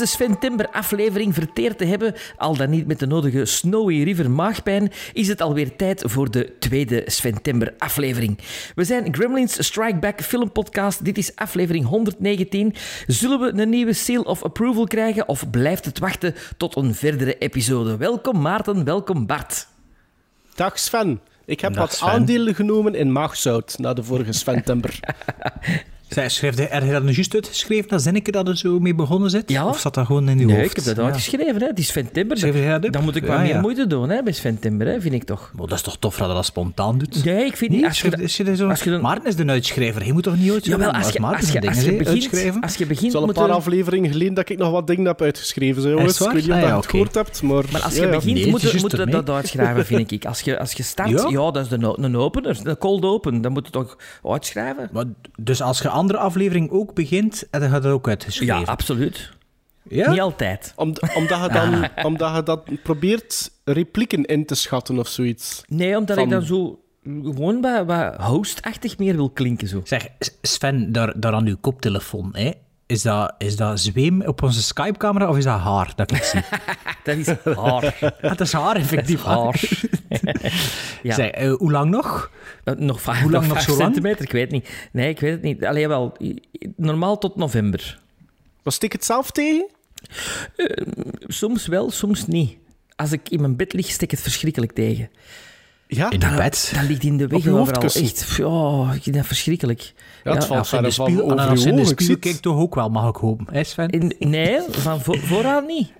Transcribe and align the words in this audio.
eerste 0.00 0.16
Sven 0.16 0.38
Timber 0.38 0.68
aflevering 0.68 1.34
verteerd 1.34 1.78
te 1.78 1.84
hebben, 1.84 2.14
al 2.36 2.56
dan 2.56 2.70
niet 2.70 2.86
met 2.86 2.98
de 2.98 3.06
nodige 3.06 3.44
Snowy 3.44 4.02
River 4.02 4.30
maagpijn, 4.30 4.92
is 5.12 5.28
het 5.28 5.40
alweer 5.40 5.76
tijd 5.76 6.02
voor 6.06 6.30
de 6.30 6.58
tweede 6.58 7.02
Sven 7.06 7.42
Timber 7.42 7.74
aflevering. 7.78 8.38
We 8.74 8.84
zijn 8.84 9.14
Gremlins 9.14 9.64
Strike 9.64 9.98
Back 9.98 10.22
filmpodcast. 10.22 11.04
Dit 11.04 11.18
is 11.18 11.36
aflevering 11.36 11.86
119. 11.86 12.74
Zullen 13.06 13.40
we 13.40 13.62
een 13.62 13.68
nieuwe 13.68 13.92
seal 13.92 14.22
of 14.22 14.42
approval 14.42 14.86
krijgen 14.86 15.28
of 15.28 15.50
blijft 15.50 15.84
het 15.84 15.98
wachten 15.98 16.34
tot 16.56 16.76
een 16.76 16.94
verdere 16.94 17.38
episode? 17.38 17.96
Welkom 17.96 18.40
Maarten, 18.40 18.84
welkom 18.84 19.26
Bart. 19.26 19.66
Dag 20.54 20.78
Sven. 20.78 21.20
Ik 21.44 21.60
heb 21.60 21.72
Dag, 21.72 21.82
wat 21.82 21.94
Sven. 21.94 22.08
aandelen 22.08 22.54
genomen 22.54 22.94
in 22.94 23.12
maagzout 23.12 23.78
na 23.78 23.92
de 23.92 24.02
vorige 24.02 24.32
Sven 24.32 24.62
Timber. 24.62 25.00
Zij 26.08 26.28
schreef 26.28 26.54
de, 26.54 26.68
je 26.84 26.92
dat 26.92 27.02
nu 27.02 27.12
juist 27.12 27.34
uitgeschreven, 27.34 27.88
dat 27.88 28.02
zinnetje 28.02 28.32
dat 28.32 28.48
er 28.48 28.56
zo 28.56 28.78
mee 28.80 28.94
begonnen 28.94 29.30
zit? 29.30 29.50
Ja. 29.50 29.66
Of 29.68 29.78
zat 29.78 29.94
dat 29.94 30.06
gewoon 30.06 30.28
in 30.28 30.38
uw 30.38 30.46
Nee, 30.46 30.56
hoofd? 30.56 30.70
ik 30.70 30.76
heb 30.76 30.84
dat 30.84 30.96
Ja. 30.96 31.02
uitgeschreven. 31.02 31.60
Hè. 31.60 31.66
Het 31.66 31.78
is 31.78 31.86
Sven 31.86 32.12
Timber. 32.12 32.38
Schreef 32.38 32.54
jij 32.54 32.68
dat 32.70 32.84
op? 32.84 32.92
Dan 32.92 33.04
moet 33.04 33.16
ik 33.16 33.22
wat 33.26 33.36
Ja, 33.36 33.42
meer 33.42 33.52
ja. 33.54 33.60
moeite 33.60 33.86
doen 33.86 34.08
hè, 34.08 34.22
bij 34.22 34.32
Sven 34.32 34.58
Timber, 34.58 34.86
hè, 34.86 35.00
vind 35.00 35.14
ik 35.14 35.24
toch. 35.24 35.50
Maar 35.56 35.66
dat 35.66 35.76
is 35.76 35.82
toch 35.84 35.96
tof 35.98 36.16
dat 36.16 36.28
je 36.28 36.34
dat 36.34 36.44
spontaan 36.44 36.98
doet? 36.98 37.24
Nee, 37.24 37.44
ik 37.44 37.56
vind 37.56 37.70
niet. 37.70 37.84
Als 37.84 38.00
je, 38.00 38.10
is 38.16 38.36
je 38.36 38.44
er 38.44 38.56
zo... 38.56 38.68
als 38.68 38.82
je 38.82 38.90
dan- 38.90 39.00
Maarten 39.00 39.26
is 39.26 39.36
de 39.36 39.46
uitschrijver. 39.46 40.02
Hij 40.02 40.12
moet 40.12 40.22
toch 40.22 40.36
niet 40.36 40.50
uitschrijven? 40.52 40.84
Jawel, 40.86 41.02
als 41.02 41.12
je, 41.12 41.20
Maarten 41.20 41.40
als 41.40 41.52
je, 41.52 41.68
als 41.68 41.76
je 41.84 41.96
begint, 41.96 42.08
uitschrijven. 42.08 42.60
als 42.60 42.72
je 42.72 42.78
Het 42.78 42.88
begint 42.88 43.06
is 43.08 43.14
al 43.14 43.20
een 43.20 43.26
moeten- 43.26 43.46
paar 43.46 43.52
afleveringen 43.56 44.10
geleden 44.10 44.34
dat 44.34 44.48
ik 44.48 44.58
nog 44.58 44.70
wat 44.70 44.86
dingen 44.86 45.04
heb 45.06 45.22
uitgeschreven. 45.22 45.82
Zo, 45.82 45.88
jongens. 45.88 46.18
Het 46.18 46.26
Ik 46.26 46.32
weet 46.32 46.42
niet 46.42 46.50
of 46.52 46.56
waar? 46.56 46.58
je 46.66 46.66
Ah, 46.70 46.74
het 46.76 46.84
ja, 46.84 46.90
gehoord 46.90 47.14
hebt, 47.14 47.42
maar... 47.42 47.64
Maar 47.72 47.82
als 47.82 47.94
je 47.94 48.08
begint, 48.08 48.38
het 48.38 48.50
moet 48.50 48.90
je, 48.90 49.06
dat 49.06 49.30
uitschrijven, 49.30 49.86
vind 49.86 50.10
ik. 50.10 50.24
Als 50.24 50.40
je, 50.40 50.58
als 50.58 50.72
je 50.72 50.82
start, 50.82 51.10
ja? 51.30 51.50
Dat 51.50 51.56
is 51.56 51.68
de, 51.68 51.94
een 51.96 52.16
opener, 52.16 52.58
een 52.62 52.78
cold 52.78 53.04
open. 53.04 53.40
Dan 53.40 53.52
moet 53.52 53.66
je 53.66 53.72
toch 53.72 53.96
uitschrijven? 54.24 55.14
Dus 55.40 55.62
als 55.62 55.78
je 55.78 55.88
andere 55.98 56.18
aflevering 56.18 56.70
ook 56.70 56.94
begint, 56.94 57.46
dan 57.50 57.60
gaat 57.70 57.84
het 57.84 57.92
ook 57.92 58.08
uitgeschreven. 58.08 58.58
Ja, 58.60 58.64
absoluut. 58.64 59.30
Ja? 59.88 60.10
Niet 60.10 60.20
altijd. 60.20 60.72
Om, 60.76 60.92
omdat, 61.14 61.42
je 61.42 61.48
dan, 61.52 61.88
omdat 62.10 62.36
je 62.36 62.42
dat 62.42 62.82
probeert 62.82 63.50
replieken 63.64 64.24
in 64.24 64.46
te 64.46 64.54
schatten 64.54 64.98
of 64.98 65.08
zoiets. 65.08 65.62
Nee, 65.68 65.96
omdat 65.96 66.16
Van- 66.16 66.24
ik 66.24 66.30
dan 66.30 66.42
zo 66.42 66.80
gewoon 67.02 67.60
wat, 67.60 67.86
wat 67.86 68.16
hostachtig 68.16 68.98
meer 68.98 69.16
wil 69.16 69.30
klinken. 69.30 69.68
Zo. 69.68 69.80
Zeg, 69.84 70.08
Sven, 70.42 70.92
daar, 70.92 71.20
daar 71.20 71.32
aan 71.32 71.46
uw 71.46 71.56
koptelefoon, 71.60 72.30
hè? 72.32 72.50
Is 72.88 73.02
dat, 73.02 73.34
is 73.38 73.56
dat 73.56 73.80
zweem 73.80 74.22
op 74.22 74.42
onze 74.42 74.62
Skype-camera 74.62 75.28
of 75.28 75.36
is 75.36 75.44
dat 75.44 75.60
haar 75.60 75.92
dat 75.96 76.12
ik 76.12 76.22
zie? 76.22 76.40
Dat 77.04 77.16
is 77.16 77.26
haar. 77.26 77.54
Ah, 78.00 78.20
dat 78.20 78.40
is 78.40 78.52
haar, 78.52 78.76
effectief. 78.76 79.22
haar. 79.22 79.60
ja. 81.02 81.14
Zeg, 81.14 81.30
eh, 81.30 81.52
hoe 81.52 81.70
lang 81.70 81.90
nog? 81.90 82.30
Eh, 82.64 82.74
nog 82.74 83.00
vijf, 83.02 83.20
Hoe 83.20 83.30
lang 83.30 83.44
nog 83.46 83.54
nog 83.54 83.62
vijf 83.64 83.76
zo 83.76 83.82
lang? 83.82 83.92
centimeter? 83.94 84.24
Ik 84.24 84.32
weet 84.32 84.42
het 84.42 84.50
niet. 84.50 84.88
Nee, 84.92 85.08
ik 85.08 85.20
weet 85.20 85.30
het 85.32 85.42
niet. 85.42 85.64
Alleen 85.64 85.88
wel, 85.88 86.16
normaal 86.76 87.18
tot 87.18 87.36
november. 87.36 88.00
Was 88.62 88.78
ik 88.78 88.92
het 88.92 89.04
zelf 89.04 89.30
tegen? 89.30 89.68
Soms 91.26 91.66
wel, 91.66 91.90
soms 91.90 92.26
niet. 92.26 92.56
Als 92.96 93.12
ik 93.12 93.28
in 93.28 93.40
mijn 93.40 93.56
bed 93.56 93.72
lig, 93.72 93.86
steek 93.86 94.02
ik 94.02 94.10
het 94.10 94.20
verschrikkelijk 94.20 94.72
tegen. 94.72 95.10
Ja, 95.90 96.10
In 96.10 96.18
ja 96.20 96.30
de 96.30 96.36
bed? 96.36 96.72
Dat 96.74 96.82
ligt 96.88 97.02
in 97.02 97.16
de 97.16 97.26
weg 97.26 97.46
overal. 97.46 97.82
Echt, 97.82 98.38
oh, 98.42 98.90
ik 98.94 99.02
vind 99.02 99.16
dat 99.16 99.26
verschrikkelijk. 99.26 99.80
het 100.22 100.42
Ja, 100.42 100.48
valt 100.48 100.58
Als 100.58 100.72
in 100.72 100.82
de 100.82 100.88
over 100.88 101.86
in 101.86 101.86
spiegel 101.86 102.18
kijkt 102.18 102.42
toch 102.42 102.56
ook 102.58 102.74
wel, 102.74 102.88
mag 102.90 103.08
ik 103.08 103.16
hopen. 103.16 103.46
Hè 103.50 103.64
Sven? 103.64 103.88
In- 103.90 104.14
nee, 104.18 104.60
van 104.70 105.00
vo- 105.00 105.18
vooraan 105.18 105.66
niet. 105.66 105.92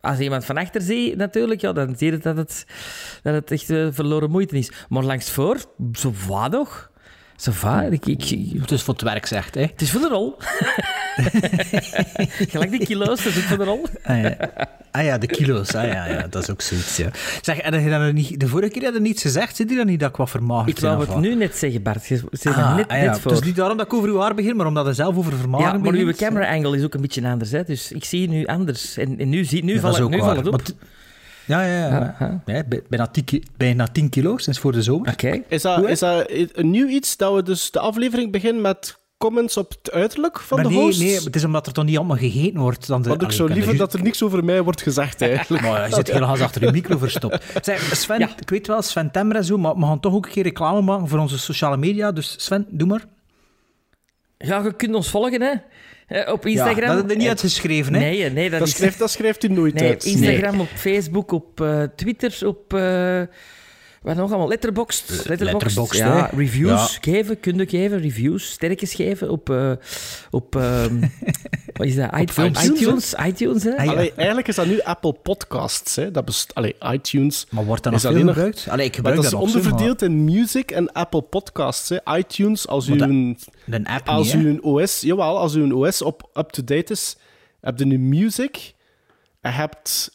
Als 0.00 0.18
iemand 0.18 0.44
van 0.44 0.56
achter 0.56 0.80
ziet, 0.80 1.16
natuurlijk, 1.16 1.60
ja, 1.60 1.72
dan 1.72 1.94
zie 1.96 2.10
je 2.12 2.18
dat 2.18 2.36
het, 2.36 2.66
dat 3.22 3.34
het 3.34 3.50
echt 3.50 3.70
eh, 3.70 3.86
verloren 3.90 4.30
moeite 4.30 4.58
is. 4.58 4.72
Maar 4.88 5.02
langs 5.04 5.30
voor, 5.30 5.56
zo 5.92 6.10
va 6.14 6.48
toch? 6.48 6.90
Zo 7.36 7.52
va, 7.52 7.82
ik, 7.82 8.04
Het 8.60 8.70
is 8.70 8.82
voor 8.82 8.94
het 8.94 9.02
werk, 9.02 9.26
zegt 9.26 9.54
hè. 9.54 9.60
het 9.60 9.80
is 9.80 9.90
voor 9.90 10.00
de 10.00 10.08
rol. 10.08 10.36
Gelijk 12.50 12.70
die 12.70 12.86
kilo's, 12.86 13.22
dat 13.24 13.32
is 13.32 13.36
ook 13.36 13.42
voor 13.42 13.58
de 13.58 13.64
rol. 13.64 13.86
Ah 14.04 14.20
ja. 14.22 14.36
ah 14.90 15.04
ja, 15.04 15.18
de 15.18 15.26
kilo's. 15.26 15.74
Ah 15.74 15.84
ja, 15.86 16.06
ja, 16.06 16.26
dat 16.30 16.42
is 16.42 16.50
ook 16.50 16.60
zoiets, 16.62 16.96
ja. 16.96 17.08
Zeg, 17.42 17.58
en 17.58 17.82
je 17.82 17.90
dat 17.90 18.12
niet, 18.12 18.40
de 18.40 18.48
vorige 18.48 18.72
keer 18.72 18.84
had 18.84 18.94
je 18.94 19.00
niets 19.00 19.22
gezegd, 19.22 19.56
zit 19.56 19.68
die 19.68 19.76
dan 19.76 19.86
niet 19.86 20.00
dat 20.00 20.08
ik 20.08 20.16
wat 20.16 20.30
vermagerd 20.30 20.68
Ik 20.68 20.78
wou 20.78 21.00
het 21.00 21.08
wat? 21.08 21.20
nu 21.20 21.34
net 21.34 21.56
zeggen, 21.56 21.82
Bart. 21.82 22.06
Je 22.06 22.16
zit 22.30 22.44
er 22.44 22.54
Ah, 22.54 22.76
net, 22.76 22.88
ah 22.88 22.98
ja, 22.98 23.04
net 23.04 23.20
voor. 23.20 23.30
Het 23.30 23.40
is 23.40 23.46
niet 23.46 23.56
daarom 23.56 23.76
dat 23.76 23.86
ik 23.86 23.92
over 23.92 24.08
uw 24.08 24.20
haar 24.20 24.34
begin, 24.34 24.56
maar 24.56 24.66
omdat 24.66 24.86
je 24.86 24.92
zelf 24.92 25.16
over 25.16 25.32
vermageren 25.36 25.72
ja, 25.72 25.78
maar 25.78 25.92
uw 25.94 26.12
camera 26.12 26.54
angle 26.54 26.76
is 26.76 26.84
ook 26.84 26.94
een 26.94 27.00
beetje 27.00 27.28
anders. 27.28 27.50
Hè? 27.50 27.64
Dus 27.64 27.92
ik 27.92 28.04
zie 28.04 28.20
je 28.20 28.28
nu 28.28 28.46
anders. 28.46 28.96
En, 28.96 29.18
en 29.18 29.28
nu, 29.28 29.44
zie, 29.44 29.64
nu, 29.64 29.74
Ja, 29.74 29.80
val, 29.80 29.90
dat 29.90 29.98
is 30.00 30.06
ik- 30.06 30.12
ook 30.12 30.12
nu 30.20 30.26
valt 30.26 30.36
het 30.36 30.46
op. 30.46 30.52
Maar 30.52 30.60
Ja, 31.46 31.62
ja, 31.62 31.76
ja. 31.78 31.88
Ja, 31.88 32.16
ja. 32.18 32.42
Ja, 32.54 32.62
bij- 32.64 32.82
bijna, 32.88 33.06
10, 33.06 33.24
ki- 33.24 33.42
bijna 33.56 33.86
10 33.86 34.08
kilo 34.08 34.36
sinds 34.38 34.58
voor 34.58 34.72
de 34.72 34.82
zomer. 34.82 35.12
Oké. 35.12 35.42
Is 35.48 35.62
dat, 35.62 35.88
is 35.88 35.98
dat 35.98 36.30
een 36.52 36.70
nieuw 36.70 36.86
iets 36.86 37.16
dat 37.16 37.34
we 37.34 37.42
dus 37.42 37.70
de 37.70 37.78
aflevering 37.80 38.32
beginnen 38.32 38.62
met 38.62 38.98
comments 39.18 39.56
op 39.56 39.70
het 39.70 39.92
uiterlijk 39.92 40.40
van 40.40 40.56
Maar 40.60 40.68
de 40.68 40.74
nee, 40.74 40.82
host? 40.84 41.00
nee, 41.00 41.14
het 41.24 41.36
is 41.36 41.44
omdat 41.44 41.66
er 41.66 41.72
toch 41.72 41.84
niet 41.84 41.96
allemaal 41.96 42.16
gegeten 42.16 42.60
wordt. 42.60 42.86
Dan 42.86 43.02
de, 43.02 43.08
Want 43.08 43.22
ik 43.22 43.30
zou 43.30 43.52
liever 43.52 43.76
dat 43.76 43.92
er 43.92 44.02
niks 44.02 44.22
over 44.22 44.44
mij 44.44 44.62
wordt 44.62 44.82
gezegd, 44.82 45.22
eigenlijk. 45.22 45.62
Maar 45.62 45.88
je 45.88 45.94
zit 45.94 46.06
helemaal 46.12 46.40
achter 46.42 46.64
je 46.64 46.72
micro 46.72 46.98
verstopt. 46.98 47.44
Zeg, 47.62 47.96
Sven, 47.96 48.18
Ja. 48.18 48.28
ik 48.40 48.50
weet 48.50 48.66
wel, 48.66 48.82
Sven 48.82 49.10
Temmer 49.10 49.36
en 49.36 49.44
zo, 49.44 49.58
maar 49.58 49.74
we 49.74 49.82
gaan 49.82 50.00
toch 50.00 50.14
ook 50.14 50.26
een 50.26 50.32
keer 50.32 50.42
reclame 50.42 50.80
maken 50.80 51.08
voor 51.08 51.18
onze 51.18 51.38
sociale 51.38 51.76
media. 51.76 52.12
Dus 52.12 52.34
Sven, 52.38 52.66
doe 52.70 52.88
maar. 52.88 53.04
Ja, 54.38 54.62
je 54.62 54.72
kunt 54.76 54.94
ons 54.94 55.10
volgen, 55.10 55.42
hè. 55.42 55.52
Eh, 56.06 56.32
Op 56.32 56.44
Ja, 56.44 56.50
Instagram. 56.50 56.88
dat 56.88 56.96
heb 56.96 57.08
je 57.10 57.14
niet 57.14 57.22
Eh, 57.22 57.28
uitgeschreven, 57.28 57.94
hè? 57.94 57.98
Nee, 58.00 58.30
nee, 58.30 58.50
dat, 58.50 58.58
Dat 58.58 58.68
is... 58.68 58.74
schrijft, 58.74 58.98
dat 58.98 59.10
schrijft 59.10 59.44
u 59.44 59.48
nooit 59.48 59.74
Nee, 59.74 59.88
uit. 59.88 60.04
Instagram, 60.04 60.60
op 60.60 60.68
Facebook, 60.74 61.32
op 61.32 61.60
eh, 61.60 61.82
Twitter, 61.96 62.38
op... 62.46 62.72
eh 64.06 64.12
wat 64.14 64.22
nog 64.22 64.30
allemaal? 64.30 64.48
Letterboxd. 64.48 65.08
Letterboxd, 65.28 65.52
Letterboxd, 65.52 65.98
ja. 65.98 66.28
hè. 66.30 66.36
Reviews 66.36 66.98
geven, 67.00 67.40
kun 67.40 67.56
je 67.58 67.66
geven. 67.66 68.00
Reviews, 68.00 68.50
sterkjes 68.50 68.94
geven 68.94 69.30
op... 69.30 69.50
eh, 69.50 69.72
op 70.30 70.56
ehm, 70.56 71.00
wat 71.76 71.86
is 71.86 71.94
dat? 71.94 72.16
I- 72.18 72.26
films, 72.28 72.64
iTunes, 72.64 73.14
iTunes, 73.26 73.62
hè. 73.62 73.76
Ah, 73.76 73.84
ja. 73.84 73.90
Allee, 73.90 74.12
eigenlijk 74.16 74.48
is 74.48 74.54
dat 74.54 74.66
nu 74.66 74.80
Apple 74.80 75.12
Podcasts. 75.12 75.96
Hè. 75.96 76.10
Dat 76.10 76.24
best, 76.24 76.54
allee, 76.54 76.76
iTunes. 76.92 77.46
Maar 77.50 77.64
wordt 77.64 77.82
dat 77.82 77.92
Is 77.92 78.02
nog 78.02 78.12
veel 78.12 78.22
nog- 78.24 78.34
gebruikt? 78.34 78.66
Allee, 78.68 78.86
ik 78.86 78.90
Maar 78.90 78.94
gebruik 78.96 79.16
dat 79.16 79.24
is 79.24 79.30
dat 79.30 79.40
nog, 79.40 79.48
zo, 79.50 79.56
onderverdeeld 79.56 80.02
in 80.02 80.24
Music 80.24 80.70
en 80.70 80.92
Apple 80.92 81.22
Podcasts. 81.22 81.88
Hè. 81.88 82.16
iTunes, 82.16 82.68
als 82.68 82.86
Maar 82.86 82.96
u 82.96 82.98
dat- 82.98 83.08
een, 83.08 83.38
maar 83.64 83.78
Een 83.78 83.86
app 83.86 84.08
als 84.08 84.32
niet, 84.32 84.44
een 84.46 84.62
OS, 84.62 85.00
jawel, 85.00 85.38
als 85.38 85.54
u 85.54 85.62
een 85.62 85.74
OS 85.74 86.02
op 86.02 86.30
up-to-date 86.34 86.92
is, 86.92 87.16
heb 87.60 87.78
je 87.78 87.84
nu 87.86 87.98
Music 87.98 88.74
en 89.40 89.52
je 89.52 89.58
hebt 89.58 90.10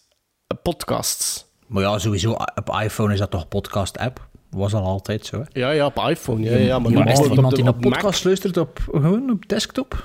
eh, 0.47 0.57
Podcasts. 0.63 1.49
Maar 1.71 1.83
ja, 1.83 1.97
sowieso, 1.99 2.31
op 2.55 2.77
iPhone 2.83 3.13
is 3.13 3.19
dat 3.19 3.31
toch 3.31 3.47
podcast-app? 3.47 4.27
Was 4.49 4.73
al 4.73 4.83
altijd 4.85 5.25
zo, 5.25 5.37
hè? 5.37 5.59
Ja, 5.59 5.69
ja, 5.71 5.85
op 5.85 5.97
iPhone. 6.09 6.41
Ja, 6.43 6.57
ja, 6.57 6.79
maar 6.79 6.91
Maar 6.91 7.11
is 7.11 7.19
er 7.19 7.25
op 7.25 7.31
iemand 7.35 7.55
de- 7.55 7.61
die 7.61 7.69
op 7.69 7.79
naar 7.79 7.89
Mac. 7.89 7.93
podcast 7.99 8.23
luistert 8.23 8.57
op, 8.57 8.79
gewoon 8.91 9.29
op 9.31 9.47
desktop? 9.47 10.03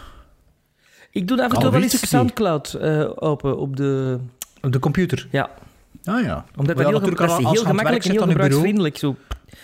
Ik 1.10 1.28
doe 1.28 1.43
af 1.44 1.53
en 1.53 1.60
toe 1.60 1.71
wel 1.71 1.82
eens 1.82 2.09
Soundcloud 2.09 2.72
eh, 2.75 3.10
open 3.15 3.59
op 3.59 3.77
de... 3.77 4.19
Op 4.62 4.72
de 4.72 4.78
computer? 4.78 5.28
Ja, 5.31 5.50
Ah 6.04 6.22
ja. 6.25 6.44
omdat 6.56 6.56
Maar 6.56 6.66
dat, 6.66 6.77
ja, 6.77 6.82
heel, 6.82 6.93
natuurlijk 6.93 7.19
dat 7.31 7.38
is 7.38 7.44
heel 7.50 7.65
gemakkelijk 7.65 8.04
en 8.04 8.10
heel 8.10 8.22
gebruiksvriendelijk. 8.27 8.97
Zo. 8.98 9.16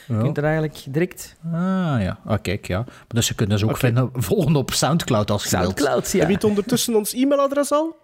Je 0.07 0.15
Ja. 0.15 0.21
kunt 0.21 0.37
er 0.39 0.45
eigenlijk 0.45 0.85
direct... 0.89 1.37
Ah 1.45 1.53
ja, 2.01 2.19
ah, 2.25 2.39
kijk, 2.43 2.67
ja. 2.67 2.79
Maar 2.79 2.95
dus 3.09 3.29
je 3.29 3.35
kunt 3.35 3.51
dus 3.51 3.63
ook 3.65 3.71
Oké. 3.71 3.79
vinden, 3.79 4.11
volgen 4.13 4.57
op 4.57 4.71
Soundcloud 4.73 5.31
als 5.31 5.45
je 5.45 5.51
wilt. 5.51 5.63
Soundcloud, 5.63 6.11
ja. 6.11 6.19
Heb 6.19 6.29
je 6.29 6.35
het 6.35 6.45
ondertussen 6.45 6.95
ons 6.95 7.13
e-mailadres 7.15 7.71
al? 7.73 7.97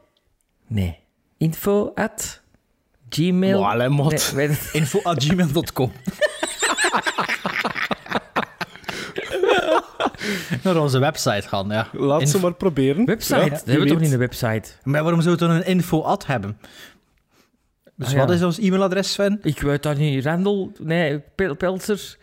Nee. 0.67 0.99
Info 1.37 1.93
at 1.95 2.41
gmail... 3.11 3.61
Maar, 3.61 3.71
allee, 3.73 3.89
mot. 3.89 4.11
Nee, 4.11 4.49
weet 4.49 4.59
het. 4.59 4.69
Info 4.73 5.01
at 5.03 5.25
gmail.com. 5.25 5.93
Naar 10.63 10.77
onze 10.77 10.99
website 10.99 11.49
gaan, 11.49 11.69
ja. 11.69 11.89
Laat 11.93 12.21
ze 12.21 12.27
Info- 12.27 12.39
maar 12.41 12.55
proberen. 12.55 13.05
Website? 13.05 13.35
Ja, 13.39 13.49
dat 13.49 13.51
wie 13.51 13.71
hebben 13.71 13.87
we 13.87 13.93
toch 13.93 14.01
niet 14.01 14.13
een 14.13 14.19
website? 14.19 14.71
Maar 14.83 15.03
waarom 15.03 15.21
zou 15.21 15.31
het 15.35 15.41
dan 15.41 15.51
een 15.51 15.67
info-ad 15.67 16.27
hebben? 16.27 16.59
Dus 17.97 18.09
Ah, 18.09 18.15
wat 18.19 18.29
ja. 18.29 18.35
is 18.35 18.43
ons 18.43 18.59
e-mailadres, 18.59 19.13
Sven? 19.13 19.39
Ik 19.43 19.61
weet 19.61 19.83
dat 19.83 19.97
niet. 19.97 20.25
Randall? 20.25 20.69
Nee, 20.79 21.19
Pel- 21.35 21.55
Pelzer? 21.57 22.17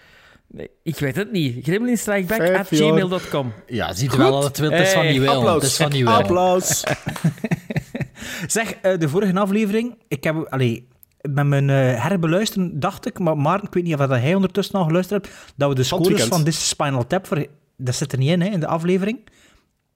Nee, 0.47 0.69
ik 0.83 0.99
weet 0.99 1.15
het 1.15 1.31
niet. 1.31 1.63
Gremlinstrikeback 1.65 2.37
Vijf 2.37 2.59
at 2.59 2.69
jaar. 2.77 2.89
gmail.com. 2.91 3.53
Ja, 3.67 3.93
ziet 3.93 4.13
u 4.13 4.17
wel 4.17 4.31
dat 4.41 4.57
het, 4.57 4.71
het 4.71 4.79
is 4.81 4.91
van 4.93 5.01
Hey, 5.01 5.11
die 5.11 5.21
wil. 5.21 5.33
Applaus. 5.33 5.53
Het 5.61 5.63
is 5.63 5.75
van 5.77 5.89
die 5.89 6.03
wil. 6.03 6.13
Applaus. 6.13 6.83
Zeg, 8.47 8.73
eh, 8.73 8.99
de 8.99 9.09
vorige 9.09 9.39
aflevering, 9.39 9.97
ik 10.07 10.23
heb, 10.23 10.47
allee, 10.49 10.87
met 11.21 11.45
mijn 11.45 11.69
eh, 11.69 12.03
herbeluisteren 12.03 12.79
dacht 12.79 13.05
ik, 13.05 13.19
maar 13.19 13.37
Maarten, 13.37 13.67
ik 13.67 13.73
weet 13.73 13.83
niet 13.83 13.93
of 13.93 13.99
dat 13.99 14.09
hij 14.09 14.35
ondertussen 14.35 14.79
al 14.79 14.85
geluisterd 14.85 15.25
hebt, 15.25 15.53
dat 15.55 15.69
we 15.69 15.75
de 15.75 15.85
Van 15.85 16.03
scores 16.03 16.23
van 16.23 16.43
This 16.43 16.57
is 16.57 16.67
Spinal 16.67 17.07
Tap, 17.07 17.27
voor, 17.27 17.45
dat 17.77 17.95
zit 17.95 18.11
er 18.11 18.17
niet 18.17 18.29
in, 18.29 18.41
hè, 18.41 18.47
in 18.47 18.59
de 18.59 18.67
aflevering. 18.67 19.19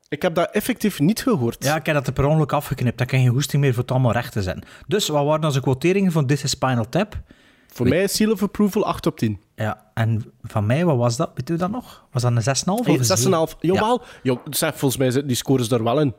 Ik 0.10 0.22
heb 0.22 0.36
dat 0.36 0.50
effectief 0.52 1.00
niet 1.00 1.22
gehoord. 1.22 1.64
Ja, 1.64 1.76
ik 1.76 1.86
heb 1.86 1.96
dat 1.96 2.08
er 2.08 2.14
per 2.14 2.26
ongeluk 2.26 2.54
afgeknipt. 2.54 2.98
Dat 2.98 3.08
kan 3.08 3.20
geen 3.20 3.28
hoesting 3.28 3.62
meer 3.62 3.74
voor 3.74 3.82
het 3.82 3.92
allemaal 3.92 4.12
recht 4.12 4.32
te 4.32 4.42
zijn. 4.42 4.64
Dus 4.88 5.08
wat 5.08 5.26
waren 5.26 5.44
onze 5.44 5.62
quoteringen 5.62 6.12
van 6.12 6.26
This 6.26 6.44
is 6.44 6.50
Spinal 6.50 6.90
Tap? 6.90 7.22
Voor 7.68 7.88
mij 7.88 8.04
is 8.04 8.16
Seal 8.16 8.32
of 8.32 8.44
Approval 8.44 8.86
8 8.86 9.06
op 9.06 9.18
10. 9.18 9.42
Ja, 9.56 9.92
en 9.94 10.34
van 10.42 10.66
mij, 10.66 10.86
wat 10.86 10.98
was 10.98 11.18
dat? 11.18 11.32
Weet 11.36 11.50
u 11.50 11.56
dat 11.56 11.72
nog? 11.72 12.06
Was 12.12 12.22
dat 12.22 12.32
een 12.32 12.44
6,5 12.44 12.64
of 12.66 12.88
een 12.88 13.50
6,5. 13.54 13.60
Jawel. 13.60 14.02
Ja. 14.24 14.38
zeg, 14.50 14.70
volgens 14.70 14.98
mij 14.98 15.12
zitten 15.12 15.28
die 15.28 15.38
scores 15.38 15.72
er 15.72 15.84
wel 15.84 16.00
in. 16.00 16.14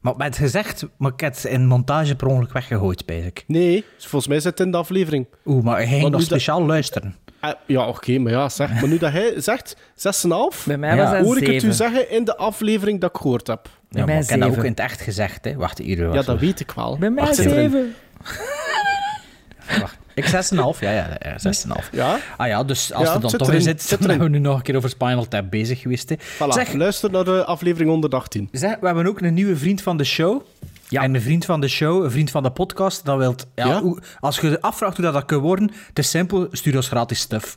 Maar 0.00 0.16
met 0.16 0.36
gezegd, 0.36 0.86
maar 0.96 1.12
ik 1.12 1.20
heb 1.20 1.34
het 1.34 1.44
in 1.44 1.66
montage 1.66 2.14
per 2.16 2.26
ongeluk 2.26 2.52
weggegooid, 2.52 3.02
ik. 3.10 3.44
Nee, 3.46 3.84
volgens 3.98 4.26
mij 4.26 4.40
zit 4.40 4.58
het 4.58 4.66
in 4.66 4.70
de 4.72 4.76
aflevering. 4.76 5.26
Oeh, 5.46 5.64
maar 5.64 5.76
hij 5.76 5.86
ging 5.86 6.02
nog 6.02 6.10
dat- 6.10 6.22
speciaal 6.22 6.66
luisteren. 6.66 7.16
Eh, 7.40 7.50
ja, 7.66 7.86
oké, 7.88 8.18
maar 8.18 8.32
ja, 8.32 8.48
zeg. 8.48 8.72
Maar 8.72 8.88
nu 8.88 8.98
dat 8.98 9.12
hij 9.12 9.32
zegt 9.36 9.76
6,5, 9.94 10.64
Bij 10.66 10.78
mij 10.78 10.96
Ja, 10.96 11.10
was 11.12 11.24
hoor 11.26 11.36
ik 11.42 11.46
het 11.46 11.62
u 11.62 11.72
zeggen 11.72 12.10
in 12.10 12.24
de 12.24 12.36
aflevering 12.36 13.00
dat 13.00 13.10
ik 13.10 13.16
gehoord 13.20 13.46
heb. 13.46 13.68
Ja, 13.90 14.04
maar 14.06 14.18
ik 14.20 14.28
heb 14.28 14.40
dat 14.40 14.48
ook 14.48 14.64
in 14.64 14.70
het 14.70 14.80
echt 14.80 15.00
gezegd, 15.00 15.44
hè. 15.44 15.54
Wacht, 15.54 15.78
hier. 15.78 16.12
Ja, 16.12 16.22
dat 16.22 16.38
weet 16.40 16.60
ik 16.60 16.70
wel. 16.70 16.98
Bij 16.98 17.10
mij 17.10 17.24
Wacht, 17.24 17.36
zit 17.36 17.46
erin. 17.46 17.70
zeven. 17.70 17.94
Wacht. 19.80 19.98
Ik 20.24 20.74
6,5, 20.74 20.80
ja, 20.80 20.90
ja, 20.90 21.16
ja 21.20 21.36
6,5. 21.84 21.90
Ja, 21.92 22.18
Ah 22.36 22.46
ja, 22.46 22.64
dus 22.64 22.92
als 22.92 23.08
Ja, 23.08 23.14
er 23.14 23.20
dan 23.20 23.30
toch 23.30 23.52
in 23.52 23.62
zit, 23.62 23.82
zit 23.82 24.02
zijn 24.02 24.18
we 24.18 24.28
nu 24.28 24.38
nog 24.38 24.56
een 24.56 24.62
keer 24.62 24.76
over 24.76 24.88
Spinal 24.90 25.28
Tap 25.28 25.50
bezig 25.50 25.80
geweest. 25.80 26.08
Hè. 26.08 26.16
voilà. 26.18 26.48
Zeg, 26.48 26.72
Luister 26.72 27.10
naar 27.10 27.24
de 27.24 27.44
aflevering 27.44 27.90
118. 27.90 28.48
zeg, 28.52 28.76
we 28.80 28.86
hebben 28.86 29.06
ook 29.06 29.20
een 29.20 29.34
nieuwe 29.34 29.56
vriend 29.56 29.82
van 29.82 29.96
de 29.96 30.04
show. 30.04 30.42
Ja. 30.88 31.02
En 31.02 31.14
een 31.14 31.20
vriend 31.20 31.44
van 31.44 31.60
de 31.60 31.68
show, 31.68 32.04
een 32.04 32.10
vriend 32.10 32.30
van 32.30 32.42
de 32.42 32.50
podcast, 32.50 33.04
dat 33.04 33.18
wilt... 33.18 33.46
Ja, 33.54 33.66
Ja? 33.66 33.80
hoe- 33.80 33.98
als 34.20 34.38
je 34.40 34.48
je 34.50 34.60
afvraagt 34.60 34.96
hoe 34.96 35.04
dat, 35.04 35.14
dat 35.14 35.24
kan 35.24 35.38
worden, 35.38 35.70
het 35.86 35.98
is 35.98 36.10
simpel, 36.10 36.48
stuur 36.52 36.76
ons 36.76 36.88
gratis 36.88 37.18
stuff. 37.20 37.54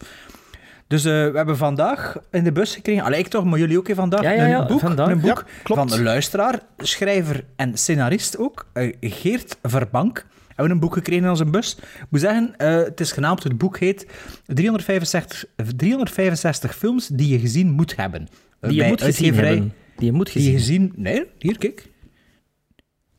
Dus 0.88 1.06
eh, 1.06 1.12
we 1.12 1.32
hebben 1.38 1.58
vandaag 1.58 2.18
in 2.32 2.44
de 2.44 2.52
bus 2.52 2.74
gekregen, 2.76 3.04
allee, 3.04 3.20
ik 3.20 3.28
toch, 3.28 3.44
maar 3.46 3.60
jullie 3.60 3.78
ook 3.78 3.88
hè, 3.88 3.96
vandaag, 3.96 4.22
Ja, 4.22 4.32
ja, 4.32 4.60
een 4.62 4.68
boek, 4.68 4.80
vandaag. 4.80 5.08
een 5.10 5.20
boek 5.20 5.38
Ja, 5.48 5.62
klopt. 5.64 5.82
van 5.90 5.98
een 6.00 6.04
luisteraar, 6.04 6.60
schrijver 6.78 7.44
en 7.56 7.78
scenarist 7.78 8.38
ook, 8.38 8.66
eh, 8.74 8.94
Geert 9.02 9.58
Verbank. 9.62 10.26
Hebben 10.56 10.66
we 10.66 10.72
een 10.72 10.80
boek 10.80 10.94
gekregen 10.94 11.24
in 11.24 11.30
onze 11.30 11.46
bus. 11.46 11.76
Ik 11.78 12.06
moet 12.10 12.20
zeggen, 12.20 12.54
eh, 12.58 12.76
het 12.76 13.00
is 13.00 13.12
genaamd, 13.12 13.44
het 13.44 13.58
boek 13.58 13.80
heet 13.80 14.08
365, 14.46 15.46
365 15.76 16.76
films 16.78 17.08
die 17.08 17.28
je 17.28 17.40
gezien 17.40 17.72
moet 17.72 17.96
hebben. 17.96 18.22
Eh, 18.60 18.70
Die 18.70 18.72
je 18.72 18.78
bij 18.80 18.90
moet 18.90 19.02
gezien 19.02 19.34
hebben. 19.34 19.74
Die 19.96 20.06
je 20.06 20.12
moet 20.12 20.34
Die 20.34 20.44
je 20.44 20.52
gezien. 20.52 20.94
Nee, 20.96 21.24
hier, 21.40 21.58
kijk. 21.58 21.92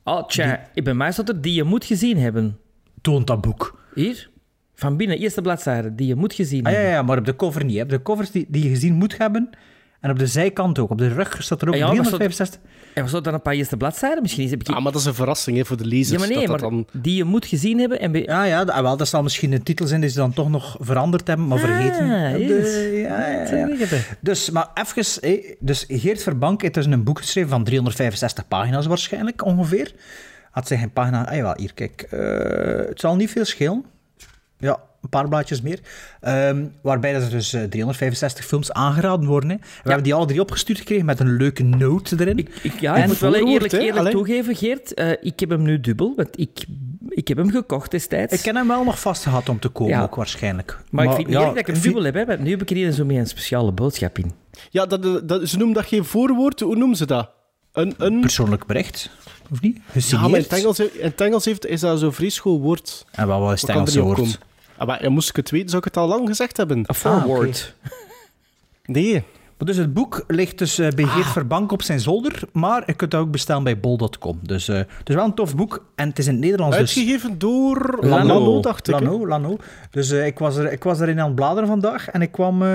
Oh, 0.05 0.27
tja. 0.27 0.69
Bij 0.75 0.95
mij 0.95 1.13
staat 1.13 1.29
er 1.29 1.41
die 1.41 1.55
je 1.55 1.65
moet 1.65 1.85
gezien 1.85 2.19
hebben. 2.19 2.59
Toont 3.01 3.27
dat 3.27 3.41
boek. 3.41 3.81
Hier. 3.95 4.31
Van 4.75 4.97
binnen, 4.97 5.19
eerste 5.19 5.43
bladzijde. 5.43 5.95
Die 5.95 6.07
je 6.07 6.15
moet 6.15 6.33
gezien 6.35 6.65
Ah, 6.65 6.73
ja, 6.73 6.79
hebben. 6.79 6.95
ja, 6.97 7.03
maar 7.03 7.19
op 7.19 7.25
de 7.25 7.37
cover 7.37 7.65
niet. 7.65 7.77
hè. 7.77 7.83
Op 7.83 7.89
de 7.89 8.03
covers 8.03 8.31
die, 8.31 8.47
die 8.49 8.63
je 8.63 8.69
gezien 8.69 8.95
moet 8.95 9.19
hebben. 9.19 9.51
En 10.05 10.11
op 10.11 10.19
de 10.19 10.27
zijkant 10.27 10.79
ook. 10.79 10.91
Op 10.91 10.99
de 10.99 11.09
rug 11.09 11.37
staat 11.43 11.63
er 11.63 11.69
ook 11.69 11.75
Ah, 11.75 11.81
ja, 11.81 11.87
maar 11.87 11.95
staat- 11.95 12.19
365... 12.19 12.61
En 12.95 13.03
was 13.03 13.11
dat 13.13 13.25
dan 13.25 13.35
een 13.35 13.43
paar 13.43 13.55
eerste 13.55 13.77
bladzijden? 13.77 14.23
Misschien 14.23 14.49
heb 14.51 14.61
ik... 14.61 14.69
Ah, 14.69 14.83
maar 14.83 14.93
dat 14.93 15.01
is 15.01 15.07
een 15.07 15.15
verrassing 15.15 15.57
hè, 15.57 15.65
voor 15.65 15.77
de 15.77 15.85
lezers. 15.87 16.11
ja, 16.11 16.19
maar 16.19 16.29
nee, 16.29 16.47
dat 16.47 16.49
maar 16.49 16.71
dat 16.71 16.71
dan... 16.93 17.03
die 17.03 17.17
je 17.17 17.25
moet 17.25 17.47
gezien 17.47 17.79
hebben. 17.79 18.01
En. 18.01 18.13
Ja, 18.23 18.45
ja, 18.45 18.65
dat, 18.65 18.75
ah, 18.75 18.83
wel, 18.83 18.97
dat 18.97 19.09
zal 19.09 19.23
misschien 19.23 19.53
een 19.53 19.63
titel 19.63 19.87
zijn 19.87 20.01
die 20.01 20.11
ze 20.11 20.17
dan 20.17 20.33
toch 20.33 20.51
nog 20.51 20.77
veranderd 20.81 21.27
hebben, 21.27 21.47
maar 21.47 21.59
vergeten. 21.59 22.03
Ah, 22.03 22.33
de- 22.33 22.99
ja, 23.09 23.29
ja, 23.31 23.57
ja. 23.87 23.99
Dus, 24.21 24.51
maar 24.51 24.69
even, 24.75 25.21
hé, 25.31 25.55
dus 25.61 25.85
Geert 25.89 26.23
Verbank 26.23 26.63
heeft 26.63 26.75
dus 26.75 26.87
een 26.87 27.05
boek 27.05 27.19
geschreven 27.19 27.51
van 27.51 27.65
365 27.65 28.49
pagina's 28.49 28.87
waarschijnlijk, 28.87 29.45
ongeveer. 29.45 29.95
Had 30.51 30.67
zich 30.67 30.83
een 30.83 30.93
pagina... 30.93 31.29
Ah 31.29 31.37
ja, 31.37 31.55
hier, 31.59 31.75
kijk. 31.75 32.03
eh, 32.11 32.89
het 32.89 33.01
zal 33.01 33.17
niet 33.17 33.31
veel 33.31 33.45
schelen. 33.45 33.85
Ja, 34.59 34.81
een 35.05 35.11
paar 35.11 35.29
blaadjes 35.29 35.61
meer. 35.63 35.79
Ehm, 36.21 36.65
waarbij 36.83 37.13
dat 37.13 37.23
er 37.23 37.31
dus 37.31 37.53
eh, 37.53 37.63
365 37.63 38.45
films 38.45 38.73
aangeraden 38.73 39.27
worden. 39.29 39.51
Hè. 39.51 39.57
We 39.57 39.63
hebben 39.83 40.03
die 40.03 40.15
alle 40.15 40.27
drie 40.27 40.41
opgestuurd 40.41 40.79
gekregen 40.79 41.05
met 41.05 41.21
een 41.21 41.37
leuke 41.37 41.63
note 41.63 42.17
erin. 42.21 42.39
Ik, 42.39 42.49
ik, 42.63 42.81
ja, 42.81 42.95
En 42.97 43.03
ik 43.03 43.07
moet 43.09 43.19
wel 43.19 43.35
eerlijk, 43.35 43.73
eerlijk 43.73 43.97
Allee. 43.97 44.13
toegeven, 44.13 44.57
Geert. 44.57 44.95
eh, 44.95 45.11
ik 45.21 45.41
heb 45.41 45.49
hem 45.51 45.63
nu 45.63 45.81
dubbel, 45.81 46.13
want 46.17 46.29
ik, 46.41 46.65
ik 47.09 47.29
heb 47.29 47.37
hem 47.37 47.51
gekocht 47.51 47.91
destijds. 47.91 48.33
Ik 48.35 48.41
ken 48.41 48.57
hem 48.57 48.69
wel 48.69 48.85
nog 48.85 49.01
vast 49.01 49.23
gehad 49.23 49.49
om 49.49 49.59
te 49.59 49.69
komen, 49.69 49.93
Ja. 49.97 50.03
ook 50.03 50.15
waarschijnlijk. 50.15 50.79
maar, 50.91 51.05
ik 51.05 51.13
vind 51.13 51.27
niet 51.27 51.37
ja, 51.37 51.43
eerlijk 51.47 51.67
dat 51.67 51.69
ik 51.69 51.75
hem 51.75 51.83
dubbel 51.93 52.05
heb, 52.05 52.15
hè, 52.15 52.25
want 52.27 52.41
nu 52.41 52.51
heb 52.51 52.63
ik 52.63 52.71
er 52.71 52.77
hier 52.77 52.93
zo 52.93 53.05
mee 53.05 53.19
een 53.19 53.27
speciale 53.27 53.73
boodschap 53.73 54.19
in. 54.19 54.33
Ja, 54.71 54.87
dat, 54.87 55.29
dat, 55.29 55.49
ze 55.49 55.57
noemen 55.57 55.75
dat 55.75 55.87
geen 55.87 56.05
voorwoord. 56.05 56.61
Hoe 56.61 56.77
noemen 56.77 56.97
ze 56.97 57.07
dat? 57.07 57.31
Een... 57.73 57.95
een... 57.99 58.21
Persoonlijk 58.21 58.67
bericht, 58.67 59.11
of 59.51 59.61
niet? 59.61 59.77
Ja, 59.77 59.83
maar 59.85 59.95
in 59.97 60.03
Gesigneerd. 60.03 60.43
het 60.51 60.59
Engels, 60.61 60.81
in 60.81 60.89
het 61.01 61.21
Engels 61.21 61.45
heeft, 61.45 61.67
is 61.67 61.81
dat 61.81 61.99
zo'n 61.99 62.13
vreselijk 62.13 62.63
woord. 62.63 63.05
En 63.11 63.27
wat 63.27 63.39
was 63.41 63.61
het 63.61 63.71
Engelse 63.71 64.01
woord? 64.03 64.17
komen? 64.19 64.33
Ah, 64.77 64.87
maar, 64.87 65.03
ja, 65.03 65.11
moest 65.11 65.29
ik 65.29 65.37
het 65.37 65.51
weten, 65.51 65.69
zou 65.69 65.79
ik 65.79 65.85
het 65.85 65.97
al 65.97 66.09
lang 66.09 66.29
gezegd 66.29 66.57
hebben. 66.57 66.85
A 66.91 66.95
forward. 66.95 67.75
Nee. 68.85 69.25
Maar 69.59 69.67
Dus 69.67 69.77
het 69.77 69.95
boek 69.95 70.25
ligt 70.27 70.59
dus 70.59 70.79
eh, 70.79 70.89
bij 70.91 71.05
Ah. 71.05 71.15
Geert 71.15 71.27
Verbank 71.27 71.73
op 71.73 71.83
zijn 71.83 72.01
zolder, 72.01 72.43
maar 72.53 72.83
je 72.87 72.95
kunt 72.95 73.11
dat 73.11 73.21
ook 73.21 73.31
bestellen 73.31 73.65
bij 73.65 73.81
bol.com. 73.81 74.39
Dus 74.43 74.69
eh, 74.69 74.77
het 74.77 75.09
is 75.09 75.15
wel 75.15 75.25
een 75.25 75.35
tof 75.35 75.57
boek 75.57 75.85
en 75.95 76.09
het 76.09 76.19
is 76.19 76.27
in 76.27 76.33
het 76.33 76.41
Nederlands. 76.41 76.77
Dus 76.77 76.97
Uitgegeven 76.97 77.39
door 77.39 77.99
Lano. 78.01 78.27
Lano, 78.27 78.61
dacht 78.61 78.89
ik. 78.89 78.95
Lano, 79.01 79.27
Lano. 79.27 79.57
Dus 79.91 80.11
eh, 80.11 80.27
ik, 80.27 80.39
was 80.39 80.57
er, 80.57 80.73
ik 80.73 80.83
was 80.85 81.01
erin 81.01 81.21
aan 81.21 81.27
het 81.27 81.35
bladeren 81.35 81.69
vandaag 81.69 82.09
en 82.11 82.23
ik 82.23 82.33
kwam, 82.33 82.63
eh, 82.63 82.69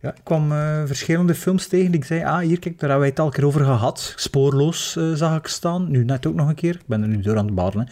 ja, 0.00 0.08
ik 0.14 0.20
kwam 0.22 0.52
eh, 0.52 0.82
verschillende 0.84 1.34
films 1.34 1.66
tegen. 1.66 1.90
die 1.90 2.00
Ik 2.00 2.06
zei, 2.06 2.24
ah, 2.24 2.38
hier, 2.38 2.58
kijk, 2.58 2.78
daar 2.78 2.90
hebben 2.90 2.98
wij 2.98 3.08
het 3.08 3.18
al 3.18 3.26
een 3.26 3.32
keer 3.32 3.46
over 3.46 3.64
gehad. 3.64 4.12
Spoorloos 4.16 4.96
eh, 4.96 5.12
zag 5.12 5.36
ik 5.38 5.46
staan. 5.46 5.90
Nu 5.90 6.04
net 6.04 6.26
ook 6.26 6.34
nog 6.34 6.48
een 6.48 6.54
keer. 6.54 6.74
Ik 6.74 6.86
ben 6.86 7.02
er 7.02 7.08
nu 7.08 7.20
door 7.20 7.38
aan 7.38 7.44
het 7.44 7.54
bladeren. 7.54 7.88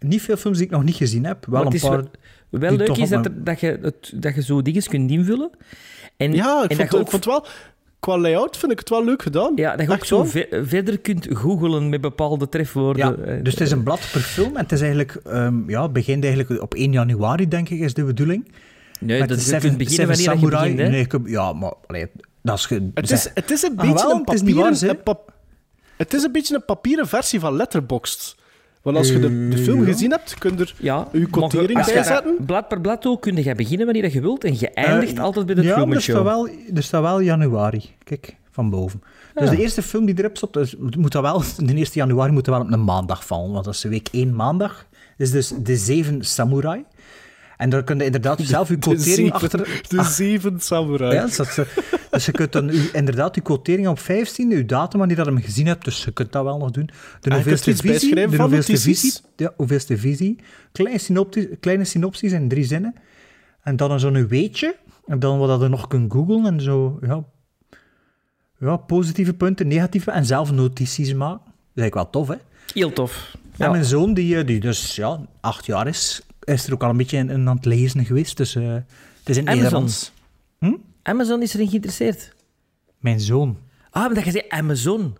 Niet 0.00 0.22
veel 0.22 0.36
films 0.36 0.56
die 0.56 0.66
ik 0.66 0.72
nog 0.72 0.82
niet 0.84 0.94
gezien 0.94 1.24
heb. 1.24 1.46
Wel 1.46 1.52
Maar 1.54 1.60
een 1.60 1.66
het 1.66 1.82
is 1.82 1.88
paar... 1.88 2.04
wel, 2.50 2.60
wel 2.60 2.76
leuk 2.76 2.96
is 2.96 3.08
dat, 3.08 3.26
er- 3.44 3.56
je, 3.60 3.78
het- 3.82 4.12
dat 4.14 4.34
je 4.34 4.42
zo 4.42 4.62
dingen 4.62 4.82
kunt 4.82 5.10
invullen. 5.10 5.50
En, 6.16 6.32
Ja, 6.32 6.62
ik 6.64 6.70
en 6.70 6.76
vond, 6.76 6.90
dat 6.90 7.00
ik 7.00 7.04
ook, 7.06 7.10
vond 7.10 7.24
het 7.24 7.34
wel... 7.34 7.46
Qua 8.00 8.18
layout 8.18 8.56
vind 8.56 8.72
ik 8.72 8.78
het 8.78 8.88
wel 8.88 9.04
leuk 9.04 9.22
gedaan. 9.22 9.52
ja, 9.56 9.76
dat 9.76 9.86
je 9.86 9.92
ook 9.92 10.04
zo 10.04 10.24
verder 10.62 10.98
kunt 10.98 11.26
googelen 11.32 11.88
met 11.88 12.00
bepaalde 12.00 12.48
trefwoorden. 12.48 13.06
Ja, 13.06 13.24
Eh, 13.24 13.42
dus 13.42 13.52
het 13.52 13.62
is 13.62 13.70
een 13.70 13.82
blad 13.82 14.08
per 14.12 14.20
film 14.20 14.56
en 14.56 14.62
het 14.62 14.72
is 14.72 14.80
eigenlijk, 14.80 15.14
ehm, 15.24 15.70
ja, 15.70 15.82
het 15.82 15.92
begint 15.92 16.24
eigenlijk 16.24 16.62
op 16.62 16.74
1 16.74 16.92
januari, 16.92 17.48
denk 17.48 17.68
ik, 17.68 17.80
is 17.80 17.94
de 17.94 18.04
bedoeling. 18.04 18.52
Nee, 19.00 19.20
Met 19.20 19.28
dat 19.28 19.38
beginnen 19.38 19.78
wanneer 19.78 20.06
dat 20.06 20.16
je 20.18 20.22
Samurai. 20.22 20.60
begint. 20.62 20.78
hè. 20.78 20.88
Nee, 20.88 21.00
ik 21.00 21.12
heb- 21.12 21.26
ja, 21.26 21.52
maar 21.52 21.72
allee, 21.86 22.06
dat 22.42 22.58
is... 22.58 22.64
Ge, 22.66 22.90
Het 22.94 23.10
is, 23.10 23.30
het 23.34 23.50
is 23.50 23.62
een 23.62 23.70
Ah, 23.76 23.86
beetje 23.86 24.06
wel, 24.06 24.10
een 24.14 24.20
het 24.24 24.32
is 24.34 24.42
niet 24.42 24.54
papieren... 24.54 24.72
waar, 24.80 24.88
hè? 24.90 24.96
een 24.96 25.02
pap- 25.02 25.32
het 25.96 26.14
is 26.14 26.22
een 26.22 26.32
beetje 26.32 26.54
een 26.54 26.64
papieren 26.64 27.08
versie 27.08 27.40
van 27.40 27.56
Letterboxd. 27.56 28.36
Want 28.82 28.96
als 28.96 29.08
je 29.08 29.18
de, 29.18 29.48
de 29.48 29.58
film 29.58 29.78
ja. 29.80 29.84
gezien 29.92 30.10
hebt, 30.10 30.34
kun 30.38 30.52
je 30.56 30.60
er 30.62 30.74
Ja, 30.78 31.08
uw 31.12 31.26
quotering 31.30 31.72
maar 31.72 31.86
je- 31.88 31.92
bijzetten. 31.94 32.36
Blad 32.46 32.68
per 32.68 32.80
blad 32.80 33.06
ook 33.06 33.20
kun 33.22 33.36
je 33.42 33.54
beginnen 33.54 33.84
wanneer 33.84 34.02
dat 34.02 34.12
je 34.12 34.20
wilt 34.20 34.44
en 34.44 34.56
je 34.58 34.70
eindigt 34.70 35.16
Eh, 35.16 35.22
altijd 35.22 35.46
bij 35.46 35.54
de 35.54 35.62
ja, 35.62 35.68
Truman 35.68 35.88
maar 35.88 35.96
er 35.96 36.02
staat, 36.02 36.22
wel, 36.22 36.48
er 36.74 36.82
staat 36.82 37.02
wel 37.02 37.20
januari. 37.20 37.82
Kijk, 38.04 38.36
van 38.50 38.70
boven. 38.70 39.02
Dus 39.34 39.50
de 39.50 39.60
eerste 39.60 39.82
film 39.82 40.04
die 40.04 40.18
erop 40.18 40.36
staat, 40.36 40.52
dus 40.52 40.76
moet 40.96 41.12
dat 41.12 41.22
wel, 41.22 41.42
de 41.56 41.74
1 41.74 41.86
januari 41.92 42.32
moet 42.32 42.44
dat 42.44 42.54
wel 42.54 42.64
op 42.64 42.72
een 42.72 42.84
maandag 42.84 43.26
vallen. 43.26 43.52
Want 43.52 43.64
dat 43.64 43.74
is 43.74 43.82
week 43.82 44.08
1 44.12 44.34
maandag. 44.34 44.86
is 45.16 45.30
dus 45.30 45.52
de 45.62 45.76
zeven 45.76 46.24
samurai. 46.24 46.84
En 47.60 47.70
daar 47.70 47.84
kun 47.84 47.98
je 47.98 48.04
inderdaad 48.04 48.40
zelf 48.54 48.68
je 48.68 48.74
De 48.74 48.80
quotering 48.80 49.06
zeven, 49.16 49.32
achter... 49.32 49.82
de 49.88 50.02
zeven 50.04 50.60
samurai. 50.60 51.14
Ja, 51.14 51.24
dus, 51.26 51.36
dat 51.36 51.46
is- 51.46 51.58
dus 52.10 52.26
je 52.26 52.32
kunt 52.32 52.52
dan 52.52 52.68
u, 52.68 52.88
inderdaad 52.92 53.34
je 53.34 53.40
quotering 53.40 53.88
op 53.88 53.98
15, 53.98 54.50
uw 54.52 54.66
datum 54.66 54.98
wanneer 54.98 55.16
je 55.18 55.24
dat 55.24 55.32
hem 55.34 55.42
gezien 55.42 55.66
hebt, 55.66 55.84
dus 55.84 56.04
je 56.04 56.12
kunt 56.12 56.32
dat 56.32 56.44
wel 56.44 56.58
nog 56.58 56.70
doen. 56.70 56.90
De 57.20 57.28
Ah, 57.30 57.34
hoeveelste 57.34 57.76
visie, 57.76 58.14
de 58.14 58.36
hoeveelste 58.36 58.78
visie, 58.78 59.12
ja, 59.36 59.52
hoeveelste 59.56 59.98
visie, 59.98 60.38
kleine, 60.72 60.98
synopti 60.98 61.48
kleine 61.60 61.84
synopsis 61.84 62.32
in 62.32 62.48
drie 62.48 62.64
zinnen, 62.64 62.94
en 63.62 63.76
dan 63.76 64.00
zo'n 64.00 64.28
weetje, 64.28 64.76
en 65.06 65.18
dan 65.18 65.38
wat 65.38 65.48
dat 65.48 65.60
je 65.60 65.68
nog 65.68 65.86
kunt 65.86 66.12
googlen, 66.12 66.46
en 66.46 66.60
zo, 66.60 66.98
ja, 67.02 67.24
ja, 68.60 68.76
positieve 68.76 69.34
punten, 69.34 69.68
negatieve, 69.68 70.10
en 70.10 70.26
zelf 70.26 70.52
notities 70.52 71.14
maken. 71.14 71.44
Dat 71.44 71.54
is 71.74 71.82
eigenlijk 71.82 71.94
wel 71.94 72.10
tof, 72.10 72.28
hè? 72.28 72.42
Heel 72.74 72.92
tof. 72.92 73.30
En 73.34 73.66
Ja. 73.66 73.70
mijn 73.70 73.84
zoon, 73.84 74.14
die, 74.14 74.36
eh, 74.38 74.46
die 74.46 74.60
dus 74.60 74.96
ja, 74.96 75.20
acht 75.40 75.66
jaar 75.66 75.86
is, 75.86 76.22
is 76.44 76.66
er 76.66 76.72
ook 76.72 76.82
al 76.82 76.90
een 76.90 76.96
beetje 76.96 77.16
in, 77.16 77.30
in 77.30 77.48
aan 77.48 77.56
het 77.56 77.64
lezen 77.64 78.04
geweest, 78.04 78.36
dus 78.36 78.54
eh, 78.54 78.72
het 78.72 78.84
is 79.24 79.36
in 79.36 79.42
Amazon. 79.48 79.62
Nederlands. 79.62 80.12
Amazon 81.02 81.42
is 81.42 81.54
erin 81.54 81.68
geïnteresseerd. 81.68 82.34
Mijn 82.98 83.20
zoon. 83.20 83.56
Ah, 83.90 84.04
maar 84.04 84.14
dat 84.14 84.24
je 84.24 84.30
zei 84.30 84.44
Amazon. 84.48 85.16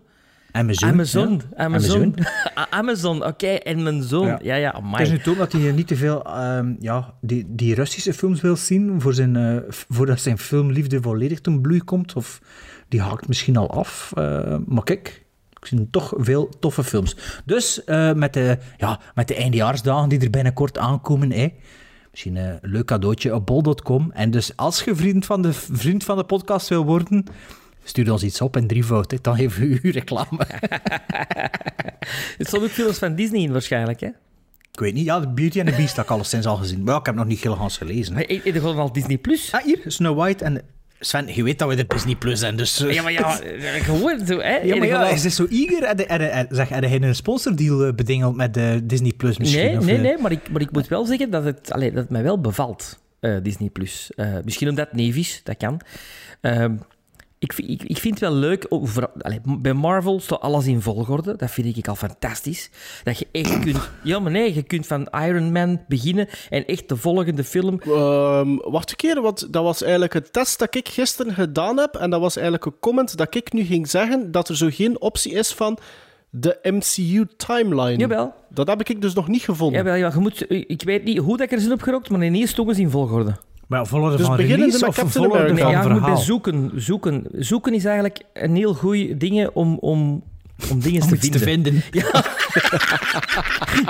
Amazon. 0.51 0.89
Amazon. 0.89 1.43
ja. 1.55 1.63
Amazon. 1.63 2.15
Ah, 2.55 2.65
Amazon, 2.69 3.25
oké. 3.25 3.47
En 3.47 3.83
mijn 3.83 4.03
zoon. 4.03 4.27
Ja. 4.27 4.39
Ja, 4.43 4.55
ja, 4.55 4.81
Het 4.91 4.99
is 5.01 5.09
nu 5.09 5.19
toon 5.19 5.37
dat 5.37 5.51
hij 5.51 5.71
niet 5.71 5.87
te 5.87 5.95
veel 5.95 6.23
ehm, 6.25 6.73
ja, 6.79 7.13
die, 7.21 7.45
die 7.47 7.73
Russische 7.75 8.13
films 8.13 8.41
wil 8.41 8.55
zien, 8.55 9.01
voor 9.01 9.13
zijn, 9.13 9.63
f- 9.71 9.85
voordat 9.89 10.19
zijn 10.19 10.37
filmliefde 10.37 11.01
volledig 11.01 11.41
ten 11.41 11.61
bloei 11.61 11.83
komt. 11.83 12.13
Of 12.15 12.41
die 12.87 13.01
haakt 13.01 13.27
misschien 13.27 13.57
al 13.57 13.69
af. 13.71 14.11
eh, 14.15 14.57
maar 14.65 14.83
kijk, 14.83 15.20
ik 15.61 15.67
zie 15.67 15.87
toch 15.91 16.13
veel 16.17 16.49
toffe 16.59 16.83
films. 16.83 17.15
Dus 17.45 17.83
eh, 17.83 18.13
met, 18.13 18.33
de, 18.33 18.57
ja, 18.77 18.99
met 19.15 19.27
de 19.27 19.35
eindejaarsdagen 19.35 20.09
die 20.09 20.19
er 20.19 20.29
binnenkort 20.29 20.77
aankomen, 20.77 21.31
hè, 21.31 21.47
misschien 22.11 22.35
een 22.35 22.59
leuk 22.61 22.85
cadeautje 22.85 23.35
op 23.35 23.45
bol.com. 23.45 24.11
En 24.11 24.31
dus 24.31 24.55
als 24.57 24.83
je 24.83 24.95
vriend 24.95 25.25
van, 25.25 25.41
de, 25.41 25.53
vriend 25.53 26.03
van 26.03 26.17
de 26.17 26.23
podcast 26.23 26.69
wil 26.69 26.85
worden... 26.85 27.23
Stuur 27.83 28.11
ons 28.11 28.23
iets 28.23 28.41
op 28.41 28.57
in 28.57 28.67
drievoud, 28.67 29.23
dan 29.23 29.35
geven 29.35 29.61
we 29.69 29.79
u 29.81 29.89
reclame. 29.91 30.39
Er 32.37 32.45
staan 32.47 32.61
ook 32.63 32.69
films 32.69 32.97
van 32.97 33.15
Disney 33.15 33.41
in 33.41 33.51
waarschijnlijk, 33.51 33.99
hè? 33.99 34.07
Ik 34.71 34.79
weet 34.79 34.93
niet, 34.93 35.05
ja, 35.05 35.19
Beauty 35.33 35.59
and 35.59 35.69
the 35.69 35.75
Beast 35.75 35.95
heb 35.95 36.05
ik 36.05 36.11
alleszins 36.11 36.45
al 36.45 36.55
gezien. 36.55 36.83
Maar 36.83 36.97
ik 36.99 37.05
heb 37.05 37.15
nog 37.15 37.25
niet 37.25 37.39
heel 37.41 37.55
gans 37.55 37.77
gelezen. 37.77 38.13
hè. 38.15 38.19
Maar 38.19 38.29
ik- 38.29 38.43
ik 38.43 38.53
gewoon 38.53 38.77
al 38.77 38.91
Disney 38.93 39.17
Plus. 39.17 39.51
Ah, 39.53 39.63
hier, 39.63 39.79
Snow 39.85 40.17
White 40.17 40.43
en... 40.43 40.61
Sven, 41.03 41.35
je 41.35 41.43
weet 41.43 41.59
dat 41.59 41.69
we 41.69 41.75
de 41.75 41.85
Disney 41.87 42.15
Plus 42.15 42.39
zijn, 42.39 42.55
dus... 42.55 42.79
eh, 42.79 42.93
Ja, 42.93 43.01
maar 43.01 43.11
ja, 43.11 43.39
eh, 43.41 43.83
gewoon 43.83 44.25
zo, 44.25 44.39
hè? 44.39 44.55
Ja, 44.57 44.75
maar 44.75 44.87
ja, 44.87 45.07
is 45.09 45.21
dit 45.21 45.33
zo 45.33 45.45
eager? 45.49 45.95
Zeg, 46.49 46.69
heb 46.69 46.83
je 46.83 47.01
een 47.01 47.15
sponsordeal 47.15 47.85
eh, 47.85 47.93
bedingeld 47.93 48.35
met 48.35 48.53
de 48.53 48.79
Disney 48.83 49.11
Plus 49.17 49.37
misschien? 49.37 49.65
Nee, 49.65 49.77
of, 49.77 49.85
nee, 49.85 49.95
eh? 49.95 50.01
nee, 50.01 50.17
maar 50.17 50.31
ik, 50.31 50.49
maar 50.51 50.61
ik 50.61 50.71
moet 50.71 50.87
wel 50.87 51.05
zeggen 51.05 51.29
dat 51.29 51.43
het, 51.43 51.71
allee, 51.71 51.91
dat 51.91 52.01
het 52.01 52.09
mij 52.11 52.23
wel 52.23 52.39
bevalt. 52.41 52.99
eh, 53.19 53.35
Disney+. 53.43 53.69
Plus. 53.69 54.11
Eh, 54.15 54.27
misschien 54.43 54.69
omdat 54.69 54.87
het 54.87 54.95
neef 54.95 55.15
is, 55.15 55.41
dat 55.43 55.57
kan. 55.57 55.81
Ik, 57.43 57.53
vind- 57.53 57.69
ik, 57.69 57.83
ik 57.83 57.97
vind 57.97 58.19
het 58.19 58.29
wel 58.29 58.39
leuk, 58.39 58.65
voor- 58.69 59.11
allee, 59.21 59.39
bij 59.59 59.73
Marvel 59.73 60.19
staat 60.19 60.39
alles 60.41 60.65
in 60.65 60.81
volgorde. 60.81 61.35
Dat 61.35 61.51
vind 61.51 61.77
ik 61.77 61.87
al 61.87 61.95
fantastisch. 61.95 62.69
Dat 63.03 63.19
je 63.19 63.27
echt 63.31 63.59
kunt... 63.59 63.89
Ja, 64.03 64.19
maar 64.19 64.31
nee, 64.31 64.53
je 64.53 64.61
kunt 64.63 64.87
van 64.87 65.07
Iron 65.11 65.51
Man 65.51 65.81
beginnen 65.87 66.27
en 66.49 66.65
echt 66.65 66.89
de 66.89 66.95
volgende 66.95 67.43
film... 67.43 67.79
Ehm, 67.81 68.55
wacht 68.57 68.89
een 68.89 68.95
keer, 68.95 69.21
want 69.21 69.53
dat 69.53 69.63
was 69.63 69.81
eigenlijk 69.81 70.13
een 70.13 70.31
test 70.31 70.59
dat 70.59 70.75
ik 70.75 70.87
gisteren 70.87 71.33
gedaan 71.33 71.77
heb. 71.77 71.95
En 71.95 72.09
dat 72.09 72.19
was 72.21 72.35
eigenlijk 72.35 72.65
een 72.65 72.79
comment 72.79 73.17
dat 73.17 73.35
ik 73.35 73.53
nu 73.53 73.63
ging 73.63 73.89
zeggen 73.89 74.31
dat 74.31 74.49
er 74.49 74.57
zo 74.57 74.67
geen 74.71 75.01
optie 75.01 75.31
is 75.31 75.53
van 75.53 75.77
de 76.29 76.59
MCU-timeline. 76.63 77.97
Jawel, 77.97 78.33
Dat 78.49 78.67
heb 78.67 78.89
ik 78.89 79.01
dus 79.01 79.13
nog 79.13 79.27
niet 79.27 79.41
gevonden. 79.41 79.77
jawel, 79.77 79.95
ja, 79.95 80.11
je 80.13 80.19
moet, 80.19 80.45
ik 80.49 80.81
weet 80.85 81.03
niet 81.03 81.17
hoe 81.17 81.37
dat 81.37 81.45
ik 81.45 81.51
er 81.51 81.59
zijn 81.59 81.73
opgerokt, 81.73 82.09
maar 82.09 82.23
ineens 82.23 82.49
stonden 82.49 82.75
ze 82.75 82.81
in 82.81 82.89
volgorde. 82.89 83.35
Maar 83.71 83.79
ja, 83.79 83.85
volgorde 83.85 84.17
Dus 84.17 84.25
van 84.25 84.35
release 84.35 84.79
met 84.79 84.89
of 84.89 84.95
Captain 84.95 85.09
volgorde 85.09 85.37
America. 85.37 85.63
van 85.63 85.65
Nee, 85.65 85.73
ja, 85.75 85.81
je 85.81 85.87
moet 85.89 85.97
verhaal? 85.97 86.15
bij 86.15 86.23
zoeken, 86.23 86.71
zoeken. 86.75 87.25
Zoeken 87.31 87.73
is 87.73 87.85
eigenlijk 87.85 88.21
een 88.33 88.55
heel 88.55 88.73
goed 88.73 89.19
ding 89.19 89.47
om, 89.53 89.77
om, 89.77 90.23
om 90.71 90.79
dingen 90.87 91.01
Om 91.01 91.07
te 91.09 91.17
vinden. 91.17 91.31
te 91.31 91.45
vinden. 91.45 91.81
Ja, 91.91 92.11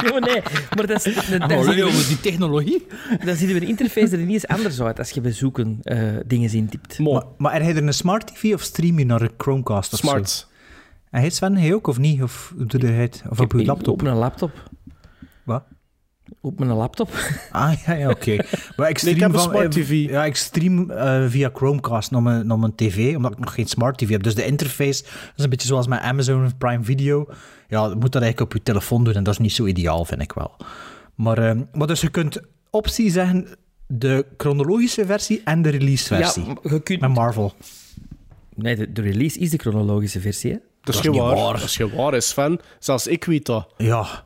maar 0.11 0.21
nee, 0.21 0.41
maar 0.75 0.88
dat 0.88 1.05
is, 1.05 1.15
dat, 1.15 1.39
dat, 1.39 1.51
Oh, 1.51 1.63
zien 1.63 1.75
jongens, 1.75 2.07
die 2.07 2.19
technologie. 2.19 2.85
dan 3.25 3.35
zien 3.35 3.53
we 3.53 3.59
de 3.59 3.65
interface 3.65 4.15
er 4.15 4.21
ineens 4.21 4.47
anders 4.47 4.81
uit 4.81 5.00
als 5.00 5.09
je 5.09 5.21
bij 5.21 5.31
zoeken 5.31 5.79
eh, 5.81 6.00
dingen 6.25 6.53
intypt. 6.53 7.00
Maar, 7.00 7.23
maar 7.38 7.53
heb 7.53 7.61
je 7.63 7.73
er 7.73 7.88
een 7.88 7.93
smart 7.93 8.27
TV 8.27 8.53
of 8.53 8.61
stream 8.61 9.00
je 9.00 9.05
naar 9.05 9.21
een 9.21 9.31
Chromecast 9.38 9.93
of 9.93 10.00
zo? 10.00 10.07
smart. 10.07 10.47
En 11.09 11.19
hij 11.19 11.29
Sven, 11.29 11.57
hij 11.57 11.73
ook 11.73 11.88
of 11.88 11.97
niet? 11.97 12.21
Of 12.23 12.53
doe 12.57 12.81
je 12.81 12.88
het? 12.88 13.23
Of 13.29 13.39
op 13.39 13.51
je 13.51 13.59
Ik- 13.59 13.65
laptop? 13.67 13.93
Op 13.93 14.01
mijn 14.01 14.15
laptop. 14.15 14.51
Wat? 15.43 15.63
Op 16.41 16.59
mijn 16.59 16.71
laptop. 16.71 17.09
Ah, 17.51 17.73
ja, 17.85 17.93
ja 17.93 18.09
oké. 18.09 18.38
Maar 18.75 18.89
ik 18.89 18.97
stream 18.97 19.15
ik 19.15 19.21
heb 19.21 19.31
van- 19.31 19.41
smart 19.41 19.75
eh, 19.75 19.81
TV. 19.83 20.09
Ja, 20.09 20.25
ik 20.25 20.35
stream 20.35 20.89
eh, 20.91 21.25
via 21.27 21.50
Chromecast 21.53 22.11
naar 22.11 22.21
mijn, 22.21 22.47
naar 22.47 22.59
mijn 22.59 22.75
tv, 22.75 23.15
omdat 23.15 23.31
ik 23.31 23.39
nog 23.39 23.53
geen 23.53 23.67
smart 23.67 23.97
TV 23.97 24.09
heb. 24.09 24.23
Dus 24.23 24.35
de 24.35 24.45
interface 24.45 25.03
is 25.35 25.43
een 25.43 25.50
beetje 25.50 25.67
zoals 25.67 25.88
mijn 25.88 26.01
Amazon 26.01 26.57
Prime 26.57 26.83
Video. 26.83 27.25
Ja, 27.67 27.83
je 27.88 27.95
moet 27.95 28.11
dat 28.11 28.21
eigenlijk 28.21 28.39
op 28.39 28.53
je 28.53 28.63
telefoon 28.63 29.03
doen 29.03 29.13
en 29.13 29.23
dat 29.23 29.33
is 29.33 29.39
niet 29.39 29.53
zo 29.53 29.65
ideaal, 29.65 30.05
vind 30.05 30.21
ik 30.21 30.31
wel. 30.33 30.55
Maar, 31.15 31.38
eh, 31.38 31.59
maar 31.73 31.88
dus 31.88 32.01
je 32.01 32.09
kunt 32.09 32.39
optie 32.69 33.11
zeggen 33.11 33.47
de 33.88 34.25
chronologische 34.38 35.05
versie 35.05 35.41
en 35.43 35.61
de 35.61 35.69
release 35.69 36.05
versie. 36.15 36.45
Ja, 36.45 36.55
je 36.63 36.79
kunt... 36.81 37.01
Met 37.01 37.13
Marvel. 37.13 37.53
Nee, 38.55 38.75
de, 38.75 38.91
de 38.91 39.01
release 39.01 39.39
is 39.39 39.50
de 39.50 39.57
chronologische 39.57 40.19
versie, 40.19 40.51
hè? 40.51 40.57
Dat 40.57 40.65
is 40.65 40.79
Dat 40.81 40.95
is 40.95 41.01
geen 41.01 41.11
niet 41.11 41.21
waar. 41.21 41.35
waar. 41.35 41.53
Dat 41.53 41.63
is 41.63 41.75
geen 41.75 41.95
waar, 41.95 42.21
fan. 42.21 42.59
Zelfs 42.79 43.07
ik 43.07 43.23
weet 43.23 43.45
dat. 43.45 43.67
Ja, 43.77 44.25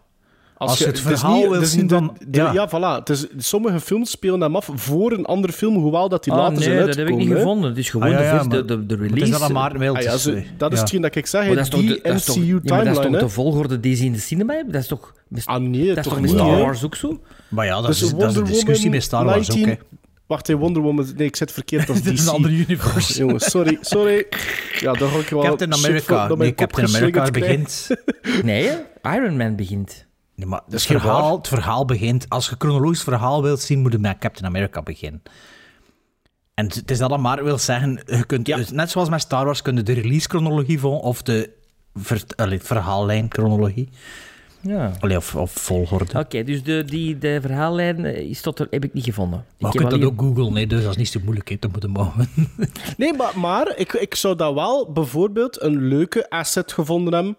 Als 0.58 0.78
je 0.78 0.86
het 0.86 1.00
verhaal 1.00 1.50
wil 1.50 1.64
zien, 1.66 1.88
dan- 1.88 2.18
de- 2.28 2.38
ja. 2.38 2.54
ja. 2.54 2.70
voilà. 2.70 3.00
Het 3.00 3.10
is, 3.10 3.26
sommige 3.38 3.80
films 3.80 4.10
spelen 4.12 4.42
hem 4.42 4.56
af 4.56 4.70
voor 4.74 5.12
een 5.12 5.26
andere 5.26 5.54
film, 5.54 5.76
hoewel 5.76 6.10
dat 6.10 6.24
die 6.24 6.34
Ah, 6.34 6.40
later 6.40 6.64
zijn 6.64 6.76
nee, 6.76 6.86
dat 6.86 6.96
heb 6.96 7.08
ik 7.08 7.16
niet 7.16 7.20
uitgekomen, 7.20 7.38
gevonden. 7.42 7.70
Het 7.70 7.80
is 7.80 7.90
gewoon 7.90 8.08
Ah, 8.08 8.14
ja, 8.14 8.18
de, 8.20 8.24
ja, 8.24 8.30
vers- 8.36 8.48
maar- 8.48 8.58
de, 8.58 8.66
de, 8.66 8.86
de 8.86 8.94
het 8.94 9.02
release. 9.02 9.34
is 9.34 9.40
dat 9.40 9.52
maar 9.52 9.72
Ah, 9.90 10.02
ja, 10.02 10.18
zo- 10.18 10.32
dat 10.58 10.72
is 10.72 10.78
ja. 10.78 10.84
hetgeen 10.84 11.02
dat 11.02 11.16
ik 11.16 11.26
zeg. 11.26 11.46
Maar 11.46 11.56
dat 11.56 11.64
is 11.64 11.70
toch 11.70 11.80
die 11.80 11.90
de, 11.90 12.00
dat 12.04 12.14
is 12.16 12.26
toch- 12.26 12.36
ja, 12.36 12.42
maar 12.42 12.54
dat 12.54 12.62
is 12.64 12.66
toch 12.66 12.84
MCU-timeline, 12.94 13.18
de 13.18 13.30
volgorde 13.30 13.80
die 13.80 13.96
ze 13.96 14.06
in 14.06 14.14
de 14.14 14.20
cinema 14.20 14.54
hebben? 14.54 14.74
Dat 14.74 14.82
is 14.82 14.88
toch... 14.88 15.14
Ah 15.46 15.62
nee, 15.62 15.88
dat 15.88 15.98
is 15.98 16.04
toch 16.04 16.14
met 16.14 16.22
niet, 16.24 16.32
Star. 16.40 16.60
Wars 16.60 16.84
ook 16.86 16.96
zo? 16.96 17.20
Maar 17.48 17.66
ja, 17.66 17.76
dat, 17.76 17.86
Dus 17.86 18.02
is, 18.02 18.14
dat 18.14 18.32
is 18.32 18.38
een 18.38 18.44
discussie 18.44 18.90
met 18.90 19.04
Star 19.04 19.26
Wars 19.26 19.50
ook, 19.52 19.56
19 19.56 19.68
hè. 19.90 19.98
Wacht, 20.28 20.48
hey, 20.48 20.56
Wonder 20.56 20.82
Woman... 20.82 21.08
Nee, 21.18 21.28
ik 21.28 21.36
zet 21.36 21.52
verkeerd. 21.52 21.88
Dat 22.04 22.06
is 22.06 22.26
een 22.26 22.32
ander 22.34 22.52
universe. 22.52 23.18
Jongens, 23.20 23.50
sorry, 23.50 23.78
sorry. 23.82 24.26
Ja, 24.80 24.94
dan 24.94 25.10
ga 25.10 25.18
ik 25.20 25.28
wel 25.30 25.42
Captain 25.44 25.74
America. 25.74 26.36
Nee, 26.36 26.56
Captain 26.56 26.88
America 26.96 27.30
begint... 27.32 27.88
Nee? 28.44 28.70
Iron 29.04 29.38
Man 29.38 29.56
begint. 29.56 30.06
Nee, 30.36 30.48
maar 30.48 30.62
het, 30.70 30.84
verhaal, 30.84 31.38
het 31.38 31.48
verhaal 31.48 31.86
begint... 31.86 32.30
Als 32.30 32.50
je 32.50 32.56
chronologisch 32.58 33.04
verhaal 33.04 33.42
wilt 33.42 33.60
zien, 33.62 33.80
moet 33.82 33.92
je 33.92 33.98
met 34.00 34.18
Captain 34.20 34.46
America 34.46 34.82
beginnen. 34.82 35.22
En 36.54 36.66
het 36.66 36.92
is 36.92 36.98
dat 36.98 37.10
dan 37.10 37.22
maar 37.22 37.44
wil 37.44 37.58
zeggen... 37.58 38.02
Je 38.06 38.26
kunt, 38.26 38.48
Ja. 38.48 38.58
dus 38.58 38.72
net 38.72 38.90
zoals 38.90 39.10
met 39.10 39.22
Star 39.22 39.46
Wars, 39.46 39.62
kun 39.62 39.76
je 39.76 39.84
de 39.84 39.94
release-chronologie 39.94 40.80
volgen 40.80 41.08
of 41.08 41.22
de 41.22 41.50
ver, 41.94 42.24
allee, 42.36 42.60
verhaallijn-chronologie. 42.60 43.90
Ja. 44.62 44.92
Allee, 45.00 45.18
Of, 45.18 45.36
of 45.36 45.52
volgorde. 45.52 46.20
Oké, 46.20 46.44
dus 46.44 46.64
de, 46.64 46.84
die, 46.86 47.18
de 47.18 47.38
verhaallijn 47.42 48.06
eh, 48.06 48.30
is 48.30 48.42
tot 48.42 48.60
er, 48.60 48.68
heb 48.70 48.84
ik 48.84 48.94
niet 48.94 49.04
gevonden. 49.04 49.46
Maar 49.60 49.74
ik 49.74 49.80
je 49.82 49.88
kunt 49.88 50.02
dat 50.02 50.12
ook 50.12 50.20
googlen, 50.22 50.54
nee, 50.54 50.68
dus 50.68 50.82
dat 50.82 50.92
is 50.92 50.98
niet 50.98 51.10
zo 51.10 51.20
moeilijk 51.24 51.58
te 51.60 51.68
moeten 51.72 51.92
maken. 51.92 52.30
Nee, 52.98 53.14
maar, 53.14 53.40
maar 53.40 53.74
ik, 53.78 53.94
ik 53.94 54.16
zou 54.16 54.36
dat 54.36 54.54
wel 54.54 54.92
bijvoorbeeld 54.92 55.62
een 55.62 55.88
leuke 55.88 56.30
asset 56.30 56.72
gevonden 56.74 57.14
hebben 57.14 57.38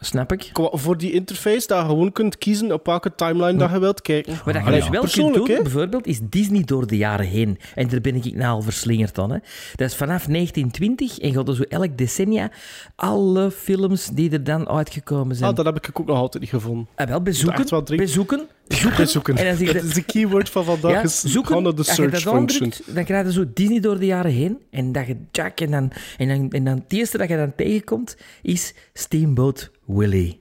snap 0.00 0.32
ik. 0.32 0.50
qua- 0.52 0.68
voor 0.72 0.96
die 0.98 1.12
interface, 1.12 1.66
dat 1.66 1.78
je 1.80 1.84
gewoon 1.86 2.12
kunt 2.12 2.38
kiezen 2.38 2.72
op 2.72 2.86
welke 2.86 3.14
timeline 3.14 3.58
dat 3.58 3.70
je 3.70 3.78
wilt 3.78 4.02
kijken. 4.02 4.32
Wat 4.44 4.54
je 4.54 4.60
Ah, 4.60 4.66
dus 4.66 4.74
ja. 4.84 4.90
wel 4.90 5.00
kunt 5.00 5.12
Persoonlijk, 5.12 5.46
doen, 5.46 5.56
hè? 5.56 5.62
bijvoorbeeld, 5.62 6.06
is 6.06 6.20
Disney 6.22 6.62
door 6.64 6.86
de 6.86 6.96
jaren 6.96 7.26
heen. 7.26 7.58
En 7.74 7.88
daar 7.88 8.00
ben 8.00 8.14
ik 8.14 8.34
nou 8.34 8.52
al 8.54 8.62
verslingerd 8.62 9.18
aan. 9.18 9.30
Hè. 9.32 9.38
Dat 9.76 9.88
is 9.90 9.96
vanaf 9.96 10.26
1920 10.26 11.18
en 11.18 11.32
gaat 11.32 11.48
er 11.48 11.54
zo 11.56 11.62
elk 11.62 11.98
decennia 11.98 12.50
alle 12.96 13.50
films 13.50 14.06
die 14.06 14.30
er 14.30 14.44
dan 14.44 14.68
uitgekomen 14.68 15.36
zijn. 15.36 15.50
Ah, 15.50 15.56
dat 15.56 15.64
heb 15.64 15.76
ik 15.86 16.00
ook 16.00 16.06
nog 16.06 16.16
altijd 16.16 16.42
niet 16.42 16.52
gevonden. 16.52 16.88
Ah, 16.94 17.06
wel, 17.08 17.22
bezoeken, 17.22 17.96
bezoeken, 17.96 18.46
Zoeken. 18.74 19.36
En 19.36 19.44
dan 19.44 19.56
zie 19.56 19.66
je 19.66 19.72
Dat 19.72 19.82
de- 19.82 19.88
is 19.88 19.94
de 19.94 20.02
keyword 20.02 20.48
van 20.50 20.64
vandaag. 20.64 20.90
ja, 20.92 21.02
is 21.02 21.20
zoeken. 21.20 21.46
Gewoon 21.46 21.62
naar 21.62 21.72
de 21.72 21.78
Als 21.78 21.86
je 21.86 21.94
search 21.94 22.22
dat 22.22 22.34
function. 22.34 22.72
dan 22.94 23.04
krijg 23.04 23.26
je 23.26 23.32
zo 23.32 23.44
Disney 23.54 23.80
door 23.80 23.98
de 23.98 24.06
jaren 24.06 24.32
heen. 24.32 24.58
En 24.70 24.92
dat 24.92 25.06
je 25.06 25.16
Jack 25.32 25.60
en 25.60 25.70
dan, 25.70 25.92
en 26.18 26.28
dan, 26.28 26.50
en 26.50 26.64
dan 26.64 26.74
het 26.74 26.92
eerste 26.92 27.18
dat 27.18 27.28
je 27.28 27.36
dan 27.36 27.54
tegenkomt 27.56 28.16
is 28.42 28.74
Steamboat 28.92 29.70
Willie. 29.86 30.40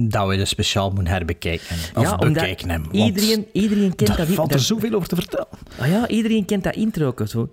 Dat 0.00 0.28
we 0.28 0.36
dus 0.36 0.48
speciaal 0.48 0.90
moeten 0.90 1.06
herbekijken. 1.12 1.76
Of 1.94 2.02
ja, 2.02 2.16
bekijken 2.16 2.70
hem. 2.70 2.82
want 2.82 2.94
iedereen, 2.94 3.46
iedereen 3.52 3.94
kent 3.94 4.16
dat. 4.16 4.26
valt 4.28 4.52
er 4.54 4.60
zoveel 4.60 4.92
over 4.92 5.08
te 5.08 5.14
vertellen. 5.16 5.46
Ah 5.78 5.88
ja, 5.88 6.08
iedereen 6.08 6.44
kent 6.44 6.64
dat 6.64 6.74
intro 6.74 7.06
ook. 7.06 7.22
Zo. 7.26 7.50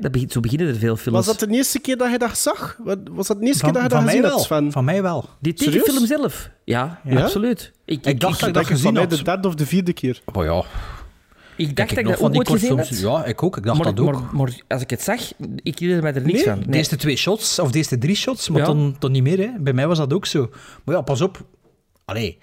Dat 0.00 0.12
begint, 0.12 0.32
zo 0.32 0.40
beginnen 0.40 0.68
er 0.68 0.76
veel 0.76 0.96
films. 0.96 1.26
Was 1.26 1.38
dat 1.38 1.48
de 1.48 1.54
eerste 1.56 1.78
keer 1.78 1.96
dat 1.96 2.10
je 2.10 2.18
dat 2.18 2.38
zag? 2.38 2.78
Was 3.10 3.26
dat 3.26 3.40
de 3.40 3.46
eerste 3.46 3.60
Van, 3.64 3.72
keer 3.72 3.82
dat 3.82 3.90
je 3.90 3.96
dat 3.96 4.04
mij 4.04 4.06
gezien 4.08 4.22
wel. 4.22 4.30
hebt, 4.30 4.42
Sven? 4.44 4.72
Van 4.72 4.84
mij 4.84 5.02
wel. 5.02 5.28
Die 5.40 5.52
tekenfilm 5.54 6.06
zelf? 6.06 6.50
Ja, 6.64 7.00
Ja? 7.04 7.22
absoluut. 7.22 7.72
Ik, 7.84 8.06
Ik 8.06 8.20
dacht 8.20 8.40
dat 8.40 8.48
ik 8.48 8.54
dat 8.54 8.66
gezien 8.66 8.82
van 8.82 8.92
mij 8.92 9.02
had. 9.02 9.10
de 9.10 9.22
derde 9.22 9.48
of 9.48 9.54
de 9.54 9.66
vierde 9.66 9.92
keer. 9.92 10.20
Oh 10.32 10.44
ja, 10.44 10.62
ik 11.60 11.76
dacht 11.76 11.88
dat 11.88 11.98
ik 11.98 12.04
nog 12.04 12.16
dat 12.18 12.28
ook 12.30 12.36
ooit 12.36 12.48
gezien 12.48 12.76
had. 12.78 12.88
Ja, 12.88 13.24
ik 13.24 13.42
ook. 13.42 13.56
Ik 13.56 13.62
dacht 13.64 13.82
Maar, 13.82 13.94
dat 13.94 14.06
ook. 14.06 14.12
maar, 14.12 14.34
maar 14.34 14.60
als 14.68 14.82
ik 14.82 14.90
het 14.90 15.02
zag, 15.02 15.20
ik 15.62 15.78
herinnerde 15.78 16.02
mij 16.12 16.20
er 16.20 16.26
niks 16.26 16.44
Nee, 16.44 16.54
van. 16.54 16.70
De 16.70 16.76
eerste 16.76 16.96
twee 16.96 17.16
shots, 17.16 17.58
of 17.58 17.70
de 17.70 17.78
eerste 17.78 17.98
drie 17.98 18.14
shots, 18.16 18.48
maar 18.48 18.60
Ja. 18.60 18.66
dan, 18.66 18.96
dan 18.98 19.12
niet 19.12 19.22
meer. 19.22 19.38
Hè. 19.38 19.50
Bij 19.60 19.72
mij 19.72 19.86
was 19.86 19.98
dat 19.98 20.12
ook 20.12 20.26
zo. 20.26 20.50
Maar 20.84 20.94
ja, 20.94 21.00
pas 21.00 21.20
op. 21.20 21.46
Allee. 22.04 22.38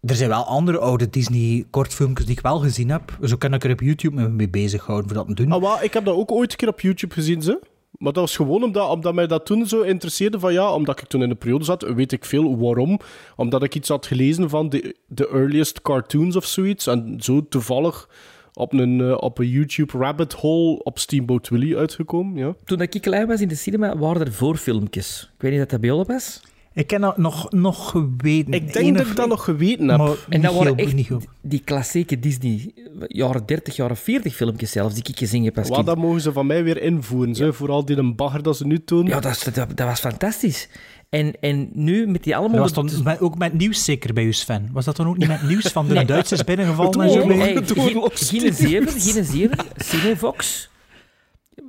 Er 0.00 0.14
zijn 0.14 0.28
wel 0.28 0.44
andere 0.44 0.78
oude 0.78 1.10
Disney-kortfilmpjes 1.10 2.26
die 2.26 2.36
ik 2.36 2.42
wel 2.42 2.58
gezien 2.58 2.90
heb. 2.90 3.18
Zo 3.22 3.36
kan 3.36 3.54
ik 3.54 3.64
er 3.64 3.70
op 3.70 3.80
YouTube 3.80 4.14
me 4.22 4.28
mee 4.28 4.48
bezighouden 4.48 5.08
voor 5.08 5.16
dat 5.16 5.36
te 5.36 5.44
doen. 5.44 5.52
Ah, 5.62 5.82
ik 5.82 5.92
heb 5.92 6.04
dat 6.04 6.14
ook 6.14 6.32
ooit 6.32 6.50
een 6.50 6.56
keer 6.56 6.68
op 6.68 6.80
YouTube 6.80 7.14
gezien, 7.14 7.42
ze. 7.42 7.60
Maar 7.90 8.12
dat 8.12 8.22
was 8.22 8.36
gewoon 8.36 8.62
omdat, 8.62 8.90
omdat 8.90 9.14
mij 9.14 9.26
dat 9.26 9.46
toen 9.46 9.66
zo 9.66 9.80
interesseerde 9.80 10.38
van 10.38 10.52
ja, 10.52 10.74
omdat 10.74 11.00
ik 11.00 11.08
toen 11.08 11.22
in 11.22 11.28
de 11.28 11.34
periode 11.34 11.64
zat, 11.64 11.82
weet 11.82 12.12
ik 12.12 12.24
veel 12.24 12.58
waarom. 12.58 12.98
Omdat 13.36 13.62
ik 13.62 13.74
iets 13.74 13.88
had 13.88 14.06
gelezen 14.06 14.50
van 14.50 14.68
de, 14.68 14.96
de 15.06 15.28
earliest 15.28 15.82
cartoons 15.82 16.36
of 16.36 16.44
zoiets. 16.44 16.86
En 16.86 17.16
zo 17.20 17.48
toevallig 17.48 18.08
op 18.52 18.72
een, 18.72 19.00
eh, 19.00 19.16
op 19.20 19.38
een 19.38 19.48
YouTube 19.48 19.98
rabbit 19.98 20.32
hole 20.32 20.82
op 20.82 20.98
Steamboat 20.98 21.48
Willie 21.48 21.76
uitgekomen, 21.76 22.36
ja. 22.36 22.54
Toen 22.64 22.80
ik 22.80 22.98
klein 23.00 23.26
was 23.26 23.40
in 23.40 23.48
de 23.48 23.54
cinema, 23.54 23.96
waren 23.96 24.26
er 24.26 24.32
voorfilmpjes. 24.32 25.30
Ik 25.34 25.42
weet 25.42 25.52
niet 25.52 25.60
of 25.60 25.66
dat 25.66 25.80
bij 25.80 25.90
was. 25.90 26.40
Ik 26.72 26.86
ken 26.86 27.00
dat 27.00 27.16
nog, 27.16 27.50
nog 27.52 27.90
geweten. 27.90 28.52
Ik 28.52 28.72
denk 28.72 28.96
dat 28.98 29.06
ik 29.06 29.16
dat 29.16 29.28
nog 29.28 29.44
geweten 29.44 29.88
heb. 29.88 29.98
Maar 29.98 30.16
En 30.28 30.40
dat 30.40 30.54
waren 30.54 30.76
echt 30.76 30.94
niet 30.94 31.06
goed. 31.06 31.24
die 31.40 31.60
klassieke 31.64 32.18
Disney, 32.20 32.72
jaren 33.06 33.46
30, 33.46 33.76
jaren 33.76 33.96
40 33.96 34.34
filmpjes 34.36 34.70
zelfs, 34.70 34.94
die 34.94 35.04
ik 35.08 35.18
gezien 35.18 35.44
heb 35.44 35.58
als 35.58 35.66
Wat, 35.68 35.76
kind. 35.76 35.88
dat 35.88 35.98
mogen 35.98 36.20
ze 36.20 36.32
van 36.32 36.46
mij 36.46 36.64
weer 36.64 36.82
invoeren, 36.82 37.54
vooral 37.54 37.84
die 37.84 37.96
een 37.96 38.16
bagger 38.16 38.42
dat 38.42 38.56
ze 38.56 38.66
nu 38.66 38.80
doen. 38.84 39.06
Ja, 39.06 39.20
dat, 39.20 39.50
dat, 39.54 39.76
dat 39.76 39.86
was 39.86 40.00
fantastisch. 40.00 40.68
En, 41.08 41.40
en 41.40 41.70
nu 41.72 42.06
met 42.06 42.22
die 42.24 42.36
allemaal... 42.36 42.56
Dat 42.66 42.74
was 42.74 42.90
dan 42.92 43.02
met- 43.04 43.20
ook 43.20 43.38
met 43.38 43.52
nieuws 43.52 43.84
zeker 43.84 44.12
bij 44.12 44.24
u, 44.24 44.32
Sven. 44.32 44.68
Was 44.72 44.84
dat 44.84 44.96
dan 44.96 45.06
ook 45.08 45.16
niet 45.16 45.28
met 45.28 45.42
nieuws 45.42 45.66
van 45.66 45.88
de 45.88 45.94
Nee. 45.94 46.04
Duitsers 46.04 46.44
binnengevallen 46.44 46.92
en 46.92 47.00
Het 47.00 47.12
zo? 47.12 47.18
oorlog. 47.20 47.38
Hey, 47.38 47.52
het 47.52 47.72
geen, 47.72 47.84
oorlogsdienst. 47.96 48.58
geen 48.60 48.68
zeven, 48.68 49.00
geen 49.00 49.24
zeven. 49.24 49.58
Cinevox 49.76 50.68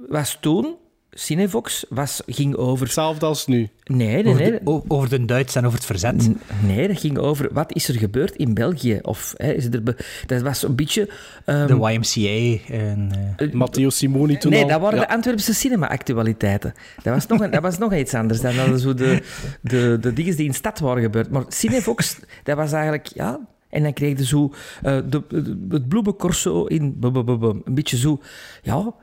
was 0.10 0.38
toen... 0.42 0.76
Cinevox 1.20 1.86
was, 1.90 2.22
ging 2.26 2.56
over... 2.56 2.84
Hetzelfde 2.86 3.26
als 3.26 3.48
nu. 3.48 3.70
Nee, 3.84 4.24
nee, 4.24 4.34
Over, 4.34 4.42
nee. 4.42 4.52
de, 4.64 4.82
over 4.88 5.10
de 5.10 5.26
Duits 5.26 5.56
en 5.56 5.66
over 5.66 5.78
het 5.78 5.86
verzet. 5.88 6.28
N- 6.30 6.40
Nee, 6.66 6.88
dat 6.88 7.00
ging 7.00 7.18
over 7.18 7.50
wat 7.54 7.74
is 7.76 7.88
er 7.88 7.96
gebeurd 7.98 8.36
in 8.36 8.54
België. 8.54 9.00
Of, 9.02 9.34
hè, 9.38 9.52
is 9.52 9.66
er 9.66 9.84
be- 9.84 9.96
dat 10.26 10.42
was 10.42 10.64
een 10.64 10.76
beetje... 10.76 11.10
ehm, 11.46 11.68
De 11.68 11.74
YMCA 11.74 12.74
en... 12.74 13.12
eh, 13.38 13.52
Matteo 13.54 13.90
Simoni 13.90 14.38
toen 14.38 14.52
nee, 14.52 14.62
al. 14.64 14.68
dat 14.68 14.82
waren 14.82 15.00
Ja. 15.00 15.06
de 15.06 15.12
Antwerpse 15.14 15.54
cinema-actualiteiten. 15.54 16.74
Dat 17.04 17.14
was 17.14 17.28
nog, 17.28 17.40
een, 17.42 17.52
dat 17.52 17.62
was 17.62 17.78
nog 17.78 17.94
iets 17.96 18.14
anders 18.14 18.42
dan 18.42 18.80
zo 18.80 18.94
de, 18.94 19.22
de, 19.62 19.98
de 20.02 20.14
dingen 20.14 20.36
die 20.36 20.46
in 20.46 20.52
de 20.52 20.58
stad 20.58 20.80
waren 20.80 21.04
gebeurd. 21.04 21.30
Maar 21.30 21.44
Cinevox, 21.48 22.20
dat 22.44 22.56
was 22.58 22.72
eigenlijk... 22.72 23.08
Ja, 23.08 23.40
en 23.70 23.84
dan 23.84 23.94
kreeg 23.94 24.18
je 24.18 24.26
zo 24.26 24.54
eh, 24.82 24.98
de, 25.10 25.24
de- 25.30 25.58
het 25.70 25.88
bloemencorso 25.88 26.66
in... 26.66 26.98
Een 27.02 27.62
beetje 27.66 27.98
zo... 27.98 28.20
Ja, 28.62 28.94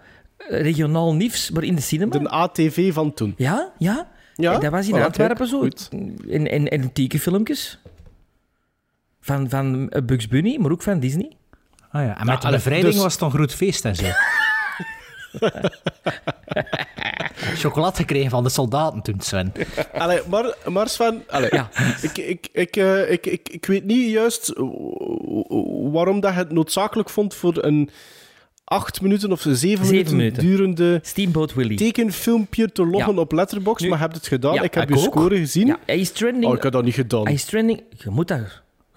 regionaal 0.49 1.15
nieuws, 1.15 1.50
maar 1.50 1.62
in 1.65 1.75
de 1.75 1.81
cinema. 1.83 2.19
De 2.19 2.29
ATV 2.29 2.93
van 2.93 3.15
toen. 3.15 3.35
Ja, 3.37 3.73
ja. 3.79 4.09
Ja, 4.35 4.53
En 4.55 4.61
dat 4.61 4.71
was 4.71 4.88
in 4.88 5.03
Antwerpen 5.03 5.47
zo. 5.47 5.59
goed. 5.61 5.88
En, 6.31 6.50
en, 6.50 6.69
en 6.69 6.93
tekenfilmpjes. 6.93 7.79
Van, 9.21 9.49
van 9.50 9.88
eh, 9.91 10.03
Bugs 10.03 10.29
Bunny, 10.29 10.57
maar 10.61 10.71
ook 10.71 10.83
van 10.83 11.00
Disney. 11.00 11.33
Ah 11.91 12.05
ja, 12.05 12.19
en 12.21 12.26
met 12.26 12.43
de 12.43 12.49
bevrijding 12.50 12.93
dus- 12.93 13.03
was 13.03 13.12
het 13.12 13.23
een 13.23 13.31
groot 13.31 13.53
feest 13.55 13.85
en 13.85 13.97
zo. 13.97 14.05
Chocolade 17.57 17.97
gekregen 17.97 18.31
van 18.31 18.43
de 18.43 18.49
soldaten 18.49 19.03
toen, 19.03 19.21
Sven. 19.21 19.53
Allee, 19.93 20.21
maar, 20.29 20.57
maar 20.69 20.88
Sven, 20.88 21.23
allee, 21.29 21.49
Ja. 21.53 21.69
ik, 22.03 22.19
ik, 22.19 22.49
ik, 22.53 22.76
eh, 22.76 23.11
ik, 23.11 23.26
ik, 23.26 23.49
ik 23.49 23.67
weet 23.67 23.85
niet 23.85 24.11
juist 24.11 24.53
waarom 25.93 26.21
dat 26.21 26.33
je 26.33 26.38
het 26.38 26.53
noodzakelijk 26.53 27.11
vond 27.11 27.35
voor 27.35 27.65
een 27.65 27.91
acht 28.68 29.00
minuten 29.00 29.32
of 29.32 29.44
zeven, 29.49 29.87
minuten, 29.87 30.16
minuten. 30.16 30.42
durende 30.42 30.99
Steamboat 31.02 31.54
Willie. 31.54 31.76
tekenfilmpje 31.76 32.73
te 32.73 32.87
loggen 32.87 33.14
Ja. 33.14 33.20
op 33.20 33.32
Letterboxd, 33.32 33.82
Nu- 33.82 33.88
maar 33.90 33.99
je 33.99 34.04
hebt 34.04 34.16
het 34.16 34.26
gedaan. 34.26 34.54
Ja, 34.54 34.62
ik 34.62 34.75
heb 34.75 34.82
ik 34.90 34.96
je 34.96 35.00
ook. 35.06 35.12
score 35.12 35.37
gezien. 35.37 35.66
Ja, 35.66 35.78
hij 35.87 35.99
is 35.99 36.11
trending. 36.12 36.44
Oh, 36.46 36.54
ik 36.54 36.62
heb 36.62 36.73
dat 36.73 36.85
niet 36.85 36.94
gedaan. 36.94 37.25
Hij 37.25 37.32
is 37.32 37.44
trending. 37.44 37.82
Je 37.99 38.11
moet 38.11 38.28
dat, 38.28 38.38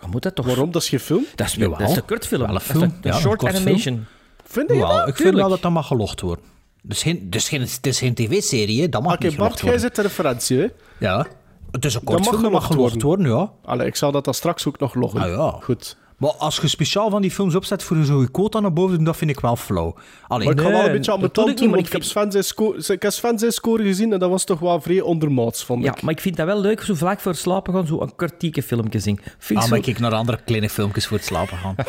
je 0.01 0.07
moet 0.11 0.21
dat 0.23 0.35
toch... 0.35 0.45
Waarom? 0.45 0.71
Dat 0.71 0.81
is 0.81 0.89
geen 0.89 0.99
film? 0.99 1.25
Dat 1.35 1.47
is, 1.47 1.53
Jawel. 1.53 1.77
dat 1.77 1.89
is 1.89 1.95
een 1.95 2.05
kortfilm. 2.05 2.41
Wel 2.41 2.49
een 2.49 2.55
Dat 2.55 2.63
is 2.63 2.69
film. 2.71 2.83
een, 2.83 2.93
Ja, 3.01 3.13
een 3.13 3.19
short 3.19 3.45
animation. 3.45 4.05
Vind 4.45 4.69
je 4.69 4.75
Wel, 4.77 4.87
dat? 4.89 5.07
ik 5.07 5.15
vind 5.15 5.35
wel 5.35 5.49
dat 5.49 5.61
dat 5.61 5.71
mag 5.71 5.87
gelogd 5.87 6.21
worden. 6.21 6.45
Dus 6.81 7.01
geen, 7.03 7.29
dus 7.29 7.49
geen, 7.49 7.61
het 7.61 7.79
is 7.87 7.99
geen 7.99 8.13
tv-serie, 8.13 8.89
dat 8.89 9.03
mag 9.03 9.13
Oké, 9.13 9.23
niet 9.25 9.33
gelogd 9.33 9.49
Bart, 9.51 9.61
jij 9.63 9.71
worden. 9.71 9.87
zit 9.87 9.95
de 9.95 10.01
referentie, 10.01 10.57
hè? 10.57 10.67
Ja. 10.99 11.27
Het 11.71 11.85
is 11.85 11.93
een 11.93 12.03
kortfilm, 12.03 12.41
dat 12.41 12.51
mag 12.51 12.65
gelogd 12.65 12.73
gelogd 12.91 13.01
worden, 13.01 13.27
ja. 13.27 13.51
Allee, 13.65 13.87
ik 13.87 13.95
zal 13.95 14.11
dat 14.11 14.25
dan 14.25 14.33
straks 14.33 14.67
ook 14.67 14.79
nog 14.79 14.93
loggen. 14.93 15.21
Ah, 15.21 15.27
ja. 15.29 15.59
Goed. 15.63 15.97
Maar 16.19 16.31
als 16.31 16.57
je 16.57 16.67
speciaal 16.67 17.09
van 17.09 17.21
die 17.21 17.31
films 17.31 17.55
opzet 17.55 17.83
voor 17.83 18.03
zo'n 18.03 18.31
quota 18.31 18.59
naar 18.59 18.73
boven, 18.73 19.03
dat 19.03 19.17
vind 19.17 19.31
ik 19.31 19.39
wel 19.39 19.55
flauw. 19.55 19.95
Allee, 20.27 20.45
Maar 20.47 20.55
ik 20.55 20.61
ga 20.61 20.69
wel 20.69 20.85
een 20.85 20.91
beetje 20.91 21.11
aan 21.11 21.19
mijn 21.19 21.31
tand 21.31 21.57
doen, 21.57 21.67
want 21.69 21.79
ik 21.81 21.85
ik 21.85 21.91
heb 21.91 22.03
Sven 22.03 22.31
zijn 22.31 22.43
score, 22.43 22.93
ik 22.93 23.01
heb 23.01 23.11
Sven 23.11 23.39
zijn 23.39 23.51
score 23.51 23.83
gezien 23.83 24.13
en 24.13 24.19
dat 24.19 24.29
was 24.29 24.43
toch 24.43 24.59
wel 24.59 24.81
vrij 24.81 25.01
ondermaats, 25.01 25.63
vond 25.63 25.83
Ja, 25.83 25.91
ik. 25.95 26.01
maar 26.01 26.13
ik 26.13 26.19
vind 26.19 26.35
dat 26.37 26.45
wel 26.45 26.59
leuk, 26.61 26.81
zo 26.81 26.93
vlak 26.95 27.19
voor 27.19 27.35
slapen 27.35 27.73
gaan, 27.73 27.87
zo 27.87 28.01
een 28.01 28.15
kwartieke 28.15 28.63
filmpje 28.63 28.99
zien. 28.99 29.19
Ah, 29.53 29.61
zo- 29.61 29.67
maar 29.69 29.77
ik 29.77 29.83
kijk 29.83 29.99
naar 29.99 30.13
andere 30.13 30.39
kleine 30.45 30.69
filmpjes 30.69 31.07
voor 31.07 31.17
het 31.17 31.25
slapen 31.25 31.57
gaan. 31.57 31.75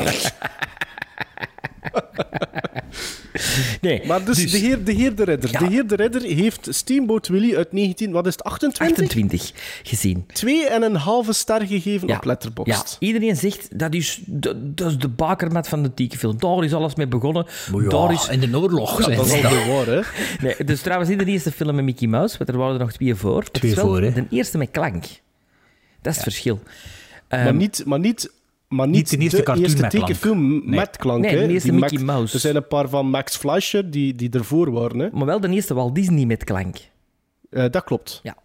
Nee, 3.81 4.07
Maar 4.07 4.25
dus, 4.25 4.51
De, 4.51 4.59
heer, 4.59 4.85
de 4.85 4.93
Heer 4.93 5.15
de 5.15 5.25
Ridder. 5.25 5.51
Ja. 5.53 5.59
De 5.59 5.67
Heer 5.67 5.87
de 5.87 5.97
Ridder 5.97 6.23
heeft 6.23 6.67
Steamboat 6.71 7.29
Willie 7.29 7.57
uit 7.57 7.73
19... 7.73 8.11
Wat 8.13 8.27
is 8.27 8.33
het? 8.33 8.45
28? 8.45 8.97
28 8.99 9.53
gezien. 9.83 10.25
Twee 10.33 10.69
en 10.69 10.83
een 10.83 10.95
halve 10.97 11.33
ster 11.33 11.67
gegeven 11.67 12.09
Ja. 12.09 12.17
op 12.17 12.25
Letterboxd. 12.25 12.97
Ja, 13.01 13.07
iedereen 13.07 13.37
zegt 13.37 13.79
dat 13.79 13.95
is, 13.95 14.21
dat, 14.27 14.77
dat 14.77 14.91
is 14.91 14.99
de 14.99 15.09
bakermat 15.09 15.69
van 15.69 15.83
de 15.83 15.95
tekenfilm. 15.95 16.39
Daar 16.39 16.65
is 16.65 16.75
alles 16.75 16.95
mee 16.95 17.07
begonnen. 17.07 17.47
Maar 17.73 17.83
ja, 17.83 17.89
Daar 17.89 18.13
is, 18.13 18.29
in 18.29 18.41
de 18.41 18.59
oorlog 18.59 19.03
zijn 19.03 19.17
Dat 19.17 19.27
is 19.27 19.33
ze 19.41 19.49
al 19.49 19.75
waar, 19.75 19.87
hè? 19.87 20.01
nee, 20.43 20.55
dus 20.65 20.81
trouwens, 20.81 21.11
niet 21.11 21.19
de 21.19 21.25
eerste 21.25 21.53
film 21.53 21.75
met 21.75 21.85
Mickey 21.85 22.09
Mouse, 22.09 22.39
want 22.39 22.51
er 22.51 22.57
waren 22.57 22.75
er 22.75 22.81
nog 22.81 22.93
twee 22.93 23.15
voor. 23.15 23.51
Twee 23.51 23.75
voor, 23.75 24.03
hè? 24.03 24.13
De 24.13 24.27
eerste 24.31 24.59
met 24.59 24.71
klank. 24.71 25.03
Dat 26.03 26.13
is 26.13 26.15
het 26.15 26.23
verschil. 26.23 26.61
maar 27.29 27.47
Ehm, 27.47 27.57
niet... 27.57 27.83
Maar 27.87 27.99
niet 27.99 28.31
maar 28.71 28.89
niet, 28.89 29.11
de 29.11 29.19
eerste 29.19 29.43
cartoon 29.43 29.63
eerste 29.65 29.83
met 29.83 29.91
klank. 30.19 30.25
Nee. 30.33 30.61
met 30.65 30.97
klank. 30.97 31.23
Nee, 31.25 31.37
hè. 31.37 31.47
de 31.47 31.53
eerste 31.53 31.73
Mickey 31.73 31.99
Max- 31.99 32.03
Mouse. 32.03 32.35
Er 32.35 32.41
zijn 32.41 32.57
een 32.57 32.67
paar 32.67 32.89
van 32.89 33.07
Max 33.07 33.37
Fleischer 33.37 33.91
die, 33.91 34.15
die 34.15 34.31
ervoor 34.31 34.71
waren. 34.73 34.99
Hè. 34.99 35.09
Maar 35.13 35.27
wel 35.27 35.41
de 35.41 35.49
eerste 35.49 35.75
Walt 35.75 35.95
Disney 35.95 36.25
met 36.25 36.45
klank. 36.45 36.77
Eh, 37.51 37.65
dat 37.71 37.85
klopt. 37.85 38.21
Ja. 38.23 38.37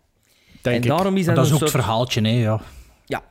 Denk 0.62 0.76
en 0.76 0.82
ik. 0.84 0.88
daarom 0.90 1.18
is 1.18 1.26
dat, 1.26 1.36
dat 1.36 1.44
is 1.46 1.50
een 1.50 1.56
ook 1.56 1.62
het 1.62 1.70
soort... 1.72 1.84
verhaaltje, 1.84 2.22
hè, 2.22 2.30
ja. 2.30 2.62
Ja. 3.06 3.24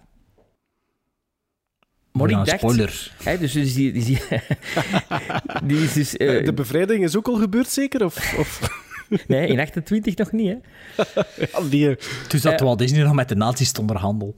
Maar 2.12 2.30
Ja, 2.30 2.40
ik 2.40 2.46
dacht... 2.46 2.58
spoiler. 2.58 3.12
Hè, 3.22 3.38
dus 3.38 3.52
dus 3.52 3.74
die, 3.74 3.92
die, 3.92 4.04
die, 4.04 4.18
die 5.68 5.82
is 5.82 5.92
dus... 5.92 6.16
eh, 6.16 6.44
De 6.44 6.52
bevrijding 6.54 7.04
is 7.04 7.16
ook 7.16 7.28
al 7.28 7.34
gebeurd, 7.36 7.68
zeker? 7.68 8.04
Of, 8.04 8.34
of... 8.38 8.82
nee, 9.28 9.46
in 9.48 9.60
28 9.60 10.16
nog 10.16 10.32
niet, 10.32 10.48
hè. 10.48 10.56
Ja, 11.36 11.68
die, 11.70 11.96
Toen 12.28 12.40
zat 12.40 12.52
Eh, 12.52 12.58
Walt 12.66 12.78
Disney 12.78 13.02
nog 13.02 13.14
met 13.14 13.28
de 13.28 13.34
nazi's 13.36 13.72
te 13.72 13.80
onderhandelen. 13.80 14.34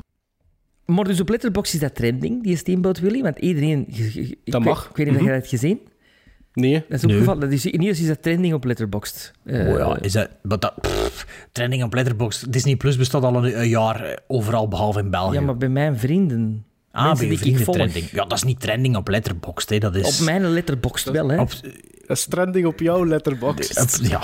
Maar 0.87 1.05
dus 1.05 1.21
op 1.21 1.29
Letterboxd 1.29 1.75
is 1.75 1.81
dat 1.81 1.95
trending, 1.95 2.43
die 2.43 2.57
Steamboat 2.57 2.99
Willie. 2.99 3.23
Want 3.23 3.39
iedereen... 3.39 3.85
ik 3.89 4.39
Dat 4.45 4.63
weet- 4.63 4.65
mag. 4.73 4.89
Ik 4.91 4.97
weet 4.97 5.07
niet 5.07 5.15
of 5.15 5.21
je 5.21 5.27
dat 5.27 5.37
hebt 5.37 5.49
gezien. 5.49 5.81
nee. 6.53 6.73
Dat 6.89 6.99
is 6.99 7.05
ook 7.05 7.11
Nee. 7.11 7.19
geval. 7.19 7.39
Dat 7.39 7.53
is, 7.53 7.67
in 7.67 7.81
ieder 7.81 7.89
is 8.01 8.07
dat 8.07 8.23
trending 8.23 8.55
op 8.55 8.65
Letterboxd. 8.65 9.33
Eh, 9.45 9.69
oh 9.69 9.79
ja, 9.79 9.99
is 10.01 10.13
dat... 10.13 10.29
Maar 10.43 10.59
dat 10.59 10.75
pff, 10.81 11.47
trending 11.53 11.83
op 11.83 11.95
Letterboxd. 11.95 12.53
Disney 12.53 12.77
Plus 12.77 12.97
bestaat 12.97 13.23
al 13.23 13.45
een, 13.45 13.61
een 13.61 13.69
jaar 13.69 14.05
eh, 14.05 14.17
overal, 14.27 14.69
behalve 14.69 14.99
in 15.01 15.11
België. 15.11 15.35
ja, 15.35 15.41
maar 15.41 15.57
bij 15.57 15.69
mijn 15.69 15.99
vrienden... 15.99 16.65
ah, 16.93 17.19
bij 17.19 17.27
je 17.29 17.39
vrienden 17.39 17.65
trending. 17.65 18.11
Ja, 18.11 18.25
dat 18.25 18.33
is 18.33 18.43
niet 18.43 18.61
trending 18.61 18.97
op 18.97 19.09
Letterboxd, 19.09 19.71
hè. 19.71 19.79
Dat 19.79 19.95
is... 19.97 20.19
Op 20.21 20.25
mijn 20.25 20.47
Letterboxd 20.49 21.11
wel, 21.11 21.29
hè. 21.29 21.41
op- 21.41 21.51
Dat 22.07 22.17
is 22.17 22.25
trending 22.27 22.67
op 22.67 22.81
jouw 22.81 23.07
letterbox. 23.07 23.71
op- 24.01 24.07
ja. 24.07 24.21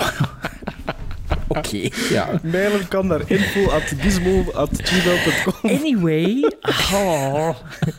Oké, 1.57 1.89
ja. 2.09 2.39
Mailen 2.43 2.87
kan 2.87 3.07
naar 3.07 3.21
info.gizmo.gmail.com 3.31 5.69
Anyway... 5.69 6.51
Oh. 6.93 7.49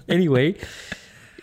Anyway... 0.07 0.57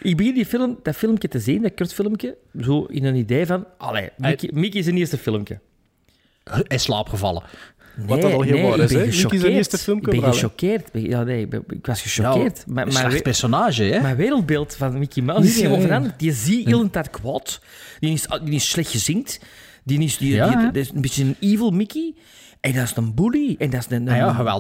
Ik 0.04 0.18
begin 0.18 0.34
die 0.34 0.46
film, 0.46 0.80
dat 0.84 0.96
filmpje 0.96 1.28
te 1.28 1.40
zien, 1.40 1.62
dat 1.62 1.74
kortfilmpje, 1.76 2.38
zo 2.62 2.86
in 2.90 3.06
een 3.06 3.16
idee 3.16 3.46
van... 3.46 3.66
Allee, 3.78 4.10
Mickey, 4.18 4.50
Mickey 4.54 4.80
is 4.80 4.88
een 4.88 4.98
eerste 4.98 5.18
filmpje. 5.18 5.60
In 6.68 6.80
slaap 6.80 7.10
gevallen. 7.10 7.44
Wat 7.96 8.22
dat 8.22 8.34
al 8.34 8.42
heel 8.42 8.70
waar 8.70 8.78
ik 8.80 8.84
is, 8.84 8.92
hè? 8.92 9.06
Mickey 9.06 9.40
zijn 9.40 9.52
eerste 9.52 9.78
filmpje 9.78 10.12
Ik 10.12 10.22
ben 10.22 10.34
gechoqueerd. 10.34 10.90
Ja, 10.94 11.24
nee, 11.24 11.42
ik, 11.42 11.50
ben- 11.50 11.64
ik 11.70 11.86
was 11.86 12.04
Ja, 12.04 12.10
gechoqueerd. 12.10 12.64
Maar- 12.68 12.88
een 12.88 12.94
maar 12.94 13.22
personage, 13.22 13.84
hè. 13.84 14.02
Mijn 14.02 14.16
wereldbeeld 14.16 14.76
van 14.76 15.00
Mickey 15.00 15.24
Mouse 15.24 15.44
is 15.44 15.48
Nee, 15.50 15.58
helemaal 15.58 15.78
nee. 15.80 15.88
veranderd. 15.88 16.20
Die 16.20 16.32
zie 16.34 16.68
heel 16.68 16.82
de 16.84 16.90
tijd 16.90 17.10
kwaad. 17.10 17.60
Die 18.00 18.14
is, 18.14 18.28
die 18.44 18.54
is 18.54 18.70
slecht 18.70 18.92
gezind. 18.92 19.40
Die 19.84 20.00
is, 20.04 20.18
die, 20.18 20.34
Ja, 20.34 20.70
die- 20.72 20.82
is 20.82 20.90
een 20.92 21.02
beetje 21.02 21.24
een 21.24 21.36
evil 21.40 21.72
Mickey. 21.72 22.14
En 22.60 22.74
dat 22.74 22.84
is 22.84 22.96
een 22.96 23.14
bully. 23.16 23.56
En 23.60 23.70
dat 23.70 23.80
is 23.80 23.86
een, 23.98 24.08
een 24.08 24.24
Ah 24.24 24.38
ja. 24.38 24.54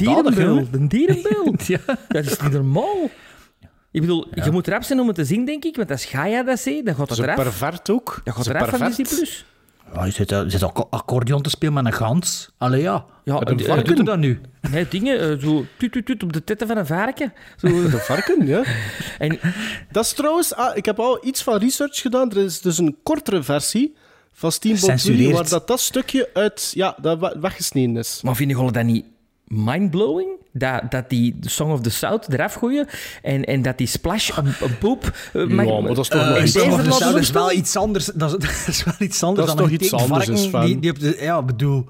Een 0.71 0.87
dierenbeeld. 0.87 1.65
Ja. 1.67 1.79
Dat 2.07 2.25
is 2.25 2.39
niet 2.41 2.51
normaal. 2.51 3.09
Ik 3.91 4.01
bedoel, 4.01 4.27
je 4.43 4.51
moet 4.51 4.67
eraf 4.67 4.85
zijn 4.85 4.99
om 4.99 5.07
het 5.07 5.15
te 5.15 5.25
zien, 5.25 5.45
denk 5.45 5.63
ik. 5.63 5.75
Want 5.75 5.91
als 5.91 6.05
Gaia 6.05 6.43
dat 6.43 6.59
zegt, 6.59 6.85
dan 6.85 6.95
gaat 6.95 7.07
dat 7.07 7.17
Ze 7.17 7.23
eraf. 7.23 7.35
pervert 7.35 7.89
ook. 7.89 8.21
Dat 8.23 8.35
gaat 8.35 8.43
Ze 8.43 8.55
eraf 8.55 8.69
van. 8.69 8.87
Disney+. 8.87 9.05
Plus. 9.07 9.45
Ja, 9.93 10.05
je 10.05 10.11
zit, 10.11 10.31
eh, 10.31 10.41
je 10.43 10.49
zit 10.49 10.63
ook 10.63 10.87
accordeon 10.89 11.41
te 11.41 11.49
spelen 11.49 11.73
met 11.73 11.85
een 11.85 11.93
gans. 11.93 12.49
Allee, 12.57 12.81
ja. 12.81 13.05
Ja, 13.23 13.39
Met 13.39 13.49
een 13.49 13.57
Wat 13.57 13.65
varken. 13.65 13.95
doet 13.95 14.05
dan 14.05 14.19
nu? 14.19 14.41
Nee, 14.71 14.87
dingen, 14.89 15.19
eh, 15.19 15.37
zo 15.39 15.65
tut, 15.77 15.91
tut, 15.91 16.05
tut 16.05 16.23
op 16.23 16.33
de 16.33 16.43
tetten 16.43 16.67
van 16.67 16.77
een 16.77 16.85
varken. 16.85 17.33
Zo. 17.57 17.67
De 17.89 17.89
varken, 17.97 18.47
ja. 18.47 18.63
En 19.19 19.39
Dat 19.91 20.03
is 20.05 20.13
trouwens... 20.13 20.55
Ah, 20.55 20.77
ik 20.77 20.85
heb 20.85 20.99
al 20.99 21.25
iets 21.25 21.43
van 21.43 21.57
research 21.57 22.01
gedaan. 22.01 22.31
Er 22.31 22.37
is 22.37 22.61
dus 22.61 22.77
een 22.77 22.97
kortere 23.03 23.43
versie 23.43 23.95
van 24.33 24.51
Steamboat 24.51 25.03
Willie, 25.03 25.33
waar 25.33 25.49
dat, 25.49 25.67
dat 25.67 25.79
stukje 25.79 26.29
uit... 26.33 26.71
Ja, 26.73 26.95
dat 27.01 27.19
we- 27.19 27.37
weggesneden 27.39 27.97
is. 27.97 28.19
Maar 28.23 28.35
vinden 28.35 28.57
jullie 28.57 28.71
dat 28.71 28.83
niet 28.83 29.05
mindblowing? 29.45 30.29
Dat, 30.53 30.91
dat 30.91 31.09
die 31.09 31.35
Song 31.41 31.71
of 31.71 31.81
the 31.81 31.89
South 31.89 32.33
eraf 32.33 32.53
gooien 32.53 32.87
en, 33.21 33.43
en 33.45 33.61
dat 33.61 33.77
die 33.77 33.87
Splash 33.87 34.37
een, 34.37 34.45
een 34.61 34.77
poep... 34.77 35.11
eh, 35.33 35.45
mag- 35.45 35.65
maar 35.65 35.81
dat 35.81 35.97
is 35.97 36.07
toch 36.07 36.21
eh, 36.21 36.27
nog 36.29 36.43
iets 36.43 36.59
anders. 36.59 36.97
dat 36.99 37.15
is 37.17 37.31
wel 37.31 37.51
iets 37.51 37.75
anders. 37.75 38.05
Dat 38.05 38.31
is, 38.33 38.39
dat 38.39 38.67
is 38.67 38.83
wel 38.83 38.93
iets 38.99 39.23
anders 39.23 39.47
Dat 39.47 39.55
is 39.57 39.61
dan 39.61 39.69
toch 39.69 39.79
een 39.79 39.83
iets 39.83 39.93
anders, 39.93 40.51
die, 40.65 40.79
die 40.79 40.91
op 40.91 40.99
de... 40.99 41.17
Ja, 41.19 41.41
bedoel... 41.43 41.85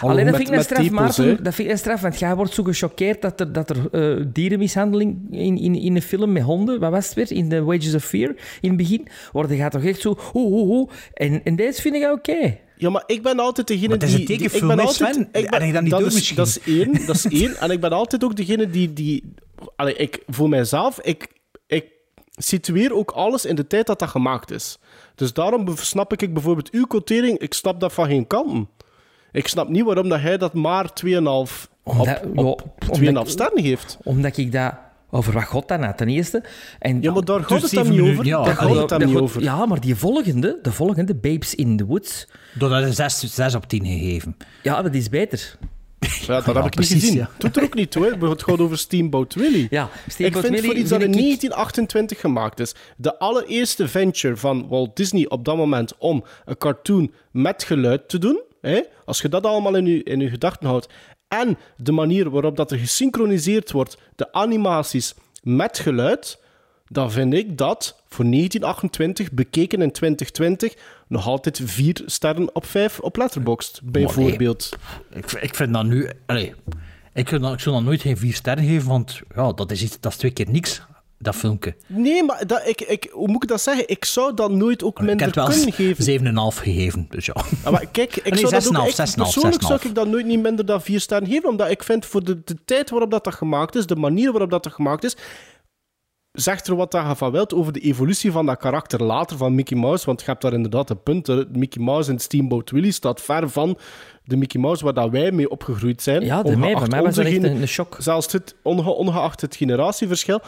Alleen 0.00 0.24
dat 0.24 0.24
met- 0.24 0.34
vind 0.36 0.40
ik 0.48 0.48
een 0.48 0.54
met 0.56 0.64
straf, 0.64 0.90
Maarten. 0.90 1.44
Dat 1.44 1.54
vind 1.54 1.68
ik 1.68 1.74
een 1.74 1.80
straf, 1.80 2.00
want 2.00 2.18
jij 2.18 2.34
wordt 2.34 2.54
zo 2.54 2.62
gechoqueerd 2.62 3.22
dat 3.22 3.40
er, 3.40 3.52
dat 3.52 3.70
er 3.70 3.88
eh, 4.18 4.24
dierenmishandeling 4.32 5.18
in, 5.30 5.58
in, 5.58 5.74
in 5.74 5.96
een 5.96 6.02
film 6.02 6.32
met 6.32 6.42
honden, 6.42 6.80
wat 6.80 6.90
was 6.90 7.04
het 7.06 7.14
weer, 7.14 7.32
in 7.38 7.48
The 7.48 7.62
Wages 7.64 7.94
of 7.94 8.04
Fear, 8.04 8.34
in 8.60 8.68
het 8.68 8.76
begin, 8.76 9.08
wordt 9.32 9.52
gaat 9.52 9.72
toch 9.72 9.84
echt 9.84 10.00
zo, 10.00 10.18
oeh, 10.34 10.52
oeh, 10.52 10.68
oeh. 10.68 10.90
En, 11.14 11.44
en 11.44 11.56
deze 11.56 11.80
vind 11.80 11.94
ik 11.94 12.10
oké. 12.12 12.56
Ja, 12.78 12.90
maar 12.90 13.02
ik 13.06 13.22
ben 13.22 13.38
altijd 13.38 13.66
degene 13.66 13.88
Maar 13.88 13.96
het 13.98 14.06
is 14.08 14.10
die... 14.14 14.20
een 14.20 14.26
die- 14.26 14.36
tekenfilm, 14.36 14.70
ik 14.70 14.76
ben 14.76 14.86
altijd, 14.86 15.16
ik 15.32 15.50
ben- 15.50 15.72
dat 15.72 15.82
niet 15.82 15.90
door 15.90 16.06
is, 16.06 16.14
misschien? 16.14 16.36
Dat 16.36 16.46
is 16.46 16.60
één, 16.60 17.06
dat 17.06 17.14
is 17.14 17.24
één. 17.40 17.56
En 17.56 17.70
ik 17.70 17.80
ben 17.80 17.90
altijd 17.92 18.24
ook 18.24 18.36
degene 18.36 18.70
die... 18.70 18.92
die 18.92 19.34
allee, 19.76 19.94
ik, 19.94 20.22
voor 20.26 20.48
mijzelf, 20.48 21.00
ik, 21.00 21.26
ik 21.66 21.84
situeer 22.36 22.94
ook 22.94 23.10
alles 23.10 23.44
in 23.44 23.54
de 23.54 23.66
tijd 23.66 23.86
dat 23.86 23.98
dat 23.98 24.08
gemaakt 24.08 24.50
is. 24.50 24.78
Dus 25.14 25.32
daarom 25.32 25.76
snap 25.76 26.12
ik 26.22 26.32
bijvoorbeeld 26.32 26.70
uw 26.70 26.84
quotering, 26.86 27.38
ik 27.38 27.54
snap 27.54 27.80
dat 27.80 27.92
van 27.92 28.06
geen 28.06 28.26
kanten. 28.26 28.68
Ik 29.36 29.48
snap 29.48 29.68
niet 29.68 29.84
waarom 29.84 30.08
dat 30.08 30.20
hij 30.20 30.36
dat 30.38 30.52
maar 30.54 30.92
2,5 31.04 31.68
op, 31.82 32.04
ja, 32.04 32.20
2,5 32.22 33.08
omdat- 33.08 33.30
sterren 33.30 33.62
geeft. 33.62 33.98
Omdat 34.02 34.36
ik 34.36 34.52
dat... 34.52 34.74
Over 35.10 35.32
wat 35.32 35.44
God 35.44 35.68
dan 35.68 35.82
had, 35.82 35.96
ten 35.96 36.08
eerste. 36.08 36.42
En, 36.78 37.02
Ja, 37.02 37.12
maar 37.12 37.24
daar 37.24 37.40
gaat 37.40 37.48
dus 37.48 37.62
het 37.62 37.70
dan 37.70 37.84
zeven 37.84 37.90
niet 37.90 38.00
minuten, 38.16 38.18
over. 38.20 38.26
ja. 38.26 38.44
daar 38.44 38.54
gaat 38.68 38.76
het 38.76 38.88
dan 38.88 39.06
niet 39.08 39.16
over. 39.16 39.42
Ja, 39.42 39.66
maar 39.66 39.80
die 39.80 39.94
volgende, 39.96 40.58
de 40.62 40.72
volgende, 40.72 41.14
Babes 41.14 41.54
in 41.54 41.76
the 41.76 41.84
Woods, 41.86 42.28
Door 42.54 42.68
dat 42.68 42.82
een 42.82 42.92
6, 42.92 43.34
6 43.34 43.54
op 43.54 43.66
10 43.68 43.84
gegeven. 43.86 44.36
ja, 44.62 44.82
dat 44.82 44.94
is 44.94 45.08
beter. 45.08 45.56
Ja, 46.00 46.26
dat 46.26 46.44
heb 46.46 46.56
ik 46.56 46.62
niet 46.62 46.74
precies, 46.74 47.00
gezien. 47.00 47.16
ja. 47.16 47.30
Doet 47.38 47.56
er 47.56 47.62
ook 47.62 47.74
niet 47.74 47.90
toe, 47.90 48.04
hè. 48.18 48.28
het 48.28 48.42
gaat 48.42 48.58
over 48.58 48.78
Steamboat 48.78 49.34
Willie. 49.34 49.66
Ja, 49.70 49.88
Ik 50.06 50.12
Steamboat 50.12 50.40
vind 50.42 50.54
Willie 50.54 50.70
voor 50.70 50.78
iets 50.80 50.90
dat 50.90 50.98
in 51.00 51.04
vind 51.04 51.16
ik- 51.16 51.22
1928 51.22 52.20
gemaakt 52.20 52.60
is, 52.60 52.74
de 52.96 53.18
allereerste 53.18 53.88
venture 53.88 54.36
van 54.36 54.68
Walt 54.68 54.96
Disney 54.96 55.28
op 55.28 55.44
dat 55.44 55.56
moment 55.56 55.92
om 55.98 56.24
een 56.44 56.58
cartoon 56.58 57.12
met 57.30 57.64
geluid 57.64 58.08
te 58.08 58.18
doen, 58.18 58.40
als 59.04 59.20
je 59.20 59.28
dat 59.28 59.46
allemaal 59.46 59.74
in 59.74 59.86
je, 59.86 60.02
in 60.02 60.28
gedachten 60.28 60.68
houdt, 60.68 60.88
en 61.28 61.58
de 61.76 61.92
manier 61.92 62.30
waarop 62.30 62.56
dat 62.56 62.70
er 62.70 62.78
gesynchroniseerd 62.78 63.72
wordt, 63.72 63.98
de 64.16 64.32
animaties 64.32 65.14
met 65.42 65.78
geluid, 65.78 66.38
dan 66.88 67.10
vind 67.10 67.34
ik 67.34 67.58
dat 67.58 68.02
voor 68.08 68.24
1928, 68.24 69.32
bekeken 69.32 69.82
in 69.82 69.92
2020, 69.92 70.74
nog 71.08 71.26
altijd 71.26 71.60
vier 71.64 72.02
sterren 72.06 72.54
op 72.54 72.66
vijf 72.66 73.00
op 73.00 73.16
Letterboxd, 73.16 73.80
bijvoorbeeld. 73.84 74.76
Ik, 75.10 75.32
ik 75.32 75.54
vind 75.54 75.72
dat 75.72 75.84
nu... 75.84 76.10
Allee, 76.26 76.54
ik, 77.14 77.28
zou 77.28 77.56
dan 77.56 77.84
nooit 77.84 78.00
geen 78.00 78.16
4 78.16 78.34
sterren 78.34 78.64
geven, 78.64 78.88
want 78.88 79.20
ja, 79.34 79.52
dat 79.52 79.70
is, 79.70 79.82
iets, 79.82 80.00
dat 80.00 80.12
is 80.12 80.18
twee 80.18 80.30
keer 80.30 80.50
niks. 80.50 80.82
Dat 81.18 81.34
filmpje. 81.36 81.76
Nee, 81.86 82.22
maar 82.24 82.46
dat, 82.46 82.62
ik, 82.66 82.80
ik, 82.80 83.08
hoe 83.12 83.28
moet 83.28 83.42
ik 83.42 83.48
dat 83.48 83.60
zeggen? 83.60 83.88
Ik 83.88 84.04
zou 84.04 84.34
dat 84.34 84.50
nooit 84.50 84.82
ook 84.84 84.98
ik 84.98 85.04
minder 85.04 85.30
kunnen 85.30 85.72
geven. 85.72 86.20
7,5 86.54 86.62
gegeven, 86.62 87.06
dus 87.10 87.26
ja. 87.26 87.34
Ah, 87.64 87.72
maar 87.72 87.86
kijk, 87.92 88.16
ik 88.16 88.30
Nee, 88.30 88.46
zou 88.46 88.52
dat 88.52 88.66
ook, 88.76 88.84
6,5, 88.84 88.88
ik, 88.88 89.08
6,5, 89.08 89.14
persoonlijk 89.16 89.62
zou 89.62 89.78
6,5. 89.80 89.84
ik 89.84 89.94
dat 89.94 90.08
nooit 90.08 90.26
niet 90.26 90.42
minder 90.42 90.66
dan 90.66 90.82
4 90.82 91.00
sterren 91.00 91.28
geven, 91.28 91.48
omdat 91.48 91.70
ik 91.70 91.82
vind 91.82 92.06
voor 92.06 92.24
de, 92.24 92.40
de 92.44 92.56
tijd 92.64 92.90
waarop 92.90 93.10
dat, 93.10 93.24
dat 93.24 93.34
gemaakt 93.34 93.74
is, 93.74 93.86
de 93.86 93.96
manier 93.96 94.30
waarop 94.32 94.50
dat, 94.50 94.62
dat 94.62 94.72
gemaakt 94.72 95.04
is, 95.04 95.16
zegt 96.32 96.66
er 96.68 96.76
wat 96.76 96.90
dat 96.90 97.06
je 97.06 97.16
van 97.16 97.32
wilt 97.32 97.54
over 97.54 97.72
de 97.72 97.80
evolutie 97.80 98.32
van 98.32 98.46
dat 98.46 98.58
karakter 98.58 99.02
later 99.02 99.36
van 99.36 99.54
Mickey 99.54 99.78
Mouse, 99.78 100.06
want 100.06 100.20
je 100.20 100.26
hebt 100.26 100.42
daar 100.42 100.52
inderdaad 100.52 100.90
een 100.90 101.02
punt. 101.02 101.56
Mickey 101.56 101.82
Mouse 101.82 102.10
en 102.10 102.18
Steamboat 102.18 102.70
Willie 102.70 102.92
staat 102.92 103.20
ver 103.20 103.48
van 103.50 103.78
de 104.24 104.36
Mickey 104.36 104.60
Mouse 104.60 104.84
waar 104.84 104.94
dat 104.94 105.10
wij 105.10 105.32
mee 105.32 105.50
opgegroeid 105.50 106.02
zijn. 106.02 106.24
Ja, 106.24 106.42
de 106.42 106.56
mij, 106.56 106.76
mij 106.88 107.02
was 107.02 107.14
dat 107.14 107.24
echt 107.24 107.36
een, 107.42 107.60
een 107.60 107.68
shock. 107.68 107.96
Zelfs 107.98 108.32
het, 108.32 108.54
onge- 108.62 108.90
ongeacht 108.94 109.40
het 109.40 109.56
generatieverschil. 109.56 110.40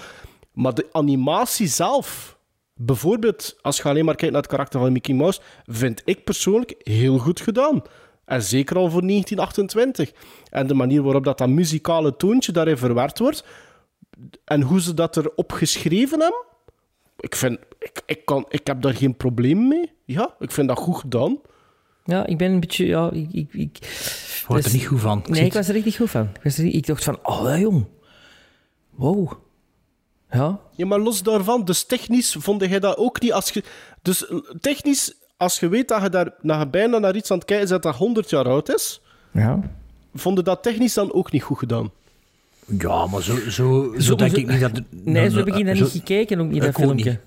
Maar 0.59 0.75
de 0.75 0.87
animatie 0.92 1.66
zelf, 1.66 2.38
bijvoorbeeld 2.75 3.57
als 3.61 3.77
je 3.77 3.83
alleen 3.83 4.05
maar 4.05 4.14
kijkt 4.14 4.33
naar 4.33 4.42
het 4.42 4.51
karakter 4.51 4.81
van 4.81 4.92
Mickey 4.92 5.14
Mouse, 5.14 5.40
vind 5.66 6.03
ik 6.05 6.25
persoonlijk 6.25 6.75
heel 6.79 7.18
goed 7.18 7.40
gedaan. 7.40 7.83
En 8.25 8.42
zeker 8.42 8.77
al 8.77 8.90
voor 8.90 9.07
1928. 9.07 10.12
En 10.51 10.66
de 10.66 10.75
manier 10.75 11.03
waarop 11.03 11.25
dat, 11.25 11.38
dat 11.38 11.49
muzikale 11.49 12.16
toontje 12.16 12.53
daarin 12.53 12.77
verwerkt 12.77 13.18
wordt, 13.18 13.44
en 14.44 14.62
hoe 14.62 14.81
ze 14.81 14.94
dat 14.94 15.16
erop 15.16 15.53
geschreven 15.53 16.21
hebben, 16.21 16.44
ik, 17.16 17.35
vind, 17.35 17.59
ik, 17.79 18.03
ik, 18.07 18.25
kan, 18.25 18.47
ik 18.49 18.66
heb 18.66 18.83
daar 18.83 18.94
geen 18.94 19.16
probleem 19.16 19.68
mee. 19.68 19.92
Ja, 20.05 20.35
ik 20.38 20.51
vind 20.51 20.68
dat 20.68 20.79
goed 20.79 20.97
gedaan. 20.97 21.38
Ja, 22.05 22.27
ik 22.27 22.38
ben 22.38 22.53
een 22.53 22.61
beetje... 22.61 22.87
Ja, 22.87 23.11
ik, 23.11 23.33
ik, 23.33 23.53
ik, 23.53 23.79
Wordt 24.47 24.62
dus- 24.62 24.73
er 24.73 24.79
niet 24.79 24.88
goed 24.88 25.01
van. 25.01 25.25
Nee, 25.27 25.44
ik 25.44 25.53
was 25.53 25.68
er 25.68 25.75
echt 25.75 25.85
niet 25.85 25.97
goed 25.97 26.11
van. 26.11 26.29
Ik, 26.35 26.42
was 26.42 26.59
er, 26.59 26.64
niet- 26.64 26.75
ik 26.75 26.87
dacht 26.87 27.05
van, 27.05 27.18
oh 27.23 27.42
ja, 27.42 27.59
jong. 27.59 27.87
Wow. 28.90 29.47
Ja, 30.31 30.59
Ja, 30.75 30.87
maar 30.87 30.99
los 30.99 31.23
daarvan, 31.23 31.64
dus 31.64 31.85
technisch 31.85 32.37
vond 32.38 32.61
jij 32.69 32.79
dat 32.79 32.97
ook 32.97 33.21
niet 33.21 33.33
als 33.33 33.51
je... 33.51 33.62
Dus 34.03 34.27
eh, 34.29 34.37
technisch, 34.61 35.14
als 35.37 35.61
je 35.61 35.69
weet 35.69 35.88
dat 35.88 36.03
je 36.03 36.11
daar 36.11 36.31
dat 36.43 36.59
je 36.61 36.67
bijna 36.67 36.99
naar 36.99 37.17
iets 37.17 37.31
aan 37.31 37.37
het 37.37 37.47
kijken 37.47 37.69
bent 37.69 37.83
dat 37.83 37.97
100 37.97 38.31
jaar 38.31 38.49
oud 38.49 38.75
is, 38.75 39.01
ja. 39.33 39.61
vond 40.14 40.37
je 40.38 40.43
dat 40.45 40.62
technisch 40.62 40.95
dan 40.95 41.12
ook 41.12 41.33
niet 41.33 41.43
goed 41.43 41.59
gedaan? 41.59 41.91
Ja, 42.79 43.07
maar 43.07 43.23
zo, 43.23 43.35
zo, 43.37 43.49
zo, 43.51 43.93
Zo- 44.01 44.14
denk 44.14 44.31
zo- 44.31 44.37
ik 44.37 44.47
niet 44.49 44.61
dat... 44.61 44.73
Nee, 44.91 45.23
dat- 45.23 45.33
zo 45.33 45.38
heb 45.38 45.47
ik 45.47 45.67
dat 45.67 45.75
niet 45.75 45.88
gekeken, 45.91 46.41
ook 46.41 46.49
niet, 46.49 46.62
dat 46.62 46.75
filmpje. 46.75 47.11
niet. 47.11 47.19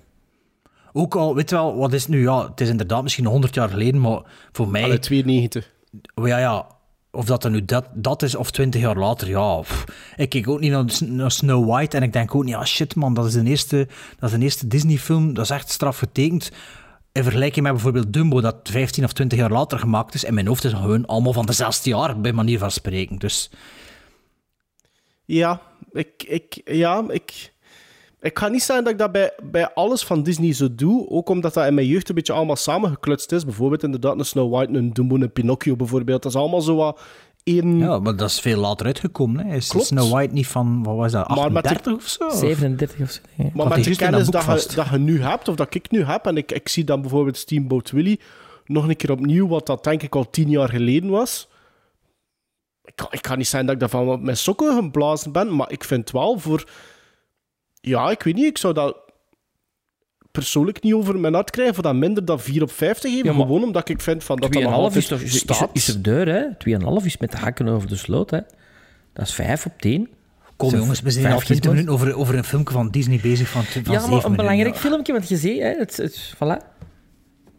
Ook 0.94 1.16
al, 1.16 1.36
weet 1.36 1.50
je 1.50 1.56
wel, 1.56 1.76
wat 1.76 1.94
is 1.94 2.02
het 2.02 2.10
nu? 2.12 2.22
Ja, 2.22 2.48
het 2.50 2.62
is 2.62 2.70
inderdaad 2.70 3.04
misschien 3.04 3.26
100 3.26 3.56
jaar 3.56 3.70
geleden, 3.70 4.02
maar 4.02 4.22
voor 4.52 4.68
mij... 4.68 4.84
Allee, 4.84 5.00
92. 5.00 5.72
Oh 6.16 6.28
Ja, 6.28 6.38
ja. 6.40 6.66
Of 7.12 7.26
dat 7.26 7.44
er 7.44 7.52
nu 7.52 7.66
dat, 7.66 7.88
dat 7.94 8.22
is 8.22 8.36
of 8.36 8.52
20 8.52 8.82
jaar 8.82 8.98
later, 8.98 9.28
ja. 9.28 9.64
Ik 10.16 10.30
kijk 10.30 10.48
ook 10.48 10.60
niet 10.60 11.02
naar, 11.02 11.32
Snow 11.32 11.70
White 11.70 11.98
en 11.98 12.04
ik 12.04 12.14
denk 12.14 12.36
ook 12.36 12.44
niet, 12.44 12.56
ah 12.56 12.66
shit 12.66 12.96
man, 12.96 13.14
dat 13.14 13.26
is 13.26 13.34
de 13.34 13.44
eerste, 13.44 13.88
dat 14.20 14.32
is 14.32 14.38
eerste 14.38 14.68
Disney-film, 14.68 15.34
dat 15.34 15.44
is 15.44 15.50
echt 15.50 15.70
straf 15.70 15.98
getekend. 15.98 16.52
In 17.12 17.24
vergelijking 17.24 17.64
met 17.64 17.74
bijvoorbeeld 17.74 18.14
Dumbo, 18.14 18.42
dat 18.42 18.56
15 18.64 19.04
of 19.04 19.14
20 19.14 19.40
jaar 19.40 19.52
later 19.52 19.80
gemaakt 19.80 20.14
is. 20.14 20.24
In 20.24 20.34
mijn 20.34 20.48
hoofd 20.48 20.64
is 20.64 20.74
gewoon 20.74 21.06
allemaal 21.06 21.34
van 21.34 21.46
dezelfde 21.46 21.90
jaar, 21.90 22.22
bij 22.22 22.34
manier 22.34 22.60
van 22.60 22.72
spreken. 22.72 23.18
Dus 23.18 23.50
Ja, 25.26 25.62
ik, 25.92 26.24
ik, 26.24 26.62
ja, 26.66 27.04
ik, 27.08 27.54
ik 28.22 28.40
ga 28.40 28.48
niet 28.48 28.64
zeggen 28.64 28.84
dat 28.84 28.94
ik 28.94 29.00
dat 29.00 29.12
bij, 29.12 29.32
bij 29.44 29.74
alles 29.74 30.04
van 30.04 30.24
Disney 30.24 30.54
zo 30.54 30.68
doe. 30.76 31.10
Ook 31.10 31.30
omdat 31.30 31.54
dat 31.54 31.66
in 31.66 31.74
mijn 31.74 31.88
jeugd 31.88 32.10
een 32.10 32.16
beetje 32.16 32.34
allemaal 32.34 32.56
samengeklutst 32.56 33.32
is. 33.32 33.46
Bijvoorbeeld 33.46 33.84
inderdaad 33.84 34.20
een 34.20 34.26
Snow 34.26 34.54
White, 34.54 34.74
een 34.74 34.94
Dumbo, 34.94 35.16
een 35.16 35.32
Pinocchio 35.32 35.76
bijvoorbeeld. 35.76 36.22
Dat 36.22 36.32
is 36.32 36.38
allemaal 36.40 36.62
zo 36.62 36.76
wat 36.76 37.00
één... 37.44 37.78
ja, 37.78 38.00
maar 38.00 38.16
dat 38.16 38.30
is 38.30 38.40
veel 38.40 38.58
later 38.60 38.86
uitgekomen. 38.86 39.46
Hè. 39.48 39.56
Is 39.56 39.68
Klopt. 39.68 39.86
Snow 39.86 40.12
White 40.12 40.34
niet 40.34 40.48
van, 40.48 40.84
wat 40.84 40.96
was 40.96 41.12
dat, 41.12 41.28
Maar 41.28 41.52
met 41.52 41.64
de- 41.64 41.70
38 41.70 41.94
of 41.94 42.08
zo? 42.08 42.38
37 42.38 43.00
of 43.02 43.10
zo. 43.12 43.20
ja. 43.36 43.50
Maar 43.54 43.66
met 43.68 43.76
die 43.76 43.84
de 43.84 43.90
in 43.90 43.96
kennis 43.98 44.28
dat 44.30 44.46
dat 44.46 44.64
je, 44.70 44.76
dat 44.76 44.88
je 44.90 44.98
nu 44.98 45.22
hebt, 45.22 45.48
of 45.48 45.56
dat 45.56 45.76
ik 45.76 45.92
nu 45.92 46.04
heb, 46.04 46.26
en 46.26 46.38
ik, 46.38 46.52
ik 46.52 46.70
zie 46.70 46.84
dan 46.84 47.02
bijvoorbeeld 47.02 47.38
Steamboat 47.38 47.92
Willie 47.92 48.20
nog 48.66 48.88
een 48.88 48.96
keer 48.96 49.12
opnieuw, 49.12 49.48
wat 49.48 49.66
dat 49.66 49.84
denk 49.84 50.04
ik 50.04 50.16
al 50.16 50.30
tien 50.30 50.50
jaar 50.50 50.70
geleden 50.70 51.10
was. 51.10 51.48
Ik 52.84 52.96
kan, 52.96 53.08
ik 53.12 53.22
kan 53.22 53.38
niet 53.38 53.48
zeggen 53.48 53.66
dat 53.66 53.74
ik 53.76 53.80
daarvan 53.82 54.10
op 54.10 54.22
mijn 54.22 54.38
sokken 54.38 54.76
geblazen 54.76 55.32
ben, 55.32 55.56
maar 55.56 55.72
ik 55.72 55.84
vind 55.84 56.12
wel 56.12 56.40
voor... 56.40 56.64
Ja, 57.82 58.10
ik 58.12 58.24
weet 58.24 58.36
niet, 58.36 58.46
ik 58.46 58.58
zou 58.58 58.74
dat 58.74 58.98
persoonlijk 60.32 60.82
niet 60.84 60.94
over 60.94 61.20
mijn 61.20 61.34
hart 61.34 61.50
krijgen 61.50 61.74
voor 61.74 61.84
dat 61.84 61.96
minder 61.96 62.26
dan 62.26 62.40
4 62.40 62.62
op 62.62 62.72
5 62.72 62.98
te 62.98 63.10
geven. 63.10 63.26
Ja, 63.26 63.32
gewoon 63.32 63.64
omdat 63.64 63.90
ik 63.90 64.02
vind 64.02 64.24
van 64.24 64.38
dat 64.40 64.54
dat 64.54 64.62
2,5 64.62 64.68
nog 64.70 64.78
altijd 64.78 64.96
is, 64.96 65.08
toch, 65.08 65.20
is, 65.20 65.34
is, 65.34 65.40
staat. 65.40 65.70
is 65.74 65.88
er 65.88 66.02
deur, 66.02 66.28
hè? 66.28 66.46
2,5 67.02 67.06
is 67.06 67.18
met 67.18 67.32
de 67.32 67.38
hakken 67.38 67.68
over 67.68 67.88
de 67.88 67.96
sloot, 67.96 68.30
hè? 68.30 68.40
Dat 69.14 69.28
is 69.28 69.34
5 69.34 69.66
op 69.66 69.74
10. 69.78 70.10
Kom 70.56 70.70
Zo, 70.70 70.78
jongens, 70.78 71.02
we 71.02 71.12
zijn 71.12 71.34
al 71.34 71.40
20 71.40 71.48
kiesbars. 71.48 71.74
minuten 71.74 71.94
over, 71.94 72.16
over 72.16 72.36
een 72.36 72.44
filmpje 72.44 72.74
van 72.74 72.90
Disney 72.90 73.20
bezig 73.22 73.50
van, 73.50 73.64
van 73.64 73.94
Ja, 73.94 74.08
maar 74.08 74.26
een 74.26 74.36
belangrijk 74.36 74.76
filmpje, 74.76 75.14
want 75.14 75.30
je 75.30 75.38
ziet, 75.38 75.62
hè? 75.62 75.76
Het, 75.78 75.98
het, 75.98 76.34
voilà. 76.36 76.71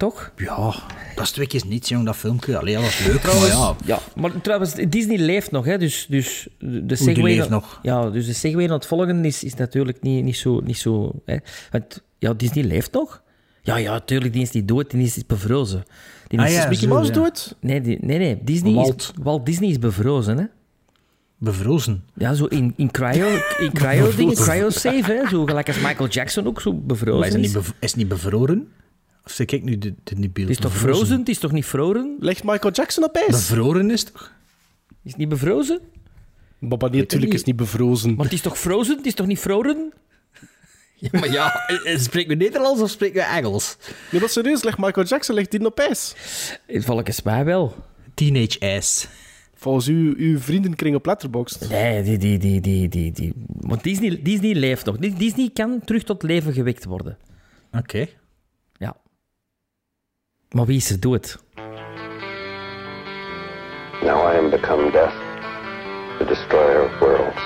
Toch? 0.02 0.32
Ja, 0.36 0.74
dat 1.14 1.24
is 1.24 1.30
twee 1.30 1.46
keer 1.46 1.62
niets, 1.66 1.88
jong, 1.88 2.04
dat 2.04 2.16
filmpje. 2.16 2.58
Allee, 2.58 2.74
dat 2.74 2.82
was 2.82 3.06
leuk, 3.06 3.22
maar 3.22 3.46
ja. 3.46 3.76
Ja, 3.84 3.98
maar 4.16 4.40
trouwens, 4.40 4.74
Disney 4.74 5.18
leeft 5.18 5.50
nog, 5.50 5.64
hè? 5.64 5.78
Dus, 5.78 6.06
dus 6.08 6.48
de 6.58 6.96
segway... 6.96 7.36
leeft 7.36 7.48
nog? 7.48 7.78
Ja, 7.82 8.10
dus 8.10 8.26
de 8.26 8.32
segway 8.32 8.64
aan 8.64 8.72
het 8.72 8.86
volgen 8.86 9.24
is, 9.24 9.44
is 9.44 9.54
natuurlijk 9.54 10.02
niet, 10.02 10.24
niet 10.24 10.36
zo... 10.36 10.60
Niet 10.60 10.78
zo 10.78 11.12
hè? 11.24 11.36
Want, 11.70 12.02
ja, 12.18 12.34
Disney 12.34 12.64
leeft 12.64 12.92
nog. 12.92 13.22
Ja, 13.62 13.76
ja, 13.76 14.00
tuurlijk, 14.00 14.32
die 14.32 14.42
is 14.42 14.50
niet 14.50 14.68
dood, 14.68 14.90
die 14.90 15.02
is 15.02 15.26
bevrozen. 15.26 15.82
Die 16.26 16.38
Ah 16.38 16.48
is, 16.48 16.54
ja, 16.54 16.68
Mickey 16.68 16.88
Mouse 16.88 17.12
ja. 17.12 17.20
doet? 17.20 17.56
Nee, 17.60 17.80
die, 17.80 17.98
nee, 18.00 18.18
nee, 18.18 18.40
Disney 18.44 18.72
Walt. 18.72 19.00
Is, 19.00 19.22
Walt 19.22 19.46
Disney 19.46 19.68
is 19.68 19.78
bevrozen, 19.78 20.38
hè? 20.38 20.44
Bevrozen. 21.38 22.04
Ja, 22.14 22.34
zo 22.34 22.44
in, 22.44 22.72
in 22.76 22.90
cryo, 22.90 23.26
in 23.58 23.72
cryo 23.72 24.10
dingen, 24.16 24.34
cryo 24.34 24.70
save, 24.70 25.12
hè? 25.12 25.28
Zo 25.28 25.44
gelijk 25.44 25.66
als 25.66 25.80
Michael 25.80 26.08
Jackson 26.08 26.46
ook 26.46 26.60
zo 26.60 26.74
bevrozen 26.74 27.18
Maar 27.18 27.40
is 27.40 27.54
het 27.54 27.74
is. 27.80 27.94
niet 27.94 28.08
bevroren? 28.08 28.68
Of 29.24 29.32
zeg 29.32 29.46
ik 29.46 29.62
nu 29.62 29.78
de, 29.78 29.94
de, 30.04 30.14
niet 30.14 30.32
beeld? 30.32 30.48
Het 30.48 30.56
is 30.56 30.62
toch 30.62 30.76
frozen? 30.76 31.18
Het 31.18 31.28
is 31.28 31.38
toch 31.38 31.52
niet 31.52 31.64
frozen? 31.64 32.16
Ligt 32.20 32.44
Michael 32.44 32.72
Jackson 32.72 33.04
op 33.04 33.16
ijs? 33.16 33.26
Bevroren 33.26 33.90
is 33.90 34.04
toch? 34.04 34.32
Is 35.02 35.10
het 35.10 35.16
niet 35.16 35.28
bevrozen? 35.28 35.80
wanneer 36.58 37.00
natuurlijk 37.00 37.32
is 37.32 37.38
het 37.38 37.46
niet 37.46 37.56
bevrozen. 37.56 38.14
Maar 38.14 38.24
het 38.24 38.34
is 38.34 38.40
toch 38.40 38.58
frozen? 38.58 38.96
Het 38.96 39.06
is 39.06 39.14
toch 39.14 39.26
niet 39.26 39.38
frozen? 39.38 39.92
Ja, 40.94 41.08
maar 41.12 41.30
ja, 41.30 41.68
eh, 41.68 41.98
spreek 41.98 42.28
we 42.28 42.34
Nederlands 42.34 42.80
of 42.80 42.90
spreek 42.90 43.12
we 43.12 43.20
Engels? 43.20 43.76
Nee, 44.10 44.20
maar 44.20 44.30
serieus, 44.30 44.62
ligt 44.62 44.78
Michael 44.78 45.06
Jackson 45.06 45.34
ligt 45.34 45.50
die 45.50 45.66
op 45.66 45.78
ijs? 45.78 46.14
Volgens 46.68 47.22
mij 47.22 47.44
wel. 47.44 47.74
Teenage 48.14 48.76
ass. 48.76 49.08
Volgens 49.54 49.86
uw, 49.86 50.14
uw 50.16 50.38
vriendenkring 50.38 50.96
op 50.96 51.06
Letterboxd. 51.06 51.68
Nee, 51.68 52.02
die, 52.02 52.18
die, 52.18 52.38
die, 52.38 52.60
die, 52.60 52.88
die, 52.88 53.12
die. 53.12 53.32
Want 53.46 53.82
Disney, 53.82 54.22
Disney 54.22 54.54
leeft 54.54 54.84
nog. 54.84 54.96
Disney 54.96 55.50
kan 55.52 55.80
terug 55.84 56.02
tot 56.02 56.22
leven 56.22 56.52
gewekt 56.52 56.84
worden. 56.84 57.18
Oké. 57.72 58.08
Maar 60.52 60.66
wie 60.66 60.76
is 60.76 60.90
er 60.90 61.00
dood? 61.00 61.38
Now 64.02 64.32
I 64.32 64.36
am 64.36 64.50
become 64.50 64.90
death, 64.90 65.14
the 66.18 66.24
destroyer 66.24 66.84
of 66.84 67.00
worlds. 67.00 67.40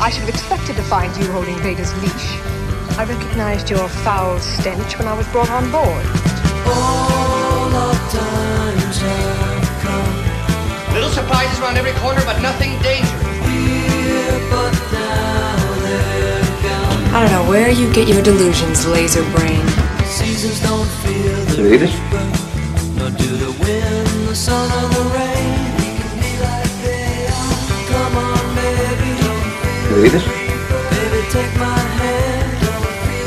I 0.00 0.10
should 0.10 0.24
have 0.24 0.28
expected 0.28 0.76
to 0.76 0.82
find 0.82 1.16
you 1.16 1.32
holding 1.32 1.56
Vader's 1.62 1.94
leash. 2.02 2.28
I 2.98 3.04
recognized 3.04 3.70
your 3.70 3.88
foul 3.88 4.38
stench 4.38 4.98
when 4.98 5.08
I 5.08 5.16
was 5.16 5.26
brought 5.28 5.50
on 5.50 5.70
board. 5.70 6.04
Little 10.92 11.10
surprises 11.10 11.58
around 11.60 11.78
every 11.78 11.92
corner, 12.02 12.22
but 12.26 12.40
nothing 12.42 12.70
dangerous. 12.82 13.24
I 17.14 17.20
don't 17.22 17.32
know 17.32 17.48
where 17.48 17.70
you 17.70 17.90
get 17.94 18.08
your 18.08 18.22
delusions, 18.22 18.86
laser 18.86 19.24
brain. 19.30 19.83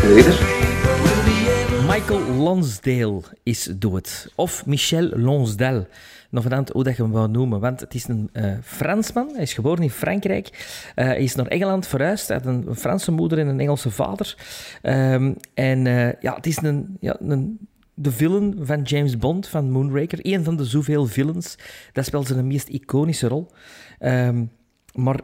It? 0.10 1.86
Michael 1.86 2.20
Lonsdale 2.20 3.24
is 3.46 3.66
dood. 3.66 4.08
Of 4.38 4.66
Michel 4.66 5.12
Lonsdale. 5.18 5.88
Nog 6.30 6.44
veranderd 6.44 6.74
hoe 6.74 6.84
dat 6.84 6.96
je 6.96 7.04
hem 7.04 7.12
wou 7.12 7.30
noemen. 7.30 7.60
Want 7.60 7.80
het 7.80 7.94
is 7.94 8.08
een 8.08 8.30
eh, 8.34 8.54
Fransman. 8.64 9.30
Hij 9.34 9.42
is 9.42 9.54
geboren 9.54 9.84
in 9.84 9.90
Frankrijk. 9.90 10.48
Eh, 10.96 11.06
hij 11.06 11.24
is 11.24 11.36
naar 11.36 11.48
Engeland 11.48 11.88
verhuisd. 11.88 12.28
Hij 12.28 12.38
had 12.38 12.46
een 12.46 12.76
Franse 12.76 13.12
moeder 13.12 13.40
en 13.40 13.48
een 13.48 13.60
Engelse 13.60 13.90
vader. 13.90 14.36
Ehm, 14.82 15.34
en 15.54 15.88
eh, 15.88 16.22
ja, 16.22 16.36
het 16.36 16.46
is 16.46 16.62
een, 16.62 16.98
ja, 17.00 17.16
een, 17.20 17.68
de 17.94 18.12
villain 18.12 18.60
van 18.62 18.82
James 18.82 19.18
Bond, 19.18 19.48
van 19.48 19.72
Moonraker. 19.72 20.20
Een 20.22 20.44
van 20.44 20.58
de 20.58 20.66
zoveel 20.66 21.06
villains. 21.06 21.58
Dat 21.94 22.06
speelt 22.06 22.28
zijn 22.28 22.48
meest 22.48 22.68
iconische 22.68 23.28
rol. 23.28 23.48
Ehm, 24.00 24.46
maar 24.94 25.20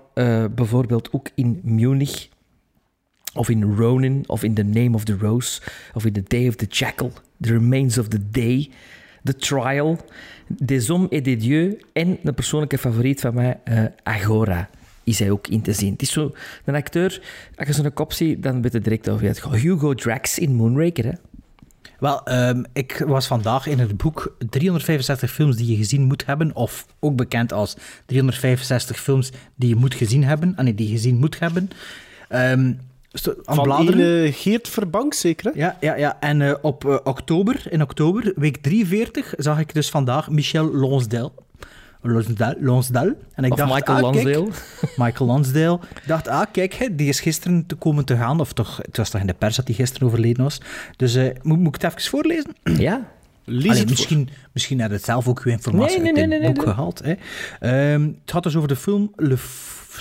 bijvoorbeeld 0.55 1.13
ook 1.13 1.29
in 1.35 1.59
Munich 1.63 2.29
of 3.33 3.49
in 3.49 3.75
Ronin, 3.75 4.23
of 4.27 4.43
in 4.43 4.53
The 4.53 4.63
Name 4.63 4.95
of 4.95 5.03
the 5.03 5.17
Rose, 5.17 5.61
of 5.93 6.05
in 6.05 6.13
The 6.13 6.23
Day 6.23 6.47
of 6.47 6.55
the 6.55 6.65
Jackal, 6.65 7.11
The 7.41 7.51
Remains 7.51 7.97
of 7.97 8.07
the 8.07 8.29
Day, 8.29 8.69
The 9.23 9.35
Trial, 9.35 9.97
Des 10.47 10.87
Hommes 10.87 11.07
et 11.09 11.23
des 11.23 11.37
Dieux 11.37 11.83
en 11.93 12.17
een 12.23 12.33
persoonlijke 12.33 12.77
favoriet 12.77 13.21
van 13.21 13.33
mij, 13.33 13.59
eh, 13.63 13.83
Agora. 14.03 14.69
is 15.03 15.19
hij 15.19 15.31
ook 15.31 15.47
in 15.47 15.61
te 15.61 15.73
zien. 15.73 15.91
Het 15.91 16.01
is 16.01 16.11
zo 16.11 16.31
een 16.65 16.75
acteur, 16.75 17.21
als 17.55 17.67
je 17.67 17.73
zo'n 17.73 17.93
kop 17.93 18.13
ziet, 18.13 18.43
dan 18.43 18.61
weet 18.61 18.71
je 18.71 18.79
direct 18.79 19.09
over 19.09 19.21
wie 19.21 19.29
het. 19.29 19.43
Hugo 19.61 19.93
Drax 19.93 20.39
in 20.39 20.55
Moonraker, 20.55 21.05
hè? 21.05 21.11
Wel, 21.99 22.25
ehm, 22.25 22.63
ik 22.73 23.03
was 23.07 23.27
vandaag 23.27 23.67
in 23.67 23.79
het 23.79 23.97
boek 23.97 24.35
365 24.49 25.31
films 25.31 25.55
die 25.55 25.67
je 25.71 25.75
gezien 25.75 26.01
moet 26.01 26.25
hebben, 26.25 26.55
of 26.55 26.85
ook 26.99 27.15
bekend 27.15 27.53
als 27.53 27.75
365 28.05 28.99
films 28.99 29.31
die 29.55 29.69
je 29.69 29.75
moet 29.75 29.93
gezien 29.93 30.23
hebben, 30.23 30.55
en 30.55 30.75
die 30.75 30.87
je 30.87 30.93
gezien 30.93 31.17
moet 31.17 31.39
hebben. 31.39 31.69
Ehm, 32.29 32.73
aan 33.21 33.55
Van 33.55 33.63
bladeren. 33.63 34.21
ene 34.21 34.31
Geert 34.31 34.67
Verbank, 34.67 35.13
zeker, 35.13 35.51
hè? 35.51 35.59
Ja, 35.59 35.77
ja, 35.79 35.95
ja. 35.95 36.17
En 36.19 36.41
eh, 36.41 36.53
op 36.61 36.85
eh, 36.85 36.97
oktober, 37.03 37.63
in 37.69 37.81
oktober, 37.81 38.33
week 38.35 38.57
43, 38.57 39.33
zag 39.37 39.59
ik 39.59 39.73
dus 39.73 39.89
vandaag 39.89 40.29
Michel 40.29 40.73
Lonsdale. 40.73 41.31
Lonsdale. 42.01 42.57
Lonsdale. 42.59 43.15
En 43.33 43.43
ik 43.43 43.51
Of 43.51 43.57
dacht, 43.57 43.73
Michael 43.73 44.05
ah, 44.05 44.11
kijk, 44.11 44.25
Lansdale. 44.25 44.47
Michael 45.05 45.29
Lansdale. 45.29 45.79
Ik 45.95 46.07
dacht, 46.07 46.27
ah, 46.27 46.45
kijk, 46.51 46.73
hè, 46.73 46.95
die 46.95 47.07
is 47.07 47.19
gisteren 47.19 47.65
te 47.65 47.75
komen 47.75 48.05
te 48.05 48.15
gaan. 48.15 48.39
Of 48.39 48.53
toch, 48.53 48.77
het 48.81 48.97
was 48.97 49.09
toch 49.09 49.21
in 49.21 49.27
de 49.27 49.33
pers 49.33 49.55
dat 49.55 49.67
hij 49.67 49.75
gisteren 49.75 50.07
overleden 50.07 50.43
was. 50.43 50.61
Dus 50.95 51.15
eh, 51.15 51.29
moet, 51.41 51.59
moet 51.59 51.75
ik 51.75 51.81
het 51.81 51.91
even 51.91 52.09
voorlezen? 52.09 52.55
Ja. 52.63 53.01
Lees 53.45 53.65
Allee, 53.65 53.69
het 53.69 53.79
voor. 53.79 53.89
misschien, 53.89 54.29
misschien 54.51 54.81
had 54.81 54.91
het 54.91 55.03
zelf 55.03 55.27
ook 55.27 55.39
uw 55.39 55.51
informatie 55.51 55.99
Nee, 55.99 56.11
nee, 56.11 56.21
uit 56.31 56.41
nee, 56.41 56.51
boek 56.51 56.63
gehaald. 56.63 57.01
Hè. 57.03 57.13
Ehm, 57.59 58.01
het 58.01 58.31
gaat 58.31 58.43
dus 58.43 58.55
over 58.55 58.67
de 58.67 58.75
film 58.75 59.11
Le 59.15 59.37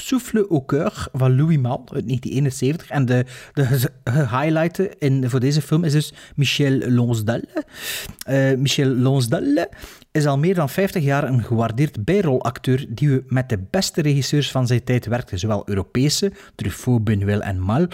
Souffle 0.00 0.46
au 0.48 0.64
Coeur 0.66 1.08
van 1.12 1.36
Louis 1.36 1.58
Mal 1.58 1.78
uit 1.78 2.06
1971. 2.08 2.90
En 2.90 3.04
de, 3.06 3.24
de 3.52 3.64
ge- 3.64 3.90
gehighlighten 4.04 4.98
in, 4.98 5.30
voor 5.30 5.40
deze 5.40 5.62
film 5.62 5.84
is 5.84 5.92
dus 5.92 6.12
Michel 6.36 6.78
Lonsdale. 6.90 7.44
Eh, 8.26 8.54
Michel 8.56 8.86
Lonsdale 8.88 9.70
is 10.10 10.26
al 10.26 10.38
meer 10.38 10.54
dan 10.54 10.68
50 10.68 11.02
jaar 11.02 11.24
een 11.28 11.44
gewaardeerd 11.44 12.04
bijrolacteur 12.04 12.86
die 12.88 13.22
met 13.26 13.48
de 13.48 13.58
beste 13.70 14.02
regisseurs 14.02 14.50
van 14.50 14.66
zijn 14.66 14.84
tijd 14.84 15.06
werkte. 15.06 15.36
Zowel 15.36 15.62
Europese, 15.68 16.32
Truffaut, 16.54 17.10
Buñuel 17.10 17.40
en 17.40 17.60
Mal, 17.60 17.86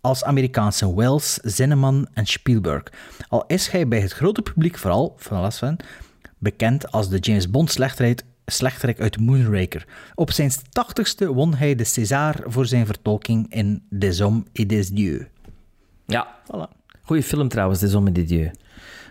als 0.00 0.24
Amerikaanse 0.24 0.94
Wells, 0.94 1.38
Zinnemann 1.42 2.08
en 2.14 2.26
Spielberg. 2.26 2.82
Al 3.28 3.44
is 3.46 3.68
hij 3.68 3.88
bij 3.88 4.00
het 4.00 4.12
grote 4.12 4.42
publiek 4.42 4.78
vooral, 4.78 5.14
van 5.18 5.36
alles 5.36 5.56
van, 5.58 5.78
bekend 6.38 6.92
als 6.92 7.08
de 7.08 7.18
James 7.18 7.50
Bond 7.50 7.70
slechterik, 7.70 8.22
slechterik 8.46 9.00
uit 9.00 9.20
Moonraker. 9.20 9.86
Op 10.14 10.30
zijn 10.30 10.50
80ste 10.52 11.26
won 11.26 11.54
hij 11.54 11.74
de 11.74 11.84
César 11.84 12.34
voor 12.44 12.66
zijn 12.66 12.86
vertolking 12.86 13.46
in 13.52 13.82
Des 13.90 14.20
Hommes 14.20 14.44
et 14.52 14.68
des 14.68 14.88
Dieux. 14.90 15.24
Ja. 16.06 16.26
Voilà. 16.44 16.74
Goeie 17.02 17.22
film 17.22 17.48
trouwens, 17.48 17.80
Des 17.80 17.92
Hommes 17.92 18.08
et 18.08 18.14
des 18.14 18.26
Dieux. 18.26 18.50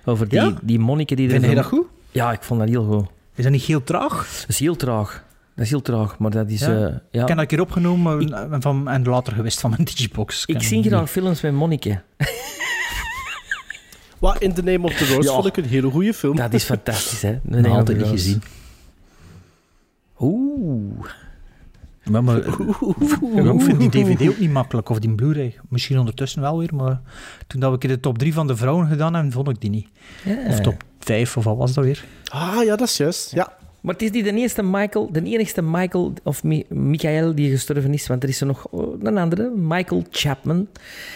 Over 0.06 0.28
die, 0.30 0.40
Ja? 0.40 0.54
die 0.62 0.80
monniken 0.80 1.16
die... 1.16 1.30
Vind 1.30 1.46
je 1.46 1.56
dat 1.56 1.66
goed? 1.66 1.86
Ja, 2.12 2.32
ik 2.32 2.44
vond 2.44 2.60
dat 2.60 2.70
heel 2.70 2.86
goed. 2.86 3.06
Is 3.36 3.44
dat 3.44 3.52
niet 3.52 3.62
heel 3.64 3.84
traag? 3.84 4.28
Dat 4.40 4.50
is 4.50 4.60
heel 4.60 4.76
traag. 4.76 5.24
Dat 5.56 5.64
is 5.66 5.70
heel 5.72 5.82
traag, 5.82 6.18
maar 6.20 6.32
dat 6.32 6.50
is... 6.50 6.60
Ja. 6.60 6.68
eh, 6.68 6.82
ja. 7.12 7.22
Ik 7.22 7.28
heb 7.28 7.28
dat 7.28 7.38
een 7.38 7.48
keer 7.48 7.62
opgenomen 7.62 8.34
en, 8.52 8.62
van, 8.62 8.88
en 8.90 9.04
later 9.04 9.34
gewist 9.34 9.60
van 9.60 9.70
mijn 9.70 9.84
Digibox. 9.84 10.46
Ik 10.46 10.62
zie 10.64 10.84
graag 10.84 11.10
films 11.12 11.42
met 11.42 11.54
monniken. 11.54 12.04
Wat 14.20 14.42
In 14.42 14.54
the 14.54 14.62
Name 14.64 14.84
of 14.84 14.94
the 14.94 15.06
Rose 15.14 15.28
Ja. 15.28 15.34
vond 15.34 15.46
ik 15.46 15.58
een 15.58 15.64
hele 15.66 15.90
goede 15.92 16.14
film. 16.14 16.36
Dat 16.36 16.54
is 16.54 16.64
fantastisch, 16.64 17.22
hè? 17.22 17.40
Nee, 17.42 17.62
Nog 17.62 17.78
altijd 17.78 17.98
niet 17.98 18.06
dat 18.06 18.16
is- 18.16 18.24
gezien. 18.24 18.42
Oeh. 20.20 21.06
Maar, 22.10 22.24
maar, 22.24 22.38
ik 22.38 23.62
vind 23.62 23.80
die 23.80 23.90
DVD 23.90 24.30
ook 24.30 24.38
niet 24.40 24.52
makkelijk, 24.52 24.90
of 24.90 25.00
die 25.00 25.16
Blu-ray. 25.16 25.56
Misschien 25.70 26.00
ondertussen 26.00 26.42
wel 26.42 26.58
weer, 26.58 26.76
maar 26.76 27.02
toen 27.48 27.60
dat 27.60 27.82
we 27.82 27.88
de 27.88 28.00
top 28.00 28.18
3 28.18 28.34
van 28.34 28.48
de 28.48 28.56
vrouwen 28.56 28.88
gedaan 28.88 29.14
hebben, 29.14 29.32
vond 29.32 29.50
ik 29.50 29.62
die 29.62 29.70
niet. 29.70 29.88
Of 30.48 30.60
top 30.60 30.84
5, 31.00 31.38
of 31.38 31.44
wat 31.44 31.58
was 31.58 31.74
dat 31.74 31.84
weer? 31.84 32.06
Ah, 32.28 32.64
ja, 32.64 32.76
dat 32.76 32.88
is 32.88 32.98
juist. 32.98 33.32
Ja. 33.32 33.54
Maar 33.82 33.94
het 33.94 34.04
is 34.04 34.12
niet 34.12 34.24
de 34.24 34.34
eerste 34.34 34.64
Michael, 34.64 35.12
de 35.12 35.24
enigste 35.24 35.62
Michael, 35.62 36.14
of 36.24 36.44
Mi- 36.44 36.66
Michael 36.70 37.36
die 37.36 37.52
gestorven 37.52 37.94
is, 37.94 38.08
want 38.08 38.24
er 38.24 38.30
is 38.30 38.42
er 38.42 38.48
nog 38.48 38.68
oh, 38.68 39.04
een 39.04 39.18
andere, 39.18 39.52
Michael 39.56 40.04
Chapman. 40.10 40.68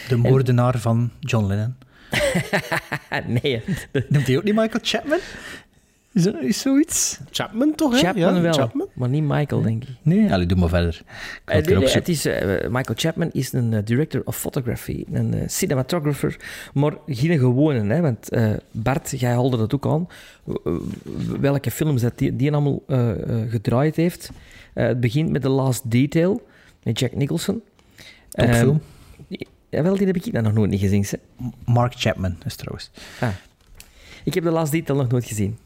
De 0.07 0.15
moordenaar 0.15 0.79
van 0.79 1.09
John 1.19 1.45
Lennon. 1.45 1.75
Nee, 3.41 3.61
Noemt 4.09 4.27
hij 4.27 4.37
ook 4.37 4.43
niet 4.43 4.55
Michael 4.55 4.79
Chapman? 4.81 5.19
Is 6.25 6.47
is 6.47 6.59
zoiets? 6.59 7.19
Chapman 7.31 7.75
toch, 7.75 7.91
hè? 7.91 7.97
Chapman 7.97 8.35
ja, 8.35 8.41
wel, 8.41 8.53
Chapman. 8.53 8.87
maar 8.93 9.09
niet 9.09 9.23
Michael, 9.23 9.61
denk 9.61 9.83
ik. 9.83 9.89
Nee? 10.01 10.33
Allee, 10.33 10.45
doe 10.45 10.57
maar 10.57 10.69
verder. 10.69 11.01
Eh, 11.45 11.55
het 11.55 11.65
nee, 11.65 11.75
erop 11.75 11.83
nee, 11.83 11.91
zoeken. 11.91 11.99
het 11.99 12.07
is, 12.07 12.25
eh, 12.25 12.69
Michael 12.69 12.97
Chapman 12.97 13.29
is 13.31 13.53
een 13.53 13.73
eh, 13.73 13.85
director 13.85 14.21
of 14.25 14.37
photography, 14.37 15.03
een 15.11 15.49
cinematographer, 15.49 16.37
maar 16.73 16.93
geen 17.07 17.39
gewone, 17.39 17.93
hè, 17.93 18.01
want 18.01 18.29
eh, 18.29 18.51
Bart, 18.71 19.19
jij 19.19 19.31
haalde 19.31 19.57
dat 19.57 19.73
ook 19.73 19.85
aan, 19.87 20.07
welke 21.39 21.71
films 21.71 22.01
dat 22.01 22.17
die, 22.17 22.35
die 22.35 22.51
allemaal 22.51 22.83
gedraaid 23.49 23.95
heeft. 23.95 24.31
Eh, 24.79 24.87
het 24.87 24.99
begint 24.99 25.29
met 25.29 25.41
The 25.41 25.49
Last 25.49 25.91
Detail, 25.91 26.47
met 26.83 26.99
Jack 26.99 27.15
Nicholson. 27.15 27.61
Topfilm. 28.29 28.81
Eh, 29.29 29.37
jawel, 29.69 29.97
die 29.97 30.07
heb 30.07 30.15
ik 30.15 30.33
dan 30.33 30.43
nog 30.43 30.53
nooit 30.53 30.69
niet 30.69 30.79
gezien. 30.79 31.05
Hè. 31.09 31.17
Mark 31.65 31.93
Chapman 31.97 32.37
is 32.45 32.55
trouwens. 32.55 32.91
Ik 34.23 34.33
heb 34.33 34.43
The 34.43 34.49
Last 34.49 34.71
Detail 34.71 34.99
nog 34.99 35.09
nooit 35.09 35.25
gezien. 35.25 35.57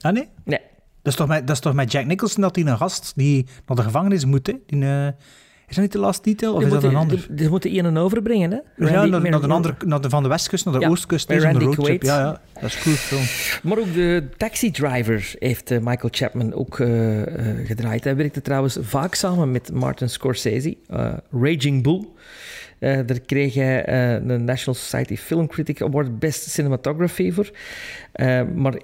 Ah 0.00 0.12
nee? 0.12 0.28
Nee. 0.44 0.60
Dat 1.02 1.12
is 1.12 1.18
toch 1.18 1.28
met, 1.28 1.46
dat 1.46 1.56
is 1.56 1.62
toch 1.62 1.74
met 1.74 1.92
Jack 1.92 2.04
Nicholson 2.04 2.42
dat 2.42 2.56
hij 2.56 2.64
een 2.66 2.76
gast 2.76 3.12
die 3.16 3.46
naar 3.66 3.76
de 3.76 3.82
gevangenis 3.82 4.24
moet, 4.24 4.46
hè? 4.46 4.52
Die, 4.66 4.82
eh, 4.84 5.06
is 5.68 5.76
dat 5.76 5.84
niet 5.84 5.92
de 5.92 5.98
last 5.98 6.24
detail, 6.24 6.52
of 6.52 6.58
Die 6.58 6.66
is 6.66 6.72
dat 6.72 6.82
moeten- 6.82 6.98
een 7.00 7.04
ander? 7.10 7.26
die- 7.28 7.36
Die 7.36 7.48
moeten 7.48 7.76
een 7.78 7.84
en 7.84 7.96
overbrengen, 7.96 8.50
hè? 8.50 8.56
ja, 8.86 9.04
naar, 9.06 9.20
naar 9.30 9.40
de 9.40 9.46
andere, 9.46 9.74
naar 9.86 10.00
de, 10.00 10.08
van 10.10 10.22
de 10.22 10.28
westkust 10.28 10.64
naar 10.64 10.74
de 10.74 10.80
Ja, 10.80 10.88
oostkust. 10.88 11.30
is 11.30 11.42
een 11.42 11.60
roadtrip. 11.60 12.02
Ja, 12.02 12.18
ja, 12.18 12.40
dat 12.54 12.62
is 12.62 12.74
een 12.74 12.80
cool 12.82 12.94
film. 12.94 13.22
Maar 13.62 13.78
ook 13.78 13.94
de 13.94 14.28
Taxi 14.36 14.70
Driver 14.70 15.34
heeft 15.38 15.70
eh, 15.70 15.78
Michael 15.78 16.08
Chapman 16.10 16.52
ook 16.54 16.80
eh, 16.80 16.88
gedraaid. 17.64 18.04
Hij 18.04 18.16
werkte 18.16 18.42
trouwens 18.42 18.78
vaak 18.80 19.14
samen 19.14 19.50
met 19.50 19.72
Martin 19.72 20.08
Scorsese. 20.08 20.76
Raging 21.32 21.82
Bull. 21.82 22.06
Eh, 22.80 22.98
daar 23.06 23.20
kreeg 23.20 23.54
hij 23.54 23.84
eh, 23.84 24.26
de 24.28 24.38
National 24.38 24.74
Society 24.80 25.16
Film 25.16 25.46
Critic 25.46 25.82
Award 25.82 26.18
Best 26.18 26.50
Cinematography 26.50 27.32
voor. 27.32 27.50
Eh, 28.12 28.42
maar 28.54 28.74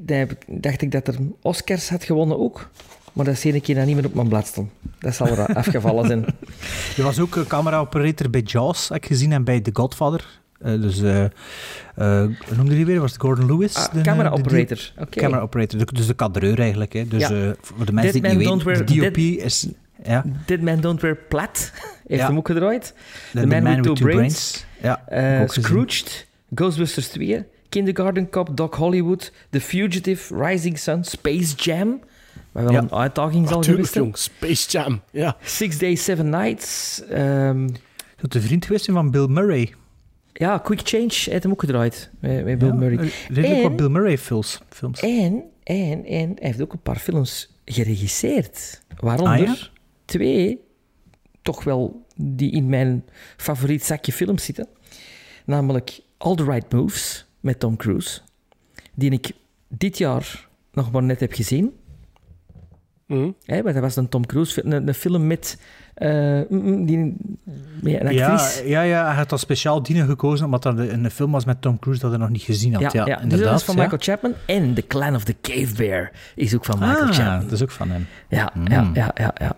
daar 0.00 0.26
dacht 0.46 0.82
ik 0.82 0.90
dat 0.90 1.08
er 1.08 1.14
Oscars 1.42 1.88
had 1.88 2.04
gewonnen 2.04 2.38
ook. 2.38 2.70
Maar 3.12 3.24
dat 3.24 3.38
zie 3.38 3.52
ik 3.54 3.66
hier 3.66 3.76
dan 3.76 3.86
niet 3.86 3.96
meer 3.96 4.04
op 4.06 4.14
mijn 4.14 4.28
blad 4.28 4.46
staan. 4.46 4.70
Dat 4.98 5.14
zal 5.14 5.26
er 5.26 5.54
afgevallen 5.54 6.06
zijn. 6.06 6.24
Je 6.96 7.02
was 7.02 7.18
ook 7.20 7.44
camera-operator 7.48 8.30
bij 8.30 8.40
Jaws, 8.40 8.88
heb 8.88 8.96
ik 8.96 9.06
gezien, 9.06 9.32
en 9.32 9.44
bij 9.44 9.60
The 9.60 9.70
Godfather. 9.72 10.40
Eh, 10.60 10.80
dus, 10.80 11.02
eh, 11.02 11.24
hoe 11.94 12.56
noemde 12.56 12.74
die 12.74 12.86
weer? 12.86 13.00
Was 13.00 13.12
het 13.12 13.20
Gordon 13.20 13.46
Lewis? 13.46 13.74
Ah, 13.74 13.92
de- 13.94 14.00
camera 14.00 14.28
de- 14.30 14.34
de- 14.36 14.42
operator. 14.42 14.92
Oké. 14.98 15.20
Camera 15.20 15.40
operator, 15.40 15.94
dus 15.94 16.06
de 16.06 16.14
cadreur 16.14 16.58
eigenlijk. 16.60 16.92
Hè. 16.92 17.08
Dus 17.08 17.28
Ja. 17.28 17.54
voor 17.60 17.86
de 17.86 17.92
mensen 17.92 18.12
die 18.22 18.30
het 18.30 18.38
niet 18.38 18.62
weten, 18.62 18.86
de 18.86 19.00
DOP 19.00 19.16
is... 19.16 19.68
Ja, 20.02 20.24
Dead 20.46 20.60
Man 20.60 20.80
Don't 20.80 21.00
Wear 21.00 21.16
Plat 21.16 21.72
heeft 22.06 22.20
Ja. 22.20 22.26
hem 22.26 22.36
ook 22.36 22.46
gedraaid. 22.46 22.94
The, 23.32 23.46
Man 23.46 23.64
with 23.64 23.82
Two 23.82 23.92
Brains. 23.94 24.64
Ja, 24.82 25.02
Eh, 25.08 25.36
ik 25.36 25.42
ook 25.42 25.48
gezien. 25.52 25.64
Scrooged, 25.64 26.26
Ghostbusters 26.54 27.08
2, 27.08 27.44
Kindergarten 27.68 28.30
Cop, 28.30 28.56
Doc 28.56 28.74
Hollywood, 28.76 29.32
The 29.50 29.60
Fugitive, 29.60 30.44
Rising 30.44 30.78
Sun, 30.78 31.04
Space 31.04 31.54
Jam, 31.56 32.00
waar 32.52 32.64
wel 32.64 32.72
Ja. 32.72 32.78
een 32.78 32.92
uitdaging 32.92 33.48
zal 33.48 33.62
geweest 33.62 33.94
jong. 33.94 34.16
Space 34.18 34.70
Jam. 34.70 35.00
Ja. 35.10 35.36
Six 35.42 35.78
Days, 35.78 36.04
Seven 36.04 36.28
Nights. 36.28 37.02
ehm, 37.08 37.68
Dat 38.20 38.32
de 38.32 38.40
vriend 38.40 38.64
geweest 38.64 38.84
zijn 38.84 38.96
van 38.96 39.10
Bill 39.10 39.26
Murray. 39.26 39.74
ja, 40.32 40.58
Quick 40.58 40.80
Change 40.84 41.12
heeft 41.30 41.42
hem 41.42 41.52
ook 41.52 41.60
gedraaid 41.60 42.10
met, 42.20 42.44
met 42.44 42.58
Bill 42.58 42.68
Ja, 42.68 42.74
Murray. 42.74 42.98
eh, 42.98 43.10
Redelijk 43.28 43.54
En- 43.54 43.62
wat 43.62 43.76
Bill 43.76 43.88
Murray 43.88 44.18
films. 44.18 44.60
films. 44.68 45.00
En, 45.00 45.42
en, 45.64 46.04
en 46.04 46.28
hij 46.28 46.36
heeft 46.38 46.62
ook 46.62 46.72
een 46.72 46.80
paar 46.82 46.96
films 46.98 47.52
geregisseerd. 47.64 48.80
Waaronder 48.98 49.32
Ah, 49.32 49.38
ja? 49.46 49.56
Twee, 50.10 50.60
toch 51.42 51.64
wel, 51.64 52.06
die 52.16 52.52
in 52.52 52.68
mijn 52.68 53.04
favoriet 53.36 53.84
zakje 53.84 54.12
films 54.12 54.44
zitten. 54.44 54.66
Namelijk 55.44 56.00
All 56.18 56.34
the 56.34 56.44
Right 56.44 56.72
Moves 56.72 57.26
met 57.40 57.60
Tom 57.60 57.76
Cruise. 57.76 58.20
Die 58.94 59.10
ik 59.10 59.30
dit 59.68 59.98
jaar 59.98 60.48
nog 60.72 60.90
maar 60.92 61.02
net 61.02 61.20
heb 61.20 61.32
gezien. 61.32 61.72
Hè, 63.44 63.62
want 63.62 63.74
dat 63.74 63.82
was 63.82 63.96
een 63.96 64.08
Tom 64.08 64.26
Cruise 64.26 64.52
film, 64.52 64.72
een, 64.72 64.88
een 64.88 64.94
film 64.94 65.26
met, 65.26 65.60
eh, 65.94 66.40
mm, 66.48 66.62
mm, 66.62 66.86
die, 66.86 66.96
met 67.82 68.00
een 68.00 68.12
Ja, 68.12 68.28
actrice. 68.32 68.68
ja, 68.68 68.82
ja, 68.82 69.04
hij 69.06 69.14
had 69.14 69.28
dat 69.28 69.40
speciaal 69.40 69.82
dienen 69.82 70.06
gekozen 70.06 70.44
omdat 70.44 70.62
dat 70.62 70.78
een 70.78 71.04
een 71.04 71.10
film 71.10 71.30
was 71.32 71.44
met 71.44 71.62
Tom 71.62 71.78
Cruise 71.78 72.00
dat 72.02 72.10
hij 72.10 72.20
nog 72.20 72.28
niet 72.30 72.42
gezien 72.42 72.72
had. 72.74 72.92
Ja, 72.92 73.04
dus 73.04 73.14
dat 73.14 73.22
inderdaad. 73.22 73.58
is 73.58 73.64
van 73.64 73.74
ja. 73.76 73.80
Michael 73.82 74.00
Chapman. 74.02 74.34
En 74.46 74.74
The 74.74 74.86
Clan 74.86 75.14
of 75.14 75.24
the 75.24 75.36
Cave 75.40 75.74
Bear 75.76 76.12
is 76.34 76.54
ook 76.54 76.64
van 76.64 76.78
Michael 76.78 77.06
ah, 77.06 77.12
Chapman. 77.12 77.40
dat 77.42 77.52
is 77.52 77.62
ook 77.62 77.70
van 77.70 77.90
hem. 77.90 78.06
Ja, 78.28 78.50
Mm. 78.54 78.66
ja, 78.68 78.90
ja, 78.94 79.10
ja, 79.14 79.34
ja. 79.34 79.56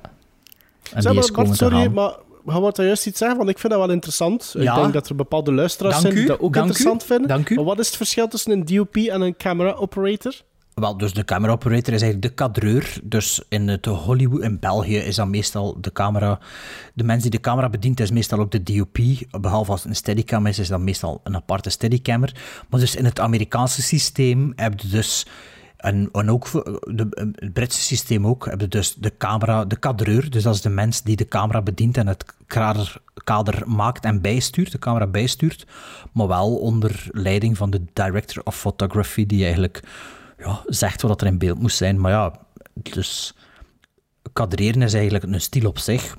En 0.95 1.03
Zeg 1.03 1.13
die 1.13 1.21
maar, 1.21 1.23
is 1.23 1.31
komen 1.31 1.47
Bart, 1.47 1.59
sorry, 1.59 1.83
gaan. 1.83 1.93
maar 1.93 2.15
we 2.45 2.53
gaan 2.53 2.63
daar 2.63 2.87
juist 2.87 3.07
iets 3.07 3.19
zeggen, 3.19 3.37
want 3.39 3.51
ik 3.51 3.59
vind 3.59 3.73
dat 3.73 3.83
wel 3.83 3.91
interessant. 3.91 4.55
Ja. 4.59 4.75
Ik 4.75 4.81
denk 4.81 4.93
dat 4.93 5.09
er 5.09 5.15
bepaalde 5.15 5.53
luisteraars 5.53 5.95
Dank 5.95 6.07
zijn 6.07 6.19
die 6.19 6.27
dat 6.27 6.41
ook 6.41 6.53
dank 6.53 6.67
interessant 6.67 7.03
u, 7.03 7.07
vinden. 7.07 7.29
dank 7.29 7.49
u. 7.49 7.55
Maar 7.55 7.65
wat 7.65 7.79
is 7.79 7.87
het 7.87 7.97
verschil 7.97 8.29
tussen 8.29 8.53
een 8.53 8.65
DOP 8.65 8.97
en 8.97 9.21
een 9.21 9.37
camera 9.37 9.73
operator? 9.73 10.33
Wel, 10.75 10.97
dus 10.97 11.13
de 11.13 11.25
camera 11.25 11.53
operator 11.53 11.95
is 11.95 12.03
eigenlijk 12.03 12.23
de 12.23 12.35
cadreur. 12.35 12.99
Dus 13.03 13.43
in 13.49 13.69
het 13.69 13.87
Hollywood, 13.87 14.43
in 14.43 14.59
België, 14.59 14.97
is 14.97 15.17
dat 15.17 15.29
meestal 15.29 15.77
de 15.81 15.93
camera. 15.93 16.39
De 16.95 17.05
mens 17.05 17.23
die 17.23 17.31
de 17.31 17.41
camera 17.41 17.69
bedient, 17.69 18.01
is 18.01 18.11
meestal 18.11 18.39
ook 18.39 18.51
de 18.51 18.63
DOP. 18.63 18.99
Behalve 19.41 19.71
als 19.71 19.81
het 19.81 19.89
een 19.91 19.97
steadicam 19.97 20.47
is, 20.47 20.59
is 20.59 20.69
dat 20.69 20.81
meestal 20.81 21.21
een 21.25 21.37
aparte 21.37 21.71
steadicammer. 21.71 22.35
Maar 22.69 22.81
dus 22.81 22.97
in 22.97 23.05
het 23.05 23.21
Amerikaanse 23.21 23.83
systeem 23.83 24.53
heb 24.57 24.81
je 24.81 24.89
dus 24.89 25.27
En, 25.83 26.09
en 26.13 26.31
ook 26.31 26.47
voor 26.47 26.81
de, 26.85 27.33
het 27.35 27.53
Britse 27.53 27.81
systeem 27.81 28.27
ook, 28.27 28.47
hebben 28.47 28.71
dus 28.71 28.95
de 28.95 29.13
camera, 29.19 29.65
de 29.65 29.77
kadreur, 29.77 30.31
dus 30.31 30.43
dat 30.43 30.55
is 30.55 30.61
de 30.61 30.69
mens 30.69 31.03
die 31.03 31.17
de 31.17 31.29
camera 31.29 31.63
bedient 31.63 31.97
en 31.97 32.07
het 32.07 32.25
kader, 32.47 32.97
kader 33.25 33.63
maakt 33.67 34.05
en 34.05 34.21
bijstuurt, 34.21 34.73
de 34.73 34.79
camera 34.79 35.07
bijstuurt, 35.07 35.67
maar 36.13 36.29
wel 36.29 36.57
onder 36.57 37.07
leiding 37.11 37.57
van 37.57 37.71
de 37.71 37.83
director 37.93 38.43
of 38.45 38.57
photography, 38.59 39.27
die 39.27 39.43
eigenlijk 39.45 39.81
ja, 40.39 40.63
zegt 40.67 41.03
wat 41.03 41.21
er 41.21 41.27
in 41.27 41.39
beeld 41.39 41.59
moest 41.61 41.77
zijn. 41.77 42.01
Maar 42.01 42.13
ja, 42.13 42.33
dus 42.75 43.35
kadreren 44.33 44.83
is 44.83 44.95
eigenlijk 44.95 45.25
een 45.25 45.41
stil 45.41 45.69
op 45.69 45.79
zich. 45.79 46.17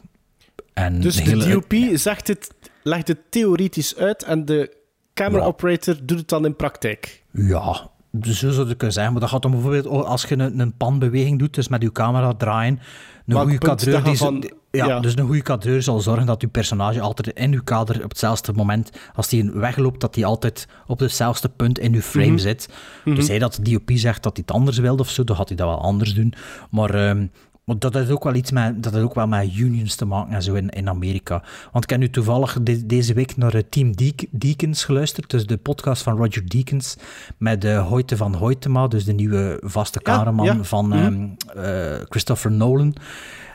En 0.73 1.02
Dus 1.02 1.15
de 1.15 1.21
hele- 1.21 1.49
DOP 1.52 1.73
zegt 1.93 2.28
het, 2.28 2.54
legt 2.84 3.08
het 3.08 3.19
theoretisch 3.30 3.95
uit 3.95 4.23
en 4.23 4.45
de 4.45 4.76
camera 5.13 5.45
operator 5.45 5.95
doet 6.04 6.19
het 6.19 6.30
dan 6.30 6.45
in 6.45 6.56
praktijk. 6.56 7.23
Ja, 7.32 7.91
zo 8.21 8.52
zou 8.52 8.67
je 8.67 8.76
kunnen 8.76 8.93
zeggen. 8.93 9.12
Maar 9.12 9.21
dat 9.21 9.30
gaat 9.32 9.41
dan 9.41 9.52
bijvoorbeeld 9.52 9.88
als 9.88 10.23
je 10.23 10.38
een, 10.39 10.60
een 10.60 10.78
panbeweging 10.78 11.39
doet, 11.39 11.54
dus 11.54 11.67
met 11.67 11.82
je 11.82 11.91
camera 11.91 12.34
draaien. 12.34 12.80
Een 13.26 13.36
goede 13.39 13.58
kadreur, 13.58 14.04
die 14.04 14.17
van- 14.17 14.52
ja, 14.71 14.86
ja. 14.86 14.99
dus 14.99 15.17
een 15.17 15.26
goede 15.26 15.41
kadreur 15.41 15.82
zal 15.84 15.99
zorgen 15.99 16.26
dat 16.26 16.41
je 16.41 16.47
personage 16.47 17.02
altijd 17.02 17.28
in 17.28 17.52
je 17.52 17.63
kader 17.63 18.04
op 18.04 18.10
hetzelfde 18.10 18.54
moment, 18.54 18.89
als 19.15 19.28
die 19.30 19.52
wegloopt, 19.52 20.02
dat 20.02 20.13
die 20.13 20.26
altijd 20.26 20.67
op 20.88 20.99
hetzelfde 20.99 21.49
punt 21.49 21.80
in 21.80 21.93
je 21.93 22.02
frame 22.02 22.28
Mhm. 22.28 22.38
zit. 22.38 22.69
Dus 23.06 23.28
hij 23.28 23.39
dat 23.39 23.60
de 23.62 23.71
DOP 23.71 23.89
zegt 23.93 24.23
dat 24.23 24.36
hij 24.38 24.43
het 24.47 24.56
anders 24.56 24.78
wilde 24.78 25.02
of 25.02 25.10
zo, 25.10 25.23
dan 25.23 25.36
gaat 25.36 25.47
hij 25.47 25.58
dat 25.58 25.67
wel 25.67 25.82
anders 25.82 26.13
doen. 26.13 26.34
Maar, 26.69 26.93
ehm, 26.93 27.28
maar 27.65 27.80
dat 27.80 27.93
heeft 27.93 28.10
ook 28.10 28.23
wel 28.23 28.36
iets 28.36 28.52
met, 28.52 28.84
dat 28.84 28.93
heeft 28.93 29.06
ook 29.06 29.15
wel 29.15 29.28
met 29.28 29.56
unions 29.56 29.95
te 29.95 30.06
maken 30.06 30.34
en 30.34 30.41
zo 30.43 30.54
in, 30.54 30.69
in 30.69 30.89
Amerika. 30.89 31.43
Want 31.71 31.84
ik 31.84 31.89
heb 31.89 31.99
nu 31.99 32.10
toevallig 32.10 32.58
de- 32.62 32.86
deze 32.86 33.13
week 33.13 33.38
naar 33.38 33.54
eh, 33.54 33.62
Team 33.69 33.91
Deakins 34.32 34.84
geluisterd, 34.84 35.30
dus 35.30 35.45
de 35.45 35.58
podcast 35.58 36.02
van 36.04 36.17
Roger 36.17 36.49
Deakins 36.49 36.95
met 37.38 37.65
uh, 37.65 37.88
Hoyte 37.88 38.17
van 38.17 38.36
Hoytema, 38.36 38.88
dus 38.88 39.06
de 39.06 39.13
nieuwe 39.13 39.58
vaste 39.65 39.99
cameraman 40.02 40.45
ja. 40.45 40.63
van 40.63 40.88
Mhm. 40.88 40.97
ehm, 40.97 41.28
eh, 41.65 42.06
Christopher 42.10 42.52
Nolan. 42.52 42.95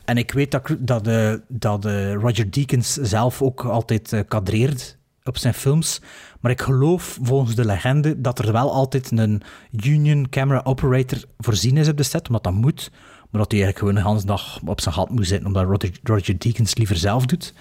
En 0.04 0.16
ik 0.16 0.32
weet 0.32 0.50
dat, 0.50 0.76
dat, 0.78 1.06
eh, 1.06 1.32
dat 1.48 1.84
eh, 1.84 2.14
Roger 2.14 2.50
Deakins 2.50 2.92
zelf 2.94 3.42
ook 3.42 3.64
altijd 3.64 4.12
eh, 4.12 4.20
kadreert 4.28 4.96
op 5.24 5.36
zijn 5.38 5.54
films. 5.54 6.00
Maar 6.40 6.50
ik 6.50 6.60
geloof 6.62 7.18
volgens 7.22 7.54
de 7.54 7.64
legende 7.64 8.20
dat 8.20 8.38
er 8.38 8.52
wel 8.52 8.72
altijd 8.72 9.10
een 9.10 9.42
union 9.84 10.28
camera 10.28 10.60
operator 10.64 11.18
voorzien 11.38 11.76
is 11.76 11.88
op 11.88 11.96
de 11.96 12.02
set, 12.02 12.26
omdat 12.26 12.44
dat 12.44 12.52
moet. 12.52 12.90
Maar 13.30 13.40
dat 13.40 13.52
hij 13.52 13.62
eigenlijk 13.62 13.78
gewoon 13.78 13.94
de 13.94 14.10
hele 14.10 14.26
dag 14.26 14.60
op 14.64 14.80
zijn 14.80 14.94
gat 14.94 15.10
moet 15.10 15.26
zitten, 15.26 15.46
omdat 15.46 15.64
Roger, 15.64 15.90
Roger 16.02 16.38
Deakins 16.38 16.74
liever 16.74 16.96
zelf 16.96 17.26
doet. 17.26 17.54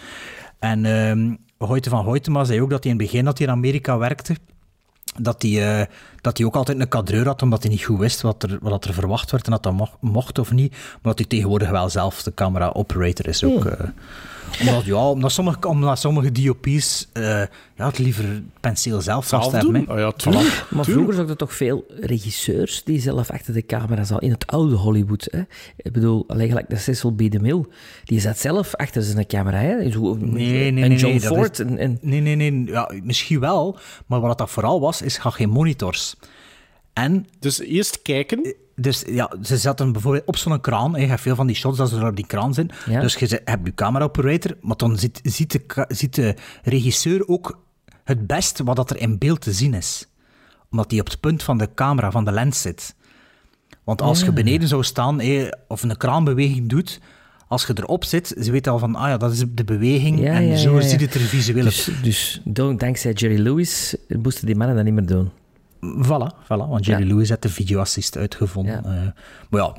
En 0.59 0.85
Hoyte 1.57 1.89
van 1.89 2.05
Hoytema 2.05 2.43
zei 2.43 2.61
ook 2.61 2.69
dat 2.69 2.83
hij 2.83 2.91
in 2.91 2.97
het 2.99 3.07
begin 3.07 3.25
dat 3.25 3.37
hij 3.37 3.47
in 3.47 3.53
Amerika 3.53 3.97
werkte, 3.97 4.35
dat 5.19 5.41
hij, 5.41 5.79
eh, 5.79 5.85
dat 6.21 6.37
hij 6.37 6.47
ook 6.47 6.55
altijd 6.55 6.79
een 6.79 6.87
kadreur 6.87 7.25
had, 7.25 7.41
omdat 7.41 7.61
hij 7.63 7.71
niet 7.71 7.83
goed 7.83 7.99
wist 7.99 8.21
wat 8.21 8.43
er, 8.43 8.57
wat 8.61 8.85
er 8.85 8.93
verwacht 8.93 9.31
werd 9.31 9.45
en 9.45 9.51
dat 9.51 9.63
dat 9.63 9.73
mocht, 9.73 9.93
mocht 9.99 10.39
of 10.39 10.51
niet. 10.51 10.71
Maar 10.71 10.99
dat 11.01 11.17
hij 11.17 11.27
tegenwoordig 11.27 11.69
wel 11.69 11.89
zelf 11.89 12.23
de 12.23 12.33
camera 12.33 12.69
operator 12.73 13.27
is 13.27 13.43
ook. 13.43 13.65
eh. 13.65 13.87
Omdat, 14.59 14.85
ja, 14.85 15.09
omdat 15.09 15.31
sommige, 15.31 15.67
omdat 15.67 15.99
sommige 15.99 16.31
DOP's 16.31 17.07
eh, 17.13 17.23
ja, 17.75 17.85
het 17.87 17.97
liever 17.97 18.43
penseel 18.59 19.01
zelf 19.01 19.27
vast 19.27 19.51
hebben. 19.51 19.89
Oh 19.89 19.97
ja, 19.97 20.11
tuurlijk. 20.11 20.65
Maar 20.69 20.85
vroeger 20.85 21.13
zag 21.13 21.29
er 21.29 21.35
toch 21.37 21.53
veel 21.55 21.85
regisseurs 21.99 22.83
die 22.83 22.99
zelf 23.01 23.29
achter 23.31 23.53
de 23.53 23.65
camera 23.65 24.03
zaten. 24.03 24.25
In 24.25 24.31
het 24.31 24.47
oude 24.47 24.75
Hollywood. 24.75 25.27
Hè? 25.31 25.39
Ik 25.77 25.91
bedoel, 25.91 26.23
alleen 26.27 26.47
gelijk 26.47 26.69
de 26.69 26.75
Cecil 26.77 27.11
B. 27.11 27.17
DeMille. 27.31 27.65
Die 28.05 28.19
zat 28.19 28.37
zelf 28.39 28.75
achter 28.75 29.03
zijn 29.03 29.27
camera. 29.27 29.57
Hè? 29.57 29.91
Zo, 29.91 30.13
Nee, 30.15 30.71
nee, 30.71 30.83
en 30.83 30.89
nee, 30.89 30.97
John 30.97 31.11
nee, 31.11 31.19
Ford. 31.21 31.59
is- 31.59 31.65
En, 31.65 31.77
en, 31.77 31.97
Nee, 32.01 32.19
nee, 32.21 32.35
nee. 32.35 32.63
Ja, 32.65 32.91
misschien 33.03 33.39
wel. 33.39 33.77
Maar 34.05 34.19
wat 34.19 34.37
dat 34.37 34.49
vooral 34.49 34.79
was, 34.81 35.01
is 35.01 35.17
ga 35.17 35.29
geen 35.29 35.49
monitors. 35.49 36.15
En 36.93 37.25
Dus 37.39 37.59
eerst 37.59 38.01
kijken. 38.01 38.53
Dus 38.79 39.03
ja, 39.07 39.31
ze 39.43 39.57
zetten 39.57 39.91
bijvoorbeeld 39.91 40.25
op 40.25 40.37
zo'n 40.37 40.61
kraan. 40.61 40.93
hè, 40.95 41.01
Je 41.01 41.07
hebt 41.07 41.21
veel 41.21 41.35
van 41.35 41.47
die 41.47 41.55
shots 41.55 41.77
dat 41.77 41.89
ze 41.89 41.95
er 41.95 42.07
op 42.07 42.15
die 42.15 42.25
kraan 42.27 42.53
zijn. 42.53 42.71
Ja. 42.89 43.01
Dus 43.01 43.15
je 43.15 43.41
hebt 43.45 43.65
je 43.65 43.73
camera 43.73 44.03
operator, 44.03 44.57
maar 44.61 44.77
dan 44.77 44.97
ziet, 44.97 45.19
ziet, 45.23 45.51
de, 45.51 45.59
ka- 45.59 45.85
ziet 45.87 46.15
de 46.15 46.35
regisseur 46.63 47.27
ook 47.27 47.59
het 48.03 48.27
best 48.27 48.59
wat 48.59 48.75
dat 48.75 48.89
er 48.89 48.99
in 48.99 49.17
beeld 49.17 49.41
te 49.41 49.51
zien 49.53 49.73
is. 49.73 50.07
Omdat 50.71 50.91
hij 50.91 50.99
op 50.99 51.05
het 51.09 51.19
punt 51.19 51.43
van 51.43 51.57
de 51.57 51.69
camera, 51.75 52.11
van 52.11 52.25
de 52.25 52.31
lens 52.31 52.61
zit. 52.61 52.95
Want 53.83 54.01
als 54.01 54.21
je 54.21 54.31
beneden 54.31 54.67
zou 54.67 54.83
staan 54.83 55.21
of 55.67 55.83
een 55.83 55.97
kraanbeweging 55.97 56.69
doet, 56.69 56.99
als 57.47 57.65
je 57.65 57.73
erop 57.77 58.03
zit, 58.03 58.35
ze 58.41 58.51
weten 58.51 58.71
al 58.71 58.79
van, 58.79 58.95
ah 58.95 59.07
ja, 59.09 59.17
dat 59.17 59.31
is 59.31 59.43
de 59.49 59.63
beweging 59.63 60.19
Ja, 60.19 60.33
en 60.33 60.57
zo 60.57 60.79
ziet 60.79 61.01
het 61.01 61.13
er 61.13 61.19
visueel 61.19 61.63
uit. 61.65 61.85
dus, 61.85 61.89
dus 62.03 62.41
don't- 62.43 62.79
dankzij 62.79 63.11
Jerry 63.13 63.39
Lewis 63.39 63.95
moesten 64.21 64.45
die 64.45 64.55
mannen 64.55 64.75
dat 64.75 64.85
niet 64.85 64.93
meer 64.93 65.05
doen. 65.05 65.29
Voilà, 65.81 66.43
voilà, 66.43 66.67
want 66.69 66.85
Jerry 66.85 67.01
Ja. 67.03 67.07
Lewis 67.13 67.29
heeft 67.29 67.41
de 67.41 67.49
videoassist 67.49 68.17
uitgevonden. 68.17 68.81
Ja. 68.85 68.89
Eh, 68.95 69.07
maar 69.49 69.61
ja, 69.61 69.75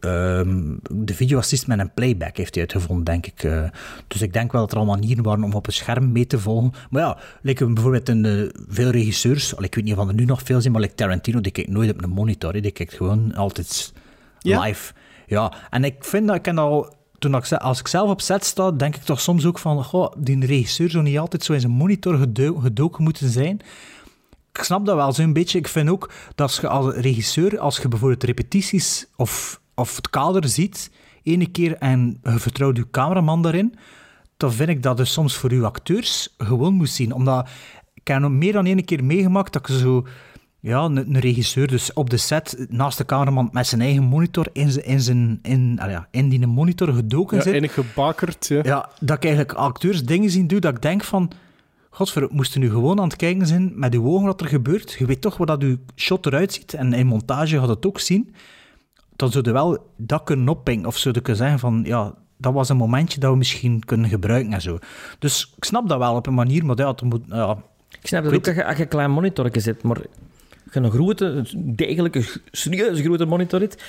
ehm, 0.00 0.76
de 0.90 1.14
videoassist 1.14 1.66
met 1.66 1.78
een 1.78 1.94
playback 1.94 2.36
heeft 2.36 2.54
hij 2.54 2.62
uitgevonden, 2.62 3.04
denk 3.04 3.26
ik. 3.26 3.42
eh. 3.42 3.64
dus 4.06 4.22
ik 4.22 4.32
denk 4.32 4.52
wel 4.52 4.60
dat 4.60 4.72
er 4.72 4.78
al 4.78 4.84
manieren 4.84 5.24
waren 5.24 5.44
om 5.44 5.52
op 5.52 5.66
een 5.66 5.72
scherm 5.72 6.12
mee 6.12 6.26
te 6.26 6.38
volgen. 6.38 6.72
Maar 6.90 7.02
ja, 7.02 7.18
bijvoorbeeld 7.42 8.08
in, 8.08 8.24
eh, 8.24 8.48
veel 8.68 8.90
regisseurs, 8.90 9.56
al, 9.56 9.62
ik 9.62 9.74
weet 9.74 9.84
niet 9.84 9.96
of 9.96 10.08
er 10.08 10.14
nu 10.14 10.24
nog 10.24 10.42
veel 10.42 10.60
zijn, 10.60 10.72
maar 10.72 10.82
like 10.82 10.94
Tarantino, 10.94 11.40
die 11.40 11.52
kijkt 11.52 11.70
nooit 11.70 11.90
op 11.90 12.02
een 12.02 12.10
monitor. 12.10 12.52
Die 12.60 12.70
kijkt 12.70 12.94
gewoon 12.94 13.34
altijd 13.34 13.92
Ja? 14.38 14.60
live. 14.60 14.92
Ja, 15.26 15.52
en 15.70 15.84
ik 15.84 16.04
vind 16.04 16.26
dat 16.26 16.36
ik 16.36 16.42
ken 16.42 16.58
al... 16.58 16.98
Toen 17.18 17.34
ik, 17.34 17.52
als 17.52 17.80
ik 17.80 17.88
zelf 17.88 18.10
op 18.10 18.20
set 18.20 18.44
sta, 18.44 18.70
denk 18.70 18.96
ik 18.96 19.02
toch 19.02 19.20
soms 19.20 19.46
ook 19.46 19.58
van... 19.58 19.84
Goh, 19.84 20.12
die 20.18 20.46
regisseur 20.46 20.90
zou 20.90 21.04
niet 21.04 21.18
altijd 21.18 21.44
zo 21.44 21.52
in 21.52 21.60
zijn 21.60 21.72
monitor 21.72 22.16
gedo- 22.18 22.54
gedoken 22.58 23.02
moeten 23.04 23.28
zijn 23.28 23.60
ik 24.52 24.62
snap 24.62 24.86
dat 24.86 24.96
wel 24.96 25.12
zo'n 25.12 25.32
beetje. 25.32 25.58
Ik 25.58 25.68
vind 25.68 25.88
ook 25.88 26.10
dat 26.34 26.40
als 26.48 26.60
je 26.60 26.68
als 26.68 26.94
regisseur, 26.94 27.58
als 27.58 27.78
je 27.78 27.88
bijvoorbeeld 27.88 28.24
repetities 28.24 29.06
of, 29.16 29.60
of 29.74 29.96
het 29.96 30.10
kader 30.10 30.48
ziet, 30.48 30.90
ene 31.22 31.50
keer 31.50 31.76
en 31.76 32.20
je 32.22 32.38
vertrouwt 32.38 32.76
je 32.76 32.90
cameraman 32.90 33.42
daarin, 33.42 33.74
dan 34.36 34.52
vind 34.52 34.68
ik 34.68 34.82
dat 34.82 34.96
dus 34.96 35.12
soms 35.12 35.36
voor 35.36 35.50
uw 35.50 35.64
acteurs 35.64 36.34
gewoon 36.38 36.74
moet 36.74 36.90
zien. 36.90 37.12
Omdat 37.12 37.48
ik 37.94 38.08
heb 38.08 38.20
meer 38.28 38.52
dan 38.52 38.66
één 38.66 38.84
keer 38.84 39.04
meegemaakt 39.04 39.52
dat 39.52 39.68
ik 39.68 39.76
zo... 39.76 40.06
Ja, 40.62 40.84
een, 40.84 40.96
een 40.96 41.18
regisseur 41.18 41.66
dus 41.66 41.92
op 41.92 42.10
de 42.10 42.16
set, 42.16 42.66
naast 42.68 42.98
de 42.98 43.04
cameraman, 43.04 43.48
met 43.52 43.66
zijn 43.66 43.80
eigen 43.80 44.02
monitor 44.02 44.46
in, 44.52 44.70
zijn, 44.70 44.84
in, 44.84 45.00
zijn, 45.00 45.38
in, 45.42 45.78
ah 45.80 45.90
ja, 45.90 46.08
in 46.10 46.28
die 46.28 46.46
monitor 46.46 46.92
gedoken 46.92 47.36
Ja, 47.36 47.42
zit. 47.42 47.62
en 47.62 47.68
gebakerd. 47.68 48.46
Ja. 48.46 48.60
Ja, 48.64 48.88
dat 49.00 49.16
ik 49.16 49.24
eigenlijk 49.24 49.52
acteurs 49.52 50.04
dingen 50.04 50.30
zien 50.30 50.46
doen 50.46 50.60
dat 50.60 50.74
ik 50.74 50.82
denk 50.82 51.04
van... 51.04 51.30
Godver, 51.90 52.28
moesten 52.30 52.60
nu 52.60 52.70
gewoon 52.70 52.98
aan 52.98 53.08
het 53.08 53.16
kijken 53.16 53.46
zijn 53.46 53.72
met 53.74 53.94
uw 53.94 54.06
ogen 54.06 54.26
wat 54.26 54.40
er 54.40 54.46
gebeurt. 54.46 54.92
Je 54.98 55.06
weet 55.06 55.20
toch 55.20 55.36
wat 55.36 55.46
dat 55.46 55.62
uw 55.62 55.76
shot 55.96 56.26
eruit 56.26 56.52
ziet. 56.52 56.74
En 56.74 56.92
in 56.92 57.06
montage 57.06 57.58
gaat 57.58 57.68
het 57.68 57.86
ook 57.86 58.00
zien. 58.00 58.34
Dan 59.16 59.30
zou 59.30 59.44
je 59.44 59.52
wel 59.52 59.92
dat 59.96 60.22
kunnen 60.24 60.48
oppingen. 60.48 60.86
Of 60.86 60.96
zou 60.96 61.14
je 61.14 61.20
kunnen 61.20 61.42
zeggen 61.42 61.58
van... 61.58 61.82
Ja, 61.84 62.14
dat 62.36 62.52
was 62.52 62.68
een 62.68 62.76
momentje 62.76 63.20
dat 63.20 63.30
we 63.30 63.36
misschien 63.36 63.84
kunnen 63.84 64.10
gebruiken 64.10 64.52
en 64.52 64.60
zo. 64.60 64.78
Dus 65.18 65.52
ik 65.56 65.64
snap 65.64 65.88
dat 65.88 65.98
wel 65.98 66.14
op 66.14 66.26
een 66.26 66.34
manier. 66.34 66.64
Maar 66.64 66.76
ja, 66.78 66.88
het 66.90 67.02
moet... 67.02 67.22
Ja, 67.26 67.58
Ik 68.00 68.06
snap 68.06 68.22
dat 68.22 68.32
Weet- 68.32 68.40
ook 68.40 68.46
als 68.46 68.56
je, 68.56 68.64
als 68.64 68.76
je 68.76 68.82
een 68.82 68.88
klein 68.88 69.10
monitorje 69.10 69.60
zit, 69.60 69.82
maar 69.82 69.96
als 69.96 70.72
je 70.72 70.80
een 70.80 70.90
grote, 70.90 71.24
een 71.24 71.76
degelijke, 71.76 72.24
serieuze 72.50 73.02
grote 73.02 73.24
monitor 73.24 73.60
hebt, 73.60 73.82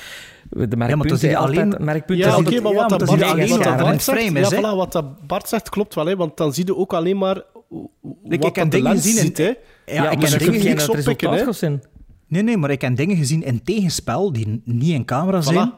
de 0.49 1.15
zie 1.15 1.29
je 1.29 1.37
altijd, 1.37 1.57
alleen- 1.73 1.85
merkpunten 1.85 2.27
Ja, 2.27 2.37
oké, 2.37 2.61
maar 2.61 2.71
ja, 2.73 2.77
wat 2.79 2.89
maar 2.89 2.99
dat 2.99 3.07
Bart, 3.07 3.09
wat 3.09 3.19
dat 3.63 3.65
maar 3.65 3.77
dat 3.77 4.01
zegt, 4.01 4.19
frame 4.19 4.39
ja, 4.39 4.45
is, 4.45 4.55
voilà, 4.55 4.75
wat 4.75 4.91
dat 4.91 5.27
Bart 5.27 5.49
zegt 5.49 5.69
klopt 5.69 5.95
wel, 5.95 6.05
hè, 6.05 6.15
want 6.15 6.37
dan 6.37 6.53
zie 6.53 6.65
je 6.65 6.75
ook 6.75 6.93
alleen 6.93 7.17
maar 7.17 7.41
hoe- 7.71 7.89
ik 8.23 8.41
dat 8.41 8.55
de 8.55 8.67
dingen 8.67 8.91
gezien 8.91 9.25
in-. 9.25 9.31
Hè. 9.35 9.43
ja, 9.45 10.03
Ja, 10.03 10.09
ik 10.09 10.27
ze 10.27 10.37
dingen 10.37 10.61
resultaat 10.61 11.41
gaan 11.41 11.53
zijn. 11.53 11.81
Nee, 12.27 12.43
nee, 12.43 12.57
maar 12.57 12.69
ik 12.69 12.81
heb 12.81 12.95
dingen 12.95 13.15
gezien 13.17 13.43
in 13.43 13.63
tegenspel 13.63 14.33
die 14.33 14.61
niet 14.65 14.89
in 14.93 15.05
camera 15.05 15.41
zijn. 15.41 15.73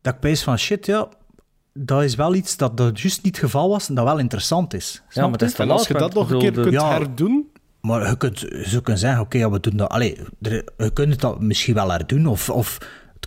Dat 0.00 0.14
ik 0.14 0.20
pijs 0.20 0.42
van 0.42 0.58
shit, 0.58 0.86
ja, 0.86 1.08
dat 1.72 2.02
is 2.02 2.14
wel 2.14 2.34
iets 2.34 2.56
dat, 2.56 2.76
dat 2.76 3.00
juist 3.00 3.22
niet 3.22 3.36
het 3.36 3.44
geval 3.44 3.68
was 3.68 3.88
en 3.88 3.94
dat 3.94 4.04
wel 4.04 4.18
interessant 4.18 4.74
is. 4.74 4.90
Snap 4.90 5.12
Ja, 5.14 5.22
maar 5.22 5.30
het 5.32 5.42
is 5.42 5.54
En 5.54 5.70
als 5.70 5.88
je 5.88 5.94
dat 5.94 6.14
nog 6.14 6.30
een 6.30 6.38
keer 6.38 6.52
kunt 6.52 6.72
ja. 6.72 6.90
herdoen, 6.90 7.48
Maar 7.80 8.08
je 8.08 8.16
kunt, 8.16 8.38
je 8.40 8.62
zou 8.66 8.82
kunnen 8.82 9.00
zeggen, 9.00 9.20
oké, 9.20 9.38
ja, 9.38 9.50
we 9.50 9.60
doen 9.60 9.76
dat. 9.76 9.88
Allee, 9.88 10.18
er, 10.42 10.64
je 10.76 10.90
kunt 10.92 11.10
het 11.10 11.20
dat 11.20 11.40
misschien 11.40 11.74
wel 11.74 11.90
herdoen. 11.90 12.26
Of, 12.26 12.50
of 12.50 12.78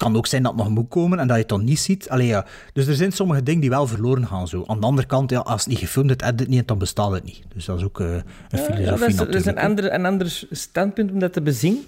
kan 0.02 0.16
ook 0.18 0.28
zijn 0.28 0.44
dat 0.44 0.52
het 0.52 0.62
nog 0.62 0.70
moet 0.70 0.90
komen 0.90 1.20
en 1.20 1.28
dat 1.28 1.36
je 1.36 1.42
het 1.42 1.50
dan 1.52 1.64
niet 1.64 1.80
ziet. 1.80 2.10
Allee, 2.10 2.28
ja. 2.28 2.46
Dus 2.74 2.88
er 2.88 2.96
zijn 2.96 3.12
sommige 3.12 3.44
dingen 3.44 3.62
die 3.62 3.70
wel 3.70 3.88
verloren 3.88 4.28
gaan. 4.28 4.48
Zo. 4.48 4.64
Aan 4.68 4.80
de 4.80 4.86
andere 4.86 5.08
kant, 5.08 5.30
ja, 5.30 5.40
als 5.40 5.62
het 5.62 5.70
niet 5.70 5.80
gefilmd 5.80 6.22
is, 6.22 6.28
het 6.28 6.48
niet, 6.48 6.68
dan 6.68 6.78
bestaat 6.78 7.12
het 7.12 7.24
niet. 7.24 7.42
Dus 7.54 7.66
dat 7.66 7.78
is 7.78 7.84
ook 7.84 8.00
eh, 8.00 8.08
een 8.14 8.22
Ja, 8.50 8.58
filosofie 8.58 8.84
ja, 8.84 8.90
dat 8.92 9.10
is, 9.10 9.16
dat 9.16 9.36
is 9.36 9.46
een, 9.46 9.58
ander, 9.58 9.94
een 9.94 10.06
ander 10.06 10.44
standpunt 10.52 11.12
om 11.12 11.20
dat 11.20 11.34
te 11.34 11.42
bezien. 11.42 11.86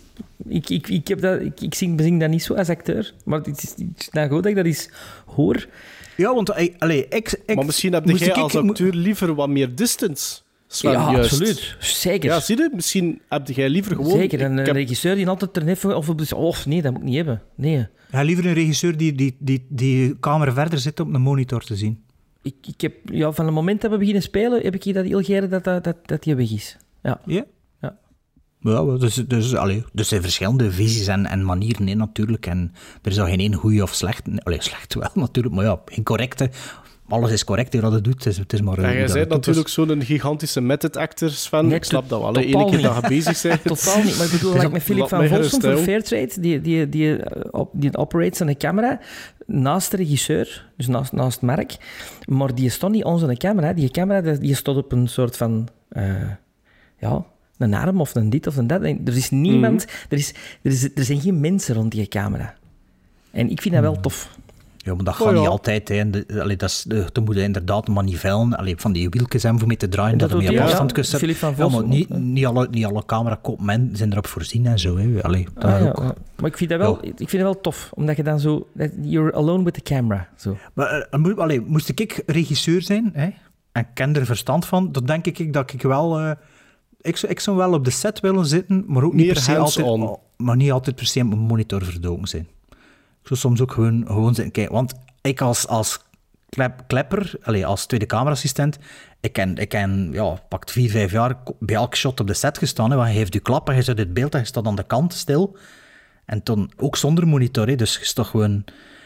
Ik, 0.47 0.69
ik, 0.69 0.87
ik, 0.89 1.07
heb 1.07 1.21
dat, 1.21 1.41
ik, 1.41 1.61
ik 1.61 1.73
zing, 1.73 1.97
bezing 1.97 2.19
dat 2.19 2.29
niet 2.29 2.43
zo 2.43 2.53
als 2.53 2.69
acteur, 2.69 3.13
maar 3.25 3.39
het 3.39 3.63
is, 3.63 3.69
het 3.69 3.83
is 3.97 4.09
nou 4.11 4.27
goed 4.29 4.43
dat 4.43 4.45
ik 4.51 4.55
dat 4.55 4.65
eens 4.65 4.89
hoor. 5.25 5.67
Ja, 6.17 6.33
want 6.33 6.49
eh, 6.49 6.73
allee, 6.77 7.07
ik, 7.07 7.41
ik, 7.45 7.55
maar 7.55 7.65
misschien 7.65 7.93
heb 7.93 8.05
jij 8.05 8.27
ik- 8.27 8.35
als 8.35 8.55
acteur 8.55 8.93
liever 8.93 9.35
wat 9.35 9.49
meer 9.49 9.75
distance. 9.75 10.41
Ja, 10.81 10.91
juist. 11.11 11.31
absoluut. 11.31 11.75
Zeker. 11.79 12.29
Ja, 12.29 12.39
zie 12.39 12.57
je? 12.57 12.69
Misschien 12.73 13.21
heb 13.29 13.47
jij 13.47 13.69
liever 13.69 13.95
gewoon... 13.95 14.17
Zeker. 14.17 14.41
Een, 14.41 14.51
ik 14.51 14.57
een 14.59 14.65
heb- 14.65 14.75
regisseur 14.75 15.15
die 15.15 15.27
altijd 15.27 15.57
er 15.57 15.67
even 15.67 15.97
of 15.97 16.09
op 16.09 16.17
de... 16.17 16.35
Oh, 16.35 16.65
nee, 16.65 16.81
dat 16.81 16.91
moet 16.91 17.01
ik 17.01 17.07
niet 17.07 17.15
hebben. 17.15 17.41
Nee. 17.55 17.87
Ja, 18.11 18.21
liever 18.21 18.45
een 18.45 18.53
regisseur 18.53 18.97
die 18.97 19.13
die, 19.13 19.35
die, 19.39 19.65
die 19.69 20.19
camera 20.19 20.53
verder 20.53 20.79
zit 20.79 20.99
om 20.99 21.15
een 21.15 21.21
monitor 21.21 21.61
te 21.63 21.75
zien. 21.75 22.03
Ik, 22.41 22.55
ik 22.67 22.81
heb, 22.81 22.93
ja, 23.05 23.31
van 23.31 23.45
het 23.45 23.53
moment 23.53 23.81
dat 23.81 23.91
we 23.91 23.97
beginnen 23.97 24.21
spelen, 24.23 24.61
heb 24.61 24.75
ik 24.75 24.83
hier 24.83 24.93
dat 24.93 25.25
graag 25.25 25.47
dat, 25.47 25.63
dat, 25.63 25.83
dat, 25.83 25.95
dat 26.05 26.23
die 26.23 26.35
weg 26.35 26.51
is. 26.51 26.77
Ja. 27.03 27.21
Ja? 27.25 27.45
Ja. 27.81 27.97
Ja, 28.59 28.97
dus, 28.97 29.15
dus, 29.15 29.55
allee, 29.55 29.77
dus 29.77 29.89
er 30.01 30.05
zijn 30.05 30.21
verschillende 30.21 30.71
visies 30.71 31.07
en, 31.07 31.25
en 31.25 31.45
manieren 31.45 31.87
in 31.87 31.97
natuurlijk. 31.97 32.45
En 32.45 32.73
er 33.01 33.11
is 33.11 33.19
al 33.19 33.25
geen 33.25 33.39
één 33.39 33.53
goede 33.53 33.83
of 33.83 33.93
slecht. 33.93 34.23
Allee, 34.43 34.61
slecht 34.61 34.93
wel 34.93 35.09
natuurlijk, 35.25 35.55
maar 35.55 35.65
ja, 35.65 35.81
geen 35.85 36.03
correcte. 36.03 36.49
Alles 37.13 37.31
is 37.31 37.43
correct 37.43 37.79
wat 37.79 37.91
het 37.91 38.03
doet. 38.03 38.13
Het 38.23 38.25
is, 38.25 38.37
het 38.37 38.53
is 38.53 38.61
maar 38.61 38.77
En 38.77 38.83
hoe 38.83 38.93
jij 38.93 39.05
dat 39.05 39.13
bent 39.13 39.29
natuurlijk 39.29 39.67
zo'n 39.67 40.01
gigantische 40.03 40.61
method 40.61 40.97
actor, 40.97 41.29
Sven. 41.29 41.67
Nee, 41.67 41.75
ik 41.75 41.83
snap 41.83 42.09
dat 42.09 42.21
wel. 42.21 42.33
totaal 42.33 42.69
keer 42.69 42.81
dat 42.81 42.95
je 43.01 43.07
bezig 43.07 43.41
bent. 43.41 43.63
Totaal 43.63 44.03
niet, 44.03 44.17
maar 44.17 44.25
ik 44.25 44.31
bedoel, 44.31 44.51
Dus 44.51 44.61
like 44.61 44.73
met 44.73 44.83
Philip 44.83 44.99
laat 44.99 45.09
van 45.09 45.27
Volsum 45.27 45.61
van. 45.61 45.77
Fairtrade, 45.77 46.31
die, 46.39 46.61
die, 46.61 46.89
die, 46.89 47.17
eh, 47.17 47.61
die 47.71 47.97
operates 47.97 48.41
aan 48.41 48.47
de 48.47 48.57
camera 48.57 48.99
naast 49.45 49.91
de 49.91 49.97
regisseur, 49.97 50.69
dus 50.77 50.87
naast, 50.87 51.11
naast 51.11 51.41
Mark, 51.41 51.75
maar 52.25 52.55
die 52.55 52.69
stond 52.69 52.93
niet 52.93 53.03
onze 53.03 53.35
camera. 53.37 53.73
Die 53.73 53.89
camera 53.89 54.21
die 54.35 54.55
stond 54.55 54.77
op 54.77 54.91
een 54.91 55.07
soort 55.07 55.37
van, 55.37 55.67
eh, 55.89 56.05
ja, 56.99 57.25
een 57.57 57.73
arm 57.73 58.01
of 58.01 58.15
een 58.15 58.29
dit 58.29 58.47
of 58.47 58.57
een 58.57 58.67
dat. 58.67 58.81
En 58.81 59.01
Er 59.05 59.15
is 59.15 59.29
niemand, 59.29 59.85
Mhm. 59.85 59.95
er, 60.09 60.17
is, 60.17 60.33
er, 60.61 60.71
is, 60.71 60.83
er 60.95 61.03
zijn 61.03 61.21
geen 61.21 61.39
mensen 61.39 61.75
rond 61.75 61.91
die 61.91 62.07
camera. 62.07 62.53
En 63.31 63.49
ik 63.49 63.61
vind 63.61 63.73
dat 63.73 63.83
wel 63.83 63.99
tof. 63.99 64.37
Ja, 64.85 64.93
maar 64.95 65.03
dat 65.03 65.13
Oh, 65.13 65.19
gaat 65.19 65.33
ja. 65.33 65.39
niet 65.39 65.47
altijd. 65.49 65.89
Hè. 65.89 66.09
De, 66.09 66.25
allee, 66.41 66.55
dat 66.55 66.69
is, 66.69 66.83
de, 66.87 67.05
dan 67.11 67.23
moet 67.23 67.35
je 67.35 67.41
inderdaad 67.41 67.87
manivellen, 67.87 68.57
allee, 68.57 68.75
van 68.77 68.91
die 68.91 69.09
wieltjes 69.09 69.41
hebben 69.41 69.59
voor 69.59 69.67
mee 69.67 69.77
te 69.77 69.87
draaien, 69.89 70.17
Dat 70.17 70.29
dat, 70.29 70.41
je 70.41 70.47
mee 70.47 70.57
op 70.57 70.63
afstand 70.63 70.89
ja. 70.89 70.95
kunt 70.95 71.07
zetten. 71.07 71.55
Ja, 71.57 71.69
maar 71.69 71.83
niet, 72.19 72.45
alle, 72.45 72.67
niet 72.71 72.85
alle 72.85 73.05
camerakopmen 73.05 73.89
zijn 73.93 74.11
erop 74.11 74.27
voorzien 74.27 74.65
en 74.65 74.79
zo. 74.79 74.97
Hè. 74.97 75.23
Allee, 75.23 75.47
dat 75.53 75.63
Ah, 75.63 75.79
ja, 75.79 75.87
ook. 75.89 75.97
ja. 75.97 76.13
Maar 76.35 76.49
ik 76.49 76.57
vind 76.57 76.69
dat 76.69 76.79
wel, 76.79 76.97
Ja. 77.05 77.11
ik 77.17 77.29
vind 77.29 77.31
dat 77.31 77.53
wel 77.53 77.61
tof, 77.61 77.89
omdat 77.93 78.15
je 78.15 78.23
dan 78.23 78.39
zo... 78.39 78.67
You're 79.01 79.33
alone 79.33 79.63
with 79.63 79.73
the 79.73 79.81
camera. 79.81 80.29
Zo. 80.37 80.57
Maar 80.73 80.87
eh, 81.09 81.19
moet, 81.19 81.37
allee, 81.37 81.61
moest 81.61 81.89
ik 81.99 82.23
regisseur 82.25 82.81
zijn 82.81 83.09
hè, 83.13 83.29
en 83.71 83.87
ken 83.93 84.15
er 84.15 84.25
verstand 84.25 84.65
van, 84.65 84.91
dan 84.91 85.05
denk 85.05 85.25
ik 85.25 85.53
dat 85.53 85.73
ik 85.73 85.81
wel... 85.81 86.19
eh, 86.19 86.31
ik, 87.01 87.17
zou, 87.17 87.31
ik 87.31 87.39
zou 87.39 87.57
wel 87.57 87.73
op 87.73 87.85
de 87.85 87.91
set 87.91 88.19
willen 88.19 88.45
zitten, 88.45 88.83
maar 88.87 89.03
ook 89.03 89.13
niet 89.13 89.25
Meer 89.25 89.33
per 89.33 89.41
se 89.43 89.57
altijd, 89.57 90.17
maar 90.37 90.55
niet 90.55 90.71
altijd 90.71 90.95
per 90.95 91.05
se 91.05 91.19
op 91.19 91.27
mijn 91.27 91.39
monitor 91.39 91.83
verdoken 91.85 92.27
zijn. 92.27 92.47
Ik 93.23 93.29
zou 93.29 93.39
soms 93.39 93.61
ook 93.61 93.71
gewoon, 93.71 94.03
gewoon 94.07 94.35
zitten 94.35 94.53
kijken. 94.53 94.73
Want 94.73 94.93
ik 95.21 95.41
als, 95.41 95.67
als 95.67 95.99
klep, 96.49 96.83
klepper, 96.87 97.33
allee, 97.41 97.65
als 97.65 97.85
tweede 97.85 98.05
camera-assistent, 98.05 98.77
ik 99.21 99.33
ken, 99.33 99.57
ik 99.57 99.69
ken 99.69 100.09
ja, 100.11 100.39
pakt 100.49 100.71
vier, 100.71 100.89
vijf 100.89 101.11
jaar 101.11 101.37
bij 101.59 101.75
elke 101.75 101.97
shot 101.97 102.19
op 102.19 102.27
de 102.27 102.33
set 102.33 102.57
gestaan. 102.57 102.89
Hè, 102.91 102.95
want 102.95 103.09
je 103.09 103.15
heeft 103.15 103.33
je 103.33 103.39
klap 103.39 103.69
en 103.69 103.75
je 103.75 103.81
zet 103.81 103.97
het 103.97 104.13
beeld 104.13 104.33
en 104.33 104.39
je 104.39 104.45
staat 104.45 104.65
aan 104.65 104.75
de 104.75 104.83
kant 104.83 105.13
stil. 105.13 105.57
En 106.25 106.43
toen 106.43 106.71
ook 106.77 106.95
zonder 106.97 107.27
monitor, 107.27 107.67
hè, 107.67 107.75
dus 107.75 107.93
je 107.93 108.01
is 108.01 108.13
toch 108.13 108.29
gewoon... 108.29 108.63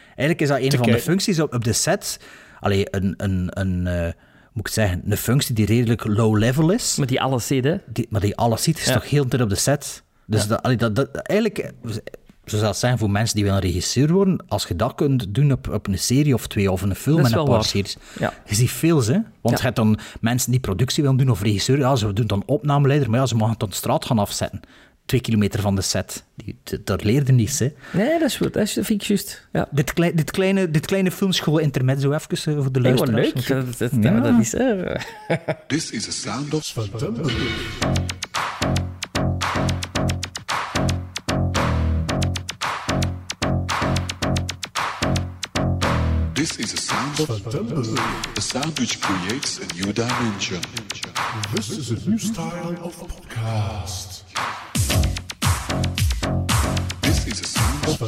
Eigenlijk 0.07 0.41
is 0.41 0.47
dat 0.47 0.59
een 0.59 0.71
van 0.71 0.91
de 0.91 0.99
functies 0.99 1.39
op, 1.39 1.53
op 1.53 1.63
de 1.63 1.73
set. 1.73 2.19
Allee, 2.59 2.95
een, 2.95 3.13
een, 3.17 3.47
een 3.49 3.87
eh, 3.87 4.13
moet 4.53 4.67
ik 4.67 4.73
zeggen, 4.73 5.01
een 5.05 5.17
functie 5.17 5.55
die 5.55 5.65
redelijk 5.65 6.05
low 6.05 6.37
level 6.37 6.71
is, 6.71 6.95
Met 6.97 7.07
die 7.07 7.21
alles 7.21 7.47
ziet, 7.47 7.63
hè. 7.63 7.77
die, 7.85 8.07
maar 8.09 8.21
die 8.21 8.35
alles 8.35 8.63
ziet, 8.63 8.77
is 8.79 8.85
Ja. 8.85 8.93
toch 8.93 9.09
heel 9.09 9.23
de 9.23 9.29
tijd 9.29 9.41
op 9.41 9.49
de 9.49 9.55
set. 9.55 10.03
Dus 10.25 10.47
dat, 10.47 10.63
allee, 10.63 10.77
dat, 10.77 10.95
dat, 10.95 11.15
eigenlijk, 11.15 11.71
zo 12.47 12.55
zou 12.57 12.67
het 12.69 12.77
zijn 12.77 12.97
voor 12.97 13.09
mensen 13.11 13.35
die 13.35 13.43
willen 13.45 13.59
regisseur 13.59 14.11
worden, 14.11 14.43
als 14.47 14.65
je 14.67 14.75
dat 14.75 14.95
kunt 14.95 15.25
doen 15.35 15.51
op, 15.51 15.69
op 15.73 15.87
een 15.87 15.99
serie 15.99 16.33
of 16.33 16.47
twee 16.47 16.71
of 16.71 16.81
een 16.81 16.95
film 16.95 17.17
Dat 17.21 17.31
en 17.31 17.37
een 17.37 17.43
paar 17.43 17.53
waar. 17.53 17.63
series, 17.63 17.97
Ja. 18.19 18.33
je 18.45 18.55
ziet 18.55 18.71
veel, 18.71 18.97
hè. 19.05 19.11
Want 19.13 19.23
Ja. 19.41 19.51
je 19.55 19.61
hebt 19.61 19.75
dan 19.75 19.99
mensen 20.21 20.51
die 20.51 20.59
productie 20.59 21.03
willen 21.03 21.17
doen 21.17 21.29
of 21.29 21.41
regisseur, 21.41 21.77
ja, 21.77 21.95
ze 21.95 22.13
doen 22.13 22.27
dan 22.27 22.43
opnameleider, 22.45 23.09
maar 23.09 23.19
ja, 23.19 23.25
ze 23.25 23.35
mogen 23.35 23.53
het 23.53 23.63
op 23.63 23.69
de 23.69 23.75
straat 23.75 24.05
gaan 24.05 24.19
afzetten. 24.19 24.59
Twee 25.05 25.21
kilometer 25.21 25.59
van 25.61 25.75
de 25.75 25.81
set. 25.81 26.23
Die, 26.35 26.57
d- 26.63 26.77
daar 26.83 26.99
leerde 27.03 27.31
niets, 27.31 27.59
hè. 27.59 27.67
Nee, 27.93 28.19
dat 28.19 28.21
is 28.29 28.37
goed. 28.37 28.53
Dat, 28.53 28.63
is, 28.63 28.73
dat 28.73 28.85
vind 28.85 29.01
ik 29.01 29.07
juist. 29.07 29.47
Ja. 29.51 29.67
Dit, 29.71 29.93
klei- 29.93 30.15
dit, 30.15 30.31
kleine, 30.31 30.71
dit 30.71 30.85
kleine 30.85 31.11
filmschool 31.11 31.57
intermezzo 31.57 32.11
even 32.11 32.55
eh, 32.57 32.61
voor 32.63 32.71
de 32.71 32.79
Hey, 32.81 32.95
wat 32.95 33.07
luisteraars. 33.09 33.49
leuk. 33.49 33.67
Dat, 33.79 33.91
dat, 33.91 34.03
Ja. 34.03 34.19
dat 34.19 34.39
is... 34.39 34.53
eh, 34.53 34.95
This 35.67 35.91
is 35.91 36.07
a 36.07 36.11
sound 36.11 36.53
of 36.53 36.73
This 46.47 46.59
is 46.59 46.73
a 46.75 46.77
sound 46.77 47.19
of 47.19 47.29
a 48.37 48.41
sound 48.41 48.79
which 48.79 49.01
creates 49.01 49.59
a 49.59 49.67
new 49.75 49.91
dimension. 49.91 50.61
This 51.53 51.69
is 51.71 51.91
a 51.91 52.09
new 52.09 52.17
style 52.17 52.71
of 52.85 52.95
podcast. 52.95 54.23
This 57.01 57.27
is 57.27 57.41
a 57.41 57.47
sound 57.47 57.85
of 57.85 57.99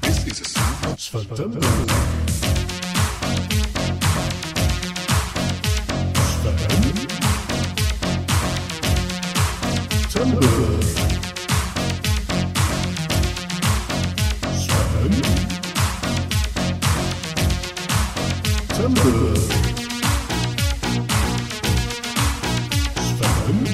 this 0.00 0.26
is 0.26 0.40
a 0.40 0.44
sound 0.46 0.86
of 0.86 0.98
September. 0.98 2.20
September. 18.80 19.36
Sven. 22.96 23.66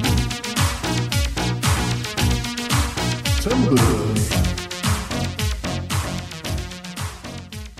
September. 3.39 3.79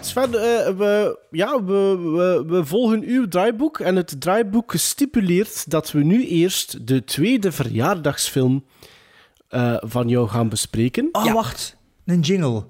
Sven, 0.02 0.34
eh, 0.34 0.78
we, 0.78 1.20
ja, 1.32 1.64
we, 1.64 1.98
we, 1.98 2.44
we 2.48 2.66
volgen 2.66 3.04
uw 3.04 3.28
draaiboek. 3.28 3.80
En 3.80 3.96
het 3.96 4.22
draaiboek 4.22 4.74
stipuleert 4.78 5.70
dat 5.70 5.92
we 5.92 6.04
nu 6.04 6.28
eerst 6.28 6.88
de 6.88 7.04
tweede 7.04 7.52
verjaardagsfilm 7.52 8.66
eh, 9.48 9.76
van 9.80 10.08
jou 10.08 10.28
gaan 10.28 10.50
bespreken. 10.50 11.10
Oh, 11.12 11.34
wacht. 11.34 11.78
Een 12.06 12.20
jingle. 12.20 12.66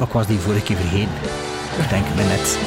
Ik 0.00 0.08
was 0.08 0.26
die 0.26 0.38
vorige 0.38 0.62
keer 0.64 0.76
vergeten. 0.76 1.51
Ik 1.78 1.88
denk 1.88 2.06
me 2.16 2.22
net. 2.22 2.58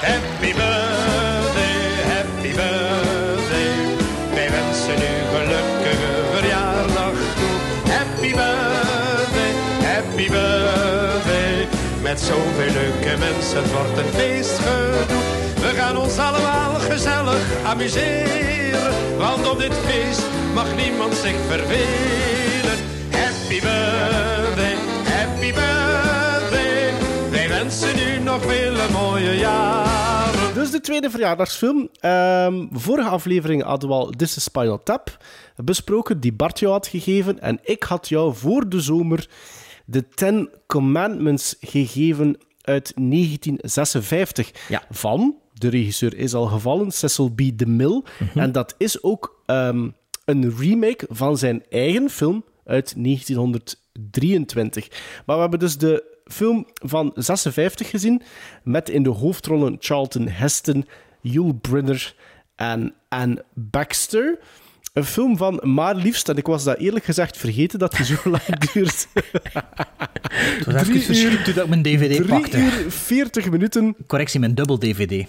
Happy 0.00 0.52
birthday, 0.54 1.78
happy 2.14 2.54
birthday. 2.54 3.72
Wij 4.34 4.50
wensen 4.50 5.00
u 5.10 5.14
gelukkige 5.34 6.12
verjaardag 6.34 7.12
toe. 7.38 7.56
Happy 7.92 8.30
birthday, 8.34 9.52
happy 9.94 10.28
birthday. 10.30 11.68
Met 12.02 12.20
zoveel 12.20 12.72
leuke 12.72 13.16
mensen, 13.18 13.62
wordt 13.72 13.98
een 13.98 14.12
feestgedoe. 14.14 15.22
We 15.54 15.72
gaan 15.76 15.96
ons 15.96 16.18
allemaal 16.18 16.74
gezellig 16.74 17.42
amuseren. 17.64 18.94
Want 19.18 19.50
op 19.50 19.58
dit 19.58 19.74
feest 19.86 20.22
mag 20.54 20.66
niemand 20.76 21.14
zich 21.14 21.36
vervelen. 21.48 22.78
Happy 23.10 23.60
birthday, 23.60 24.76
happy 25.04 25.52
birthday. 25.52 25.89
Wensen 27.70 27.98
u 27.98 28.18
nog 28.22 28.42
vele 28.42 28.88
mooie 28.92 29.32
jaren. 29.32 30.54
Dus 30.54 30.70
de 30.70 30.80
tweede 30.80 31.10
verjaardagsfilm. 31.10 31.88
Ehm, 32.00 32.66
vorige 32.70 33.08
aflevering 33.08 33.62
hadden 33.62 33.88
we 33.88 33.94
al 33.94 34.10
This 34.10 34.36
is 34.36 34.42
Spinal 34.42 34.82
Tap 34.82 35.24
besproken, 35.56 36.20
die 36.20 36.32
Bart 36.32 36.58
jou 36.58 36.72
had 36.72 36.86
gegeven. 36.86 37.40
En 37.40 37.58
ik 37.62 37.82
had 37.82 38.08
jou 38.08 38.34
voor 38.34 38.68
de 38.68 38.80
zomer 38.80 39.28
de 39.84 40.08
Ten 40.08 40.50
Commandments 40.66 41.56
gegeven 41.60 42.36
uit 42.62 42.92
1956. 42.96 44.50
Ja. 44.68 44.82
Van, 44.90 45.36
de 45.54 45.68
regisseur 45.68 46.16
is 46.16 46.34
al 46.34 46.46
gevallen, 46.46 46.90
Cecil 46.90 47.30
B. 47.34 47.40
DeMille. 47.54 48.02
En 48.34 48.52
dat 48.52 48.74
is 48.78 49.02
ook 49.02 49.42
ehm, 49.46 49.88
een 50.24 50.54
remake 50.58 51.06
van 51.08 51.38
zijn 51.38 51.64
eigen 51.68 52.10
film 52.10 52.44
uit 52.64 52.94
1923. 52.96 54.88
Maar 55.26 55.36
we 55.36 55.42
hebben 55.42 55.58
dus 55.58 55.78
de 55.78 56.09
film 56.30 56.66
van 56.74 57.12
56 57.14 57.90
gezien, 57.90 58.22
met 58.62 58.88
in 58.88 59.02
de 59.02 59.10
hoofdrollen 59.10 59.76
Charlton 59.78 60.28
Heston, 60.28 60.86
Yul 61.20 61.52
Brynner 61.60 62.14
en 62.56 62.94
Anne 63.08 63.44
Baxter. 63.54 64.38
Een 64.92 65.04
film 65.04 65.36
van 65.36 65.60
maar 65.62 65.94
liefst, 65.94 66.28
en 66.28 66.36
ik 66.36 66.46
was 66.46 66.64
dat 66.64 66.78
eerlijk 66.78 67.04
gezegd 67.04 67.36
vergeten 67.36 67.78
dat 67.78 67.96
hij 67.96 68.06
zo 68.06 68.14
lang 68.30 68.58
duurt. 68.72 69.06
Het 69.12 70.66
was 70.66 70.82
Drie 70.82 71.22
uur- 71.30 71.42
toen 71.42 71.54
ik 71.62 71.68
mijn 71.68 71.82
dvd 71.82 72.16
3 72.16 72.24
pakte. 72.28 72.58
uur 72.58 72.90
40 72.90 73.50
minuten. 73.50 73.96
Correctie, 74.06 74.40
mijn 74.40 74.54
dubbel 74.54 74.78
dvd. 74.78 75.28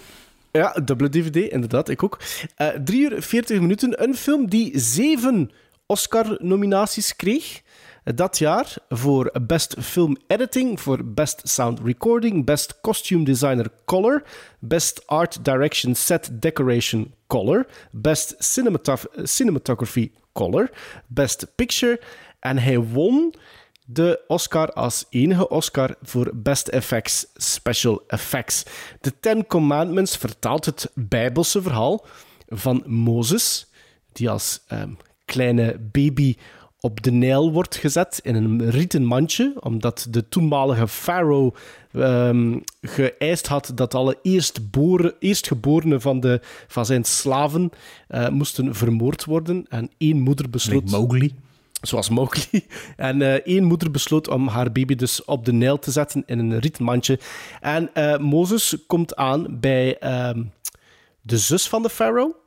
Ja, 0.52 0.72
dubbele 0.84 1.08
DVD, 1.10 1.36
inderdaad, 1.36 1.88
ik 1.88 2.02
ook. 2.02 2.20
Eh 2.56 2.68
3 2.68 3.00
uur 3.10 3.22
40 3.22 3.60
minuten. 3.60 4.02
Een 4.02 4.14
film 4.14 4.48
die 4.48 4.78
zeven 4.78 5.50
Oscar-nominaties 5.86 7.16
kreeg 7.16 7.61
dat 8.04 8.38
jaar 8.38 8.74
voor 8.88 9.32
Best 9.42 9.74
Film 9.80 10.16
Editing, 10.26 10.80
voor 10.80 11.04
Best 11.04 11.40
Sound 11.48 11.80
Recording, 11.84 12.44
Best 12.44 12.80
Costume 12.80 13.24
Designer 13.24 13.70
Color, 13.84 14.22
Best 14.58 15.02
Art 15.06 15.44
Direction 15.44 15.94
Set 15.94 16.30
Decoration 16.32 17.14
Color, 17.26 17.66
Best 17.90 18.34
Cinematography, 19.22 20.10
Color, 20.32 20.70
Best 21.06 21.46
Picture. 21.54 22.00
En 22.40 22.58
hij 22.58 22.78
won 22.78 23.34
de 23.84 24.24
Oscar 24.26 24.72
als 24.72 25.06
enige 25.10 25.48
Oscar 25.48 25.94
voor 26.02 26.30
Best 26.34 26.68
Effects 26.68 27.26
Special 27.34 28.02
Effects. 28.06 28.62
De 29.00 29.12
Ten 29.20 29.46
Commandments 29.46 30.16
vertaalt 30.16 30.64
het 30.64 30.90
Bijbelse 30.94 31.62
verhaal 31.62 32.06
van 32.48 32.82
Mozes, 32.86 33.66
die 34.12 34.30
als 34.30 34.60
ehm, 34.66 34.90
kleine 35.24 35.78
baby 35.92 36.36
op 36.84 37.02
de 37.02 37.10
Nijl 37.10 37.52
wordt 37.52 37.76
gezet 37.76 38.20
in 38.22 38.34
een 38.34 38.70
rieten 38.70 39.04
mandje, 39.04 39.54
omdat 39.60 40.06
de 40.10 40.28
toenmalige 40.28 40.88
farao 40.88 41.54
ehm, 41.92 42.58
geëist 42.80 43.46
had 43.46 43.72
dat 43.74 43.94
alle 43.94 44.18
eerstboren, 44.22 45.14
eerstgeborenen 45.18 46.00
van, 46.00 46.20
de, 46.20 46.40
van 46.66 46.86
zijn 46.86 47.04
slaven 47.04 47.70
eh, 48.08 48.28
moesten 48.28 48.74
vermoord 48.74 49.24
worden. 49.24 49.66
En 49.68 49.90
één 49.98 50.20
moeder 50.20 50.50
besloot... 50.50 50.90
Mowgli. 50.90 51.34
Zoals 51.80 52.08
Mowgli. 52.08 52.66
En 52.96 53.22
eh, 53.22 53.32
één 53.32 53.64
moeder 53.64 53.90
besloot 53.90 54.28
om 54.28 54.48
haar 54.48 54.72
baby 54.72 54.94
dus 54.94 55.24
op 55.24 55.44
de 55.44 55.52
Nijl 55.52 55.78
te 55.78 55.90
zetten 55.90 56.22
in 56.26 56.38
een 56.38 56.58
rieten 56.58 56.84
mandje. 56.84 57.18
En 57.60 57.94
eh, 57.94 58.18
Mozes 58.18 58.76
komt 58.86 59.16
aan 59.16 59.60
bij 59.60 59.98
ehm, 59.98 60.42
de 61.20 61.38
zus 61.38 61.68
van 61.68 61.82
de 61.82 61.90
farao 61.90 62.41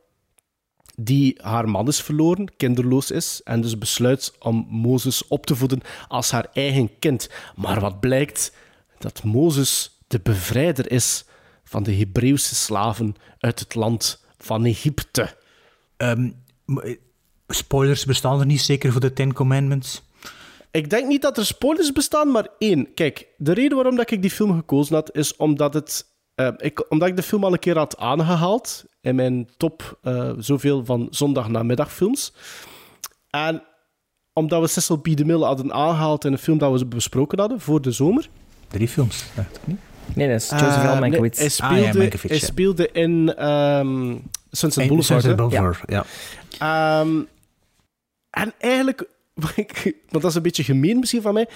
die 0.96 1.40
haar 1.42 1.70
man 1.70 1.88
is 1.88 2.02
verloren, 2.02 2.56
kinderloos 2.58 3.12
is, 3.12 3.42
en 3.44 3.62
dus 3.62 3.78
besluit 3.78 4.34
om 4.40 4.68
Mozes 4.70 5.28
op 5.28 5.46
te 5.46 5.56
voeden 5.56 5.82
als 6.08 6.32
haar 6.32 6.48
eigen 6.54 7.00
kind. 7.00 7.30
Maar 7.56 7.80
wat 7.80 8.00
blijkt? 8.00 8.54
Dat 9.00 9.24
Mozes 9.24 10.00
de 10.08 10.20
bevrijder 10.20 10.92
is 10.92 11.26
van 11.64 11.84
de 11.84 11.96
Hebreeuwse 11.96 12.56
slaven 12.56 13.16
uit 13.40 13.60
het 13.60 13.76
land 13.76 14.26
van 14.38 14.66
Egypte. 14.66 15.36
Ehm, 15.98 16.32
eh, 16.66 16.96
spoilers 17.48 18.06
bestaan 18.06 18.40
er 18.40 18.46
niet 18.46 18.62
zeker 18.62 18.92
voor 18.92 19.02
de 19.02 19.14
Ten 19.14 19.34
Commandments. 19.34 20.04
Ik 20.72 20.90
denk 20.90 21.08
niet 21.08 21.22
dat 21.22 21.38
er 21.38 21.46
spoilers 21.46 21.92
bestaan, 21.92 22.32
maar 22.32 22.48
één. 22.58 22.94
Kijk, 22.94 23.28
de 23.38 23.54
reden 23.54 23.76
waarom 23.76 23.96
dat 23.96 24.12
ik 24.12 24.22
die 24.22 24.32
film 24.32 24.56
gekozen 24.56 24.96
had, 24.96 25.16
is 25.16 25.36
omdat, 25.36 25.74
het, 25.74 26.06
eh, 26.36 26.52
ik, 26.58 26.92
omdat 26.92 27.08
ik 27.08 27.16
de 27.16 27.24
film 27.24 27.44
al 27.44 27.54
een 27.54 27.60
keer 27.60 27.78
had 27.78 27.98
aangehaald 27.98 28.86
in 29.06 29.16
mijn 29.16 29.50
top 29.58 29.98
eh, 30.02 30.32
zoveel 30.38 30.86
van 30.86 31.08
zondagnamiddagfilms. 31.10 32.34
En 33.30 33.64
omdat 34.34 34.62
we 34.62 34.68
Cecil 34.68 34.98
B. 34.98 35.04
DeMille 35.18 35.46
hadden 35.46 35.74
aangehaald 35.74 36.26
in 36.26 36.32
een 36.32 36.38
film 36.38 36.58
dat 36.58 36.80
we 36.80 36.86
besproken 36.86 37.40
hadden 37.40 37.60
voor 37.60 37.82
de 37.82 37.92
zomer. 37.92 38.30
Drie 38.68 38.88
films, 38.88 39.24
dacht 39.36 39.56
ik 39.56 39.68
niet. 39.68 39.80
Nee, 40.14 40.28
dat 40.28 40.42
is 40.42 40.50
Joseph 40.50 40.84
L. 40.84 41.00
nee, 41.00 41.20
hij 41.20 41.24
Ah, 41.40 41.50
speelde, 41.50 41.76
ja, 41.76 41.94
Mankiewicz, 41.94 42.22
hij 42.28 42.38
ja. 42.38 42.46
speelde 42.46 42.90
in 42.92 43.36
ehm 43.36 44.16
Sunset 44.52 44.88
Boulevard. 44.88 45.22
Sunset 45.22 45.40
hè? 45.40 45.48
Boulevard, 45.48 45.80
ja. 45.92 46.06
Ehm, 46.60 47.22
en 48.30 48.54
eigenlijk, 48.60 49.08
want 50.10 50.24
dat 50.24 50.26
is 50.26 50.36
een 50.36 50.42
beetje 50.42 50.64
gemeen 50.64 51.00
misschien 51.00 51.22
van 51.22 51.34
mij. 51.34 51.48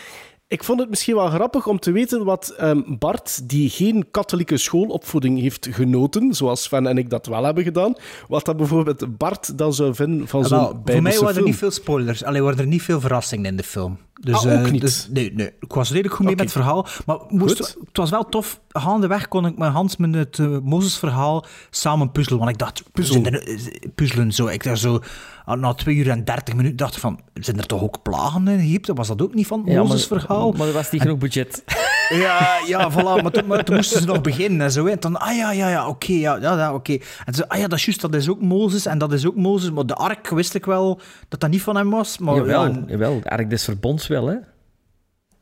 Ik 0.49 0.63
vond 0.63 0.79
het 0.79 0.89
misschien 0.89 1.15
wel 1.15 1.29
grappig 1.29 1.67
om 1.67 1.79
te 1.79 1.91
weten 1.91 2.25
wat 2.25 2.49
ehm, 2.57 2.81
Bart, 2.85 3.49
die 3.49 3.69
geen 3.69 4.11
katholieke 4.11 4.57
schoolopvoeding 4.57 5.39
heeft 5.39 5.67
genoten, 5.71 6.33
zoals 6.33 6.63
Sven 6.63 6.87
en 6.87 6.97
ik 6.97 7.09
dat 7.09 7.25
wel 7.25 7.43
hebben 7.43 7.63
gedaan, 7.63 7.95
wat 8.27 8.45
dat 8.45 8.57
bijvoorbeeld 8.57 9.17
Bart 9.17 9.57
dan 9.57 9.73
zou 9.73 9.95
vinden 9.95 10.27
van 10.27 10.41
Ah, 10.43 10.47
zo'n 10.47 10.57
wel, 10.57 10.67
voor 10.67 10.75
mij 10.83 10.93
Bijbelse 10.93 11.23
waren 11.23 11.37
er 11.37 11.43
niet 11.43 11.55
veel 11.55 11.71
spoilers. 11.71 12.23
Alleen 12.23 12.43
waren 12.43 12.59
er 12.59 12.67
niet 12.67 12.81
veel 12.81 12.99
verrassingen 12.99 13.45
in 13.45 13.55
de 13.55 13.63
film. 13.63 13.97
Dus, 14.21 14.45
Ah, 14.45 14.59
ook 14.59 14.65
eh, 14.65 14.71
niet? 14.71 14.81
dus- 14.81 15.07
nee, 15.11 15.33
nee, 15.33 15.51
ik 15.59 15.73
was 15.73 15.89
redelijk 15.89 16.15
goed 16.15 16.25
mee 16.25 16.35
met 16.35 16.43
het 16.43 16.53
verhaal. 16.53 16.87
Maar 17.05 17.17
moest, 17.29 17.57
Goed. 17.57 17.75
het 17.87 17.97
was 17.97 18.09
wel 18.09 18.25
tof. 18.29 18.59
Gaandeweg 18.69 19.27
kon 19.27 19.45
ik 19.45 19.57
met 19.57 19.69
Hans 19.71 19.97
met 19.97 20.13
het 20.15 20.37
uh, 20.37 20.57
Mozes-verhaal 20.63 21.45
samen 21.69 22.11
puzzelen. 22.11 22.39
Want 22.39 22.51
ik 22.51 22.57
dacht, 22.57 22.83
Puzzelen. 22.91 23.41
eh, 23.43 24.29
zo. 24.29 24.47
Ik 24.47 24.63
dacht 24.63 24.79
zo, 24.79 24.99
ah, 25.45 25.59
na 25.59 25.73
twee 25.73 25.95
uur 25.95 26.09
en 26.09 26.23
dertig 26.23 26.55
minuten 26.55 26.77
dacht 26.77 26.99
van, 26.99 27.19
zijn 27.33 27.57
er 27.57 27.65
toch 27.65 27.81
ook 27.81 28.01
plagen 28.01 28.47
in 28.47 28.59
Egypte? 28.59 28.93
Was 28.93 29.07
dat 29.07 29.21
ook 29.21 29.33
niet 29.33 29.47
van 29.47 29.59
het 29.59 29.67
Ja, 29.67 29.73
maar- 29.75 29.83
Mozes-verhaal? 29.83 30.51
Maar 30.51 30.67
er 30.67 30.73
was 30.73 30.91
niet 30.91 31.01
genoeg 31.01 31.17
budget. 31.17 31.63
Ja, 32.09 32.57
ja, 32.67 32.91
voilà. 32.91 33.21
Maar 33.23 33.31
toen, 33.31 33.47
maar 33.47 33.63
toen 33.63 33.75
moesten 33.75 34.01
ze 34.01 34.07
nog 34.07 34.21
beginnen 34.21 34.61
en 34.61 34.71
zo. 34.71 34.85
En 34.85 34.97
dan, 34.99 35.17
ah 35.19 35.35
ja, 35.35 35.51
ja, 35.51 35.69
ja, 35.69 35.87
oké, 35.87 36.11
ja, 36.13 36.35
ja, 36.35 36.57
ja 36.57 36.73
oké. 36.73 36.97
En 37.25 37.33
zo, 37.33 37.43
ah 37.47 37.57
ja, 37.59 37.67
dat 37.67 37.77
is 37.79 37.85
juist, 37.85 38.01
dat 38.01 38.13
is 38.13 38.29
ook 38.29 38.41
Mozes 38.41 38.85
en 38.85 38.97
dat 38.97 39.13
is 39.13 39.25
ook 39.27 39.35
Mozes. 39.35 39.71
Maar 39.71 39.85
de 39.85 39.95
ark 39.95 40.29
wist 40.29 40.53
ik 40.53 40.65
wel 40.65 40.99
dat 41.27 41.39
dat 41.39 41.49
niet 41.49 41.61
van 41.61 41.75
hem 41.75 41.89
was. 41.89 42.17
Maar 42.17 42.35
jawel, 42.35 42.63
ja, 42.63 42.69
en- 42.69 42.85
jawel, 42.87 43.19
de 43.21 43.29
Ark 43.29 43.49
des 43.49 43.63
Verbonds 43.63 44.07
wel, 44.09 44.27
hè? 44.27 44.35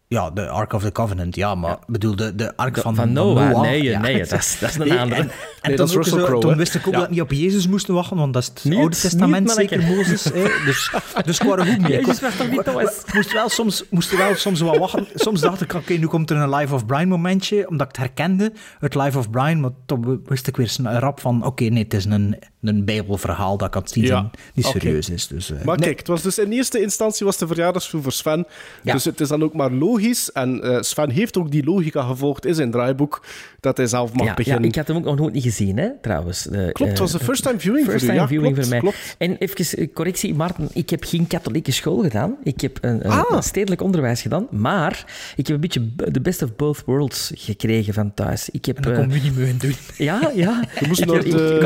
ja, 0.10 0.32
de 0.32 0.48
Ark 0.50 0.74
of 0.74 0.84
the 0.84 0.92
Covenant, 0.92 1.36
ja, 1.36 1.56
maar 1.56 1.72
ik 1.72 1.78
bedoel, 1.88 2.16
de, 2.16 2.36
de 2.36 2.58
ark 2.58 2.76
De- 2.76 2.82
van, 2.82 2.96
van 2.96 3.14
Noah, 3.14 3.62
nee, 3.62 3.84
ja. 3.84 4.00
nee, 4.00 4.18
dat 4.26 4.32
is- 4.40 4.58
dat 4.60 4.70
is 4.70 4.76
een 4.76 5.00
andere. 5.00 5.22
En, 5.22 5.30
en 5.30 5.36
Nee, 5.62 5.76
toen, 5.76 5.76
dat 5.76 5.90
is 5.90 5.96
ook 5.96 6.02
Russell 6.04 6.20
zo- 6.20 6.26
Crowe, 6.26 6.42
toen 6.42 6.56
wist 6.58 6.76
ik 6.76 6.88
ook 6.88 6.94
Ja. 6.94 7.00
dat 7.00 7.10
niet 7.10 7.22
op 7.22 7.32
Jezus 7.32 7.68
moesten 7.68 7.94
wachten, 7.94 8.18
want 8.18 8.34
dat 8.34 8.42
is 8.42 8.48
het 8.48 8.64
Niet, 8.64 8.80
Oude 8.80 8.96
Testament, 8.96 9.44
niet, 9.46 9.52
zeker. 9.56 9.84
Mozes. 9.84 10.24
hè. 10.24 10.32
Dus, 10.66 10.92
dus 11.26 11.40
ik 11.40 11.48
waren 11.48 11.68
goed 11.68 11.82
mee. 11.82 11.92
Jezus 11.92 12.16
Ik 12.16 12.22
was 12.22 12.36
toch 12.36 12.50
niet 12.50 12.64
Thomas? 12.64 13.04
moest 13.14 13.34
wel 13.34 13.50
soms, 13.50 13.84
moest 13.90 14.18
wel 14.18 14.36
soms 14.36 14.62
wel 14.62 14.80
wachten. 14.80 15.08
Soms 15.16 15.42
dacht 15.42 15.62
ik, 15.62 15.74
oké, 15.74 15.94
nu 15.94 16.08
komt 16.08 16.30
er 16.30 16.38
een 16.38 16.50
Life 16.56 16.74
of 16.74 16.86
Brian 16.86 17.08
momentje, 17.08 17.68
omdat 17.70 17.90
ik 17.90 17.96
het 17.96 18.06
herkende, 18.06 18.52
het 18.80 18.96
Life 18.96 19.18
of 19.18 19.30
Brian, 19.30 19.60
maar 19.60 19.72
toen 19.86 20.22
wist 20.26 20.48
ik 20.48 20.58
weer 20.58 20.74
rap 20.82 21.20
van, 21.20 21.46
oké, 21.46 21.64
nee, 21.64 21.84
het 21.84 21.94
is 21.94 22.06
een, 22.06 22.36
een 22.62 22.86
bijbelverhaal 22.86 23.58
dat 23.58 23.68
ik 23.68 23.76
aan 23.76 23.82
het 23.82 23.92
zien 23.92 24.04
Ja, 24.04 24.30
niet 24.54 24.66
serieus 24.66 25.10
is. 25.10 25.28
Dus, 25.28 25.52
eh, 25.52 25.58
Maar 25.64 25.78
nee. 25.78 25.86
kijk, 25.86 25.98
het 26.00 26.08
was 26.08 26.22
dus 26.22 26.38
in 26.38 26.52
eerste 26.52 26.82
instantie 26.82 27.26
was 27.26 27.38
de 27.38 27.48
verjaardagsfilm 27.48 28.04
voor 28.04 28.12
Sven. 28.12 28.46
Ja. 28.84 28.94
Dus 28.94 29.06
het 29.06 29.20
is 29.20 29.28
dan 29.28 29.44
ook 29.44 29.54
maar 29.54 29.72
logisch. 29.72 30.32
En 30.32 30.64
eh, 30.64 30.82
Sven 30.82 31.10
heeft 31.10 31.38
ook 31.38 31.52
die 31.52 31.64
logica 31.64 32.02
gevolgd 32.04 32.46
in 32.46 32.56
zijn 32.56 32.72
draaiboek, 32.72 33.26
dat 33.60 33.78
hij 33.78 33.88
zelf 33.88 34.12
mag 34.14 34.22
Ja, 34.22 34.28
ja, 34.30 34.34
beginnen. 34.34 34.64
ik 34.64 34.76
had 34.76 34.88
hem 34.88 34.98
ook 34.98 35.04
nog 35.04 35.18
nooit 35.18 35.34
niet 35.34 35.44
gezien, 35.44 35.78
hè, 35.78 35.90
trouwens. 36.02 36.44
De, 36.44 36.70
Klopt, 36.74 36.92
het 36.92 37.00
was 37.00 37.14
eh, 37.14 37.20
de 37.20 37.26
first 37.26 37.44
time 37.44 37.60
viewing 37.60 37.86
First 37.86 38.00
voor 38.06 38.06
u. 38.06 38.08
time 38.16 38.22
Ja, 38.22 38.28
viewing 38.28 38.54
klopt, 38.54 38.68
voor 38.70 38.82
mij. 38.84 38.92
klopt. 38.92 39.16
En 39.18 39.38
even 39.38 39.78
eh, 39.78 39.88
correctie, 39.94 40.34
Maarten, 40.36 40.70
ik 40.74 40.90
heb 40.90 41.04
geen 41.04 41.28
katholieke 41.28 41.72
school 41.72 42.02
gedaan. 42.02 42.36
Ik 42.44 42.62
heb 42.62 42.78
een, 42.82 43.06
een- 43.06 43.12
Ah. 43.12 43.24
een 43.30 43.44
stedelijk 43.44 43.82
onderwijs 43.82 44.22
gedaan, 44.22 44.48
maar 44.52 45.06
ik 45.36 45.48
heb 45.48 45.56
een 45.56 45.62
beetje 45.62 45.90
de 45.96 46.22
best 46.22 46.42
of 46.42 46.56
both 46.56 46.84
worlds 46.86 47.32
gekregen 47.36 47.94
van 47.94 48.14
thuis. 48.14 48.50
Ik 48.50 48.66
heb, 48.66 48.76
En 48.78 48.82
dan 48.84 48.92
eh, 48.92 48.98
kon 49.00 49.10
je 49.10 49.22
niet 49.22 49.36
meer 49.36 49.54
doen. 49.58 49.74
ja, 49.98 50.32
ja. 50.36 50.64
Je 50.80 50.88
moest 50.88 51.00
Ik 51.02 51.06
naar 51.08 51.16
heb- 51.16 51.26
ik- 51.26 51.32
de 51.32 51.58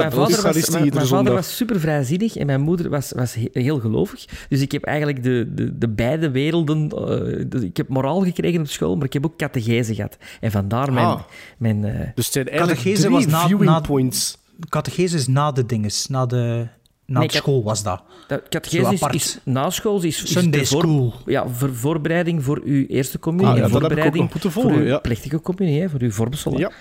mijn 0.90 1.08
vader 1.08 1.10
was, 1.10 1.24
mijn, 1.24 1.26
vader 1.36 1.44
super 1.44 1.80
vrijzinnig 1.80 2.36
en 2.36 2.46
mijn 2.46 2.62
moeder 2.62 2.90
was, 2.90 3.12
was 3.16 3.34
he- 3.34 3.50
heel 3.54 3.80
gelovig. 3.80 4.26
Dus 4.50 4.62
ik 4.62 4.72
heb 4.72 4.84
eigenlijk 4.84 5.24
de, 5.24 5.52
de, 5.56 5.78
de 5.78 5.90
beide 5.90 6.32
werelden... 6.32 6.90
eh, 6.90 7.46
dus 7.48 7.62
ik 7.62 7.78
heb 7.78 7.88
moraal 7.88 8.22
gekregen 8.24 8.60
op 8.60 8.68
school, 8.68 8.96
maar 8.96 9.06
ik 9.06 9.14
heb 9.14 9.26
ook 9.26 9.38
catechese 9.38 9.96
gehad. 9.96 10.18
En 10.40 10.52
vandaar 10.52 10.94
mijn... 10.94 11.06
Ah. 11.08 11.22
mijn 11.58 11.86
eh, 11.86 12.00
Dus 12.16 12.26
het 12.26 12.34
zijn 12.34 12.48
eigenlijk 12.50 12.78
Catechese 12.80 13.02
drie 13.02 13.16
was 13.16 13.26
na- 13.26 13.46
viewing 13.48 13.70
na- 13.70 13.80
points. 13.80 14.38
Catechesis 14.70 15.28
na 15.28 15.52
de 15.52 15.66
dinges, 15.66 16.08
na 16.08 16.26
de, 16.26 16.68
na 17.12 17.20
Nee, 17.20 17.32
school 17.32 17.64
was 17.64 17.84
dat. 17.84 18.02
Dat 18.28 18.42
catechese 18.50 19.10
is, 19.12 19.40
na 19.44 19.70
school 19.70 20.04
is, 20.04 20.24
is 20.24 20.32
Sunday 20.32 20.66
voor- 20.66 20.82
school. 20.82 21.14
ja, 21.26 21.48
voor, 21.48 21.76
voorbereiding 21.76 22.44
voor 22.44 22.62
uw 22.66 22.86
eerste 22.86 23.20
communie 23.20 23.52
Ah, 23.52 23.58
ja, 23.58 23.64
en 23.64 23.72
dat 23.72 23.82
heb 23.82 23.92
ik 23.92 23.98
ook 23.98 24.04
voorbereiding 24.06 24.42
voor 24.42 24.52
volgen, 24.52 24.74
uw 24.82 24.86
ja. 24.88 24.98
plechtige 25.00 25.42
communie, 25.42 25.82
hè, 25.82 25.90
voor 25.90 26.02
uw 26.02 26.12
vormsel. 26.12 26.58
Ja. 26.58 26.72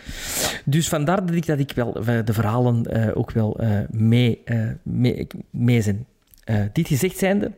Dus 0.65 0.89
vandaar 0.89 1.27
dat 1.27 1.35
ik, 1.35 1.47
dat 1.47 1.59
ik 1.59 1.73
wel 1.75 1.95
eh, 1.95 2.19
de 2.25 2.33
verhalen 2.33 2.87
eh, 2.87 3.17
ook 3.17 3.31
wel 3.31 3.59
eh, 3.59 3.79
mee, 3.91 4.41
eh, 4.45 4.59
mee, 4.83 5.27
mee 5.51 5.83
zijn. 5.83 6.07
Eh, 6.45 6.57
dit 6.73 6.89
gezegd 6.89 7.19
zijnde, 7.19 7.53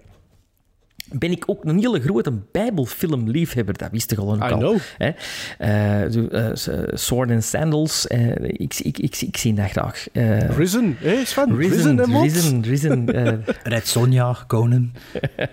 ben 1.18 1.30
ik 1.30 1.44
ook 1.46 1.64
een 1.64 1.78
hele 1.78 2.00
grote 2.00 2.32
Bijbelfilmliefhebber. 2.52 3.78
Dat 3.78 3.90
wist 3.90 4.12
ik 4.12 4.18
al 4.18 4.40
al. 4.40 4.58
know. 4.58 4.76
Hè? 4.98 5.10
Eh, 5.58 6.50
Sword 6.92 7.30
and 7.30 7.44
Sandals, 7.44 8.06
ik, 8.42 8.74
ik, 8.74 8.98
ik, 8.98 9.20
ik 9.20 9.36
zie 9.36 9.54
dat 9.54 9.70
graag. 9.70 10.06
Eh, 10.12 10.48
Risen, 10.48 10.96
hè 10.98 11.24
Sven? 11.24 11.56
Risen, 11.56 11.98
Risen? 12.04 12.22
Risen, 12.22 12.62
Risen. 12.62 13.14
eh, 13.14 13.54
Red 13.72 13.86
Sonja, 13.88 14.36
Conan, 14.46 14.92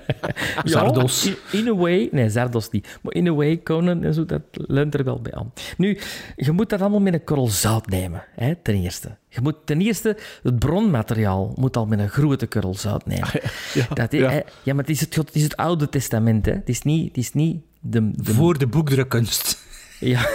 Zardos. 0.63 1.23
Ja, 1.23 1.31
in, 1.51 1.59
in 1.59 1.67
a 1.67 1.75
way, 1.75 2.09
nee, 2.11 2.29
Zardos 2.29 2.69
niet. 2.69 2.99
Maar 3.01 3.13
in 3.13 3.27
a 3.27 3.33
way, 3.33 3.59
Conan 3.63 4.03
en 4.03 4.13
zo, 4.13 4.25
dat 4.25 4.41
leunt 4.51 4.93
er 4.93 5.03
wel 5.03 5.21
bij 5.21 5.33
aan. 5.33 5.53
Nu, 5.77 5.97
je 6.35 6.51
moet 6.51 6.69
dat 6.69 6.81
allemaal 6.81 6.99
met 6.99 7.13
een 7.13 7.23
korrel 7.23 7.47
zout 7.47 7.87
nemen, 7.87 8.23
hè, 8.35 8.55
ten 8.55 8.75
eerste. 8.75 9.17
Je 9.31 9.41
moet 9.41 9.55
ten 9.65 9.81
eerste, 9.81 10.17
het 10.43 10.59
bronmateriaal 10.59 11.53
moet 11.55 11.77
al 11.77 11.85
met 11.85 11.99
een 11.99 12.09
grote 12.09 12.47
korrel 12.47 12.75
zout 12.75 13.05
nemen. 13.05 13.27
Ja, 13.73 13.87
dat, 13.93 14.13
is- 14.13 14.19
ja. 14.19 14.29
hè, 14.29 14.39
ja, 14.63 14.73
maar 14.73 14.83
het 14.83 14.89
is 14.89 14.99
het, 14.99 15.15
het 15.15 15.35
is 15.35 15.43
het 15.43 15.55
Oude 15.57 15.89
Testament, 15.89 16.45
hè. 16.45 16.51
Het 16.51 16.69
is 16.69 16.81
niet, 16.81 17.07
het 17.07 17.17
is 17.17 17.33
niet 17.33 17.61
de... 17.79 18.11
de 18.15 18.33
Voor 18.33 18.57
de 18.57 18.67
boekdrukkunst. 18.67 19.59
ja. 19.99 20.19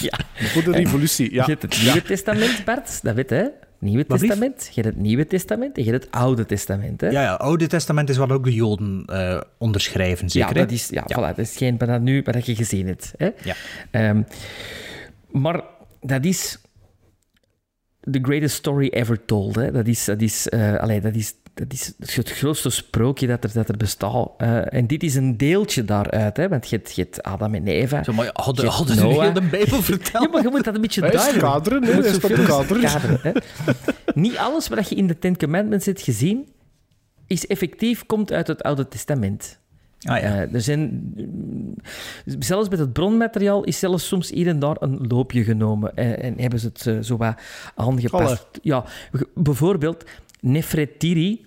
ja. 0.00 0.18
Voor 0.34 0.62
de 0.64 0.70
revolutie, 0.72 1.32
ja. 1.34 1.44
Je 1.44 1.50
hebt 1.50 1.62
het 1.62 1.82
Nieuwe 1.82 2.02
Testament, 2.02 2.64
Bart, 2.64 3.02
dat 3.02 3.14
weet 3.14 3.28
je, 3.28 3.34
hè. 3.34 3.46
Nieuwe? 3.78 4.06
Testament. 4.06 4.70
Je 4.74 4.80
hebt 4.80 4.94
het 4.94 5.04
Nieuwe 5.04 5.26
Testament 5.26 5.76
en 5.76 5.84
je 5.84 5.90
hebt 5.90 6.04
het 6.04 6.14
Oude 6.14 6.46
Testament, 6.46 7.00
hè. 7.00 7.08
Ja, 7.08 7.22
ja, 7.22 7.34
Oude 7.34 7.66
Testament 7.66 8.08
is 8.08 8.16
wat 8.16 8.30
ook 8.30 8.44
de 8.44 8.54
Joden 8.54 9.02
eh, 9.06 9.40
onderschrijven, 9.58 10.30
zeker? 10.30 10.48
Ja, 10.56 10.62
dat 10.62 10.70
is, 10.70 10.88
ja, 10.88 11.02
Voilà, 11.02 11.36
dat 11.36 11.38
is 11.38 11.56
geen 11.56 11.78
wat 11.78 11.88
dat 11.88 12.00
nu 12.00 12.22
wat 12.24 12.34
dat 12.34 12.46
je 12.46 12.54
gezien 12.54 12.86
hebt. 12.86 13.12
Hè? 13.16 13.30
Ja. 13.42 13.54
Ehm, 13.90 14.22
maar 15.30 15.60
dat 16.00 16.24
is 16.24 16.58
the 18.10 18.18
greatest 18.22 18.54
story 18.54 18.88
ever 18.88 19.24
told. 19.24 19.54
Hè? 19.54 19.70
Dat, 19.70 19.86
is, 19.86 20.04
dat, 20.04 20.20
is, 20.20 20.48
eh, 20.48 20.76
allee, 20.76 21.00
dat, 21.00 21.14
is, 21.14 21.34
dat 21.54 21.72
is 21.72 22.16
het 22.16 22.30
grootste 22.30 22.70
sprookje 22.70 23.26
dat 23.26 23.44
er, 23.44 23.52
dat 23.52 23.68
er 23.68 23.76
bestaat. 23.76 24.28
Eh, 24.36 24.74
en 24.74 24.86
dit 24.86 25.02
is 25.02 25.14
een 25.14 25.36
deeltje 25.36 25.84
daaruit, 25.84 26.36
hè? 26.36 26.48
want 26.48 26.68
je 26.68 26.76
hebt, 26.76 26.94
je 26.94 27.02
hebt 27.02 27.22
Adam 27.22 27.54
en 27.54 27.66
Eva. 27.66 28.04
Zo, 28.04 28.12
maar 28.12 28.30
hadden, 28.32 28.72
ze 28.72 29.06
heel 29.06 29.32
de 29.32 29.40
Bijbel 29.40 29.82
verteld? 29.92 30.24
Ja, 30.24 30.30
maar 30.30 30.42
je 30.42 30.48
moet 30.48 30.64
dat 30.64 30.74
een 30.74 30.80
beetje 30.80 31.00
duiden. 31.00 31.40
kaderen, 31.40 31.84
hè, 31.84 32.04
is 32.04 32.20
mogelijk 32.20 32.48
kaderen. 32.48 32.82
kaderen, 32.82 33.18
hè. 33.22 33.32
Niet 34.14 34.36
alles 34.36 34.68
wat 34.68 34.88
je 34.88 34.94
in 34.94 35.06
de 35.06 35.18
Ten 35.18 35.36
Commandments 35.36 35.86
hebt 35.86 36.02
gezien, 36.02 36.48
is 37.26 37.46
effectief, 37.46 38.06
komt 38.06 38.32
uit 38.32 38.46
het 38.46 38.62
Oude 38.62 38.88
Testament. 38.88 39.60
Ah, 40.02 40.20
ja. 40.20 40.22
Eh, 40.42 40.54
er 40.54 40.60
zijn, 40.60 41.12
zelfs 42.38 42.68
met 42.68 42.78
het 42.78 42.92
bronmateriaal 42.92 43.64
is 43.64 43.78
zelfs 43.78 44.06
soms 44.08 44.30
hier 44.30 44.48
en 44.48 44.58
daar 44.58 44.76
een 44.80 45.06
loopje 45.08 45.44
genomen. 45.44 45.96
eh, 45.96 46.24
en 46.24 46.34
hebben 46.40 46.58
ze 46.60 46.66
het 46.66 46.86
eh, 46.86 46.98
zo 47.00 47.16
wat 47.16 47.34
aangepast. 47.74 48.46
Ja, 48.62 48.84
bijvoorbeeld 49.34 50.04
Nefretiri. 50.40 51.44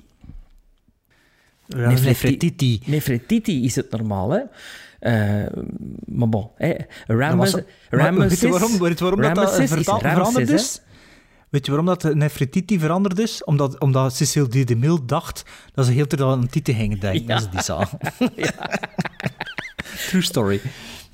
Ja. 1.68 1.90
Nefretiti 2.86 3.64
is 3.64 3.76
het 3.76 3.92
normaal, 3.92 4.30
hè. 4.32 4.42
Maar 6.06 6.30
bon, 6.30 6.50
hè. 6.56 6.74
Dat 7.88 8.00
Ramesses- 8.00 8.40
je 8.40 8.48
waarom, 8.48 8.80
weet 8.80 8.98
je 9.00 9.04
waarom 9.04 9.22
dat, 9.22 9.36
dat 9.36 9.44
Ramesses 9.46 9.64
is 9.78 9.84
vertaal- 9.86 10.02
Ramesses, 10.02 10.34
veranderd 10.34 10.50
hè. 10.76 10.82
Weet 11.50 11.66
je 11.66 11.72
waarom 11.72 11.86
dat 11.88 12.02
de 12.02 12.16
Nefertiti 12.16 12.80
veranderd 12.80 13.20
is? 13.20 13.44
Omdat, 13.44 13.80
omdat 13.80 14.16
Cecile 14.16 14.48
D. 14.48 14.68
de 14.68 14.76
Mille 14.76 15.06
dacht 15.06 15.44
dat 15.74 15.86
ze 15.86 15.92
heel 15.92 16.08
tijd 16.08 16.22
aan 16.22 16.42
een 16.42 16.50
titel 16.50 16.74
gingen 16.74 17.00
denken 17.00 17.34
als 17.34 17.44
ze 17.44 17.50
die 17.50 17.62
zag. 17.62 17.92
True 20.10 20.22
story. 20.22 20.62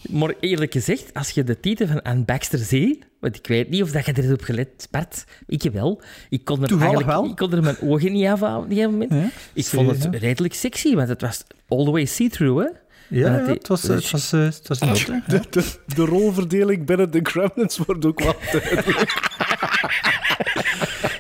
Maar 0.09 0.33
eerlijk 0.39 0.71
gezegd, 0.71 1.13
als 1.13 1.29
je 1.29 1.43
de 1.43 1.59
titel 1.59 1.87
van 1.87 2.01
Anne 2.01 2.23
Baxter 2.23 2.59
ziet, 2.59 3.05
want 3.19 3.35
ik 3.35 3.47
weet 3.47 3.69
niet 3.69 3.81
of 3.81 3.91
dat 3.91 4.05
je 4.05 4.13
er 4.13 4.23
hebt 4.23 4.45
gelet, 4.45 4.87
Bart, 4.91 5.23
ik 5.47 5.61
wel. 5.61 6.01
Ik 6.29 6.45
kon 6.45 6.61
er 6.61 6.67
Toevallig 6.67 6.93
eigenlijk, 6.93 7.21
wel. 7.21 7.29
Ik 7.29 7.35
kon 7.35 7.53
er 7.53 7.63
mijn 7.63 7.81
ogen 7.81 8.11
niet 8.11 8.27
afhouden 8.27 8.63
op 8.63 8.69
gegeven 8.69 8.91
moment. 8.91 9.11
Ja, 9.11 9.29
ik 9.53 9.65
vond 9.65 9.89
het 9.89 10.03
ja. 10.03 10.19
redelijk 10.19 10.53
sexy, 10.53 10.95
want 10.95 11.07
het 11.07 11.21
was 11.21 11.43
all 11.67 11.85
the 11.85 11.91
way 11.91 12.05
see-through, 12.05 12.63
hè. 12.63 12.69
Ja, 13.11 13.31
het 13.45 13.67
was, 13.67 13.81
het 13.83 14.11
was, 14.11 14.33
eh, 14.33 14.43
het 14.43 14.67
was 14.67 14.79
nood, 14.79 15.07
hè. 15.07 15.19
De, 15.27 15.41
de, 15.49 15.63
de 15.95 16.05
rolverdeling 16.05 16.85
binnen 16.85 17.11
de 17.11 17.19
Gremlins 17.23 17.77
wordt 17.77 18.05
ook 18.05 18.23
wat 18.23 18.37
duidelijk. 18.51 19.29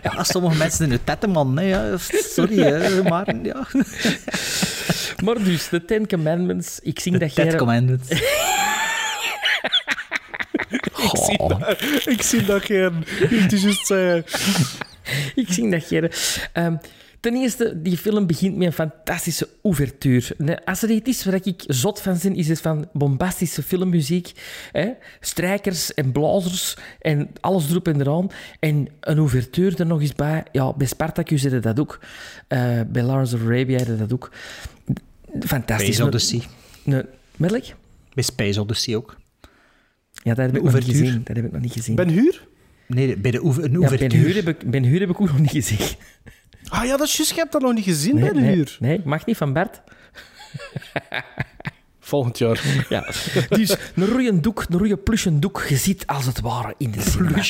Ja, 0.03 0.23
sommige 0.23 0.57
mensen 0.57 0.83
in 0.83 0.89
de 0.89 1.03
tettenman, 1.03 1.57
hè, 1.57 1.63
ja. 1.63 1.97
Sorry, 1.97 2.59
hè, 2.59 3.03
maar 3.03 3.35
ja. 3.43 3.67
Maar 5.23 5.43
dus, 5.43 5.69
de 5.69 5.85
Ten 5.85 6.07
Commandments, 6.07 6.79
ik 6.79 6.99
zie 6.99 7.17
dat 7.17 7.35
jij... 7.35 7.55
Commandments. 7.55 8.09
Ik, 10.71 11.17
zie 11.17 11.47
dat, 11.47 11.81
ik 12.05 12.21
zie 12.21 12.45
dat 12.45 12.65
geen... 12.65 13.05
Het 13.19 13.53
is 13.53 13.61
juist 13.63 13.85
zeggen... 13.85 14.25
Ik 15.35 15.47
zie 15.49 15.69
dat 15.69 15.89
jij... 15.89 16.11
Ehm, 16.53 16.75
ten 17.21 17.35
eerste, 17.35 17.81
die 17.81 17.97
film 17.97 18.27
begint 18.27 18.57
met 18.57 18.67
een 18.67 18.73
fantastische 18.73 19.47
ouvertuur. 19.61 20.31
Als 20.65 20.81
er 20.81 20.89
iets 20.89 21.09
is 21.09 21.23
waar 21.23 21.39
ik 21.43 21.63
zot 21.67 22.01
van 22.01 22.17
ben, 22.21 22.35
is 22.35 22.47
het 22.47 22.61
van 22.61 22.89
bombastische 22.93 23.63
filmmuziek. 23.63 24.31
Hè? 24.71 24.89
Strijkers 25.19 25.93
en 25.93 26.11
blazers 26.11 26.77
en 26.99 27.29
alles 27.39 27.69
erop 27.69 27.87
en 27.87 28.01
eraan. 28.01 28.27
En 28.59 28.87
een 28.99 29.17
ouvertuur 29.17 29.79
er 29.79 29.85
nog 29.85 30.01
eens 30.01 30.15
bij. 30.15 30.43
Ja, 30.51 30.73
bij 30.73 30.87
Spartacus 30.87 31.41
hadden 31.41 31.61
dat 31.61 31.79
ook. 31.79 31.99
Eh, 32.47 32.81
bij 32.87 33.03
Lawrence 33.03 33.35
of 33.35 33.41
Arabia 33.41 33.77
hadden 33.77 33.97
dat 33.97 34.13
ook. 34.13 34.31
Fantastisch. 35.39 35.95
Space 35.95 36.07
Odyssey. 36.07 36.41
Nee, 36.83 37.03
welk? 37.37 37.65
Bij 38.13 38.23
Space 38.23 38.61
Odyssey 38.61 38.95
ook. 38.95 39.17
Ja, 40.23 40.33
dat 40.33 40.45
heb 40.45 40.55
ik 40.55 40.63
nog 40.63 40.73
niet 40.73 40.83
gezien. 40.83 41.21
Dat 41.23 41.35
heb 41.35 41.45
ik 41.45 41.51
nog 41.51 41.61
niet 41.61 41.73
gezien. 41.73 41.95
Ben 41.95 42.09
Huur? 42.09 42.49
Nee, 42.87 43.17
bij 43.17 43.31
de 43.31 43.43
oever, 43.43 43.63
een 43.63 43.71
ja, 43.71 43.77
ouvertuur. 43.77 44.23
ben 44.23 44.35
heb, 44.35 44.47
ik, 44.47 44.71
Ben 44.71 44.83
Hur 44.83 44.99
heb 44.99 45.09
ik 45.09 45.21
ook 45.21 45.27
nog 45.27 45.39
niet 45.39 45.51
gezien. 45.51 45.87
Ah 46.71 46.85
ja, 46.85 46.97
dat 46.97 47.07
is 47.07 47.15
juist. 47.17 47.33
Je 47.33 47.39
hebt 47.39 47.51
dat 47.51 47.61
nog 47.61 47.73
niet 47.73 47.83
gezien, 47.83 48.15
Nee, 48.15 48.31
Ben 48.31 48.41
nee, 48.41 48.55
Huur. 48.55 48.77
nee, 48.79 49.01
mag 49.05 49.25
niet 49.25 49.37
van 49.37 49.53
Bert. 49.53 49.81
Volgend 51.99 52.37
jaar. 52.37 52.85
Ja. 52.89 53.05
Dus 53.49 53.75
een 53.95 54.05
rode 54.05 54.39
doek, 54.39 54.65
een 54.69 54.77
rode 54.77 54.97
plusje 54.97 55.39
doek, 55.39 55.65
je 55.69 55.95
als 56.05 56.25
het 56.25 56.39
ware 56.41 56.73
in 56.77 56.91
de 56.91 57.01
cinema. 57.01 57.41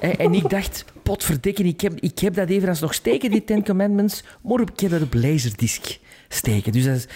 En, 0.00 0.34
ik 0.34 0.48
dacht, 0.50 0.84
potverdikken, 1.02 1.66
ik 1.66 1.80
heb, 1.80 2.00
ik 2.00 2.18
heb 2.18 2.34
dat 2.34 2.48
even 2.48 2.76
nog 2.80 2.94
steken, 2.94 3.30
die 3.30 3.44
Ten 3.44 3.64
Commandments, 3.64 4.24
maar 4.42 4.60
ik 4.60 4.80
heb 4.80 4.90
dat 4.90 5.02
op 5.02 5.14
laserdisc 5.14 5.98
steken. 6.28 6.72
Dus 6.72 6.84
dat 6.84 6.96
is- 6.96 7.06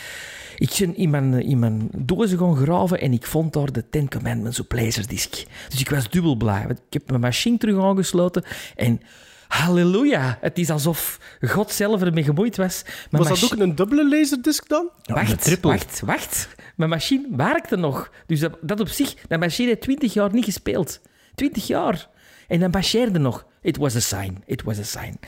ik 0.57 0.75
ben 0.79 0.97
in 0.97 1.11
mijn, 1.11 1.43
in 1.43 1.59
mijn 1.59 1.89
dozen 1.97 2.39
gaan 2.39 2.57
graven 2.57 3.01
en 3.01 3.13
ik 3.13 3.27
vond 3.27 3.53
daar 3.53 3.73
de 3.73 3.89
Ten 3.91 4.09
Commandments 4.09 4.61
op 4.61 4.73
laserdisc. 4.73 5.31
Dus 5.69 5.81
ik 5.81 5.91
was 5.91 6.11
dubbel 6.11 6.37
blij. 6.37 6.67
Ik 6.69 6.79
heb 6.93 7.09
mijn 7.09 7.21
machine 7.21 7.59
terug 7.59 7.83
aangesloten 7.85 8.45
en 8.77 9.01
halleluja, 9.49 10.39
het 10.41 10.59
is 10.59 10.71
alsof 10.71 11.21
God 11.41 11.73
zelf 11.73 12.03
ermee 12.03 12.25
gemoeid 12.25 12.57
was. 12.57 12.83
Mijn 13.11 13.23
Was 13.25 13.41
dat 13.41 13.53
ook 13.53 13.59
een 13.59 13.75
dubbele 13.75 14.09
laserdisc 14.09 14.69
dan? 14.69 14.91
Wacht, 15.05 15.61
wacht, 15.61 16.01
wacht. 16.01 16.49
Mijn 16.77 16.91
machine 16.91 17.27
werkte 17.37 17.77
nog. 17.77 18.13
Dus 18.27 18.41
dat, 18.41 18.59
dat 18.61 18.81
op 18.81 18.89
zich, 18.89 19.15
dat 19.29 19.41
machine 19.41 19.69
heeft 19.69 19.81
20 19.81 20.13
jaar 20.13 20.33
niet 20.33 20.45
gespeeld. 20.45 21.01
20 21.35 21.67
jaar. 21.67 22.09
En 22.49 22.61
dat 22.61 22.73
marcheerde 22.73 23.19
nog. 23.19 23.47
It 23.63 23.77
was 23.77 23.97
a 23.97 24.01
sign. 24.01 24.43
It 24.47 24.63
was 24.63 24.79
a 24.79 24.83
sign. 24.83 25.19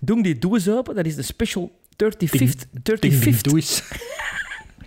Doe 0.00 0.22
die 0.22 0.38
doos 0.38 0.68
open. 0.68 0.94
Dat 0.94 1.06
is 1.06 1.14
de 1.14 1.22
special 1.22 1.78
35th... 1.90 2.18
Ding, 2.82 3.00
ding, 3.00 3.36
35th 3.36 3.40
doe 3.40 3.54
eens. 3.54 3.82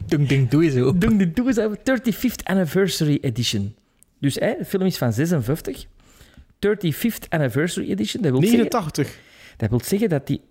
Ding, 0.06 0.28
ding, 0.28 0.50
doe 0.50 1.32
doos 1.34 1.58
open. 1.58 1.78
35th 1.80 2.44
Anniversary 2.44 3.18
Edition. 3.22 3.76
Dus 4.20 4.36
hè, 4.36 4.56
de 4.58 4.66
film 4.66 4.86
is 4.86 4.98
van 4.98 5.14
56. 5.14 5.86
35th 6.66 7.30
Anniversary 7.30 7.90
Edition. 7.92 8.22
Dat 8.24 8.32
wil, 8.32 8.42
zeggen, 8.42 8.60
89. 8.60 9.20
dat 9.58 9.70
wil 9.70 9.82
zeggen 9.84 10.10
dat 10.10 10.28
die... 10.28 10.42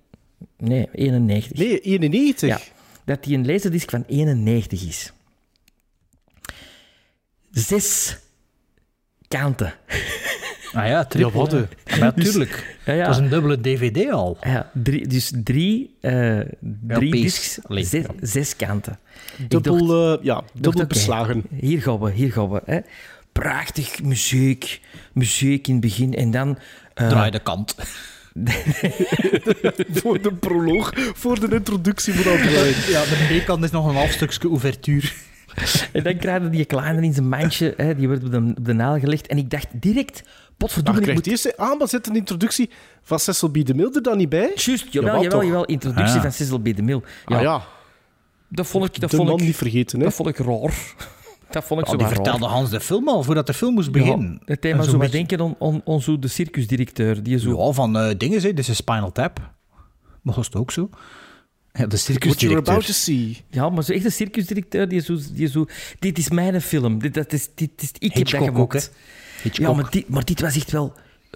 Nee, 0.56 0.88
91. 0.92 1.58
Nee, 1.58 1.80
91. 1.80 2.48
Ja, 2.48 2.60
dat 3.04 3.24
die 3.24 3.36
een 3.36 3.46
laserdisc 3.46 3.90
van 3.90 4.04
91 4.06 4.86
is. 4.88 5.12
Zes 7.50 8.16
kanten. 9.28 9.74
Ah 10.72 10.86
ja, 10.86 11.04
triple. 11.10 11.44
Ja, 11.50 11.56
hè. 11.56 11.58
Ja, 11.58 11.98
maar 11.98 12.12
natuurlijk. 12.16 12.76
Ja, 12.86 12.92
ja. 12.92 13.04
Dat 13.04 13.14
is 13.14 13.20
een 13.20 13.28
dubbele 13.28 13.60
DVD 13.60 14.10
al. 14.10 14.36
Ja, 14.40 14.70
drie, 14.74 15.06
dus 15.06 15.32
drie, 15.44 15.96
eh 16.00 16.40
drie 16.86 17.10
discs, 17.12 17.58
zes, 18.20 18.56
kanten. 18.56 18.98
Dubbel, 19.48 19.86
dacht- 19.86 20.18
eh, 20.18 20.24
ja, 20.24 20.34
dacht, 20.34 20.62
dubbel 20.62 20.86
beslagen. 20.86 21.44
Hier 21.60 21.82
gaan 21.82 21.98
we, 22.00 22.10
hier 22.12 22.32
gaan 22.32 22.50
we. 22.50 22.62
Hè. 22.64 22.78
Prachtig 23.38 24.02
muziek, 24.02 24.80
muziek 25.12 25.66
in 25.66 25.72
het 25.72 25.82
begin 25.82 26.14
en 26.14 26.30
dan... 26.30 26.58
eh, 26.94 27.08
Draai 27.08 27.30
de 27.30 27.38
kant. 27.38 27.74
voor 30.02 30.22
de 30.22 30.32
proloog, 30.40 30.92
voor 31.14 31.40
de 31.40 31.54
introductie 31.54 32.14
moet 32.14 32.26
al 32.26 32.36
draaien. 32.36 32.74
Ja, 32.94 33.02
de 33.02 33.40
B-kant 33.42 33.64
is 33.64 33.70
nog 33.70 33.86
een 33.86 33.94
half 33.94 34.10
stukje 34.10 34.48
ouvertuur. 34.48 35.14
En 35.92 36.02
dan 36.02 36.16
krijg 36.16 36.42
je 36.42 36.50
die 36.50 36.64
kleine 36.64 37.02
in 37.02 37.12
zijn 37.14 37.28
mandje, 37.28 37.74
hè, 37.76 37.94
die 37.96 38.06
wordt 38.08 38.24
op 38.24 38.30
de, 38.30 38.52
op 38.58 38.64
de 38.64 38.72
naal 38.72 38.98
gelegd. 38.98 39.26
En 39.26 39.38
ik 39.38 39.50
dacht 39.50 39.66
direct, 39.72 40.22
potverdomme, 40.56 41.00
Maar 41.00 41.08
ik 41.08 41.14
moet... 41.14 41.26
eerst 41.26 41.56
aan, 41.56 41.78
maar 41.78 41.88
zit 41.88 42.06
een 42.06 42.16
introductie 42.16 42.70
van 43.02 43.18
Cecil 43.18 43.48
B. 43.50 43.66
DeMille 43.66 43.92
er 43.94 44.02
dan 44.02 44.16
niet 44.16 44.28
bij? 44.28 44.52
Juist, 44.54 44.92
jawel, 44.92 45.22
jawel, 45.22 45.44
jawel, 45.44 45.64
introductie 45.64 46.16
Ah. 46.16 46.22
van 46.22 46.32
Cecil 46.32 46.58
B. 46.58 46.64
DeMille. 46.76 47.02
Ja, 47.26 47.36
Ah 47.36 47.42
ja, 47.42 47.62
dat 48.48 48.66
vond 48.66 48.84
ik, 48.84 49.00
dat 49.00 49.10
de 49.10 49.16
vond 49.16 49.28
man 49.28 49.38
ik, 49.38 49.44
niet 49.44 49.56
vergeten. 49.56 49.98
Hè? 49.98 50.04
dat 50.04 50.14
vond 50.14 50.28
ik 50.28 50.36
raar. 50.38 50.74
Dat 51.50 51.64
vond 51.64 51.80
ik 51.80 51.86
Oh, 51.86 51.92
zo 51.92 51.96
die 51.98 52.06
raar. 52.06 52.14
vertelde 52.14 52.46
Hans 52.46 52.70
de 52.70 52.80
film 52.80 53.08
al, 53.08 53.22
voordat 53.22 53.46
de 53.46 53.54
film 53.54 53.74
moest 53.74 53.90
beginnen. 53.92 54.32
Ja, 54.32 54.38
het 54.44 54.60
thema 54.60 54.78
En 54.78 54.84
zo 54.84 54.90
wat 54.90 55.00
beetje- 55.00 55.16
denken 55.16 55.40
aan, 55.40 55.54
aan, 55.60 55.80
aan 55.84 56.00
zo 56.00 56.18
de 56.18 56.28
circusdirecteur. 56.28 57.22
Die 57.22 57.38
zo... 57.38 57.66
Ja, 57.66 57.72
van 57.72 57.96
eh, 57.98 58.14
dingen, 58.18 58.40
hè. 58.42 58.52
dit 58.54 58.68
is 58.68 58.76
Spinal 58.76 59.12
Tap. 59.12 59.52
Maar 60.22 60.34
was 60.34 60.46
het 60.46 60.54
ook 60.56 60.70
zo? 60.70 60.88
Ja, 61.72 61.86
de 61.86 61.96
What 61.96 62.06
you're 62.06 62.56
about 62.56 62.84
circusdirecteur. 62.84 62.84
to 62.84 62.92
see. 62.92 63.44
Ja, 63.50 63.68
maar 63.70 63.84
zo 63.84 63.92
echt 63.92 64.04
een 64.04 64.12
circusdirecteur 64.12 64.88
die 64.88 65.00
zo, 65.00 65.18
die 65.32 65.48
zo... 65.48 65.66
Dit 65.98 66.18
is 66.18 66.28
mijn 66.30 66.62
film. 66.62 66.98
Dit, 66.98 67.14
dat 67.14 67.32
is, 67.32 67.48
dit 67.54 67.70
is, 67.76 67.90
ik 67.98 68.14
heb 68.14 68.30
dat 68.30 68.40
ook, 68.40 68.46
gemaakt. 68.46 68.92
Hitchcock. 69.42 69.66
Ja, 69.66 69.72
maar 69.72 69.90
dit, 69.90 70.08
maar 70.08 70.24
dit 70.24 70.40
was 70.40 70.56
echt 70.56 70.70
wel 70.70 70.92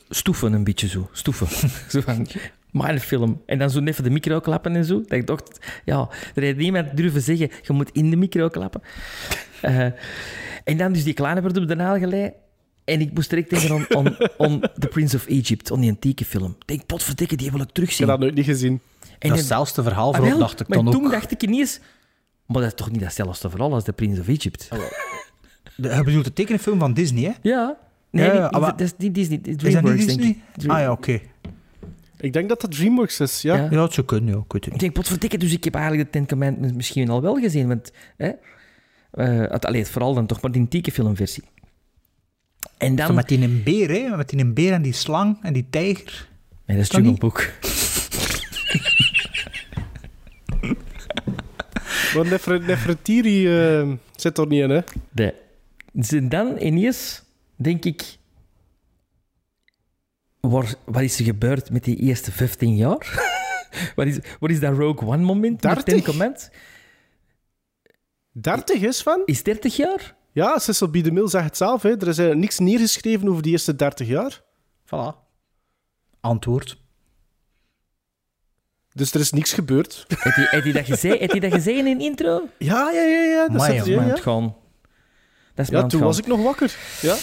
stoeven 0.09 0.53
een 0.53 0.65
beetje 0.65 0.89
zo. 0.89 1.09
Stoeven. 1.13 1.47
zo 1.91 2.01
van, 2.01 2.27
mijn 2.73 3.01
film. 3.01 3.43
En 3.47 3.59
dan 3.59 3.71
zo 3.71 3.81
even 3.85 4.05
de 4.05 4.11
micro 4.11 4.41
klappen 4.41 4.77
en 4.77 4.85
zo. 4.85 5.01
Dat 5.01 5.13
ik 5.13 5.27
dacht, 5.27 5.59
ja, 5.85 6.09
er 6.35 6.43
heeft 6.43 6.57
niemand 6.57 6.97
durven 6.97 7.23
zeggen, 7.23 7.51
je 7.63 7.73
moet 7.73 7.91
in 7.93 8.11
de 8.11 8.17
micro 8.17 8.49
klappen. 8.49 8.81
Eh, 9.63 9.85
en 10.65 10.77
dan 10.77 10.93
dus 10.93 11.05
die 11.05 11.13
kleine 11.15 11.41
werd 11.41 11.57
op 11.57 11.69
de 11.69 11.75
naal 11.75 11.99
geleid. 11.99 12.33
En 12.85 13.01
ik 13.01 13.13
moest 13.15 13.31
direct 13.31 13.71
aan, 13.71 13.85
aan, 13.97 14.17
aan 14.39 14.61
The 14.79 14.89
Prince 14.89 15.17
of 15.17 15.27
Egypt, 15.27 15.73
aan 15.73 15.81
die 15.81 15.91
antieke 15.91 16.25
film. 16.25 16.57
Ik 16.59 16.67
denk, 16.67 16.87
potverdikke, 16.87 17.37
die 17.37 17.51
wil 17.51 17.61
ik 17.61 17.67
Ik 17.67 17.73
terugzien. 17.75 17.99
heb 18.09 18.09
dat 18.09 18.19
nooit 18.25 18.35
niet 18.35 18.45
gezien. 18.45 18.81
En 19.19 19.29
dat 19.29 19.39
dan- 19.39 19.47
zelfste 19.47 19.83
verhaal 19.83 20.13
Ah, 20.13 20.17
voor 20.19 20.29
wel, 20.29 20.39
dacht 20.39 20.61
ik 20.61 20.67
toen 20.67 21.11
dacht 21.11 21.31
ik 21.31 21.43
ineens... 21.43 21.81
Maar 22.47 22.63
dat 22.63 22.71
is 22.71 22.77
toch 22.77 22.91
niet 22.91 23.01
datzelfde 23.01 23.51
verhaal 23.51 23.73
als 23.73 23.85
The 23.85 23.93
Prince 23.93 24.21
of 24.21 24.29
Egypt? 24.29 24.69
De, 25.77 25.89
je 25.89 26.03
bedoelt 26.05 26.25
de 26.25 26.33
tekenfilm 26.33 26.79
van 26.79 26.93
Disney, 26.95 27.23
hè? 27.23 27.33
Ja. 27.43 27.77
Nee, 28.11 28.27
Ja, 28.27 28.43
niet- 28.43 28.61
maar- 28.61 28.71
dat 28.71 28.81
is 28.81 28.93
niet 28.99 29.15
Disney. 29.15 29.37
is 29.37 29.43
dat 29.43 29.51
niet 29.53 29.59
DreamWorks, 29.59 30.07
denk 30.07 30.19
Disney? 30.19 30.43
ik. 30.65 30.71
Ah 30.71 30.79
ja, 30.81 30.91
oké. 30.93 31.21
Ik 32.23 32.33
denk 32.33 32.49
dat 32.49 32.61
dat 32.61 32.71
DreamWorks 32.73 33.21
is, 33.21 33.43
ja. 33.43 33.57
Ja. 33.57 33.69
Ja, 33.71 33.83
het 33.83 33.93
zou 33.93 34.07
kunnen, 34.07 34.35
ja. 34.35 34.41
Ik 34.41 34.53
weet 34.53 34.65
het 34.65 34.75
Ik 34.75 34.81
denk, 34.81 34.93
potverdikke, 34.93 35.39
dus 35.39 35.53
ik 35.53 35.65
heb 35.65 35.75
eigenlijk 35.75 36.05
de 36.13 36.19
Ten 36.19 36.29
Commandments 36.29 36.77
misschien 36.77 37.09
al 37.11 37.23
wel 37.23 37.35
gezien. 37.37 37.69
Want, 37.69 37.93
hè, 38.17 38.31
eh, 39.11 39.51
het, 39.53 39.67
allee, 39.67 39.87
vooral 39.87 40.15
dan 40.15 40.27
toch 40.27 40.41
maar 40.41 40.53
die 40.53 40.61
antieke 40.61 40.93
filmversie. 40.93 41.43
En 42.79 42.89
Zo 42.89 42.95
dan... 43.07 43.15
met 43.15 43.29
die 43.29 43.43
een 43.43 43.63
beer, 43.63 43.91
hè? 43.91 44.17
Met 44.17 44.29
die 44.29 44.41
een 44.41 44.55
beer 44.55 44.73
en 44.73 44.83
die 44.83 44.93
slang 44.93 45.39
en 45.43 45.53
die 45.53 45.67
tijger. 45.71 46.29
Nee, 46.67 46.77
dat 46.77 46.87
is? 46.87 46.93
Jungle 46.97 47.19
Book. 47.19 47.51
Maar 52.15 52.27
Nefre- 52.27 52.59
Nefertiti 52.59 53.47
eh, 53.59 53.89
zit 54.17 54.39
er 54.39 54.47
niet 54.47 54.63
in, 54.63 54.71
hè? 54.71 54.81
De, 55.11 55.35
dus 55.93 56.21
dan 56.23 56.57
ineens 56.59 57.23
denk 57.57 57.85
ik... 57.85 58.17
Waar, 60.51 60.75
wat 60.85 61.03
is 61.03 61.19
er 61.19 61.25
gebeurd 61.25 61.71
met 61.71 61.85
die 61.85 61.97
eerste 61.97 62.33
15 62.33 62.77
jaar? 62.77 63.31
wat, 63.97 64.07
is, 64.07 64.19
wat 64.41 64.51
is 64.51 64.61
dat 64.61 64.77
Rogue 64.77 65.09
One 65.09 65.23
moment? 65.23 65.63
met 65.63 65.63
30? 65.63 65.85
Ten 65.85 66.03
Commandments? 66.03 66.51
30 68.33 68.81
is 68.81 69.03
van? 69.03 69.23
Is 69.25 69.43
30 69.43 69.77
jaar? 69.77 70.15
Ja, 70.33 70.59
Cecil 70.59 70.89
B. 70.89 70.93
DeMille 70.93 71.29
zegt 71.29 71.45
het 71.45 71.57
zelf. 71.57 71.83
Hè. 71.83 72.01
Er 72.01 72.09
is 72.09 72.19
eh, 72.19 72.35
niks 72.35 72.59
neergeschreven 72.59 73.29
over 73.29 73.43
die 73.43 73.53
eerste 73.53 73.77
30 73.77 74.09
jaar. 74.09 74.43
Voilà. 74.87 75.17
Antwoord. 76.21 76.81
Dus 78.93 79.15
er 79.15 79.21
is 79.21 79.33
niks 79.33 79.53
gebeurd. 79.53 80.05
Heb 80.19 80.35
je, 80.35 80.47
heb 80.51 80.65
je 80.65 80.73
dat 80.73 80.85
gezegd? 80.85 81.21
Heb 81.21 81.33
je 81.33 81.41
dat 81.41 81.53
gezegd 81.53 81.79
in 81.79 81.87
een 81.87 82.01
intro? 82.01 82.49
Ja, 82.59 82.91
ja, 82.91 83.03
ja. 83.03 83.23
ja. 83.23 83.49
Dat 83.49 83.61
Amai, 83.61 83.73
er, 83.73 83.83
is 83.83 83.87
ja, 83.87 84.01
aan 84.01 84.07
ja. 84.07 84.17
gaan. 84.17 84.57
Dat 85.55 85.65
is 85.67 85.73
ja 85.73 85.87
toen 85.87 86.01
was 86.01 86.19
ik 86.19 86.27
nog 86.27 86.43
wakker. 86.43 86.77
Ja. 87.01 87.17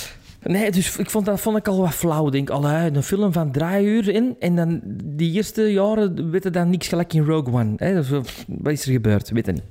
Nee, 0.44 0.72
dus 0.72 0.98
ik 0.98 1.10
vond 1.10 1.26
dat 1.26 1.40
vond 1.42 1.58
ik 1.58 1.68
al 1.68 1.82
wat 1.82 1.94
flauw. 1.94 2.26
Ik 2.26 2.32
Denk, 2.32 2.50
allee, 2.50 2.92
een 2.94 3.04
film 3.04 3.34
van 3.34 3.52
drie 3.52 3.84
uur 3.86 4.10
in 4.10 4.36
en 4.40 4.56
dan 4.56 4.82
die 5.04 5.32
eerste 5.32 5.62
jaren 5.72 6.32
weet 6.32 6.44
je 6.44 6.50
dan 6.50 6.70
niks 6.70 6.88
gelijk 6.88 7.14
in 7.14 7.24
Rogue 7.26 7.54
One. 7.54 7.74
Hè? 7.78 7.94
Dus, 7.94 8.12
eh, 8.12 8.20
wat 8.48 8.72
is 8.74 8.86
er 8.86 8.92
gebeurd? 8.92 9.30
Weet 9.30 9.46
je 9.46 9.52
niet. 9.52 9.62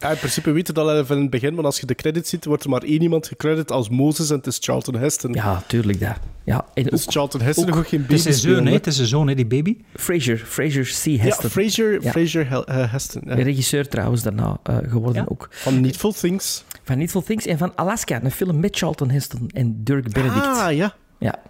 Ja, 0.00 0.10
in 0.10 0.16
principe 0.18 0.50
weet 0.50 0.66
je 0.66 0.72
dat 0.72 0.84
al 0.88 0.98
even 0.98 1.14
in 1.16 1.22
het 1.22 1.30
begin, 1.30 1.54
want 1.54 1.66
als 1.66 1.80
je 1.80 1.86
de 1.86 1.94
credits 1.94 2.30
ziet, 2.30 2.44
wordt 2.44 2.64
er 2.64 2.70
maar 2.70 2.82
één 2.82 3.02
iemand 3.02 3.26
gecredit 3.26 3.70
als 3.72 3.88
Moses 3.88 4.30
en 4.30 4.36
het 4.36 4.46
is 4.46 4.58
Charlton 4.60 4.94
Heston. 4.96 5.32
Ja, 5.32 5.62
tuurlijk 5.66 6.00
dat. 6.00 6.16
Ja, 6.44 6.64
en 6.74 6.82
Dus 6.82 7.06
ook 7.06 7.12
Charlton 7.12 7.40
Heston 7.40 7.64
ook- 7.64 7.70
nog 7.70 7.78
ook 7.78 7.88
geen 7.88 7.98
Het 8.00 8.08
baby 8.08 8.18
is 8.28 8.38
zijn 8.38 8.54
zoon, 8.54 8.66
hè? 8.66 8.72
Het 8.72 8.86
is 8.86 8.96
zijn 8.96 9.08
zoon, 9.08 9.28
hè, 9.28 9.34
die 9.34 9.46
baby. 9.46 9.76
Fraser, 9.94 10.38
Fraser 10.38 10.82
C. 10.84 11.04
Ja, 11.04 11.16
Heston. 11.22 11.50
Fraser, 11.50 12.02
Ja. 12.02 12.10
Fraser 12.10 12.48
Hel- 12.48 12.66
eh, 12.66 12.92
Heston. 12.92 13.22
ja. 13.26 13.34
De 13.34 13.42
regisseur 13.42 13.88
trouwens 13.88 14.22
daarna 14.22 14.58
eh, 14.62 14.76
geworden 14.88 15.22
Ja. 15.22 15.28
ook. 15.30 15.48
Van 15.50 15.80
Needful 15.80 16.12
Things. 16.12 16.64
Van 16.88 16.98
Needful 16.98 17.22
Things 17.22 17.46
en 17.46 17.58
van 17.58 17.76
Alaska, 17.76 18.22
een 18.22 18.30
film 18.30 18.60
met 18.60 18.76
Charlton 18.76 19.10
Heston 19.10 19.48
en 19.48 19.84
Dirk 19.84 20.12
Benedict. 20.12 20.46
Ah, 20.46 20.76
ja. 20.76 20.94
Ja. 21.18 21.42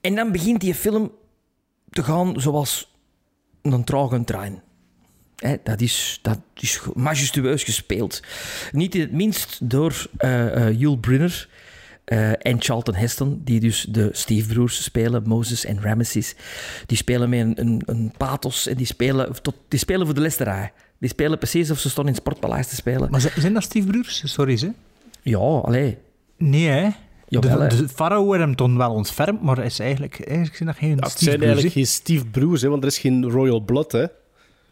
En 0.00 0.14
dan 0.14 0.32
begint 0.32 0.60
die 0.60 0.74
film 0.74 1.12
te 1.90 2.02
gaan 2.02 2.40
zoals 2.40 2.94
een 3.62 3.84
trage 3.84 4.24
trein. 4.24 4.62
Dat, 5.62 5.80
is, 5.80 6.18
dat 6.22 6.38
is 6.54 6.80
majestueus 6.94 7.62
gespeeld. 7.62 8.22
Niet 8.72 8.94
in 8.94 9.00
het 9.00 9.12
minst 9.12 9.70
door 9.70 10.06
eh 10.16 10.66
eh 10.66 10.78
Yul 10.80 10.96
Brynner 10.96 11.48
eh, 12.08 12.30
en 12.46 12.56
Charlton 12.62 12.94
Heston, 12.94 13.40
die 13.44 13.60
dus 13.60 13.86
de 13.90 14.08
Steve-broers 14.12 14.82
spelen, 14.82 15.22
Moses 15.26 15.64
en 15.64 15.80
Ramesses. 15.80 16.34
Die 16.86 16.96
spelen 16.96 17.28
met 17.28 17.40
een, 17.40 17.52
een, 17.60 17.82
een 17.86 18.12
pathos 18.16 18.66
en 18.66 18.76
die 18.76 18.86
spelen, 18.86 19.42
tot, 19.42 19.54
die 19.68 19.78
spelen 19.78 20.06
voor 20.06 20.14
de 20.14 20.20
lesterij. 20.20 20.72
Die 20.98 21.08
spelen 21.10 21.38
precies 21.38 21.70
of 21.70 21.78
ze 21.78 21.90
stonden 21.90 22.14
in 22.14 22.18
het 22.20 22.28
Sportpaleis 22.28 22.68
te 22.68 22.74
spelen. 22.74 23.10
Maar 23.10 23.20
zijn- 23.36 23.52
dat 23.54 23.62
stiefbroers? 23.62 24.22
Sorry, 24.32 24.56
ze. 24.56 24.72
Ja, 25.22 25.38
allee. 25.38 25.98
Nee, 26.36 26.66
hè? 26.68 26.88
Jawel, 27.28 27.68
de, 27.68 27.76
de 27.76 27.88
farao 27.88 28.24
wordt 28.24 28.40
hem 28.40 28.56
toen 28.56 28.76
wel 28.76 28.92
ontfermd, 28.92 29.42
maar 29.42 29.64
is 29.64 29.78
eigenlijk, 29.78 30.20
eigenlijk 30.26 30.56
zijn 30.56 30.68
dat 30.68 30.78
geen 30.78 30.88
Ja, 30.88 30.94
het 30.94 31.04
zijn 31.04 31.16
stiefbroers. 31.18 31.44
eigenlijk 31.44 31.74
geen 31.74 31.86
Steve 31.86 32.26
Broers, 32.26 32.62
hè, 32.62 32.68
want 32.68 32.82
er 32.82 32.88
is 32.88 32.98
geen 32.98 33.30
Royal 33.30 33.60
Blood. 33.60 33.92
Hè. 33.92 34.06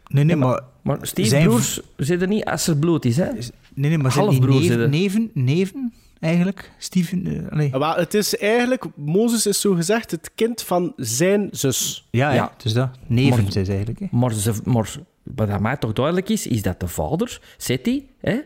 Nee, 0.07 0.23
nee, 0.23 0.35
maar... 0.35 0.61
Maar 0.81 0.97
Steve 1.01 1.27
zijn- 1.27 1.43
broers 1.47 1.79
zitten 1.97 2.29
niet 2.29 2.45
als 2.45 2.67
er 2.67 2.77
bloed 2.77 3.05
is, 3.05 3.17
hè? 3.17 3.25
Nee, 3.73 3.89
nee, 3.89 3.97
maar 3.97 4.11
zijn 4.11 4.29
die 4.29 4.39
neven, 4.39 4.63
zitten. 4.63 4.89
neven, 4.89 5.31
neven, 5.33 5.93
eigenlijk? 6.19 6.71
Steven, 6.77 7.25
eh, 7.45 7.51
allee. 7.51 7.77
Maar 7.77 7.97
het 7.97 8.13
is 8.13 8.37
eigenlijk, 8.37 8.85
Mozes 8.95 9.45
is 9.45 9.61
zo 9.61 9.73
gezegd 9.73 10.11
het 10.11 10.31
kind 10.35 10.61
van 10.61 10.93
zijn 10.95 11.47
zus. 11.51 12.07
Ja, 12.11 12.31
ja, 12.33 12.51
is 12.63 12.73
dat. 12.73 12.89
Neven 13.07 13.43
Maar- 13.43 13.51
ze 13.51 13.59
eigenlijk. 13.59 13.99
Hè. 13.99 14.05
Maar, 14.11 14.33
ze, 14.33 14.53
maar 14.63 14.95
wat 15.23 15.49
aan 15.49 15.61
mij 15.61 15.77
toch 15.77 15.93
duidelijk 15.93 16.29
is, 16.29 16.47
is 16.47 16.61
dat 16.61 16.79
de 16.79 16.87
vader, 16.87 17.41
Seti, 17.57 18.09
hè? 18.21 18.37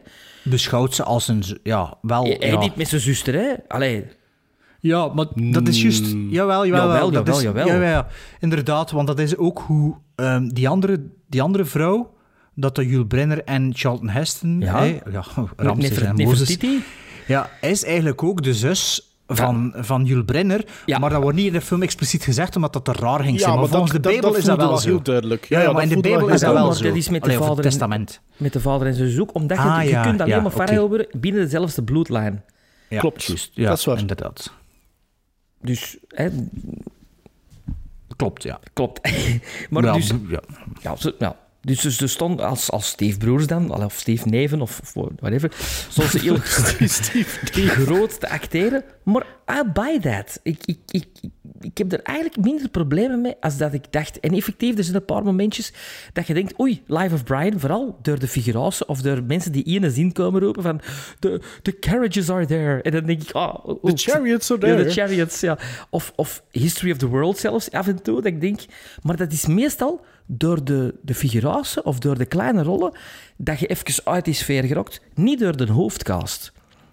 Beschouwt 0.44 0.96
ze 0.96 1.04
als 1.04 1.28
een... 1.28 1.44
Ja, 1.64 1.98
wel... 2.02 2.24
Hij, 2.24 2.36
hij 2.40 2.50
ja. 2.50 2.60
niet 2.60 2.76
met 2.76 2.88
zijn 2.88 3.02
zuster, 3.02 3.34
hè? 3.34 3.54
Allee, 3.68 4.06
Ja, 4.80 5.08
maar 5.08 5.26
dat 5.34 5.68
is 5.68 5.82
juist... 5.82 6.06
Jawel, 6.30 6.66
jawel. 6.66 6.68
Jawel, 6.68 7.12
dat 7.12 7.14
jawel, 7.14 7.36
is, 7.38 7.42
jawel. 7.44 7.68
Ja, 7.68 7.74
ja, 7.76 7.90
ja. 7.90 8.08
inderdaad, 8.40 8.92
want 8.92 9.08
dat 9.08 9.20
is 9.20 9.38
ook 9.38 9.60
hoe 9.68 9.96
ehm, 10.16 10.48
die, 10.48 10.70
andere, 10.70 11.04
die 11.30 11.42
andere 11.42 11.66
vrouw, 11.66 12.14
dat 12.56 12.76
de 12.76 12.88
Jules 12.88 13.08
Brenner 13.08 13.44
en 13.44 13.72
Charlton 13.76 14.10
Heston, 14.10 14.60
Ja. 14.60 14.80
hè, 14.80 15.00
ja, 15.12 15.24
Ramses 15.56 15.90
Nefer- 15.90 16.06
en 16.08 16.16
Mozes, 16.16 16.58
Ja, 17.32 17.50
is 17.62 17.84
eigenlijk 17.84 18.24
ook 18.24 18.44
de 18.44 18.54
zus 18.54 19.06
van, 19.28 19.74
van 19.76 20.06
Jules 20.06 20.26
Brenner, 20.26 20.66
Ja. 20.86 20.98
maar 21.00 21.10
dat 21.10 21.22
wordt 21.22 21.38
niet 21.38 21.46
in 21.48 21.54
de 21.54 21.62
film 21.62 21.82
expliciet 21.82 22.24
gezegd, 22.24 22.56
omdat 22.56 22.74
dat 22.74 22.86
te 22.86 22.92
raar 22.94 23.20
ging 23.20 23.32
Ja, 23.34 23.38
zijn. 23.40 23.50
Maar, 23.52 23.60
maar 23.60 23.70
volgens 23.70 23.92
dat- 23.92 24.04
de 24.04 24.10
Bijbel 24.10 24.30
dat 24.30 24.38
is 24.40 24.46
dat 24.46 24.58
wel 24.58 24.68
wel 24.68 24.78
zo. 24.78 24.88
heel 24.90 25.02
duidelijk. 25.02 25.46
Ja, 25.46 25.72
maar 25.72 25.84
in 25.84 25.90
de 25.90 26.00
Bijbel 26.00 26.28
is 26.28 26.40
dat 26.40 26.54
wel 26.54 26.74
zo. 26.74 26.84
dat 26.84 26.96
is 26.96 27.10
met 27.10 27.24
de 27.24 27.34
vader 27.34 27.64
testament. 27.64 28.22
Met 28.38 28.54
de 28.54 28.60
vader 28.60 28.88
en 28.88 28.94
zijn 28.94 29.10
zus 29.10 29.20
ook, 29.20 29.34
omdat 29.36 29.58
je, 29.58 29.64
Ah, 29.64 29.84
je 29.84 29.90
ja, 29.90 30.02
kunt 30.04 30.22
alleen 30.22 30.44
maar 30.44 30.80
worden 30.80 31.08
binnen 31.18 31.42
dezelfde 31.42 31.84
bloedlijn. 31.84 32.44
Klopt. 32.90 33.24
juist. 33.24 33.52
Ja, 33.54 33.68
Dat 33.70 33.78
is 33.78 33.86
waar. 33.86 33.98
inderdaad. 34.00 34.54
Dus, 35.62 35.98
hè, 36.08 36.30
Klopt, 38.16 38.44
ja. 38.44 38.60
klopt. 38.74 39.12
maar 39.70 39.84
Ja, 39.84 39.94
dus, 39.94 40.12
ja. 40.82 40.96
ja, 41.20 41.36
Dus 41.62 41.80
ze, 41.82 41.92
ze 41.92 42.08
stonden 42.08 42.46
als, 42.46 42.72
als 42.72 42.88
stiefbroers 42.88 43.48
dan, 43.48 43.84
of 43.84 43.94
stiefneven 43.94 44.62
of, 44.62 44.80
of 44.80 44.94
whatever, 45.20 45.52
zoals 45.90 46.12
ze 46.12 46.20
heel 46.20 46.38
groot 47.86 48.20
te 48.20 48.30
acteren. 48.30 48.84
Maar 49.04 49.26
I 49.50 49.64
buy 49.74 50.00
that. 50.00 50.40
Ik, 50.44 50.66
ik, 50.66 50.80
ik, 50.90 51.08
ik, 51.62 51.78
heb 51.78 51.92
er 51.92 52.02
eigenlijk 52.02 52.44
minder 52.46 52.70
problemen 52.70 53.22
mee 53.22 53.36
als 53.40 53.58
dat 53.58 53.74
ik 53.74 53.84
dacht. 53.90 54.20
En 54.20 54.34
effectief, 54.34 54.78
er 54.78 54.84
zijn 54.84 54.96
een 54.96 55.06
paar 55.06 55.24
momentjes 55.24 55.74
dat 56.14 56.28
je 56.28 56.34
denkt, 56.34 56.60
oei, 56.60 56.84
Life 56.88 57.14
of 57.14 57.24
Brian, 57.24 57.60
vooral 57.60 58.00
door 58.02 58.20
de 58.20 58.28
figuratie 58.28 58.88
of 58.88 59.02
door 59.02 59.24
mensen 59.24 59.52
die 59.52 59.64
in 59.64 59.84
een 59.84 59.92
zin 59.92 60.12
komen 60.12 60.42
roepen 60.42 60.64
van 60.64 60.82
the, 61.20 61.42
the 61.62 61.80
carriages 61.80 62.30
are 62.30 62.46
there. 62.46 62.82
En 62.82 62.92
dan 62.92 63.06
denk 63.06 63.22
ik, 63.22 63.32
ah, 63.32 63.66
oh, 63.66 63.84
The 63.84 63.92
chariots 63.96 64.52
are 64.52 64.68
ja, 64.68 64.76
there. 64.76 64.84
de 64.84 64.92
chariots, 64.92 65.40
ja. 65.40 65.58
Of, 65.90 66.14
of 66.16 66.44
History 66.52 66.92
of 66.92 66.98
the 66.98 67.08
World 67.08 67.38
zelfs, 67.38 67.72
af 67.72 67.88
en 67.88 68.02
toe, 68.02 68.16
dat 68.16 68.26
ik 68.26 68.42
denk... 68.42 68.60
Maar 69.02 69.18
dat 69.18 69.32
is 69.32 69.46
meestal 69.46 70.06
door 70.26 70.64
de, 70.64 70.96
de 71.02 71.16
figuratie 71.16 71.84
of 71.84 72.00
door 72.00 72.18
de 72.18 72.26
kleine 72.26 72.64
rollen 72.64 72.98
dat 73.38 73.60
je 73.60 73.68
even 73.68 74.06
uit 74.06 74.26
die 74.26 74.34
sfeer 74.34 74.64
gerokt. 74.64 75.02
Niet 75.16 75.40
door 75.40 75.58
de 75.58 75.72
hoofdcast. 75.72 76.52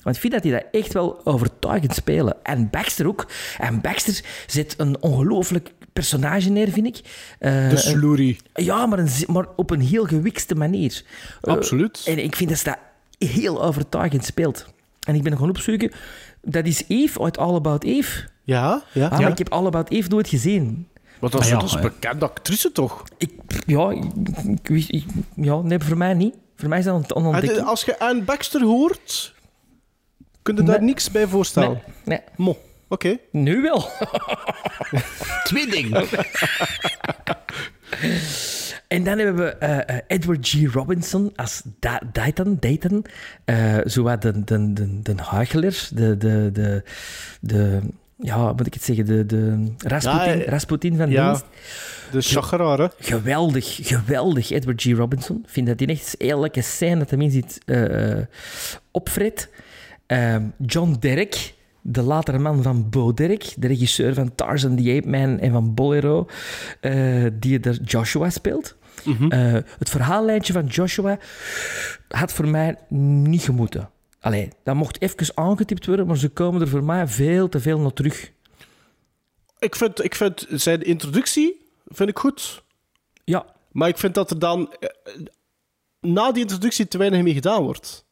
Want 0.09 0.15
ik 0.25 0.31
vind 0.31 0.33
dat 0.33 0.43
die 0.43 0.53
dat 0.53 0.65
echt 0.83 0.93
wel 0.93 1.21
overtuigend 1.27 1.95
spelen. 1.95 2.37
En 2.43 2.71
Baxter 2.71 3.07
ook. 3.09 3.27
En 3.59 3.81
Baxter 3.81 4.21
zet 4.47 4.75
een 4.77 5.03
ongelooflijk 5.03 5.73
personage 5.93 6.51
neer, 6.51 6.69
vind 6.71 6.87
ik. 6.87 7.01
Eh, 7.39 7.69
De 7.71 7.77
sloerie. 7.77 8.37
ja, 8.55 8.87
maar, 8.87 8.99
een, 8.99 9.09
maar 9.27 9.47
op 9.57 9.71
een 9.71 9.81
heel 9.81 10.05
gewikste 10.05 10.55
manier. 10.55 11.03
Eh, 11.41 11.53
Absoluut. 11.55 12.03
en 12.07 12.19
ik 12.25 12.37
vind 12.37 12.49
dat 12.49 12.59
ze 12.59 12.65
dat 12.65 12.79
heel 13.31 13.63
overtuigend 13.63 14.25
speelt. 14.25 14.67
En 15.07 15.15
ik 15.15 15.23
ben 15.23 15.39
gaan 15.39 15.49
opzoeken. 15.49 15.93
Dat 16.43 16.67
is 16.67 16.83
Eve 16.89 17.23
uit 17.23 17.39
All 17.39 17.55
About 17.55 17.85
Eve. 17.85 18.27
Ja, 18.43 18.83
ja. 18.93 19.07
Ah, 19.09 19.19
maar 19.21 19.31
ik 19.31 19.39
heb 19.39 19.49
All 19.53 19.67
About 19.67 19.91
Eve 19.91 20.09
nooit 20.09 20.29
gezien. 20.29 20.89
Maar 21.21 21.31
dat 21.31 21.41
is, 21.41 21.53
Ah, 21.53 21.61
ja, 21.61 21.77
een 21.77 21.83
ja. 21.83 21.89
bekende 21.89 22.25
actrice, 22.25 22.73
toch? 22.73 23.03
Ik, 23.19 23.33
ja, 23.67 23.91
ik, 23.91 24.05
ik 24.47 24.67
wist- 24.69 24.93
ik- 24.93 25.05
ja, 25.37 25.61
nee, 25.61 25.79
voor 25.79 25.97
mij 25.97 26.15
niet. 26.15 26.35
Voor 26.57 26.69
mij 26.69 26.79
is 26.79 26.85
dat 26.85 26.95
een 26.95 27.05
En 27.17 27.23
ontdekking. 27.25 27.53
de- 27.61 27.63
als 27.65 27.85
je 27.85 27.99
Anne 27.99 28.23
Baxter 28.23 28.63
hoort, 28.63 29.35
kun 30.55 30.57
je 30.57 30.71
daar 30.71 30.79
Nee. 30.79 30.89
niks 30.89 31.11
bij 31.11 31.27
voorstellen. 31.27 31.69
Nee, 32.05 32.19
nee, 32.19 32.21
Mo, 32.37 32.57
oké. 32.89 33.17
nu 33.33 33.63
wel. 33.63 33.89
Twee 35.45 35.67
dingen. 35.71 36.05
En 38.89 39.05
dan 39.05 39.19
hebben 39.19 39.37
we 39.37 39.51
eh, 39.51 39.97
eh, 39.97 40.03
Edward 40.07 40.49
G. 40.49 40.73
Robinson 40.73 41.33
als 41.37 41.63
da 41.81 42.01
Dayton. 42.13 42.57
Dayton. 42.61 43.05
Eh 43.45 43.77
zo 43.85 44.03
wat 44.03 44.23
de, 44.23 44.45
de, 44.45 44.73
de, 44.73 45.03
de 45.03 45.15
huicheler, 45.23 45.89
de, 45.95 46.17
de, 46.17 46.51
de, 46.53 46.83
de, 47.41 47.81
ja, 48.17 48.53
moet 48.53 48.67
ik 48.67 48.75
het 48.75 48.83
zeggen, 48.85 49.07
de, 49.07 49.27
de 49.27 49.73
Rasputin, 49.79 50.39
Ja, 50.39 50.45
eh, 50.45 50.47
Rasputin 50.49 50.97
van 50.97 51.11
ja. 51.11 51.27
dienst. 51.27 51.45
De 52.11 52.21
chageraar, 52.21 52.79
hè? 52.79 52.87
Geweldig, 52.99 53.79
geweldig, 53.83 54.51
Edward 54.51 54.83
G. 54.83 54.87
Robinson. 54.97 55.37
Ik 55.45 55.51
vind 55.51 55.67
dat 55.67 55.79
hij 55.81 55.89
echt 55.89 56.17
elke 56.17 56.63
scène 56.63 56.99
dat 56.99 57.11
hem 57.11 57.21
in 57.21 57.31
zit 57.31 57.59
eh 57.65 58.19
opfret. 58.91 59.49
Ehm, 60.09 60.43
John 60.67 60.97
Derek, 61.01 61.55
de 61.81 62.03
latere 62.03 62.39
man 62.39 62.63
van 62.63 62.91
Bo 62.91 63.15
Derek, 63.15 63.55
de 63.57 63.67
regisseur 63.67 64.15
van 64.15 64.35
Tarzan 64.35 64.77
the 64.77 64.97
Ape 64.97 65.09
Man 65.09 65.39
en 65.39 65.53
van 65.53 65.75
Bolero, 65.75 66.27
eh, 66.81 67.27
die 67.33 67.61
er 67.61 67.83
Joshua 67.83 68.31
speelt. 68.31 68.77
Eh, 69.29 69.53
het 69.79 69.91
verhaallijntje 69.91 70.53
van 70.53 70.67
Joshua 70.67 71.19
had 72.09 72.33
voor 72.33 72.49
mij 72.49 72.77
niet 72.89 73.43
gemoeten. 73.43 73.91
Allee, 74.21 74.49
dat 74.65 74.75
mocht 74.75 75.01
even 75.03 75.37
aangetipt 75.37 75.87
worden, 75.87 76.07
maar 76.07 76.17
ze 76.17 76.29
komen 76.29 76.61
er 76.61 76.69
voor 76.69 76.85
mij 76.85 77.07
veel 77.07 77.49
te 77.49 77.61
veel 77.61 77.79
naar 77.79 77.93
terug. 77.93 78.33
Ik 79.59 79.77
vind, 79.77 80.05
ik 80.05 80.15
vind 80.15 80.47
zijn 80.51 80.83
introductie 80.83 81.67
vind 81.87 82.09
ik 82.09 82.19
goed. 82.19 82.63
Ja, 83.25 83.47
Maar 83.73 83.89
ik 83.89 83.99
vind 83.99 84.15
dat 84.15 84.31
er 84.31 84.39
dan 84.39 84.73
eh, 84.81 84.89
na 86.01 86.33
die 86.33 86.43
introductie 86.43 86.89
te 86.89 86.99
weinig 86.99 87.23
mee 87.23 87.35
gedaan 87.35 87.63
wordt. 87.63 88.07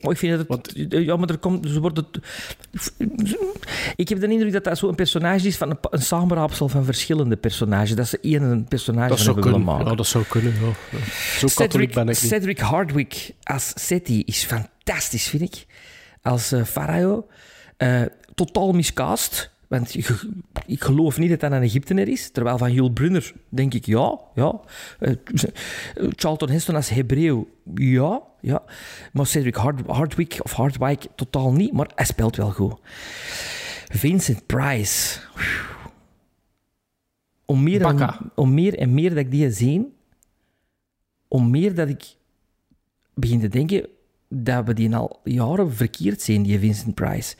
Maar 0.00 0.10
ik 0.12 0.18
vind 0.18 0.48
dat 0.48 0.66
het... 0.66 0.86
Ja, 0.88 1.16
maar 1.16 1.28
er 1.28 1.38
komt... 1.38 1.68
Ze 1.68 1.80
worden, 1.80 2.06
ik 3.96 4.08
heb 4.08 4.20
de 4.20 4.28
indruk 4.28 4.52
dat 4.52 4.64
dat 4.64 4.78
zo'n 4.78 4.94
personage 4.94 5.46
is 5.46 5.56
van 5.56 5.70
een, 5.70 5.78
een 5.90 6.02
samenraapsel 6.02 6.68
van 6.68 6.84
verschillende 6.84 7.36
personages. 7.36 7.94
Dat 7.94 8.08
ze 8.08 8.18
één 8.20 8.42
een 8.42 8.64
personage 8.64 9.08
Dat 9.08 9.16
van 9.16 9.24
zou 9.24 9.34
hebben 9.34 9.52
willen 9.52 9.66
kunnen. 9.66 9.74
maken. 9.74 9.90
Ja, 9.90 9.96
dat 9.96 10.06
zou 10.06 10.24
kunnen. 10.28 10.52
Ja. 10.60 10.66
Ja. 10.98 11.04
Zo 11.38 11.46
katholiek 11.46 11.70
Cedric, 11.70 11.94
ben 11.94 12.02
ik 12.08 12.08
niet. 12.22 12.30
Cedric 12.30 12.58
Hardwick 12.58 13.34
als 13.42 13.72
Seti 13.74 14.22
is 14.24 14.44
fantastisch, 14.44 15.28
vind 15.28 15.42
ik. 15.42 15.66
Als 16.22 16.52
eh 16.52 16.64
Farao. 16.64 17.26
Eh, 17.76 18.02
totaal 18.34 18.72
miscast. 18.72 19.50
Want 19.68 19.94
ik 20.66 20.82
geloof 20.82 21.18
niet 21.18 21.30
dat 21.30 21.40
dat 21.40 21.52
een 21.52 21.62
Egyptenaar 21.62 22.08
is. 22.08 22.30
Terwijl 22.30 22.58
van 22.58 22.72
Yul 22.72 22.90
Brunner 22.90 23.32
denk 23.48 23.74
ik, 23.74 23.86
ja, 23.86 24.20
ja. 24.34 24.60
Eh, 24.98 25.12
Charlton 26.16 26.50
Heston 26.50 26.74
als 26.74 26.88
Hebreeuw, 26.88 27.48
ja, 27.74 28.22
ja. 28.40 28.62
Maar 29.12 29.26
Cedric 29.26 29.54
Hard, 29.54 29.86
Hardwick 29.86 30.38
of 30.42 30.52
Hardwick 30.52 31.06
totaal 31.14 31.52
niet, 31.52 31.72
maar 31.72 31.90
hij 31.94 32.04
speelt 32.04 32.36
wel 32.36 32.50
goed. 32.50 32.74
Vincent 33.88 34.46
Price. 34.46 35.20
Om 37.44 37.62
meer, 37.62 37.80
en, 37.80 38.30
om 38.34 38.54
meer 38.54 38.78
en 38.78 38.94
meer 38.94 39.08
dat 39.08 39.18
ik 39.18 39.30
die 39.30 39.50
zie, 39.50 39.92
om 41.28 41.50
meer 41.50 41.74
dat 41.74 41.88
ik 41.88 42.04
begin 43.14 43.40
te 43.40 43.48
denken 43.48 43.88
dat 44.28 44.66
we 44.66 44.74
die 44.74 44.96
al 44.96 45.20
jaren 45.24 45.72
verkeerd 45.74 46.22
zien, 46.22 46.42
die 46.42 46.58
Vincent 46.58 46.94
Price. 46.94 47.36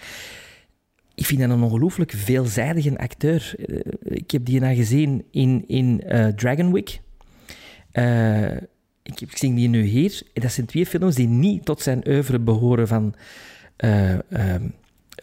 Ik 1.18 1.26
vind 1.26 1.40
dat 1.40 1.50
een 1.50 1.62
ongelooflijk 1.62 2.12
veelzijdige 2.16 2.98
acteur. 2.98 3.54
Eh, 3.66 3.76
ik 4.02 4.30
heb 4.30 4.44
die 4.44 4.60
nou 4.60 4.74
gezien 4.74 5.24
in, 5.30 5.64
in 5.66 6.02
eh, 6.02 6.26
Dragon 6.26 6.72
Wick. 6.72 7.00
Eh, 7.90 8.52
ik, 9.02 9.18
heb- 9.18 9.30
ik 9.30 9.36
zie 9.36 9.54
die 9.54 9.68
nu 9.68 9.82
hier. 9.82 10.22
En 10.34 10.42
dat 10.42 10.52
zijn 10.52 10.66
twee 10.66 10.86
films 10.86 11.14
die 11.14 11.28
niet 11.28 11.64
tot 11.64 11.80
zijn 11.82 12.08
oeuvre 12.08 12.38
behoren 12.38 12.88
van 12.88 13.14
eh, 13.76 14.12
ehm, 14.32 14.68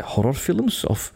horrorfilms 0.05 0.85
of 0.85 1.13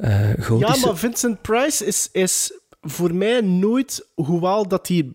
eh 0.00 0.48
Ja, 0.58 0.76
maar 0.84 0.96
Vincent 0.96 1.42
Price 1.42 1.86
is, 1.86 2.08
is 2.12 2.52
voor 2.80 3.14
mij 3.14 3.40
nooit, 3.40 4.08
hoewel 4.14 4.68
dat 4.68 4.88
hij 4.88 5.12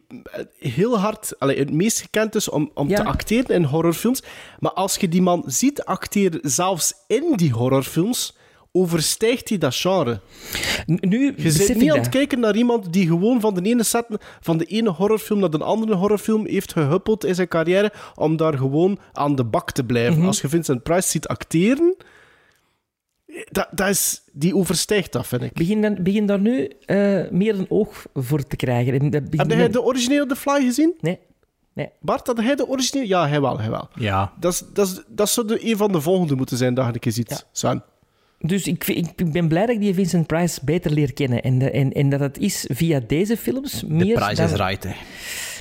heel 0.60 1.00
hard, 1.00 1.40
allee, 1.40 1.60
het 1.60 1.74
meest 1.74 2.02
gekend 2.02 2.36
is 2.36 2.50
om, 2.50 2.72
om 2.74 2.90
Ja. 2.90 2.96
te 2.96 3.04
acteren 3.04 3.56
in 3.56 3.64
horrorfilms. 3.64 4.24
Maar 4.60 4.72
als 4.72 4.96
je 4.96 5.10
die 5.10 5.22
man 5.22 5.44
ziet 5.46 5.84
acteren, 5.84 6.40
zelfs 6.44 6.94
in 7.08 7.34
die 7.36 7.52
horrorfilms, 7.52 8.38
overstijgt 8.76 9.50
hij 9.50 9.58
dat 9.58 9.76
genre. 9.76 10.20
N- 10.92 10.98
Nu 11.08 11.34
Je 11.38 11.52
zit 11.52 11.78
niet 11.78 11.92
aan 11.92 11.98
het 11.98 12.10
kijken 12.10 12.40
naar 12.40 12.56
iemand 12.56 12.94
die 12.94 13.08
gewoon 13.08 13.40
van 13.40 13.54
de 13.54 13.62
ene 13.62 13.84
set, 13.84 14.06
van 14.42 14.58
de 14.58 14.66
ene 14.66 14.90
horrorfilm 14.90 15.40
naar 15.40 15.50
de 15.50 15.64
andere 15.64 15.96
horrorfilm 15.96 16.46
heeft 16.48 16.72
gehuppeld 16.74 17.26
in 17.26 17.36
zijn 17.36 17.48
carrière 17.48 17.94
om 18.16 18.38
daar 18.38 18.58
gewoon 18.58 19.00
aan 19.14 19.36
de 19.36 19.44
bak 19.44 19.72
te 19.72 19.84
blijven. 19.84 20.18
Mhm. 20.18 20.28
Als 20.28 20.42
je 20.42 20.50
Vincent 20.50 20.84
Price 20.84 21.10
ziet 21.10 21.28
acteren, 21.28 21.96
dat, 23.52 23.68
dat 23.72 23.88
is, 23.90 24.22
die 24.32 24.56
overstijgt 24.56 25.12
dat, 25.12 25.28
vind 25.28 25.42
ik. 25.42 25.54
begin, 25.54 25.82
dan, 25.82 25.98
begin 26.04 26.26
daar 26.26 26.40
nu 26.40 26.72
eh, 26.86 27.30
meer 27.32 27.60
een 27.60 27.66
oog 27.70 28.06
voor 28.14 28.44
te 28.44 28.56
krijgen. 28.56 28.94
En 29.00 29.10
dat 29.10 29.30
begin- 29.30 29.50
Heb 29.50 29.58
jij 29.58 29.70
de 29.70 29.82
originele 29.84 30.26
The 30.26 30.36
Fly 30.36 30.62
gezien? 30.66 30.94
Nee. 31.00 31.20
nee. 31.74 31.90
Bart, 32.00 32.28
had 32.28 32.38
hij 32.38 32.56
de 32.56 32.68
originele? 32.68 33.08
Ja, 33.10 33.28
hij 33.28 33.42
wel, 33.42 33.60
hij 33.60 33.70
wel. 33.70 33.90
Ja. 33.96 34.34
Dat, 34.40 34.54
is, 34.54 34.64
dat, 34.74 34.88
is, 34.88 35.02
dat 35.08 35.30
zou 35.30 35.48
de, 35.48 35.70
een 35.72 35.78
van 35.78 35.92
de 35.92 36.02
volgende 36.02 36.36
moeten 36.36 36.58
zijn 36.58 36.74
dat 36.74 36.86
je 36.86 36.94
een 36.94 37.00
keer 37.00 37.12
ziet. 37.12 37.46
Sven. 37.52 37.84
Dus 38.40 38.68
ik, 38.68 38.88
ik 38.88 39.32
ben 39.32 39.48
blij 39.48 39.66
dat 39.66 39.76
ik 39.76 39.82
die 39.82 39.94
Vincent 39.94 40.28
Price 40.28 40.60
beter 40.64 40.92
leer 40.92 41.14
kennen. 41.14 41.42
En, 41.44 41.60
de- 41.60 41.72
en, 41.72 41.92
en 41.94 42.10
dat 42.10 42.20
het 42.20 42.38
is 42.38 42.66
via 42.74 43.00
deze 43.08 43.38
films 43.38 43.80
De 43.80 43.88
meer 43.94 44.16
prijs 44.16 44.38
dan... 44.38 44.46
is 44.46 44.54
right, 44.56 44.84
hè. 44.84 44.92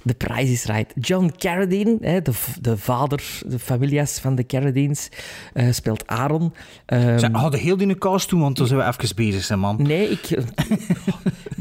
De 0.03 0.15
prijs 0.15 0.51
is 0.51 0.65
right. 0.65 0.93
John 1.01 1.33
Carradine, 1.39 1.97
hè, 2.01 2.23
de, 2.23 2.33
de 2.61 2.77
vader, 2.77 3.23
de 3.47 3.59
familias 3.59 4.19
van 4.19 4.35
de 4.35 4.47
Carradines, 4.47 5.09
eh, 5.53 5.67
speelt 5.73 6.07
Aaron. 6.07 6.53
Ehm, 6.87 7.19
Zeg, 7.19 7.31
hadden 7.33 7.61
heel 7.61 7.77
die 7.77 7.87
in 7.89 7.99
cast 7.99 8.29
doen, 8.31 8.41
want 8.41 8.57
dan 8.57 8.67
zijn 8.67 8.81
we 8.81 8.87
even 8.87 9.17
bezig, 9.17 9.49
hè, 9.49 9.57
man. 9.57 9.77
Nee, 9.83 10.09
ik... 10.09 10.29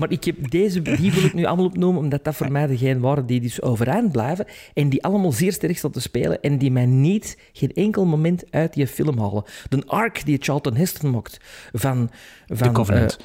maar 0.04 0.12
ik 0.12 0.24
heb 0.24 0.50
deze, 0.52 0.82
die 0.82 1.12
wil 1.12 1.24
ik 1.24 1.34
nu 1.34 1.46
allemaal 1.46 1.66
opnoemen, 1.66 2.02
omdat 2.02 2.24
dat 2.24 2.36
voor 2.36 2.52
mij 2.52 2.68
degene 2.68 3.00
waren 3.00 3.26
die 3.26 3.42
dus 3.42 3.62
overeind 3.62 4.12
blijven 4.12 4.46
en 4.74 4.90
die 4.90 5.04
allemaal 5.04 5.32
zeer 5.32 5.54
sterk 5.54 5.78
staan 5.78 5.92
te 5.92 6.00
spelen 6.02 6.42
en 6.42 6.58
die 6.58 6.72
mij 6.72 6.86
niet 6.86 7.38
geen 7.54 7.72
enkel 7.74 8.06
moment 8.06 8.44
uit 8.52 8.74
die 8.74 8.88
film 8.88 9.20
halen. 9.20 9.44
De 9.70 9.84
arc 9.86 10.26
die 10.26 10.38
Charlton 10.42 10.76
Heston 10.76 11.10
maakt 11.12 11.38
van... 11.74 12.10
van 12.48 12.68
The 12.68 12.72
Covenant. 12.74 13.18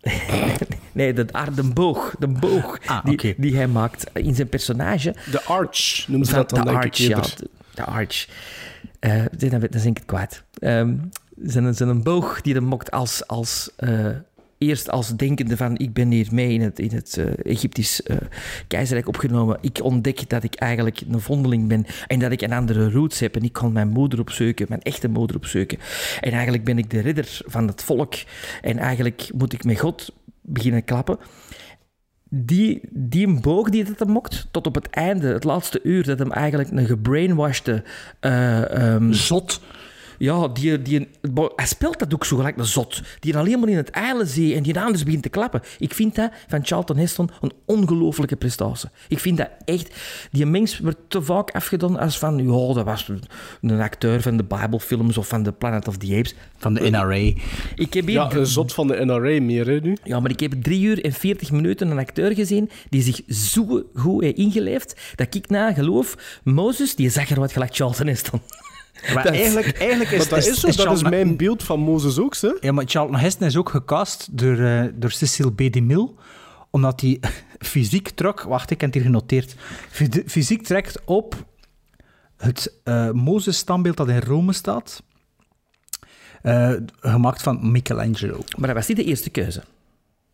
eh, 0.00 0.12
nee, 0.92 1.12
de, 1.12 1.26
ar- 1.30 1.54
de 1.54 1.62
boog, 1.72 2.14
de 2.18 2.28
boog 2.28 2.78
Ah, 2.86 3.04
die, 3.04 3.56
hij 3.56 3.68
maakt 3.68 4.10
in 4.12 4.34
zijn 4.34 4.48
personage. 4.48 5.14
De 5.30 5.42
Arch 5.42 6.08
noemen 6.08 6.26
ze 6.26 6.32
Van 6.32 6.40
dat 6.40 6.50
dan, 6.50 6.60
de 6.60 6.70
denk 6.70 6.82
Arch, 6.82 6.86
ik. 6.86 6.94
ja. 6.94 7.08
eerder. 7.16 7.34
De, 7.36 7.48
de 7.74 7.84
Arch. 7.84 8.28
Eh, 8.98 9.24
dan, 9.50 9.50
dan 9.50 9.80
ik 9.86 9.96
het 9.96 10.06
kwijt. 10.06 10.42
Ehm 10.58 10.94
zijn, 11.42 11.74
zijn 11.74 11.88
een 11.88 12.02
boog 12.02 12.40
die 12.40 12.54
hem 12.54 12.64
mokt 12.64 12.90
als, 12.90 13.26
als 13.26 13.70
eh, 13.76 14.08
eerst 14.58 14.90
als 14.90 15.16
denkende 15.16 15.56
van 15.56 15.78
ik 15.78 15.92
ben 15.92 16.10
hier 16.10 16.28
mee 16.30 16.52
in 16.52 16.60
het, 16.60 16.78
in 16.78 16.90
het 16.94 17.16
eh, 17.16 17.52
Egyptisch 17.52 18.02
eh, 18.02 18.16
keizerrijk 18.66 19.08
opgenomen. 19.08 19.58
Ik 19.60 19.78
ontdek 19.82 20.28
dat 20.28 20.44
ik 20.44 20.54
eigenlijk 20.54 21.00
een 21.10 21.20
vondeling 21.20 21.68
ben 21.68 21.86
en 22.06 22.18
dat 22.18 22.32
ik 22.32 22.40
een 22.40 22.52
andere 22.52 22.90
roots 22.90 23.20
heb 23.20 23.36
en 23.36 23.42
ik 23.42 23.52
kan 23.52 23.72
mijn 23.72 23.88
moeder 23.88 24.20
opzoeken, 24.20 24.66
mijn 24.68 24.82
echte 24.82 25.08
moeder 25.08 25.36
opzoeken. 25.36 25.78
En 26.20 26.32
eigenlijk 26.32 26.64
ben 26.64 26.78
ik 26.78 26.90
de 26.90 27.00
ridder 27.00 27.40
van 27.44 27.66
het 27.66 27.82
volk 27.82 28.14
en 28.62 28.78
eigenlijk 28.78 29.30
moet 29.34 29.52
ik 29.52 29.64
met 29.64 29.80
God 29.80 30.12
beginnen 30.40 30.84
klappen 30.84 31.18
die, 32.28 32.80
die 32.90 33.40
boog 33.40 33.68
die 33.70 33.84
dat 33.84 33.98
hem 33.98 34.10
mokt, 34.10 34.46
tot 34.50 34.66
op 34.66 34.74
het 34.74 34.90
einde, 34.90 35.32
het 35.32 35.44
laatste 35.44 35.80
uur, 35.82 36.04
dat 36.04 36.18
hem 36.18 36.32
eigenlijk 36.32 36.70
een 36.70 36.86
gebrainwashte... 36.86 37.82
eh, 38.20 38.94
ehm, 38.94 39.12
Zot. 39.12 39.60
Ja, 40.18 40.48
die, 40.48 40.82
die, 40.82 41.08
hij 41.56 41.66
speelt 41.66 41.98
dat 41.98 42.14
ook 42.14 42.24
zo 42.24 42.36
gelijk 42.36 42.58
een 42.58 42.64
zot. 42.64 43.02
Die 43.20 43.36
alleen 43.36 43.60
maar 43.60 43.68
in 43.68 43.76
het 43.76 43.90
zie 44.22 44.54
en 44.54 44.62
die 44.62 44.80
anders 44.80 45.02
begint 45.04 45.22
te 45.22 45.28
klappen. 45.28 45.62
Ik 45.78 45.94
vind 45.94 46.14
dat 46.14 46.30
van 46.48 46.66
Charlton 46.66 46.96
Heston 46.96 47.30
een 47.40 47.52
ongelooflijke 47.64 48.36
prestatie. 48.36 48.88
Ik 49.08 49.18
vind 49.18 49.36
dat 49.36 49.48
echt... 49.64 49.94
Die 50.30 50.46
mens 50.46 50.78
wordt 50.78 50.98
te 51.08 51.22
vaak 51.22 51.50
afgedaan 51.50 51.98
als 51.98 52.18
van... 52.18 52.38
Ja, 52.38 52.74
dat 52.74 52.84
was 52.84 53.10
een 53.60 53.80
acteur 53.80 54.22
van 54.22 54.36
de 54.36 54.44
Bijbelfilms 54.44 55.18
of 55.18 55.28
van 55.28 55.42
de 55.42 55.52
Planet 55.52 55.88
of 55.88 55.96
the 55.96 56.16
Apes. 56.16 56.34
Van 56.56 56.74
de 56.74 56.90
NRA. 56.90 57.32
Ik 57.74 57.94
heb 57.94 58.06
hier 58.06 58.10
Ja, 58.10 58.32
een 58.32 58.46
zot 58.46 58.72
van 58.72 58.86
de 58.86 59.04
NRA 59.04 59.40
meer, 59.40 59.66
hè, 59.66 59.78
nu. 59.80 59.96
ja, 60.04 60.20
maar 60.20 60.30
ik 60.30 60.40
heb 60.40 60.52
drie 60.62 60.82
uur 60.82 61.04
en 61.04 61.12
veertig 61.12 61.50
minuten 61.50 61.90
een 61.90 61.98
acteur 61.98 62.34
gezien 62.34 62.70
die 62.88 63.02
zich 63.02 63.20
zo 63.28 63.82
goed 63.94 64.22
heeft 64.22 64.36
ingeleefd 64.36 65.00
dat 65.14 65.34
ik 65.34 65.48
na 65.48 65.72
geloof, 65.72 66.40
Mozes, 66.44 66.94
die 66.94 67.10
zag 67.10 67.30
er 67.30 67.40
wat 67.40 67.52
gelijk 67.52 67.74
Charlton 67.74 68.06
Heston. 68.06 68.40
Maar 69.14 69.22
Dat- 69.24 69.32
eigenlijk, 69.32 69.78
eigenlijk 69.78 70.10
is, 70.10 70.18
Maar 70.18 70.28
dat 70.28 70.46
is, 70.48 70.60
zo, 70.60 70.84
dat 70.84 70.96
is 70.96 71.02
mijn 71.02 71.36
beeld 71.36 71.62
van 71.62 71.80
Mozes 71.80 72.18
ook, 72.18 72.36
hè. 72.36 72.50
Ja, 72.60 72.72
maar 72.72 72.84
Charlton 72.86 73.16
Heston 73.16 73.46
is 73.46 73.56
ook 73.56 73.68
gecast 73.68 74.28
door, 74.38 74.58
eh 74.58 74.84
door 74.94 75.10
Cecil 75.10 75.50
B. 75.52 75.56
DeMille, 75.72 76.10
omdat 76.70 77.00
hij 77.00 77.20
fysiek 77.58 78.08
trok... 78.08 78.42
Wacht, 78.42 78.70
ik 78.70 78.80
heb 78.80 78.92
het 78.92 78.98
hier 79.02 79.10
genoteerd. 79.12 79.54
Fy- 79.90 80.22
Fysiek 80.26 80.62
trekt 80.62 80.98
op 81.04 81.44
het 82.36 82.74
eh 82.84 83.10
Mozes-standbeeld 83.10 83.96
dat 83.96 84.08
in 84.08 84.20
Rome 84.20 84.52
staat, 84.52 85.02
eh, 86.42 86.72
gemaakt 87.00 87.42
van 87.42 87.70
Michelangelo. 87.70 88.38
Maar 88.56 88.66
dat 88.66 88.76
was 88.76 88.86
niet 88.88 88.96
de 88.96 89.04
eerste 89.04 89.30
keuze. 89.30 89.62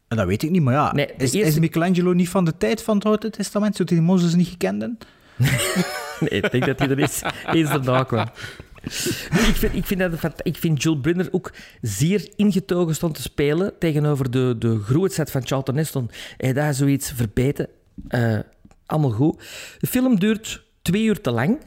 En 0.08 0.16
dat 0.16 0.26
weet 0.26 0.42
ik 0.42 0.50
niet, 0.50 0.62
maar 0.62 0.74
ja. 0.74 0.92
Nee, 0.92 1.06
is, 1.06 1.32
eerste- 1.32 1.38
is 1.50 1.58
Michelangelo 1.58 2.12
niet 2.12 2.28
van 2.28 2.44
de 2.44 2.56
tijd 2.58 2.82
van 2.82 2.96
het 2.96 3.04
Oude 3.06 3.30
Testament, 3.30 3.76
zodat 3.76 3.92
hij 3.94 4.02
Mozes 4.04 4.34
niet 4.34 4.48
gekend 4.48 4.82
heeft? 4.82 5.06
Nee, 6.20 6.40
ik 6.40 6.50
denk 6.50 6.66
dat 6.66 6.78
hij 6.78 6.88
er 6.88 6.98
eens, 6.98 7.22
eens 7.52 7.70
erna 7.70 8.02
kwam. 8.02 8.28
Ik, 8.82 9.54
vind, 9.54 9.74
ik, 9.74 9.86
vind 9.86 10.00
dat, 10.00 10.40
ik 10.42 10.56
vind 10.56 10.82
Jules 10.82 11.00
Brunner 11.00 11.28
ook 11.30 11.52
zeer 11.80 12.28
ingetogen 12.36 12.94
stond 12.94 13.14
te 13.14 13.22
spelen 13.22 13.72
tegenover 13.78 14.30
de, 14.30 14.56
de 14.58 14.78
grootheid 14.78 15.30
van 15.30 15.46
Charlton 15.46 15.76
Heston. 15.76 16.10
Hij 16.36 16.52
daar 16.52 16.74
zoiets 16.74 17.12
verbeten. 17.14 17.68
Eh, 18.08 18.38
allemaal 18.86 19.10
goed. 19.10 19.42
De 19.78 19.86
film 19.86 20.18
duurt 20.18 20.62
twee 20.82 21.02
uur 21.02 21.20
te 21.20 21.30
lang. 21.30 21.60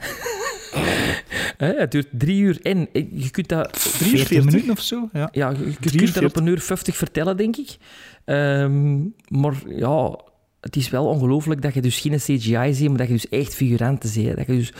Hè, 1.58 1.74
het 1.82 1.92
duurt 1.92 2.08
drie 2.12 2.42
uur 2.42 2.60
en 2.62 2.88
eh, 2.94 3.06
je 3.12 3.30
kunt 3.30 3.48
dat 3.48 3.80
40 3.80 4.44
minuten 4.44 4.72
of 4.72 4.82
zo? 4.82 5.10
Ja. 5.14 5.30
Ja, 5.32 5.50
je, 5.50 5.74
je 5.80 5.98
kunt 5.98 6.14
dat 6.14 6.24
op 6.24 6.36
een 6.36 6.46
uur 6.46 6.60
50 6.60 6.98
vertellen, 6.98 7.38
denk 7.38 7.56
ik. 7.56 7.78
Ehm, 8.26 9.02
maar 9.28 9.54
ja, 9.68 10.20
het 10.66 10.76
is 10.76 10.90
wel 10.90 11.06
ongelooflijk 11.06 11.62
dat 11.62 11.74
je 11.74 11.82
dus 11.82 12.00
geen 12.00 12.18
CGI 12.18 12.74
ziet, 12.74 12.88
maar 12.90 12.98
dat 12.98 13.08
je 13.08 13.14
dus 13.14 13.30
echt 13.30 13.56
figuranten 13.56 14.10
ziet. 14.10 14.36
Dat 14.36 14.46
je 14.48 14.56
dus 14.56 14.74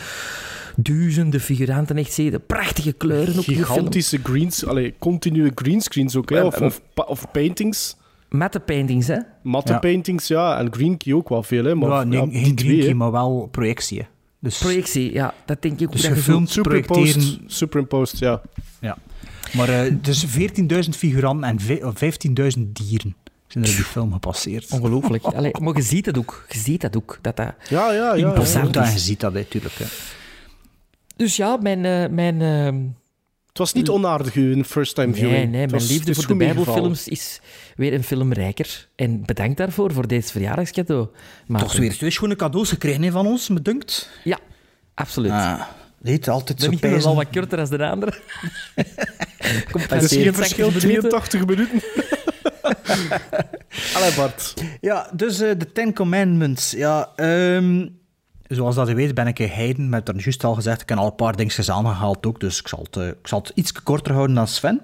duizenden 0.76 1.40
figuranten 1.40 1.98
echt 1.98 2.14
ziet. 2.14 2.32
De 2.32 2.40
prachtige 2.40 2.92
kleuren 2.92 3.34
film. 3.44 3.58
Gigantische 3.58 4.20
greens, 4.24 4.66
allee, 4.66 4.94
continue 5.00 5.52
greenscreens 5.56 6.16
ook, 6.16 6.30
hè. 6.30 6.44
Of, 6.44 6.62
of, 6.62 6.82
pa- 6.94 7.04
of 7.04 7.32
paintings. 7.32 7.98
Matte 8.30 8.60
paintings, 8.60 9.08
hè? 9.08 9.18
Matte 9.44 9.72
Ja. 9.72 9.80
paintings, 9.80 10.28
ja. 10.28 10.60
En 10.60 10.74
green 10.74 10.98
key 10.98 11.14
ook 11.14 11.30
wel 11.30 11.44
veel, 11.44 11.64
hè. 11.64 11.76
Maar 11.76 11.90
Ja, 11.90 12.04
nee, 12.04 12.20
ja, 12.20 12.28
geen 12.44 12.58
green 12.60 12.80
hè. 12.88 12.94
maar 12.94 13.12
wel 13.12 13.48
projectie. 13.52 14.08
Dus, 14.40 14.58
Projectie, 14.58 15.14
ja, 15.14 15.34
dat 15.46 15.62
denk 15.62 15.80
ik 15.80 15.88
ook. 15.88 15.92
dus 15.94 16.06
gefilmd. 16.06 16.50
Superimposed, 16.50 17.38
superimposed, 17.46 18.20
ja. 18.20 18.42
Ja. 18.82 18.98
Maar 19.54 19.70
eh 19.70 19.92
dus 20.02 20.26
14.000 20.26 20.90
figuranten 20.98 21.50
en 21.50 21.60
vij- 21.60 21.82
15.000 21.94 22.62
dieren 22.74 23.16
zijn 23.56 23.64
er 23.64 23.70
in 23.70 23.76
die 23.76 23.86
film 23.86 24.14
gepasseerd. 24.14 24.72
Ongelooflijk. 24.72 25.24
Allee, 25.38 25.52
maar 25.60 25.76
je 25.76 25.82
ziet 25.82 26.06
dat 26.06 26.18
ook. 26.18 26.46
Je 26.50 26.58
ziet 26.58 26.82
dat 26.82 26.98
ook. 26.98 27.18
Dat 27.22 27.36
dat... 27.36 27.54
Ja, 27.70 27.92
ja, 27.92 27.92
ja. 27.92 28.14
ja. 28.16 28.28
Imposant. 28.28 28.76
Ja, 28.76 28.90
je 28.90 29.00
ziet 29.00 29.20
dat 29.20 29.34
natuurlijk. 29.34 29.76
Hè. 29.76 29.86
Dus 31.16 31.36
ja, 31.36 31.58
mijn... 31.58 31.86
eh, 31.86 32.10
mijn 32.10 32.42
ehm, 32.42 32.82
Het 33.48 33.58
was 33.58 33.74
niet 33.74 33.90
onaardig, 33.90 34.34
uw 34.34 34.64
first 34.64 34.96
time 34.96 35.14
viewing. 35.14 35.38
Nee, 35.38 35.48
nee, 35.48 35.68
mijn 35.68 35.86
liefde 35.86 36.16
voor 36.16 36.28
de. 36.28 36.36
Bijbelfilms 36.36 37.08
is 37.08 37.42
weer 37.76 37.94
een 37.94 38.04
film 38.04 38.34
rijker. 38.34 38.88
En 38.96 39.26
bedankt 39.26 39.58
daarvoor, 39.58 39.94
voor 39.94 40.08
deze 40.08 40.32
verjaardagscadeau. 40.32 41.08
Maarten. 41.46 41.70
Toch 41.70 41.78
weer 41.78 41.94
twee 41.94 42.12
schone 42.12 42.36
cadeaus 42.36 42.70
gekregen 42.70 43.04
hè, 43.04 43.12
van 43.12 43.28
ons, 43.28 43.50
me 43.50 43.62
dunkt. 43.62 44.10
Ja, 44.24 44.40
absoluut. 44.94 45.32
Ah, 45.32 45.62
dit 46.02 46.28
altijd 46.28 46.60
de 46.60 46.66
zo 46.66 46.88
ene 46.88 46.96
is 46.96 47.06
al 47.06 47.16
wat 47.16 47.30
korter 47.32 47.70
dan 47.70 47.78
de 47.78 47.88
andere. 47.88 48.14
Komt 49.72 49.90
Het 49.90 50.04
is 50.04 50.12
geen 50.12 50.24
80 50.24 50.36
verschil, 50.36 50.68
minuten. 50.68 51.10
82 51.10 51.46
minuten. 51.46 51.82
Allee, 53.96 54.14
Bart. 54.16 54.54
Ja, 54.82 55.10
dus 55.14 55.40
eh, 55.40 55.52
de 55.58 55.72
Ten 55.72 55.94
Commandments. 55.94 56.72
Ja, 56.72 57.10
ehm, 57.16 57.88
zoals 58.48 58.76
dat 58.76 58.88
je 58.88 58.94
weet 58.96 59.14
ben 59.14 59.28
ik 59.28 59.40
een 59.40 59.50
heiden, 59.50 59.90
met 59.90 60.08
er 60.08 60.16
juist 60.18 60.44
al 60.44 60.54
gezegd. 60.54 60.82
Ik 60.82 60.90
heb 60.90 60.98
al 60.98 61.06
een 61.06 61.16
paar 61.16 61.36
dingetjes 61.36 61.72
aangehaald 61.72 62.26
ook, 62.26 62.40
dus 62.40 62.60
ik 62.60 62.68
zal 62.68 62.80
het, 62.84 62.98
eh, 62.98 63.08
ik 63.08 63.28
zal 63.28 63.40
het 63.40 63.52
iets 63.56 63.72
korter 63.84 64.14
houden 64.14 64.36
dan 64.36 64.48
Sven. 64.48 64.82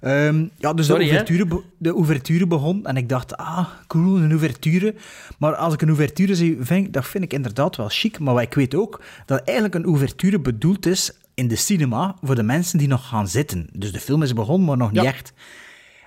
Ehm, 0.00 0.44
ja, 0.58 0.72
dus 0.72 0.86
Sorry, 0.86 1.04
de, 1.04 1.10
ouverture, 1.10 1.46
be- 1.46 1.62
de 1.78 1.92
ouverture 1.92 2.46
begon 2.46 2.86
en 2.86 2.96
ik 2.96 3.08
dacht, 3.08 3.36
ah, 3.36 3.66
cool, 3.86 4.16
een 4.18 4.30
ouverture. 4.30 4.94
Maar 5.38 5.54
als 5.54 5.74
ik 5.74 5.82
een 5.82 5.88
ouverture 5.88 6.34
zie, 6.34 6.56
vind 6.60 6.86
ik, 6.86 6.92
dat 6.92 7.06
vind 7.06 7.24
ik 7.24 7.32
inderdaad 7.32 7.76
wel 7.76 7.88
chic. 7.88 8.18
Maar 8.18 8.42
ik 8.42 8.54
weet 8.54 8.74
ook, 8.74 9.00
dat 9.26 9.42
eigenlijk 9.44 9.74
een 9.74 9.84
ouverture 9.86 10.40
bedoeld 10.40 10.86
is 10.86 11.12
in 11.34 11.48
de 11.48 11.56
cinema 11.56 12.14
voor 12.22 12.34
de 12.34 12.42
mensen 12.42 12.78
die 12.78 12.88
nog 12.88 13.08
gaan 13.08 13.28
zitten. 13.28 13.66
Dus 13.72 13.92
de 13.92 14.00
film 14.00 14.22
is 14.22 14.32
begonnen, 14.32 14.66
maar 14.68 14.76
nog 14.76 14.92
niet 14.92 15.02
Ja. 15.02 15.08
echt. 15.08 15.32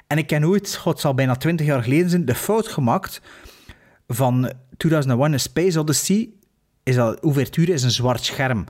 En 0.08 0.18
ik 0.18 0.28
ken 0.28 0.46
ooit, 0.46 0.76
god, 0.76 1.00
zal 1.00 1.14
bijna 1.14 1.36
20 1.36 1.66
jaar 1.66 1.84
geleden 1.84 2.10
zijn, 2.10 2.26
de 2.26 2.36
fout 2.36 2.68
gemaakt 2.68 3.22
van 4.08 4.52
2001 4.78 5.34
A 5.34 5.38
Space 5.38 5.80
Odyssey 5.80 6.30
is 6.84 6.96
dat 6.96 7.22
ouverture 7.22 7.74
is 7.74 7.84
een 7.84 7.92
zwart 7.92 8.24
scherm. 8.24 8.66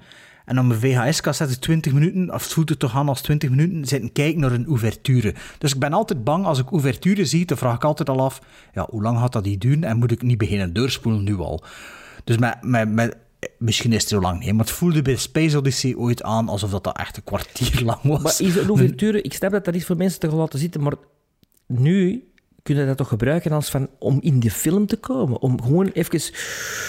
En 0.46 0.60
op 0.60 0.70
een 0.70 0.80
VHS-cassette 0.80 1.60
20 1.60 1.94
minuten, 1.94 2.34
of 2.34 2.44
het 2.44 2.54
voelt 2.54 2.70
het 2.70 2.80
toch 2.80 2.96
aan 2.96 3.10
als 3.10 3.22
20 3.22 3.50
minuten, 3.50 3.86
zitten 3.86 4.12
kijken 4.12 4.42
naar 4.42 4.52
een 4.52 4.68
ouverture. 4.68 5.36
Dus 5.58 5.74
ik 5.74 5.80
ben 5.80 5.94
altijd 5.94 6.24
bang 6.24 6.46
als 6.46 6.60
ik 6.60 6.70
ouverture 6.70 7.26
zie, 7.26 7.46
dan 7.46 7.58
vraag 7.58 7.76
ik 7.76 7.84
altijd 7.84 8.10
al 8.10 8.22
af, 8.22 8.42
ja, 8.74 8.88
hoe 8.90 9.02
lang 9.02 9.20
gaat 9.20 9.34
dat 9.34 9.44
die 9.44 9.58
duren 9.58 9.84
en 9.84 9.98
moet 9.98 10.12
ik 10.12 10.22
niet 10.22 10.38
beginnen 10.38 10.74
doorspoelen 10.74 11.24
nu 11.24 11.38
al? 11.38 11.64
Dus 12.24 12.38
met, 12.38 12.58
met, 12.62 12.92
met, 12.92 13.18
misschien 13.58 13.94
is 13.94 14.02
het 14.02 14.10
zo 14.10 14.20
lang 14.20 14.40
niet, 14.40 14.52
maar 14.54 14.66
het 14.66 14.74
voelde 14.74 15.02
bij 15.02 15.16
Space 15.16 15.58
Odyssey 15.58 15.96
ooit 15.96 16.24
aan 16.24 16.50
alsof 16.50 16.70
dat, 16.70 16.84
dat 16.84 16.98
echt 16.98 17.18
een 17.18 17.24
kwartier 17.24 17.82
lang 17.84 18.02
was. 18.02 18.22
Maar 18.22 18.48
is 18.48 18.56
een 18.56 18.70
ouverture, 18.74 19.22
ik 19.22 19.34
snap 19.34 19.52
dat 19.52 19.66
dat 19.66 19.76
is 19.76 19.86
voor 19.86 19.98
mensen 19.98 20.20
te 20.20 20.30
gaan 20.30 20.38
laten 20.38 20.60
zitten, 20.60 20.82
maar 20.82 20.94
nu 21.68 22.24
kun 22.64 22.76
je 22.76 22.86
dat 22.86 22.98
toch 22.98 23.08
gebruiken 23.08 23.52
als 23.52 23.70
van, 23.70 23.90
om 24.00 24.18
in 24.22 24.40
die 24.40 24.52
film 24.52 24.86
te 24.86 24.98
komen. 24.98 25.42
Om 25.42 25.62
gewoon 25.62 25.88
even... 25.94 26.22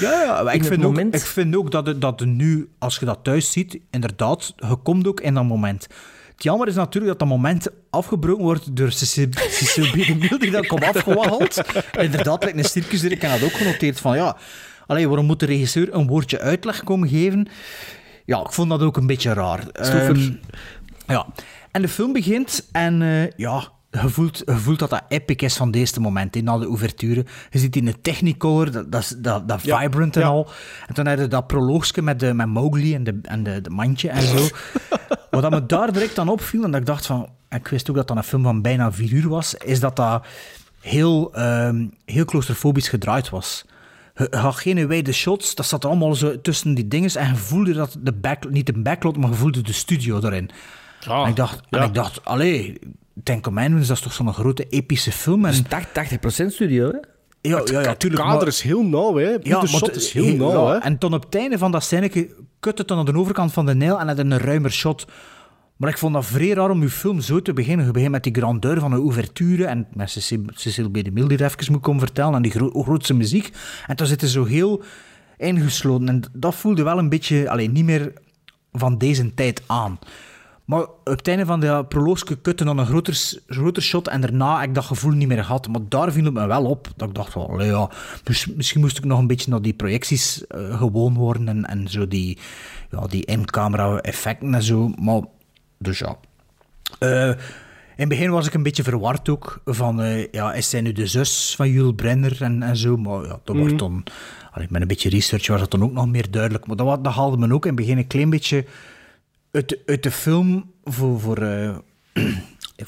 Ja, 0.00 0.22
ja 0.22 0.50
ik 0.50 0.64
vind, 0.64 0.84
ook, 0.84 0.98
ik 0.98 1.26
vind 1.26 1.56
ook 1.56 1.70
dat 1.70 1.86
het, 1.86 2.00
dat 2.00 2.20
het 2.20 2.28
nu, 2.28 2.68
als 2.78 2.98
je 2.98 3.04
dat 3.04 3.18
thuis 3.22 3.52
ziet, 3.52 3.78
inderdaad, 3.90 4.54
je 4.56 4.76
komt 4.82 5.06
ook 5.06 5.20
in 5.20 5.34
dat 5.34 5.44
moment. 5.44 5.86
Het 6.32 6.42
jammer 6.42 6.68
is 6.68 6.74
natuurlijk 6.74 7.06
dat 7.06 7.28
dat 7.28 7.38
moment 7.38 7.66
afgebroken 7.90 8.44
wordt 8.44 8.76
door 8.76 8.92
Cecile 8.92 9.28
B. 9.28 9.34
de 10.28 10.36
die 10.38 10.50
dat 10.50 10.66
komt 10.66 10.84
afgewaggeld. 10.94 11.62
Inderdaad, 11.98 12.42
lijkt 12.42 12.58
een 12.58 12.64
circus, 12.64 13.02
ik 13.02 13.22
heb 13.22 13.30
dat 13.30 13.42
ook 13.42 13.56
genoteerd 13.56 14.00
van, 14.00 14.16
ja, 14.16 14.36
allee, 14.86 15.08
waarom 15.08 15.26
moet 15.26 15.40
de 15.40 15.46
regisseur 15.46 15.94
een 15.94 16.06
woordje 16.06 16.40
uitleg 16.40 16.84
komen 16.84 17.08
geven? 17.08 17.48
Ja, 18.24 18.40
ik 18.40 18.52
vond 18.52 18.70
dat 18.70 18.82
ook 18.82 18.96
een 18.96 19.06
beetje 19.06 19.32
raar. 19.32 19.68
Ehm, 19.68 20.32
ja, 21.06 21.26
en 21.70 21.82
de 21.82 21.88
film 21.88 22.12
begint 22.12 22.68
en 22.72 23.02
eh, 23.02 23.30
ja, 23.36 23.72
je 24.02 24.08
voelt, 24.08 24.42
je 24.46 24.56
voelt 24.56 24.78
dat 24.78 24.90
dat 24.90 25.02
epic 25.08 25.42
is 25.42 25.56
van 25.56 25.70
deze 25.70 26.00
moment, 26.00 26.36
in 26.36 26.44
na 26.44 26.58
de 26.58 26.66
ouverture. 26.66 27.24
Je 27.50 27.58
ziet 27.58 27.76
in 27.76 27.84
de 27.84 28.00
Technicolor, 28.00 28.70
dat, 28.70 28.92
dat, 28.92 29.16
dat, 29.18 29.48
dat 29.48 29.62
Ja, 29.62 29.80
vibrant 29.80 30.16
en 30.16 30.22
al. 30.22 30.48
En 30.86 30.94
dan 30.94 31.06
heb 31.06 31.18
je 31.18 31.28
dat 31.28 31.46
proloogske 31.46 32.02
met, 32.02 32.20
de, 32.20 32.34
met 32.34 32.46
Mowgli 32.46 32.94
en, 32.94 33.04
de, 33.04 33.18
en 33.22 33.42
de, 33.42 33.60
de 33.60 33.70
mandje 33.70 34.08
en 34.08 34.22
zo. 34.22 34.48
Wat 35.30 35.50
me 35.50 35.66
daar 35.66 35.92
direct 35.92 36.18
aan 36.18 36.28
opviel, 36.28 36.64
en 36.64 36.70
dat 36.70 36.80
ik 36.80 36.86
dacht 36.86 37.06
van... 37.06 37.28
Ik 37.48 37.68
wist 37.68 37.90
ook 37.90 37.96
dat 37.96 38.08
dat 38.08 38.16
een 38.16 38.22
film 38.22 38.42
van 38.42 38.62
bijna 38.62 38.92
vier 38.92 39.12
uur 39.12 39.28
was, 39.28 39.54
is 39.54 39.80
dat 39.80 39.96
dat 39.96 40.26
heel, 40.80 41.34
ehm, 41.34 41.86
heel 42.04 42.24
claustrofobisch 42.24 42.88
gedraaid 42.88 43.30
was. 43.30 43.64
Je 44.14 44.36
had 44.36 44.54
geen 44.56 44.88
wijde 44.88 45.12
shots, 45.12 45.54
dat 45.54 45.66
zat 45.66 45.84
allemaal 45.84 46.14
zo 46.14 46.40
tussen 46.40 46.74
die 46.74 46.88
dingen 46.88 47.10
en 47.10 47.28
je 47.28 47.36
voelde 47.36 47.72
dat 47.72 47.96
de 48.00 48.12
back, 48.12 48.50
niet 48.50 48.66
de 48.66 48.72
backlot, 48.72 49.16
maar 49.16 49.30
je 49.30 49.36
voelde 49.36 49.60
de 49.60 49.72
studio 49.72 50.20
erin. 50.20 50.50
Ah, 51.06 51.22
en 51.22 51.28
ik 51.28 51.36
dacht, 51.36 51.60
en 51.70 51.82
ik 51.82 51.94
dacht 51.94 52.24
allee, 52.24 52.78
Ten 53.22 53.40
Commandments, 53.40 53.88
dat 53.88 53.96
is 53.96 54.02
toch 54.02 54.12
zo'n 54.12 54.32
grote 54.34 54.66
epische 54.68 55.12
film. 55.12 55.44
En, 55.44 55.50
Dus 55.50 55.62
80% 55.62 56.46
studio, 56.52 56.86
hè? 56.90 56.96
ja, 57.40 57.62
ja, 57.64 57.80
ja, 57.80 57.88
Het 57.88 57.98
tuurlijk. 57.98 58.22
kader 58.22 58.38
maar- 58.38 58.46
is 58.46 58.60
heel 58.62 58.82
nauw, 58.84 59.16
hè. 59.16 59.36
ja, 59.42 59.56
maar 59.58 59.66
shot 59.68 59.86
het- 59.86 59.96
is 59.96 60.12
heel 60.12 60.24
he- 60.24 60.32
nauw, 60.32 60.66
ja, 60.68 60.72
hè. 60.72 60.78
En 60.78 60.98
dan 60.98 61.14
op 61.14 61.24
het 61.24 61.34
einde 61.34 61.58
van 61.58 61.70
dat 61.72 61.82
scène 61.84 62.08
kut 62.60 62.78
het 62.78 62.88
dan 62.88 62.98
aan 62.98 63.04
de 63.04 63.14
overkant 63.16 63.52
van 63.52 63.66
de 63.66 63.74
Nijl 63.74 64.00
en 64.00 64.08
had 64.08 64.18
een 64.18 64.38
ruimer 64.38 64.70
shot. 64.72 65.06
Maar 65.76 65.90
ik 65.90 65.98
vond 65.98 66.14
dat 66.14 66.24
vrij 66.26 66.48
raar 66.52 66.70
om 66.70 66.82
je 66.82 66.88
film 66.90 67.20
zo 67.20 67.42
te 67.42 67.52
beginnen. 67.52 67.86
Je 67.86 67.92
begint 67.92 68.10
met 68.10 68.22
die 68.22 68.34
grandeur 68.34 68.80
van 68.80 68.92
een 68.92 69.00
ouverture 69.00 69.64
en 69.66 69.86
met 69.92 70.10
Cecile 70.10 70.42
Cecile 70.54 70.90
B. 70.90 70.94
de 71.04 71.10
Mille 71.10 71.28
die 71.28 71.38
er 71.38 71.44
even 71.44 71.72
moet 71.72 71.80
komen 71.82 72.00
vertellen 72.00 72.34
en 72.34 72.42
die 72.42 72.50
gro 72.50 72.82
grootste 72.82 73.14
muziek. 73.14 73.50
En 73.86 73.96
dan 73.96 74.06
zitten 74.06 74.28
ze 74.28 74.34
zo 74.34 74.44
heel 74.44 74.82
ingesloten. 75.36 76.08
En 76.08 76.22
dat 76.32 76.54
voelde 76.54 76.82
wel 76.82 76.98
een 76.98 77.08
beetje, 77.08 77.50
alleen 77.50 77.72
niet 77.72 77.84
meer 77.84 78.12
van 78.72 78.98
deze 78.98 79.34
tijd 79.34 79.62
aan. 79.66 79.98
Maar 80.66 80.82
op 80.82 81.00
het 81.04 81.28
einde 81.28 81.46
van 81.46 81.60
de 81.60 81.84
proloogske 81.88 82.36
kutten 82.36 82.66
dan 82.66 82.78
een 82.78 82.86
groter, 82.86 83.34
groter 83.46 83.82
shot 83.82 84.08
en 84.08 84.20
daarna 84.20 84.60
heb 84.60 84.68
ik 84.68 84.74
dat 84.74 84.84
gevoel 84.84 85.12
niet 85.12 85.28
meer 85.28 85.44
gehad. 85.44 85.68
Maar 85.68 85.80
daar 85.88 86.12
viel 86.12 86.24
het 86.24 86.32
me 86.32 86.46
wel 86.46 86.64
op. 86.64 86.88
Dat 86.96 87.08
ik 87.08 87.14
dacht 87.14 87.32
van, 87.32 87.64
ja, 87.64 87.90
mis- 88.24 88.46
misschien 88.46 88.80
moest 88.80 88.98
ik 88.98 89.04
nog 89.04 89.18
een 89.18 89.26
beetje 89.26 89.50
naar 89.50 89.62
die 89.62 89.72
projecties 89.72 90.46
eh, 90.46 90.78
gewoon 90.78 91.14
worden 91.14 91.48
en, 91.48 91.64
en 91.64 91.88
zo 91.88 92.08
die, 92.08 92.38
ja, 92.90 93.06
die 93.06 93.24
in-camera 93.24 93.98
effecten 93.98 94.54
en 94.54 94.62
zo. 94.62 94.88
Maar, 95.00 95.20
dus 95.78 95.98
ja. 95.98 96.16
Eh, 96.98 97.28
in 97.28 98.02
het 98.02 98.08
begin 98.08 98.30
was 98.30 98.46
ik 98.46 98.54
een 98.54 98.62
beetje 98.62 98.82
verward 98.82 99.28
ook. 99.28 99.60
Van, 99.64 100.02
eh, 100.02 100.30
ja, 100.30 100.52
is 100.52 100.70
zij 100.70 100.80
nu 100.80 100.92
de 100.92 101.06
zus 101.06 101.54
van 101.56 101.70
Jules 101.70 101.94
Brenner 101.96 102.42
en, 102.42 102.62
en 102.62 102.76
zo? 102.76 102.96
Maar 102.96 103.24
ja, 103.24 103.38
dat 103.44 103.56
wordt 103.56 103.78
dan... 103.78 104.04
allee, 104.52 104.66
met 104.70 104.80
een 104.80 104.88
beetje 104.88 105.10
research 105.10 105.46
was 105.46 105.60
dat 105.60 105.70
dan 105.70 105.82
ook 105.82 105.92
nog 105.92 106.06
meer 106.06 106.30
duidelijk. 106.30 106.66
Maar 106.66 106.76
dat, 106.76 107.04
dat 107.04 107.12
haalde 107.12 107.36
me 107.36 107.54
ook 107.54 107.66
in 107.66 107.72
het 107.72 107.80
begin 107.80 107.98
een 107.98 108.06
klein 108.06 108.30
beetje 108.30 108.64
uit 109.56 109.68
de, 109.68 109.80
uit 109.86 110.02
de 110.02 110.10
film 110.10 110.70
voor, 110.84 111.20
voor, 111.20 111.38
eh, 111.38 111.76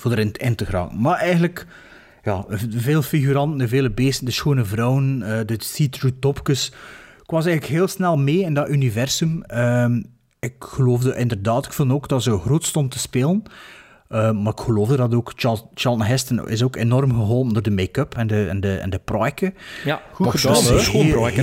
voor 0.00 0.12
erin 0.12 0.32
in 0.32 0.54
te 0.54 0.64
geraken. 0.64 1.00
Maar 1.00 1.16
eigenlijk, 1.16 1.66
ja, 2.22 2.44
veel 2.70 3.02
figuranten, 3.02 3.68
vele 3.68 3.90
beesten, 3.90 4.24
de 4.24 4.30
schone 4.30 4.64
vrouwen, 4.64 5.22
eh, 5.22 5.46
de 5.46 5.56
see-through 5.58 6.16
topjes. 6.20 6.66
Ik 7.22 7.30
was 7.34 7.46
eigenlijk 7.46 7.76
heel 7.76 7.88
snel 7.88 8.16
mee 8.16 8.40
in 8.40 8.54
dat 8.54 8.68
universum. 8.68 9.42
Ehm, 9.42 10.02
ik 10.40 10.54
geloofde 10.58 11.16
inderdaad, 11.16 11.66
ik 11.66 11.72
vond 11.72 11.92
ook 11.92 12.08
dat 12.08 12.22
ze 12.22 12.38
groot 12.38 12.64
stond 12.64 12.90
te 12.90 12.98
spelen. 12.98 13.42
Eh, 14.08 14.30
maar 14.30 14.52
ik 14.52 14.60
geloofde 14.60 14.96
dat 14.96 15.14
ook. 15.14 15.32
Charles- 15.36 15.64
Charlton 15.74 16.06
Heston 16.06 16.48
is 16.48 16.62
ook 16.62 16.76
enorm 16.76 17.10
geholpen 17.10 17.52
door 17.52 17.62
de 17.62 17.70
make-up 17.70 18.14
en 18.14 18.26
de, 18.26 18.46
en 18.46 18.60
de, 18.60 18.74
en 18.76 18.90
de. 18.90 19.00
Ja, 19.84 20.02
Goed 20.12 20.26
Maar 20.26 20.38
gedaan, 20.38 20.54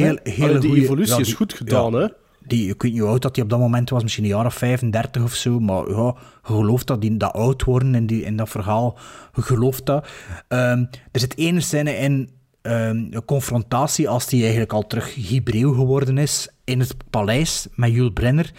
hè. 0.02 0.18
hele 0.24 0.76
evolutie 0.76 1.14
ja, 1.14 1.20
is 1.20 1.34
goed 1.34 1.54
gedaan, 1.54 1.92
ja, 1.92 2.00
hè. 2.00 2.08
Die, 2.48 2.70
ik 2.70 2.82
weet 2.82 2.92
niet 2.92 3.02
hoe 3.02 3.10
oud 3.10 3.22
dat 3.22 3.36
hij 3.36 3.44
op 3.44 3.50
dat 3.50 3.60
moment 3.60 3.90
was, 3.90 4.04
misschien 4.04 4.24
een 4.24 4.30
jaar 4.30 4.46
of 4.46 4.54
35 4.54 5.24
of 5.24 5.34
zo. 5.34 5.60
Maar 5.60 5.90
ja, 5.90 6.16
je 6.48 6.54
gelooft 6.54 6.88
dat 6.88 7.02
die 7.02 7.18
dat 7.18 7.34
oud 7.34 7.64
worden 7.64 7.96
in, 7.96 8.08
die, 8.08 8.24
in 8.24 8.38
dat 8.38 8.50
verhaal. 8.50 8.98
Je 9.34 9.42
gelooft 9.42 9.86
dat. 9.86 10.08
Ehm, 10.48 10.86
er 11.12 11.20
zit 11.20 11.36
één 11.36 11.62
scène 11.62 11.98
in, 11.98 12.30
ehm, 12.62 13.08
een 13.10 13.26
confrontatie, 13.26 14.10
als 14.10 14.28
die 14.28 14.42
eigenlijk 14.42 14.74
al 14.74 14.88
terug 14.88 15.30
Hebreeuw 15.30 15.74
geworden 15.74 16.18
is, 16.18 16.50
in 16.64 16.80
het 16.80 16.96
paleis 17.10 17.68
met 17.74 17.92
Jules 17.92 18.14
Brenner. 18.14 18.52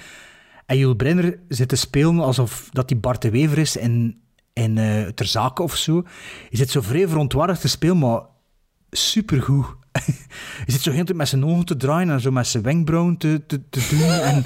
En 0.66 0.78
Jules 0.78 0.96
Brenner 0.96 1.38
zit 1.48 1.68
te 1.68 1.76
spelen 1.76 2.18
alsof 2.18 2.68
dat 2.72 2.90
hij 2.90 2.98
Bart 3.00 3.22
de 3.22 3.30
Wever 3.30 3.58
is 3.58 3.76
in, 3.76 4.20
in 4.52 4.78
eh, 4.78 5.06
Ter 5.06 5.26
Zake 5.26 5.62
of 5.62 5.76
zo. 5.76 6.04
Je 6.50 6.56
zit 6.56 6.70
zo 6.70 6.80
vrij 6.80 7.08
verontwaardigd 7.08 7.60
te 7.60 7.68
spelen, 7.68 7.98
maar 7.98 8.20
supergoed. 8.90 9.66
Je 10.66 10.72
zit 10.72 10.80
zo 10.80 10.90
heel 10.90 11.04
tijd 11.04 11.16
met 11.18 11.28
zijn 11.28 11.44
ogen 11.44 11.64
te 11.64 11.76
draaien 11.76 12.10
en 12.10 12.20
zo 12.20 12.30
met 12.30 12.46
zijn 12.46 12.62
wenkbrauwen 12.62 13.16
te, 13.16 13.42
te, 13.46 13.60
te 13.70 13.88
doen. 13.90 14.02
En, 14.02 14.44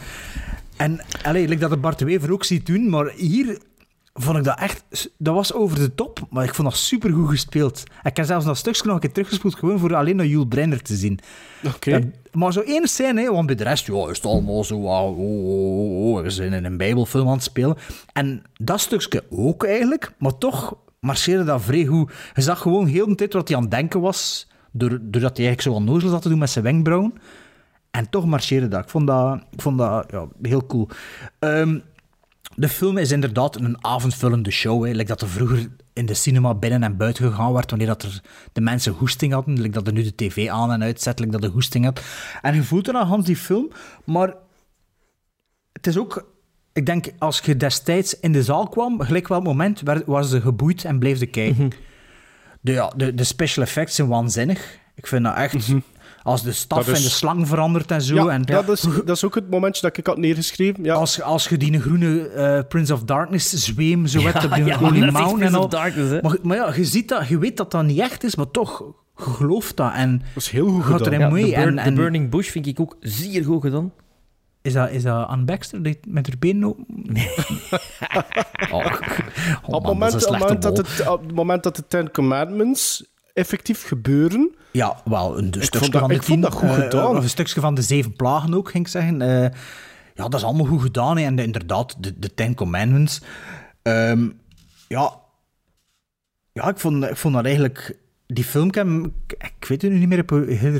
en 0.77 1.01
allee, 1.23 1.49
like 1.49 1.61
dat 1.61 1.71
de 1.71 1.77
Bart 1.77 2.01
Wever 2.01 2.33
ook 2.33 2.45
ziet 2.45 2.67
doen, 2.67 2.89
maar 2.89 3.13
hier 3.17 3.59
vond 4.15 4.39
ik 4.39 4.45
dat 4.45 4.59
echt... 4.59 5.11
Dat 5.19 5.35
was 5.35 5.53
over 5.53 5.79
de 5.79 5.95
top, 5.95 6.27
maar 6.31 6.45
ik 6.45 6.55
vond 6.55 6.69
dat 6.69 6.79
supergoed 6.79 7.29
gespeeld. 7.29 7.83
Ik 8.03 8.17
heb 8.17 8.27
zelfs 8.27 8.45
dat 8.45 8.57
stukje 8.57 8.83
nog 8.85 8.95
een 8.95 9.01
keer 9.01 9.13
teruggespoeld, 9.13 9.55
gewoon 9.55 9.79
voor 9.79 9.95
alleen 9.95 10.17
naar 10.17 10.27
Jules 10.27 10.49
Brenner 10.49 10.83
te 10.83 10.97
zien. 10.97 11.21
Oké. 11.65 12.11
Maar 12.33 12.53
zo 12.53 12.61
één 12.61 12.89
scène, 12.89 13.21
hè, 13.21 13.31
want 13.31 13.47
bij 13.47 13.55
de 13.55 13.65
rest 13.65 13.87
ja, 13.87 14.09
is 14.09 14.17
het 14.17 14.27
allemaal 14.27 14.65
zo... 14.65 14.81
wauw, 14.81 15.15
Oh, 15.15 15.49
oh, 15.49 16.15
oh, 16.15 16.23
we 16.23 16.31
zijn 16.31 16.53
in 16.53 16.65
een 16.65 16.77
bijbelfilm 16.77 17.27
aan 17.27 17.35
het 17.35 17.43
spelen. 17.43 17.77
En 18.13 18.43
dat 18.57 18.81
stukje 18.81 19.25
ook 19.31 19.65
eigenlijk, 19.65 20.13
maar 20.19 20.39
toch 20.39 20.77
marcheerde 21.01 21.45
dat 21.45 21.63
vrij 21.63 21.85
goed. 21.85 22.13
Je 22.35 22.43
zag 22.43 22.59
gewoon 22.59 22.87
heel 22.87 23.07
de 23.07 23.15
tijd 23.15 23.33
wat 23.33 23.49
hij 23.49 23.57
aan 23.57 23.63
het 23.63 23.71
denken 23.71 24.01
was, 24.01 24.49
doordat 24.73 25.37
hij 25.37 25.47
eigenlijk 25.47 25.61
zo 25.61 25.73
onnozel 25.73 26.09
zat 26.11 26.23
te 26.23 26.29
doen 26.29 26.39
met 26.39 26.51
zijn 26.51 26.65
wenkbrauwen. 26.65 27.13
En 27.91 28.11
toch 28.11 28.27
marcheerde 28.27 28.69
dat. 28.69 28.83
Ik 28.83 28.89
vond 28.89 29.07
dat, 29.07 29.41
ik 29.51 29.63
vond 29.63 29.79
dat 29.79 30.07
ja, 30.11 30.27
heel 30.43 30.67
cool. 30.67 30.89
Ehm, 31.39 31.79
de 32.55 32.69
film 32.69 32.99
is 32.99 33.11
inderdaad 33.11 33.57
een 33.57 33.85
avondvullende 33.85 34.51
show. 34.51 34.85
Hè. 34.85 34.91
Like 34.91 35.09
dat 35.09 35.21
er 35.21 35.29
vroeger 35.29 35.69
in 35.93 36.07
de 36.07 36.15
cinema 36.15 36.55
binnen 36.55 36.83
en 36.83 36.97
buiten 36.97 37.31
gegaan 37.31 37.53
werd, 37.53 37.71
wanneer 37.71 37.89
dat 37.89 38.03
er 38.03 38.23
de 38.53 38.61
mensen 38.61 38.93
hoesting 38.93 39.33
hadden. 39.33 39.61
Like 39.61 39.75
dat 39.75 39.87
er 39.87 39.93
nu 39.93 40.03
de 40.03 40.15
tv 40.15 40.49
aan 40.49 40.73
en 40.73 40.83
uitzet, 40.83 41.19
like 41.19 41.33
dat 41.33 41.41
de 41.41 41.49
hoesting 41.49 41.85
had. 41.85 42.03
En 42.43 42.55
je 42.55 42.63
voelt 42.63 42.89
er 42.89 42.95
aan 42.95 43.07
Hans 43.07 43.27
die 43.27 43.37
film, 43.37 43.71
maar 44.05 44.35
het 45.73 45.87
is 45.87 45.99
ook... 45.99 46.29
Ik 46.73 46.87
denk, 46.87 47.07
als 47.19 47.41
je 47.41 47.57
destijds 47.57 48.21
in 48.21 48.33
de 48.33 48.43
zaal 48.43 48.69
kwam, 48.69 49.01
gelijk 49.01 49.29
welk 49.29 49.45
moment, 49.45 49.83
was 50.07 50.31
ze 50.31 50.41
geboeid 50.41 50.85
en 50.85 50.99
bleef 50.99 51.19
de 51.19 51.27
kijken. 51.27 51.73
De, 52.61 52.73
ja, 52.73 52.93
de, 52.97 53.15
de 53.15 53.25
special 53.25 53.65
effects 53.65 53.95
zijn 53.95 54.09
waanzinnig. 54.09 54.79
Ik 54.95 55.07
vind 55.07 55.25
dat 55.25 55.35
echt... 55.37 55.69
Als 56.23 56.43
de 56.43 56.53
staf 56.53 56.89
is- 56.89 56.97
en 56.97 57.03
de 57.03 57.09
slang 57.09 57.49
verandert 57.49 57.91
en 57.91 58.03
zo. 58.03 58.15
Ja, 58.15 58.29
en, 58.29 58.43
dat, 58.43 58.69
is, 58.69 58.81
dat 59.05 59.17
is 59.17 59.25
ook 59.25 59.35
het 59.35 59.51
momentje 59.51 59.83
dat 59.83 59.97
ik 59.97 60.07
had 60.07 60.17
neergeschreven. 60.19 60.85
Ja. 60.85 60.95
Als, 60.95 61.23
als 61.23 61.49
je 61.49 61.57
die 61.57 61.81
groene 61.81 62.29
eh, 62.29 62.61
Prince 62.69 62.93
of 62.93 63.03
Darkness 63.03 63.51
zweem 63.65 64.07
zo 64.07 64.21
hebt 64.27 64.45
op 64.45 64.55
die 64.55 64.65
ja, 64.65 64.77
Holy 64.79 64.99
Mountain 65.11 65.43
en 65.43 65.55
al. 65.55 65.69
Darkness. 65.69 66.23
Maar, 66.23 66.37
maar 66.43 66.57
ja, 66.57 66.75
je, 66.75 66.85
ziet 66.85 67.09
dat, 67.09 67.29
je 67.29 67.39
weet 67.39 67.57
dat 67.57 67.71
dat 67.71 67.85
niet 67.85 67.99
echt 67.99 68.25
is, 68.25 68.35
maar 68.35 68.51
toch, 68.51 68.79
je 69.17 69.23
gelooft 69.23 69.77
dat. 69.77 69.93
En 69.95 70.19
Dat 70.35 70.43
is 70.43 70.49
heel 70.51 70.69
goed 70.69 70.85
gaat 70.85 71.03
gedaan. 71.03 71.13
erin 71.13 71.21
Ja, 71.27 71.33
mee. 71.33 71.45
de, 71.45 71.51
Burn- 71.57 71.69
en, 71.69 71.75
de 71.75 71.81
en 71.81 71.95
Burning 71.95 72.31
Bush 72.31 72.51
vind 72.51 72.67
ik 72.67 72.81
ook 72.81 72.97
zeer 73.01 73.45
goed 73.45 73.63
gedaan. 73.63 73.93
Is, 74.63 74.73
dat, 74.73 74.91
is 74.91 75.03
dat 75.03 75.27
Anne 75.29 75.45
Baxter 75.45 75.83
die 75.83 75.99
met 76.09 76.27
haar 76.27 76.39
benen 76.39 76.65
open? 76.69 76.85
oh, 78.71 78.73
oh 78.73 78.83
op, 78.83 78.93
het 79.63 79.71
man, 79.71 79.83
moment, 79.83 80.15
op, 80.15 80.21
het 80.21 80.39
moment 80.39 80.63
dat 80.63 80.77
het, 80.77 81.09
op 81.09 81.23
het 81.23 81.35
moment 81.35 81.63
dat 81.63 81.77
de 81.77 81.87
Ten 81.87 82.11
Commandments 82.11 83.05
effectief 83.33 83.87
gebeuren, 83.87 84.55
Ja, 84.73 85.01
wel, 85.05 85.39
een 85.39 85.53
stukje 85.53 85.79
vond 85.79 85.93
dat- 85.93 86.01
van 86.01 86.09
de 86.09 86.15
ik 86.15 86.23
vond 86.23 86.33
tien. 86.33 86.51
dat 86.51 86.55
goed 86.55 86.69
eh, 86.69 86.75
gedaan. 86.75 87.17
of 87.17 87.23
een 87.23 87.29
stukje 87.29 87.61
van 87.61 87.75
de 87.75 87.83
zeven 87.83 88.13
plagen 88.17 88.55
ook, 88.55 88.71
ging 88.71 88.85
ik 88.85 88.91
zeggen. 88.91 89.23
Eh, 89.23 89.43
ja, 90.15 90.29
dat 90.29 90.35
is 90.35 90.45
allemaal 90.45 90.67
goed 90.67 90.83
gedaan. 90.83 91.17
hè. 91.19 91.25
En 91.25 91.37
de- 91.37 91.43
inderdaad, 91.43 91.97
de, 92.03 92.19
de 92.19 92.35
Ten 92.35 92.55
Commandments. 92.55 93.21
Ehm, 93.83 94.29
ja, 94.89 95.15
ja 96.53 96.69
ik, 96.69 96.79
vond, 96.79 97.05
ik 97.05 97.17
vond 97.17 97.35
dat 97.35 97.45
eigenlijk... 97.45 97.99
Die 98.33 98.45
film, 98.45 98.69
ik, 98.69 98.75
hem- 98.75 99.13
weet 99.69 99.83
het 99.83 99.91
nu 99.93 99.99
niet 99.99 100.09
meer, 100.09 100.19
ik 100.19 100.31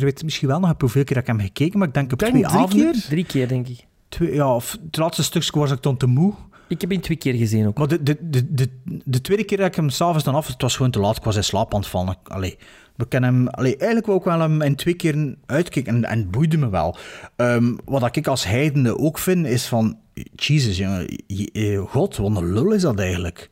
weet 0.01 0.23
misschien 0.23 0.49
wel 0.49 0.61
nog, 0.61 0.71
op 0.71 0.81
hoeveel 0.81 1.05
keer 1.05 1.15
dat 1.17 1.29
ik 1.29 1.33
heb 1.33 1.41
gekeken, 1.47 1.79
maar 1.79 1.89
ik 1.89 1.95
denk 1.95 2.13
op 2.13 2.19
denk 2.19 2.33
twee 2.33 2.45
drie 2.45 2.57
avonden. 2.57 2.93
keer. 2.93 3.03
Drie 3.09 3.25
keer, 3.25 3.49
denk 3.49 3.69
ik. 3.69 3.87
Twee, 4.09 4.35
ja, 4.35 4.55
of 4.55 4.77
het 4.87 4.97
laatste 4.97 5.23
stukje 5.23 5.59
was 5.59 5.71
ik 5.71 5.83
dan 5.83 5.97
te 5.97 6.07
moe. 6.07 6.33
Ik 6.69 6.81
heb 6.81 6.91
hem 6.91 7.01
twee 7.01 7.17
keer 7.17 7.35
gezien 7.35 7.67
ook. 7.67 7.79
Maar 7.79 7.89
de, 7.89 8.03
de, 8.03 8.17
de, 8.31 8.47
de, 8.55 8.69
de 9.05 9.21
tweede 9.21 9.45
keer 9.45 9.59
dat 9.59 9.67
ik 9.67 9.75
hem 9.75 9.89
s'avonds 9.91 10.25
dan 10.25 10.35
af, 10.35 10.47
het 10.47 10.63
was 10.63 10.77
gewoon 10.77 10.91
te 10.91 10.99
laat, 11.01 11.17
ik 11.17 11.23
was 11.25 11.37
in 11.37 11.45
slaap 11.45 11.75
aan 11.75 11.81
het 11.81 11.89
vallen. 11.89 12.17
Allee, 12.23 12.57
we 12.97 13.09
kennen 13.09 13.35
hem, 13.35 13.49
allee, 13.49 13.77
eigenlijk 13.77 14.07
wou 14.07 14.19
ik 14.19 14.25
wel 14.25 14.41
hem 14.41 14.63
in 14.63 14.75
twee 14.77 14.95
keer 14.95 15.37
uitkijken 15.47 15.95
en, 15.95 16.05
en 16.05 16.19
het 16.19 16.31
boeide 16.31 16.57
me 16.59 16.69
wel. 16.69 16.97
Ehm, 17.37 17.75
wat 17.85 18.17
ik 18.17 18.27
als 18.27 18.45
heidende 18.45 18.99
ook 18.99 19.19
vind, 19.19 19.47
is 19.47 19.67
van, 19.67 19.99
Jesus, 20.35 20.77
jongen, 20.77 21.07
je- 21.27 21.85
god, 21.89 22.17
wat 22.17 22.37
een 22.37 22.53
lul 22.53 22.73
is 22.73 22.83
dat 22.83 22.99
eigenlijk. 22.99 23.51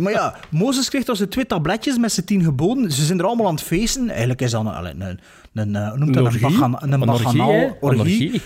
Maar 0.00 0.12
ja, 0.12 0.34
Mozes 0.48 0.88
kreeg 0.88 1.06
als 1.06 1.24
twee 1.28 1.46
tabletjes 1.46 1.98
met 1.98 2.12
zijn 2.12 2.26
tien 2.26 2.42
geboden. 2.42 2.92
Ze 2.92 3.04
zijn 3.04 3.18
er 3.18 3.24
allemaal 3.24 3.46
aan 3.46 3.54
het 3.54 3.62
feesten. 3.62 4.08
Eigenlijk 4.08 4.40
is 4.40 4.50
dat 4.50 4.64
een, 4.64 5.00
een, 5.00 5.20
een, 5.54 5.76
eh, 5.76 5.92
noemt 5.92 6.14
dat, 6.14 6.34
een, 6.34 6.40
bagan, 6.40 6.76
een, 6.80 7.00
baganaal 7.00 7.76
orgie. 7.80 8.42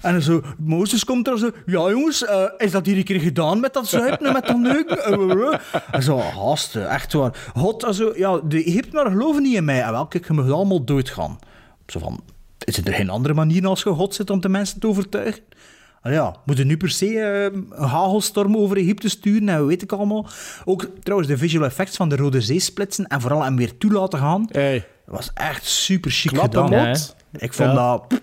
En 0.00 0.22
zo, 0.22 0.42
Mozes 0.58 1.04
komt 1.04 1.28
er 1.28 1.38
zo, 1.38 1.50
ja 1.66 1.90
jongens, 1.90 2.24
eh, 2.24 2.42
is 2.58 2.70
dat 2.70 2.86
hier 2.86 2.96
een 2.96 3.04
keer 3.04 3.20
gedaan 3.20 3.60
met 3.60 3.74
dat 3.74 3.88
zuipen 3.88 4.26
en 4.26 4.32
met 4.32 4.46
dat 4.46 4.58
neuken? 4.58 5.04
Eh. 5.04 5.58
En 5.90 6.02
zo, 6.02 6.18
haast, 6.18 6.76
echt 6.76 7.12
waar. 7.12 7.50
God, 7.54 7.84
also, 7.84 8.12
ja, 8.16 8.40
de 8.44 8.64
Egyptenaren 8.64 9.12
geloven 9.12 9.42
niet 9.42 9.54
in 9.54 9.64
mij. 9.64 9.82
En 9.82 9.92
wel, 9.92 10.06
kijk, 10.06 10.26
je 10.26 10.32
mag 10.32 10.50
allemaal 10.50 10.84
doodgaan. 10.84 11.38
Zo 11.86 11.98
van, 11.98 12.20
is 12.64 12.76
er 12.76 12.92
geen 12.92 13.10
andere 13.10 13.34
manier 13.34 13.66
als 13.66 13.82
je 13.82 13.90
God 13.90 14.14
zit 14.14 14.30
om 14.30 14.40
de 14.40 14.48
mensen 14.48 14.80
te 14.80 14.86
overtuigen? 14.86 15.42
Ah 16.06 16.12
ja, 16.12 16.36
moet 16.44 16.56
je 16.58 16.64
nu 16.64 16.76
per 16.76 16.90
se 16.90 17.20
eh, 17.20 17.42
een 17.78 17.88
hagelstorm 17.88 18.56
over 18.56 18.76
Egypte 18.76 19.08
sturen 19.08 19.48
en 19.48 19.66
weet 19.66 19.82
ik 19.82 19.92
allemaal. 19.92 20.26
Ook 20.64 20.88
trouwens 21.02 21.30
de 21.30 21.38
visual 21.38 21.64
effects 21.64 21.96
van 21.96 22.08
de 22.08 22.16
Rode 22.16 22.40
Zee 22.40 22.60
splitsen 22.60 23.06
en 23.06 23.20
vooral 23.20 23.42
hem 23.44 23.56
weer 23.56 23.78
toe 23.78 23.92
laten 23.92 24.18
gaan. 24.18 24.48
Hey, 24.52 24.86
Dat 25.06 25.14
was 25.14 25.30
echt 25.34 25.64
super 25.64 26.10
chic 26.10 26.38
gedaan. 26.38 26.70
mot. 26.70 27.16
Ik 27.38 27.52
vond, 27.52 27.70
Ja. 27.70 27.74
dat, 27.74 28.08
pff, 28.08 28.20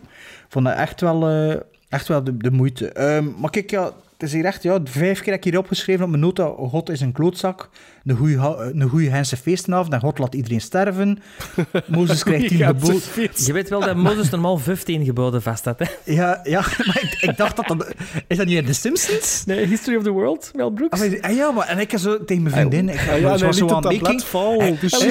vond 0.49 0.65
dat 0.65 0.75
echt 0.75 1.01
wel, 1.01 1.29
eh, 1.29 1.55
echt 1.89 2.07
wel 2.07 2.23
de, 2.23 2.37
de 2.37 2.51
moeite. 2.51 2.87
Ehm, 2.91 3.27
maar 3.39 3.49
kijk, 3.49 3.69
ja, 3.69 3.91
het 4.13 4.23
is 4.23 4.33
hier 4.33 4.45
echt, 4.45 4.63
ja, 4.63 4.79
vijf 4.83 5.19
keer 5.21 5.33
heb 5.33 5.45
ik 5.45 5.51
hier 5.51 5.57
opgeschreven 5.59 6.03
op 6.03 6.09
mijn 6.09 6.21
nota, 6.21 6.43
God 6.57 6.89
is 6.89 7.01
een 7.01 7.11
klootzak, 7.11 7.69
een 8.05 8.15
goede, 8.15 8.71
een 8.73 8.89
goede 8.89 9.09
Geinse 9.09 9.37
feestenavond 9.37 9.93
en 9.93 9.99
God 9.99 10.19
laat 10.19 10.35
iedereen 10.35 10.61
sterven. 10.61 11.19
Mozes 11.87 12.23
krijgt 12.23 12.47
tien 12.47 12.65
geboden. 12.65 13.01
Je 13.35 13.53
weet 13.53 13.69
wel 13.69 13.79
dat 13.79 13.95
Mozes 13.95 14.29
normaal 14.29 14.57
15 14.57 15.05
geboden 15.05 15.41
vast 15.41 15.65
had, 15.65 15.79
hè? 15.79 15.85
Ja, 16.13 16.39
ja, 16.43 16.59
maar 16.87 16.99
ik, 17.01 17.17
ik 17.21 17.37
dacht 17.37 17.55
dat 17.55 17.67
dat... 17.67 17.93
Is 18.27 18.37
dat 18.37 18.45
niet 18.45 18.57
in 18.57 18.65
The 18.65 18.73
Simpsons? 18.73 19.43
Nee, 19.45 19.65
History 19.65 19.97
of 19.97 20.03
the 20.03 20.11
World, 20.11 20.51
Mel 20.55 20.71
Brooks. 20.71 21.01
Ah, 21.01 21.09
maar- 21.09 21.21
ah, 21.21 21.35
ja, 21.35 21.51
maar 21.51 21.67
en 21.67 21.79
ik 21.79 21.97
zo 21.97 22.25
tegen 22.25 22.43
mijn 22.43 22.55
vriendin... 22.55 22.89
Ik, 22.89 22.99
ja, 22.99 23.01
hij 23.01 23.21
was 23.21 23.41
liet 23.41 23.55
zo 23.55 23.65
het 23.65 23.73
aan 23.73 23.81
baking. 23.81 24.23
vallen. 24.23 24.77
Dus 24.79 25.05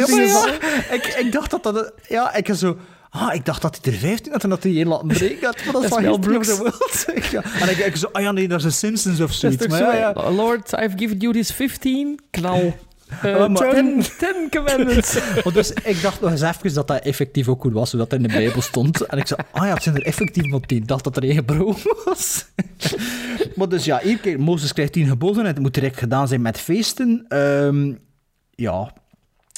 ik, 0.90 1.14
ik 1.18 1.32
dacht 1.32 1.50
dat 1.50 1.62
dat... 1.62 1.92
Ja, 2.08 2.34
ik 2.34 2.54
zo... 2.54 2.76
Ah, 3.14 3.34
ik 3.34 3.44
dacht 3.44 3.62
dat 3.62 3.78
hij 3.82 3.92
er 3.92 3.98
15 3.98 4.32
had 4.32 4.42
en 4.42 4.48
dat 4.48 4.62
hij 4.62 4.72
één 4.76 4.88
laten 4.88 5.06
breken 5.08 5.46
had. 5.46 5.64
Maar 5.64 5.72
dat 5.72 5.82
is 5.84 5.90
Dat 5.90 5.98
History 5.98 6.14
of 6.14 6.20
the 6.20 6.28
Brooks. 6.28 6.58
World. 6.58 7.30
ja. 7.30 7.42
En 7.60 7.68
ik, 7.70 7.76
ik 7.78 7.96
zo... 7.96 8.08
Ah 8.12 8.22
ja, 8.22 8.32
nee, 8.32 8.48
dat 8.48 8.58
is 8.58 8.64
een 8.64 8.72
Simpsons 8.72 9.20
of 9.20 9.32
zoiets. 9.32 9.66
Maar 9.66 9.78
zo? 9.78 9.84
ja, 9.84 10.12
ja. 10.16 10.30
Lord, 10.30 10.72
I've 10.72 10.92
given 10.96 11.16
you 11.18 11.32
this 11.32 11.50
15, 11.52 12.20
knal. 12.30 12.74
Eh, 13.22 13.46
maar- 13.46 13.70
ten, 13.70 14.02
ten 14.18 14.34
commandments. 14.50 15.14
Maar 15.44 15.52
dus 15.52 15.72
ik 15.72 16.02
dacht 16.02 16.20
nog 16.20 16.30
eens 16.30 16.40
even 16.40 16.74
dat 16.74 16.86
dat 16.88 17.02
effectief 17.02 17.48
ook 17.48 17.60
goed 17.60 17.72
was, 17.72 17.90
zodat 17.90 18.10
dat 18.10 18.18
in 18.20 18.26
de 18.28 18.32
Bijbel 18.34 18.62
stond. 18.62 19.00
En 19.00 19.18
ik 19.18 19.26
zei, 19.26 19.40
ah 19.50 19.66
ja, 19.66 19.74
het 19.74 19.82
zijn 19.82 19.94
er 19.94 20.02
effectief 20.02 20.44
maar 20.46 20.60
tien. 20.60 20.76
Ik 20.78 20.88
dacht 20.88 21.04
dat 21.04 21.16
er 21.16 21.22
één 21.22 21.34
gebroken 21.34 21.96
was. 22.04 22.46
maar 23.56 23.68
dus 23.68 23.84
ja, 23.84 24.00
één 24.00 24.20
keer, 24.20 24.40
Mozes 24.40 24.72
krijgt 24.72 24.92
tien 24.92 25.06
geboden 25.08 25.42
en 25.42 25.46
het 25.48 25.58
moet 25.58 25.74
direct 25.74 25.98
gedaan 25.98 26.28
zijn 26.28 26.42
met 26.42 26.58
feesten. 26.60 27.24
Ehm, 27.28 27.92
ja. 28.50 28.92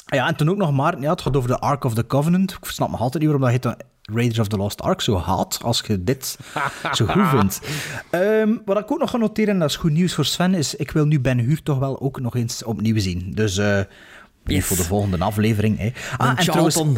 Ja, 0.05 0.27
en 0.27 0.35
toen 0.35 0.49
ook 0.49 0.57
nog 0.57 0.71
maar, 0.71 1.01
ja, 1.01 1.09
het 1.11 1.21
gaat 1.21 1.35
over 1.37 1.49
de 1.49 1.59
Ark 1.59 1.83
of 1.83 1.93
the 1.93 2.07
Covenant. 2.07 2.51
Ik 2.51 2.65
snap 2.65 2.89
nog 2.89 2.99
altijd 3.01 3.23
niet 3.23 3.31
waarom 3.31 3.51
dat 3.53 3.63
heet 3.63 3.85
Raiders 4.01 4.39
of 4.39 4.47
the 4.47 4.57
Lost 4.57 4.81
Ark 4.81 5.01
zo 5.01 5.17
haat, 5.17 5.59
als 5.63 5.83
je 5.87 6.03
dit 6.03 6.37
zo 6.91 7.05
goed 7.05 7.27
vindt. 7.27 7.59
Ehm, 8.09 8.53
wat 8.65 8.77
ik 8.79 8.91
ook 8.91 8.99
nog 8.99 9.09
ga 9.09 9.17
noteren, 9.17 9.53
en 9.53 9.59
dat 9.59 9.69
is 9.69 9.75
goed 9.75 9.91
nieuws 9.91 10.13
voor 10.13 10.25
Sven, 10.25 10.53
is 10.53 10.75
ik 10.75 10.91
wil 10.91 11.05
nu 11.05 11.19
Ben 11.19 11.39
Huur 11.39 11.63
toch 11.63 11.77
wel 11.79 12.01
ook 12.01 12.19
nog 12.19 12.35
eens 12.35 12.63
opnieuw 12.63 12.99
zien. 12.99 13.31
Dus 13.33 13.57
eh 13.57 13.79
Yes. 14.47 14.65
voor 14.65 14.77
de 14.77 14.83
volgende 14.83 15.17
aflevering. 15.17 15.77
Hè. 15.77 15.91
Ah, 16.17 16.29
en 16.29 16.35
trouwens, 16.35 16.75
Charlton. 16.75 16.97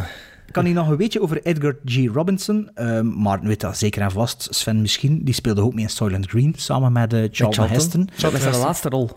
kan 0.51 0.63
hij 0.63 0.73
nog 0.73 0.87
een 0.89 0.97
beetje 0.97 1.21
over 1.21 1.41
Edgar 1.43 1.75
G. 1.85 2.07
Robinson, 2.13 2.69
ehm, 2.73 3.21
maar 3.21 3.39
weet 3.41 3.59
dat 3.61 3.77
zeker 3.77 4.01
en 4.01 4.11
vast. 4.11 4.47
Sven 4.49 4.81
misschien, 4.81 5.23
die 5.23 5.33
speelde 5.33 5.61
ook 5.61 5.73
mee 5.73 5.83
in 5.83 5.89
Soylent 5.89 6.29
Green, 6.29 6.53
samen 6.57 6.91
met 6.91 7.13
eh, 7.13 7.23
Charlton 7.31 7.67
Heston. 7.67 8.09
Dat 8.19 8.33
is 8.33 8.41
zijn 8.41 8.55
laatste 8.57 8.89
rol. 8.89 9.09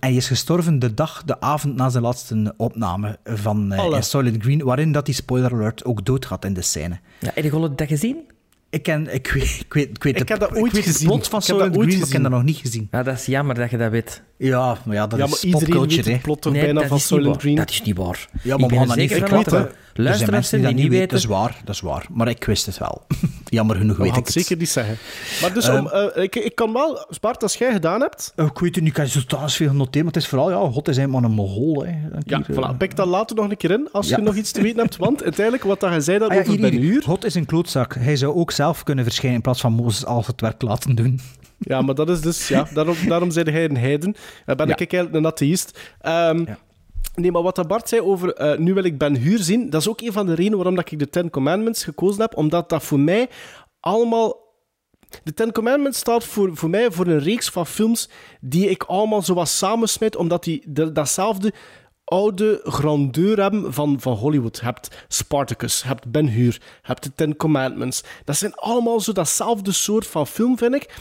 Hij 0.00 0.14
is 0.14 0.26
gestorven 0.26 0.78
de 0.78 0.94
dag, 0.94 1.22
de 1.24 1.40
avond 1.40 1.74
na 1.76 1.88
zijn 1.88 2.02
laatste 2.02 2.54
opname 2.56 3.18
van 3.24 3.72
eh 3.72 3.96
in 3.96 4.02
Soylent 4.02 4.42
Green, 4.42 4.64
waarin 4.64 4.92
dat 4.92 5.06
die 5.06 5.14
spoiler 5.14 5.52
alert 5.52 5.84
ook 5.84 6.04
doodgaat 6.04 6.44
in 6.44 6.54
de 6.54 6.62
scène. 6.62 6.98
Ja, 7.18 7.30
heb 7.34 7.44
je 7.44 7.70
dat 7.74 7.88
gezien? 7.88 8.16
Ik, 8.70 8.82
ken, 8.82 9.14
ik, 9.14 9.26
weet, 9.32 9.60
ik, 9.60 9.72
weet, 9.74 9.88
ik, 9.90 10.02
weet 10.02 10.20
Ik 10.20 10.26
de- 10.26 10.32
heb 10.32 10.40
dat 10.40 10.56
ooit 10.58 10.78
gezien. 10.78 11.06
plot 11.08 11.28
van 11.28 11.40
Ik 11.40 11.46
heb 11.46 11.58
dat 11.58 11.66
Green, 11.72 11.98
maar 11.98 12.06
ik 12.06 12.12
heb 12.12 12.22
dat 12.22 12.30
nog 12.30 12.42
niet 12.42 12.56
gezien. 12.56 12.88
Ja, 12.90 13.02
dat 13.02 13.14
is 13.18 13.26
jammer 13.26 13.54
dat 13.54 13.70
je 13.70 13.76
dat 13.76 13.90
weet. 13.90 14.22
Ja, 14.36 14.76
maar 14.84 14.94
ja, 14.96 15.06
dat 15.06 15.18
Ja, 15.18 15.24
is 15.24 15.30
maar 15.30 15.40
iedereen 15.44 15.68
weet 15.68 15.78
popculture, 15.78 16.12
het 16.12 16.22
plot 16.22 16.42
toch 16.42 16.52
Nee, 16.52 16.62
bijna 16.62 16.80
dat 16.80 16.88
van 16.88 16.96
is 16.96 17.02
niet 17.02 17.10
Soylent 17.12 17.32
waar. 17.34 17.40
Green. 17.42 17.54
Dat 17.56 17.70
is 17.70 17.82
niet 17.82 17.96
waar. 17.96 18.28
Ja, 18.42 18.54
Ik 18.54 18.60
maar 18.60 18.68
we 18.68 18.74
ben 18.74 18.78
er 18.80 18.86
dat 18.86 18.96
niet 18.96 19.10
dat 19.94 20.04
zijn 20.04 20.06
luisteraars 20.06 20.30
mensen 20.50 20.60
zijn 20.60 20.62
die 20.62 20.74
die 20.74 20.82
dat 20.82 20.90
niet 20.90 20.98
weten. 21.00 21.08
Dat 21.08 21.18
is 21.18 21.24
waar, 21.24 21.60
dat 21.64 21.74
is 21.74 21.80
waar. 21.80 22.06
Maar 22.10 22.28
ik 22.28 22.44
wist 22.44 22.66
het 22.66 22.78
wel. 22.78 23.02
Jammer 23.44 23.76
genoeg 23.76 23.96
We 23.96 24.02
weet 24.02 24.10
gaan 24.12 24.20
ik 24.20 24.26
het 24.26 24.34
het. 24.34 24.44
zeker 24.44 24.60
niet 24.60 24.68
zeggen. 24.70 24.96
Maar 25.40 25.52
dus, 25.52 25.68
om, 25.68 25.88
eh, 25.88 26.22
ik, 26.22 26.34
ik 26.36 26.54
kan 26.54 26.72
wel, 26.72 27.06
Bart, 27.20 27.42
als 27.42 27.54
jij 27.54 27.72
gedaan 27.72 28.00
hebt, 28.00 28.32
Oh, 28.36 28.46
Ik 28.46 28.58
weet 28.58 28.74
het 28.74 28.84
niet, 28.84 28.92
ik 28.92 28.98
kan 28.98 29.06
zo 29.06 29.20
trouwens 29.26 29.56
veel 29.56 29.72
noteren, 29.72 30.04
maar 30.04 30.12
het 30.14 30.22
is 30.22 30.28
vooral, 30.28 30.50
ja, 30.50 30.70
God 30.70 30.88
is 30.88 30.96
helemaal 30.96 31.22
een 31.24 31.30
mogol. 31.32 31.84
Hè. 31.84 31.92
Dan 32.10 32.22
ja, 32.24 32.36
hier, 32.46 32.58
eh, 32.58 32.72
voilà, 32.72 32.76
pik 32.76 32.96
dat 32.96 33.06
later 33.06 33.36
nog 33.36 33.50
een 33.50 33.56
keer 33.56 33.70
in, 33.70 33.88
als 33.92 34.08
Ja. 34.08 34.16
je 34.16 34.22
nog 34.22 34.34
iets 34.34 34.50
te 34.52 34.62
weten 34.62 34.78
hebt. 34.80 34.96
Want 34.96 35.22
uiteindelijk, 35.22 35.64
wat 35.64 35.80
dat 35.80 35.92
je 35.92 36.00
zei 36.00 36.16
Ah 36.16 36.22
ja, 36.22 36.28
daarover 36.28 36.52
hier, 36.52 36.60
Ben 36.70 36.80
hier. 36.80 36.90
Huur... 36.90 37.02
God 37.02 37.24
is 37.24 37.34
een 37.34 37.46
klootzak. 37.46 37.94
Hij 37.94 38.16
zou 38.16 38.34
ook 38.34 38.50
zelf 38.50 38.82
kunnen 38.82 39.04
verschijnen 39.04 39.36
in 39.36 39.42
plaats 39.42 39.60
van 39.60 39.72
Mozes 39.72 40.04
als 40.04 40.26
het 40.26 40.40
werk 40.40 40.62
laten 40.62 40.94
doen. 40.94 41.20
Ja, 41.58 41.82
maar 41.82 41.94
dat 41.94 42.08
is 42.10 42.20
dus... 42.20 42.48
Ja, 42.48 42.66
daarom, 42.74 42.96
daarom 43.08 43.30
zei 43.30 43.50
hij 43.50 43.64
een 43.64 43.76
heiden. 43.76 44.14
En 44.46 44.56
ben 44.56 44.66
Ja. 44.68 44.72
ik 44.76 44.92
eigenlijk 44.92 45.14
een 45.14 45.26
atheïst. 45.26 45.78
Ehm, 46.00 46.38
Ja. 46.46 46.58
Nee, 47.14 47.32
maar 47.32 47.42
wat 47.42 47.56
dat 47.56 47.68
Bart 47.68 47.88
zei 47.88 48.00
over 48.02 48.34
eh, 48.34 48.58
nu 48.58 48.74
wil 48.74 48.84
ik 48.84 48.98
Ben 48.98 49.16
Huur 49.16 49.38
zien, 49.38 49.70
dat 49.70 49.80
is 49.80 49.88
ook 49.88 50.00
een 50.00 50.12
van 50.12 50.26
de 50.26 50.34
redenen 50.34 50.56
waarom 50.58 50.74
dat 50.74 50.90
ik 50.90 50.98
de 50.98 51.08
Ten 51.08 51.30
Commandments 51.30 51.84
gekozen 51.84 52.20
heb, 52.20 52.36
omdat 52.36 52.68
dat 52.68 52.82
voor 52.82 53.00
mij 53.00 53.28
allemaal... 53.80 54.40
De 55.24 55.34
Ten 55.34 55.52
Commandments 55.52 55.98
staat 55.98 56.24
voor, 56.24 56.56
voor 56.56 56.70
mij 56.70 56.90
voor 56.90 57.06
een 57.06 57.18
reeks 57.18 57.48
van 57.48 57.66
films 57.66 58.08
die 58.40 58.68
ik 58.70 58.82
allemaal 58.82 59.22
zo 59.22 59.34
wat 59.34 59.48
samensmijt, 59.48 60.16
omdat 60.16 60.44
die 60.44 60.62
de- 60.66 60.92
datzelfde 60.92 61.52
oude 62.04 62.60
grandeur 62.64 63.40
hebben 63.40 63.72
van, 63.72 64.00
van 64.00 64.16
Hollywood. 64.16 64.56
Je 64.56 64.64
hebt 64.64 65.04
Spartacus, 65.08 65.80
je 65.82 65.86
hebt 65.86 66.10
Ben 66.10 66.28
Hur, 66.28 66.52
je 66.52 66.60
hebt 66.82 67.02
de 67.02 67.12
Ten 67.14 67.36
Commandments. 67.36 68.02
Dat 68.24 68.36
zijn 68.36 68.54
allemaal 68.54 69.00
zo 69.00 69.12
datzelfde 69.12 69.72
soort 69.72 70.06
van 70.06 70.26
film, 70.26 70.58
vind 70.58 70.74
ik. 70.74 70.94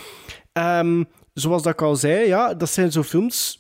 Ehm, 0.53 1.03
zoals 1.33 1.63
dat 1.63 1.73
ik 1.73 1.81
al 1.81 1.95
zei, 1.95 2.27
ja, 2.27 2.53
dat 2.53 2.69
zijn 2.69 2.91
zo 2.91 3.03
films 3.03 3.59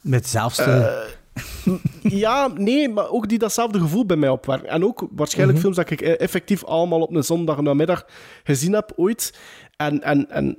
Met 0.00 0.20
hetzelfde... 0.20 0.62
Eh, 0.62 1.10
ja, 2.24 2.48
nee, 2.48 2.88
maar 2.88 3.10
ook 3.10 3.28
die 3.28 3.38
datzelfde 3.38 3.80
gevoel 3.80 4.06
bij 4.06 4.16
mij 4.16 4.28
opwerken. 4.28 4.68
En 4.68 4.84
ook 4.84 5.08
waarschijnlijk 5.10 5.58
films 5.58 5.76
dat 5.76 5.90
ik 5.90 6.00
eh, 6.00 6.20
effectief 6.20 6.64
allemaal 6.64 7.00
op 7.00 7.14
een 7.14 7.24
zondag 7.24 7.60
namiddag 7.60 8.06
gezien 8.44 8.72
heb 8.72 8.92
ooit. 8.96 9.38
En, 9.76 10.02
en, 10.02 10.30
en 10.30 10.56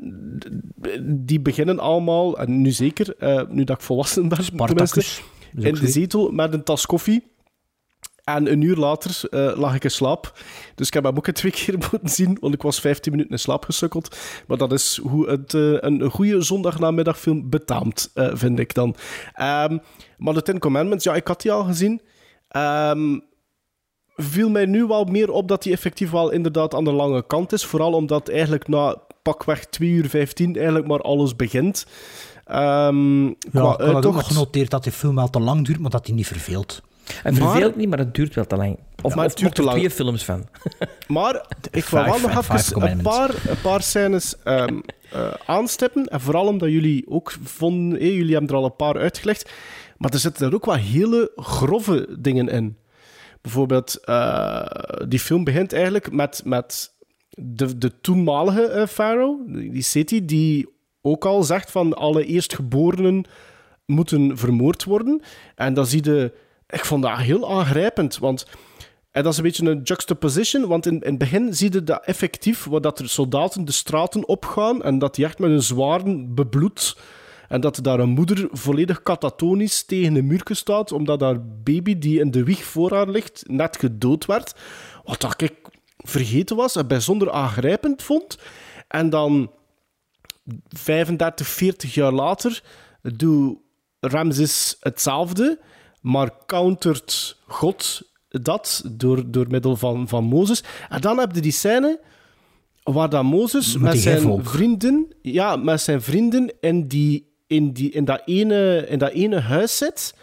die 1.25 1.39
beginnen 1.39 1.79
allemaal, 1.79 2.37
en 2.37 2.61
nu 2.61 2.71
zeker, 2.71 3.15
eh, 3.17 3.41
nu 3.49 3.63
dat 3.63 3.77
ik 3.77 3.83
volwassen 3.83 4.27
ben, 4.27 4.43
Spartacus. 4.43 5.23
In 5.55 5.73
de 5.73 5.87
zetel 5.87 6.31
met 6.31 6.53
een 6.53 6.63
tas 6.63 6.85
koffie. 6.85 7.23
En 8.27 8.51
een 8.51 8.61
uur 8.61 8.75
later 8.75 9.29
eh, 9.29 9.57
lag 9.57 9.75
ik 9.75 9.83
in 9.83 9.91
slaap. 9.91 10.39
Dus 10.75 10.87
ik 10.87 10.93
heb 10.93 11.03
hem 11.03 11.17
ook 11.17 11.31
twee 11.31 11.51
keer 11.51 11.75
moeten 11.91 12.09
zien, 12.09 12.37
want 12.41 12.53
ik 12.53 12.61
was 12.61 12.79
15 12.79 13.11
minuten 13.11 13.31
in 13.31 13.39
slaap 13.39 13.65
gesukkeld. 13.65 14.17
Maar 14.47 14.57
dat 14.57 14.71
is 14.71 14.99
hoe 15.03 15.29
het, 15.29 15.53
eh, 15.53 15.61
een, 15.61 16.09
goede 16.09 16.41
zondagnamiddagfilm 16.41 17.49
betaamt, 17.49 18.11
eh, 18.13 18.29
vind 18.33 18.59
ik 18.59 18.73
dan. 18.73 18.95
Ehm, 19.33 19.77
maar 20.17 20.33
de 20.33 20.41
Ten 20.41 20.59
Commandments, 20.59 21.03
ja, 21.03 21.15
ik 21.15 21.27
had 21.27 21.41
die 21.41 21.51
al 21.51 21.63
gezien. 21.63 22.01
Ehm, 22.47 23.19
viel 24.15 24.49
mij 24.49 24.65
nu 24.65 24.85
wel 24.85 25.03
meer 25.03 25.31
op 25.31 25.47
dat 25.47 25.63
hij 25.63 25.73
effectief 25.73 26.11
wel 26.11 26.29
inderdaad 26.29 26.73
aan 26.73 26.83
de 26.83 26.91
lange 26.91 27.27
kant 27.27 27.53
is. 27.53 27.65
Vooral 27.65 27.93
omdat 27.93 28.29
eigenlijk 28.29 28.67
na 28.67 28.95
pakweg 29.21 29.65
2 29.65 29.89
uur 29.89 30.09
15 30.09 30.55
eigenlijk 30.55 30.87
maar 30.87 31.01
alles 31.01 31.35
begint. 31.35 31.85
Ehm 32.45 33.25
Ja, 33.25 33.33
qua 33.51 33.73
ik 33.73 33.93
had 33.93 34.05
ook 34.05 34.13
nog 34.13 34.27
genoteerd 34.27 34.69
dat 34.69 34.83
die 34.83 34.91
film 34.91 35.15
wel 35.15 35.29
te 35.29 35.39
lang 35.39 35.65
duurt, 35.65 35.79
maar 35.79 35.91
dat 35.91 36.05
hij 36.07 36.15
niet 36.15 36.27
verveelt. 36.27 36.81
Het 37.23 37.37
verveelt 37.37 37.75
niet, 37.75 37.89
maar 37.89 37.97
het 37.97 38.15
duurt 38.15 38.35
wel 38.35 38.45
te 38.45 38.55
lang. 38.55 38.79
Of, 39.01 39.15
maar 39.15 39.25
of 39.25 39.31
het 39.31 39.39
duurt 39.39 39.55
te 39.55 39.61
er 39.61 39.67
lang. 39.67 39.77
twee 39.77 39.89
films 39.91 40.25
van. 40.25 40.47
Maar 41.07 41.45
ik 41.71 41.85
wil 41.85 42.03
wel 42.03 42.19
nog 42.19 42.37
even 42.37 42.91
een 42.91 43.01
paar, 43.01 43.29
een 43.47 43.61
paar 43.61 43.81
scènes 43.81 44.35
ehm, 44.43 44.79
eh, 45.11 45.33
aanstippen. 45.45 46.05
En 46.05 46.21
vooral 46.21 46.47
omdat 46.47 46.69
jullie 46.69 47.05
ook 47.09 47.35
vonden... 47.43 47.99
eh, 47.99 48.15
jullie 48.15 48.31
hebben 48.31 48.49
er 48.49 48.55
al 48.55 48.65
een 48.65 48.75
paar 48.75 48.97
uitgelegd. 48.97 49.51
Maar 49.97 50.11
er 50.11 50.19
zitten 50.19 50.47
er 50.47 50.53
ook 50.53 50.65
wel 50.65 50.75
hele 50.75 51.31
grove 51.35 52.07
dingen 52.19 52.47
in. 52.47 52.77
Bijvoorbeeld, 53.41 54.05
eh, 54.05 54.65
die 55.07 55.19
film 55.19 55.43
begint 55.43 55.73
eigenlijk 55.73 56.11
met, 56.11 56.41
met 56.45 56.95
de, 57.29 57.77
de 57.77 58.01
toenmalige 58.01 58.63
eh, 58.63 58.87
Pharaoh, 58.87 59.47
die 59.47 59.81
Seti, 59.81 60.25
die 60.25 60.69
ook 61.01 61.25
al 61.25 61.43
zegt 61.43 61.71
van 61.71 61.93
alle 61.93 62.25
eerstgeborenen 62.25 63.25
moeten 63.85 64.37
vermoord 64.37 64.83
worden. 64.83 65.21
En 65.55 65.73
dan 65.73 65.85
zie 65.85 66.03
je... 66.03 66.45
Ik 66.69 66.85
vond 66.85 67.03
dat 67.03 67.17
heel 67.17 67.51
aangrijpend, 67.51 68.17
want... 68.17 68.45
En 69.11 69.23
dat 69.23 69.31
is 69.31 69.37
een 69.37 69.43
beetje 69.43 69.69
een 69.69 69.81
juxtaposition, 69.81 70.67
want 70.67 70.85
in, 70.85 70.93
in 70.93 71.09
het 71.09 71.17
begin 71.17 71.53
zie 71.53 71.73
je 71.73 71.83
dat 71.83 72.05
effectief, 72.05 72.67
dat 72.81 72.99
er 72.99 73.09
soldaten 73.09 73.65
de 73.65 73.71
straten 73.71 74.27
opgaan 74.27 74.83
en 74.83 74.99
dat 74.99 75.15
die 75.15 75.25
echt 75.25 75.39
met 75.39 75.49
hun 75.49 75.61
zwaarden 75.61 76.35
bebloed 76.35 76.95
en 77.47 77.61
dat 77.61 77.79
daar 77.81 77.99
een 77.99 78.09
moeder 78.09 78.47
volledig 78.51 79.03
katatonisch 79.03 79.83
tegen 79.83 80.15
een 80.15 80.27
muur 80.27 80.41
staat, 80.43 80.91
omdat 80.91 81.21
haar 81.21 81.45
baby 81.63 81.97
die 81.97 82.19
in 82.19 82.31
de 82.31 82.43
wieg 82.43 82.63
voor 82.63 82.93
haar 82.93 83.09
ligt 83.09 83.43
net 83.47 83.77
gedood 83.77 84.25
werd. 84.25 84.55
Wat 85.03 85.41
ik 85.41 85.53
vergeten 85.97 86.55
was 86.55 86.75
en 86.75 86.87
bijzonder 86.87 87.31
aangrijpend 87.31 88.03
vond. 88.03 88.37
En 88.87 89.09
dan 89.09 89.51
35, 90.67 91.47
40 91.47 91.93
jaar 91.93 92.11
later 92.11 92.63
doet 93.01 93.57
Ramses 93.99 94.77
hetzelfde, 94.79 95.59
maar 96.07 96.29
countert 96.45 97.37
God 97.47 98.01
dat 98.29 98.83
door, 98.91 99.31
door 99.31 99.45
middel 99.49 99.75
van, 99.75 100.07
van 100.07 100.23
Mozes. 100.23 100.63
En 100.89 101.01
dan 101.01 101.17
heb 101.17 101.35
je 101.35 101.41
die 101.41 101.51
scène 101.51 101.99
waar 102.83 103.09
dat 103.09 103.23
Mozes 103.23 103.77
Met 103.77 103.97
zijn 103.99 104.45
vrienden, 104.45 105.13
ja, 105.21 105.55
met 105.55 105.81
zijn 105.81 106.01
vrienden 106.01 106.53
in, 106.59 106.87
die, 106.87 107.31
in, 107.47 107.71
die, 107.71 107.91
in, 107.91 108.05
dat 108.05 108.21
ene, 108.25 108.85
in 108.89 108.97
dat 108.97 109.11
ene 109.11 109.39
huis 109.39 109.77
zit. 109.77 110.15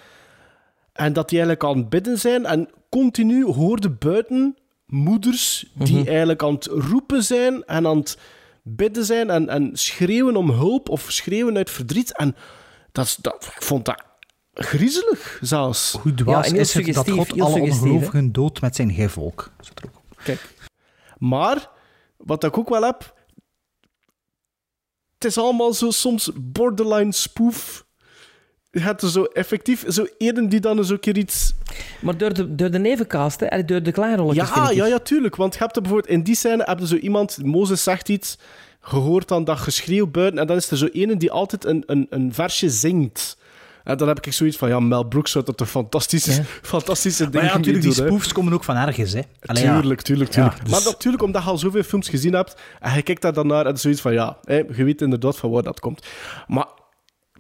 En 0.93 1.13
dat 1.13 1.29
die 1.29 1.39
eigenlijk 1.39 1.69
aan 1.71 1.79
het 1.79 1.89
bidden 1.89 2.19
zijn. 2.19 2.47
En 2.47 2.69
continu 2.89 3.45
hoorde 3.45 3.91
buiten 3.91 4.57
moeders 4.87 5.67
die 5.75 5.99
Mhm. 5.99 6.09
eigenlijk 6.09 6.43
aan 6.43 6.55
het 6.55 6.67
roepen 6.67 7.23
zijn 7.25 7.65
en 7.65 7.87
aan 7.87 7.97
het 7.97 8.19
bidden 8.63 9.05
zijn 9.05 9.31
en, 9.31 9.49
en 9.49 9.71
schreeuwen 9.73 10.37
om 10.37 10.51
hulp 10.51 10.89
of 10.89 11.07
schreeuwen 11.09 11.57
uit 11.57 11.71
verdriet. 11.71 12.17
En 12.17 12.37
dat, 12.93 13.19
dat, 13.21 13.53
ik 13.57 13.63
vond 13.63 13.85
dat 13.85 14.03
griezelig 14.55 15.39
zelfs. 15.41 15.93
Hoe 16.03 16.15
dwaas 16.15 16.51
heel 16.51 16.61
is 16.61 16.75
het 16.75 16.95
dat 16.95 17.11
God 17.11 17.41
alle 17.41 17.61
ongelovigen 17.61 18.33
doodt 18.33 18.61
met 18.61 18.77
zijn 18.77 19.11
ook 19.11 19.53
op. 19.83 20.03
Kijk. 20.25 20.55
Maar, 21.19 21.71
wat 22.17 22.45
ik 22.45 22.59
ook 22.59 22.69
wel 22.69 22.83
heb... 22.83 23.15
Het 25.15 25.25
is 25.25 25.39
allemaal 25.39 25.73
zo 25.73 25.91
soms 25.91 26.31
borderline 26.35 27.13
spoof. 27.13 27.87
Je 28.71 28.81
hebt 28.81 29.03
er 29.03 29.11
zo 29.11 29.25
effectief 29.25 29.85
zo 29.89 30.07
ene 30.19 30.49
die 30.49 30.61
dan 30.61 30.79
eens 30.79 30.91
een 30.91 31.01
keer 31.01 31.17
iets... 31.17 31.55
Maar 32.01 32.17
door 32.17 32.35
de, 32.35 32.55
door 32.55 32.71
de 32.71 32.79
nevencast, 32.79 33.41
hè, 33.41 33.47
en 33.47 33.67
door 33.67 33.83
de 33.83 33.93
kleinrolletjes, 33.93 34.49
Ja, 34.49 34.71
ja, 34.71 34.87
ja, 34.87 34.99
tuurlijk. 34.99 35.37
Want 35.37 35.53
je 35.53 35.59
hebt 35.59 35.77
er 35.77 35.83
bijvoorbeeld 35.83 36.13
in 36.13 36.23
die 36.23 36.35
scène 36.35 36.63
heb 36.65 36.79
je 36.79 36.87
zo 36.87 36.97
iemand, 36.97 37.45
Mozes 37.45 37.83
zegt 37.83 38.09
iets, 38.09 38.39
gehoord 38.81 39.29
dan 39.29 39.45
dat 39.45 39.59
geschreeuw 39.59 40.07
buiten, 40.07 40.39
en 40.39 40.47
dan 40.47 40.57
is 40.57 40.71
er 40.71 40.77
zo 40.77 40.87
ene 40.87 41.17
die 41.17 41.31
altijd 41.31 41.65
een, 41.65 41.83
een, 41.87 42.07
een 42.11 42.35
versje 42.35 42.71
zingt. 42.71 43.37
En 43.85 43.97
dan 43.97 44.09
heb 44.09 44.21
ik 44.27 44.33
zoiets 44.33 44.57
van, 44.57 44.69
ja, 44.69 44.81
Mel 44.81 45.05
Brooks 45.05 45.31
zou 45.31 45.45
dat 45.45 45.61
een 45.61 45.67
fantastische, 45.67 46.33
Ja. 46.33 46.43
fantastische 46.63 47.23
Maar 47.23 47.33
ding 47.33 47.45
ja, 47.45 47.57
natuurlijk, 47.57 47.85
die 47.85 47.93
spoofs 47.93 48.33
komen 48.33 48.53
ook 48.53 48.65
van 48.65 48.77
ergens, 48.77 49.13
hè. 49.13 49.21
Allee. 49.45 49.63
Tuurlijk, 49.63 50.01
tuurlijk, 50.01 50.35
Ja, 50.35 50.35
tuurlijk. 50.49 50.63
dus- 50.63 50.71
Maar 50.71 50.93
natuurlijk, 50.93 51.23
omdat 51.23 51.43
je 51.43 51.49
al 51.49 51.59
zoveel 51.59 51.83
films 51.83 52.09
gezien 52.09 52.33
hebt, 52.33 52.61
en 52.81 52.95
je 52.95 53.03
kijkt 53.03 53.23
daar 53.23 53.33
dan 53.33 53.47
naar 53.47 53.67
en 53.67 53.79
zoiets 53.79 54.01
van, 54.01 54.13
ja, 54.13 54.39
hè, 54.45 54.57
je 54.57 54.85
weet 54.85 55.01
inderdaad 55.01 55.37
van 55.37 55.51
waar 55.51 55.63
dat 55.63 55.81
komt. 55.81 56.07
Maar 56.47 56.67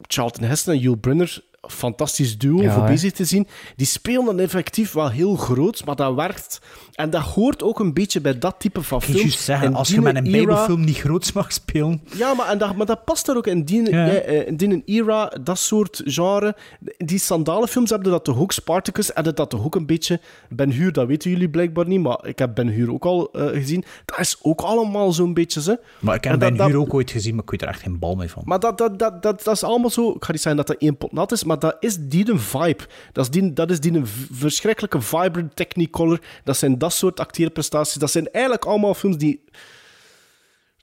Charlton 0.02 0.44
Heston 0.44 0.74
en 0.74 0.78
Yul 0.80 0.94
Brynner, 0.96 1.40
fantastisch 1.68 2.38
duo 2.38 2.62
Ja, 2.62 2.72
voor 2.72 2.84
bezig 2.84 3.12
te 3.12 3.24
zien, 3.24 3.46
die 3.76 3.86
spelen 3.86 4.24
dan 4.24 4.38
effectief 4.38 4.92
wel 4.92 5.10
heel 5.10 5.36
groot, 5.36 5.84
maar 5.84 5.96
dat 5.96 6.14
werkt. 6.14 6.60
En 6.92 7.10
dat 7.10 7.22
hoort 7.22 7.62
ook 7.62 7.78
een 7.80 7.92
beetje 7.94 8.20
bij 8.20 8.38
dat 8.38 8.54
type 8.58 8.82
van 8.82 8.98
Ik 8.98 9.04
film. 9.04 9.28
zeggen, 9.28 9.74
als 9.74 9.88
je 9.88 10.00
met 10.00 10.16
een 10.16 10.26
era- 10.26 10.36
bijbelfilm 10.36 10.84
niet 10.84 10.96
groots 10.98 11.32
mag 11.32 11.52
spelen... 11.52 12.00
ja, 12.16 12.34
maar, 12.34 12.48
en 12.48 12.58
dat, 12.58 12.76
maar 12.76 12.86
dat 12.86 13.04
past 13.04 13.26
daar 13.26 13.36
ook 13.36 13.46
in 13.46 13.64
die, 13.64 13.90
Ja. 13.90 14.06
ja, 14.06 14.12
eh, 14.12 14.46
in 14.46 14.56
die 14.56 14.82
era, 14.84 15.32
dat 15.42 15.58
soort 15.58 16.02
genre. 16.04 16.56
Die 16.96 17.18
sandalenfilms 17.18 17.90
hebben 17.90 18.10
dat 18.10 18.24
toch 18.24 18.38
ook, 18.38 18.52
Spartacus 18.52 19.10
hebben 19.14 19.34
dat 19.34 19.50
toch 19.50 19.64
ook 19.64 19.74
een 19.74 19.86
beetje. 19.86 20.20
Ben 20.48 20.70
Hur, 20.72 20.92
dat 20.92 21.06
weten 21.06 21.30
jullie 21.30 21.48
blijkbaar 21.48 21.86
niet, 21.86 22.00
maar 22.00 22.18
ik 22.26 22.38
heb 22.38 22.54
Ben 22.54 22.68
Hur 22.68 22.92
ook 22.92 23.04
al 23.04 23.28
eh, 23.32 23.46
gezien. 23.46 23.84
Dat 24.04 24.18
is 24.18 24.36
ook 24.42 24.60
allemaal 24.60 25.12
zo'n 25.12 25.34
beetje, 25.34 25.62
ze. 25.62 25.80
Maar 26.00 26.14
ik 26.14 26.24
heb 26.24 26.32
En 26.32 26.38
dat- 26.38 26.56
Ben 26.56 26.66
Hur 26.66 26.78
ook 26.78 26.94
ooit 26.94 27.10
gezien, 27.10 27.34
maar 27.34 27.42
ik 27.44 27.50
weet 27.50 27.62
er 27.62 27.68
echt 27.68 27.80
geen 27.80 27.98
bal 27.98 28.14
mee 28.14 28.30
van. 28.30 28.42
Maar 28.46 28.60
dat, 28.60 28.78
dat, 28.78 28.98
dat, 28.98 29.22
dat, 29.22 29.44
dat 29.44 29.54
is 29.54 29.62
allemaal 29.64 29.90
zo. 29.90 30.10
Ik 30.10 30.24
ga 30.24 30.32
niet 30.32 30.40
zeggen 30.40 30.56
dat 30.64 30.66
dat 30.66 30.76
één 30.82 30.96
pot 30.96 31.12
nat 31.12 31.32
is, 31.32 31.44
maar 31.44 31.53
dat 31.60 31.76
is 31.80 31.96
die 32.00 32.30
een 32.30 32.40
vibe. 32.40 32.86
Dat 33.12 33.24
is 33.24 33.30
die, 33.30 33.52
dat 33.52 33.70
is 33.70 33.80
die 33.80 33.92
een 33.92 34.06
verschrikkelijke 34.32 35.00
vibrant 35.00 35.56
Technicolor. 35.56 36.18
Dat 36.44 36.56
zijn 36.56 36.78
dat 36.78 36.92
soort 36.92 37.20
acteerprestaties. 37.20 37.94
Dat 37.94 38.10
zijn 38.10 38.30
eigenlijk 38.30 38.64
allemaal 38.64 38.94
films 38.94 39.16
die. 39.16 39.44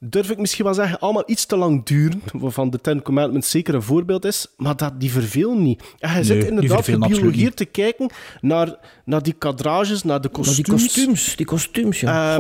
Durf 0.04 0.30
ik 0.30 0.38
misschien 0.38 0.66
wel 0.66 0.74
zeggen, 0.74 1.00
allemaal 1.00 1.24
iets 1.26 1.46
te 1.46 1.56
lang 1.56 1.86
duren. 1.86 2.22
Waarvan 2.34 2.70
de 2.70 2.82
Ten 2.82 3.02
Commandments 3.02 3.50
zeker 3.50 3.76
een 3.76 3.82
voorbeeld 3.82 4.26
is. 4.26 4.48
Maar 4.58 4.76
dat, 4.76 5.00
die 5.00 5.12
vervelen 5.12 5.64
niet. 5.64 5.84
En 6.00 6.10
hij 6.10 6.18
Nee, 6.18 6.24
zit 6.24 6.44
inderdaad 6.44 6.86
gebiologeerd 6.86 7.56
te 7.56 7.66
kijken 7.66 8.10
naar, 8.42 8.76
naar 9.06 9.24
die 9.24 9.34
kadrages, 9.34 10.04
naar 10.04 10.22
de 10.22 10.30
kostuums. 10.30 10.56
die 10.66 10.76
kostuums, 10.76 11.36
die 11.36 11.46
kostuums, 11.46 12.00
ja. 12.00 12.38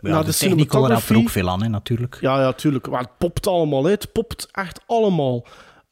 Naar 0.00 0.24
de, 0.24 0.30
de 0.30 0.36
Technicolor 0.36 0.90
heeft 0.90 1.08
er 1.08 1.16
ook 1.16 1.28
veel 1.30 1.48
aan, 1.48 1.62
hè, 1.62 1.68
natuurlijk. 1.68 2.18
Ja, 2.20 2.40
ja, 2.40 2.52
tuurlijk. 2.52 2.88
Maar 2.88 3.00
het 3.00 3.18
popt 3.18 3.46
allemaal 3.46 3.86
uit. 3.86 4.02
Het 4.02 4.12
popt 4.12 4.48
echt 4.52 4.80
allemaal. 4.86 5.46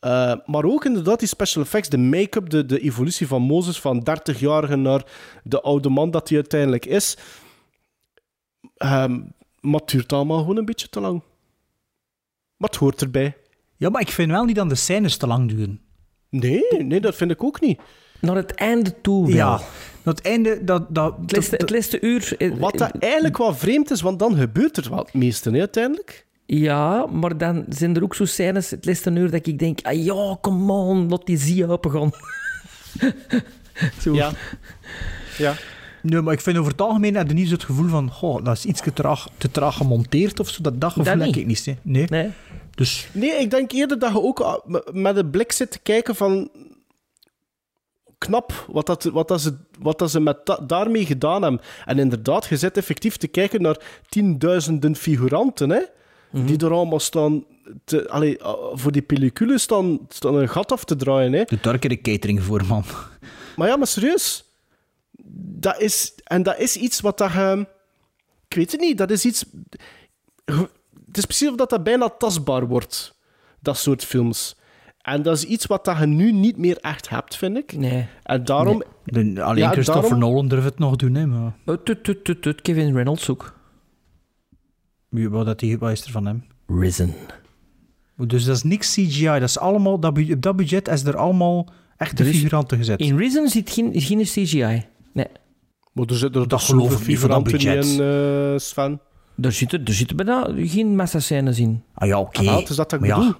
Eh, 0.06 0.34
maar 0.44 0.64
ook 0.64 0.84
inderdaad 0.84 1.18
die 1.18 1.28
special 1.28 1.62
effects, 1.62 1.88
de 1.88 1.98
make-up, 1.98 2.50
de, 2.50 2.66
de 2.66 2.80
evolutie 2.80 3.26
van 3.26 3.42
Mozes 3.42 3.80
van 3.80 4.06
30-jarige 4.10 4.76
naar 4.76 5.04
de 5.42 5.60
oude 5.60 5.88
man 5.88 6.10
dat 6.10 6.28
hij 6.28 6.38
uiteindelijk 6.38 6.86
is. 6.86 7.16
Ehm, 8.76 9.20
maar 9.60 9.80
het 9.80 9.88
duurt 9.88 10.12
allemaal 10.12 10.38
gewoon 10.38 10.56
een 10.56 10.64
beetje 10.64 10.88
te 10.88 11.00
lang. 11.00 11.22
Maar 12.56 12.68
het 12.68 12.78
hoort 12.78 13.00
erbij. 13.00 13.36
Ja, 13.76 13.88
maar 13.88 14.00
ik 14.00 14.10
vind 14.10 14.30
wel 14.30 14.44
niet 14.44 14.56
dat 14.56 14.68
de 14.68 14.74
scènes 14.74 15.16
te 15.16 15.26
lang 15.26 15.48
duren. 15.48 15.80
Nee, 16.28 16.62
nee, 16.78 17.00
dat 17.00 17.14
vind 17.14 17.30
ik 17.30 17.44
ook 17.44 17.60
niet. 17.60 17.80
Naar 18.20 18.36
het 18.36 18.54
einde 18.54 19.00
toe 19.00 19.26
wel. 19.26 19.36
Ja, 19.36 19.60
dat 20.02 20.20
einde... 20.20 20.64
Dat, 20.64 20.94
dat, 20.94 21.14
Het 21.26 21.70
laatste, 21.70 21.96
het 21.96 22.02
uur... 22.02 22.56
Wat 22.58 22.78
dat 22.78 22.98
eigenlijk 22.98 23.38
wel 23.38 23.54
vreemd 23.54 23.90
is, 23.90 24.00
want 24.00 24.18
dan 24.18 24.36
gebeurt 24.36 24.76
er 24.76 24.90
wel 24.90 24.98
het 24.98 25.14
meeste 25.14 25.50
hè, 25.50 25.58
uiteindelijk. 25.58 26.25
Ja, 26.46 27.06
maar 27.06 27.38
dan 27.38 27.64
zijn 27.68 27.96
er 27.96 28.02
ook 28.02 28.14
zo 28.14 28.24
scènes, 28.24 28.70
het 28.70 28.84
laatste 28.84 29.10
uur, 29.10 29.30
dat 29.30 29.46
ik 29.46 29.58
denk, 29.58 29.78
ah 29.82 30.04
ja, 30.04 30.36
come 30.40 30.72
on, 30.72 31.08
laat 31.08 31.26
die 31.26 31.38
zie 31.38 31.68
open 31.68 31.90
gaan. 31.90 32.10
zo. 34.02 34.14
Ja. 34.14 34.30
ja. 35.38 35.54
Nee, 36.02 36.20
maar 36.20 36.32
ik 36.32 36.40
vind 36.40 36.56
over 36.56 36.70
het 36.72 36.80
algemeen 36.80 37.14
heb 37.16 37.28
je 37.28 37.34
niet 37.34 37.48
zo 37.48 37.54
het 37.54 37.64
gevoel 37.64 37.88
van... 37.88 38.10
Goh, 38.10 38.44
dat 38.44 38.56
is 38.56 38.64
iets 38.64 38.80
te 38.80 38.92
traag, 38.92 39.28
te 39.38 39.50
traag 39.50 39.76
gemonteerd 39.76 40.40
of 40.40 40.48
zo. 40.48 40.62
Dat, 40.62 40.80
dat 40.80 40.92
gevoel 40.92 41.04
Dat 41.16 41.26
heb 41.26 41.36
ik 41.36 41.46
niet. 41.46 41.64
Hè. 41.64 41.74
Nee. 41.82 42.06
Nee. 42.08 42.30
Dus 42.74 43.08
Nee, 43.12 43.30
ik 43.40 43.50
denk 43.50 43.72
eerder 43.72 43.98
dat 43.98 44.12
je 44.12 44.22
ook 44.22 44.40
ah, 44.40 44.64
met 44.92 45.16
een 45.16 45.30
blik 45.30 45.52
zit 45.52 45.70
te 45.70 45.78
kijken 45.78 46.14
van... 46.14 46.50
Knap, 48.18 48.66
wat, 48.72 48.86
dat, 48.86 49.04
wat, 49.04 49.28
dat 49.28 49.40
ze, 49.40 49.56
wat 49.78 49.98
dat 49.98 50.10
ze 50.10 50.20
met 50.20 50.46
da- 50.46 50.60
daarmee 50.66 51.06
gedaan 51.06 51.42
hebben. 51.42 51.60
En 51.84 51.98
inderdaad, 51.98 52.46
je 52.46 52.56
zit 52.56 52.76
effectief 52.76 53.16
te 53.16 53.26
kijken 53.26 53.62
naar 53.62 53.76
tienduizenden 54.08 54.96
figuranten, 54.96 55.70
hè, 55.70 55.80
die 56.30 56.58
er 56.58 56.72
allemaal 56.72 57.00
staan... 57.00 57.44
Te, 57.84 58.08
allee, 58.08 58.36
voor 58.72 58.92
die 58.92 59.02
pellicule 59.02 59.58
staan, 59.58 59.98
staan 60.08 60.34
een 60.34 60.48
gat 60.48 60.72
af 60.72 60.84
te 60.84 60.96
draaien. 60.96 61.32
Hè. 61.32 61.44
de 61.44 61.58
darkere 61.60 62.00
catering 62.00 62.42
voor, 62.42 62.64
man. 62.66 62.84
Maar 63.56 63.68
ja, 63.68 63.76
maar 63.76 63.86
serieus. 63.86 64.44
Dat 65.58 65.80
is, 65.80 66.12
en 66.24 66.42
dat 66.42 66.58
is 66.58 66.76
iets 66.76 67.00
wat 67.00 67.18
dat 67.18 67.32
je... 67.32 67.66
Ik 68.48 68.56
weet 68.56 68.72
het 68.72 68.80
niet, 68.80 68.98
dat 68.98 69.10
is 69.10 69.24
iets... 69.24 69.44
Het 71.06 71.16
is 71.18 71.24
precies 71.24 71.48
of 71.48 71.56
dat 71.56 71.70
dat 71.70 71.82
bijna 71.84 72.08
tastbaar 72.08 72.66
wordt, 72.66 73.14
dat 73.60 73.76
soort 73.76 74.04
films. 74.04 74.56
En 75.00 75.22
dat 75.22 75.36
is 75.36 75.44
iets 75.44 75.66
wat 75.66 75.84
dat 75.84 75.98
je 75.98 76.06
nu 76.06 76.32
niet 76.32 76.56
meer 76.56 76.76
echt 76.80 77.08
hebt, 77.08 77.36
vind 77.36 77.56
ik. 77.56 77.76
Nee. 77.76 78.06
En 78.22 78.44
daarom... 78.44 78.82
De, 79.04 79.42
alleen 79.42 79.62
Ja, 79.64 79.70
Christopher 79.70 80.02
daarom- 80.02 80.20
Nolan 80.20 80.48
durft 80.48 80.64
het 80.64 80.78
nog 80.78 80.96
doen, 80.96 81.14
hè. 81.14 81.26
Maar 81.26 81.82
tut, 81.84 82.04
tut, 82.04 82.24
tut, 82.24 82.42
tut, 82.42 82.62
Kevin 82.62 82.94
Reynolds 82.94 83.30
ook. 83.30 83.55
Wie- 85.08 85.28
wat, 85.28 85.46
dat 85.46 85.58
die, 85.58 85.78
wat 85.78 85.90
is 85.90 86.04
er 86.04 86.10
van 86.10 86.26
hem? 86.26 86.44
Risen. 86.66 87.14
Dus 88.16 88.44
dat 88.44 88.56
is 88.56 88.62
niks 88.62 88.92
CGI. 88.94 89.24
Dat 89.24 89.42
is 89.42 89.58
allemaal... 89.58 89.98
Dat, 90.00 90.18
op 90.18 90.42
dat 90.42 90.56
budget 90.56 90.88
is 90.88 91.04
er 91.04 91.16
allemaal 91.16 91.68
echte 91.96 92.24
figuranten 92.24 92.78
gezet. 92.78 93.00
In 93.00 93.16
Risen 93.16 93.48
zit 93.48 93.70
geen, 93.70 93.90
geen 93.94 94.22
CGI. 94.22 94.84
Nee. 95.12 95.26
Maar 95.92 96.06
er 96.06 96.14
zitten 96.16 96.42
er 96.42 96.48
Dat 96.48 96.60
geloof 96.62 97.00
ik 97.00 97.06
niet 97.06 97.18
voor 97.18 97.28
dat 97.28 97.48
figuranten 97.48 97.52
niet 97.52 97.84
budget. 97.86 97.98
in, 97.98 98.52
eh, 98.52 98.58
Sven. 98.58 99.00
Er 99.40 99.52
zitten, 99.52 99.84
er 99.84 99.92
zitten 99.92 100.16
bijna 100.16 100.48
geen 100.56 100.96
massascènes 100.96 101.58
in. 101.58 101.82
Ah 101.94 102.08
ja, 102.08 102.20
oké. 102.20 102.48
Ah, 102.48 102.60
is 102.60 102.66
dat 102.68 102.76
dat 102.76 102.92
ik 102.92 103.00
Maar 103.00 103.08
ja. 103.08 103.36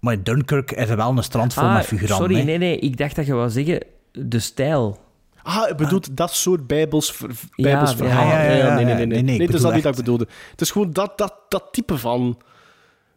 Maar 0.00 0.14
in 0.14 0.22
Dunkirk 0.22 0.70
is 0.72 0.88
er 0.88 0.96
wel 0.96 1.16
een 1.16 1.22
strand 1.22 1.54
vol 1.54 1.62
Ah, 1.62 1.74
met 1.74 1.84
figuranten. 1.86 2.16
sorry, 2.16 2.38
hè. 2.38 2.42
nee, 2.44 2.58
nee. 2.58 2.78
Ik 2.78 2.96
dacht 2.96 3.16
dat 3.16 3.26
je 3.26 3.32
wou 3.34 3.50
zeggen 3.50 3.82
de 4.12 4.38
stijl. 4.38 4.98
Ah, 5.42 5.76
bedoelt 5.76 6.16
dat 6.16 6.34
soort 6.34 6.66
bijbels, 6.66 7.10
verhalen. 7.10 8.74
nee, 8.74 8.84
nee, 8.84 8.94
nee. 8.94 9.06
nee, 9.06 9.22
Nee, 9.22 9.40
het 9.40 9.54
is 9.54 9.60
dat 9.60 9.74
niet 9.74 9.82
dat 9.82 9.92
ik 9.92 9.98
bedoelde. 9.98 10.28
Het 10.50 10.60
is 10.60 10.70
gewoon 10.70 10.92
dat, 10.92 11.18
dat, 11.18 11.34
dat 11.48 11.68
type 11.72 11.98
van... 11.98 12.40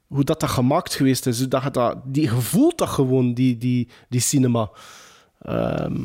Hoe 0.08 0.24
dat, 0.24 0.40
dat 0.40 0.50
gemaakt 0.50 0.96
geweest 0.96 1.26
is. 1.26 1.50
Dat, 1.50 1.74
dat, 1.74 1.96
die, 2.04 2.24
je 2.24 2.30
voelt 2.30 2.78
dat 2.78 2.90
gewoon, 2.90 3.34
die, 3.34 3.58
die, 3.58 3.88
die 4.10 4.20
cinema. 4.20 4.70
Ehm, 5.42 5.96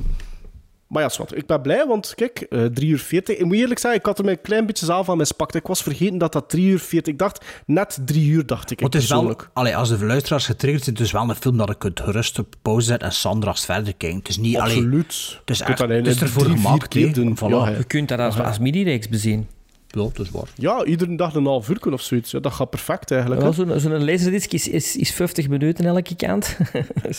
maar 0.89 1.03
ja, 1.03 1.09
zwart. 1.09 1.37
Ik 1.37 1.47
ben 1.47 1.61
blij, 1.63 1.87
want 1.87 2.13
kijk, 2.15 2.41
eh 2.41 2.65
3 2.65 2.89
uur 2.89 2.99
40. 2.99 3.37
Ik 3.37 3.45
moet 3.45 3.57
eerlijk 3.57 3.81
zeggen, 3.81 4.01
ik 4.01 4.07
had 4.07 4.19
er 4.19 4.25
mij 4.25 4.33
een 4.33 4.41
klein 4.41 4.67
beetje 4.67 4.85
zaal 4.87 5.05
van 5.05 5.17
mispakt. 5.17 5.55
Ik 5.55 5.67
was 5.67 5.83
vergeten 5.83 6.19
dat 6.19 6.33
dat 6.33 6.49
3 6.51 6.67
uur 6.69 6.79
40... 6.79 7.13
Ik 7.13 7.19
dacht, 7.19 7.45
net 7.67 7.99
3 8.05 8.29
uur, 8.31 8.47
dacht 8.47 8.71
ik. 8.71 8.81
Want 8.81 8.93
het 8.95 9.03
is 9.03 9.09
wel, 9.09 9.37
allee, 9.53 9.77
als 9.77 9.89
de 9.99 10.05
luisteraars 10.05 10.47
getriggerd 10.47 10.85
zijn, 10.85 10.97
het 10.97 11.05
is 11.05 11.13
wel 11.13 11.29
een 11.29 11.35
film 11.35 11.57
dat 11.57 11.71
ik 11.71 11.79
kunt 11.79 12.01
gerust 12.01 12.39
op 12.39 12.55
pauze 12.63 12.87
zetten 12.87 13.09
en 13.09 13.15
Sandra's 13.15 13.65
verder 13.65 13.95
kijken. 13.97 14.19
Het 14.19 14.29
is 14.29 14.37
niet, 14.39 14.57
allee, 14.57 14.77
Absoluut. 14.77 15.39
het 15.41 15.51
is, 15.51 15.59
Je 15.59 15.65
kunt 15.65 15.81
echt, 15.81 15.91
het 15.91 16.07
is 16.07 16.21
ervoor 16.21 16.43
drie, 16.43 16.57
gemaakt. 16.57 16.89
keer 16.89 17.13
doen. 17.15 17.37
Voilà. 17.37 17.41
Ja, 17.49 17.69
Ja, 17.71 17.77
Je 17.77 17.85
kunt 17.85 18.09
dat 18.09 18.19
als, 18.19 18.39
als 18.41 18.59
midi-reeks 18.59 19.09
bezien. 19.09 19.47
dat 19.87 20.19
is 20.19 20.31
waar. 20.31 20.49
Ja, 20.55 20.85
iedere 20.85 21.17
dag 21.17 21.35
een 21.35 21.47
half 21.47 21.69
uur 21.69 21.93
of 21.93 22.01
zoiets. 22.03 22.31
Ja, 22.31 22.39
dat 22.41 22.53
gaat 22.53 22.71
perfect 22.71 23.11
eigenlijk. 23.11 23.55
Zo'n 23.55 23.81
zo'n 23.81 24.05
laserdisc 24.05 24.53
is, 24.53 24.69
is, 24.69 24.97
is 24.97 25.11
50 25.13 25.49
minuten 25.49 25.85
elke 25.85 26.17
kant. 26.17 26.57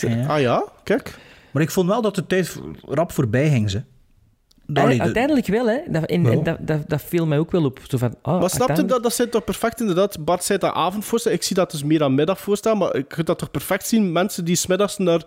Ja. 0.00 0.26
Ah 0.34 0.40
ja, 0.40 0.64
kijk. 0.84 1.18
Maar 1.52 1.62
ik 1.62 1.70
vond 1.70 1.88
wel 1.88 2.02
dat 2.02 2.14
de 2.14 2.26
tijd 2.26 2.60
rap 2.84 3.12
voorbij 3.12 3.48
ging. 3.50 3.70
Ze. 3.70 3.82
Allee, 4.74 4.96
de- 4.96 5.02
Uiteindelijk 5.02 5.46
wel, 5.46 5.66
hè. 5.68 5.78
Dat, 5.88 6.04
en, 6.04 6.22
Wel. 6.22 6.32
en 6.32 6.42
dat, 6.42 6.56
dat, 6.60 6.88
dat 6.88 7.02
viel 7.02 7.26
mij 7.26 7.38
ook 7.38 7.50
wel 7.50 7.64
op. 7.64 7.80
Zo 7.88 7.96
van, 7.98 8.14
ah, 8.22 8.40
Maar 8.40 8.50
snap 8.50 8.76
je, 8.76 8.84
dat, 8.84 9.02
dat 9.02 9.14
zijn 9.14 9.28
toch 9.30 9.44
perfect 9.44 9.80
inderdaad. 9.80 10.24
Bart 10.24 10.44
zei 10.44 10.58
dat 10.58 10.72
avond 10.74 11.04
voorstaan. 11.04 11.32
Ik 11.32 11.42
zie 11.42 11.56
dat 11.56 11.70
dus 11.70 11.82
meer 11.84 12.02
aan 12.02 12.14
middag 12.14 12.40
voorstaan. 12.40 12.78
Maar 12.78 12.94
ik 12.94 13.08
kunt 13.08 13.26
dat 13.26 13.38
toch 13.38 13.50
perfect 13.50 13.86
zien. 13.86 14.12
Mensen 14.12 14.44
die 14.44 14.56
smiddags 14.56 14.98
naar... 14.98 15.22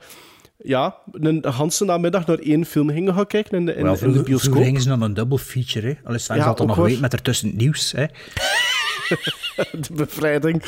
Ja, 0.57 0.95
een 1.11 1.43
ganse 1.47 1.85
namiddag 1.85 2.25
naar 2.25 2.37
één 2.37 2.65
film 2.65 2.89
gingen 2.89 3.13
gaan 3.13 3.27
kijken 3.27 3.57
in 3.57 3.65
de, 3.65 3.71
in, 3.75 3.83
wel, 3.83 3.87
in 3.87 3.93
de 3.93 3.99
vroeger, 3.99 4.23
bioscoop. 4.23 4.41
vroeger 4.41 4.65
gingen 4.65 4.81
ze 4.81 4.89
naar 4.89 5.01
een 5.01 5.13
double 5.13 5.37
feature. 5.37 5.87
Hè. 5.87 5.93
Allee, 6.03 6.19
Sven 6.19 6.35
Ja, 6.35 6.47
ook 6.49 6.65
nog 6.65 6.75
weten 6.75 7.01
met 7.01 7.13
ertussen 7.13 7.47
het 7.47 7.57
nieuws. 7.57 7.91
Hè. 7.91 8.05
de 9.87 9.93
bevrijding. 9.93 10.63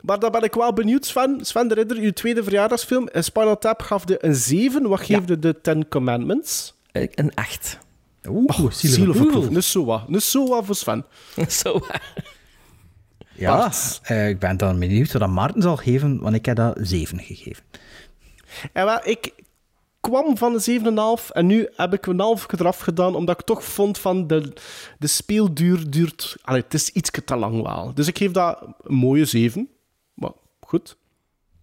Maar 0.00 0.18
dan 0.18 0.30
ben 0.30 0.42
ik 0.42 0.54
wel 0.54 0.72
benieuwd, 0.72 1.06
Sven. 1.06 1.38
Sven 1.42 1.68
de 1.68 1.74
Ridder, 1.74 1.96
uw 1.96 2.12
tweede 2.12 2.42
verjaardagsfilm. 2.42 3.08
En 3.08 3.24
Spinal 3.24 3.58
Tap 3.58 3.82
gaf 3.82 4.04
de 4.04 4.24
een 4.24 4.34
7. 4.34 4.88
Wat 4.88 5.00
geefde 5.00 5.38
de 5.38 5.60
Ten 5.60 5.88
Commandments? 5.88 6.74
Eh, 6.92 7.08
Een 7.14 7.34
8. 7.34 7.78
Oeh, 8.28 8.60
Oh, 8.60 8.70
zielig. 8.70 9.48
Dus 9.48 9.70
zo 9.70 9.84
wat. 9.84 10.22
Zo 10.22 10.46
wat 10.48 10.64
voor 10.64 10.74
Sven. 10.74 11.04
Zo. 11.48 11.80
Ja, 13.34 13.72
eh, 14.02 14.28
ik 14.28 14.38
ben 14.38 14.56
dan 14.56 14.78
benieuwd 14.78 15.12
wat 15.12 15.20
dat 15.20 15.30
Maarten 15.30 15.62
zal 15.62 15.76
geven, 15.76 16.20
want 16.20 16.34
ik 16.34 16.46
heb 16.46 16.56
dat 16.56 16.78
7 16.80 17.18
gegeven. 17.20 17.62
En 18.72 18.84
wel, 18.84 19.00
ik 19.04 19.32
kwam 20.00 20.36
van 20.36 20.54
een 20.54 21.18
7,5 21.20 21.30
en 21.32 21.46
nu 21.46 21.68
heb 21.76 21.92
ik 21.92 22.06
een 22.06 22.20
half 22.20 22.46
eraf 22.52 22.78
gedaan, 22.78 23.14
omdat 23.14 23.40
ik 23.40 23.46
toch 23.46 23.64
vond 23.64 23.98
van 23.98 24.26
de, 24.26 24.52
de 24.98 25.06
speelduur 25.06 25.90
duurt... 25.90 26.36
Allee, 26.42 26.62
het 26.62 26.74
is 26.74 26.88
iets 26.90 27.10
te 27.24 27.36
lang 27.36 27.62
wel. 27.62 27.94
Dus 27.94 28.06
ik 28.06 28.18
geef 28.18 28.30
dat 28.30 28.58
een 28.82 28.94
mooie 28.94 29.24
7. 29.24 29.68
Goed. 30.66 30.96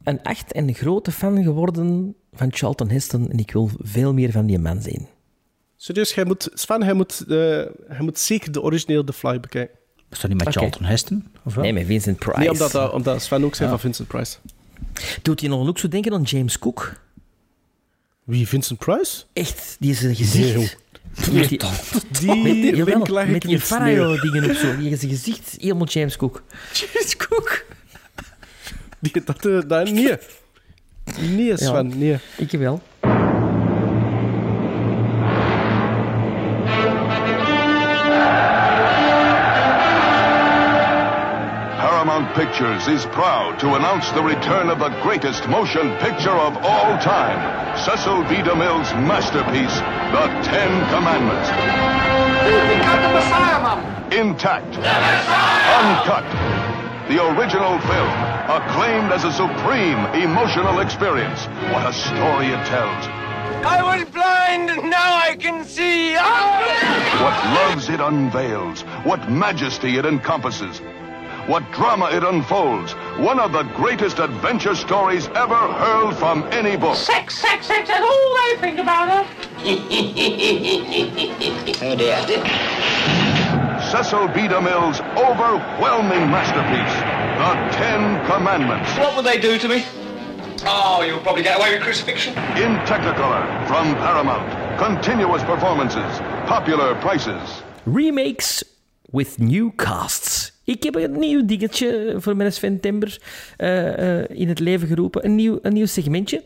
Een 0.03 0.21
8 0.23 0.51
en 0.51 0.67
een 0.67 0.73
grote 0.73 1.11
fan 1.11 1.43
geworden 1.43 2.15
van 2.33 2.47
Charlton 2.53 2.89
Heston. 2.89 3.31
En 3.31 3.37
ik 3.39 3.51
wil 3.51 3.69
veel 3.79 4.13
meer 4.13 4.31
van 4.31 4.45
die 4.45 4.59
man 4.59 4.81
zien. 4.81 5.07
Serieus, 5.77 6.13
jij 6.13 6.25
moet, 6.25 6.49
Sven, 6.53 6.83
hij 6.83 6.93
moet, 6.93 7.19
eh, 7.27 7.37
hij 7.87 7.99
moet 7.99 8.19
zeker 8.19 8.51
de 8.51 8.61
originele 8.61 9.03
The 9.03 9.13
Fly 9.13 9.39
bekijken. 9.39 9.75
Is 10.09 10.19
dat 10.19 10.29
niet 10.31 10.43
met. 10.45 10.53
Charlton 10.55 10.83
Heston? 10.83 11.27
Of 11.45 11.53
wel? 11.55 11.63
Nee, 11.63 11.73
met 11.73 11.85
Vincent 11.85 12.17
Price. 12.17 12.39
Nee, 12.39 12.51
omdat, 12.51 12.71
dat- 12.71 12.91
omdat 12.93 13.21
Sven 13.21 13.43
ook 13.43 13.55
zei 13.55 13.69
van 13.69 13.79
Vincent 13.79 14.07
Price. 14.07 14.37
Doet 15.21 15.39
hij 15.39 15.49
nog 15.49 15.67
ook 15.67 15.79
zo 15.79 15.87
denken 15.87 16.13
aan 16.13 16.21
James 16.21 16.59
Cook? 16.59 17.01
Wie, 18.23 18.47
Vincent 18.47 18.79
Price? 18.79 19.23
Echt, 19.33 19.75
die 19.79 19.91
is 19.91 20.03
een 20.03 20.15
gezicht. 20.15 20.77
Nee, 21.31 21.39
met 21.41 21.49
die, 21.49 21.59
Die 22.19 23.39
die 23.39 23.49
niet 23.49 23.61
Farayo-dingen 23.61 24.49
op 24.49 24.55
zo. 24.55 24.77
Die 24.77 24.89
is 24.89 25.03
een 25.03 25.09
gezicht, 25.09 25.55
helemaal 25.59 25.87
James 25.87 26.17
Cook. 26.17 26.43
James 26.73 27.17
Cook. 27.17 27.65
Die, 29.11 29.23
dat, 29.25 29.45
eh, 29.45 29.59
dat, 29.67 29.91
nee. 29.91 30.17
Nee, 31.19 31.57
Sven, 31.57 31.97
nee. 31.97 32.17
Ik 32.37 32.51
wel. 32.51 32.81
Paramount 41.77 42.33
Pictures 42.33 42.87
is 42.87 43.05
proud 43.05 43.59
to 43.59 43.75
announce 43.75 44.11
the 44.11 44.21
return 44.21 44.69
of 44.69 44.79
the 44.79 44.89
greatest 45.01 45.47
motion 45.47 45.97
picture 45.97 46.37
of 46.47 46.55
all 46.63 46.97
time, 46.97 47.39
Cecil 47.77 48.23
B. 48.23 48.41
DeMille's 48.41 48.93
masterpiece, 48.93 49.81
The 50.11 50.27
Ten 50.43 50.71
Commandments. 50.93 51.49
We've 52.45 52.81
got 52.81 53.01
the 53.01 53.13
Messiah 53.13 54.19
Intact, 54.21 54.77
uncut. 55.79 56.52
The 57.13 57.21
original 57.37 57.77
film, 57.81 58.09
acclaimed 58.49 59.11
as 59.11 59.23
a 59.23 59.31
supreme 59.31 59.99
emotional 60.19 60.79
experience. 60.79 61.45
What 61.71 61.85
a 61.85 61.93
story 61.93 62.47
it 62.47 62.65
tells. 62.65 63.05
I 63.63 63.83
was 63.83 64.09
blind, 64.09 64.71
and 64.71 64.89
now 64.89 65.17
I 65.17 65.35
can 65.35 65.63
see. 65.63 66.15
What 66.15 67.35
loves 67.53 67.87
it 67.89 67.99
unveils, 67.99 68.81
what 69.05 69.29
majesty 69.29 69.97
it 69.97 70.07
encompasses, 70.07 70.79
what 71.45 71.61
drama 71.71 72.09
it 72.09 72.23
unfolds. 72.23 72.93
One 73.19 73.39
of 73.39 73.51
the 73.51 73.61
greatest 73.75 74.17
adventure 74.17 74.73
stories 74.73 75.27
ever 75.35 75.53
hurled 75.53 76.17
from 76.17 76.41
any 76.45 76.75
book. 76.75 76.95
Sex, 76.95 77.37
sex, 77.37 77.67
sex, 77.67 77.89
that's 77.89 78.01
all 78.01 78.37
they 78.41 78.57
think 78.59 78.79
about 78.79 79.09
us. 79.09 79.27
Oh 81.79 81.95
dear. 81.95 83.22
Cecil 83.93 84.27
B. 84.29 84.49
DeMille's 84.49 85.01
overwhelming 85.15 86.25
masterpiece, 86.31 86.95
The 87.37 87.77
Ten 87.77 88.25
Commandments. 88.25 88.89
What 88.97 89.15
would 89.15 89.23
they 89.23 89.39
do 89.39 89.59
to 89.59 89.67
me? 89.67 89.85
Oh, 90.65 91.03
you'll 91.03 91.19
probably 91.19 91.43
get 91.43 91.59
away 91.59 91.75
with 91.75 91.83
crucifixion. 91.83 92.33
In 92.57 92.71
Technicolor 92.87 93.43
from 93.67 93.93
Paramount. 93.97 94.49
Continuous 94.79 95.43
performances, 95.43 96.11
popular 96.47 96.95
prices. 97.01 97.61
Remakes 97.85 98.63
with 99.11 99.37
new 99.37 99.71
casts. 99.75 100.51
Ik 100.63 100.83
heb 100.83 100.95
een 100.95 101.19
nieuw 101.19 101.45
dingetje 101.45 102.15
voor 102.17 102.35
mijn 102.35 102.53
Sven 102.53 102.79
Timber 102.79 103.21
eh, 103.57 104.21
eh, 104.21 104.25
in 104.29 104.49
het 104.49 104.59
leven 104.59 104.87
geroepen. 104.87 105.25
Een 105.25 105.35
nieuw, 105.35 105.59
een 105.61 105.73
nieuw 105.73 105.85
segmentje. 105.85 106.43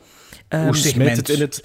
Ehm, 0.47 0.63
Hoe 0.65 0.75
segment? 0.75 1.09
Smijt 1.09 1.17
het 1.17 1.29
in 1.29 1.41
het, 1.41 1.63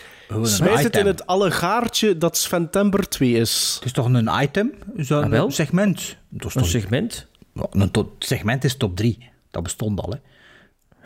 smijt 0.48 0.82
het 0.82 0.96
in 0.96 1.06
het 1.06 1.26
allegaartje 1.26 2.18
dat 2.18 2.36
Sven 2.36 2.70
Tember 2.70 3.09
2 3.09 3.32
is. 3.32 3.72
Het 3.74 3.84
is 3.84 3.92
toch 3.92 4.06
een 4.06 4.30
item? 4.42 4.72
Dat 4.96 5.10
Ah, 5.32 5.50
segment? 5.50 6.16
Dat 6.28 6.48
is 6.48 6.54
een 6.54 6.60
toch- 6.62 6.70
segment. 6.70 7.26
Ja, 7.54 7.66
een 7.70 7.90
to- 7.90 8.16
segment 8.18 8.64
is 8.64 8.76
top 8.76 8.96
3. 8.96 9.30
Dat 9.50 9.62
bestond 9.62 10.00
al, 10.00 10.10
hè? 10.10 10.16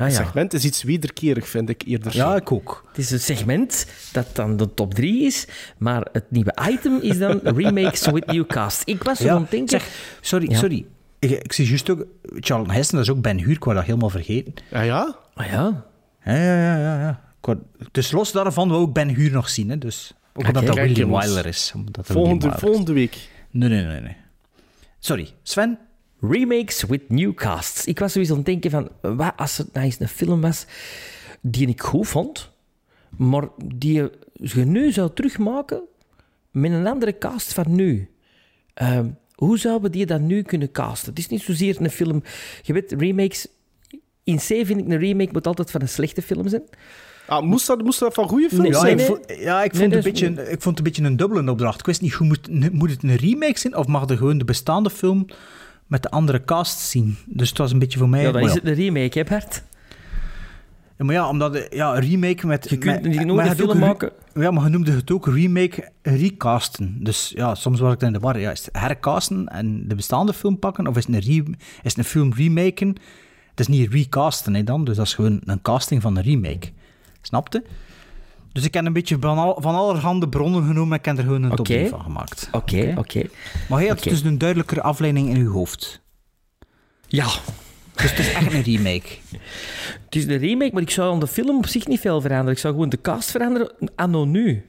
Ah, 0.05 0.11
ja. 0.11 0.17
segment 0.25 0.53
is 0.53 0.65
iets 0.65 0.83
wederkerig, 0.83 1.49
vind 1.49 1.69
ik 1.69 1.83
eerder. 1.87 2.17
Ja, 2.17 2.37
ik 2.37 2.53
ook. 2.53 2.85
Het 2.89 2.99
is 2.99 3.11
een 3.11 3.21
segment 3.21 3.87
dat 4.13 4.27
dan 4.33 4.57
de 4.57 4.75
top 4.75 4.95
3 4.95 5.23
is, 5.25 5.47
maar 5.79 6.07
het 6.13 6.31
nieuwe 6.31 6.55
item 6.71 6.99
is 7.01 7.19
dan 7.19 7.41
remakes 7.57 8.07
with 8.11 8.27
new 8.27 8.47
cast. 8.47 8.83
Ik 8.85 9.03
was 9.03 9.19
zo 9.19 9.29
aan 9.29 9.41
het 9.43 9.51
denken... 9.51 9.69
zeg, 9.81 9.89
sorry, 10.21 10.51
Ja. 10.51 10.59
sorry. 10.59 10.87
Ik, 11.19 11.31
ik 11.31 11.53
zie 11.53 11.67
juist 11.69 11.91
ook... 11.91 12.05
Charlton 12.35 12.75
Heston, 12.75 12.99
dat 12.99 13.09
is 13.09 13.15
ook 13.15 13.21
Ben 13.23 13.39
Huur, 13.39 13.51
ik 13.51 13.65
wou 13.65 13.77
dat 13.77 13.85
helemaal 13.85 14.11
vergeten. 14.11 14.55
Ja, 14.71 14.81
ja? 14.81 15.17
Ah 15.35 15.47
ja, 15.47 15.85
Ja, 16.25 16.35
ja, 16.35 16.77
ja, 16.77 17.01
ja. 17.01 17.25
Wou- 17.47 17.59
dus 17.93 18.11
los 18.11 18.33
daarvan 18.33 18.69
wil 18.69 18.83
ik 18.83 18.93
Ben 18.93 19.09
Huur 19.09 19.31
nog 19.31 19.49
zien, 19.49 19.71
hè. 19.71 19.79
Dus, 19.79 20.15
ook 20.35 20.47
omdat 20.47 20.67
dat 20.67 20.75
William. 20.77 21.11
Wyler 21.11 21.47
is. 21.47 21.73
Omdat 21.75 21.95
dat 21.95 22.07
Volgende, 22.07 22.39
William 22.39 22.41
Wyler 22.41 22.55
is. 22.55 22.61
volgende 22.61 22.93
week. 22.93 23.29
Nee, 23.51 23.69
nee, 23.69 23.85
nee, 23.85 24.01
nee. 24.01 24.17
Sorry, 24.99 25.29
Sven? 25.43 25.79
remakes 26.21 26.83
with 26.83 27.09
new 27.09 27.35
casts. 27.35 27.85
Ik 27.87 27.99
was 27.99 28.13
sowieso 28.13 28.33
aan 28.33 28.39
het 28.39 28.47
denken 28.47 28.71
van, 28.71 28.89
wat 29.17 29.33
als 29.37 29.59
het 29.59 29.73
nou 29.73 29.87
eens 29.87 30.01
een 30.01 30.09
film 30.09 30.41
was 30.41 30.67
die 31.41 31.69
ik 31.69 31.83
goed 31.83 32.09
vond, 32.09 32.51
maar 33.17 33.49
die 33.65 33.93
je 34.33 34.65
nu 34.65 34.93
zou 34.93 35.11
terugmaken 35.15 35.83
met 36.51 36.71
een 36.71 36.87
andere 36.87 37.19
cast 37.19 37.53
van 37.53 37.75
nu. 37.75 38.11
Ehm, 38.75 39.09
hoe 39.35 39.59
zouden 39.59 39.91
we 39.91 39.97
die 39.97 40.07
dan 40.07 40.27
nu 40.27 40.43
kunnen 40.43 40.71
casten? 40.73 41.09
Het 41.09 41.19
is 41.19 41.29
niet 41.29 41.43
zozeer 41.43 41.81
een 41.81 41.91
film... 41.91 42.23
Je 42.63 42.73
weet, 42.73 42.93
remakes... 42.99 43.47
In 44.25 44.37
C 44.37 44.41
vind 44.41 44.71
ik 44.71 44.89
een 44.89 44.99
remake 44.99 45.33
moet 45.33 45.47
altijd 45.47 45.71
van 45.71 45.81
een 45.81 45.89
slechte 45.89 46.23
film 46.23 46.49
zijn. 46.49 46.63
Ah, 47.27 47.43
moest, 47.43 47.67
dat, 47.67 47.83
moest 47.83 47.99
dat 47.99 48.15
van 48.15 48.29
goede 48.29 48.49
films 48.49 48.63
Nee, 48.63 48.73
Ja, 48.73 48.79
zijn? 48.81 48.93
ik, 48.93 48.97
nee. 48.99 49.07
vond, 49.07 49.21
ja, 49.41 49.63
ik, 49.63 49.73
Nee, 49.73 49.81
vond 49.81 49.93
dat 49.93 50.05
een 50.05 50.13
beetje, 50.13 50.51
ik 50.51 50.63
vond 50.63 50.65
het 50.65 50.79
een 50.79 50.85
beetje 50.93 51.03
een 51.05 51.17
dubbele 51.17 51.51
opdracht. 51.51 51.81
Ik 51.81 51.87
wist 51.87 52.01
niet, 52.01 52.13
hoe 52.13 52.27
moet, 52.27 52.73
moet 52.73 52.91
het 52.91 53.03
een 53.03 53.17
remake 53.17 53.59
zijn 53.59 53.77
of 53.77 53.87
mag 53.87 54.09
er 54.09 54.17
gewoon 54.17 54.39
de 54.39 54.45
bestaande 54.45 54.91
film 54.91 55.27
met 55.87 56.03
de 56.03 56.11
andere 56.11 56.45
cast 56.45 56.79
zien? 56.79 57.17
Dus 57.27 57.49
het 57.49 57.59
was 57.59 57.73
een 57.73 57.79
beetje 57.79 57.99
voor 57.99 58.09
mij... 58.09 58.23
Ja, 58.23 58.33
dan 58.33 58.43
is 58.43 58.55
het 58.55 58.67
een 58.67 58.75
remake, 58.75 59.19
hè 59.19 59.25
Bert? 59.25 59.63
Ja, 60.99 61.05
maar 61.05 61.15
ja, 61.15 61.29
omdat 61.29 61.67
ja, 61.71 61.95
een 61.97 62.01
remake 62.11 62.47
met... 62.47 62.67
Je 62.71 62.79
kunt 62.79 62.95
met- 62.95 63.05
niet 63.05 63.17
maar 63.17 63.27
nooit 63.27 63.45
je 63.45 63.51
een 63.51 63.57
film 63.57 63.79
maken. 63.79 64.11
Ja, 64.35 64.51
maar 64.51 64.65
je 64.65 64.71
noemde 64.71 64.93
het 64.93 65.11
ook 65.11 65.27
remake 65.27 65.89
recasten. 66.03 66.97
Dus 67.01 67.33
ja, 67.35 67.55
soms 67.55 67.81
was 67.81 67.93
ik 67.93 67.99
dan 67.99 68.09
in 68.09 68.15
de 68.15 68.21
war. 68.21 68.39
Ja, 68.41 68.51
is 68.51 68.65
het 68.65 68.69
hercasten 68.79 69.47
en 69.49 69.89
de 69.89 69.95
bestaande 69.95 70.33
film 70.33 70.59
pakken? 70.59 70.87
Of 70.87 70.97
is 70.97 71.07
het 71.07 71.15
een, 71.15 71.21
re- 71.21 71.51
is 71.83 71.91
het 71.95 71.97
een 71.99 72.05
film 72.05 72.33
remaken? 72.33 72.89
Het 73.51 73.61
is 73.61 73.67
niet 73.67 73.93
recasten 73.93 74.55
hè, 74.55 74.65
dan, 74.65 74.85
dus 74.85 74.97
dat 74.97 75.07
is 75.07 75.15
gewoon 75.15 75.41
een 75.45 75.63
casting 75.63 76.03
van 76.03 76.17
een 76.17 76.23
remake. 76.23 76.69
Snapte? 77.27 77.65
Dus 78.53 78.65
ik 78.65 78.75
heb 78.75 78.85
een 78.85 78.93
beetje 78.93 79.17
van, 79.21 79.39
al, 79.39 79.57
van 79.61 79.75
allerhande 79.75 80.29
bronnen 80.29 80.67
genomen 80.67 80.93
en 80.93 80.99
ik 80.99 81.05
heb 81.05 81.17
er 81.19 81.23
gewoon 81.23 81.43
een 81.43 81.51
top 81.51 81.59
Oké. 81.59 81.73
3 81.77 81.89
van 81.89 82.01
gemaakt. 82.01 82.49
Oké, 82.53 82.95
oké. 82.99 83.23
Maar 83.69 83.79
hij 83.79 83.89
had 83.89 84.03
dus 84.03 84.23
een 84.23 84.39
duidelijkere 84.39 84.83
afleiding 84.83 85.29
in 85.29 85.37
uw 85.37 85.53
hoofd. 85.53 86.01
Ja, 87.07 87.29
Dus 87.95 88.11
het 88.11 88.19
is 88.19 88.33
echt 88.33 88.53
een 88.53 88.63
remake. 88.63 89.09
het 90.05 90.15
is 90.17 90.25
een 90.25 90.39
remake, 90.39 90.73
maar 90.73 90.83
ik 90.83 90.91
zou 90.91 91.13
aan 91.13 91.21
de 91.21 91.27
film 91.27 91.57
op 91.57 91.67
zich 91.67 91.87
niet 91.87 92.01
veel 92.01 92.21
veranderen. 92.21 92.53
Ik 92.53 92.59
zou 92.59 92.75
gewoon 92.75 92.89
de 92.89 93.01
cast 93.01 93.31
veranderen 93.31 93.73
anno 93.95 94.25
nu. 94.25 94.65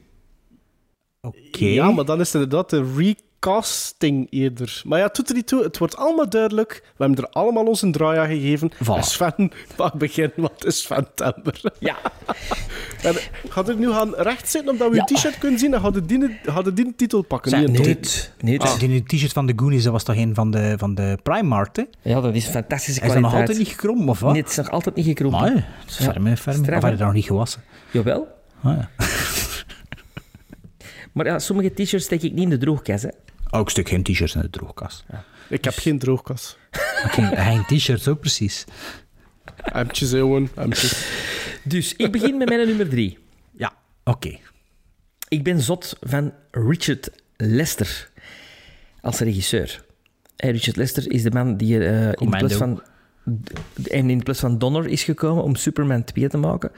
Oké. 1.21 1.65
Ja, 1.65 1.91
maar 1.91 2.05
dan 2.05 2.19
is 2.19 2.34
het 2.34 2.41
inderdaad 2.41 2.69
de 2.69 2.93
recasting 3.39 4.27
eerder. 4.30 4.81
Maar 4.85 4.99
ja, 4.99 5.05
het 5.05 5.15
doet 5.15 5.30
er 5.30 5.35
niet 5.35 5.47
toe. 5.47 5.64
Het 5.64 5.77
wordt 5.77 5.97
allemaal 5.97 6.30
duidelijk. 6.30 6.81
We 6.97 7.03
hebben 7.03 7.23
er 7.23 7.30
allemaal 7.31 7.65
ons 7.65 7.81
een 7.81 7.91
draai 7.91 8.19
aan 8.19 8.27
gegeven. 8.27 8.72
Voilà. 8.73 8.95
En 8.95 9.03
Sven 9.03 9.51
mag 9.77 9.93
beginnen, 9.93 10.34
wat 10.35 10.65
is 10.65 10.81
Sven-temper? 10.81 11.61
Ja. 11.80 11.95
En 13.03 13.15
gaat 13.49 13.69
er 13.69 13.76
nu 13.76 13.91
gaan 13.91 14.14
rechtzitten 14.15 14.72
omdat 14.72 14.89
we 14.89 14.95
Ja. 14.95 15.03
je 15.07 15.14
t-shirt 15.15 15.38
kunnen 15.38 15.59
zien 15.59 15.73
en 15.73 15.81
gaat 15.81 15.93
de 15.93 16.05
die, 16.05 16.19
de 16.64 16.73
die 16.73 16.95
titel 16.95 17.22
pakken? 17.22 17.53
Een 17.53 17.72
nee, 17.72 17.99
top. 17.99 18.11
nee, 18.39 18.59
Ah, 18.61 18.80
die 18.80 19.03
t-shirt 19.03 19.31
van 19.34 19.45
de 19.45 19.53
Goonies, 19.55 19.84
dat 19.84 19.91
was 19.91 20.03
toch 20.03 20.15
een 20.15 20.35
van 20.35 20.51
de, 20.51 20.73
van 20.77 20.95
de 20.95 21.18
Primark, 21.23 21.76
hè? 21.76 21.84
Ja, 22.01 22.22
dat 22.22 22.35
is 22.35 22.45
een 22.45 22.51
fantastische 22.51 23.01
Is 23.01 23.07
dat 23.07 23.19
nog 23.19 23.30
kwaliteit. 23.31 23.49
altijd 23.49 23.57
niet 23.57 23.68
gekrompen, 23.68 24.09
of 24.09 24.19
wat? 24.19 24.31
Nee, 24.34 24.41
het 24.41 24.51
is 24.51 24.57
nog 24.57 24.69
altijd 24.69 24.95
niet 24.95 25.05
gekrompen. 25.05 25.39
Maar, 25.41 25.51
het 25.80 25.89
is 25.89 25.97
Ja. 25.97 26.11
ferme, 26.11 26.38
ferme. 26.38 26.59
Of 26.59 26.65
je 26.84 26.89
dat 26.89 26.99
nog 26.99 27.14
niet 27.14 27.26
gewassen? 27.26 27.61
Jawel. 27.91 28.27
Ah, 28.64 28.77
ja. 28.77 28.89
Maar 31.18 31.26
ja, 31.26 31.39
sommige 31.39 31.73
t-shirts 31.73 32.06
steek 32.06 32.22
ik 32.22 32.34
niet 32.34 32.44
in 32.44 32.49
de 32.49 32.57
droogkast. 32.57 33.03
Hè. 33.03 33.10
Oh, 33.49 33.60
ik 33.60 33.69
stuk 33.69 33.89
geen 33.89 34.03
t-shirts 34.03 34.35
in 34.35 34.41
de 34.41 34.49
droogkast. 34.49 35.06
Ik 35.49 35.64
heb 35.64 35.73
geen 35.73 35.99
droogkas. 35.99 36.57
Geen, 37.15 37.38
geen 37.38 37.65
t-shirts 37.65 38.07
ook 38.07 38.19
precies. 38.19 38.65
Hemdjes, 39.56 40.11
jongen. 40.11 40.49
Hemdjes. 40.56 41.07
Dus 41.64 41.95
ik 41.95 42.11
begin 42.11 42.38
met 42.38 42.49
mijn 42.49 42.68
nummer 42.68 42.89
drie. 42.89 43.18
Ja, 43.52 43.73
oké. 44.03 44.38
Ik 45.27 45.44
ben 45.44 45.61
zot 45.61 45.98
van 46.02 46.34
Richard 46.52 47.10
Lester 47.35 48.10
als 49.02 49.19
regisseur. 49.19 49.85
Richard 50.35 50.76
Lester 50.76 51.11
is 51.11 51.23
de 51.23 51.31
man 51.31 51.57
die 51.57 51.85
eh, 51.85 52.11
in 52.11 52.30
plaats 52.30 52.53
van 52.53 52.81
en 53.89 54.10
in 54.10 54.23
plaats 54.23 54.39
van 54.39 54.57
Donner 54.57 54.88
is 54.88 55.03
gekomen 55.03 55.44
om 55.44 55.56
Superman 55.56 56.03
2 56.03 56.30
te 56.30 56.38
maken. 56.38 56.72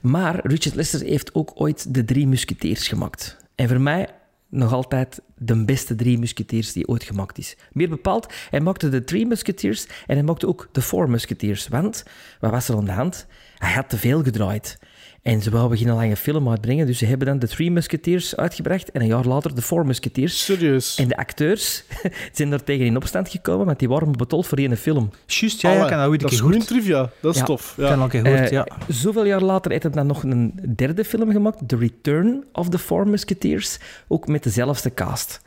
Maar 0.00 0.40
Richard 0.42 0.74
Lester 0.74 1.00
heeft 1.00 1.34
ook 1.34 1.52
ooit 1.54 1.94
de 1.94 2.04
Drie 2.04 2.26
Musketeers 2.26 2.88
gemaakt. 2.88 3.43
En 3.54 3.68
voor 3.68 3.80
mij 3.80 4.08
nog 4.48 4.72
altijd 4.72 5.20
de 5.36 5.64
beste 5.64 5.94
Drie 5.94 6.18
Musketeers 6.18 6.72
die 6.72 6.88
ooit 6.88 7.02
gemaakt 7.02 7.38
is. 7.38 7.56
Meer 7.72 7.88
bepaald, 7.88 8.32
hij 8.50 8.60
maakte 8.60 8.88
de 8.88 9.04
Three 9.04 9.26
Musketeers 9.26 9.86
en 10.06 10.14
hij 10.14 10.22
maakte 10.22 10.46
ook 10.46 10.68
de 10.72 10.82
Four 10.82 11.10
Musketeers. 11.10 11.68
Want, 11.68 12.04
wat 12.40 12.50
was 12.50 12.68
er 12.68 12.76
aan 12.76 12.84
de 12.84 12.92
hand? 12.92 13.26
Hij 13.58 13.72
had 13.72 13.88
te 13.88 13.98
veel 13.98 14.22
gedraaid. 14.22 14.78
En 15.24 15.42
ze 15.42 15.50
wouden 15.50 15.78
geen 15.78 15.86
lange 15.94 16.16
film 16.16 16.48
uitbrengen, 16.48 16.86
dus 16.86 16.98
ze 16.98 17.06
hebben 17.06 17.26
dan 17.26 17.38
de 17.38 17.48
Three 17.48 17.70
Musketeers 17.70 18.36
uitgebracht 18.36 18.90
en 18.90 19.00
een 19.00 19.06
jaar 19.06 19.24
later 19.24 19.54
de 19.54 19.62
Four 19.62 19.86
Musketeers. 19.86 20.44
Serieus. 20.44 20.96
En 20.96 21.08
de 21.08 21.16
acteurs 21.16 21.84
zijn 22.32 22.50
daar 22.50 22.64
tegen 22.64 22.86
in 22.86 22.96
opstand 22.96 23.28
gekomen, 23.28 23.66
want 23.66 23.78
die 23.78 23.88
waren 23.88 24.12
betold 24.12 24.46
voor 24.46 24.58
één 24.58 24.76
film. 24.76 25.10
Juist, 25.26 25.60
ja, 25.60 25.70
ja, 25.72 25.82
ik 25.84 25.88
heb 25.90 25.98
dat 25.98 26.08
ooit 26.08 26.12
een 26.22 26.28
dat 26.28 26.30
is 26.32 26.36
keer 26.40 26.46
goede 26.50 26.64
gehoord. 26.64 26.84
trivia. 26.84 27.10
Dat 27.20 27.34
is 27.34 27.40
Ja. 27.40 27.46
tof. 27.46 27.74
Dat 27.76 27.88
Ja. 27.88 27.94
al 27.94 28.02
een 28.02 28.08
keer 28.08 28.20
gehoord, 28.20 28.40
Eh, 28.40 28.50
ja. 28.50 28.66
Zoveel 28.88 29.24
jaar 29.26 29.42
later 29.42 29.70
heeft 29.70 29.82
hij 29.82 29.92
dan 29.92 30.06
nog 30.06 30.22
een 30.22 30.60
derde 30.76 31.04
film 31.04 31.30
gemaakt, 31.30 31.68
The 31.68 31.76
Return 31.76 32.44
of 32.52 32.68
the 32.68 32.78
Four 32.78 33.08
Musketeers, 33.08 33.78
ook 34.08 34.26
met 34.26 34.42
dezelfde 34.42 34.94
cast. 34.94 35.40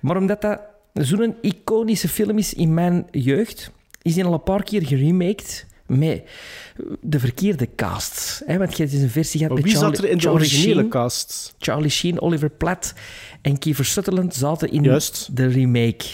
Maar 0.00 0.16
omdat 0.16 0.40
dat 0.40 0.60
zo'n 0.92 1.34
iconische 1.40 2.08
film 2.08 2.38
is 2.38 2.54
in 2.54 2.74
mijn 2.74 3.06
jeugd, 3.10 3.70
is 4.02 4.14
die 4.14 4.24
al 4.24 4.32
een 4.32 4.42
paar 4.42 4.62
keer 4.62 4.86
geremaked 4.86 5.66
met 5.88 6.22
de 7.00 7.18
verkeerde 7.20 7.68
casts. 7.76 8.42
Hè? 8.46 8.58
Want 8.58 8.70
je 8.76 8.82
hebt 8.82 8.90
dus 8.94 9.02
een 9.02 9.10
versie 9.10 9.40
gehad 9.40 9.54
Maar 9.54 9.62
met 9.62 9.72
wie 9.72 9.80
Charlie, 9.80 9.96
zat 9.96 10.04
er 10.04 10.10
in 10.10 10.18
de 10.18 10.30
originele 10.30 10.74
Sheen. 10.80 10.88
cast? 10.88 11.54
Charlie 11.58 11.90
Sheen, 11.90 12.20
Oliver 12.20 12.50
Platt 12.50 12.94
en 13.42 13.58
Kiefer 13.58 13.84
Sutherland 13.84 14.34
zaten 14.34 14.70
in 14.72 14.82
Juist. 14.82 15.28
de 15.36 15.46
remake. 15.46 16.04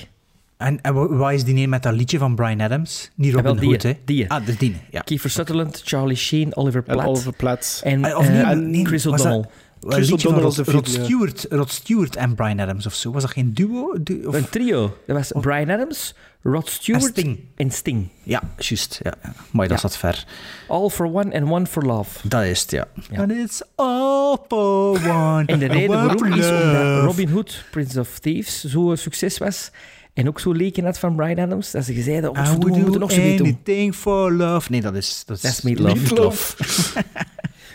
En, 0.57 0.81
en 0.81 0.95
wa- 0.95 1.09
wat 1.09 1.33
is 1.33 1.45
die 1.45 1.55
een 1.63 1.69
met 1.69 1.83
dat 1.83 1.95
liedje 1.95 2.19
van 2.19 2.35
Brian 2.35 2.61
Adams? 2.61 3.11
Niet 3.15 3.33
wel 3.33 3.43
Robin 3.43 3.61
die, 3.61 3.69
Hood, 3.69 3.83
hè? 3.83 3.93
die. 4.05 4.31
Ah, 4.31 4.47
de 4.47 4.57
die, 4.57 4.77
ja. 4.91 5.01
Kiefer 5.01 5.31
Sutherland, 5.31 5.83
Charlie 5.85 6.17
Sheen, 6.17 6.57
Oliver 6.57 6.83
En 6.87 6.95
Platt 6.95 7.09
Oliver 7.09 7.33
Platt. 7.33 7.81
en, 7.85 8.05
Ah, 8.05 8.19
of 8.19 8.29
nee, 8.29 8.39
eh, 8.39 8.43
maar 8.45 8.57
nee, 8.57 8.85
Chris 8.87 9.05
was 9.05 9.23
dat- 9.23 9.27
O'Donnell. 9.33 9.51
Chris 9.89 10.13
O'Donnell 10.13 10.43
Rod, 10.43 10.57
Rod. 10.57 10.89
Stewart, 10.89 11.47
Rod 11.51 11.71
Stewart 11.71 12.17
en 12.17 12.35
Brian 12.35 12.61
Adams 12.61 12.87
of 12.87 12.95
zo. 12.95 13.13
Was 13.13 13.23
dat 13.23 13.31
geen 13.31 13.53
duo? 13.55 13.93
Du- 14.03 14.25
of- 14.27 14.35
Een 14.35 14.49
trio. 14.49 14.97
Dat 15.07 15.17
was 15.17 15.33
Brian 15.43 15.71
Adams, 15.71 16.15
Rod 16.43 16.69
Stewart 16.69 17.05
En 17.05 17.11
Sting. 17.11 17.39
en 17.57 17.71
Sting. 17.71 18.09
Ja, 18.23 18.43
juist. 18.59 19.01
Ja, 19.03 19.15
ja. 19.23 19.33
Maar 19.51 19.69
dat 19.69 19.81
Ja. 19.81 19.89
zat 19.89 19.97
ver. 19.99 20.25
All 20.69 20.89
for 20.89 21.07
one 21.07 21.41
and 21.41 21.51
one 21.51 21.67
for 21.67 21.83
love. 21.85 22.29
Dat 22.29 22.43
is 22.45 22.61
het, 22.63 22.71
ja. 22.71 22.89
Ja. 23.11 23.21
And 23.21 23.31
it's 23.33 23.63
all 23.75 24.37
for 24.49 24.91
one. 25.11 25.43
En 25.47 25.59
de 25.59 25.65
and 25.65 25.73
reden 25.75 25.89
waarom 25.89 26.25
is 26.25 26.33
omdat 26.33 26.63
love. 26.73 27.01
Robin 27.01 27.29
Hood, 27.29 27.65
Prince 27.71 28.01
of 28.01 28.19
Thieves, 28.19 28.65
zo'n 28.65 28.97
succes 28.97 29.39
was. 29.39 29.71
En 30.13 30.29
ook 30.29 30.41
zo 30.41 30.53
leken 30.53 30.85
had 30.85 30.99
van 30.99 31.17
Brian 31.17 31.39
Adams. 31.39 31.71
Dat 31.71 31.85
ze 31.85 32.03
zeiden, 32.03 32.31
oh, 32.31 32.53
we 32.53 32.67
moeten 32.69 33.01
nog 33.01 33.13
zoiets 33.13 33.37
doen. 33.37 33.47
anything 33.47 33.95
for 33.95 34.33
love. 34.33 34.71
Nee, 34.71 34.81
dat 34.81 34.95
is... 34.95 35.23
Dat 35.27 35.43
is, 35.45 35.63
Meatloaf. 35.63 35.95
Meatloaf. 36.01 36.57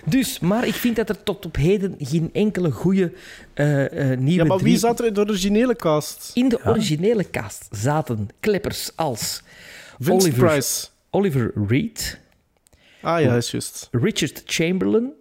Dus, 0.06 0.40
maar 0.40 0.68
ik 0.68 0.74
vind 0.74 0.96
dat 0.96 1.10
er 1.10 1.24
tot 1.24 1.46
op 1.46 1.56
heden 1.56 1.96
geen 2.00 2.30
enkele 2.34 2.72
goede 2.72 3.14
eh, 3.54 4.12
eh, 4.12 4.20
nieuwe 4.20 4.32
Ja, 4.42 4.44
maar 4.44 4.58
wie 4.58 4.66
drie- 4.66 4.78
zat 4.78 5.00
er 5.00 5.06
in 5.06 5.14
de 5.14 5.20
originele 5.20 5.76
cast? 5.76 6.32
In 6.34 6.50
de 6.50 6.60
originele 6.66 7.30
cast 7.30 7.68
zaten 7.72 8.30
kleppers 8.40 8.92
als 8.96 9.42
Vince 10.00 10.28
Oliver, 10.28 10.46
Price. 10.48 10.88
Oliver 11.10 11.52
Reed, 11.68 12.20
Ah 13.02 13.22
ja, 13.22 13.36
is 13.36 13.52
juist. 13.52 13.88
Richard 13.92 14.42
Chamberlain, 14.46 15.12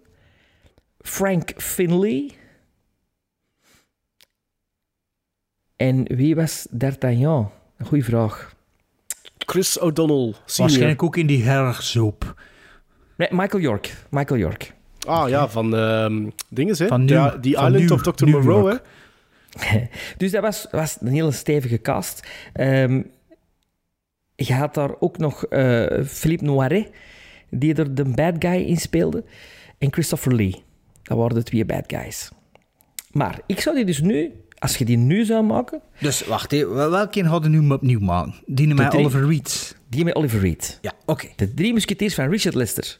Frank 0.99 1.51
Finley. 1.57 2.31
En 5.75 6.03
wie 6.15 6.35
was 6.35 6.67
D'Artagnan? 6.69 7.51
Een 7.77 7.85
goede 7.85 8.03
vraag. 8.03 8.55
Chris 9.37 9.79
O'Donnell, 9.79 10.17
senior. 10.25 10.41
Waarschijnlijk 10.57 11.03
ook 11.03 11.17
in 11.17 11.27
die 11.27 11.43
hergzoop. 11.43 12.41
Nee, 13.19 13.27
Michael 13.31 13.61
York. 13.63 13.93
Michael 14.09 14.39
York. 14.39 14.73
Ah 15.07 15.29
ja, 15.29 15.47
van 15.49 15.75
ehm 15.75 16.29
dingen, 16.49 16.75
hè? 16.77 16.87
Van 16.87 17.07
ja, 17.07 17.29
die 17.37 17.55
van 17.55 17.65
Island 17.65 17.83
New- 17.89 17.91
of 17.91 18.01
Dr. 18.01 18.25
New 18.25 18.43
Moreau, 18.43 18.71
hè? 18.71 18.77
Dus 20.17 20.31
dat 20.31 20.41
was, 20.41 20.67
was 20.71 20.97
een 21.01 21.07
hele 21.07 21.31
stevige 21.31 21.81
cast. 21.81 22.27
Ehm, 22.53 23.01
je 24.35 24.53
had 24.53 24.73
daar 24.73 24.91
ook 24.99 25.17
nog 25.17 25.45
eh, 25.45 26.03
Philippe 26.05 26.43
Noiret, 26.43 26.89
die 27.49 27.75
er 27.75 27.95
de 27.95 28.05
bad 28.05 28.35
guy 28.39 28.61
in 28.61 28.77
speelde. 28.77 29.23
En 29.77 29.93
Christopher 29.93 30.35
Lee. 30.35 30.63
Dat 31.03 31.17
waren 31.17 31.35
de 31.35 31.43
twee 31.43 31.65
bad 31.65 31.83
guys. 31.87 32.31
Maar 33.11 33.39
ik 33.45 33.61
zou 33.61 33.75
die 33.75 33.85
dus 33.85 34.01
nu, 34.01 34.31
als 34.57 34.77
je 34.77 34.85
die 34.85 34.97
nu 34.97 35.25
zou 35.25 35.43
maken, 35.43 35.81
Dus 35.99 36.25
wacht, 36.25 36.51
welke 36.67 37.23
hadden 37.23 37.51
nu 37.51 37.69
opnieuw 37.73 37.99
maken? 37.99 38.33
Die 38.45 38.67
met 38.73 38.89
drie. 38.91 39.01
Oliver 39.03 39.27
Reed. 39.27 39.77
die 39.89 40.03
met 40.03 40.15
Oliver 40.15 40.39
Reed. 40.39 40.77
Ja, 40.81 40.93
oké. 41.05 41.27
De 41.35 41.53
drie 41.53 41.73
musketeers 41.73 42.13
van 42.15 42.29
Richard 42.29 42.55
Lester. 42.55 42.97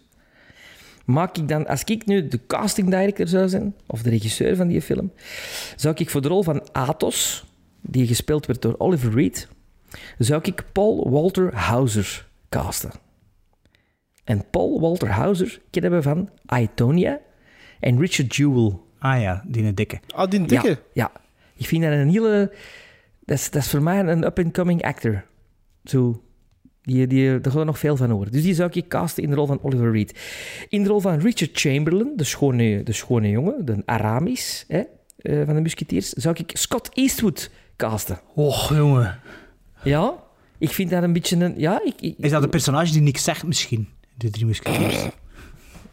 Maak 1.10 1.38
ik 1.38 1.48
dan, 1.48 1.68
als 1.68 1.84
ik 1.84 2.06
nu 2.06 2.28
de 2.28 2.46
casting 2.48 2.90
director 2.90 3.28
zou 3.28 3.50
zijn, 3.50 3.76
of 3.86 4.02
de 4.02 4.10
regisseur 4.10 4.56
van 4.56 4.68
die 4.68 4.82
film, 4.82 5.12
zou 5.76 5.96
ik 5.98 6.10
voor 6.10 6.22
de 6.22 6.28
rol 6.28 6.44
van 6.44 6.68
Athos, 6.72 7.46
die 7.82 8.08
gespeeld 8.08 8.46
werd 8.46 8.62
door 8.62 8.76
Oliver 8.78 9.14
Reed, 9.14 9.48
zou 10.18 10.42
ik 10.44 10.64
Paul 10.72 11.10
Walter 11.10 11.56
Hauser 11.56 12.28
casten. 12.50 12.92
En 14.24 14.50
Paul 14.50 14.80
Walter 14.82 15.10
Hauser 15.10 15.62
kennen 15.70 15.92
we 15.92 16.02
van 16.02 16.30
Itonia 16.60 17.20
en 17.80 18.00
Richard 18.00 18.36
Jewell. 18.36 18.78
Ah 19.00 19.22
ja, 19.22 19.44
die 19.48 19.64
een 19.64 19.76
dikke. 19.76 20.00
Ah, 20.08 20.30
die 20.30 20.46
dikke. 20.46 20.68
Ja, 20.68 20.78
ja. 20.94 21.12
ik 21.56 21.66
vind 21.66 21.84
dat 21.84 21.92
een 21.92 22.10
hele... 22.10 22.54
Dat 23.26 23.38
is, 23.38 23.50
dat 23.52 23.62
is 23.62 23.70
voor 23.70 23.82
mij 23.82 24.00
een 24.00 24.24
up-and-coming 24.26 24.84
actor. 24.84 25.26
Zo, 25.84 26.24
die, 26.90 27.08
die, 27.08 27.40
daar 27.40 27.52
gaan 27.52 27.62
we 27.62 27.66
nog 27.66 27.80
veel 27.80 27.98
van 27.98 28.10
horen. 28.10 28.32
Dus 28.32 28.44
die 28.44 28.54
zou 28.54 28.70
ik 28.74 28.88
casten 28.88 29.24
in 29.24 29.30
de 29.30 29.36
rol 29.36 29.46
van 29.46 29.60
Oliver 29.62 29.92
Reed. 29.92 30.20
In 30.70 30.84
de 30.84 30.90
rol 30.90 31.00
van 31.00 31.20
Richard 31.20 31.52
Chamberlain, 31.54 32.12
de 32.16 32.24
schone, 32.24 32.84
de 32.84 32.94
schone 32.94 33.30
jongen, 33.30 33.66
de 33.66 33.82
Aramis 33.86 34.66
hè, 34.68 34.82
eh, 35.18 35.46
van 35.46 35.56
de 35.56 35.62
Musketeers, 35.62 36.10
zou 36.10 36.36
ik 36.38 36.58
Scott 36.58 36.90
Eastwood 36.94 37.50
casten. 37.76 38.20
Och, 38.36 38.76
jongen. 38.76 39.20
Ja, 39.84 40.14
ik 40.58 40.70
vind 40.70 40.90
dat 40.90 41.04
een 41.04 41.14
beetje 41.14 41.36
een... 41.36 41.54
Ja, 41.58 41.82
ik, 41.84 41.94
ik, 42.00 42.16
Is 42.18 42.32
dat 42.32 42.44
een 42.44 42.50
personage 42.50 42.92
die 42.92 43.02
niks 43.02 43.24
zegt 43.24 43.44
misschien? 43.44 43.90
De 44.18 44.30
drie 44.30 44.46
musketeers. 44.46 44.96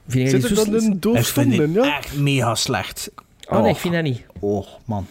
vind 0.07 0.31
jij 0.31 0.41
Zit 0.41 0.45
er 0.45 0.55
dan 0.55 0.75
een 0.75 1.01
doofstommen, 1.01 1.71
ik 1.71 1.75
ja? 1.75 1.97
echt 1.97 2.17
mega 2.17 2.55
slecht. 2.55 3.11
Oh 3.49 3.63
nee, 3.63 3.71
ik 3.71 3.77
vind 3.77 3.95
dat 3.95 4.03
niet. 4.03 4.27
Oh, 4.41 4.67
man. 4.85 5.07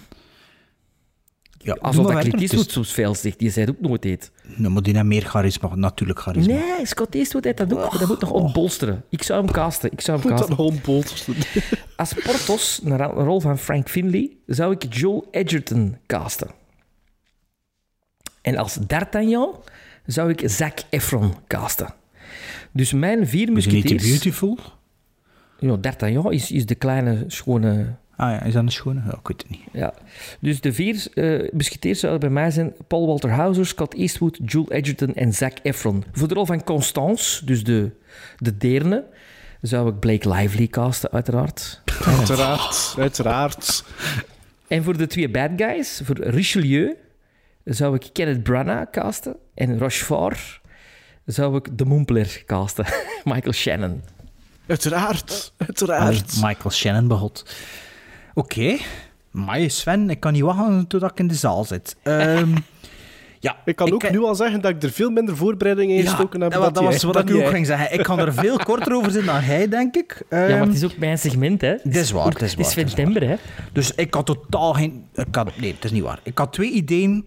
Ja, 1.66 1.78
Alsof 1.82 2.04
dat 2.06 2.12
Clint 2.12 2.22
verder. 2.24 2.42
Eastwood 2.42 2.72
zo 2.72 2.94
veel 2.94 3.16
zegt. 3.16 3.40
Die 3.40 3.50
zei 3.52 3.70
ook 3.70 3.80
nooit 3.80 4.06
eet. 4.06 4.32
Nou, 4.56 4.74
maar 4.74 4.82
die 4.82 4.94
heeft 4.94 5.06
meer 5.06 5.22
charisma, 5.26 5.76
natuurlijk 5.76 6.20
charisma. 6.20 6.54
Nee, 6.54 6.86
Scott 6.86 7.16
Eastwood 7.16 7.44
heeft 7.44 7.58
dat 7.58 7.74
ook. 7.74 7.80
maar 7.92 8.00
dat 8.00 8.08
moet 8.08 8.20
nog 8.22 8.32
ontbolsteren. 8.32 9.04
Ik 9.10 9.24
zou 9.24 9.44
hem 9.44 9.52
casten. 9.54 9.92
Ik 9.92 10.02
zou 10.02 10.20
hem 10.20 10.30
Moet 10.30 10.38
casten. 10.40 10.56
dan 10.58 10.66
gewoon 10.66 10.82
bolsteren. 10.84 11.42
Als 11.96 12.14
Portos, 12.14 12.82
een 12.84 12.98
ra- 12.98 13.06
rol 13.06 13.40
van 13.40 13.58
Frank 13.58 13.90
Finley, 13.90 14.32
zou 14.46 14.72
ik 14.74 14.94
Joel 14.96 15.28
Edgerton 15.32 15.98
casten. 16.06 16.48
En 18.42 18.58
als 18.58 18.74
D'Artagnan 18.88 19.56
zou 20.06 20.30
ik 20.30 20.42
Zac 20.50 20.80
Efron 20.90 21.34
casten. 21.48 21.94
Dus 22.72 22.94
mijn 22.94 23.28
vier 23.28 23.58
Is 23.58 23.66
hij 23.66 23.74
niet 23.74 23.88
te 23.88 23.96
beautiful? 23.96 24.58
Ja, 25.60 25.76
D'Artagnan 25.76 26.32
is, 26.32 26.52
is 26.52 26.66
de 26.66 26.76
kleine, 26.76 27.24
schone... 27.28 27.96
Ah 28.18 28.32
ja, 28.32 28.42
is 28.42 28.54
dat 28.54 28.64
een 28.64 28.72
schone? 28.72 29.02
Ja, 29.06 29.12
ik 29.12 29.28
weet 29.28 29.42
het 29.42 29.50
niet. 29.50 29.62
Ja. 29.72 29.94
Dus 30.40 30.62
de 30.62 30.74
vier 30.74 31.08
eh 31.14 31.52
musketiers 31.52 32.00
zouden 32.00 32.22
bij 32.22 32.30
mij 32.30 32.52
zijn 32.52 32.74
Paul 32.88 33.08
Walter 33.08 33.30
Hauser, 33.30 33.66
Scott 33.66 33.94
Eastwood, 33.94 34.40
Joel 34.46 34.72
Edgerton 34.72 35.14
en 35.14 35.34
Zac 35.34 35.58
Efron. 35.64 36.04
Voor 36.12 36.28
de 36.28 36.34
rol 36.34 36.46
van 36.46 36.64
Constance, 36.64 37.46
dus 37.46 37.64
de, 37.64 37.92
de 38.38 38.58
deerne, 38.58 39.04
zou 39.62 39.90
ik 39.90 40.00
Blake 40.00 40.30
Lively 40.30 40.68
casten, 40.68 41.12
uiteraard. 41.12 41.82
Uiteraard, 42.18 42.96
uiteraard. 42.98 43.84
En 44.68 44.84
voor 44.84 44.98
de 44.98 45.08
twee 45.08 45.30
bad 45.30 45.52
guys, 45.56 46.02
voor 46.04 46.20
Richelieu, 46.20 46.96
zou 47.64 47.96
ik 47.96 48.10
Kenneth 48.14 48.44
Branagh 48.44 48.92
casten. 48.92 49.36
En 49.54 49.78
Rochefort 49.78 50.62
zou 51.26 51.56
ik 51.56 51.78
de 51.78 51.86
Moempler 51.86 52.44
casten. 52.46 52.86
Michael 53.24 53.54
Shannon. 53.54 54.02
Uiteraard, 54.68 55.54
uiteraard. 55.58 56.42
Michael 56.42 56.72
Shannon 56.72 57.08
begot. 57.08 57.46
Oké. 58.36 58.78
Maar 59.32 59.70
Sven, 59.70 60.10
ik 60.10 60.20
kan 60.20 60.34
niet 60.34 60.42
wachten 60.42 60.88
totdat 60.88 61.12
ik 61.12 61.20
in 61.20 61.28
de 61.28 61.34
zaal 61.34 61.64
zit. 61.64 61.96
Ehm, 62.04 62.56
ja, 63.40 63.58
Ik 63.66 63.76
kan 63.76 63.94
ook 63.94 64.12
nu 64.12 64.20
al 64.24 64.36
zeggen 64.36 64.62
dat 64.62 64.72
ik 64.72 64.84
er 64.84 64.92
veel 64.92 65.10
minder 65.10 65.36
voorbereidingen 65.38 65.96
in 65.96 66.04
Ja, 66.04 66.10
gestoken 66.10 66.42
heb. 66.42 66.52
dat, 66.52 66.76
dat 66.76 66.84
was 66.84 67.04
wat 67.04 67.20
ik 67.20 67.26
nu 67.26 67.44
ook 67.44 67.50
ging 67.50 67.66
zeggen. 67.66 67.94
Ik 68.00 68.04
kan 68.04 68.20
er 68.20 68.34
veel 68.34 68.58
korter 68.70 68.94
over 68.94 69.12
zijn 69.12 69.26
dan 69.26 69.36
hij, 69.36 69.68
denk 69.68 69.96
ik. 69.96 70.24
ja, 70.30 70.38
maar 70.38 70.50
Ehm, 70.50 70.62
het 70.68 70.74
is 70.74 70.84
ook 70.84 70.98
mijn 70.98 71.18
segment, 71.18 71.62
hè. 71.62 71.68
Het 71.84 71.96
is 71.96 72.12
waar, 72.12 72.26
ook- 72.26 72.34
het 72.34 72.42
is 72.42 72.48
is 72.50 72.56
waar, 72.56 72.66
het 72.66 72.76
is 72.78 72.90
september, 72.92 73.28
hè. 73.28 73.36
Dus 73.74 73.92
ik 73.96 74.14
had 74.14 74.26
totaal 74.26 74.74
geen... 74.74 75.08
Ik 75.14 75.36
had, 75.36 75.58
nee, 75.58 75.74
het 75.74 75.84
is 75.84 75.92
niet 75.92 76.04
waar. 76.04 76.20
Ik 76.24 76.38
had 76.38 76.54
twee 76.54 76.72
ideeën. 76.72 77.26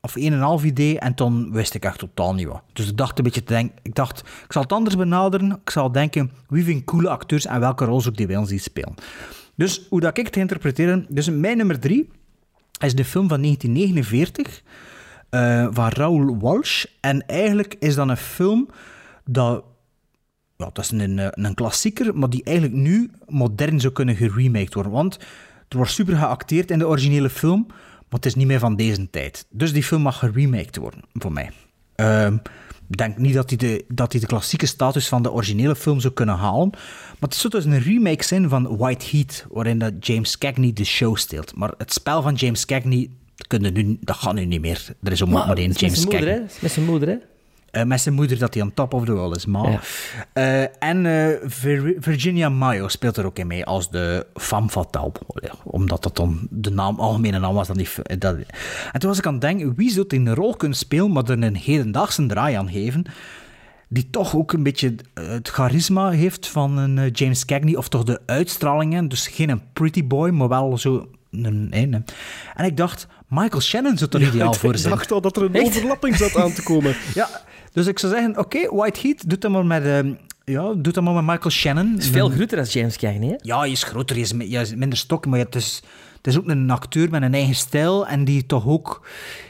Of 0.00 0.16
één 0.16 0.26
en 0.26 0.32
een 0.32 0.40
half 0.40 0.64
idee. 0.64 0.98
En 0.98 1.14
toen 1.14 1.52
wist 1.52 1.74
ik 1.74 1.84
echt 1.84 1.98
totaal 1.98 2.34
niet 2.34 2.46
wat. 2.46 2.62
Dus 2.72 2.88
ik 2.90 2.96
dacht 2.96 3.18
een 3.18 3.24
beetje 3.24 3.42
te 3.44 3.52
denken... 3.52 3.78
Ik 3.82 3.94
dacht, 3.94 4.18
ik 4.20 4.52
zal 4.52 4.62
het 4.62 4.72
anders 4.72 4.96
benaderen. 4.96 5.60
Ik 5.64 5.70
zal 5.70 5.92
denken, 5.92 6.30
wie 6.48 6.64
vind 6.64 6.80
ik 6.80 6.84
coole 6.86 7.08
acteurs 7.08 7.46
en 7.46 7.60
welke 7.60 7.84
rol 7.84 7.98
zou 8.00 8.10
ik 8.12 8.16
die 8.18 8.26
bij 8.26 8.36
ons 8.36 8.48
zien 8.48 8.60
spelen. 8.60 8.94
Dus 9.60 9.86
hoe 9.88 10.00
dat 10.00 10.18
ik 10.18 10.26
het 10.26 10.36
interpreteren... 10.36 11.06
Dus 11.08 11.30
mijn 11.30 11.56
nummer 11.56 11.80
drie 11.80 12.08
is 12.78 12.94
de 12.94 13.04
film 13.04 13.28
van 13.28 13.42
1949 13.42 14.62
eh, 15.30 15.68
van 15.70 15.88
Raoul 15.88 16.38
Walsh. 16.38 16.84
En 17.00 17.26
eigenlijk 17.26 17.76
is 17.78 17.94
dat 17.94 18.08
een 18.08 18.16
film 18.16 18.68
dat 19.24 19.64
ja, 20.56 20.70
dat 20.72 20.78
is 20.84 20.90
een, 20.90 21.18
eh, 21.18 21.28
een 21.30 21.54
klassieker, 21.54 22.16
maar 22.16 22.30
die 22.30 22.44
eigenlijk 22.44 22.76
nu 22.76 23.10
modern 23.28 23.80
zou 23.80 23.92
kunnen 23.92 24.16
geremaked 24.16 24.74
worden. 24.74 24.92
Want 24.92 25.18
er 25.68 25.76
wordt 25.76 25.92
super 25.92 26.16
geacteerd 26.16 26.70
in 26.70 26.78
de 26.78 26.86
originele 26.86 27.30
film, 27.30 27.64
maar 27.68 28.06
het 28.08 28.26
is 28.26 28.34
niet 28.34 28.46
meer 28.46 28.58
van 28.58 28.76
deze 28.76 29.10
tijd. 29.10 29.46
Dus 29.50 29.72
die 29.72 29.82
film 29.82 30.02
mag 30.02 30.18
geremaked 30.18 30.76
worden, 30.76 31.00
voor 31.12 31.32
mij. 31.32 31.50
Ik 31.96 32.40
denk 32.96 33.18
niet 33.18 33.34
dat 33.34 33.48
hij, 33.48 33.58
de, 33.58 33.84
dat 33.88 34.12
hij 34.12 34.20
de 34.20 34.26
klassieke 34.26 34.66
status 34.66 35.08
van 35.08 35.22
de 35.22 35.32
originele 35.32 35.76
film 35.76 36.00
zou 36.00 36.14
kunnen 36.14 36.34
halen. 36.34 36.70
Maar 36.70 37.28
het 37.28 37.34
zou 37.34 37.52
dus 37.52 37.64
een 37.64 37.80
remake 37.80 38.24
zijn 38.24 38.48
van 38.48 38.76
White 38.76 39.06
Heat, 39.10 39.46
waarin 39.50 39.78
dat 39.78 40.06
James 40.06 40.38
Cagney 40.38 40.72
de 40.72 40.84
show 40.84 41.16
steelt. 41.16 41.56
Maar 41.56 41.72
het 41.78 41.92
spel 41.92 42.22
van 42.22 42.34
James 42.34 42.64
Cagney, 42.64 43.10
dat, 43.36 43.46
kunnen 43.46 43.72
nu, 43.72 43.98
dat 44.00 44.16
gaat 44.16 44.34
nu 44.34 44.44
niet 44.44 44.60
meer. 44.60 44.86
Er 45.02 45.12
is 45.12 45.22
ook 45.22 45.28
maar, 45.28 45.46
maar 45.46 45.56
één 45.56 45.70
James 45.70 46.06
Cagney. 46.06 46.46
Met 46.60 46.70
zijn 46.70 46.86
moeder, 46.86 47.08
hè. 47.08 47.16
Eh, 47.70 47.82
met 47.84 48.00
zijn 48.00 48.14
moeder 48.14 48.38
dat 48.38 48.54
hij 48.54 48.62
on 48.62 48.74
top 48.74 48.94
of 48.94 49.04
the 49.04 49.12
world 49.12 49.36
is. 49.36 49.46
Maar. 49.46 49.70
Ja. 49.70 49.80
Eh, 50.32 50.88
en 50.88 51.06
eh, 51.06 51.36
Vir- 51.44 51.94
Virginia 51.98 52.48
Mayo 52.48 52.88
speelt 52.88 53.16
er 53.16 53.24
ook 53.26 53.38
in 53.38 53.46
mee 53.46 53.64
als 53.64 53.90
de 53.90 54.26
femme 54.34 54.68
fatale. 54.68 55.12
Omdat 55.64 56.02
dat 56.02 56.16
dan 56.16 56.46
de 56.50 56.70
naam, 56.70 56.98
algemene 57.00 57.38
naam 57.38 57.54
was. 57.54 57.66
Dan 57.66 57.76
die, 57.76 57.88
dat, 58.18 58.36
en 58.92 59.00
toen 59.00 59.08
was 59.08 59.18
ik 59.18 59.26
aan 59.26 59.32
het 59.32 59.42
denken, 59.42 59.74
wie 59.76 59.90
zou 59.90 60.06
die 60.06 60.18
een 60.18 60.34
rol 60.34 60.56
kunnen 60.56 60.76
spelen, 60.78 61.12
maar 61.12 61.24
er 61.24 61.42
een 61.42 61.56
hedendaagse 61.56 62.26
draai 62.26 62.54
aan 62.54 62.70
geven, 62.70 63.04
die 63.88 64.10
toch 64.10 64.36
ook 64.36 64.52
een 64.52 64.62
beetje 64.62 64.94
het 65.14 65.48
charisma 65.48 66.10
heeft 66.10 66.46
van 66.48 66.76
een 66.78 67.08
James 67.08 67.44
Cagney, 67.44 67.76
of 67.76 67.88
toch 67.88 68.04
de 68.04 68.20
uitstralingen. 68.26 69.08
Dus 69.08 69.28
geen 69.28 69.48
een 69.50 69.62
pretty 69.72 70.06
boy, 70.06 70.30
maar 70.30 70.48
wel 70.48 70.78
zo 70.78 71.08
een... 71.30 71.66
een. 71.70 72.04
En 72.54 72.64
ik 72.64 72.76
dacht, 72.76 73.06
Michael 73.28 73.60
Shannon 73.62 73.98
zou 73.98 74.10
er 74.10 74.22
ideaal 74.22 74.54
voor 74.54 74.72
Ik 74.72 74.78
zijn. 74.78 74.94
dacht 74.94 75.12
al 75.12 75.20
dat 75.20 75.36
er 75.36 75.42
een 75.42 75.64
overlapping 75.66 76.16
zat 76.16 76.36
aan 76.36 76.52
te 76.52 76.62
komen. 76.62 76.94
Ja, 77.14 77.28
dus 77.72 77.86
ik 77.86 77.98
zou 77.98 78.12
zeggen, 78.12 78.38
oké, 78.38 78.74
White 78.74 79.00
Heat, 79.02 79.28
doe 79.28 79.38
dat 79.38 79.50
maar 79.50 79.66
met, 79.66 79.84
ehm, 79.84 80.12
ja, 80.44 80.72
doe 80.76 80.92
dat 80.92 81.02
maar 81.04 81.14
met 81.14 81.24
Michael 81.24 81.50
Shannon. 81.50 81.90
Het 81.92 82.02
is 82.02 82.08
veel 82.08 82.28
groter 82.28 82.56
dan 82.56 82.66
James 82.66 82.96
Cagney, 82.96 83.28
hè. 83.28 83.34
Ja, 83.40 83.58
hij 83.58 83.70
is 83.70 83.82
groter, 83.82 84.14
hij 84.16 84.24
is, 84.24 84.32
mi- 84.32 84.52
hij 84.52 84.62
is 84.62 84.74
minder 84.74 84.98
stok, 84.98 85.26
maar 85.26 85.38
het 85.38 85.54
is, 85.54 85.82
het 86.16 86.26
is 86.26 86.38
ook 86.38 86.48
een 86.48 86.70
acteur 86.70 87.10
met 87.10 87.22
een 87.22 87.34
eigen 87.34 87.54
stijl 87.54 88.06
en 88.06 88.24
die 88.24 88.46
toch 88.46 88.66
ook, 88.66 89.06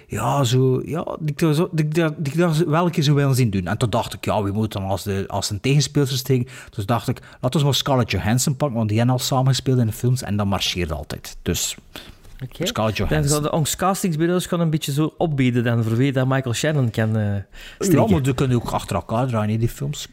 ja, 0.06 0.44
zo, 0.44 0.82
ja, 0.84 1.16
die, 1.20 1.34
ik 1.36 1.55
zo- 1.55 1.68
die, 1.72 1.88
die, 1.88 2.05
die 2.18 2.32
ik 2.32 2.38
dat 2.38 2.56
wel 2.56 2.84
een 2.84 2.90
keer 2.90 3.02
zou 3.02 3.16
willen 3.16 3.34
zien 3.34 3.51
doen. 3.51 3.66
En 3.66 3.78
toen 3.78 3.90
dacht 3.90 4.12
ik, 4.14 4.24
ja, 4.24 4.42
wie 4.42 4.52
moet 4.52 4.72
dan 4.72 4.84
als, 4.84 5.02
de, 5.02 5.24
als 5.28 5.51
een 5.51 5.60
tegenspeelster 5.60 6.18
steken? 6.18 6.52
Dus 6.70 6.86
dacht 6.86 7.09
ik, 7.09 7.20
laten 7.40 7.59
we 7.60 7.64
maar 7.66 7.74
Scarlett 7.74 8.10
Johansson 8.10 8.56
pakken, 8.56 8.76
want 8.76 8.88
die 8.88 8.98
hebben 8.98 9.16
al 9.16 9.20
samengespeeld 9.22 9.78
in 9.78 9.86
de 9.86 9.92
films 9.92 10.22
en 10.22 10.36
dat 10.36 10.47
marcheert 10.47 10.92
altijd. 10.92 11.36
Dus 11.42 11.76
Oké. 12.44 12.66
Scarlett 12.66 12.96
Dan 12.96 13.08
Johansson. 13.08 13.32
gaan 13.34 13.42
de 13.42 13.50
ons 13.52 13.76
castingsbureaus 13.76 14.46
gaan 14.46 14.60
een 14.60 14.70
beetje 14.70 14.92
zo 14.92 15.14
opbieden 15.18 15.64
dan 15.64 15.84
voor 15.84 15.96
wie 15.96 16.12
dat 16.12 16.26
Michael 16.26 16.54
Shannon 16.54 16.90
kan 16.90 17.16
eh 17.16 17.22
Ja, 17.24 17.44
strikken. 17.78 18.10
maar 18.10 18.22
die 18.22 18.34
kunnen 18.34 18.56
ook 18.56 18.70
achter 18.70 18.96
elkaar 18.96 19.26
draaien, 19.26 19.58
die 19.58 19.68
films. 19.68 20.08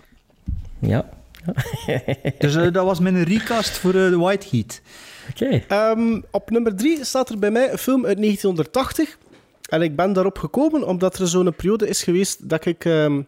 Ja. 0.80 1.10
Dus 2.40 2.56
eh, 2.56 2.72
dat 2.74 2.86
was 2.86 3.00
mijn 3.00 3.24
recast 3.24 3.78
voor 3.78 3.94
eh, 3.96 4.10
The 4.10 4.20
White 4.20 4.48
Heat. 4.52 4.82
Oké. 5.30 5.64
Ehm, 5.68 6.22
op 6.32 6.50
nummer 6.50 6.76
drie 6.76 7.06
staat 7.06 7.30
er 7.30 7.40
bij 7.40 7.52
mij 7.52 7.72
een 7.72 7.78
film 7.78 8.06
uit 8.06 8.18
1980. 8.18 9.18
En 9.70 9.82
ik 9.82 9.96
ben 9.96 10.14
daarop 10.14 10.38
gekomen 10.38 10.88
omdat 10.88 11.20
er 11.20 11.28
zo'n 11.28 11.56
periode 11.56 11.88
is 11.88 12.04
geweest 12.04 12.50
dat 12.50 12.66
ik... 12.66 12.86
ehm, 12.86 13.22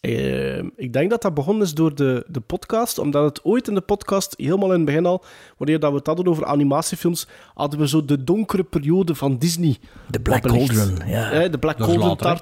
ehm, 0.00 0.68
ik 0.76 0.92
denk 0.92 1.10
dat 1.10 1.22
dat 1.22 1.34
begonnen 1.34 1.62
is 1.66 1.74
door 1.74 1.94
de, 1.94 2.24
de 2.28 2.40
podcast, 2.40 2.98
omdat 2.98 3.24
het 3.24 3.44
ooit 3.44 3.68
in 3.68 3.74
de 3.74 3.80
podcast, 3.80 4.34
helemaal 4.36 4.68
in 4.68 4.76
het 4.76 4.84
begin 4.84 5.06
al, 5.06 5.24
wanneer 5.56 5.78
dat 5.80 5.90
we 5.90 5.96
het 5.96 6.06
hadden 6.06 6.26
over 6.26 6.44
animatiefilms, 6.44 7.26
hadden 7.54 7.78
we 7.80 7.88
zo 7.88 8.04
de 8.04 8.24
donkere 8.24 8.62
periode 8.64 9.14
van 9.14 9.38
Disney. 9.38 9.76
De 10.08 10.20
Black. 10.20 10.42
Cauldron, 10.42 10.98
ja. 11.06 11.30
Eh, 11.30 11.50
de 11.50 11.58
Black 11.58 11.76
Cauldron, 11.76 12.38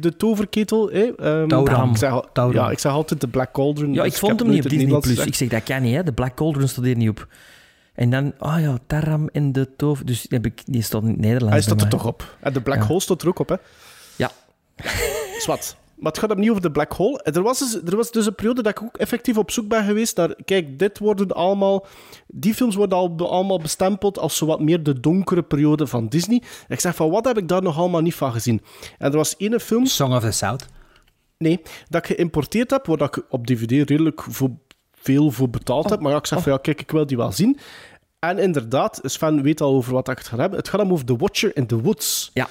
de 0.00 0.16
toverketel. 0.16 0.90
eh, 0.90 1.02
ehm, 1.18 1.48
Tauram. 1.48 1.90
ik 1.90 1.96
zeg, 1.96 2.10
al- 2.10 2.26
Tauram. 2.32 2.64
Ja, 2.64 2.70
ik 2.70 2.78
zeg 2.78 2.92
altijd 2.92 3.20
de 3.20 3.28
Black 3.28 3.52
Cauldron. 3.52 3.92
Ja, 3.94 4.02
dus 4.02 4.12
ik 4.12 4.18
vond 4.18 4.40
hem 4.40 4.48
niet 4.48 4.64
op 4.64 4.70
Disney+. 4.70 4.98
Plus. 4.98 5.18
Ik 5.26 5.34
zeg, 5.34 5.48
dat 5.48 5.62
kan 5.62 5.82
niet, 5.82 5.94
hè. 5.94 6.02
De 6.02 6.12
Black 6.12 6.34
Cauldron 6.34 6.68
stond 6.68 6.86
hier 6.86 6.96
niet 6.96 7.08
op. 7.08 7.26
En 7.94 8.10
dan, 8.10 8.32
ah 8.38 8.60
ja, 8.60 8.78
Taram 8.86 9.28
en 9.32 9.52
de 9.52 9.68
Tover. 9.76 10.06
Dus 10.06 10.20
die, 10.22 10.38
heb 10.38 10.46
ik, 10.46 10.62
die 10.66 10.82
stond 10.82 11.04
in 11.04 11.10
het 11.10 11.18
Nederlands 11.20 11.52
Hij 11.54 11.62
staat 11.62 11.80
er 11.82 11.88
toch 11.88 12.06
op. 12.06 12.36
En 12.40 12.52
de 12.52 12.60
Black 12.60 12.78
Ja. 12.78 12.86
Hole 12.86 13.00
staat 13.00 13.22
er 13.22 13.28
ook 13.28 13.38
op, 13.38 13.48
hè. 13.48 13.54
Ja. 14.16 14.30
Zwat. 15.38 15.76
Maar 15.96 16.12
het 16.12 16.20
gaat 16.20 16.30
opnieuw 16.30 16.50
over 16.50 16.62
de 16.62 16.70
Black 16.70 16.92
Hole. 16.92 17.22
Er 17.22 17.42
was, 17.42 17.58
dus, 17.58 17.82
er 17.82 17.96
was 17.96 18.10
dus 18.10 18.26
een 18.26 18.34
periode 18.34 18.62
dat 18.62 18.78
ik 18.78 18.82
ook 18.82 18.96
effectief 18.96 19.38
op 19.38 19.50
zoek 19.50 19.68
ben 19.68 19.84
geweest 19.84 20.16
naar... 20.16 20.34
Kijk, 20.44 20.78
dit 20.78 20.98
worden 20.98 21.32
allemaal... 21.32 21.86
Die 22.26 22.54
films 22.54 22.74
worden 22.74 22.98
al, 22.98 23.30
allemaal 23.30 23.58
bestempeld 23.58 24.18
als 24.18 24.36
zowat 24.36 24.60
meer 24.60 24.82
de 24.82 25.00
donkere 25.00 25.42
periode 25.42 25.86
van 25.86 26.08
Disney. 26.08 26.42
Ik 26.68 26.80
zeg 26.80 26.94
van, 26.94 27.10
wat 27.10 27.24
heb 27.24 27.38
ik 27.38 27.48
daar 27.48 27.62
nog 27.62 27.78
allemaal 27.78 28.00
niet 28.00 28.14
van 28.14 28.32
gezien? 28.32 28.62
En 28.98 29.10
er 29.10 29.16
was 29.16 29.34
ene 29.38 29.60
film... 29.60 29.86
Song 29.86 30.12
of 30.12 30.22
the 30.22 30.30
South. 30.30 30.66
Nee, 31.38 31.62
dat 31.88 32.08
ik 32.08 32.16
geïmporteerd 32.16 32.70
heb, 32.70 32.86
waar 32.86 32.96
dat 32.96 33.16
ik 33.16 33.24
op 33.28 33.46
DVD 33.46 33.90
redelijk 33.90 34.22
voor, 34.22 34.50
veel 34.92 35.30
voor 35.30 35.50
betaald 35.50 35.90
heb. 35.90 36.00
Maar 36.00 36.12
ja, 36.12 36.18
ik 36.18 36.26
zeg 36.26 36.42
van, 36.42 36.52
ja, 36.52 36.58
kijk, 36.58 36.80
ik 36.80 36.90
wil 36.90 37.06
die 37.06 37.16
wel 37.16 37.32
zien. 37.32 37.58
En 38.18 38.38
inderdaad, 38.38 39.00
Sven 39.02 39.42
weet 39.42 39.60
al 39.60 39.74
over 39.74 39.92
wat 39.92 40.08
ik 40.08 40.18
het 40.18 40.26
ga 40.26 40.36
hebben. 40.36 40.58
Het 40.58 40.68
gaat 40.68 40.80
hem 40.80 40.92
over 40.92 41.04
The 41.04 41.16
Watcher 41.16 41.56
in 41.56 41.66
the 41.66 41.80
Woods. 41.80 42.30
Ja. 42.34 42.48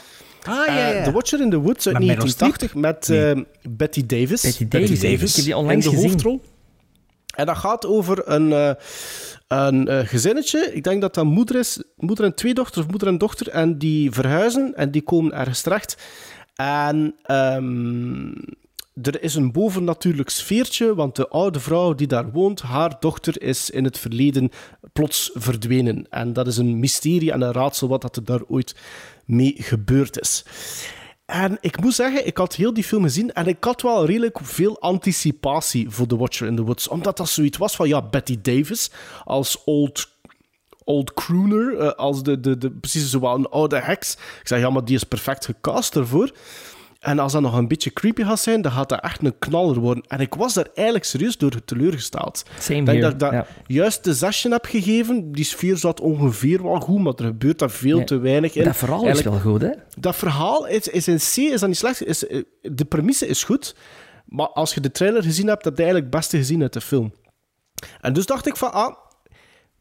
Ah, 0.47 0.67
Eh, 0.67 1.03
The 1.03 1.11
Watcher 1.11 1.41
in 1.41 1.49
the 1.49 1.59
Woods 1.59 1.87
uit 1.87 1.97
Met 1.97 2.05
Meryl 2.07 2.33
1980 2.35 2.75
met 2.75 3.09
eh, 3.09 3.71
Betty 3.75 4.05
Davis. 4.05 4.41
Betty 4.41 4.67
Davis. 4.99 5.29
Ik 5.29 5.35
heb 5.35 5.45
die 5.45 5.57
onlangs 5.57 5.85
in 5.85 5.91
de 5.91 5.95
gezien. 5.95 6.11
hoofdrol. 6.11 6.41
En 7.35 7.45
dat 7.45 7.57
gaat 7.57 7.85
over 7.85 8.29
een, 8.29 8.51
eh, 8.53 8.71
een 9.47 9.87
eh, 9.87 10.07
gezinnetje. 10.07 10.71
Ik 10.73 10.83
denk 10.83 11.01
dat 11.01 11.13
dat 11.13 11.25
moeder 11.25 11.55
is, 11.55 11.83
moeder 11.97 12.25
en 12.25 12.35
twee 12.35 12.53
dochters, 12.53 12.85
of 12.85 12.89
moeder 12.91 13.07
en 13.07 13.17
dochter. 13.17 13.49
En 13.49 13.77
die 13.77 14.11
verhuizen 14.11 14.73
en 14.75 14.91
die 14.91 15.01
komen 15.01 15.33
ergens 15.33 15.61
terecht. 15.61 15.97
En 16.55 17.15
ehm, 17.23 18.31
er 19.01 19.23
is 19.23 19.35
een 19.35 19.51
bovennatuurlijk 19.51 20.29
sfeertje, 20.29 20.95
want 20.95 21.15
de 21.15 21.27
oude 21.27 21.59
vrouw 21.59 21.93
die 21.93 22.07
daar 22.07 22.31
woont, 22.31 22.61
haar 22.61 22.95
dochter 22.99 23.41
is 23.41 23.69
in 23.69 23.83
het 23.83 23.97
verleden 23.97 24.51
plots 24.93 25.31
verdwenen. 25.33 26.07
En 26.09 26.33
dat 26.33 26.47
is 26.47 26.57
een 26.57 26.79
mysterie 26.79 27.31
en 27.31 27.41
een 27.41 27.51
raadsel 27.51 27.87
wat 27.87 28.15
er 28.15 28.23
daar 28.23 28.43
ooit 28.47 28.75
mee 29.25 29.55
gebeurd 29.57 30.19
is. 30.19 30.45
En 31.25 31.57
ik 31.61 31.81
moet 31.81 31.93
zeggen, 31.93 32.27
ik 32.27 32.37
had 32.37 32.55
heel 32.55 32.73
die 32.73 32.83
film 32.83 33.03
gezien 33.03 33.33
en 33.33 33.47
ik 33.47 33.63
had 33.63 33.81
wel 33.81 34.05
redelijk 34.05 34.39
veel 34.41 34.79
anticipatie 34.79 35.89
voor 35.89 36.07
The 36.07 36.17
Watcher 36.17 36.47
in 36.47 36.55
the 36.55 36.63
Woods. 36.63 36.87
Omdat 36.87 37.17
dat 37.17 37.29
zoiets 37.29 37.57
was 37.57 37.75
van, 37.75 37.87
ja, 37.87 38.01
Betty 38.01 38.41
Davis 38.41 38.91
als 39.23 39.63
old, 39.63 40.07
old 40.83 41.13
crooner, 41.13 41.77
eh, 41.77 41.91
als 41.91 42.23
de, 42.23 42.39
de, 42.39 42.57
de, 42.57 42.71
precies 42.71 43.09
zo 43.09 43.33
een 43.33 43.49
oude 43.49 43.79
heks. 43.79 44.13
Ik 44.13 44.47
zeg, 44.47 44.59
ja, 44.59 44.69
maar 44.69 44.85
die 44.85 44.95
is 44.95 45.03
perfect 45.03 45.45
gecast 45.45 45.95
ervoor. 45.95 46.31
En 47.05 47.19
als 47.19 47.31
dat 47.31 47.41
nog 47.41 47.57
een 47.57 47.67
beetje 47.67 47.93
creepy 47.93 48.23
gaat 48.23 48.39
zijn, 48.39 48.61
dan 48.61 48.71
gaat 48.71 48.89
dat 48.89 48.99
echt 48.99 49.23
een 49.23 49.39
knaller 49.39 49.79
worden. 49.79 50.03
En 50.07 50.19
ik 50.19 50.33
was 50.33 50.53
daar 50.53 50.67
eigenlijk 50.73 51.05
serieus 51.05 51.37
door 51.37 51.63
teleurgesteld. 51.65 52.43
Same 52.59 52.79
Ik 52.79 52.85
denk 52.85 53.01
dat 53.01 53.11
ik 53.11 53.19
dat 53.19 53.31
ja. 53.31 53.45
juist 53.67 54.03
de 54.03 54.13
zesje 54.13 54.49
heb 54.49 54.65
gegeven. 54.65 55.31
Die 55.31 55.43
sfeer 55.43 55.77
zat 55.77 55.99
ongeveer 55.99 56.63
wel 56.63 56.79
goed, 56.79 56.99
maar 56.99 57.13
er 57.13 57.25
gebeurt 57.25 57.59
daar 57.59 57.69
veel 57.69 57.97
Nee, 57.97 58.05
te 58.05 58.17
weinig 58.17 58.55
in. 58.55 58.63
Dat 58.63 58.75
verhaal 58.75 59.07
is 59.07 59.21
wel 59.21 59.39
goed, 59.39 59.61
hè? 59.61 59.69
dat 59.97 60.15
verhaal 60.15 60.67
is, 60.67 60.87
is 60.87 61.07
in 61.07 61.17
C 61.17 61.53
is 61.53 61.59
dat 61.59 61.69
niet 61.69 61.77
slecht. 61.77 62.05
Is, 62.05 62.27
eh, 62.27 62.41
de 62.61 62.85
premisse 62.85 63.27
is 63.27 63.43
goed. 63.43 63.75
Maar 64.25 64.47
als 64.47 64.73
je 64.73 64.81
de 64.81 64.91
trailer 64.91 65.23
gezien 65.23 65.47
hebt, 65.47 65.65
heb 65.65 65.77
je 65.77 65.83
eigenlijk 65.83 66.13
het 66.13 66.21
beste 66.21 66.37
gezien 66.37 66.61
uit 66.61 66.73
de 66.73 66.81
film. 66.81 67.13
En 68.01 68.13
dus 68.13 68.25
dacht 68.25 68.47
ik 68.47 68.57
van, 68.57 68.73
ah, 68.73 68.95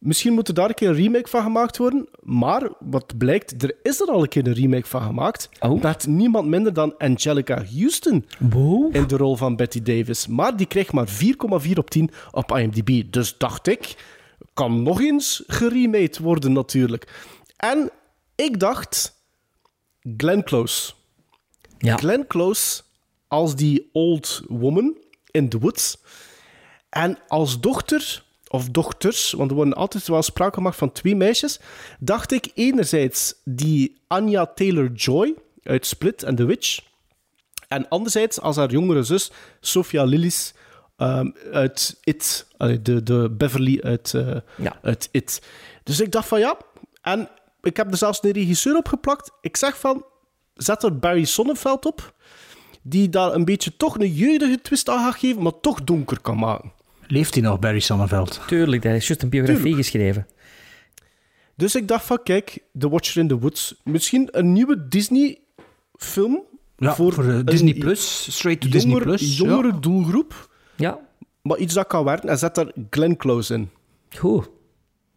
misschien 0.05 0.33
moet 0.33 0.49
er 0.49 0.55
daar 0.55 0.69
een 0.69 0.75
keer 0.75 0.89
een 0.89 0.95
remake 0.95 1.29
van 1.29 1.43
gemaakt 1.43 1.77
worden. 1.77 2.09
Maar 2.21 2.71
wat 2.79 3.19
blijkt, 3.19 3.63
er 3.63 3.77
is 3.83 4.01
er 4.01 4.07
al 4.07 4.23
een 4.23 4.29
keer 4.29 4.47
een 4.47 4.55
remake 4.55 4.87
van 4.87 5.03
gemaakt. 5.03 5.49
Oh. 5.61 5.83
Met 5.83 6.07
niemand 6.07 6.49
minder 6.49 6.73
dan 6.73 6.97
Angelica 6.99 7.65
Houston 7.75 8.27
in 8.93 9.07
de 9.07 9.17
rol 9.17 9.37
van 9.37 9.57
Betty 9.57 9.83
Davis. 9.83 10.27
Maar 10.27 10.57
die 10.57 10.67
kreeg 10.67 10.93
maar 10.93 11.09
4,4 11.09 11.73
op 11.75 11.91
10 11.91 12.11
op 12.31 12.57
IMDb. 12.57 13.13
Dus 13.13 13.39
dacht 13.39 13.67
ik, 13.67 13.97
kan 14.55 14.83
nog 14.83 15.01
eens 15.01 15.43
geremade 15.47 16.17
worden 16.21 16.53
natuurlijk. 16.53 17.33
En 17.57 17.91
ik 18.35 18.61
dacht, 18.61 19.23
Glenn 20.17 20.43
Close. 20.43 20.93
Ja. 21.79 21.97
Glenn 21.97 22.27
Close 22.27 22.83
als 23.29 23.57
die 23.57 23.89
old 23.93 24.43
woman 24.49 24.97
in 25.31 25.49
the 25.49 25.59
woods. 25.59 25.99
En 26.91 27.19
als 27.29 27.61
dochter, 27.61 28.24
of 28.55 28.69
dochters, 28.71 29.33
want 29.33 29.51
er 29.51 29.57
worden 29.57 29.75
altijd 29.75 30.07
wel 30.09 30.23
sprake 30.23 30.55
gemaakt 30.55 30.77
van 30.77 30.93
twee 30.93 31.17
meisjes, 31.17 31.61
dacht 31.99 32.33
ik 32.33 32.51
enerzijds 32.55 33.35
die 33.45 34.01
Anya 34.07 34.47
Taylor-Joy 34.47 35.35
uit 35.63 35.87
Split 35.87 36.23
en 36.23 36.35
The 36.35 36.45
Witch. 36.45 36.81
En 37.69 37.89
anderzijds 37.89 38.41
als 38.41 38.57
haar 38.57 38.71
jongere 38.71 39.03
zus, 39.03 39.31
Sophia 39.61 40.05
Lillis 40.05 40.55
ehm, 40.97 41.31
uit 41.53 41.99
It. 42.05 42.47
De, 42.83 43.03
de 43.03 43.31
Beverly 43.31 43.81
uit, 43.83 44.15
eh, 44.15 44.37
Ja. 44.57 44.79
uit 44.83 45.09
It. 45.11 45.43
Dus 45.83 46.01
ik 46.01 46.13
dacht 46.13 46.29
van 46.29 46.39
ja. 46.39 46.57
En 47.03 47.29
ik 47.63 47.77
heb 47.77 47.91
er 47.91 47.97
zelfs 47.97 48.23
een 48.23 48.31
regisseur 48.31 48.77
op 48.77 48.89
geplakt. 48.89 49.31
Ik 49.41 49.57
zeg 49.57 49.79
van, 49.79 50.05
zet 50.55 50.83
er 50.83 50.99
Barry 50.99 51.25
Sonnenfeld 51.25 51.87
op. 51.87 52.15
Die 52.83 53.09
daar 53.09 53.35
een 53.35 53.45
beetje 53.45 53.77
toch 53.77 53.99
een 53.99 54.13
jeugdige 54.15 54.61
twist 54.61 54.89
aan 54.89 55.05
gaat 55.05 55.19
geven, 55.19 55.43
maar 55.43 55.61
toch 55.61 55.85
donker 55.85 56.21
kan 56.21 56.37
maken. 56.39 56.73
Leeft 57.07 57.35
hij 57.35 57.43
nog, 57.43 57.59
Barry 57.59 57.79
Sonnenveld? 57.81 58.41
Tuurlijk, 58.47 58.83
dat 58.83 58.93
is 58.93 59.07
juist 59.07 59.23
een 59.23 59.29
biografie 59.29 59.63
Tuurlijk. 59.63 59.83
geschreven. 59.83 60.27
Dus 61.57 61.75
ik 61.75 61.89
dacht 61.89 62.05
van, 62.05 62.19
kijk, 62.23 62.59
The 62.79 62.89
Watcher 62.89 63.23
in 63.23 63.29
the 63.29 63.39
Woods. 63.39 63.75
Misschien 63.85 64.29
een 64.31 64.53
nieuwe 64.53 64.89
Disney-film. 64.89 66.43
Ja, 66.77 66.95
voor, 66.95 67.13
eh, 67.29 67.35
een 67.35 67.45
Disney 67.45 67.75
Plus, 67.75 68.29
straight 68.37 68.63
to 68.63 68.69
Disney 68.69 68.91
jongere- 68.93 69.09
Plus. 69.17 69.37
Jongere 69.39 69.73
ja. 69.73 69.79
doelgroep, 69.81 70.51
Ja, 70.77 70.99
maar 71.43 71.59
iets 71.59 71.75
dat 71.75 71.87
kan 71.87 72.05
werken. 72.05 72.29
En 72.29 72.39
zet 72.39 72.55
daar 72.55 72.73
Glenn 72.91 73.17
Close 73.17 73.55
in. 73.55 73.71
goed. 74.17 74.49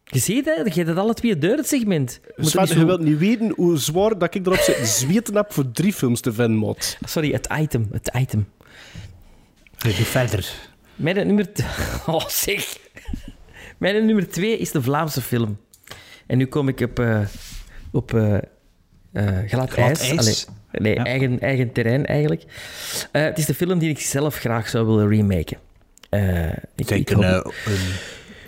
Je 0.04 0.20
ziet, 0.20 0.46
hè? 0.46 0.52
Je 0.52 0.64
hebt 0.72 0.88
het 0.88 0.98
alle 0.98 1.14
twee 1.14 1.38
deur, 1.38 1.58
het 1.58 1.68
segment. 1.68 2.20
Je 2.24 2.34
moet 2.38 2.50
Sven, 2.50 2.62
niet 2.62 2.72
je 2.72 2.80
zo- 2.80 2.86
wilt 2.86 3.02
niet 3.02 3.18
weten 3.18 3.54
hoe 3.56 3.78
zwaar 3.78 4.18
dat 4.18 4.36
ik 4.36 4.46
erop 4.46 4.58
zit 4.60 4.88
zweten 4.88 5.36
heb 5.36 5.54
voor 5.54 5.72
drie 5.72 5.94
films 5.94 6.22
te 6.22 6.34
vinden, 6.34 6.58
maat. 6.60 6.98
Sorry, 7.06 7.32
het 7.32 7.48
item. 7.60 7.88
Het 7.92 8.12
item. 8.16 8.48
Doe 9.78 9.92
verder. 9.92 10.54
Mijn 10.98 11.28
nummer... 11.28 11.46
Oh, 12.06 12.28
zeg. 12.28 12.78
Mijn 13.78 14.06
nummer 14.06 14.30
twee 14.30 14.58
is 14.58 14.72
de 14.72 14.82
Vlaamse 14.82 15.22
film. 15.22 15.58
En 16.28 16.38
nu 16.38 16.46
kom 16.46 16.68
ik 16.68 16.80
op, 16.80 17.00
eh, 17.00 17.20
op 17.92 18.10
glad, 18.10 19.70
Glad 19.70 19.76
ijs. 19.78 20.10
ijs. 20.10 20.48
Allee, 20.72 20.82
nee, 20.82 20.94
Ja. 20.96 21.04
eigen, 21.06 21.40
eigen 21.40 21.72
terrein 21.72 22.06
eigenlijk. 22.06 22.44
Het 23.12 23.38
is 23.38 23.46
de 23.46 23.54
film 23.54 23.80
die 23.80 23.90
ik 23.90 24.00
zelf 24.00 24.36
graag 24.36 24.70
zou 24.70 24.86
willen 24.86 25.08
remaken. 25.10 25.58
Ik, 26.76 26.88
denk 26.88 27.10
een, 27.10 27.24
een, 27.24 27.52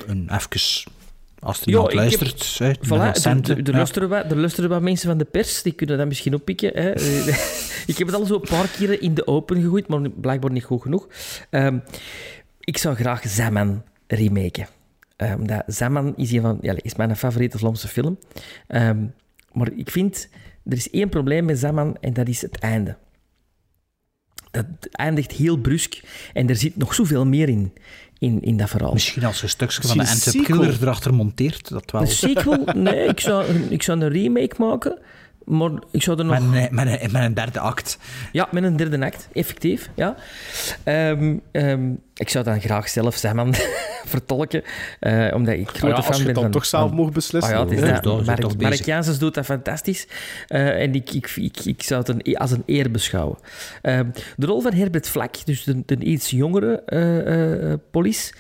een 0.08 0.30
even, 0.34 0.92
als 1.40 1.60
Ja, 1.60 1.66
iemand 1.66 1.88
heb- 1.88 1.96
luistert, 1.98 2.56
hè, 2.58 2.72
Voilà, 2.76 3.24
er, 3.24 3.26
er, 3.26 3.58
er 3.58 3.64
ja. 3.64 3.72
luisteren 3.72 4.10
wat, 4.10 4.32
er 4.32 4.38
luisteren 4.38 4.70
wat 4.70 4.82
mensen 4.82 5.10
van 5.10 5.18
de 5.18 5.26
pers, 5.26 5.62
die 5.62 5.74
kunnen 5.74 5.98
dat 5.98 6.08
misschien 6.08 6.34
oppikken. 6.34 6.72
Hè. 6.74 6.92
Ik 7.92 7.98
heb 7.98 8.08
het 8.08 8.16
al 8.16 8.26
zo 8.26 8.34
een 8.36 8.42
paar 8.50 8.68
keren 8.68 9.02
in 9.02 9.14
de 9.14 9.28
open 9.28 9.62
gegooid, 9.62 9.88
maar 9.88 10.10
blijkbaar 10.10 10.52
niet 10.52 10.64
goed 10.64 10.82
genoeg. 10.82 11.08
Ehm, 11.50 11.78
ik 12.70 12.78
zou 12.78 12.96
graag 12.96 13.28
Zaman 13.28 13.84
remaken. 14.08 14.68
Eh, 15.16 15.34
omdat 15.38 15.64
Zaman 15.68 16.14
is, 16.16 16.32
een 16.32 16.42
van, 16.42 16.58
ja, 16.62 16.74
is 16.82 16.96
mijn 16.96 17.16
favoriete 17.16 17.58
Vlaamse 17.58 17.88
film. 17.88 18.20
Ehm, 18.68 19.06
maar 19.52 19.72
ik 19.76 19.90
vind, 19.90 20.30
er 20.66 20.78
is 20.78 20.90
één 20.90 21.10
probleem 21.10 21.46
met 21.46 21.60
Zaman 21.60 21.98
en 22.00 22.14
dat 22.14 22.28
is 22.28 22.42
het 22.42 22.60
einde. 22.60 22.98
Dat 24.52 24.66
eindigt 24.92 25.32
heel 25.32 25.58
brusk 25.58 26.02
en 26.34 26.50
er 26.50 26.56
zit 26.56 26.78
nog 26.78 26.94
zoveel 26.94 27.26
meer 27.26 27.50
in, 27.50 27.74
in, 28.18 28.42
in 28.42 28.58
dat 28.58 28.70
verhaal. 28.70 28.94
Misschien 28.94 29.24
als 29.24 29.42
een 29.42 29.50
stukje 29.50 29.88
van 29.88 29.98
de 29.98 30.06
sequel. 30.06 30.44
Killer 30.44 30.78
erachter 30.82 31.14
monteert, 31.14 31.70
dat 31.70 31.92
wel. 31.92 32.02
Een 32.02 32.08
sequel? 32.08 32.64
Nee, 32.74 33.08
ik 33.08 33.20
zou, 33.20 33.46
ik 33.70 33.84
zou 33.84 34.02
een 34.02 34.10
remake 34.10 34.56
maken. 34.58 35.00
Maar 35.50 35.72
ik 35.92 36.04
zou 36.04 36.20
er 36.20 36.26
nog... 36.26 36.40
Met 36.50 36.64
een, 36.70 36.76
met, 36.76 37.02
een, 37.02 37.12
met 37.12 37.24
een 37.24 37.34
derde 37.34 37.60
act. 37.60 37.98
Ja, 38.32 38.48
met 38.52 38.64
een 38.64 38.76
derde 38.78 39.06
act, 39.06 39.28
effectief. 39.34 39.90
Ja. 39.96 40.16
Ehm, 40.84 41.38
ehm, 41.52 41.92
ik 42.14 42.30
zou 42.30 42.44
dan 42.44 42.62
graag 42.62 42.90
zelf 42.90 43.16
Zaman 43.16 43.54
vertolken, 44.06 44.64
eh, 45.00 45.28
omdat 45.34 45.54
ik 45.54 45.68
grote 45.70 45.86
Ah 45.86 45.90
ja, 45.92 45.96
fan 46.02 46.08
als 46.08 46.18
je 46.18 46.24
ben 46.24 46.26
het 46.26 46.34
dan 46.36 46.44
van... 46.44 46.52
toch 46.52 46.66
zelf 46.66 46.88
van- 46.88 46.98
mocht 46.98 47.14
beslissen. 47.14 47.54
Ah 47.54 47.60
ja, 47.60 47.66
het 47.66 47.74
is 47.80 47.88
Ja, 47.88 48.00
dat. 48.00 48.04
daar 48.04 48.14
is 48.14 48.18
het 48.18 48.26
Mark, 48.28 48.40
toch 48.42 48.58
Mark 48.58 48.70
bezig. 48.70 48.86
Janssens 48.86 49.20
doet 49.20 49.34
dat 49.34 49.46
fantastisch. 49.46 50.08
Eh, 50.48 50.82
en 50.82 50.94
ik, 50.96 51.12
ik, 51.14 51.32
ik, 51.36 51.60
ik 51.66 51.84
zou 51.84 52.00
het 52.00 52.10
een, 52.10 52.20
e- 52.24 52.34
als 52.36 52.52
een 52.52 52.64
eer 52.66 52.92
beschouwen. 52.92 53.38
Ehm, 53.82 54.06
de 54.38 54.46
rol 54.46 54.62
van 54.62 54.74
Herbert 54.74 55.08
Vlak, 55.10 55.46
dus 55.46 55.64
de, 55.64 55.84
de 55.86 55.96
iets 55.96 56.30
jongere 56.30 56.82
eh, 56.86 57.72
eh, 57.72 57.80
police, 57.92 58.34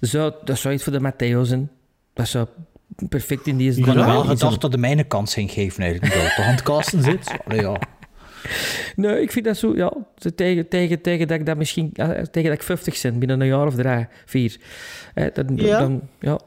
zou, 0.00 0.32
dat 0.44 0.58
zou 0.58 0.74
iets 0.74 0.82
voor 0.82 0.92
de 0.92 1.00
Matteo 1.00 1.44
zijn. 1.44 1.70
Dat 2.14 2.28
zou 2.28 2.46
perfect 3.08 3.46
in 3.46 3.56
die 3.56 3.76
Ik 3.76 3.84
had 3.84 3.94
wel 3.94 4.24
gedacht 4.24 4.60
dat 4.60 4.72
de 4.72 4.78
mijne 4.78 5.04
kans 5.04 5.34
ging 5.34 5.50
geven, 5.50 5.82
eigenlijk. 5.82 6.14
Dat 6.14 6.22
het 6.22 6.34
toch 6.36 6.44
aan 6.44 6.50
het 6.50 6.62
kasten 6.62 7.02
zit. 7.02 7.34
Allee, 7.46 7.60
ja. 7.60 7.80
Nee, 8.96 9.20
ik 9.20 9.32
vind 9.32 9.44
dat 9.44 9.56
zo, 9.56 9.76
ja, 9.76 9.92
tegen, 10.34 10.68
tegen, 10.68 11.00
tegen 11.00 11.28
dat 11.28 11.38
ik 11.38 11.46
dat 11.46 11.56
misschien, 11.56 11.92
tegen 12.30 12.44
dat 12.44 12.52
ik 12.52 12.62
50 12.62 13.02
ben, 13.02 13.18
binnen 13.18 13.40
een 13.40 13.46
jaar 13.46 13.66
of 13.66 13.74
drie, 13.74 14.06
vier. 14.24 14.56
Eh, 15.14 15.26
dan, 15.34 15.56
Ja. 15.56 15.78
dan, 15.78 16.02
ja. 16.20 16.40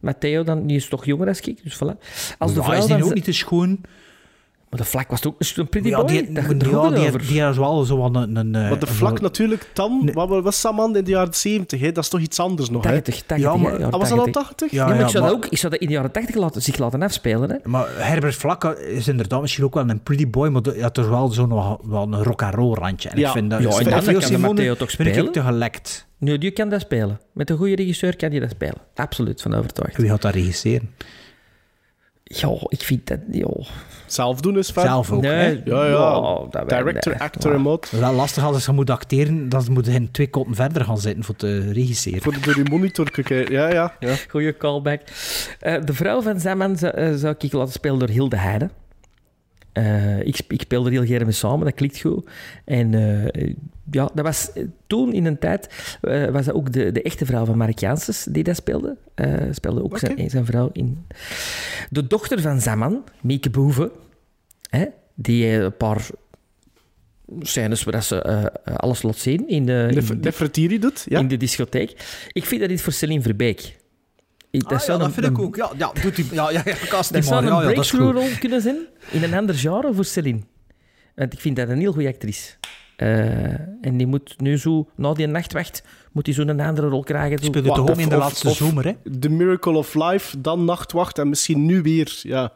Matteo 0.00 0.44
dan, 0.44 0.66
die 0.66 0.76
is 0.76 0.88
toch 0.88 1.04
jonger 1.04 1.26
dan 1.26 1.34
ik, 1.42 1.62
dus 1.62 1.74
voilà. 1.74 1.98
Als 2.38 2.52
de 2.52 2.58
Maar 2.58 2.66
vrouw 2.66 2.78
is 2.78 2.86
die 2.86 2.96
dan, 2.96 3.02
ook 3.02 3.14
niet 3.14 3.24
te 3.24 3.32
schoon? 3.32 3.80
Maar 4.70 4.80
de 4.80 4.84
vlak 4.86 5.10
was 5.10 5.20
toch 5.20 5.34
een 5.56 5.68
pretty 5.68 5.88
Ja, 5.88 5.96
boy? 5.96 6.06
die, 6.06 6.32
dat 6.32 6.44
ja, 6.44 6.50
er 6.50 6.58
die, 6.58 6.68
die, 6.68 6.76
over. 6.76 7.26
die 7.26 7.42
is 7.42 7.56
wel 7.56 7.84
zo 7.84 7.96
wat 7.96 8.14
een... 8.14 8.36
een 8.36 8.50
Maar 8.50 8.78
de 8.78 8.86
vlak 8.86 9.16
een- 9.16 9.22
natuurlijk 9.22 9.70
dan... 9.72 10.00
Nee. 10.04 10.14
Wat 10.14 10.42
was 10.42 10.60
Saman 10.60 10.96
in 10.96 11.04
de 11.04 11.10
jaren 11.10 11.34
70? 11.34 11.80
Hè? 11.80 11.92
Dat 11.92 12.04
is 12.04 12.10
toch 12.10 12.20
iets 12.20 12.40
anders 12.40 12.70
nog, 12.70 12.84
hè? 12.84 12.90
80, 12.90 13.22
80, 13.22 13.46
Ja, 13.46 13.56
maar- 13.56 13.72
hè, 13.78 13.84
Ah, 13.84 13.90
was 13.90 14.08
dat 14.08 14.18
al 14.18 14.24
80. 14.24 14.32
80? 14.42 14.70
Ja, 14.70 14.78
Ja, 14.82 14.88
maar 14.88 14.98
ja, 14.98 15.04
ik 15.04 15.08
zou 15.10 15.22
maar- 15.24 15.32
dat 15.32 15.44
ook, 15.44 15.50
ik 15.50 15.58
zou 15.58 15.72
dat 15.72 15.80
in 15.80 15.86
de 15.86 15.92
jaren 15.92 16.10
80 16.12 16.34
laten, 16.34 16.62
zich 16.62 16.78
laten 16.78 17.02
afspelen. 17.02 17.50
Hè. 17.50 17.56
Maar 17.64 17.86
Herbert 17.96 18.34
Vlak 18.34 18.64
is 18.64 19.08
inderdaad 19.08 19.40
misschien 19.40 19.64
ook 19.64 19.74
wel 19.74 19.88
een 19.88 20.02
pretty 20.02 20.28
boy, 20.30 20.48
maar 20.48 20.62
hij 20.62 20.80
had 20.80 20.96
er 20.96 21.10
wel 21.10 21.28
zo'n 21.28 21.48
wel, 21.48 22.02
een 22.10 22.22
rock 22.22 22.42
and 22.42 22.54
roll 22.54 22.74
randje. 22.74 23.08
En 23.08 23.18
Ja. 23.18 23.26
ik 23.26 23.32
vind 23.32 23.50
dat... 23.50 23.62
Ja, 23.62 23.68
en 23.78 23.84
dat 23.90 24.04
kan 24.04 24.22
Simone 24.22 24.46
Matteo 24.46 24.74
toch 24.74 24.90
vind 24.90 25.00
ik 25.08 25.14
spelen? 25.14 25.26
ook 25.26 25.32
te 25.32 25.42
gelekt. 25.42 26.06
Nu, 26.18 26.38
die 26.38 26.50
kan 26.50 26.68
dat 26.68 26.80
spelen. 26.80 27.20
Met 27.32 27.50
een 27.50 27.56
goede 27.56 27.74
regisseur 27.74 28.16
kan 28.16 28.30
die 28.30 28.40
dat 28.40 28.50
spelen. 28.50 28.76
Absoluut, 28.94 29.42
van 29.42 29.54
overtuigd. 29.54 29.96
Wie 29.96 30.08
gaat 30.08 30.22
dat 30.22 30.34
regisseren? 30.34 30.90
Ja, 32.28 32.56
ik 32.68 32.80
vind 32.80 33.06
dat... 33.06 33.18
Ja. 33.30 33.50
Zelf 34.06 34.40
doen 34.40 34.58
is 34.58 34.70
ver. 34.70 34.82
Zelf 34.82 35.12
ook? 35.12 35.22
Nee, 35.22 35.60
Ja, 35.64 35.86
ja. 35.86 36.46
dat 36.50 36.68
Director, 36.68 37.12
nee. 37.12 37.20
actor 37.22 37.54
en 37.54 37.60
mod. 37.60 37.84
Het 37.84 37.92
is 37.92 37.98
wel 37.98 38.12
lastig 38.12 38.44
als 38.44 38.66
je 38.66 38.72
moet 38.72 38.90
acteren, 38.90 39.48
dan 39.48 39.64
moet 39.70 39.86
je 39.86 40.10
twee 40.10 40.30
koppen 40.30 40.54
verder 40.54 40.84
gaan 40.84 40.98
zitten 40.98 41.24
voor 41.24 41.36
te 41.36 41.72
regisseren. 41.72 42.22
Voor 42.22 42.32
de, 42.32 42.40
door 42.40 42.54
die 42.54 42.70
monitor 42.70 43.10
kijken. 43.10 43.52
Ja, 43.52 43.72
ja. 43.72 43.94
ja. 44.00 44.14
Goeie 44.28 44.56
callback. 44.56 45.00
Eh, 45.60 45.84
de 45.84 45.94
vrouw 45.94 46.22
van 46.22 46.40
Zaman 46.40 46.76
zou, 46.76 46.92
eh, 46.92 47.14
zou 47.14 47.34
ik 47.38 47.52
laten 47.52 47.72
spelen 47.72 47.98
door 47.98 48.08
Hilde 48.08 48.36
Heide. 48.36 48.70
Eh, 49.78 50.20
ik, 50.20 50.40
ik 50.48 50.60
speelde 50.60 50.90
heel 50.90 51.04
graag 51.04 51.22
mee 51.22 51.32
samen, 51.32 51.64
dat 51.64 51.74
klikt 51.74 52.00
goed. 52.00 52.28
En 52.64 52.94
eh, 52.94 53.54
ja, 53.90 54.10
dat 54.14 54.24
was 54.24 54.52
eh, 54.52 54.64
toen 54.86 55.12
in 55.12 55.24
een 55.24 55.38
tijd 55.38 55.68
was 56.32 56.44
dat 56.44 56.54
ook 56.54 56.72
de, 56.72 56.92
de 56.92 57.02
echte 57.02 57.26
vrouw 57.26 57.44
van 57.44 57.56
Mark 57.56 57.78
Janssens 57.78 58.24
die 58.24 58.42
dat 58.44 58.56
speelde. 58.56 58.96
Speelde 59.50 59.82
ook 59.82 59.98
zijn, 59.98 60.30
zijn 60.30 60.44
vrouw 60.46 60.70
in. 60.72 61.06
De 61.90 62.06
dochter 62.06 62.40
van 62.40 62.60
Zaman, 62.60 63.04
Mieke 63.20 63.50
Boeven, 63.50 63.90
hè, 64.70 64.84
die 65.14 65.46
een 65.46 65.76
paar 65.76 66.06
scènes 67.40 67.84
waar 67.84 68.02
ze 68.02 68.52
alles 68.64 69.02
laat 69.02 69.16
zien 69.18 69.48
in 69.48 69.66
de, 69.66 69.86
in 69.90 70.20
De, 70.20 70.68
de- 70.68 70.78
doet, 70.78 71.06
ja. 71.08 71.18
in 71.18 71.28
de 71.28 71.36
discotheek. 71.36 71.90
Ik 72.32 72.44
vind 72.44 72.60
dat 72.60 72.70
iets 72.70 72.82
voor 72.82 72.92
Celine 72.92 73.22
Verbeek. 73.22 73.76
Ik, 74.50 74.62
Ah, 74.72 74.80
ja, 74.86 74.96
dat 74.96 75.12
vind 75.12 75.26
ik 75.26 75.38
ook. 75.38 75.56
Ja, 75.56 75.70
ja, 75.76 75.92
doet 76.02 76.16
die, 76.16 76.26
ja, 76.32 76.50
ja, 76.50 76.62
ja, 76.64 76.74
kast 76.88 77.12
die 77.12 77.20
Dat 77.20 77.28
zou 77.28 77.42
maar. 77.44 77.52
een 77.52 77.58
Ja, 77.62 77.68
ja, 77.68 77.74
dat 77.74 77.84
is 77.84 77.90
breakthrough 77.90 78.18
goed. 78.20 78.28
rol 78.30 78.38
kunnen 78.40 78.60
zijn 78.60 78.76
in 79.10 79.22
een 79.22 79.34
ander 79.34 79.54
genre 79.54 79.94
voor 79.94 80.04
Celine. 80.04 80.40
Want 81.14 81.32
ik 81.32 81.40
vind 81.40 81.56
dat 81.56 81.68
een 81.68 81.78
heel 81.78 81.92
goede 81.92 82.08
actrice. 82.08 82.52
Eh, 82.96 83.44
en 83.80 83.96
die 83.96 84.06
moet 84.06 84.34
nu 84.40 84.58
zo, 84.58 84.88
na 84.96 85.12
die 85.12 85.26
nachtwacht, 85.26 85.82
moet 86.12 86.26
hij 86.26 86.34
zo'n 86.34 86.60
andere 86.60 86.88
rol 86.88 87.02
krijgen. 87.02 87.38
Zo. 87.38 87.44
Speelde 87.44 87.68
toch 87.68 87.78
ook 87.90 87.96
in 87.98 88.08
de 88.08 88.14
of- 88.16 88.20
laatste 88.22 88.48
of 88.48 88.56
zomer, 88.56 88.84
hè? 88.84 88.92
The 89.20 89.28
Miracle 89.28 89.72
of 89.76 89.94
Life, 89.94 90.40
dan 90.40 90.64
Nachtwacht 90.64 91.18
en 91.18 91.28
misschien 91.28 91.66
nu 91.66 91.82
weer. 91.82 92.18
Ja. 92.22 92.52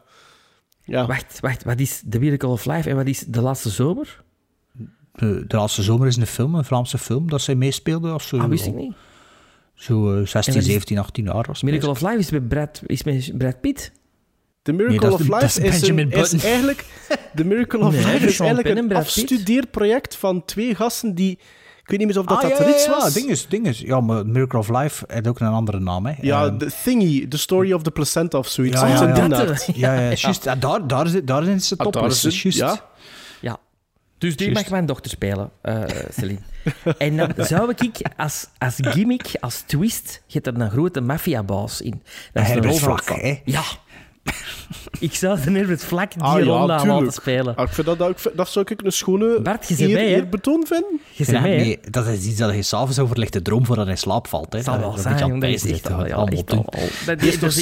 Ja. 0.83 1.05
Wacht, 1.05 1.39
wacht, 1.39 1.63
wat 1.63 1.79
is 1.79 2.03
The 2.09 2.19
Miracle 2.19 2.49
of 2.49 2.65
Life 2.65 2.89
en 2.89 2.95
wat 2.95 3.07
is 3.07 3.19
De 3.19 3.41
Laatste 3.41 3.69
Zomer? 3.69 4.23
De, 5.15 5.43
de 5.47 5.55
laatste 5.57 5.81
zomer 5.81 6.07
is 6.07 6.15
een 6.15 6.27
film, 6.27 6.55
een 6.55 6.65
Vlaamse 6.65 6.97
film, 6.97 7.29
dat 7.29 7.41
zij 7.41 7.55
meespeelde 7.55 8.09
als 8.09 8.27
ze 8.27 8.37
Ah, 8.37 8.49
wist 8.49 8.65
ik 8.65 8.73
niet. 8.75 8.93
Zo 9.73 10.11
eh, 10.19 10.25
16, 10.25 10.53
En 10.53 10.59
wat 10.59 10.67
is- 10.67 10.73
17, 10.73 10.97
18 10.97 11.25
jaar 11.25 11.43
was. 11.47 11.61
Miracle 11.63 11.89
of 11.89 12.01
Life 12.01 12.17
is 12.17 12.31
met 12.31 12.47
Brad, 12.47 12.81
is 12.85 13.03
met 13.03 13.37
Brad 13.37 13.61
Pitt. 13.61 13.91
The 14.61 14.71
Miracle 14.71 14.99
Nee, 14.99 15.09
dat 15.09 15.19
is 15.19 15.25
of 15.29 15.31
de- 15.31 15.35
Life 15.45 15.45
is 15.61 15.87
een, 15.87 15.99
is 15.99 16.07
Button. 16.07 16.39
eigenlijk... 16.39 16.85
The 17.35 17.43
Miracle 17.43 17.79
of 17.79 17.91
Nee, 17.93 17.99
Life 18.05 18.25
is 18.27 18.39
eigenlijk 18.39 18.67
Penn 18.67 18.77
een 18.77 18.87
Brad 18.87 19.03
Pitt. 19.03 19.17
afgestudeerd 19.17 19.71
project 19.71 20.15
van 20.15 20.45
twee 20.45 20.75
gasten 20.75 21.15
die... 21.15 21.31
Ik 21.83 21.89
weet 21.89 21.99
niet 21.99 22.07
meer 22.07 22.19
of 22.19 22.25
dat 22.25 22.37
ah, 22.37 22.49
dat 22.49 22.57
ja, 22.57 22.65
er 22.65 22.69
iets 22.69 22.85
ja, 22.85 22.91
ja, 22.91 22.97
was. 22.99 23.13
dinges, 23.13 23.47
dinges. 23.47 23.79
Ja, 23.79 24.01
maar 24.01 24.25
Miracle 24.25 24.59
of 24.59 24.69
Life 24.69 25.03
heeft 25.07 25.27
ook 25.27 25.39
een 25.39 25.47
andere 25.47 25.79
naam, 25.79 26.05
hè. 26.05 26.13
Ja, 26.21 26.45
Ehm, 26.45 26.57
The 26.57 26.71
Thingy, 26.83 27.27
The 27.27 27.37
Story 27.37 27.73
of 27.73 27.81
the 27.83 27.91
Placenta 27.91 28.37
of 28.37 28.47
zoiets. 28.47 28.81
Ja, 28.81 28.87
ja, 28.87 29.15
ja. 29.15 29.27
naart. 29.27 29.67
eh, 29.67 29.75
ja, 29.75 29.93
ja, 29.93 30.13
juist. 30.13 30.43
Ja, 30.43 30.55
daar, 30.55 30.87
daar, 30.87 31.05
is 31.05 31.13
het- 31.13 31.27
daar 31.27 31.47
is 31.47 31.69
het 31.69 31.79
Ah, 31.79 31.85
top. 31.85 31.93
daar 31.93 32.05
is 32.05 32.23
het, 32.23 32.35
juist. 32.37 32.57
ja. 32.57 32.67
Ja. 32.67 32.89
Dus 34.23 34.35
die 34.35 34.51
mag 34.51 34.69
mijn 34.69 34.85
dochter 34.85 35.11
spelen, 35.11 35.51
eh 35.61 35.83
Celine. 36.11 36.39
en 36.97 37.17
dan 37.17 37.33
zou 37.37 37.73
ik 37.77 38.01
als, 38.17 38.47
als 38.57 38.75
gimmick, 38.77 39.31
als 39.39 39.61
twist, 39.61 40.23
je 40.27 40.39
hebt 40.41 40.47
er 40.47 40.61
een 40.63 40.69
grote 40.69 41.01
maffiabaas 41.01 41.81
in. 41.81 42.03
Dat 42.33 42.43
is 42.43 42.49
de 42.49 42.53
Herbert 42.53 42.79
Vlak, 42.79 43.09
hè. 43.09 43.41
Ja. 43.45 43.63
ik 44.99 45.13
zou 45.13 45.39
de 45.43 45.51
Herbert 45.51 45.83
Vlak 45.83 46.13
die 46.13 46.21
Ah, 46.23 46.39
ja, 46.39 46.45
rol 46.45 46.65
laten 46.67 47.11
spelen. 47.11 47.55
Ah, 47.55 47.67
ik 47.67 47.73
vind 47.73 47.87
dat, 47.87 47.97
dat, 47.97 48.09
ik 48.09 48.19
vind- 48.19 48.37
dat 48.37 48.49
zou 48.49 48.65
ik 48.69 48.81
een 48.83 48.91
schone 48.91 49.41
Bart, 49.41 49.67
je 49.67 49.75
zit 49.75 49.89
eer- 49.89 49.95
mee, 49.95 50.09
hè? 50.09 50.15
eerbetoon 50.15 50.65
vinden. 50.67 50.99
Je 51.11 51.23
Ja, 51.25 51.31
bent 51.31 51.43
mee, 51.43 51.57
hè? 51.57 51.63
nee, 51.63 51.79
dat 51.89 52.07
is 52.07 52.25
iets 52.25 52.37
dat 52.37 52.53
je 52.55 52.61
s'avonds 52.61 52.99
over 52.99 53.19
ligt 53.19 53.31
te 53.31 53.41
droom 53.41 53.65
voordat 53.65 53.85
hij 53.85 53.93
in 53.93 53.99
slaap 53.99 54.27
valt. 54.27 54.45
Hè. 54.53 54.57
Dat 54.57 54.63
zal 54.63 54.79
wel 54.79 54.89
Dat 54.89 54.97
is 54.97 55.03
zijn, 55.03 55.31
een 55.31 55.39
beetje 55.39 55.67
jongen, 55.67 55.81
dat 55.81 55.81
is 55.83 55.91
aan 55.91 55.99
het 55.99 56.07
echt 56.07 56.15
al, 56.15 56.25
ja, 56.25 56.37
echt 56.37 56.51
al, 56.51 56.57
al. 56.57 56.87
Dat, 57.05 57.21
Eerst, 57.21 57.41
eerst, 57.43 57.57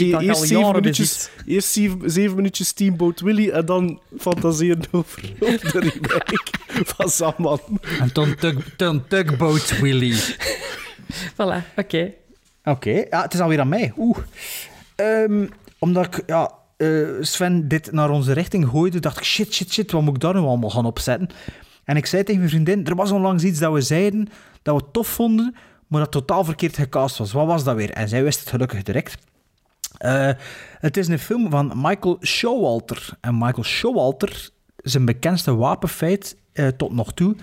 zeven 0.47 0.71
minuutjes, 0.73 1.07
bezit. 1.07 1.31
eerst 1.45 1.67
zeven, 1.71 2.11
zeven 2.11 2.35
minuutjes 2.35 2.67
Steamboat 2.67 3.19
Willy 3.19 3.49
en 3.49 3.65
dan 3.65 3.99
fantaseren 4.19 4.81
over, 4.91 5.21
over 5.39 5.71
de 5.71 5.79
remake 5.79 6.37
van 6.95 7.09
Samman. 7.09 7.59
En 7.99 8.13
toen 8.13 8.35
tug, 8.35 9.01
Tugboat 9.07 9.79
Willy. 9.79 10.15
Voilà, 11.33 11.75
oké. 11.75 12.11
Oké, 12.63 13.03
ja, 13.09 13.21
het 13.21 13.33
is 13.33 13.39
alweer 13.39 13.59
aan 13.59 13.69
mij. 13.69 13.93
Oeh. 13.97 14.17
Ehm, 14.95 15.45
omdat 15.81 16.05
ik, 16.05 16.23
ja, 16.25 16.51
eh, 16.77 16.87
Sven 17.21 17.67
dit 17.67 17.91
naar 17.91 18.09
onze 18.09 18.33
richting 18.33 18.67
gooide, 18.67 18.99
dacht 18.99 19.17
ik, 19.17 19.23
shit, 19.23 19.53
shit, 19.53 19.71
shit, 19.71 19.91
wat 19.91 20.01
moet 20.01 20.15
ik 20.15 20.21
daar 20.21 20.33
nu 20.33 20.39
allemaal 20.39 20.69
gaan 20.69 20.85
opzetten? 20.85 21.29
En 21.83 21.95
ik 21.95 22.05
zei 22.05 22.23
tegen 22.23 22.39
mijn 22.39 22.51
vriendin, 22.51 22.85
er 22.85 22.95
was 22.95 23.11
onlangs 23.11 23.43
iets 23.43 23.59
dat 23.59 23.73
we 23.73 23.81
zeiden, 23.81 24.27
dat 24.61 24.81
we 24.81 24.91
tof 24.91 25.07
vonden, 25.07 25.55
maar 25.87 25.99
dat 25.99 26.11
totaal 26.11 26.43
verkeerd 26.43 26.75
gecast 26.75 27.17
was. 27.17 27.31
Wat 27.31 27.45
was 27.45 27.63
dat 27.63 27.75
weer? 27.75 27.91
En 27.91 28.09
zij 28.09 28.23
wist 28.23 28.39
het 28.39 28.49
gelukkig 28.49 28.83
direct. 28.83 29.17
Eh, 29.97 30.29
het 30.79 30.97
is 30.97 31.07
een 31.07 31.19
film 31.19 31.49
van 31.49 31.71
Michael 31.75 32.17
Showalter. 32.21 33.09
En 33.21 33.37
Michael 33.37 33.63
Showalter, 33.63 34.49
zijn 34.75 35.05
bekendste 35.05 35.55
wapenfeit 35.55 36.37
eh, 36.53 36.67
tot 36.67 36.93
nog 36.93 37.13
toe, 37.13 37.35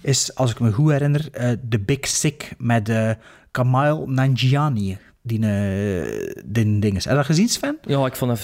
is, 0.00 0.34
als 0.34 0.50
ik 0.50 0.60
me 0.60 0.72
goed 0.72 0.90
herinner, 0.90 1.30
The 1.68 1.80
Big 1.80 2.06
Sick 2.06 2.50
met 2.58 3.16
Kamal 3.50 4.06
Nanjiani. 4.06 4.98
Die, 5.26 5.40
eh 5.40 6.42
die 6.44 6.78
ding 6.78 6.96
is. 6.96 7.04
Heb 7.04 7.12
je 7.12 7.18
dat 7.18 7.26
gezien, 7.26 7.48
Sven? 7.48 7.78
Ja, 7.82 8.06
ik 8.06 8.16
vond 8.16 8.30
dat 8.30 8.40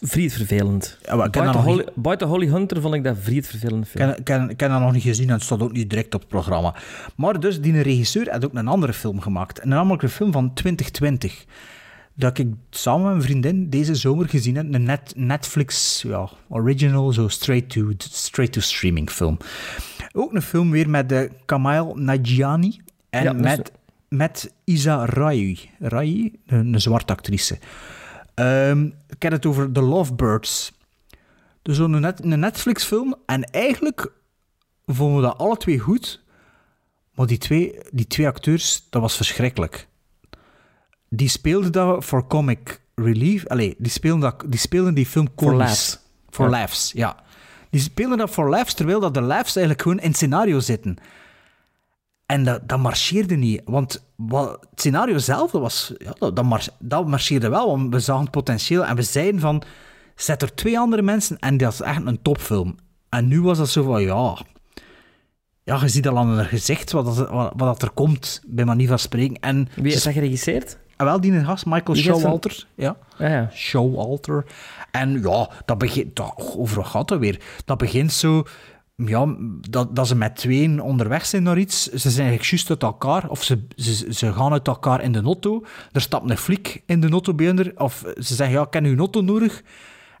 vriend 0.00 0.32
vervelend. 0.32 0.98
Ja, 1.02 1.14
maar 1.14 1.30
buiten, 1.30 1.60
Holly, 1.60 1.84
buiten 1.94 2.28
Holly 2.28 2.46
Hunter 2.46 2.80
vond 2.80 2.94
ik 2.94 3.04
dat 3.04 3.16
vriend 3.20 3.46
vervelend 3.46 3.86
Ik 3.86 3.92
ken, 3.94 4.22
ken, 4.22 4.56
ken 4.56 4.70
dat 4.70 4.80
nog 4.80 4.92
niet 4.92 5.02
gezien 5.02 5.28
en 5.28 5.34
het 5.34 5.42
staat 5.42 5.60
ook 5.60 5.72
niet 5.72 5.90
direct 5.90 6.14
op 6.14 6.20
het 6.20 6.28
programma. 6.28 6.74
Maar 7.16 7.40
dus, 7.40 7.60
die 7.60 7.80
regisseur 7.80 8.30
had 8.30 8.44
ook 8.44 8.54
een 8.54 8.68
andere 8.68 8.92
film 8.92 9.20
gemaakt. 9.20 9.58
En 9.58 9.68
namelijk 9.68 10.02
een 10.02 10.08
film 10.08 10.32
van 10.32 10.54
2020. 10.54 11.44
Dat 12.14 12.38
ik 12.38 12.48
samen 12.70 13.02
met 13.02 13.10
mijn 13.10 13.22
vriendin 13.22 13.70
deze 13.70 13.94
zomer 13.94 14.28
gezien 14.28 14.56
heb. 14.56 14.74
Een 14.74 14.82
net, 14.82 15.12
Netflix 15.16 16.02
ja, 16.06 16.28
original, 16.48 17.12
zo 17.12 17.28
straight-to 17.28 17.90
straight 17.96 18.52
to 18.54 18.60
streaming 18.60 19.10
film. 19.10 19.36
Ook 20.12 20.32
een 20.32 20.42
film 20.42 20.70
weer 20.70 20.90
met 20.90 21.08
de 21.08 21.30
Kamal 21.44 21.94
Nagiani. 21.94 22.80
En 23.10 23.22
Ja, 23.22 23.32
met, 23.32 23.72
met 24.12 24.52
Isa 24.64 25.04
Rai. 25.04 25.70
Rai, 25.78 26.40
een, 26.46 26.74
een 26.74 26.80
zwarte 26.80 27.12
actrice. 27.12 27.58
Ehm, 28.34 28.84
ik 29.08 29.22
heb 29.22 29.32
het 29.32 29.46
over 29.46 29.72
The 29.72 29.82
Lovebirds. 29.82 30.72
Dus 31.62 31.76
zo'n 31.76 32.00
net, 32.00 32.24
een 32.24 32.40
Netflix-film. 32.40 33.14
En 33.26 33.44
eigenlijk 33.44 34.12
vonden 34.86 35.16
we 35.16 35.22
dat 35.22 35.38
alle 35.38 35.56
twee 35.56 35.78
goed. 35.78 36.22
Maar 37.14 37.26
die 37.26 37.38
twee, 37.38 37.78
die 37.90 38.06
twee 38.06 38.26
acteurs, 38.26 38.86
dat 38.90 39.02
was 39.02 39.16
verschrikkelijk. 39.16 39.86
Die 41.08 41.28
speelden 41.28 41.72
dat 41.72 42.04
voor 42.04 42.26
comic 42.26 42.80
relief. 42.94 43.46
Allee, 43.46 43.74
die 43.78 43.90
speelden, 43.90 44.20
dat, 44.20 44.44
die, 44.46 44.60
speelden 44.60 44.94
die 44.94 45.06
film 45.06 45.28
Voor 45.36 45.54
laughs. 45.54 45.98
Voor 46.30 46.44
Ja. 46.44 46.50
laughs, 46.50 46.92
ja. 46.94 47.16
Die 47.70 47.80
speelden 47.80 48.18
dat 48.18 48.30
voor 48.30 48.50
laughs, 48.50 48.74
terwijl 48.74 49.00
dat 49.00 49.14
de 49.14 49.20
laughs 49.20 49.56
eigenlijk 49.56 49.82
gewoon 49.82 50.00
in 50.00 50.14
scenario 50.14 50.60
zitten. 50.60 50.96
En 52.32 52.44
dat, 52.44 52.68
dat 52.68 52.78
marcheerde 52.78 53.34
niet. 53.36 53.60
Want 53.64 54.04
wat, 54.16 54.50
het 54.70 54.80
scenario 54.80 55.18
zelf, 55.18 55.50
dat, 55.50 55.60
was, 55.60 55.92
ja, 55.98 56.12
dat, 56.18 56.36
dat, 56.36 56.44
mar- 56.44 56.68
dat 56.78 57.06
marcheerde 57.06 57.48
wel. 57.48 57.66
Want 57.66 57.94
we 57.94 58.00
zagen 58.00 58.22
het 58.22 58.30
potentieel 58.30 58.84
en 58.84 58.96
we 58.96 59.02
zeiden 59.02 59.40
van... 59.40 59.62
Zet 60.16 60.42
er 60.42 60.54
twee 60.54 60.78
andere 60.78 61.02
mensen 61.02 61.38
en 61.38 61.56
dat 61.56 61.72
is 61.72 61.80
echt 61.80 62.06
een 62.06 62.22
topfilm. 62.22 62.76
En 63.08 63.28
nu 63.28 63.42
was 63.42 63.58
dat 63.58 63.68
zo 63.68 63.82
van, 63.82 64.02
ja... 64.02 64.36
Ja, 65.64 65.78
je 65.80 65.88
ziet 65.88 66.08
al 66.08 66.18
aan 66.18 66.28
hun 66.28 66.44
gezicht 66.44 66.92
wat, 66.92 67.04
dat, 67.04 67.16
wat, 67.16 67.52
wat 67.56 67.58
dat 67.58 67.82
er 67.82 67.90
komt, 67.90 68.42
bij 68.46 68.64
manier 68.64 68.88
van 68.88 68.98
spreken. 68.98 69.36
En 69.40 69.68
Wie 69.74 69.92
is 69.92 70.02
dat 70.02 70.12
geregisseerd? 70.12 70.78
en 70.96 71.04
wel 71.04 71.20
die 71.20 71.44
gast, 71.44 71.66
Michael 71.66 71.94
Die 71.94 72.04
van- 72.10 72.20
Showalter. 72.20 72.66
Ja. 72.74 72.96
Ah, 73.18 73.28
ja. 73.28 73.50
Showalter. 73.54 74.44
En 74.90 75.20
ja, 75.22 75.48
dat 75.64 75.78
begint... 75.78 76.16
dat- 76.16 76.54
Over 76.56 76.76
wat 76.76 76.86
gaat 76.86 77.08
dat 77.08 77.18
weer? 77.18 77.40
Dat 77.64 77.78
begint 77.78 78.12
zo... 78.12 78.42
Ja, 79.08 79.36
dat, 79.70 79.96
dat 79.96 80.06
ze 80.06 80.14
met 80.14 80.36
tweeën 80.36 80.80
onderweg 80.80 81.26
zijn 81.26 81.42
naar 81.42 81.58
iets. 81.58 81.82
Ze 81.82 82.10
zijn 82.10 82.26
eigenlijk 82.26 82.50
juist 82.50 82.70
uit 82.70 82.82
elkaar. 82.82 83.28
Of 83.28 83.42
ze, 83.42 83.66
ze, 83.76 84.12
ze 84.12 84.32
gaan 84.32 84.52
uit 84.52 84.66
elkaar 84.66 85.02
in 85.02 85.12
de 85.12 85.22
auto. 85.22 85.64
Er 85.92 86.00
stapt 86.00 86.30
een 86.30 86.36
flik 86.36 86.82
in 86.86 87.00
de 87.00 87.08
auto. 87.08 87.34
Of 87.76 88.04
ze 88.16 88.34
zeggen, 88.34 88.56
ja, 88.56 88.62
ik 88.62 88.72
heb 88.72 88.84
uw 88.84 88.98
auto 88.98 89.20
nodig. 89.20 89.62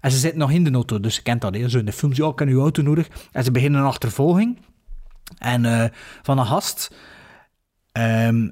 En 0.00 0.10
ze 0.10 0.18
zitten 0.18 0.38
nog 0.38 0.50
in 0.50 0.64
de 0.64 0.70
auto. 0.70 1.00
Dus 1.00 1.16
je 1.16 1.22
kent 1.22 1.40
dat, 1.40 1.54
hè. 1.54 1.68
Zo 1.68 1.78
in 1.78 1.84
de 1.84 1.92
films, 1.92 2.16
ja, 2.16 2.28
ik 2.28 2.38
heb 2.38 2.48
uw 2.48 2.60
auto 2.60 2.82
nodig. 2.82 3.08
En 3.32 3.44
ze 3.44 3.50
beginnen 3.50 3.80
een 3.80 3.86
achtervolging. 3.86 4.58
En 5.38 5.64
eh, 5.64 5.84
van 6.22 6.38
een 6.38 6.46
gast... 6.46 6.94
ehm, 7.92 8.48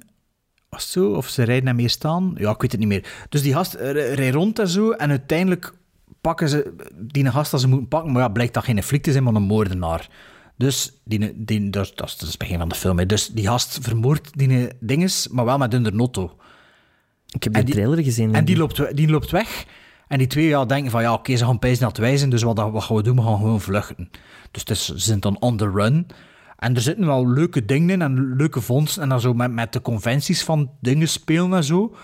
was 0.69 0.91
zo? 0.91 1.13
Of 1.13 1.29
ze 1.29 1.43
rijden 1.43 1.67
hem 1.67 1.77
meer 1.77 1.91
staan? 1.91 2.35
Ja, 2.37 2.51
ik 2.51 2.61
weet 2.61 2.71
het 2.71 2.81
niet 2.81 2.89
meer. 2.89 3.27
Dus 3.29 3.43
die 3.43 3.53
gast 3.53 3.75
eh, 3.75 4.15
rijdt 4.15 4.35
rond 4.35 4.59
en 4.59 4.69
zo. 4.69 4.91
En 4.91 5.11
uiteindelijk 5.11 5.73
pakken 6.21 6.49
ze 6.49 6.75
die 6.97 7.31
gast 7.31 7.51
dat 7.51 7.61
ze 7.61 7.69
moeten 7.69 7.89
pakken. 7.89 8.13
Maar 8.13 8.23
ja, 8.23 8.29
blijkt 8.29 8.55
dat 8.55 8.65
geen 8.65 8.83
flik 8.83 9.03
te 9.03 9.13
zijn, 9.13 9.25
maar 9.25 9.35
een 9.35 9.43
moordenaar. 9.43 10.09
Dus 10.57 11.01
die, 11.05 11.45
die, 11.45 11.71
dat, 11.71 11.85
is- 11.85 11.95
dat 11.95 12.07
is 12.09 12.13
dat 12.17 12.23
is 12.23 12.29
het 12.29 12.39
begin 12.39 12.59
van 12.59 12.69
de 12.69 12.75
film. 12.75 12.99
Hè. 12.99 13.07
Dus 13.07 13.27
die 13.29 13.47
gast 13.47 13.79
vermoordt 13.83 14.39
die 14.39 14.69
dinges, 14.81 15.29
maar 15.29 15.45
wel 15.45 15.59
met 15.59 15.73
hun 15.73 15.99
auto. 15.99 16.37
Ik 17.27 17.45
heb 17.45 17.55
En 17.55 17.65
die 17.65 17.75
trailer 17.75 18.03
gezien. 18.03 18.35
En 18.35 18.45
die 18.45 18.57
loopt, 18.57 18.97
die 18.97 19.09
loopt 19.09 19.31
weg. 19.31 19.65
En 20.09 20.19
die 20.19 20.27
twee 20.27 20.47
ja, 20.47 20.65
denken 20.65 20.91
van, 20.91 21.03
ja, 21.03 21.13
oké, 21.13 21.37
ze 21.37 21.45
gaan 21.45 21.59
pijzen 21.59 21.81
naar 21.81 21.89
het 21.91 21.99
wijzen, 21.99 22.31
dus 22.31 22.43
wat, 22.43 22.57
wat 22.59 22.83
gaan 22.85 22.97
we 22.97 23.03
doen? 23.03 23.17
We 23.17 23.23
gaan 23.23 23.37
gewoon 23.37 23.61
vluchten. 23.61 24.11
Dus 24.51 24.61
het 24.61 24.71
is, 24.71 24.85
ze 24.87 24.99
zijn 24.99 25.21
dan 25.21 25.37
on 25.41 25.57
the 25.57 25.71
run. 25.71 26.07
En 26.57 26.75
er 26.75 26.81
zitten 26.81 27.07
wel 27.07 27.29
leuke 27.29 27.65
dingen 27.65 27.91
in 27.91 28.03
en 28.03 28.35
leuke 28.37 28.61
vondsten. 28.61 29.03
En 29.03 29.09
dan 29.09 29.21
zo 29.21 29.35
met, 29.35 29.53
met 29.53 29.73
de 29.73 29.81
conventies 29.83 30.45
van 30.45 30.71
dingen 30.81 31.09
spelen 31.09 31.53
en 31.55 31.65
zo. 31.65 31.95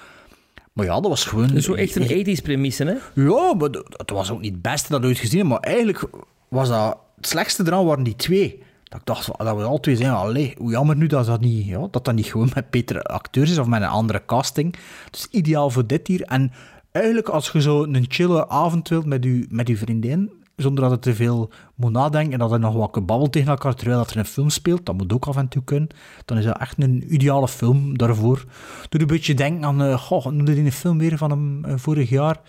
Maar 0.76 0.86
ja, 0.86 1.00
dat 1.00 1.08
was 1.08 1.24
gewoon... 1.24 1.60
Zo 1.62 1.74
echt 1.74 1.96
een 1.96 2.26
80s 2.26 2.42
premisse, 2.42 2.84
hè? 2.84 3.22
Ja, 3.22 3.54
maar 3.54 3.70
dat 3.70 3.84
dat 3.88 4.10
was 4.10 4.30
ook 4.30 4.40
niet 4.40 4.52
het 4.52 4.62
beste 4.62 4.92
dat 4.92 5.04
ooit 5.04 5.18
gezien. 5.18 5.46
Maar 5.46 5.60
eigenlijk 5.60 6.04
was 6.48 6.68
dat... 6.68 6.98
Het 7.16 7.26
slechtste 7.26 7.62
eraan 7.66 7.84
waren 7.84 8.04
die 8.04 8.16
twee. 8.16 8.62
Dat 8.84 9.00
ik 9.00 9.06
dacht 9.06 9.26
dat 9.38 9.56
we 9.56 9.62
al 9.62 9.80
twee 9.80 9.96
zijn. 9.96 10.10
Allee, 10.10 10.54
hoe 10.58 10.70
jammer 10.70 10.96
nu 10.96 11.06
dat 11.06 11.26
dat 11.26 11.40
niet, 11.40 11.66
ja, 11.66 11.88
dat 11.90 12.04
dat 12.04 12.14
niet 12.14 12.26
gewoon 12.26 12.50
met 12.54 12.70
betere 12.70 13.02
acteurs 13.02 13.50
is 13.50 13.58
of 13.58 13.66
met 13.66 13.82
een 13.82 13.88
andere 13.88 14.22
casting. 14.26 14.74
Dus 15.10 15.26
ideaal 15.30 15.70
voor 15.70 15.86
dit 15.86 16.06
hier. 16.06 16.22
En 16.22 16.52
eigenlijk, 16.92 17.28
als 17.28 17.50
je 17.50 17.60
zo 17.60 17.82
een 17.84 18.04
chille 18.08 18.48
avond 18.48 18.88
wilt 18.88 19.06
met 19.06 19.24
je, 19.24 19.46
met 19.50 19.68
je 19.68 19.76
vriendin, 19.76 20.30
zonder 20.56 20.82
dat 20.82 20.90
het 20.92 21.02
te 21.02 21.14
veel 21.14 21.50
moet 21.74 21.92
nadenken 21.92 22.32
en 22.32 22.38
dat 22.38 22.52
er 22.52 22.58
nog 22.58 22.74
wat 22.74 22.90
gebabbel 22.92 23.30
tegen 23.30 23.48
elkaar 23.48 23.74
terwijl 23.74 23.98
dat 23.98 24.10
er 24.10 24.16
een 24.16 24.24
film 24.24 24.50
speelt, 24.50 24.86
dat 24.86 24.96
moet 24.96 25.12
ook 25.12 25.26
af 25.26 25.36
en 25.36 25.48
toe 25.48 25.64
kunnen, 25.64 25.88
dan 26.24 26.38
is 26.38 26.44
dat 26.44 26.58
echt 26.58 26.82
een 26.82 27.14
ideale 27.14 27.48
film 27.48 27.98
daarvoor. 27.98 28.44
Doe 28.88 29.00
een 29.00 29.06
beetje 29.06 29.34
denken 29.34 29.64
aan, 29.64 29.82
uh, 29.82 29.98
goh, 29.98 30.24
noemde 30.24 30.54
die 30.54 30.64
een 30.64 30.72
film 30.72 30.98
weer 30.98 31.18
van 31.18 31.30
hem 31.30 31.64
eh, 31.64 31.74
vorig 31.76 32.08
jaar? 32.08 32.40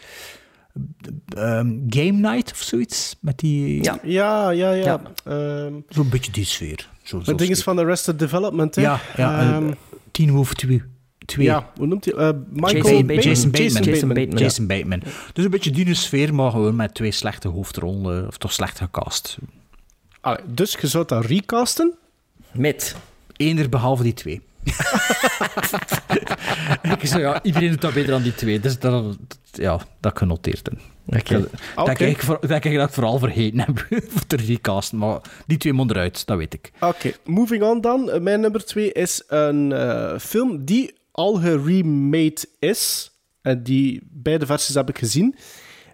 Ehm, 1.27 1.75
Game 1.89 2.11
Night 2.11 2.51
of 2.51 2.57
zoiets? 2.61 3.15
Met 3.21 3.39
die... 3.39 3.83
Ja. 3.83 3.99
Ja, 4.03 4.49
ja, 4.49 4.71
ja. 4.71 4.85
Ja. 4.85 5.01
Ehm, 5.65 5.73
Zo'n 5.89 6.09
beetje 6.09 6.31
die 6.31 6.45
sfeer. 6.45 6.89
Zo, 7.03 7.21
het 7.23 7.37
ding 7.37 7.49
is 7.49 7.63
van 7.63 7.79
Arrested 7.79 8.19
Development, 8.19 8.75
hè? 8.75 8.81
Ja, 8.81 8.99
ja 9.15 9.39
Ehm, 9.39 9.71
Teen 10.11 10.31
Wolf 10.31 10.53
2. 10.53 10.83
2. 11.27 11.45
ja, 11.45 11.71
hoe 11.77 11.87
noemt 11.87 12.05
hij? 12.05 12.13
Eh, 12.13 12.29
Michael 12.49 12.73
Jason 12.83 13.05
Bateman. 13.07 13.23
Jason 13.23 13.51
Bateman. 13.51 13.83
Jason 13.83 14.07
Bateman. 14.07 14.37
Jason 14.37 14.67
Bateman. 14.67 15.01
Dus 15.33 15.45
een 15.45 15.51
beetje 15.51 15.71
die 15.71 15.93
sfeer, 15.93 16.33
maar 16.33 16.51
gewoon 16.51 16.75
met 16.75 16.93
twee 16.93 17.11
slechte 17.11 17.47
hoofdrollen, 17.47 18.27
of 18.27 18.37
toch 18.37 18.53
slecht 18.53 18.77
gecast. 18.77 19.37
Allee, 20.21 20.39
dus 20.45 20.77
je 20.81 20.87
zou 20.87 21.05
dat 21.07 21.25
recasten? 21.25 21.93
Met? 22.51 22.95
Eender 23.35 23.69
behalve 23.69 24.03
die 24.03 24.13
twee. 24.13 24.41
ik 26.99 27.07
zei, 27.07 27.21
ja, 27.21 27.43
iedereen 27.43 27.69
doet 27.69 27.81
dat 27.81 27.93
beter 27.93 28.09
dan 28.11 28.21
die 28.21 28.35
twee. 28.35 28.59
Dus 28.59 28.79
dat, 28.79 28.91
dat- 29.03 29.17
ja, 29.51 29.79
dat 29.99 30.17
genoteerd. 30.17 30.69
in. 30.69 30.79
Oké. 31.17 31.33
Dat, 31.39 31.49
dat, 31.75 31.89
Oké. 31.89 32.05
ik, 32.05 32.21
voor- 32.21 32.47
dat 32.47 32.63
ik 32.65 32.75
dat 32.75 32.91
vooral 32.93 33.19
vergeten 33.19 33.59
heb 33.65 33.85
voor 33.89 34.25
te 34.27 34.35
recasten. 34.35 34.97
Maar 34.97 35.19
die 35.47 35.57
twee 35.57 35.73
moeten 35.73 35.95
eruit, 35.95 36.25
dat 36.25 36.37
weet 36.37 36.53
ik. 36.53 36.71
Oké, 36.79 37.11
moving 37.25 37.63
on 37.63 37.81
dan. 37.81 38.23
Mijn 38.23 38.39
nummer 38.41 38.65
twee 38.65 38.91
is 38.91 39.23
een 39.27 39.71
eh, 39.71 40.17
film 40.19 40.65
die 40.65 40.93
al 41.17 41.33
geremade 41.35 42.45
is. 42.59 43.11
En 43.41 43.63
die 43.63 44.01
beide 44.11 44.45
versies 44.45 44.75
heb 44.75 44.89
ik 44.89 44.97
gezien. 44.97 45.35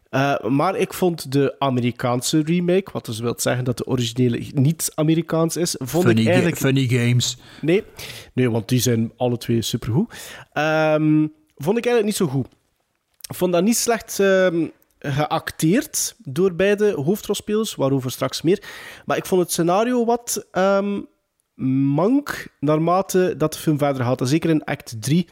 Eh, 0.09 0.39
maar 0.43 0.75
ik 0.75 0.93
vond 0.93 1.31
de 1.31 1.55
Amerikaanse 1.59 2.41
remake, 2.43 2.89
wat 2.91 3.05
dus 3.05 3.19
wil 3.19 3.33
zeggen 3.37 3.63
dat 3.63 3.77
de 3.77 3.85
originele 3.87 4.45
niet 4.53 4.91
Amerikaans 4.95 5.57
is, 5.57 5.75
vond 5.79 6.03
Funny, 6.05 6.19
ik 6.19 6.25
ga- 6.27 6.31
eigenlijk... 6.31 6.61
funny 6.61 6.87
games. 6.87 7.37
Nee, 7.61 7.83
nee, 8.33 8.51
want 8.51 8.67
die 8.69 8.79
zijn 8.79 9.11
alle 9.17 9.37
twee 9.37 9.61
supergoed. 9.61 10.13
Ehm 10.53 11.27
vond 11.55 11.77
ik 11.77 11.85
eigenlijk 11.85 12.05
niet 12.05 12.15
zo 12.15 12.27
goed. 12.27 12.47
Vond 13.33 13.53
dat 13.53 13.63
niet 13.63 13.77
slecht 13.77 14.19
ehm, 14.19 14.67
geacteerd 14.99 16.15
door 16.17 16.55
beide 16.55 16.91
hoofdrolspelers, 16.91 17.75
waarover 17.75 18.11
straks 18.11 18.41
meer. 18.41 18.63
Maar 19.05 19.17
ik 19.17 19.25
vond 19.25 19.41
het 19.41 19.51
scenario 19.51 20.05
wat 20.05 20.45
ehm, 20.51 21.01
mank 21.55 22.47
naarmate 22.59 23.33
dat 23.37 23.53
de 23.53 23.59
film 23.59 23.77
verder 23.77 24.03
gaat. 24.03 24.21
En 24.21 24.27
zeker 24.27 24.49
in 24.49 24.63
act 24.63 25.01
3 25.01 25.27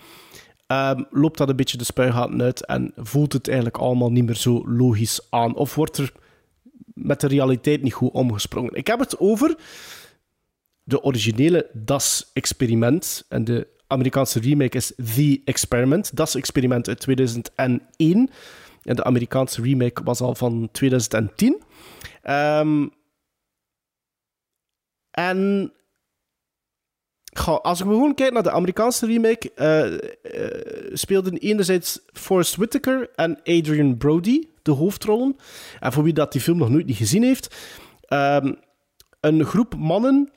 ehm, 0.68 1.04
loopt 1.10 1.38
dat 1.38 1.50
een 1.50 1.56
beetje 1.56 1.78
de 1.78 1.84
spuigaten 1.84 2.42
uit 2.42 2.66
en 2.66 2.92
voelt 2.96 3.34
het 3.34 3.48
eigenlijk 3.48 3.78
allemaal 3.78 4.12
niet 4.12 4.26
meer 4.26 4.36
zo 4.36 4.70
logisch 4.70 5.28
aan. 5.30 5.56
Of 5.56 5.76
wordt 5.76 5.98
er 5.98 6.14
met 6.94 7.22
de 7.22 7.28
realiteit 7.28 7.82
niet 7.82 7.94
goed 7.94 8.12
omgesprongen. 8.12 8.74
Ik 8.74 8.88
heb 8.88 9.00
het 9.00 9.20
over 9.20 9.56
de 10.84 11.04
originele 11.04 11.70
Das 11.74 12.30
Experiment 12.34 13.26
en 13.30 13.44
de 13.44 13.68
Amerikaanse 13.88 14.40
remake 14.40 14.78
is 14.78 14.94
The 15.16 15.42
Experiment. 15.46 16.16
Das 16.16 16.36
Experiment 16.36 16.88
uit 16.88 17.00
2001 17.00 18.30
en 18.84 18.96
de 18.96 19.04
Amerikaanse 19.04 19.62
remake 19.62 20.04
was 20.04 20.22
al 20.22 20.36
van 20.36 20.70
2010. 20.72 21.62
Ehm, 22.22 22.88
en 25.12 25.72
Als 27.62 27.80
ik 27.80 27.86
gewoon 27.86 28.16
kijk 28.16 28.34
naar 28.34 28.44
de 28.44 28.52
Amerikaanse 28.52 29.06
remake, 29.06 29.52
eh, 29.56 29.94
eh, 29.94 30.92
speelden 30.94 31.38
enerzijds 31.38 32.00
Forrest 32.14 32.56
Whitaker 32.56 33.10
en 33.16 33.40
Adrian 33.44 33.98
Brody 33.98 34.48
de 34.62 34.72
hoofdrollen. 34.72 35.36
En 35.80 35.92
voor 35.92 36.04
wie 36.04 36.14
dat 36.14 36.32
die 36.32 36.42
film 36.42 36.58
nog 36.58 36.70
nooit 36.70 36.86
niet 36.86 36.98
gezien 36.98 37.24
heeft, 37.24 37.56
ehm, 38.02 38.54
een 39.20 39.46
groep 39.46 39.76
mannen 39.76 40.32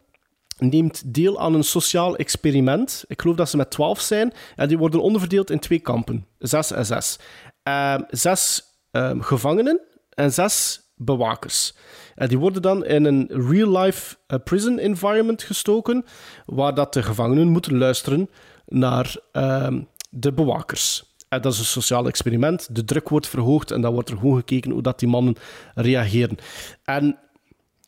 neemt 0.59 1.15
deel 1.15 1.41
aan 1.41 1.55
een 1.55 1.65
sociaal 1.65 2.16
experiment. 2.16 3.05
Ik 3.07 3.21
geloof 3.21 3.37
dat 3.37 3.49
ze 3.49 3.57
met 3.57 3.71
twaalf 3.71 4.01
zijn. 4.01 4.33
En 4.57 4.69
die 4.69 4.79
worden 4.79 5.03
onderverdeeld 5.03 5.51
in 5.51 5.59
twee 5.59 5.79
kampen. 5.79 6.27
Zes 6.39 6.71
en 6.71 6.87
zes. 6.87 7.19
Ehm, 7.62 8.03
zes 8.09 8.62
ehm, 8.91 9.21
gevangenen 9.21 9.81
en 10.11 10.33
zes 10.33 10.81
bewakers. 10.97 11.75
En 12.15 12.28
die 12.28 12.39
worden 12.39 12.62
dan 12.62 12.85
in 12.85 13.05
een 13.05 13.28
real-life 13.28 14.16
eh, 14.27 14.39
prison 14.45 14.78
environment 14.78 15.43
gestoken, 15.43 16.05
waar 16.47 16.74
dat 16.74 16.93
de 16.93 17.03
gevangenen 17.03 17.49
moeten 17.49 17.78
luisteren 17.78 18.31
naar 18.66 19.16
ehm, 19.32 19.82
de 20.11 20.32
bewakers. 20.32 21.15
En 21.28 21.41
dat 21.41 21.53
is 21.53 21.59
een 21.59 21.65
sociaal 21.65 22.07
experiment. 22.07 22.74
De 22.74 22.85
druk 22.85 23.09
wordt 23.09 23.28
verhoogd 23.28 23.70
en 23.70 23.81
dan 23.81 23.93
wordt 23.93 24.11
er 24.11 24.16
gewoon 24.16 24.36
gekeken 24.36 24.70
hoe 24.70 24.82
dat 24.82 24.99
die 24.99 25.09
mannen 25.09 25.36
reageren. 25.74 26.36
En 26.85 27.19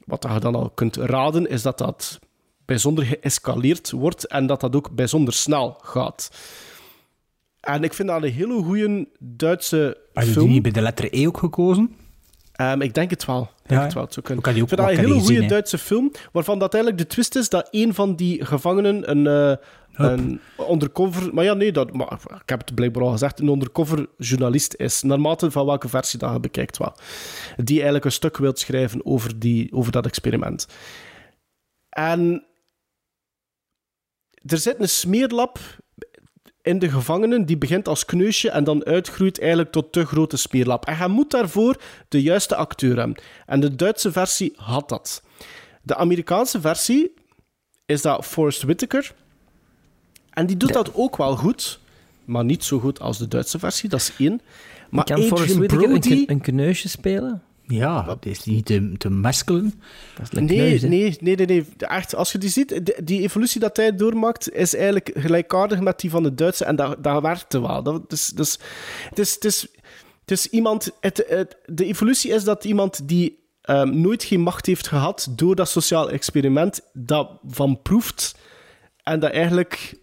wat 0.05 0.27
je 0.33 0.41
dan 0.41 0.55
al 0.55 0.71
kunt 0.71 0.97
raden, 0.97 1.49
is 1.49 1.63
dat 1.63 1.79
dat 1.79 2.19
bijzonder 2.65 3.05
geëscaleerd 3.05 3.91
wordt 3.91 4.27
en 4.27 4.47
dat 4.47 4.61
dat 4.61 4.77
ook 4.77 4.95
bijzonder 4.95 5.35
snel 5.35 5.79
gaat. 5.83 6.31
En 7.61 7.83
ik 7.83 7.95
vind 7.95 8.09
dat 8.09 8.23
een 8.23 8.33
hele 8.33 8.63
goede 8.63 9.09
Duitse 9.19 9.97
Had 10.13 10.25
je 10.25 10.31
die 10.31 10.41
film. 10.41 10.51
niet 10.51 10.63
bij 10.63 10.73
de 10.73 10.81
letter 10.81 11.09
E 11.11 11.27
ook 11.27 11.39
gekozen? 11.39 11.97
Ehm, 12.57 12.81
ik 12.81 12.95
denk 12.95 13.11
het 13.11 13.25
wel. 13.25 13.43
Ik 13.43 13.69
denk 13.69 13.81
Ja, 13.81 13.85
het 13.87 13.95
wel. 13.95 14.03
Het 14.05 14.13
zou 14.13 14.27
kunnen. 14.27 14.45
die 14.45 14.53
ook- 14.63 14.63
ik 14.63 14.69
vind 14.69 14.81
dat 14.89 14.99
een 14.99 15.05
hele 15.11 15.21
goede. 15.21 15.47
Duitse 15.47 15.79
film, 15.79 16.13
waarvan 16.33 16.59
dat 16.59 16.75
eigenlijk 16.75 17.03
de 17.03 17.15
twist 17.15 17.37
is 17.37 17.49
dat 17.49 17.69
een 17.71 17.95
van 17.95 18.17
die 18.17 18.45
gevangenen 18.45 19.11
een, 19.11 19.27
eh, 19.27 19.57
een 19.93 20.41
undercover... 20.71 21.35
Maar 21.35 21.45
ja, 21.45 21.55
nee, 21.55 21.73
dat, 21.73 21.93
maar, 21.93 22.13
ik 22.43 22.49
heb 22.49 22.61
het 22.61 22.75
blijkbaar 22.75 23.03
al 23.03 23.11
gezegd, 23.11 23.41
een 23.41 23.49
undercover 23.49 24.07
journalist 24.19 24.75
is. 24.75 25.03
Naarmate 25.03 25.51
van 25.51 25.67
welke 25.67 25.89
versie 25.89 26.19
dat 26.19 26.33
je 26.33 26.41
bekijkt 26.41 26.79
wel. 26.79 26.95
Die 27.57 27.75
eigenlijk 27.75 28.05
een 28.05 28.13
stuk 28.13 28.37
wilt 28.37 28.59
schrijven 28.59 29.07
over, 29.07 29.39
die, 29.39 29.73
over 29.73 29.93
dat 29.93 30.07
experiment. 30.07 30.67
En 31.89 32.47
er 34.45 34.59
zit 34.59 34.81
een 34.81 34.89
smeerlap 34.89 35.59
in 36.67 36.79
de 36.79 36.91
gevangenen, 36.91 37.47
die 37.47 37.59
begint 37.59 37.89
als 37.89 38.05
kneusje 38.05 38.51
en 38.51 38.65
dan 38.65 38.85
uitgroeit 38.85 39.41
eigenlijk 39.41 39.73
tot 39.73 39.93
te 39.93 40.07
grote 40.07 40.37
smeerlap. 40.37 40.87
En 40.87 40.97
je 40.97 41.09
moet 41.09 41.31
daarvoor 41.31 41.77
de 42.09 42.23
juiste 42.23 42.57
acteur 42.57 42.97
hebben. 42.97 43.17
En 43.47 43.61
de 43.61 43.75
Duitse 43.75 44.13
versie 44.13 44.53
had 44.57 44.89
dat. 44.89 45.23
De 45.83 45.97
Amerikaanse 45.97 46.61
versie 46.61 47.15
is 47.87 48.03
dat 48.03 48.27
Forrest 48.27 48.63
Whitaker. 48.63 49.15
En 50.31 50.47
die 50.47 50.57
doet 50.57 50.73
dat 50.73 50.95
ook 50.95 51.17
wel 51.17 51.37
goed, 51.37 51.81
maar 52.25 52.45
niet 52.45 52.65
zo 52.65 52.79
goed 52.79 53.01
als 53.01 53.19
de 53.19 53.29
Duitse 53.29 53.59
versie, 53.59 53.89
dat 53.89 54.01
is 54.01 54.13
één. 54.19 54.41
Maar 54.91 55.05
kan 55.05 55.23
Forrest 55.23 55.57
Whitaker 55.57 55.89
Brody... 55.89 56.25
een 56.27 56.41
kneusje 56.41 56.89
spelen? 56.89 57.43
Ja, 57.69 58.03
dat 58.03 58.27
is 58.27 58.45
niet 58.45 58.67
te, 58.67 58.93
te 58.99 59.11
meskelen. 59.11 59.81
Dat 60.17 60.33
is 60.33 60.39
een 60.39 60.45
Nee, 60.45 60.81
nee, 60.81 61.17
nee, 61.21 61.37
nee, 61.37 61.47
nee. 61.47 61.67
Echt, 61.79 62.15
als 62.15 62.33
je 62.33 62.39
die 62.39 62.51
ziet, 62.51 62.69
de- 62.87 63.01
die 63.05 63.21
evolutie 63.21 63.61
dat 63.61 63.77
hij 63.77 63.97
doormaakt, 63.97 64.53
is 64.53 64.75
eigenlijk 64.75 65.11
gelijkaardig 65.15 65.81
met 65.81 66.01
die 66.01 66.11
van 66.11 66.23
de 66.23 66.35
Duitse. 66.35 66.65
En 66.65 66.77
dat, 66.77 67.05
dat 67.05 67.23
werkte 67.23 67.61
wel. 67.61 67.83
Dat, 67.83 68.11
dus, 68.11 68.29
dus, 68.29 68.59
het, 69.09 69.19
is, 69.19 69.35
het, 69.35 69.45
is, 69.45 69.61
het 70.21 70.31
is 70.31 70.47
iemand... 70.49 70.91
Het, 71.01 71.25
het- 71.29 71.57
de 71.65 71.85
evolutie 71.85 72.31
is 72.33 72.45
dat 72.45 72.65
iemand 72.65 73.09
die 73.09 73.39
ehm, 73.63 74.01
nooit 74.01 74.25
geen 74.25 74.41
macht 74.41 74.67
heeft 74.67 74.89
gehad 74.89 75.29
door 75.31 75.55
dat 75.57 75.69
sociaal 75.69 76.11
experiment, 76.11 76.81
dat 76.93 77.31
van 77.47 77.83
proeft 77.83 78.37
en 79.03 79.21
dat 79.21 79.31
eigenlijk 79.33 79.95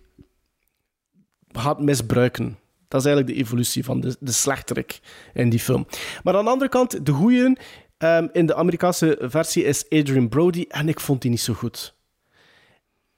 gaat 1.52 1.82
misbruiken. 1.82 2.58
Dat 2.94 3.02
is 3.02 3.08
eigenlijk 3.08 3.38
de 3.38 3.44
evolutie 3.44 3.84
van 3.84 4.00
de, 4.00 4.16
de 4.20 4.32
slechterik 4.32 5.00
in 5.34 5.50
die 5.50 5.60
film. 5.60 5.88
Maar 6.24 6.36
aan 6.36 6.44
de 6.44 6.52
andere 6.52 6.70
kant, 6.70 7.06
de 7.06 7.12
goeie 7.12 7.58
ehm, 7.98 8.28
in 8.32 8.46
de 8.46 8.56
Amerikaanse 8.56 9.18
versie 9.22 9.64
is 9.64 9.90
Adrian 9.90 10.30
Brody 10.30 10.66
en 10.68 10.88
ik 10.88 11.00
vond 11.00 11.22
die 11.22 11.32
niet 11.32 11.42
zo 11.42 11.54
goed. 11.54 11.96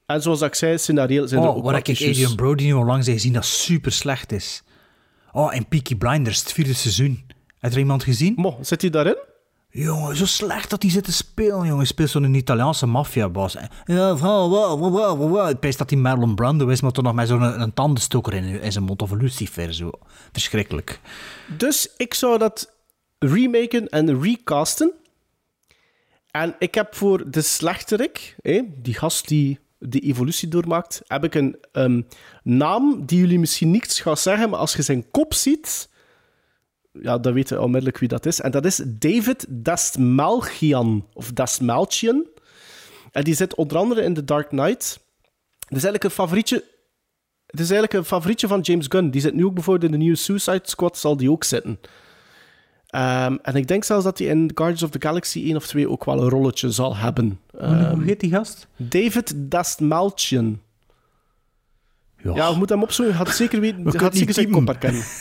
En 0.05 0.21
zoals 0.21 0.41
ik 0.41 0.55
zei, 0.55 0.77
scenario 0.77 1.25
zijn 1.25 1.41
er 1.41 1.47
Oh, 1.47 1.55
ook 1.55 1.63
waar 1.63 1.73
wat 1.73 1.87
ik. 1.87 1.97
Adrian 1.97 2.35
Brody 2.35 2.63
nu 2.63 2.73
al 2.73 2.85
langs 2.85 3.05
heb 3.05 3.15
gezien 3.15 3.33
dat 3.33 3.45
super 3.45 3.91
slecht 3.91 4.31
is. 4.31 4.63
Oh, 5.31 5.55
en 5.55 5.67
Peaky 5.67 5.95
Blinders, 5.95 6.39
het 6.39 6.51
vierde 6.51 6.73
seizoen. 6.73 7.25
Heb 7.59 7.71
er 7.71 7.77
iemand 7.77 8.03
gezien? 8.03 8.33
Mo, 8.35 8.57
zit 8.61 8.81
hij 8.81 8.89
daarin? 8.89 9.17
Jongen, 9.77 10.15
zo 10.15 10.25
slecht 10.25 10.69
dat 10.69 10.81
hij 10.81 10.91
zit 10.91 11.03
te 11.03 11.11
spelen, 11.11 11.67
jongen. 11.67 11.87
Speelt 11.87 12.09
zo'n 12.09 12.33
Italiaanse 12.33 12.85
maffiabaas. 12.85 13.57
Ja, 13.85 14.17
vrouw, 14.17 14.49
wauw, 14.49 14.77
wauw, 14.77 14.91
wauw, 14.91 15.29
wauw. 15.29 15.49
Ik 15.49 15.59
pees 15.59 15.77
dat 15.77 15.89
hij 15.89 15.99
Marlon 15.99 16.35
Brando 16.35 16.67
is, 16.67 16.81
maar 16.81 16.91
toch 16.91 17.03
nog 17.03 17.13
met 17.13 17.27
zo'n 17.27 17.73
tandenstoker 17.73 18.33
in, 18.33 18.71
zijn 18.71 18.83
mond 18.83 19.01
of 19.01 19.11
lucifer. 19.11 19.73
Zo. 19.73 19.91
Verschrikkelijk. 20.31 20.99
Dus 21.57 21.89
ik 21.97 22.13
zou 22.13 22.37
dat 22.37 22.75
remaken 23.19 23.89
en 23.89 24.21
recasten. 24.21 24.93
En 26.31 26.55
ik 26.59 26.75
heb 26.75 26.95
voor 26.95 27.29
de 27.31 27.41
slechterik, 27.41 28.35
die 28.81 28.93
gast 28.93 29.27
die 29.27 29.59
de 29.77 29.99
evolutie 29.99 30.47
doormaakt, 30.47 31.01
heb 31.07 31.23
ik 31.23 31.35
een 31.35 31.57
ehm, 31.71 32.01
naam 32.43 33.05
die 33.05 33.19
jullie 33.19 33.39
misschien 33.39 33.71
niets 33.71 33.99
gaat 34.01 34.19
zeggen, 34.19 34.49
maar 34.49 34.59
als 34.59 34.75
je 34.75 34.81
zijn 34.81 35.11
kop 35.11 35.33
ziet, 35.33 35.89
ja, 37.01 37.17
dan 37.17 37.33
weet 37.33 37.49
je 37.49 37.61
onmiddellijk 37.61 37.97
wie 37.97 38.07
dat 38.09 38.25
is. 38.25 38.41
En 38.41 38.51
dat 38.51 38.65
is 38.65 38.81
David 38.85 39.45
Dastmalchian, 39.49 41.05
of 41.13 41.31
Dastmalchian. 41.31 42.25
En 43.11 43.23
die 43.23 43.35
zit 43.35 43.55
onder 43.55 43.77
andere 43.77 44.01
in 44.01 44.13
The 44.13 44.23
Dark 44.23 44.47
Knight. 44.47 44.99
Dat 45.59 45.77
is 45.77 45.83
eigenlijk 45.83 46.03
een 46.03 46.09
favorietje 46.11 46.63
het 47.45 47.59
is 47.59 47.69
eigenlijk 47.69 47.93
een 47.93 48.05
favorietje 48.09 48.47
van 48.47 48.59
James 48.61 48.85
Gunn. 48.89 49.09
Die 49.09 49.21
zit 49.21 49.33
nu 49.33 49.45
ook 49.45 49.53
bijvoorbeeld 49.53 49.85
in 49.85 49.91
de 49.91 50.03
nieuwe 50.03 50.17
Suicide 50.17 50.61
Squad, 50.63 50.97
zal 50.97 51.17
die 51.17 51.31
ook 51.31 51.43
zitten. 51.43 51.79
Ehm, 52.87 53.37
en 53.41 53.55
ik 53.55 53.67
denk 53.67 53.83
zelfs 53.83 54.03
dat 54.03 54.17
hij 54.17 54.27
in 54.27 54.51
Guardians 54.53 54.83
of 54.83 54.89
the 54.89 55.01
Galaxy 55.01 55.39
1 55.39 55.55
of 55.55 55.67
2 55.67 55.89
ook 55.89 56.05
wel 56.05 56.21
een 56.21 56.29
rolletje 56.29 56.71
zal 56.71 56.95
hebben. 56.95 57.39
Hoe 57.51 57.59
Ehm, 57.61 58.01
heet 58.01 58.19
die 58.19 58.29
gast? 58.29 58.67
David 58.75 59.33
Dastmalchian. 59.35 60.61
Ja, 62.23 62.35
Ja, 62.35 62.49
je 62.49 62.55
moet 62.57 62.69
hem 62.69 62.83
opzoeken. 62.83 63.15
Gaat 63.15 63.29
zeker 63.35 63.59
weten. 63.59 63.83
Kunnen 63.83 63.99
gaat 64.01 64.15
zeker 64.17 64.33
zijn 64.33 64.49
kop 64.51 64.65
typen. 64.65 64.73
herkennen. 64.73 65.03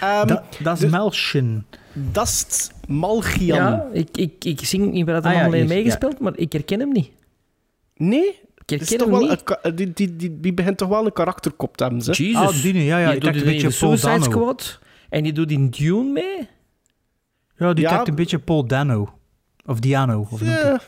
Ehm, 0.00 0.26
dat, 0.26 0.42
dat 0.62 0.74
is 0.74 0.80
dus- 0.80 0.90
Melchen. 0.90 1.66
Dastmalchian. 1.92 3.56
Ja, 3.58 3.86
ik, 3.92 4.08
ik, 4.16 4.44
ik 4.44 4.60
zing 4.64 4.92
niet 4.92 5.04
waar 5.04 5.14
dat 5.14 5.24
Ah, 5.24 5.30
ja, 5.32 5.36
allemaal 5.38 5.54
heeft 5.58 5.68
hier, 5.70 5.78
meegespeeld, 5.78 6.18
maar 6.20 6.32
ik 6.36 6.52
herken 6.52 6.80
hem 6.80 6.92
niet. 6.92 7.10
Nee? 7.96 8.38
Ik 8.66 8.80
is 8.80 8.88
toch 8.88 9.08
wel 9.08 9.30
een 9.62 9.76
die, 9.76 9.92
die, 9.92 10.16
die, 10.16 10.40
die 10.40 10.54
begint 10.54 10.78
toch 10.78 10.88
wel 10.88 11.06
een 11.06 11.12
karakterkop 11.12 11.76
te 11.76 11.82
hebben. 11.84 12.02
Zeg. 12.02 12.16
Jesus. 12.16 12.36
Ah, 12.56 12.62
die, 12.62 12.84
ja, 12.84 12.98
ja. 12.98 13.06
die 13.06 13.14
Ik 13.16 13.20
doet 13.22 13.32
in 13.34 13.38
een 13.38 13.44
beetje 13.44 13.78
Paul 13.78 13.96
Suicide 13.96 14.08
Dano. 14.30 14.30
Squad. 14.30 14.78
En 15.08 15.22
die 15.22 15.32
doet 15.32 15.50
in 15.50 15.70
Dune 15.70 16.12
mee. 16.12 16.48
Ja, 17.56 17.72
die 17.72 17.84
Ja. 17.84 17.90
trekt 17.90 18.08
een 18.08 18.14
beetje 18.14 18.38
Paul 18.38 18.66
Dano. 18.66 19.18
Of 19.66 19.80
Diano. 19.80 20.26
Of? 20.30 20.40
Ja. 20.44 20.80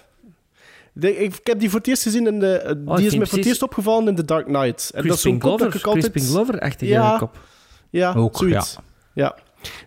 De- 0.93 1.16
ik, 1.16 1.35
ik 1.36 1.47
heb 1.47 1.60
die 1.60 1.70
voor 1.70 1.78
het 1.78 1.89
eerst 1.89 2.02
gezien 2.02 2.26
in 2.26 2.39
de... 2.39 2.52
eh, 2.56 2.76
Oh, 2.86 2.97
die 2.97 3.06
is 3.06 3.16
me 3.16 3.26
voor 3.26 3.39
het 3.39 3.47
eerst 3.47 3.62
opgevallen 3.62 4.09
in 4.09 4.14
The 4.14 4.24
Dark 4.24 4.44
Knight. 4.47 4.90
En 4.94 5.06
dat 5.06 5.16
is 5.16 5.22
zo'n 5.22 5.39
kop 5.39 5.51
dat 5.51 5.59
Glover, 5.60 5.80
ik 5.80 5.86
altijd... 5.86 6.10
Crispin 6.12 6.30
Glover-achtige 6.32 6.90
Ja. 6.93 7.18
kop. 7.18 7.39
Ja, 7.90 8.12
Ook, 8.14 8.36
zoiets. 8.36 8.74
Ja. 8.74 8.80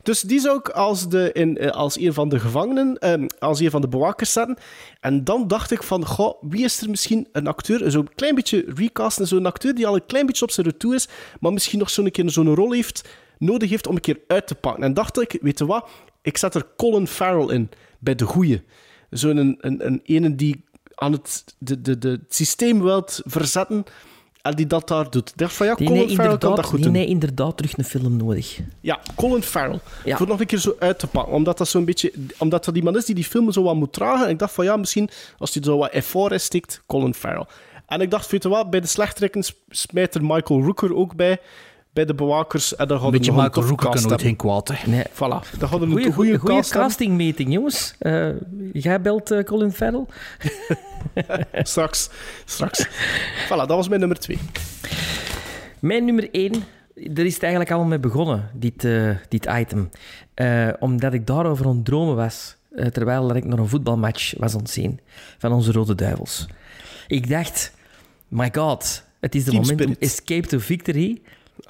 Dus 0.04 0.22
die 0.22 0.40
zou 0.40 0.58
ik 0.58 0.70
als, 0.70 1.10
de, 1.10 1.32
in, 1.34 1.58
eh, 1.58 1.72
als 1.72 2.00
een 2.00 2.14
van 2.14 2.30
de 2.30 2.40
gevangenen, 2.40 2.98
ehm, 2.98 3.28
als 3.40 3.60
een 3.60 3.70
van 3.70 3.82
de 3.82 3.88
bewakers 3.88 4.34
zetten. 4.34 4.58
En 5.00 5.24
dan 5.24 5.48
dacht 5.48 5.72
ik 5.72 5.84
van, 5.84 6.06
goh, 6.06 6.42
wie 6.42 6.64
is 6.64 6.82
er 6.82 6.90
misschien 6.90 7.28
een 7.32 7.48
acteur, 7.48 7.92
zo'n 7.92 8.10
klein 8.16 8.36
beetje 8.36 8.66
recasten, 8.76 9.28
zo'n 9.28 9.46
acteur 9.46 9.76
die 9.76 9.88
al 9.88 9.96
een 9.96 10.06
klein 10.06 10.26
beetje 10.26 10.44
op 10.44 10.52
zijn 10.52 10.66
retour 10.68 10.96
is, 10.96 11.08
maar 11.40 11.54
misschien 11.54 11.80
nog 11.80 11.90
zo'n 11.90 12.12
keer 12.12 12.30
zo'n 12.30 12.56
rol 12.56 12.72
heeft, 12.72 13.10
nodig 13.38 13.70
heeft 13.70 13.88
om 13.88 13.96
een 13.96 14.02
keer 14.02 14.20
uit 14.28 14.48
te 14.48 14.56
pakken. 14.56 14.84
En 14.84 14.94
dacht 14.94 15.22
ik, 15.22 15.38
weet 15.42 15.60
je 15.60 15.66
wat, 15.66 15.90
ik 16.22 16.38
zet 16.38 16.56
er 16.56 16.68
Colin 16.78 17.08
Farrell 17.08 17.56
in, 17.56 17.70
bij 18.00 18.16
de 18.16 18.26
goeie. 18.26 18.64
Zo'n 19.10 19.38
een, 19.38 19.58
een, 19.60 19.86
een 19.86 20.02
ene 20.04 20.36
die 20.36 20.64
aan 20.96 21.12
het, 21.12 21.44
de, 21.58 21.82
de, 21.82 21.98
de, 21.98 22.10
het 22.10 22.36
systeem 22.36 22.82
wilt 22.82 23.22
verzetten 23.26 23.84
en 24.42 24.56
die 24.56 24.68
dat 24.68 24.88
daar 24.88 25.10
doet. 25.10 25.30
Ik 25.30 25.38
dacht 25.38 25.54
van, 25.54 25.66
ja, 25.66 25.76
Die 25.76 25.88
Colin 25.88 26.06
nee, 26.06 26.16
Farrell 26.16 26.38
kan 26.38 26.40
dat 26.40 26.50
inderdaad, 26.50 26.66
goed 26.66 26.76
die 26.76 26.86
doen. 26.86 26.94
nee, 26.98 27.08
inderdaad 27.08 27.58
terug 27.58 27.78
een 27.78 27.84
film 27.84 28.18
nodig. 28.18 28.60
Ja, 28.82 29.00
Colin 29.16 29.44
Farrell. 29.44 29.80
Ja. 30.06 30.18
Voor 30.18 30.28
nog 30.28 30.40
een 30.40 30.46
keer 30.46 30.60
zo 30.60 30.76
uit 30.80 31.00
te 31.00 31.08
pakken. 31.08 31.34
Omdat 31.34 31.58
dat 31.58 31.68
zo'n 31.68 31.86
beetje... 31.86 32.14
Omdat 32.38 32.66
dat 32.66 32.76
iemand 32.76 32.96
is 32.96 33.06
die 33.06 33.16
die 33.16 33.24
film 33.24 33.52
zo 33.52 33.64
wat 33.64 33.76
moet 33.76 33.94
dragen. 33.94 34.26
En 34.26 34.32
ik 34.32 34.40
dacht 34.40 34.54
van 34.54 34.66
ja, 34.66 34.78
misschien 34.78 35.10
als 35.38 35.54
hij 35.54 35.64
zo 35.64 35.78
wat 35.78 35.92
effort 35.92 36.42
stikt, 36.42 36.82
Colin 36.86 37.14
Farrell. 37.14 37.46
En 37.88 38.02
ik 38.02 38.12
dacht, 38.12 38.32
weet 38.32 38.44
je 38.44 38.50
wat, 38.50 38.70
bij 38.70 38.80
de 38.80 38.88
slechterikken 38.88 39.44
smijt 39.70 40.16
er 40.16 40.22
Michael 40.26 40.62
Rooker 40.62 40.96
ook 40.96 41.16
bij. 41.16 41.40
Bij 41.94 42.06
de 42.06 42.16
bewakers. 42.16 42.76
En 42.76 42.88
dan 42.88 42.96
Een 42.96 43.02
hadden 43.04 43.20
beetje 43.20 43.36
we 43.36 43.42
nog 43.42 43.56
een 43.56 43.64
Rooker 43.64 43.90
kan 43.90 44.02
nooit 44.02 44.22
geen 44.22 44.36
kwaad, 44.36 44.68
hè. 44.68 44.90
Nee. 44.90 45.04
Voilà. 45.14 45.58
Dan 45.60 45.70
hadden 45.70 45.94
we 45.94 46.06
een 46.06 46.14
goede 46.14 46.40
castingmeting, 46.70 47.54
jongens. 47.54 47.96
Eh, 48.00 48.30
jij 48.74 49.02
belt 49.02 49.32
eh, 49.32 49.44
Colin 49.44 49.72
Farrell. 49.72 50.06
Straks. 51.54 52.10
Straks. 52.46 52.88
voilà, 53.46 53.48
dat 53.48 53.68
was 53.68 53.88
mijn 53.88 54.00
nummer 54.00 54.20
twee. 54.20 54.40
Mijn 55.82 56.06
nummer 56.06 56.30
één, 56.32 56.64
daar 56.96 57.26
is 57.26 57.34
het 57.34 57.44
eigenlijk 57.44 57.72
allemaal 57.72 57.90
mee 57.90 58.00
begonnen, 58.00 58.50
dit, 58.54 58.84
eh, 58.84 59.10
dit 59.30 59.46
item. 59.46 59.90
Eh, 60.34 60.70
omdat 60.80 61.14
ik 61.14 61.28
daarover 61.28 61.66
aan 61.66 61.76
het 61.76 61.86
dromen 61.86 62.16
was, 62.16 62.56
eh, 62.72 62.86
terwijl 62.86 63.28
dat 63.28 63.38
ik 63.38 63.46
naar 63.46 63.60
een 63.60 63.68
voetbalmatch 63.68 64.34
was 64.38 64.56
ontzien 64.56 65.00
van 65.38 65.52
onze 65.52 65.72
Rode 65.72 65.96
Duivels. 65.96 66.48
Ik 67.08 67.30
dacht, 67.30 67.74
my 68.28 68.50
god, 68.54 69.04
het 69.20 69.36
is 69.36 69.44
de 69.44 69.52
Team 69.52 69.62
moment 69.62 69.86
om. 69.86 69.96
Escape 70.00 70.48
to 70.48 70.60
Victory 70.60 71.22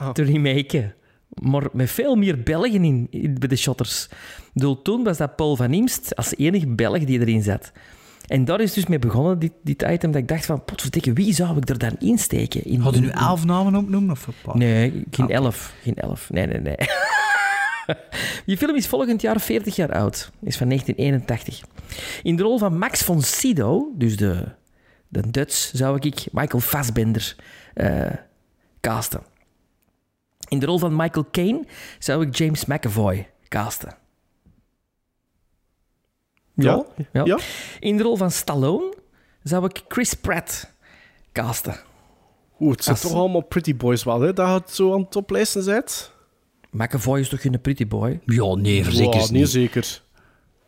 Ah. 0.02 0.10
te 0.10 0.24
remaken. 0.24 0.94
Maar 1.42 1.64
met 1.74 1.90
veel 1.92 2.16
meer 2.16 2.44
Belgen 2.44 2.84
in, 2.84 3.08
in- 3.10 3.36
bij 3.40 3.48
de 3.48 3.56
shotters. 3.56 4.08
Ik 4.12 4.50
bedoel, 4.54 4.82
toen 4.82 5.04
was 5.04 5.18
dat 5.18 5.36
Paul 5.36 5.56
van 5.56 5.74
Imst 5.74 6.16
als 6.16 6.36
enige 6.38 6.68
Belg 6.68 7.04
die 7.04 7.20
erin 7.20 7.42
zat. 7.44 7.72
En 8.28 8.46
daar 8.46 8.62
is 8.62 8.74
dus 8.74 8.86
mee 8.88 9.00
begonnen, 9.00 9.40
dit, 9.40 9.52
dit 9.64 9.82
item, 9.82 10.12
dat 10.12 10.22
ik 10.22 10.28
dacht 10.28 10.46
van, 10.46 10.64
potverdikke, 10.66 11.14
wie 11.14 11.34
zou 11.34 11.58
ik 11.58 11.70
er 11.70 11.78
dan 11.78 11.96
insteken? 12.00 12.64
In, 12.66 12.80
Had 12.80 12.96
je 12.96 13.02
nu 13.02 13.08
elf 13.10 13.46
namen 13.46 13.76
opnoemen 13.76 14.12
of 14.12 14.28
een 14.28 14.34
paar? 14.44 14.58
Nee, 14.58 15.04
geen 15.12 15.26
oké. 15.26 15.34
elf. 15.34 15.74
Geen 15.82 15.96
elf. 15.96 16.30
Nee, 16.30 16.48
nee, 16.48 16.60
nee. 16.60 16.76
Die 18.46 18.58
film 18.58 18.76
is 18.76 18.88
volgend 18.88 19.22
jaar 19.22 19.40
40 19.42 19.76
jaar 19.76 19.92
oud. 19.94 20.32
Is 20.42 20.58
van 20.58 20.68
1981. 20.68 21.62
In 22.24 22.36
de 22.36 22.44
rol 22.44 22.58
van 22.58 22.78
Max 22.78 23.02
von 23.04 23.22
Sydow, 23.22 24.00
dus 24.00 24.18
de, 24.18 24.44
de 25.08 25.32
Duits, 25.32 25.74
zou 25.74 25.98
ik 26.00 26.26
Michael 26.32 26.62
Fassbender 26.62 27.36
eh, 27.74 28.06
casten. 28.82 29.22
In 30.52 30.60
de 30.60 30.66
rol 30.66 30.78
van 30.80 30.96
Michael 30.96 31.26
Caine 31.32 31.66
zou 32.00 32.26
ik 32.28 32.36
James 32.36 32.66
McAvoy 32.66 33.30
casten. 33.48 33.96
Ja? 36.54 36.86
ja. 37.14 37.24
Ja? 37.26 37.40
In 37.80 37.98
de 37.98 38.04
rol 38.04 38.16
van 38.16 38.32
Stallone 38.32 38.94
zou 39.44 39.66
ik 39.66 39.82
Chris 39.88 40.14
Pratt 40.14 40.74
casten. 41.32 41.76
Oeh, 42.60 42.72
het 42.72 42.84
zijn 42.84 42.96
Als- 42.96 43.06
toch 43.06 43.14
allemaal 43.20 43.42
pretty 43.42 43.76
boys 43.76 44.04
wel, 44.04 44.22
hè? 44.22 44.34
Dat 44.34 44.62
het 44.62 44.72
zo 44.72 44.94
aan 44.94 45.00
het 45.00 45.12
toplijsten 45.12 45.64
zit. 45.64 46.12
McAvoy 46.72 47.20
is 47.20 47.30
toch 47.30 47.42
geen 47.42 47.62
pretty 47.62 47.88
boy? 47.88 48.20
Ja, 48.26 48.54
nee, 48.56 48.84
verzekerd 48.84 49.22
Wow, 49.22 49.32
nee, 49.32 49.42
niet. 49.42 49.50
zeker. 49.50 50.02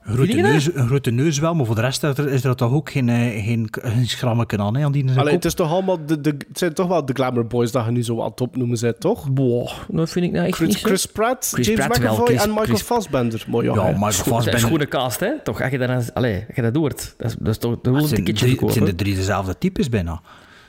Een 0.03 0.13
grote, 0.13 0.33
neus, 0.33 0.73
een 0.75 0.87
grote 0.87 1.11
neus 1.11 1.39
wel, 1.39 1.53
maar 1.55 1.65
voor 1.65 1.75
de 1.75 1.81
rest 1.81 2.03
is 2.03 2.17
er, 2.17 2.29
is 2.29 2.43
er 2.43 2.55
toch 2.55 2.71
ook 2.71 2.91
geen, 2.91 3.09
eh, 3.09 3.43
geen, 3.45 3.67
geen 3.71 4.07
schrammetje 4.07 4.57
aan, 4.57 4.75
hè, 4.75 4.83
aan 4.85 4.91
die 4.91 5.03
Allee, 5.09 5.23
kop. 5.23 5.31
het, 5.33 5.45
is 5.45 5.53
toch 5.53 5.71
allemaal 5.71 6.05
de, 6.05 6.21
de, 6.21 6.29
het 6.47 6.57
zijn 6.57 6.73
toch 6.73 6.87
wel 6.87 7.05
de 7.05 7.13
glamour 7.13 7.47
boys 7.47 7.71
dat 7.71 7.85
je 7.85 7.91
nu 7.91 8.03
zo 8.03 8.21
aan 8.21 8.29
het 8.29 8.41
opnoemen 8.41 8.79
bent, 8.79 8.99
toch? 8.99 9.29
Boah, 9.31 9.71
dat 9.87 10.09
vind 10.09 10.25
ik 10.25 10.31
nou 10.31 10.45
echt 10.45 10.55
Chris, 10.55 10.67
niet 10.67 10.77
zo. 10.77 10.87
Chris 10.87 11.05
Pratt, 11.05 11.49
Chris 11.53 11.65
James 11.67 11.85
Pratt 11.85 11.97
wel, 12.01 12.07
McAvoy 12.11 12.27
Chris- 12.27 12.41
en 12.41 12.49
Michael 12.49 12.65
Chris- 12.67 12.81
Fassbender. 12.81 13.45
Mooi, 13.47 13.65
ja. 13.67 13.73
Michael 13.73 13.99
Dat 13.99 14.09
is 14.11 14.17
een 14.17 14.23
Fassbender. 14.25 14.69
goede 14.69 14.87
cast, 14.87 15.19
hè? 15.19 15.39
Toch, 15.43 15.61
als 15.61 15.71
je 15.71 15.77
dat, 15.77 15.87
dan- 15.87 16.13
allee, 16.13 16.35
als 16.47 16.55
je 16.55 16.61
dat 16.61 16.75
hoort. 16.75 17.13
Dat 17.17 17.27
is, 17.29 17.35
dat 17.39 17.47
is 17.47 17.57
toch 17.57 17.79
dat 17.81 17.95
een 17.95 18.07
ticketje 18.07 18.45
drie, 18.45 18.59
het 18.59 18.71
zijn 18.73 18.85
de 18.85 18.95
drie 18.95 19.15
dezelfde 19.15 19.57
types 19.57 19.89
bijna. 19.89 20.21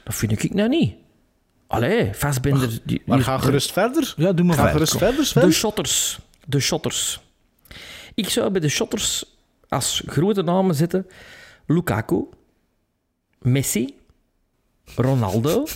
Dat 0.05 0.15
vind 0.15 0.44
ik 0.44 0.55
nou 0.55 0.69
niet. 0.69 0.94
Allee, 1.66 2.15
Fassbender... 2.15 2.78
Die, 2.85 3.02
Maar 3.06 3.19
is- 3.19 3.24
ga 3.24 3.39
gerust 3.39 3.73
verder. 3.73 4.15
Ja, 4.16 4.32
doe 4.32 4.44
maar 4.47 4.55
Ga 4.56 4.62
verder. 4.62 4.73
gerust 4.86 4.93
kom. 4.98 5.01
verder, 5.09 5.24
Sven. 5.27 5.47
De 5.47 5.52
shotters. 5.52 6.19
De 6.47 6.61
shotters. 6.61 7.23
Ik 8.15 8.28
zou 8.28 8.51
bij 8.51 8.61
de 8.61 8.69
shotters 8.69 9.36
als 9.69 10.03
grote 10.07 10.43
namen 10.43 10.74
zetten 10.74 11.07
Lukaku, 11.66 12.24
Messi, 13.39 13.95
Ronaldo. 14.97 15.51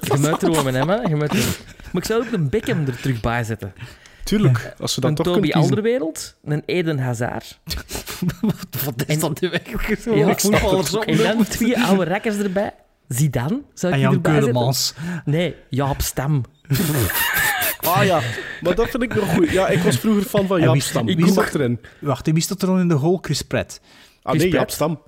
Je 0.00 0.16
moet 0.18 0.40
hè. 0.40 1.02
Je 1.08 1.16
moet 1.16 1.28
dromen. 1.28 1.54
Maar 1.92 2.02
ik 2.02 2.04
zou 2.04 2.26
ook 2.26 2.32
een 2.32 2.48
Beckham 2.48 2.86
er 2.86 3.00
terug 3.00 3.20
bij 3.20 3.44
zetten. 3.44 3.72
Tuurlijk, 4.24 4.74
als 4.78 4.94
ze 4.94 5.00
dat 5.00 5.10
Een 5.10 5.16
toch 5.16 5.34
Toby. 5.34 5.50
Alderwereld, 5.52 6.36
een 6.44 6.62
Eden 6.66 6.98
Hazard. 6.98 7.58
Wat 8.84 9.04
is 9.06 9.18
dat 9.18 9.40
nu 9.40 9.48
eigenlijk? 9.48 10.04
Ja, 10.04 10.30
ik 10.30 10.38
snap 10.38 10.70
het 10.70 11.04
en 11.04 11.16
dan 11.16 11.44
twee 11.44 11.78
oude 11.78 12.04
rakkers 12.04 12.36
erbij. 12.36 12.74
Zidane, 13.08 13.62
zou 13.74 13.92
En 13.92 13.98
ik 13.98 14.04
die 14.04 14.10
Jan 14.10 14.14
erbij 14.14 14.32
zetten? 14.32 14.52
Keulemans. 14.52 14.94
Nee, 15.24 15.54
Jaap 15.70 16.00
Stam. 16.00 16.44
Ah 17.80 18.04
ja, 18.04 18.20
maar 18.60 18.74
dat 18.74 18.88
vind 18.90 19.02
ik 19.02 19.14
nog 19.14 19.34
goed. 19.34 19.50
Ja, 19.50 19.68
ik 19.68 19.78
was 19.82 19.98
vroeger 19.98 20.22
fan 20.22 20.46
van 20.46 20.60
Jaap 20.60 20.72
wie- 20.72 20.82
Stam. 20.82 21.06
dat? 21.34 21.54
erin? 21.54 21.80
Wacht, 21.98 22.32
wie 22.32 22.42
staat 22.42 22.62
er 22.62 22.66
dan 22.68 22.80
in 22.80 22.88
de 22.88 22.94
hole? 22.94 23.18
Chris 23.20 23.42
Pratt. 23.42 23.80
Ah 24.22 24.34
nee, 24.34 24.48
Jaap. 24.50 24.70
Stam. 24.70 25.00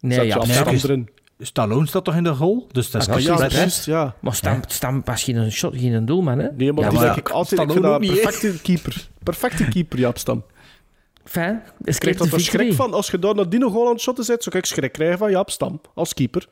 Nee, 0.00 0.26
Jaap 0.26 0.44
Stam 0.44 0.74
erin. 0.74 1.08
Stallone 1.38 1.86
staat 1.86 2.04
toch 2.04 2.14
in 2.14 2.22
de 2.22 2.28
hole? 2.28 2.64
Dus 2.72 2.90
dat 2.90 3.02
is 3.02 3.08
Ah, 3.08 3.20
Ja, 3.20 3.48
juist, 3.48 3.84
ja. 3.84 4.14
Maar 4.20 4.34
Stam, 4.34 4.60
Stam 4.66 5.02
was 5.04 5.22
geen, 5.22 5.52
shot, 5.52 5.74
geen 5.76 6.04
doelman, 6.04 6.38
hè? 6.38 6.48
Nee, 6.56 6.72
maar 6.72 6.84
ja, 6.84 6.90
die 6.90 6.98
maar 6.98 7.16
ik 7.18 7.28
altijd... 7.28 7.60
Ik 7.60 7.70
Stallone 7.70 8.06
een 8.06 8.14
perfecte 8.14 8.60
keeper. 8.62 9.08
Perfecte 9.22 9.64
keeper, 9.64 9.98
Jaap 9.98 10.18
Stam. 10.18 10.44
Fijn. 11.24 11.62
Ik 11.84 11.94
krijg 11.98 12.16
dat 12.16 12.32
er 12.32 12.40
schrik 12.40 12.72
van. 12.74 12.92
Als 12.94 13.10
je 13.10 13.18
daar 13.18 13.34
naar 13.34 13.48
Dino 13.48 13.70
Goal 13.70 13.86
aan 13.86 13.92
het 13.92 14.00
shotten 14.00 14.24
zit, 14.24 14.42
zou 14.42 14.58
ik 14.58 14.64
schrik 14.66 14.92
krijgen 14.92 15.18
van 15.18 15.30
Jaap 15.30 15.50
Stam. 15.50 15.80
Als 15.94 16.14
keeper. 16.14 16.48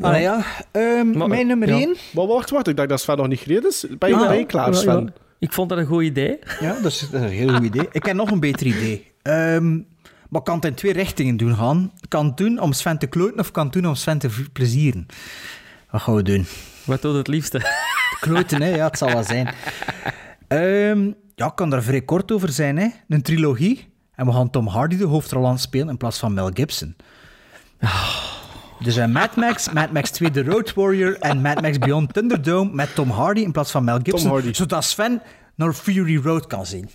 Ah 0.00 0.20
ja, 0.20 0.44
ehm, 0.70 1.10
Maar- 1.18 1.28
mijn 1.28 1.46
nummer 1.46 1.68
ja. 1.68 1.74
1. 1.76 1.96
Maar 2.12 2.26
wacht, 2.26 2.50
wacht. 2.50 2.68
Ik 2.68 2.76
dacht 2.76 2.88
dat 2.88 3.00
Sven 3.00 3.16
nog 3.16 3.28
niet 3.28 3.38
gereden 3.40 3.68
is. 3.70 3.84
Ben 3.98 4.08
je, 4.08 4.16
ben 4.16 4.38
je 4.38 4.46
klaar, 4.46 4.74
Sven? 4.74 5.00
ja. 5.04 5.12
Ik 5.38 5.52
vond 5.52 5.68
dat 5.68 5.78
een 5.78 5.86
goed 5.86 6.02
idee. 6.02 6.38
Ja, 6.60 6.72
dat 6.72 6.84
is, 6.84 6.98
dat 7.10 7.20
is 7.22 7.26
een 7.30 7.32
heel 7.36 7.54
goed 7.54 7.64
idee. 7.64 7.88
Ik 7.92 8.04
heb 8.06 8.16
nog 8.16 8.30
een 8.30 8.40
beter 8.40 8.66
idee. 8.66 9.10
Ehm, 9.22 9.74
maar 10.28 10.40
ik 10.40 10.44
kan 10.44 10.54
het 10.54 10.64
in 10.64 10.74
twee 10.74 10.92
richtingen 10.92 11.36
doen 11.36 11.54
gaan. 11.56 11.92
Kan 12.08 12.26
het 12.26 12.36
doen 12.36 12.60
om 12.60 12.72
Sven 12.72 12.98
te 12.98 13.06
kloten 13.06 13.38
of 13.38 13.50
kan 13.50 13.64
het 13.64 13.72
doen 13.72 13.86
om 13.86 13.94
Sven 13.94 14.18
te 14.18 14.28
plezieren. 14.52 15.06
Wat 15.90 16.00
gaan 16.00 16.14
we 16.14 16.22
doen? 16.22 16.46
Wat 16.84 17.02
doet 17.02 17.16
het 17.16 17.28
liefste? 17.28 17.60
Kloten, 18.20 18.62
hè? 18.62 18.68
Ja, 18.74 18.86
het 18.86 18.98
zal 18.98 19.08
wel 19.08 19.24
zijn. 19.24 19.54
Ehm, 20.48 21.10
ja, 21.34 21.46
ik 21.46 21.54
kan 21.54 21.70
daar 21.70 21.82
vrij 21.82 22.02
kort 22.02 22.32
over 22.32 22.48
zijn, 22.52 22.76
hè. 22.78 22.88
Een 23.08 23.22
trilogie. 23.22 23.88
En 24.14 24.26
we 24.26 24.32
gaan 24.32 24.50
Tom 24.50 24.66
Hardy 24.66 24.96
de 24.96 25.04
hoofdrol 25.04 25.46
aan 25.46 25.58
spelen 25.58 25.88
in 25.88 25.96
plaats 25.96 26.18
van 26.18 26.34
Mel 26.34 26.50
Gibson. 26.54 26.96
Dus 28.80 28.96
uh, 28.96 29.06
Mad 29.06 29.36
Max, 29.36 29.72
Mad 29.72 29.92
Max 29.92 30.10
2 30.10 30.30
The 30.30 30.42
Road 30.44 30.74
Warrior 30.74 31.16
en 31.18 31.40
Mad 31.40 31.60
Max 31.60 31.78
Beyond 31.78 32.12
Thunderdome 32.12 32.70
met 32.72 32.94
Tom 32.94 33.10
Hardy 33.10 33.40
in 33.40 33.52
plaats 33.52 33.70
van 33.70 33.84
Mel 33.84 33.98
Gibson. 34.02 34.30
Hardy. 34.30 34.52
Zodat 34.52 34.84
Sven 34.84 35.22
naar 35.54 35.72
Fury 35.72 36.16
Road 36.16 36.46
kan 36.46 36.66
zien. 36.66 36.88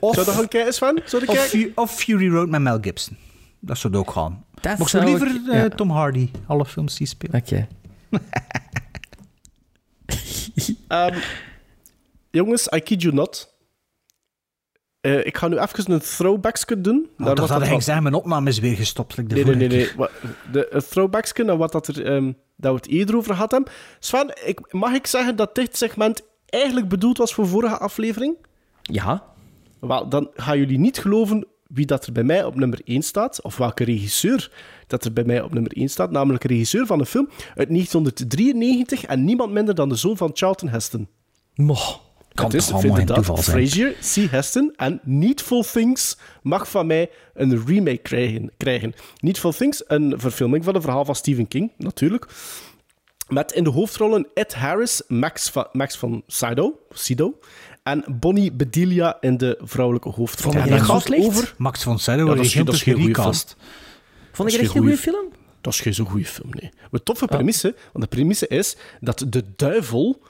Of, 0.00 0.14
Zou 0.14 0.26
dat 0.26 0.34
gaan 0.34 0.48
kijken, 0.48 0.72
Sven? 0.74 1.02
Zou 1.04 1.26
of, 1.26 1.34
kijken? 1.34 1.72
Of 1.74 1.94
Fury 1.94 2.28
Road 2.32 2.48
met 2.48 2.60
Mel 2.60 2.78
Gibson. 2.80 3.16
Dat 3.60 3.78
zou 3.78 3.92
het 3.92 4.02
ook 4.02 4.10
gaan. 4.10 4.44
Dat 4.54 4.62
maar 4.64 4.72
ik 4.80 4.88
zou 4.88 4.88
zou 4.88 5.04
liever 5.30 5.54
ik- 5.54 5.62
eh. 5.70 5.76
Tom 5.76 5.90
Hardy, 5.90 6.30
alle 6.46 6.64
films 6.66 6.96
die 6.96 7.06
spelen. 7.06 7.40
Oké. 7.40 7.66
Ehm, 10.88 11.18
jongens, 12.30 12.68
I 12.74 12.80
kid 12.80 13.02
you 13.02 13.14
not. 13.14 13.54
Eh, 15.06 15.26
ik 15.26 15.36
ga 15.36 15.48
nu 15.48 15.58
even 15.58 15.92
een 15.92 16.00
throwbacksje 16.00 16.80
doen. 16.80 17.08
Naar 17.16 17.34
dat 17.34 17.48
had 17.48 17.58
er 17.60 17.64
ik 17.66 17.72
van- 17.72 17.82
zeggen, 17.82 18.02
mijn 18.02 18.14
opname 18.14 18.48
is 18.48 18.58
weer 18.58 18.76
gestopt. 18.76 19.16
like 19.16 19.28
de 19.28 19.34
Nee, 19.34 19.44
nee, 19.56 19.68
nee. 19.68 19.68
vorige 19.68 19.96
nee. 19.96 19.96
Wat- 19.96 20.10
De, 20.52 20.66
een 20.74 20.80
throwbacksje 20.82 21.42
naar 21.42 21.56
wat 21.56 21.72
dat, 21.72 21.86
er, 21.86 22.04
ehm, 22.06 22.32
dat 22.56 22.70
we 22.72 22.76
het 22.78 22.88
eerder 22.88 23.16
over 23.16 23.34
gehad 23.34 23.50
hebben. 23.50 23.72
Sven, 23.98 24.34
ik, 24.44 24.72
mag 24.72 24.92
ik 24.94 25.06
zeggen 25.06 25.36
dat 25.36 25.54
dit 25.54 25.76
segment 25.76 26.22
eigenlijk 26.46 26.88
bedoeld 26.88 27.18
was 27.18 27.34
voor 27.34 27.46
vorige 27.46 27.78
aflevering? 27.78 28.36
Ja. 28.82 29.24
Wel, 29.80 30.08
dan 30.08 30.30
gaan 30.34 30.58
jullie 30.58 30.78
niet 30.78 30.98
geloven 30.98 31.46
wie 31.66 31.86
dat 31.86 32.06
er 32.06 32.12
bij 32.12 32.22
mij 32.24 32.44
op 32.44 32.54
nummer 32.54 32.80
1 32.84 33.02
staat, 33.02 33.42
of 33.42 33.56
welke 33.56 33.84
regisseur 33.84 34.50
dat 34.86 35.04
er 35.04 35.12
bij 35.12 35.24
mij 35.24 35.40
op 35.42 35.52
nummer 35.52 35.72
1 35.76 35.88
staat, 35.88 36.10
namelijk 36.10 36.44
een 36.44 36.50
regisseur 36.50 36.86
van 36.86 36.98
een 37.00 37.06
film 37.06 37.28
uit 37.54 37.68
1993 37.68 39.04
en 39.04 39.24
niemand 39.24 39.52
minder 39.52 39.74
dan 39.74 39.88
de 39.88 39.94
zoon 39.96 40.16
van 40.16 40.30
Charlton 40.34 40.68
Heston. 40.68 41.08
Moch. 41.54 42.04
Kan 42.36 42.46
het 42.46 42.54
is 42.54 42.66
toch 42.66 42.84
allemaal 42.84 43.04
toeval 43.04 43.36
zijn? 43.36 43.68
Frazier, 43.68 43.92
C. 43.92 44.30
Heston 44.30 44.72
en 44.76 45.00
Needful 45.02 45.62
Things 45.72 46.16
mag 46.42 46.70
van 46.70 46.86
mij 46.86 47.10
een 47.34 47.66
remake 47.66 47.96
krijgen. 47.96 48.50
krijgen. 48.56 48.94
Needful 49.20 49.52
Things, 49.52 49.82
een 49.86 50.14
verfilming 50.16 50.64
van 50.64 50.74
een 50.74 50.82
verhaal 50.82 51.04
van 51.04 51.14
Stephen 51.14 51.48
King, 51.48 51.72
natuurlijk. 51.76 52.26
Met 53.28 53.52
in 53.52 53.64
de 53.64 53.70
hoofdrollen 53.70 54.26
Ed 54.34 54.54
Harris, 54.54 55.02
Max 55.08 55.50
van, 55.50 55.66
Max 55.72 55.96
van 55.96 56.22
Sydow, 56.26 56.74
Sido 56.90 57.38
en 57.82 58.04
Bonnie 58.20 58.52
Bedelia 58.52 59.16
in 59.20 59.36
de 59.36 59.58
vrouwelijke 59.62 60.08
hoofdrol. 60.08 60.52
Vond 60.52 60.64
je 60.64 60.70
dat 60.70 61.14
over... 61.18 61.54
Max 61.56 61.82
von 61.82 61.98
Sydow 61.98 62.28
Ja, 62.28 62.34
dat 62.34 62.44
is 62.44 62.52
geen- 62.52 62.94
goeie 62.94 63.14
gerecast. 63.14 63.56
Vond 64.32 64.48
is 64.48 64.54
echt 64.54 64.64
een 64.64 64.70
geen 64.70 64.82
goede 64.82 64.96
film? 64.96 65.24
Dat 65.60 65.72
is 65.72 65.80
geen 65.80 65.94
zo'n 65.94 66.06
goede 66.06 66.24
film, 66.26 66.50
nee. 66.50 66.70
Een 66.90 67.02
toffe 67.02 67.26
premisse, 67.26 67.74
want 67.92 68.04
de 68.10 68.16
premisse 68.16 68.48
is 68.48 68.76
dat 69.00 69.24
de 69.28 69.44
duivel 69.56 70.22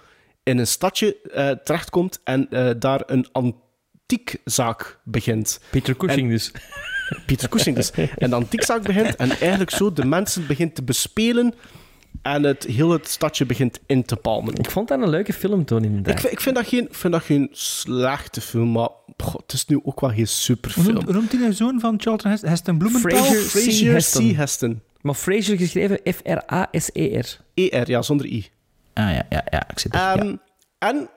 in 0.46 0.58
een 0.58 0.66
stadje 0.66 1.20
eh, 1.20 1.50
terechtkomt 1.50 2.20
en 2.24 2.50
eh, 2.50 2.70
daar 2.78 3.02
een 3.06 3.26
antiekzaak 3.32 4.98
begint. 5.04 5.60
Peter 5.70 5.96
Cushing 5.96 6.30
dus. 6.30 6.52
Pieter 7.26 7.48
Cushing 7.48 7.76
dus. 7.76 7.90
En 7.90 8.30
de 8.30 8.36
antiekzaak 8.36 8.82
begint 8.82 9.16
en 9.16 9.30
eigenlijk 9.30 9.70
zo 9.70 9.92
de 9.92 10.04
mensen 10.04 10.46
begint 10.46 10.74
te 10.74 10.82
bespelen 10.82 11.54
en 12.22 12.42
het 12.42 12.64
heel 12.64 12.90
het 12.90 13.08
stadje 13.08 13.46
begint 13.46 13.80
in 13.86 14.04
te 14.04 14.16
palmen. 14.16 14.54
Ik 14.54 14.70
vond 14.70 14.88
dat 14.88 15.02
een 15.02 15.08
leuke 15.08 15.32
film 15.32 15.64
toen 15.64 15.84
inderdaad. 15.84 16.14
Ik 16.14 16.20
vind, 16.20 16.32
ik 16.32 16.40
vind, 16.40 16.56
dat, 16.56 16.66
geen, 16.66 16.88
vind 16.90 17.12
dat 17.12 17.22
geen 17.22 17.48
slechte 17.52 18.40
film, 18.40 18.72
maar 18.72 18.88
het 19.16 19.52
is 19.52 19.66
nu 19.66 19.80
ook 19.82 20.00
wel 20.00 20.10
geen 20.10 20.28
superfilm. 20.28 21.04
noemt, 21.06 21.32
hij 21.32 21.40
nou 21.40 21.52
zoon 21.52 21.80
van 21.80 22.00
Charlton 22.00 22.30
Heston? 22.30 22.48
Heston 22.48 22.78
Blumenthal? 22.78 23.10
Fraser 23.10 23.42
Frazier 23.42 23.90
C. 23.90 23.94
Heston. 23.94 24.32
C. 24.32 24.36
Heston. 24.36 24.80
Maar 25.00 25.14
Fraser 25.14 25.56
geschreven 25.56 26.00
F-R-A-S-E-R. 26.04 27.38
ER, 27.54 27.90
ja, 27.90 28.02
zonder 28.02 28.26
I. 28.26 28.50
Ah 28.96 29.12
ja, 29.12 29.26
ja, 29.28 29.44
ja, 29.50 29.68
ik 29.70 29.78
zit 29.78 29.94
er. 29.94 30.00
Ehm, 30.00 30.26
ja. 30.26 30.38
En 30.78 31.08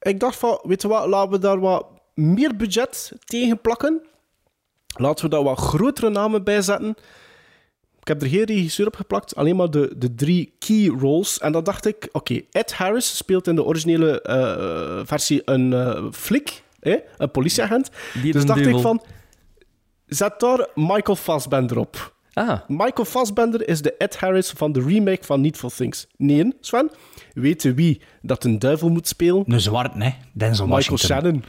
ik 0.00 0.20
dacht 0.20 0.36
van, 0.36 0.60
weet 0.62 0.82
je 0.82 0.88
wat, 0.88 1.06
laten 1.06 1.30
we 1.30 1.38
daar 1.38 1.60
wat 1.60 1.86
meer 2.14 2.56
budget 2.56 3.12
tegen 3.24 3.60
plakken. 3.60 4.02
Laten 4.96 5.24
we 5.24 5.30
daar 5.30 5.42
wat 5.42 5.58
grotere 5.58 6.10
namen 6.10 6.44
bij 6.44 6.62
zetten. 6.62 6.96
Ik 8.00 8.08
heb 8.08 8.22
er 8.22 8.28
geen 8.28 8.44
regisseur 8.44 8.86
op 8.86 8.96
geplakt, 8.96 9.36
alleen 9.36 9.56
maar 9.56 9.70
de, 9.70 9.92
de 9.96 10.14
drie 10.14 10.54
key 10.58 10.86
roles. 10.86 11.38
En 11.38 11.52
dan 11.52 11.64
dacht 11.64 11.86
ik, 11.86 12.08
oké, 12.12 12.40
Ed 12.50 12.74
Harris 12.74 13.16
speelt 13.16 13.46
in 13.46 13.54
de 13.54 13.64
originele 13.64 14.22
eh, 14.22 15.00
versie 15.04 15.42
een 15.44 15.72
eh 15.72 16.04
flik, 16.12 16.62
hè, 16.80 16.96
een 17.16 17.30
politieagent. 17.30 17.90
Die 18.22 18.32
dus 18.32 18.46
dacht 18.46 18.66
ik 18.66 18.78
van, 18.78 19.02
zet 20.06 20.40
daar 20.40 20.68
Michael 20.74 21.16
Fassbender 21.16 21.78
op. 21.78 22.13
Ah, 22.34 22.60
Michael 22.68 23.04
Fassbender 23.04 23.68
is 23.68 23.82
de 23.82 23.94
Ed 23.96 24.16
Harris 24.16 24.50
van 24.50 24.72
de 24.72 24.82
remake 24.82 25.24
van 25.24 25.40
Needful 25.40 25.70
Things. 25.70 26.06
Nee, 26.16 26.52
Sven? 26.60 26.90
Weten 27.34 27.74
wie 27.74 28.00
dat 28.22 28.44
een 28.44 28.58
duivel 28.58 28.88
moet 28.88 29.08
spelen? 29.08 29.44
Een 29.46 29.60
zwart, 29.60 29.94
nee. 29.94 30.14
Denzel 30.32 30.66
Michael 30.66 30.96
Washington. 30.96 31.08
Shannon. 31.08 31.44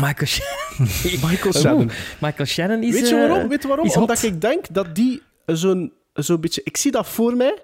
Michael 0.00 0.26
Shannon. 0.26 0.90
Michael 1.30 1.52
Shannon. 1.52 1.90
Michael 2.20 2.46
Shannon 2.46 2.82
is... 2.82 2.92
Weet 2.92 3.08
je 3.08 3.14
eh, 3.14 3.28
waarom? 3.28 3.48
Weet 3.48 3.62
je 3.62 3.68
waarom? 3.68 3.90
Omdat 3.90 4.22
ik 4.22 4.40
denk 4.40 4.66
dat 4.70 4.94
die 4.94 5.22
zo'n 5.46 5.92
zo'n 6.12 6.40
beetje... 6.40 6.60
Ik 6.64 6.76
zie 6.76 6.90
dat 6.90 7.06
voor 7.06 7.36
mij, 7.36 7.62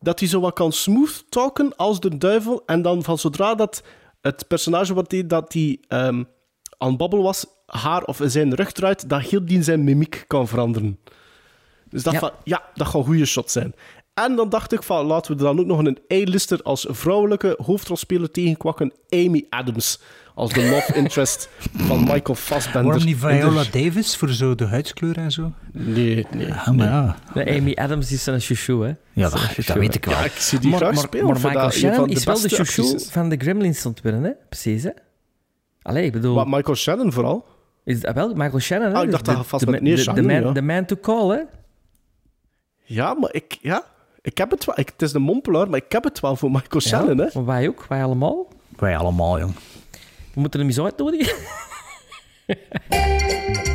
dat 0.00 0.18
hij 0.18 0.28
zo 0.28 0.40
wat 0.40 0.54
kan 0.54 0.72
smooth 0.72 1.24
talken 1.28 1.76
als 1.76 2.00
de 2.00 2.18
duivel. 2.18 2.62
En 2.66 2.82
dan 2.82 3.02
van 3.02 3.18
zodra 3.18 3.54
dat 3.54 3.82
het 4.20 4.48
personage 4.48 4.94
wat 4.94 5.10
die, 5.10 5.26
dat 5.26 5.52
die 5.52 5.80
ehm, 5.88 6.22
aan 6.78 6.88
het 6.88 6.96
babbelen 6.96 7.24
was, 7.24 7.46
haar 7.66 8.02
of 8.02 8.20
zijn 8.24 8.54
rug 8.54 8.72
draait, 8.72 9.08
dat 9.08 9.20
heel 9.20 9.44
die 9.44 9.62
zijn 9.62 9.84
mimiek 9.84 10.24
kan 10.26 10.48
veranderen. 10.48 10.98
Dus 11.92 12.02
dat 12.02 12.12
Ja. 12.12 12.18
van, 12.18 12.30
ja, 12.44 12.62
dat 12.74 12.86
gaan 12.86 13.04
goede 13.04 13.26
shots 13.26 13.52
zijn. 13.52 13.74
En 14.14 14.36
dan 14.36 14.48
dacht 14.48 14.72
ik 14.72 14.82
van, 14.82 15.06
laten 15.06 15.32
we 15.32 15.38
er 15.38 15.44
dan 15.44 15.60
ook 15.60 15.66
nog 15.66 15.78
een 15.78 15.98
A-lister 16.12 16.62
als 16.62 16.86
vrouwelijke 16.90 17.54
hoofdrolspeler 17.64 18.30
tegenkwakken, 18.30 18.92
Amy 19.08 19.46
Adams. 19.48 20.00
Als 20.34 20.52
de 20.52 20.68
love 20.68 20.94
interest 21.00 21.48
van 21.76 22.00
Michael 22.00 22.34
Fassbender. 22.34 22.84
Waarom 22.84 23.04
niet 23.04 23.16
Viola 23.16 23.64
Davis 23.70 24.16
voor 24.16 24.28
zo 24.28 24.54
de 24.54 24.66
huidskleur 24.66 25.16
en 25.16 25.30
zo? 25.30 25.52
Nee, 25.72 26.26
nee. 26.34 26.52
Ah, 26.52 26.68
maar 26.68 26.86
ja. 26.86 27.16
Nee, 27.34 27.60
Amy 27.60 27.74
Adams 27.74 28.12
is 28.12 28.26
een 28.26 28.40
chouchou, 28.40 28.86
hè. 28.86 28.94
Ja, 29.12 29.28
dat, 29.28 29.66
dat 29.66 29.76
weet 29.76 29.94
ik 29.94 30.04
wel. 30.04 30.14
Ja, 30.14 30.24
ik 30.24 30.32
zie 30.32 30.58
die 30.58 30.70
maar, 30.70 30.78
graag 30.78 30.94
maar, 30.94 31.02
spelen. 31.02 31.26
maar 31.26 31.34
Michael 31.34 31.70
Shannon 31.70 32.08
de 32.08 32.14
is 32.14 32.24
wel 32.24 32.40
de 32.40 32.48
chouchou 32.48 33.00
van 33.10 33.28
de 33.28 33.36
Gremlins 33.36 33.86
ontwinnen, 33.86 34.22
hè? 34.22 34.30
Precies, 34.48 34.82
hè? 34.82 34.90
Allee, 35.82 36.04
ik 36.04 36.12
bedoel... 36.12 36.34
Wat, 36.34 36.46
Michael 36.46 36.76
Shannon 36.76 37.12
vooral? 37.12 37.46
Is, 37.84 38.04
ah, 38.04 38.14
wel, 38.14 38.34
Michael 38.34 38.60
Shannon, 38.60 38.88
hè? 38.88 38.94
Ah, 38.94 39.04
ik 39.04 39.10
dacht 39.10 39.24
dat 39.24 39.46
vast 39.46 39.64
de, 39.64 39.70
met 39.70 39.80
de, 39.80 39.86
neer 39.86 40.14
de, 40.14 40.22
man, 40.22 40.40
ja. 40.40 40.52
the 40.52 40.62
man 40.62 40.84
to 40.84 40.96
call, 40.96 41.28
hè? 41.28 41.42
Ja, 42.92 43.14
maar 43.14 43.34
ik... 43.34 43.58
Ja, 43.60 43.84
ik 44.22 44.38
heb 44.38 44.50
het 44.50 44.64
wel. 44.64 44.78
Ik, 44.78 44.88
het 44.88 45.02
is 45.02 45.12
een 45.12 45.22
mompelaar, 45.22 45.70
maar 45.70 45.80
ik 45.84 45.92
heb 45.92 46.04
het 46.04 46.20
wel 46.20 46.36
voor 46.36 46.50
Michael 46.50 46.80
Shannon, 46.80 47.18
hè. 47.18 47.26
Maar 47.34 47.44
wij 47.44 47.68
ook, 47.68 47.86
wij 47.88 48.04
allemaal. 48.04 48.48
Wij 48.76 48.96
allemaal, 48.96 49.38
jong. 49.38 49.54
We 50.34 50.40
moeten 50.40 50.60
hem 50.60 50.68
eens 50.68 50.80
uitnodigen. 50.80 51.36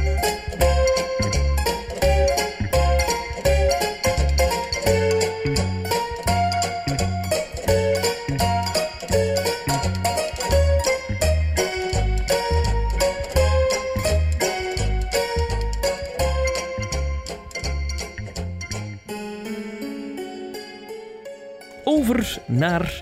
Over 22.09 22.39
naar 22.45 23.01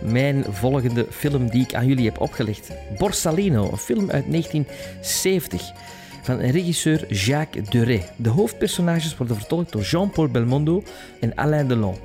mijn 0.00 0.44
volgende 0.48 1.06
film 1.10 1.48
die 1.48 1.62
ik 1.62 1.74
aan 1.74 1.86
jullie 1.86 2.04
heb 2.04 2.20
opgelegd. 2.20 2.70
Borsalino, 2.98 3.70
een 3.70 3.78
film 3.78 4.10
uit 4.10 4.24
1970 4.30 5.72
van 6.22 6.38
regisseur 6.38 7.12
Jacques 7.12 7.68
Deray. 7.68 8.08
De 8.16 8.28
hoofdpersonages 8.28 9.16
worden 9.16 9.36
vertolkt 9.36 9.72
door 9.72 9.82
Jean-Paul 9.82 10.28
Belmondo 10.28 10.82
en 11.20 11.34
Alain 11.34 11.68
Delon. 11.68 11.96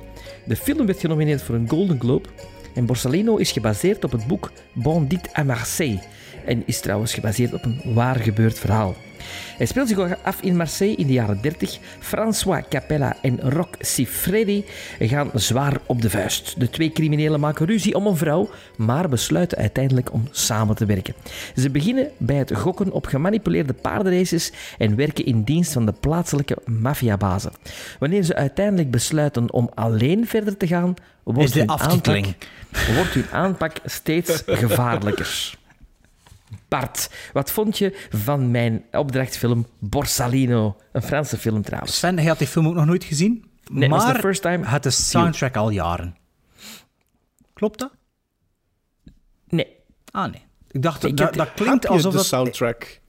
De 0.44 0.56
film 0.56 0.86
werd 0.86 1.00
genomineerd 1.00 1.42
voor 1.42 1.54
een 1.54 1.68
Golden 1.68 2.00
Globe 2.00 2.28
en 2.74 2.86
Borsalino 2.86 3.36
is 3.36 3.52
gebaseerd 3.52 4.04
op 4.04 4.12
het 4.12 4.26
boek 4.26 4.52
Bandit 4.72 5.38
à 5.38 5.42
Marseille 5.42 6.00
en 6.46 6.62
is 6.66 6.80
trouwens 6.80 7.14
gebaseerd 7.14 7.52
op 7.52 7.64
een 7.64 7.80
waar 7.94 8.16
gebeurd 8.16 8.58
verhaal. 8.58 8.94
Hij 9.56 9.66
speelt 9.66 9.88
zich 9.88 10.22
af 10.22 10.40
in 10.40 10.56
Marseille 10.56 10.96
in 10.96 11.06
de 11.06 11.12
jaren 11.12 11.40
30. 11.40 11.78
François 11.98 12.64
Capella 12.68 13.16
en 13.22 13.40
Roc 13.40 13.68
Siffredi 13.78 14.64
gaan 14.98 15.30
zwaar 15.34 15.76
op 15.86 16.02
de 16.02 16.10
vuist. 16.10 16.60
De 16.60 16.70
twee 16.70 16.92
criminelen 16.92 17.40
maken 17.40 17.66
ruzie 17.66 17.94
om 17.94 18.06
een 18.06 18.16
vrouw, 18.16 18.50
maar 18.76 19.08
besluiten 19.08 19.58
uiteindelijk 19.58 20.12
om 20.12 20.28
samen 20.30 20.76
te 20.76 20.86
werken. 20.86 21.14
Ze 21.56 21.70
beginnen 21.70 22.10
bij 22.18 22.36
het 22.36 22.56
gokken 22.56 22.92
op 22.92 23.06
gemanipuleerde 23.06 23.72
paardenraces 23.72 24.52
en 24.78 24.96
werken 24.96 25.24
in 25.24 25.42
dienst 25.42 25.72
van 25.72 25.86
de 25.86 25.92
plaatselijke 25.92 26.56
maffiabazen. 26.64 27.52
Wanneer 27.98 28.22
ze 28.22 28.34
uiteindelijk 28.34 28.90
besluiten 28.90 29.52
om 29.52 29.70
alleen 29.74 30.26
verder 30.26 30.56
te 30.56 30.66
gaan, 30.66 30.94
wordt, 31.22 31.54
hun, 31.54 31.70
aanpak, 31.70 32.24
wordt 32.94 33.14
hun 33.14 33.30
aanpak 33.30 33.76
steeds 33.84 34.42
gevaarlijker. 34.46 35.54
Bart, 36.68 37.10
wat 37.32 37.50
vond 37.50 37.78
je 37.78 38.06
van 38.10 38.50
mijn 38.50 38.84
opdrachtfilm 38.92 39.66
Borsalino? 39.78 40.76
Een 40.92 41.02
Franse 41.02 41.38
film 41.38 41.62
trouwens. 41.62 41.96
Sven, 41.98 42.16
hij 42.18 42.26
had 42.26 42.38
die 42.38 42.46
film 42.46 42.66
ook 42.68 42.74
nog 42.74 42.84
nooit 42.86 43.04
gezien. 43.04 43.44
Nee, 43.70 43.88
maar 43.88 43.98
was 44.04 44.12
de 44.12 44.18
first 44.18 44.42
time. 44.42 44.64
had 44.66 44.82
de 44.82 44.90
soundtrack 44.90 45.56
al 45.56 45.70
jaren. 45.70 46.16
Klopt 47.52 47.78
dat? 47.78 47.90
Nee, 49.48 49.66
Ah, 50.10 50.30
nee. 50.30 50.42
Ik 50.70 50.82
dacht, 50.82 51.04
Ik 51.04 51.16
dat, 51.16 51.26
heb- 51.26 51.36
dat 51.36 51.46
Heb 51.46 51.56
klinkt 51.56 51.82
je 51.82 51.88
alsof 51.88 52.10
de 52.12 52.16
dat... 52.18 52.26
soundtrack? 52.26 53.00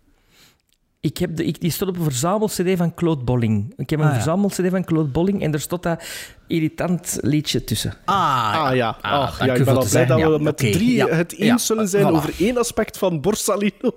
Ik 1.06 1.18
heb 1.18 1.36
de, 1.36 1.46
ik, 1.46 1.62
die 1.62 1.72
stond 1.72 1.90
op 1.92 1.98
een 1.98 2.04
verzamel-cd 2.04 2.78
van 2.78 2.94
Claude 2.94 3.24
Bolling. 3.24 3.74
Ik 3.78 3.90
heb 3.90 4.00
een 4.00 4.06
Ah, 4.06 4.12
ja. 4.12 4.16
verzamel-cd 4.22 4.70
van 4.70 4.84
Claude 4.86 5.10
Bolling 5.10 5.42
en 5.42 5.54
er 5.54 5.60
stond 5.60 5.84
dat 5.84 6.04
irritant 6.48 7.18
liedje 7.22 7.64
tussen. 7.64 7.94
Ah, 8.06 8.66
Ah 8.68 8.76
ja, 8.76 8.98
Ah, 9.02 9.36
ja 9.40 9.56
u 9.56 9.60
ik 9.60 9.66
ben 9.66 9.76
al 9.78 9.86
blij 9.90 10.06
dat 10.06 10.22
we 10.22 10.28
Ja, 10.30 10.38
met 10.38 10.58
drie 10.58 10.94
Ja, 10.96 11.08
het 11.08 11.32
eens 11.32 11.46
ja, 11.48 11.58
zullen 11.58 11.88
zijn 11.88 12.04
voilà. 12.06 12.16
over 12.16 12.34
één 12.40 12.58
aspect 12.58 12.98
van 12.98 13.22
Borsalino. 13.22 13.92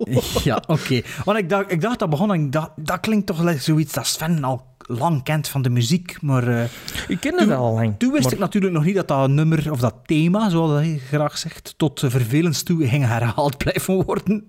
Ja, 0.45 0.63
oké. 0.67 1.01
Want 1.25 1.39
ik 1.39 1.49
dacht, 1.49 1.73
ik 1.73 1.81
dacht 1.81 1.99
dat 1.99 2.11
begon 2.11 2.33
en 2.33 2.45
ik 2.45 2.53
dacht, 2.53 2.71
dat 2.77 3.01
klinkt 3.01 3.27
toch 3.27 3.55
zoiets 3.61 3.93
dat 3.93 4.07
Sven 4.07 4.45
al 4.45 4.63
lang 4.91 5.23
kent 5.23 5.49
van 5.49 5.63
de 5.63 5.71
muziek. 5.71 6.17
Maar 6.23 6.49
eh, 6.49 6.65
Ik 7.09 7.21
ken 7.21 7.39
het 7.39 7.51
al 7.51 7.75
lang. 7.75 7.95
toen 7.99 8.11
wist 8.13 8.25
maar- 8.25 8.33
ik 8.33 8.39
natuurlijk 8.39 8.73
nog 8.75 8.85
niet 8.85 8.95
dat 8.95 9.09
dat 9.09 9.29
nummer 9.31 9.71
of 9.71 9.81
dat 9.81 9.95
thema, 10.07 10.49
zoals 10.49 10.71
hij 10.73 11.01
graag 11.09 11.39
zegt, 11.39 11.75
tot 11.77 12.03
uh, 12.03 12.11
vervelens 12.11 12.63
toe 12.63 12.87
ging 12.89 13.05
herhaald 13.07 13.57
blijven 13.65 14.05
worden. 14.05 14.47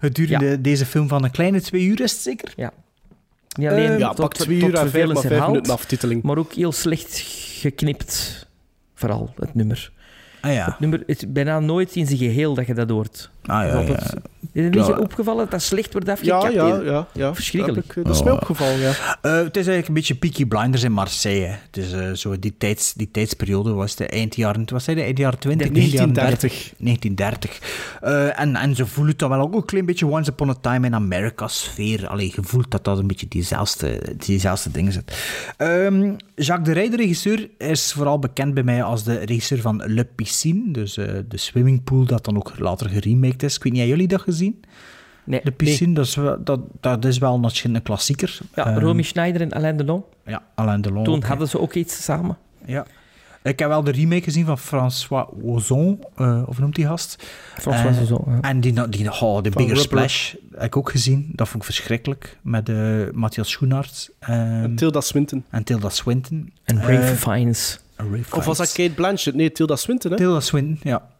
Gedurende 0.00 0.44
Ja. 0.46 0.56
deze 0.56 0.86
film 0.86 1.08
van 1.08 1.24
een 1.24 1.30
kleine 1.30 1.60
twee 1.60 1.84
uur 1.84 2.00
is 2.00 2.12
het 2.12 2.20
zeker? 2.20 2.52
Ja. 2.56 2.72
Niet 3.58 3.68
alleen 3.68 3.90
Eh, 3.90 3.98
Ja, 3.98 4.08
tot, 4.08 4.16
pak 4.20 4.34
twee 4.34 4.58
tot 4.58 4.68
uur 4.68 4.74
en 4.74 4.80
vijf, 4.80 4.90
vervelens 4.90 5.12
maar 5.12 5.20
vijf 5.22 5.32
herhaald, 5.34 5.52
minuten 5.52 5.72
aftiteling. 5.74 6.22
maar 6.22 6.38
ook 6.38 6.52
heel 6.52 6.72
slecht 6.72 7.18
geknipt. 7.60 8.46
Vooral 8.94 9.32
het 9.38 9.54
nummer. 9.54 9.92
Ah 10.42 10.52
ja. 10.52 10.64
Het 10.64 10.80
nummer 10.80 10.98
het 11.06 11.08
is 11.22 11.24
bijna 11.32 11.60
nooit 11.60 11.96
in 11.96 12.06
zijn 12.06 12.18
geheel 12.18 12.54
dat 12.54 12.66
je 12.66 12.74
dat 12.74 12.90
hoort. 12.90 13.30
Ah 13.46 13.64
ja, 13.64 13.72
Bijvoorbeeld, 13.72 14.10
ja. 14.12 14.18
Is 14.52 14.64
het 14.64 14.74
niet 14.74 14.86
Ja. 14.86 14.98
opgevallen 14.98 15.40
dat 15.42 15.50
dat 15.50 15.62
slecht 15.62 15.92
wordt 15.92 16.06
Ja, 16.06 16.12
afgekapt? 16.12 16.52
ja, 16.54 16.80
ja. 16.92 17.06
ja. 17.12 17.34
Verschrikkelijk. 17.34 17.86
Dat, 17.86 17.94
heb 17.94 18.04
ik, 18.04 18.10
dat 18.10 18.16
is 18.16 18.22
mij 18.22 18.32
Oh. 18.32 18.38
opgevallen, 18.38 18.78
ja. 18.78 18.90
Eh, 19.22 19.32
het 19.34 19.56
is 19.56 19.66
eigenlijk 19.66 19.88
een 19.88 19.94
beetje 19.94 20.14
Peaky 20.14 20.46
Blinders 20.46 20.82
in 20.82 20.92
Marseille. 20.92 21.44
hè. 21.46 21.54
Het 21.66 21.76
is 21.76 21.92
eh, 21.92 22.12
zo 22.12 22.38
die, 22.38 22.54
tijds, 22.58 22.92
die 22.92 23.10
tijdsperiode 23.10 23.72
was 23.72 23.96
de 23.96 24.06
eind 24.06 24.36
jaren, 24.36 24.64
wat 24.66 24.82
zei 24.82 24.96
je, 24.96 25.02
eind 25.02 25.18
jaren 25.18 25.38
20? 25.38 25.66
De 25.66 25.72
begin 25.72 25.88
jaren 25.90 26.12
1930. 26.12 26.72
1930. 26.78 27.60
Eh, 28.00 28.40
en, 28.40 28.56
en 28.56 28.74
ze 28.76 28.86
voelen 28.86 29.10
het 29.12 29.20
dan 29.20 29.30
wel 29.30 29.40
ook 29.40 29.54
een 29.54 29.64
klein 29.64 29.86
beetje 29.86 30.06
Once 30.06 30.30
Upon 30.30 30.48
a 30.50 30.54
Time 30.60 30.86
in 30.86 30.94
America 30.94 31.48
sfeer. 31.48 32.08
Allee, 32.08 32.32
je 32.36 32.42
voelt 32.42 32.70
dat 32.70 32.84
dat 32.84 32.98
een 32.98 33.06
beetje 33.06 33.28
diezelfde, 33.28 34.00
diezelfde 34.16 34.70
dingen 34.70 34.92
zit. 34.92 35.16
Ehm, 35.56 36.12
Jacques 36.34 36.66
de 36.66 36.72
Rij, 36.72 36.90
de 36.90 36.96
regisseur, 36.96 37.48
is 37.58 37.92
vooral 37.92 38.18
bekend 38.18 38.54
bij 38.54 38.62
mij 38.62 38.82
als 38.82 39.04
de 39.04 39.14
regisseur 39.18 39.60
van 39.60 39.82
Le 39.86 40.04
Piscine. 40.32 40.72
Dus 40.72 40.96
eh, 40.96 41.14
de 41.28 41.36
swimmingpool 41.36 42.04
dat 42.04 42.24
dan 42.24 42.36
ook 42.36 42.58
later 42.58 42.88
geremaked 42.88 43.42
is. 43.42 43.56
Ik 43.56 43.62
weet 43.62 43.72
niet, 43.72 43.80
hebben 43.80 43.98
jullie 44.00 44.16
dat 44.16 44.20
gezien? 44.22 44.60
Nee, 45.24 45.40
De 45.44 45.50
Piscine, 45.50 45.94
dat, 45.94 46.06
is 46.06 46.14
wel, 46.14 46.44
dat, 46.44 46.60
dat 46.80 47.04
is 47.04 47.18
wel 47.18 47.34
een, 47.62 47.74
een 47.74 47.82
klassieker. 47.82 48.38
Ja, 48.54 48.66
Ehm, 48.66 48.78
Romy 48.78 49.02
Schneider 49.02 49.40
en 49.40 49.52
Alain 49.52 49.76
Delon. 49.76 50.04
ja, 50.26 50.42
Alain 50.54 50.80
Delon. 50.80 51.04
Toen 51.04 51.14
ook, 51.16 51.24
hadden 51.24 51.48
ze 51.48 51.60
ook 51.60 51.74
iets 51.74 52.04
samen. 52.04 52.36
Ja. 52.64 52.86
Ik 53.42 53.58
heb 53.58 53.68
wel 53.68 53.84
de 53.84 53.90
remake 53.90 54.22
gezien 54.22 54.44
van 54.46 54.58
François 54.58 55.26
Ozon, 55.42 56.04
eh 56.16 56.42
of 56.46 56.58
noemt 56.58 56.74
die 56.74 56.86
gast? 56.86 57.22
François 57.58 58.00
Ozon, 58.00 58.24
ja. 58.26 58.40
En 58.40 58.60
die, 58.60 58.88
die 58.88 59.10
oh, 59.20 59.42
de 59.42 59.50
Van 59.52 59.62
Bigger. 59.62 59.76
Splash 59.76 60.34
heb 60.52 60.62
ik 60.62 60.76
ook 60.76 60.90
gezien. 60.90 61.30
Dat 61.32 61.48
vond 61.48 61.62
ik 61.62 61.72
verschrikkelijk. 61.74 62.38
Met 62.42 62.68
eh, 62.68 62.76
Matthias 63.12 63.50
Schoenaert 63.50 64.10
ehm, 64.18 64.74
Tilda 64.74 65.00
Swinton. 65.00 65.44
en 65.50 65.64
Tilda 65.64 65.88
Swinton. 65.88 66.52
En 66.64 66.78
Eh, 66.78 66.84
Fiennes. 68.02 68.30
Of 68.30 68.44
was 68.44 68.56
dat. 68.56 68.72
Kate 68.72 68.92
Blanchett? 68.94 69.36
Nee, 69.36 69.52
Tilda 69.52 69.76
Swinton, 69.76 70.10
hè? 70.10 70.16
Tilda 70.16 70.40
Swinton, 70.40 70.78
ja. 70.82 71.10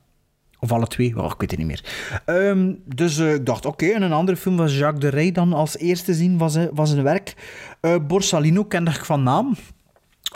Of 0.62 0.72
alle 0.72 0.86
twee, 0.86 1.18
oh, 1.18 1.24
ik 1.24 1.40
weet 1.40 1.50
het 1.50 1.59
niet 1.59 1.68
meer. 1.68 1.84
Ehm, 2.24 2.72
dus 2.84 3.18
eh, 3.18 3.34
ik 3.34 3.46
dacht, 3.46 3.66
oké, 3.66 3.86
en 3.86 4.02
een 4.02 4.12
andere 4.12 4.36
film 4.36 4.56
was 4.56 4.76
Jacques 4.76 5.00
de 5.00 5.09
Rey 5.09 5.32
dan 5.32 5.52
als 5.52 5.78
eerste 5.78 6.14
zien 6.14 6.38
was, 6.38 6.54
eh, 6.54 6.64
was 6.72 6.90
een 6.90 7.02
werk. 7.02 7.34
Eh, 7.80 7.96
Borsalino 8.06 8.64
kende 8.64 8.90
ik 8.90 9.04
van 9.04 9.22
naam. 9.22 9.56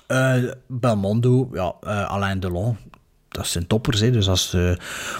Eh, 0.06 0.42
Belmondo, 0.66 1.48
ja, 1.52 1.74
Alain 2.06 2.40
Delon, 2.40 2.76
dat 3.28 3.46
zijn 3.46 3.66
toppers. 3.66 4.00
Hè, 4.00 4.10
dus 4.10 4.28
als, 4.28 4.56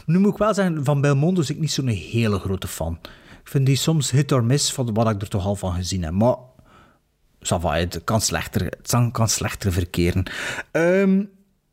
nu 0.06 0.18
moet 0.18 0.32
ik 0.32 0.38
wel 0.38 0.54
zeggen, 0.54 0.84
van 0.84 1.00
Belmondo 1.00 1.40
is 1.40 1.50
ik 1.50 1.58
niet 1.58 1.72
zo'n 1.72 1.86
hele 1.86 2.38
grote 2.38 2.68
fan. 2.68 2.98
Ik 3.42 3.48
vind 3.48 3.66
die 3.66 3.76
soms 3.76 4.10
hit 4.10 4.32
or 4.32 4.44
miss 4.44 4.72
van 4.72 4.94
wat 4.94 5.10
ik 5.10 5.22
er 5.22 5.28
toch 5.28 5.46
al 5.46 5.56
van 5.56 5.74
gezien 5.74 6.02
heb. 6.02 6.12
Maar 6.12 6.36
het 7.48 8.00
kan 8.04 8.20
slechter, 8.20 8.64
het 8.64 9.10
kan- 9.12 9.28
slechter 9.28 9.72
verkeren. 9.72 10.30
Ehm, 10.70 11.24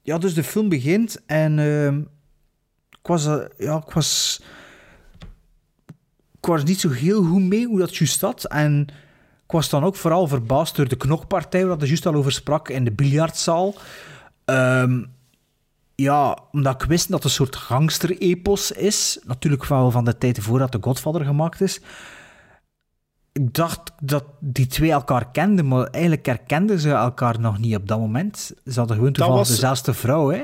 ja, 0.02 0.18
dus 0.18 0.34
de 0.34 0.44
film 0.44 0.70
begint 0.70 1.26
en 1.26 1.60
ehm, 1.60 2.00
ik 2.90 3.08
was, 3.10 3.26
eh, 3.26 3.40
ja, 3.58 3.84
ik 3.88 3.94
was, 3.94 4.41
ik 6.40 6.45
was 6.45 6.64
niet 6.64 6.80
zo 6.80 6.90
heel 6.90 7.24
goed 7.24 7.41
mee 7.41 7.66
hoe 7.68 7.80
dat 7.80 7.95
juist 7.95 8.20
zat. 8.20 8.44
En 8.45 8.88
ik 9.45 9.52
was 9.52 9.70
dan 9.70 9.84
ook 9.84 9.95
vooral 9.95 10.28
verbaasd 10.28 10.76
door 10.76 10.88
de 10.88 10.95
knokpartij 10.95 11.66
waar 11.66 11.82
er 11.82 11.88
juist 11.88 12.06
al 12.06 12.14
over 12.14 12.32
sprak 12.32 12.70
in 12.70 12.84
de 12.84 12.91
biljartzaal. 12.91 13.76
Ehm, 14.45 15.04
ja, 15.95 16.38
omdat 16.52 16.82
ik 16.82 16.88
wist 16.88 17.08
dat 17.08 17.16
het 17.16 17.24
een 17.24 17.30
soort 17.36 17.56
gangster-epos 17.56 18.72
is. 18.72 19.20
Natuurlijk 19.24 19.66
wel 19.66 19.91
van 19.91 20.06
de 20.06 20.18
tijd 20.18 20.40
voordat 20.40 20.72
de 20.72 20.78
Godfather 20.82 21.26
gemaakt 21.26 21.62
is. 21.62 21.82
Ik 23.34 23.53
dacht 23.53 23.91
dat 24.01 24.23
die 24.39 24.68
twee 24.68 24.91
elkaar 24.91 25.31
kenden, 25.31 25.68
maar 25.68 25.88
eigenlijk 25.88 26.26
herkenden 26.26 26.80
ze 26.80 26.89
elkaar 26.91 27.39
nog 27.39 27.57
niet 27.57 27.76
op 27.76 27.88
dat 27.88 27.99
moment. 27.99 28.53
Ze 28.65 28.80
hadden 28.80 28.97
gewoon 28.97 29.11
toevallig 29.14 29.39
was- 29.39 29.49
dezelfde 29.49 29.93
vrouw, 29.93 30.30
hè? 30.30 30.43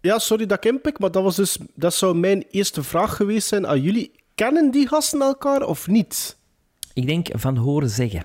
Ja, 0.00 0.18
sorry 0.18 0.46
dat 0.46 0.64
ik 0.64 0.72
inpik, 0.72 0.98
maar 0.98 1.10
dat, 1.10 1.22
was 1.22 1.36
dus, 1.36 1.58
dat 1.74 1.94
zou 1.94 2.16
mijn 2.16 2.44
eerste 2.50 2.82
vraag 2.82 3.16
geweest 3.16 3.48
zijn 3.48 3.66
aan 3.66 3.80
jullie. 3.80 4.12
Kennen 4.34 4.70
die 4.70 4.88
gasten 4.88 5.20
elkaar 5.20 5.62
of 5.62 5.86
niet? 5.86 6.36
Ik 6.94 7.06
denk 7.06 7.28
van 7.32 7.56
horen 7.56 7.90
zeggen. 7.90 8.24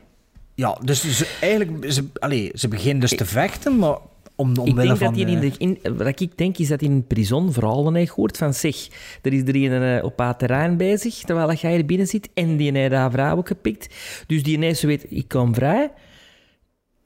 Ja, 0.53 0.77
dus 0.83 1.17
ze, 1.17 1.37
eigenlijk, 1.41 1.91
ze, 1.91 2.05
allez, 2.19 2.49
ze 2.51 2.67
beginnen 2.67 2.99
dus 2.99 3.15
te 3.17 3.25
vechten, 3.25 3.77
maar 3.79 3.97
om, 4.35 4.49
Ik 4.49 4.55
denk 4.75 4.97
van... 4.97 5.13
dat 5.13 5.15
hij 5.15 5.33
in 5.33 5.41
eh, 5.41 5.41
de, 5.41 5.51
in, 5.57 5.79
wat 5.97 6.19
ik 6.19 6.37
denk 6.37 6.57
is 6.57 6.67
dat 6.67 6.81
in 6.81 6.91
een 6.91 7.07
prison 7.07 7.53
vooral 7.53 7.93
hij 7.93 8.09
hoort 8.15 8.37
van 8.37 8.53
zeg, 8.53 8.87
er 9.21 9.33
is 9.33 9.41
er 9.41 9.55
een 9.55 9.97
eh, 9.97 10.03
op 10.03 10.19
haar 10.19 10.37
terrein 10.37 10.77
bezig, 10.77 11.15
terwijl 11.15 11.47
dat 11.47 11.59
jij 11.59 11.77
er 11.77 11.85
binnen 11.85 12.07
zit, 12.07 12.29
en 12.33 12.57
die 12.57 12.71
heeft 12.71 12.93
haar 12.93 13.11
vrouw 13.11 13.37
ook 13.37 13.47
gepikt. 13.47 13.93
Dus 14.27 14.43
die 14.43 14.53
ineens 14.55 14.79
zo 14.79 14.87
weet, 14.87 15.05
ik 15.09 15.27
kom 15.27 15.53
vrij. 15.53 15.91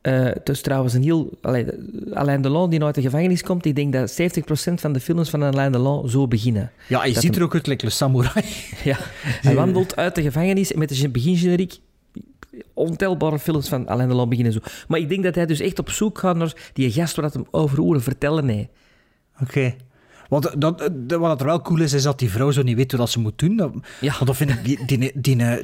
Het 0.02 0.50
is 0.50 0.62
trouwens 0.62 0.94
een 0.94 1.04
heel... 1.04 1.30
Allee, 1.42 1.66
Alain 2.14 2.42
Delon, 2.42 2.70
die 2.70 2.84
uit 2.84 2.96
de 2.96 3.02
gevangenis 3.02 3.44
komt, 3.44 3.66
ik 3.66 3.76
denk 3.76 3.94
dat 3.94 4.22
70% 4.22 4.74
van 4.74 4.94
de 4.94 5.00
films 5.00 5.30
van 5.30 5.44
Alain 5.44 5.72
Delon 5.72 6.10
zo 6.10 6.28
beginnen. 6.28 6.72
ja, 6.88 7.06
je 7.06 7.14
dat 7.14 7.22
ziet 7.22 7.32
hem- 7.32 7.40
er 7.40 7.46
ook 7.48 7.54
uit, 7.54 7.68
like 7.68 7.90
Samurai. 7.90 8.46
Ja, 8.84 8.98
hij 9.22 9.56
wandelt 9.56 9.96
uit 9.96 10.16
de 10.16 10.22
gevangenis 10.22 10.74
met 10.74 11.02
een 11.02 11.12
begingeneriek. 11.12 11.80
Ontelbare 12.74 13.40
films 13.40 13.70
van 13.70 13.88
Alain 13.88 14.08
Delon 14.10 14.30
beginnen 14.30 14.54
zo. 14.54 14.60
Maar 14.88 15.00
ik 15.00 15.10
denk 15.10 15.24
dat 15.24 15.36
hij 15.36 15.46
dus 15.46 15.60
echt 15.60 15.80
op 15.80 15.90
zoek 15.90 16.18
gaat 16.20 16.36
naar 16.36 16.70
die 16.74 16.92
gast 16.92 17.16
waar 17.16 17.26
dat 17.26 17.34
hem 17.34 17.46
over 17.52 17.80
horen 17.80 18.02
vertellen. 18.02 18.46
Nee. 18.46 18.70
Oké. 19.42 19.76
Want 20.30 20.62
dat, 20.62 20.90
dat- 20.98 21.20
wat 21.20 21.40
er 21.40 21.46
wel 21.46 21.62
cool 21.62 21.80
is, 21.82 21.94
is 21.94 22.04
dat 22.04 22.20
die 22.20 22.30
vrouw 22.30 22.52
zo 22.52 22.62
niet 22.62 22.76
weet 22.76 22.92
wat 22.92 23.10
ze 23.10 23.20
moet 23.20 23.40
doen. 23.40 23.56
Dat, 23.56 23.72
Ja. 24.02 24.14
Want 24.14 24.26
dat 24.26 24.36
vind 24.38 24.50
ik, 24.50 24.64
die, 24.64 24.86
die, 24.86 24.98
die, 24.98 25.12
die, 25.22 25.64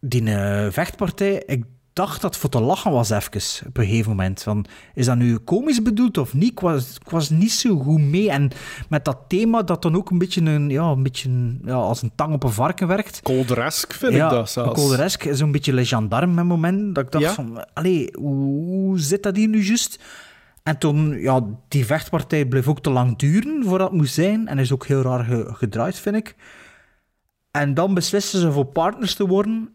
die 0.00 0.34
eh, 0.34 0.70
vechtpartij, 0.70 1.42
ik 1.46 1.64
dacht 1.92 2.20
dat 2.20 2.30
het 2.30 2.40
voor 2.40 2.50
te 2.50 2.60
lachen 2.60 2.90
was 2.92 3.10
even, 3.10 3.66
op 3.68 3.76
een 3.78 3.84
gegeven 3.84 4.10
moment. 4.10 4.42
Van, 4.42 4.64
is 4.94 5.06
dat 5.06 5.16
nu 5.16 5.38
komisch 5.38 5.82
bedoeld 5.82 6.18
of 6.18 6.34
niet? 6.34 6.50
Ik 6.50 6.60
was, 6.60 6.98
ik 7.04 7.10
was 7.10 7.30
niet 7.30 7.52
zo 7.52 7.78
goed 7.78 8.00
mee. 8.00 8.30
En 8.30 8.50
met 8.88 9.04
dat 9.04 9.18
thema 9.28 9.62
dat 9.62 9.82
dan 9.82 9.96
ook 9.96 10.10
een 10.10 10.18
beetje, 10.18 10.40
een, 10.40 10.70
ja, 10.70 10.82
een 10.90 11.02
beetje 11.02 11.28
een, 11.28 11.62
ja, 11.64 11.74
als 11.74 12.02
een 12.02 12.12
tang 12.14 12.34
op 12.34 12.42
een 12.44 12.50
varken 12.52 12.86
werkt. 12.88 13.20
Colderesk 13.22 13.92
vind 13.92 14.12
ja, 14.14 14.24
ik 14.24 14.30
dat 14.32 14.50
zelfs. 14.50 14.80
Colderesk 14.80 15.24
is 15.24 15.38
zo'n 15.38 15.52
beetje 15.52 15.72
le 15.72 15.84
gendarme 15.84 16.34
met 16.34 16.44
moment. 16.44 16.94
Dat 16.94 17.04
ik 17.04 17.10
dacht 17.10 17.24
Ja. 17.24 17.32
van, 17.32 17.66
allee, 17.72 18.08
hoe, 18.18 18.34
hoe 18.64 18.98
zit 18.98 19.22
dat 19.22 19.36
hier 19.36 19.48
nu 19.48 19.64
juist? 19.64 19.98
En 20.62 20.78
toen, 20.78 21.20
ja, 21.20 21.40
die 21.68 21.86
vechtpartij 21.86 22.46
bleef 22.46 22.68
ook 22.68 22.80
te 22.82 22.90
lang 22.90 23.18
duren 23.18 23.64
voordat 23.64 23.88
het 23.88 23.98
moest 23.98 24.14
zijn. 24.14 24.48
En 24.48 24.58
is 24.58 24.72
ook 24.72 24.86
heel 24.86 25.02
raar 25.02 25.24
ge- 25.24 25.50
gedraaid, 25.54 25.98
vind 25.98 26.16
ik. 26.16 26.34
En 27.50 27.74
dan 27.74 27.94
beslissen 27.94 28.40
ze 28.40 28.52
voor 28.52 28.64
partners 28.64 29.14
te 29.14 29.26
worden 29.26 29.74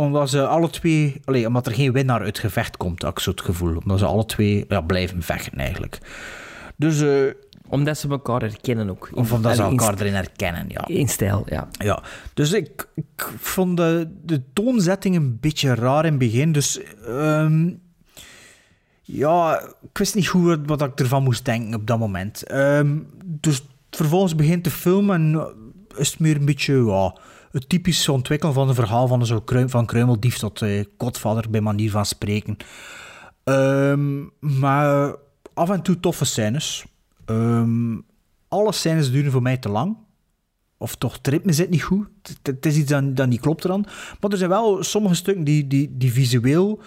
omdat 0.00 0.30
ze 0.30 0.46
alle 0.46 0.70
twee... 0.70 1.20
Allee, 1.24 1.46
omdat 1.46 1.66
er 1.66 1.72
geen 1.74 1.92
winnaar 1.92 2.20
uit 2.20 2.38
gevecht 2.38 2.76
komt, 2.76 3.02
had 3.02 3.10
ik 3.10 3.18
zo 3.18 3.30
het 3.30 3.40
gevoel. 3.40 3.76
Omdat 3.76 3.98
ze 3.98 4.04
alle 4.04 4.24
twee 4.24 4.64
ja, 4.68 4.80
blijven 4.80 5.22
vechten, 5.22 5.58
eigenlijk. 5.58 5.98
Dus... 6.76 7.00
eh, 7.00 7.32
Omdat 7.68 7.98
ze 7.98 8.08
elkaar 8.08 8.40
herkennen 8.40 8.90
ook. 8.90 9.10
of 9.14 9.32
omdat 9.32 9.56
ze 9.56 9.62
elkaar 9.62 9.94
erin 10.00 10.14
herkennen, 10.14 10.64
ja. 10.68 10.86
In 10.86 11.08
stijl, 11.08 11.42
ja. 11.48 11.68
Ja, 11.70 12.02
dus 12.34 12.52
ik, 12.52 12.88
ik 12.94 13.30
vond 13.38 13.76
de, 13.76 14.08
de 14.24 14.42
toonzetting 14.52 15.16
een 15.16 15.38
beetje 15.40 15.74
raar 15.74 16.04
in 16.04 16.10
het 16.10 16.18
begin. 16.18 16.52
Dus 16.52 16.80
ehm, 17.06 17.70
ja, 19.02 19.60
ik 19.82 19.98
wist 19.98 20.14
niet 20.14 20.28
goed 20.28 20.58
wat, 20.66 20.82
ik 20.82 21.00
ervan 21.00 21.22
moest 21.22 21.44
denken 21.44 21.74
op 21.74 21.86
dat 21.86 21.98
moment. 21.98 22.42
Ehm, 22.42 22.98
dus 23.24 23.62
vervolgens 23.90 24.34
begint 24.34 24.64
de 24.64 24.70
film 24.70 25.10
en 25.10 25.52
is 25.96 26.10
het 26.10 26.20
meer 26.20 26.36
een 26.36 26.44
beetje 26.44 26.84
ja, 26.84 27.14
het 27.50 27.68
typische 27.68 28.12
ontwikkelen 28.12 28.54
van 28.54 28.68
een 28.68 28.74
verhaal 28.74 29.06
van, 29.06 29.26
zo 29.26 29.40
kruim, 29.40 29.70
van 29.70 29.86
kruimeldief 29.86 30.38
tot 30.38 30.62
eh 30.62 30.84
godvader, 30.98 31.50
bij 31.50 31.60
manier 31.60 31.90
van 31.90 32.06
spreken. 32.06 32.56
Ehm, 33.44 34.24
maar 34.40 35.14
af 35.54 35.70
en 35.70 35.82
toe 35.82 36.00
toffe 36.00 36.24
scènes. 36.24 36.84
Ehm, 37.24 37.96
alle 38.48 38.72
scènes 38.72 39.10
duren 39.10 39.32
voor 39.32 39.42
mij 39.42 39.56
te 39.56 39.68
lang. 39.68 39.96
Of 40.76 40.94
toch, 40.94 41.12
het 41.12 41.26
ritme 41.26 41.52
zit 41.52 41.70
niet 41.70 41.82
goed. 41.82 42.08
Het, 42.42 42.66
is 42.66 42.76
iets 42.76 42.90
dat, 42.90 43.16
dat 43.16 43.28
niet 43.28 43.40
klopt 43.40 43.64
eraan. 43.64 43.84
Maar 44.20 44.30
er 44.30 44.36
zijn 44.36 44.50
wel 44.50 44.82
sommige 44.82 45.14
stukken 45.14 45.44
die, 45.44 45.66
die, 45.66 45.96
die 45.96 46.12
visueel 46.12 46.80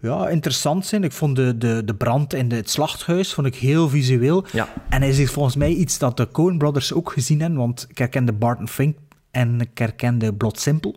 ja, 0.00 0.28
interessant 0.28 0.86
zijn. 0.86 1.04
Ik 1.04 1.12
vond 1.12 1.36
de, 1.36 1.58
de, 1.58 1.82
de 1.84 1.94
brand 1.94 2.34
in 2.34 2.48
de, 2.48 2.56
het 2.56 2.70
slachthuis 2.70 3.34
vond 3.34 3.46
ik 3.46 3.54
heel 3.54 3.88
visueel. 3.88 4.44
Ja. 4.52 4.68
En 4.88 5.02
is 5.02 5.16
dit 5.16 5.30
volgens 5.30 5.56
mij 5.56 5.72
iets 5.72 5.98
dat 5.98 6.16
de 6.16 6.28
Coen 6.30 6.58
Brothers 6.58 6.92
ook 6.92 7.12
gezien 7.12 7.40
hebben. 7.40 7.58
Want 7.58 7.86
ik 7.88 7.98
herkende 7.98 8.32
Barton 8.32 8.68
Fink 8.68 8.96
en 9.30 9.60
ik 9.60 9.78
herkende 9.78 10.34
Blood 10.34 10.60
Simple 10.60 10.94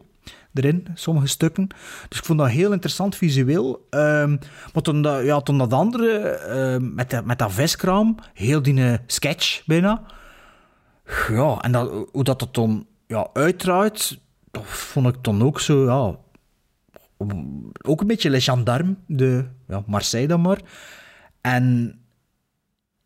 erin, 0.54 0.88
sommige 0.94 1.28
stukken. 1.28 1.68
Dus 2.10 2.18
ik 2.18 2.26
vond 2.26 2.40
dat 2.40 2.50
heel 2.50 2.72
interessant 2.72 3.16
visueel. 3.16 3.88
Ehm, 3.90 4.38
maar 4.74 4.84
toen 4.84 5.02
dat, 5.02 5.24
ja, 5.24 5.42
toen 5.42 5.58
dat 5.58 5.74
andere, 5.74 6.20
ehm, 6.30 6.94
met, 6.94 7.10
de, 7.10 7.22
met 7.26 7.40
dat 7.40 7.52
viskraam, 7.52 8.16
heel 8.34 8.62
die 8.62 8.84
eh, 8.84 8.98
sketch 9.06 9.66
bijna. 9.66 10.04
Ja, 11.30 11.58
en 11.62 11.72
dat, 11.72 12.08
hoe 12.12 12.24
dat 12.24 12.42
het 12.42 12.54
dan 12.54 12.86
ja, 13.08 13.28
uitdraait, 13.34 14.20
dat 14.52 14.64
vond 14.66 15.08
ik 15.08 15.24
dan 15.24 15.44
ook 15.44 15.60
zo, 15.60 15.86
ja... 15.86 16.20
Ook 17.82 18.02
een 18.02 18.08
beetje 18.08 18.30
Le 18.30 18.42
Gendarme, 18.42 18.96
de 19.08 19.46
ja, 19.68 19.84
Marseille 19.88 20.28
dan 20.28 20.42
maar. 20.42 20.62
En 21.42 21.96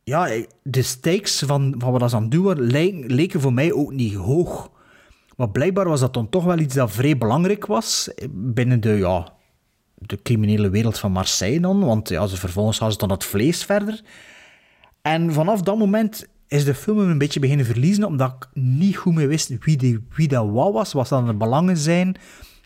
ja, 0.03 0.29
de 0.63 0.81
stakes 0.81 1.43
van, 1.45 1.75
van 1.77 1.91
wat 1.91 2.09
ze 2.09 2.15
aan 2.15 2.21
het 2.21 2.31
doen 2.31 2.61
leken 3.07 3.41
voor 3.41 3.53
mij 3.53 3.73
ook 3.73 3.91
niet 3.91 4.13
hoog. 4.13 4.69
Maar 5.35 5.49
blijkbaar 5.49 5.87
was 5.87 5.99
dat 5.99 6.13
dan 6.13 6.29
toch 6.29 6.43
wel 6.43 6.59
iets 6.59 6.75
dat 6.75 6.91
vrij 6.91 7.17
belangrijk 7.17 7.65
was 7.65 8.09
binnen 8.29 8.81
de, 8.81 8.89
ja, 8.89 9.33
de 9.95 10.21
criminele 10.21 10.69
wereld 10.69 10.99
van 10.99 11.11
Marseille 11.11 11.59
dan. 11.59 11.85
Want 11.85 12.09
ja, 12.09 12.27
ze 12.27 12.37
vervolgens 12.37 12.77
gaan 12.77 12.91
ze 12.91 12.97
dan 12.97 13.11
het 13.11 13.23
vlees 13.23 13.63
verder. 13.63 14.01
En 15.01 15.33
vanaf 15.33 15.61
dat 15.61 15.77
moment 15.77 16.27
is 16.47 16.65
de 16.65 16.75
film 16.75 16.99
een 16.99 17.17
beetje 17.17 17.39
beginnen 17.39 17.65
verliezen, 17.65 18.03
omdat 18.03 18.35
ik 18.39 18.61
niet 18.61 18.95
goed 18.95 19.13
meer 19.13 19.27
wist 19.27 19.63
wie, 19.63 19.77
die, 19.77 20.05
wie 20.15 20.27
dat 20.27 20.49
wat 20.49 20.73
was, 20.73 20.93
wat 20.93 21.07
dan 21.07 21.25
de 21.25 21.33
belangen 21.33 21.77
zijn, 21.77 22.15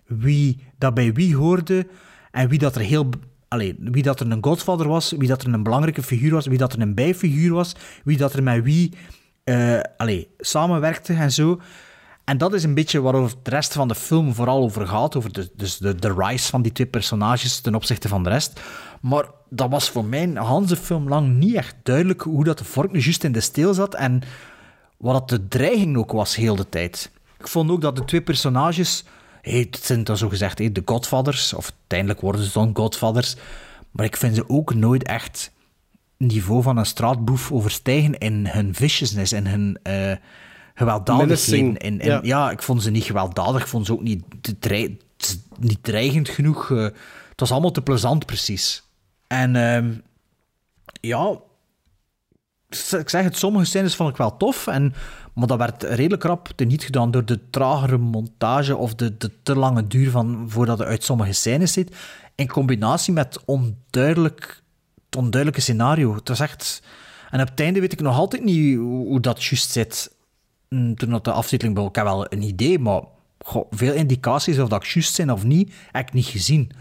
wie 0.06 0.64
dat 0.78 0.94
bij 0.94 1.14
wie 1.14 1.36
hoorde 1.36 1.88
en 2.32 2.50
wie 2.50 2.60
dat 2.60 2.76
er 2.76 2.82
heel... 2.82 3.10
Allee, 3.48 3.76
wie 3.80 4.04
dat 4.04 4.20
er 4.20 4.32
een 4.32 4.44
godvader 4.44 4.88
was, 4.88 5.12
wie 5.18 5.28
dat 5.28 5.41
er 5.44 5.54
een 5.54 5.64
belangrijke 5.64 6.04
figuur 6.04 6.32
was, 6.32 6.48
wie 6.48 6.58
dat 6.58 6.74
er 6.74 6.82
een 6.82 6.96
bijfiguur 6.96 7.54
was, 7.54 7.76
wie 8.04 8.18
dat 8.18 8.34
er 8.34 8.44
met 8.44 8.64
wie 8.64 8.94
uh, 9.46 9.80
samenwerkte 10.38 11.14
en 11.14 11.32
zo. 11.32 11.60
En 12.30 12.38
dat 12.38 12.54
is 12.54 12.64
een 12.64 12.74
beetje 12.74 13.02
waarover 13.02 13.38
de 13.44 13.50
rest 13.50 13.74
van 13.74 13.88
de 13.88 13.96
film 13.96 14.34
vooral 14.34 14.62
over 14.62 14.88
gaat. 14.88 15.16
Over 15.16 15.34
de, 15.34 15.52
dus 15.56 15.78
de, 15.78 15.96
de 15.96 16.14
rise 16.18 16.50
van 16.50 16.62
die 16.62 16.72
twee 16.72 16.88
personages 16.88 17.60
ten 17.60 17.76
opzichte 17.76 18.08
van 18.08 18.24
de 18.24 18.30
rest. 18.30 18.60
Maar 19.02 19.26
dat 19.50 19.70
was 19.70 19.90
voor 19.90 20.06
mij 20.06 20.24
een 20.24 20.66
de 20.66 20.76
film 20.76 21.08
lang 21.08 21.28
niet 21.28 21.56
echt 21.56 21.76
duidelijk 21.84 22.22
hoe 22.22 22.44
dat 22.44 22.58
de 22.58 22.64
vork 22.64 22.92
nu 22.92 23.00
juist 23.00 23.24
in 23.24 23.32
de 23.32 23.40
steel 23.40 23.74
zat. 23.74 23.96
En 23.96 24.22
wat 24.98 25.14
dat 25.14 25.30
de 25.30 25.48
dreiging 25.48 25.98
ook 25.98 26.12
was 26.12 26.36
heel 26.36 26.56
de 26.56 26.70
tijd. 26.70 27.12
Ik 27.40 27.48
vond 27.48 27.72
ook 27.72 27.82
dat 27.82 27.96
de 27.96 28.06
twee 28.06 28.22
personages... 28.22 29.04
Het 29.42 29.80
zijn 29.82 30.04
dan 30.04 30.18
zo 30.18 30.30
gezegd 30.30 30.58
hey, 30.58 30.72
de 30.72 30.82
Godfathers. 30.86 31.54
Of 31.54 31.72
uiteindelijk 31.80 32.22
worden 32.22 32.44
ze 32.44 32.54
dan 32.54 32.76
Godfathers. 32.76 33.36
Maar 33.92 34.06
ik 34.06 34.18
vind 34.18 34.36
ze 34.36 34.50
ook 34.50 34.74
nooit 34.74 35.04
echt 35.04 35.52
niveau 36.18 36.62
van 36.64 36.78
een 36.78 36.86
straatboef 36.86 37.52
overstijgen 37.52 38.18
in 38.18 38.48
hun 38.48 38.76
viciousness 38.76 39.32
en 39.32 39.48
hun... 39.48 39.80
Uh, 39.84 40.12
gewelddadigheden. 40.80 41.78
En, 41.78 42.00
en, 42.00 42.20
ja. 42.24 42.52
ik 42.52 42.62
vond 42.62 42.84
ze 42.84 42.92
niet 42.92 43.04
gewelddadig, 43.04 43.62
ik 43.62 43.68
vond 43.68 43.86
ze 43.86 43.94
ook 43.94 44.02
niet, 44.02 44.24
niet 45.60 45.84
dreigend 45.84 46.30
genoeg. 46.30 46.70
Uh, 46.70 46.84
het 47.30 47.40
was 47.40 47.52
allemaal 47.52 47.72
te 47.72 47.82
plezant, 47.82 48.26
precies. 48.26 48.84
En 49.28 49.56
uh, 49.56 49.96
ja, 51.02 51.40
ik 53.00 53.10
zeg 53.10 53.24
het, 53.24 53.38
sommige 53.38 53.66
scènes 53.66 53.96
vond 53.96 54.10
ik 54.10 54.18
wel 54.18 54.38
tof, 54.38 54.68
en, 54.68 54.94
maar 55.34 55.48
dat 55.48 55.58
werd 55.58 55.84
redelijk 55.84 56.24
rap 56.24 56.50
teniet 56.56 56.84
gedaan 56.84 57.12
door 57.12 57.26
de 57.26 57.50
tragere 57.50 57.98
montage 57.98 58.76
of 58.76 58.96
de, 58.96 59.18
de 59.18 59.32
te 59.44 59.56
lange 59.56 59.88
duur 59.88 60.12
van 60.12 60.46
voordat 60.48 60.80
het 60.80 60.88
uit 60.88 61.04
sommige 61.04 61.34
scènes 61.34 61.74
zit, 61.74 61.96
in 62.36 62.48
combinatie 62.48 63.14
met 63.14 63.46
onduidelijk, 63.46 64.64
het 65.06 65.16
onduidelijke 65.16 65.62
scenario. 65.62 66.16
Het 66.16 66.28
was 66.28 66.40
echt... 66.40 66.84
En 67.30 67.42
op 67.42 67.50
het 67.50 67.60
einde 67.60 67.80
weet 67.80 67.94
ik 67.94 68.02
nog 68.02 68.18
altijd 68.18 68.44
niet 68.44 68.76
hoe, 68.78 69.08
hoe 69.08 69.20
dat 69.20 69.44
juist 69.44 69.72
zit. 69.72 70.18
Mm, 70.70 70.96
toen 70.96 71.10
dat 71.10 71.24
de 71.24 71.32
afzitteling 71.32 71.76
bij 71.76 71.86
elkaar 71.86 72.04
wel 72.04 72.34
een 72.34 72.41
idee, 72.41 72.80
maar 72.80 73.02
veel 73.70 73.94
indicaties 73.94 74.60
of 74.60 74.70
dat 74.70 74.88
juist 74.88 75.16
zijn 75.16 75.32
of 75.32 75.44
niet, 75.44 75.74
heb 75.91 76.08
ik 76.08 76.14
niet 76.14 76.26
gezien. 76.26 76.72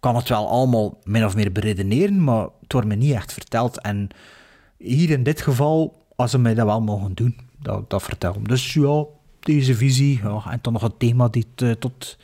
kan 0.00 0.16
het 0.16 0.28
wel 0.28 0.48
allemaal 0.48 0.98
min 1.04 1.24
of 1.24 1.34
meer 1.34 1.52
beredeneren, 1.52 2.24
maar 2.24 2.42
het 2.60 2.72
wordt 2.72 2.88
me 2.88 2.94
niet 2.94 3.14
echt 3.14 3.32
verteld. 3.32 3.80
En 3.80 4.08
hier 4.76 5.10
in 5.10 5.22
dit 5.22 5.40
geval, 5.40 6.02
als 6.16 6.30
ze 6.30 6.38
mij 6.38 6.54
dat 6.54 6.66
wel 6.66 6.80
mogen 6.80 7.14
doen, 7.14 7.36
dat, 7.62 7.90
dat 7.90 8.02
vertellen. 8.02 8.44
Dus 8.44 8.72
ja, 8.72 9.04
deze 9.40 9.74
visie, 9.74 10.20
ja, 10.22 10.42
en 10.50 10.58
dan 10.62 10.72
nog 10.72 10.82
het 10.82 10.98
thema 10.98 11.28
die 11.28 11.46
uh, 11.62 11.72
tot 11.72 12.18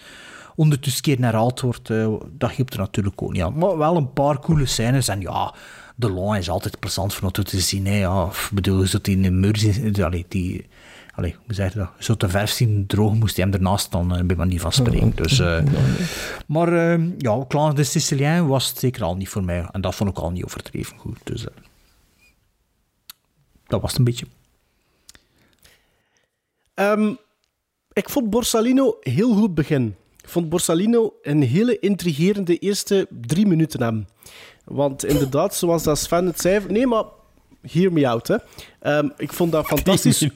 ondertussen 0.57 1.03
keer 1.03 1.19
herhaald 1.19 1.61
wordt, 1.61 1.89
uh, 1.89 2.15
dat 2.31 2.51
hielp 2.51 2.73
er 2.73 2.79
natuurlijk 2.79 3.23
ook 3.23 3.33
niet 3.33 3.43
aan. 3.43 3.59
Maar 3.59 3.79
wel 3.79 3.97
een 3.97 4.12
paar 4.12 4.39
coole 4.41 4.66
scènes 4.66 5.09
en 5.09 5.21
ja 5.21 5.55
de 5.95 6.11
Long 6.11 6.37
is 6.37 6.51
altijd 6.51 6.79
plezant 6.79 7.15
voor 7.15 7.31
te 7.31 7.61
zien. 7.61 7.87
Hè. 7.87 7.99
Ja, 7.99 8.25
ik 8.25 8.51
bedoel, 8.53 8.87
zo 8.87 8.99
die 9.03 9.21
immersie, 9.21 10.05
allee, 10.05 10.25
die, 10.29 10.66
allee, 11.15 11.36
hoe 11.45 11.55
zeg 11.55 11.73
je 11.73 11.78
dat? 11.78 11.91
Zo 11.99 12.15
te 12.15 12.28
vers 12.28 12.57
zien 12.57 12.86
drogen 12.86 13.19
moest 13.19 13.36
hij 13.36 13.45
hem 13.45 13.55
ernaast 13.55 13.93
dan 13.93 14.16
uh, 14.19 14.24
bij 14.24 14.36
manier 14.36 14.61
van 14.61 14.73
spreken. 14.73 15.12
Dus, 15.15 15.39
uh, 15.39 15.62
maar 16.47 16.73
uh, 16.73 17.11
ja, 17.19 17.45
Clan 17.49 17.74
de 17.74 17.85
Sicilien 17.85 18.47
was 18.47 18.69
het 18.69 18.78
zeker 18.78 19.03
al 19.03 19.16
niet 19.16 19.28
voor 19.28 19.45
mij. 19.45 19.69
En 19.73 19.81
dat 19.81 19.95
vond 19.95 20.11
ik 20.11 20.19
al 20.19 20.31
niet 20.31 20.45
overdreven 20.45 20.99
goed. 20.99 21.19
Dus 21.24 21.47
dat 23.66 23.81
was 23.81 23.91
het 23.91 23.99
een 23.99 24.05
beetje. 24.05 24.27
Um, 26.74 27.19
ik 27.93 28.09
vond 28.09 28.31
Borsalino 28.31 28.97
heel 29.01 29.35
goed 29.35 29.55
begin. 29.55 29.97
Ik 30.23 30.28
vond 30.28 30.49
Borsalino 30.49 31.15
een 31.23 31.43
hele 31.43 31.78
intrigerende 31.78 32.59
eerste 32.59 33.07
drie 33.11 33.47
minuten 33.47 33.82
hebben. 33.82 34.09
Want 34.65 35.05
inderdaad, 35.05 35.55
zoals 35.55 35.82
dat 35.82 35.99
Sven 35.99 36.27
het 36.27 36.41
zei... 36.41 36.66
Nee, 36.69 36.86
maar 36.86 37.05
hear 37.70 37.93
me 37.93 38.09
out, 38.09 38.28
hè. 38.28 38.36
Um, 38.99 39.12
ik 39.16 39.32
vond 39.32 39.53
dat 39.53 39.66
fantastisch... 39.66 40.20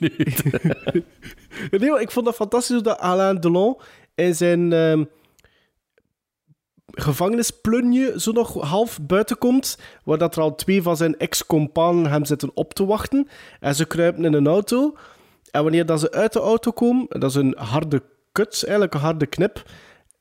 nee, 1.70 2.00
ik 2.00 2.10
vond 2.10 2.26
dat 2.26 2.34
fantastisch 2.34 2.82
dat 2.82 2.98
Alain 2.98 3.40
Delon 3.40 3.76
in 4.14 4.34
zijn... 4.34 4.72
Um, 4.72 5.08
gevangenisplunje 7.00 8.20
zo 8.20 8.32
nog 8.32 8.62
half 8.62 8.98
buiten 9.02 9.38
komt, 9.38 9.78
waar 10.04 10.18
dat 10.18 10.36
er 10.36 10.42
al 10.42 10.54
twee 10.54 10.82
van 10.82 10.96
zijn 10.96 11.18
ex-companen 11.18 12.10
hem 12.10 12.24
zitten 12.24 12.50
op 12.54 12.74
te 12.74 12.86
wachten. 12.86 13.28
En 13.60 13.74
ze 13.74 13.86
kruipen 13.86 14.24
in 14.24 14.32
een 14.32 14.46
auto. 14.46 14.96
En 15.50 15.62
wanneer 15.62 15.86
dat 15.86 16.00
ze 16.00 16.10
uit 16.10 16.32
de 16.32 16.40
auto 16.40 16.70
komen, 16.70 17.06
dat 17.08 17.30
is 17.30 17.34
een 17.34 17.54
harde 17.58 18.02
kut, 18.32 18.62
eigenlijk 18.62 18.94
een 18.94 19.00
harde 19.00 19.26
knip, 19.26 19.62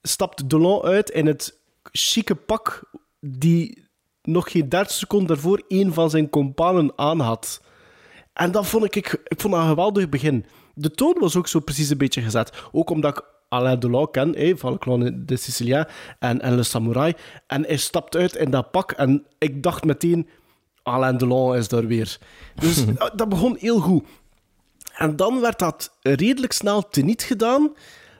stapt 0.01 0.49
Delon 0.49 0.81
uit 0.81 1.09
in 1.09 1.25
het 1.25 1.59
chique 1.91 2.35
pak 2.35 2.81
die 3.19 3.86
nog 4.27 4.51
geen 4.51 4.69
30 4.69 4.95
seconden 4.95 5.27
daarvoor 5.27 5.63
een 5.67 5.93
van 5.93 6.09
zijn 6.09 6.29
companen 6.29 6.91
aan 6.95 7.19
had. 7.19 7.61
En 8.33 8.51
dat 8.51 8.67
vond 8.67 8.83
ik, 8.83 8.95
ik, 8.95 9.21
ik 9.23 9.41
vond 9.41 9.53
dat 9.53 9.61
een 9.61 9.69
geweldig 9.69 10.09
begin. 10.09 10.45
De 10.73 10.91
toon 10.91 11.15
was 11.19 11.35
ook 11.35 11.47
zo 11.47 11.59
precies 11.59 11.89
een 11.89 11.97
beetje 11.97 12.21
gezet. 12.21 12.51
Ook 12.71 12.89
omdat 12.89 13.17
ik 13.17 13.25
Alain 13.49 13.79
Delon 13.79 14.11
ken, 14.11 14.57
van 14.57 14.77
Clown 14.77 15.23
de 15.25 15.37
Sicilien 15.37 15.85
en, 16.19 16.41
en 16.41 16.55
Le 16.55 16.63
Samurai. 16.63 17.13
En 17.47 17.63
hij 17.63 17.77
stapt 17.77 18.15
uit 18.15 18.35
in 18.35 18.51
dat 18.51 18.71
pak 18.71 18.91
en 18.91 19.25
ik 19.37 19.63
dacht 19.63 19.83
meteen, 19.83 20.29
Alain 20.83 21.17
Delon 21.17 21.55
is 21.55 21.67
daar 21.67 21.87
weer. 21.87 22.17
Dus 22.55 22.85
dat 23.15 23.29
begon 23.29 23.57
heel 23.59 23.79
goed. 23.79 24.05
En 24.97 25.15
dan 25.15 25.41
werd 25.41 25.59
dat 25.59 25.97
redelijk 26.01 26.53
snel 26.53 26.89
teniet 26.89 27.23
gedaan 27.23 27.73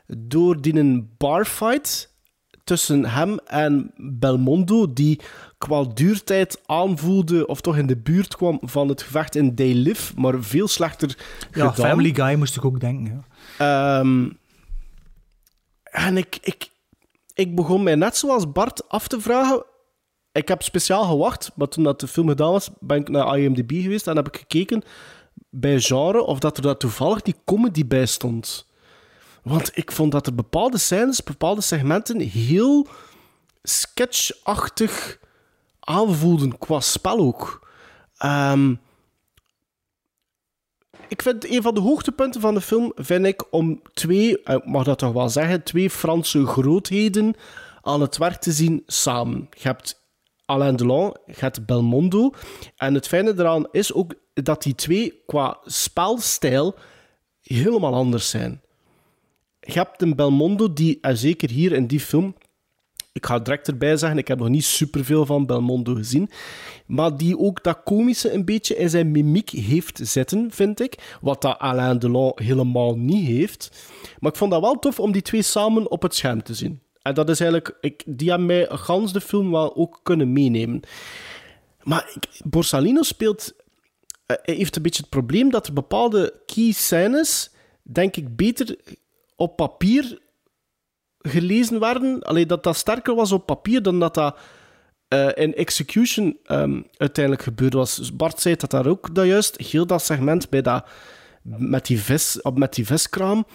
door 0.07 0.61
die 0.61 0.75
een 0.75 1.09
barfight 1.17 2.15
tussen 2.63 3.05
hem 3.05 3.39
en 3.39 3.91
Belmondo, 3.95 4.93
die 4.93 5.19
qua 5.57 5.84
duurtijd 5.93 6.61
aanvoelde 6.65 7.47
of 7.47 7.61
toch 7.61 7.77
in 7.77 7.88
de 7.88 7.97
buurt 7.97 8.35
kwam 8.35 8.59
van 8.61 8.88
het 8.88 9.01
gevecht 9.01 9.35
in 9.35 9.55
They 9.55 9.73
Live, 9.73 10.13
maar 10.15 10.43
veel 10.43 10.67
slechter 10.67 11.17
ja, 11.51 11.69
gedaan. 11.69 11.89
Family 11.89 12.13
Guy 12.13 12.34
moest 12.34 12.55
ik 12.55 12.65
ook 12.65 12.79
denken. 12.79 13.25
Ja. 13.57 13.99
Um, 13.99 14.38
en 15.84 16.17
ik, 16.17 16.38
ik, 16.41 16.69
ik 17.34 17.55
begon 17.55 17.84
mij 17.84 17.95
net 17.95 18.17
zoals 18.17 18.51
Bart 18.51 18.89
af 18.89 19.07
te 19.07 19.21
vragen. 19.21 19.63
Ik 20.31 20.47
heb 20.47 20.61
speciaal 20.61 21.03
gewacht, 21.03 21.51
maar 21.55 21.67
toen 21.67 21.84
dat 21.84 21.99
de 21.99 22.07
film 22.07 22.27
gedaan 22.27 22.51
was, 22.51 22.69
ben 22.79 22.97
ik 22.97 23.09
naar 23.09 23.39
IMDb 23.39 23.71
geweest 23.81 24.07
en 24.07 24.15
heb 24.15 24.27
ik 24.27 24.38
gekeken 24.38 24.84
bij 25.49 25.79
genre 25.79 26.21
of 26.21 26.39
dat 26.39 26.57
er 26.57 26.63
daar 26.63 26.77
toevallig 26.77 27.21
die 27.21 27.35
comedy 27.45 27.88
bij 27.88 28.05
stond. 28.05 28.67
Want 29.43 29.71
ik 29.73 29.91
vond 29.91 30.11
dat 30.11 30.27
er 30.27 30.35
bepaalde 30.35 30.77
scènes, 30.77 31.23
bepaalde 31.23 31.61
segmenten 31.61 32.19
heel 32.19 32.88
sketchachtig 33.63 35.19
aanvoelden 35.88 36.57
qua 36.57 36.80
spel 36.80 37.19
ook. 37.19 37.69
Um, 38.26 38.80
ik 41.07 41.22
vind 41.22 41.49
een 41.49 41.61
van 41.61 41.73
de 41.73 41.80
hoogtepunten 41.80 42.41
van 42.41 42.53
de 42.53 42.61
film, 42.61 42.91
vind 42.95 43.26
ik, 43.26 43.53
om 43.53 43.81
twee, 43.93 44.41
ik 44.43 44.65
mag 44.65 44.84
dat 44.84 44.97
toch 44.97 45.14
wel 45.14 45.30
zeggen, 45.30 45.64
twee 45.64 45.89
Franse 45.89 46.45
grootheden 46.45 47.35
aan 47.81 48.01
het 48.01 48.18
werk 48.18 48.41
te 48.41 48.51
zien 48.51 48.84
samen. 48.85 49.49
Je 49.57 49.68
hebt 49.68 50.05
Alain 50.45 50.76
Delon, 50.76 51.15
je 51.26 51.34
hebt 51.35 51.65
Belmondo. 51.65 52.34
En 52.76 52.93
het 52.93 53.07
fijne 53.07 53.34
eraan 53.38 53.68
is 53.72 53.93
ook 53.93 54.14
dat 54.34 54.64
die 54.64 54.76
twee 54.76 55.23
qua 55.26 55.57
spelstijl 55.65 56.76
helemaal 57.41 57.93
anders 57.93 58.30
zijn. 58.30 58.61
Je 59.59 59.73
hebt 59.73 60.01
een 60.01 60.15
Belmondo 60.15 60.73
die, 60.73 60.97
en 61.01 61.18
zeker 61.18 61.49
hier 61.49 61.72
in 61.72 61.88
die 61.88 61.99
film, 61.99 62.35
ik 63.18 63.26
ga 63.26 63.39
direct 63.39 63.68
erbij 63.68 63.98
zeggen, 63.98 64.18
ik 64.18 64.27
heb 64.27 64.39
nog 64.39 64.49
niet 64.49 64.65
superveel 64.65 65.26
van 65.26 65.45
Belmondo 65.45 65.94
gezien, 65.94 66.30
maar 66.85 67.18
die 67.18 67.38
ook 67.38 67.64
dat 67.64 67.84
komische 67.84 68.31
een 68.31 68.45
beetje 68.45 68.77
in 68.77 68.89
zijn 68.89 69.11
mimiek 69.11 69.49
heeft 69.49 69.99
zitten, 70.03 70.52
vind 70.52 70.80
ik. 70.80 71.18
Wat 71.22 71.41
dat 71.41 71.60
Alain 71.60 71.99
Delon 71.99 72.31
helemaal 72.35 72.98
niet 72.98 73.27
heeft. 73.27 73.89
Maar 74.19 74.31
ik 74.31 74.38
vond 74.38 74.52
dat 74.52 74.61
wel 74.61 74.80
tof 74.80 74.99
om 74.99 75.11
die 75.11 75.22
twee 75.22 75.41
samen 75.41 75.91
op 75.91 76.02
het 76.02 76.15
scherm 76.15 76.44
te 76.44 76.53
zien. 76.53 76.81
En 77.02 77.14
dat 77.14 77.30
is 77.30 77.39
eigenlijk, 77.39 77.77
ik, 77.81 78.03
die 78.06 78.30
hebben 78.30 78.48
mij 78.48 78.68
gans 78.69 79.14
de 79.14 79.22
film 79.22 79.52
wel 79.52 79.76
ook 79.76 79.99
kunnen 80.03 80.34
meenemen. 80.34 80.81
Maar 81.84 82.15
Borsalino 82.44 83.02
speelt, 83.02 83.53
uh, 84.27 84.38
heeft 84.41 84.76
een 84.76 84.81
beetje 84.81 85.02
het 85.02 85.10
probleem 85.10 85.49
dat 85.49 85.68
er 85.68 85.73
bepaalde 85.73 86.41
key 86.45 86.72
scènes, 86.72 87.52
denk 87.84 88.15
ik, 88.15 88.35
beter 88.35 88.77
op 89.35 89.56
papier 89.56 90.19
gelezen 91.30 91.80
werden. 91.80 92.22
Alleen 92.22 92.48
dat 92.48 92.64
dat 92.64 92.78
sterker 92.78 93.16
was 93.16 93.32
op 93.32 93.45
papier 93.45 93.82
dan 93.82 93.99
dat 93.99 94.14
dat 94.14 94.38
uh, 95.10 95.28
in 95.34 95.56
execution 95.56 96.38
um, 96.48 96.88
uiteindelijk 96.98 97.44
gebeurd 97.44 97.74
was. 97.74 97.95
Dus 97.95 98.16
Bart 98.16 98.41
zei 98.41 98.56
dat 98.56 98.72
daar 98.72 98.88
ook 98.88 99.16
dat 99.16 99.26
juist. 99.26 99.58
Heel 99.58 99.86
dat 99.86 100.04
segment 100.04 100.49
bij 100.49 100.62
dat, 100.62 100.86
met, 101.41 101.86
die 101.86 101.99
vis, 101.99 102.40
met 102.54 102.74
die 102.74 102.86
viskraam. 102.86 103.45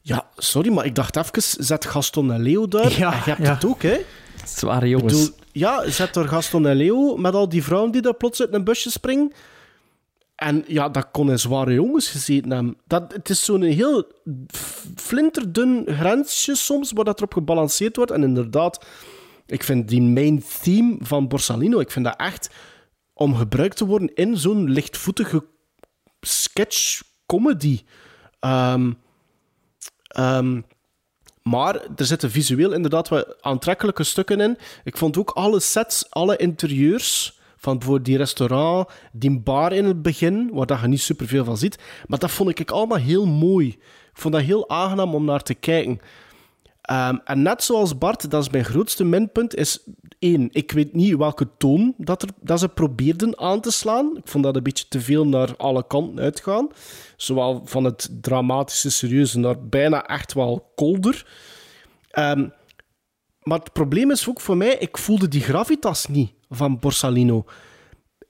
Ja, 0.00 0.26
sorry, 0.36 0.72
maar 0.72 0.84
ik 0.84 0.94
dacht 0.94 1.16
even, 1.16 1.64
zet 1.64 1.84
Gaston 1.84 2.32
en 2.32 2.42
Leo 2.42 2.68
daar. 2.68 2.98
Ja, 2.98 3.12
en 3.12 3.18
je 3.24 3.30
hebt 3.30 3.42
ja. 3.42 3.54
het 3.54 3.64
ook, 3.64 3.82
hè? 3.82 4.00
Zware 4.44 4.88
jongens. 4.88 5.12
Bedoel, 5.12 5.34
ja, 5.52 5.90
zet 5.90 6.14
door 6.14 6.28
Gaston 6.28 6.66
en 6.66 6.76
Leo 6.76 7.16
met 7.16 7.34
al 7.34 7.48
die 7.48 7.62
vrouwen 7.62 7.92
die 7.92 8.02
daar 8.02 8.14
plots 8.14 8.40
uit 8.40 8.54
een 8.54 8.64
busje 8.64 8.90
springen. 8.90 9.32
En 10.42 10.64
ja, 10.66 10.88
dat 10.88 11.10
kon 11.10 11.30
in 11.30 11.38
zware 11.38 11.72
jongens 11.72 12.08
gezeten 12.08 12.50
hebben. 12.50 12.76
Dat, 12.86 13.12
het 13.12 13.28
is 13.28 13.44
zo'n 13.44 13.62
heel 13.62 14.06
flinterdun 14.94 15.84
grensje 15.86 16.54
soms, 16.56 16.92
waar 16.92 17.04
dat 17.04 17.16
erop 17.16 17.32
gebalanceerd 17.32 17.96
wordt. 17.96 18.10
En 18.10 18.22
inderdaad, 18.22 18.86
ik 19.46 19.62
vind 19.62 19.88
die 19.88 20.02
main 20.02 20.44
theme 20.62 20.96
van 21.00 21.28
Borsalino, 21.28 21.80
ik 21.80 21.90
vind 21.90 22.04
dat 22.04 22.16
echt 22.16 22.50
om 23.14 23.34
gebruikt 23.34 23.76
te 23.76 23.86
worden 23.86 24.14
in 24.14 24.36
zo'n 24.36 24.70
lichtvoetige 24.70 25.44
sketch-comedy. 26.20 27.80
Ehm, 28.40 28.92
ehm, 30.02 30.60
maar 31.42 31.74
er 31.96 32.04
zitten 32.04 32.30
visueel 32.30 32.72
inderdaad 32.72 33.08
wat 33.08 33.42
aantrekkelijke 33.42 34.04
stukken 34.04 34.40
in. 34.40 34.58
Ik 34.84 34.96
vond 34.96 35.16
ook 35.16 35.30
alle 35.30 35.60
sets, 35.60 36.10
alle 36.10 36.36
interieurs 36.36 37.40
van 37.62 37.78
bijvoorbeeld 37.78 38.06
die 38.06 38.16
restaurant, 38.16 38.88
die 39.12 39.40
bar 39.40 39.72
in 39.72 39.84
het 39.84 40.02
begin, 40.02 40.50
waar 40.52 40.66
dat 40.66 40.80
je 40.80 40.86
niet 40.86 41.00
superveel 41.00 41.44
van 41.44 41.56
ziet. 41.56 41.78
Maar 42.06 42.18
dat 42.18 42.30
vond 42.30 42.58
ik 42.58 42.70
allemaal 42.70 42.98
heel 42.98 43.26
mooi. 43.26 43.68
Ik 43.68 44.18
vond 44.20 44.34
dat 44.34 44.42
heel 44.42 44.68
aangenaam 44.68 45.14
om 45.14 45.24
naar 45.24 45.42
te 45.42 45.54
kijken. 45.54 46.00
Ehm, 46.82 47.16
en 47.24 47.42
net 47.42 47.62
zoals 47.62 47.98
Bart, 47.98 48.30
dat 48.30 48.42
is 48.42 48.50
mijn 48.50 48.64
grootste 48.64 49.04
minpunt, 49.04 49.54
is 49.54 49.78
één, 50.18 50.48
ik 50.52 50.72
weet 50.72 50.92
niet 50.94 51.16
welke 51.16 51.48
toon 51.58 51.94
dat, 51.96 52.22
er, 52.22 52.28
dat 52.40 52.58
ze 52.58 52.68
probeerden 52.68 53.38
aan 53.38 53.60
te 53.60 53.70
slaan. 53.70 54.16
Ik 54.16 54.28
vond 54.28 54.44
dat 54.44 54.56
een 54.56 54.62
beetje 54.62 54.88
te 54.88 55.00
veel 55.00 55.26
naar 55.26 55.56
alle 55.56 55.86
kanten 55.86 56.24
uitgaan. 56.24 56.68
Zowel 57.16 57.62
van 57.64 57.84
het 57.84 58.08
dramatische, 58.20 58.90
serieuze 58.90 59.38
naar 59.38 59.66
bijna 59.66 60.06
echt 60.06 60.32
wel 60.32 60.72
kolder. 60.74 61.26
Ehm, 62.10 62.48
maar 63.42 63.58
het 63.58 63.72
probleem 63.72 64.10
is 64.10 64.28
ook 64.28 64.40
voor 64.40 64.56
mij, 64.56 64.76
ik 64.78 64.98
voelde 64.98 65.28
die 65.28 65.40
gravitas 65.40 66.06
niet 66.06 66.32
van 66.50 66.78
Borsalino. 66.78 67.44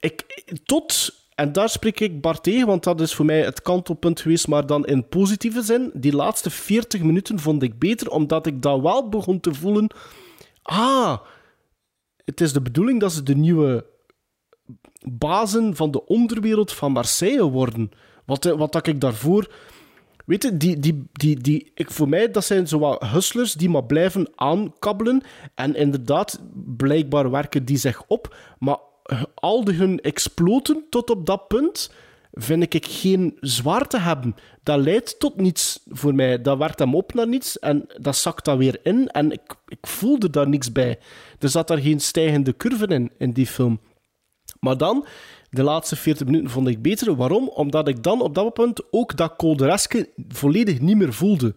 Ik, 0.01 0.45
tot, 0.65 1.15
en 1.35 1.53
daar 1.53 1.69
spreek 1.69 2.01
ik 2.01 2.21
Bart 2.21 2.43
tegen, 2.43 2.67
want 2.67 2.85
dat 2.85 3.01
is 3.01 3.15
voor 3.15 3.25
mij 3.25 3.41
het 3.43 3.63
kantelpunt 3.63 4.21
geweest, 4.21 4.49
maar 4.49 4.67
dan 4.67 4.87
in 4.87 5.09
positieve 5.09 5.63
zin. 5.63 5.91
Die 5.95 6.15
laatste 6.15 6.51
40 6.51 7.03
minuten 7.03 7.39
vond 7.39 7.63
ik 7.63 7.79
beter, 7.79 8.11
omdat 8.11 8.47
ik 8.47 8.63
dat 8.63 8.81
wel 8.81 9.09
begon 9.09 9.41
te 9.41 9.55
voelen. 9.55 9.91
Ah, 10.63 11.19
het 12.25 12.41
is 12.41 12.53
de 12.53 12.63
bedoeling 12.63 13.01
dat 13.01 13.13
ze 13.13 13.23
de 13.23 13.37
nieuwe 13.37 13.87
bazen 15.11 15.77
van 15.77 15.91
de 15.91 16.07
onderwereld 16.07 16.73
van 16.73 16.93
Marseille 16.93 17.51
worden. 17.51 17.91
Wat, 18.25 18.45
wat 18.45 18.73
dat 18.73 18.87
ik 18.87 19.01
daarvoor. 19.01 19.51
Weet 20.27 20.43
je, 20.43 20.57
die, 20.57 20.79
die, 20.79 21.09
die, 21.13 21.41
die, 21.41 21.71
ik, 21.75 21.91
voor 21.91 22.09
mij 22.09 22.31
dat 22.31 22.45
zijn 22.45 22.69
zo 22.69 22.97
hustlers 23.13 23.53
die 23.55 23.69
maar 23.69 23.85
blijven 23.85 24.33
aankabbelen. 24.35 25.23
En 25.55 25.75
inderdaad, 25.75 26.41
blijkbaar 26.77 27.31
werken 27.31 27.65
die 27.65 27.77
zich 27.77 28.03
op. 28.07 28.37
Maar 28.59 28.79
al 29.35 29.65
de 29.65 29.73
hun 29.73 30.01
exploten 30.01 30.85
tot 30.91 31.11
op 31.11 31.27
dat 31.27 31.49
punt 31.49 31.91
vind 32.33 32.75
ik 32.75 32.87
geen 32.87 33.37
zwaarte 33.41 33.99
hebben. 33.99 34.35
Dat 34.63 34.81
leidt 34.81 35.19
tot 35.19 35.37
niets 35.37 35.81
voor 35.87 36.15
mij. 36.15 36.43
Dat 36.43 36.59
werkt 36.59 36.79
hem 36.79 36.95
op 36.95 37.15
naar 37.15 37.29
niets 37.29 37.59
en 37.59 37.87
dat 38.01 38.17
zakt 38.17 38.45
dan 38.45 38.59
weer 38.59 38.81
in. 38.83 39.09
En 39.09 39.33
ik, 39.33 39.55
ik 39.67 39.87
voelde 39.87 40.31
daar 40.31 40.49
niks 40.49 40.73
bij. 40.73 40.99
Er 41.39 41.49
zat 41.49 41.69
daar 41.69 41.79
geen 41.79 42.01
stijgende 42.01 42.57
curve 42.57 42.87
in, 42.87 43.11
in 43.19 43.31
die 43.31 43.47
film. 43.47 43.81
Maar 44.61 44.77
dan, 44.77 45.07
de 45.53 45.63
laatste 45.63 45.97
40 45.97 46.27
minuten 46.27 46.51
vond 46.51 46.69
ik 46.69 46.83
beter. 46.83 47.17
Waarom? 47.17 47.49
Omdat 47.49 47.89
ik 47.89 48.03
dan 48.03 48.21
op 48.21 48.35
dat 48.35 48.55
punt 48.55 48.83
ook 48.91 49.17
dat 49.17 49.37
koldereske 49.37 50.09
volledig 50.29 50.81
niet 50.81 50.97
meer 50.97 51.13
voelde. 51.13 51.55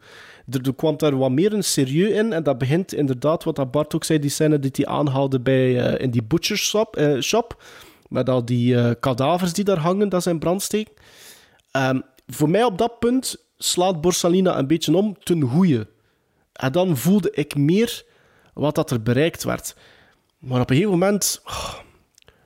Er, 0.52 0.76
kwam 0.76 0.98
daar 0.98 1.18
wat 1.18 1.32
meer 1.32 1.54
een 1.54 1.64
serieus 1.64 2.12
in. 2.12 2.34
En 2.34 2.44
dat 2.44 2.58
begint 2.58 2.94
inderdaad, 2.94 3.44
wat 3.44 3.56
dat 3.56 3.72
Bart 3.72 3.96
ook 3.96 4.04
zei, 4.04 4.20
die 4.20 4.30
scène 4.30 4.60
die 4.60 4.72
hij 4.74 4.86
aanhaalde 4.86 5.40
bij, 5.40 5.80
eh, 5.80 6.04
in 6.04 6.12
die 6.12 6.24
butcher 6.24 6.58
shop, 6.58 6.96
eh, 6.96 7.20
shop. 7.22 7.64
Met 8.10 8.30
al 8.30 8.46
die 8.46 8.76
eh, 8.76 8.92
kadavers 9.00 9.54
die 9.54 9.64
daar 9.64 9.78
hangen, 9.78 10.10
dat 10.10 10.24
zijn 10.24 10.40
brandsteken. 10.40 10.94
Ehm, 11.72 12.00
voor 12.28 12.50
mij 12.50 12.64
op 12.64 12.78
dat 12.78 13.00
punt 13.00 13.36
slaat 13.58 14.02
Borsalina 14.02 14.58
een 14.58 14.68
beetje 14.68 14.96
om 14.96 15.18
ten 15.24 15.42
goeie. 15.42 15.84
En 16.54 16.72
dan 16.72 16.98
voelde 16.98 17.32
ik 17.32 17.56
meer 17.56 18.04
wat 18.54 18.76
dat 18.76 18.92
er 18.92 19.02
bereikt 19.02 19.44
werd. 19.44 19.76
Maar 20.40 20.62
op 20.62 20.70
een 20.70 20.76
gegeven 20.76 20.98
moment... 21.00 21.42
oh, 21.46 21.74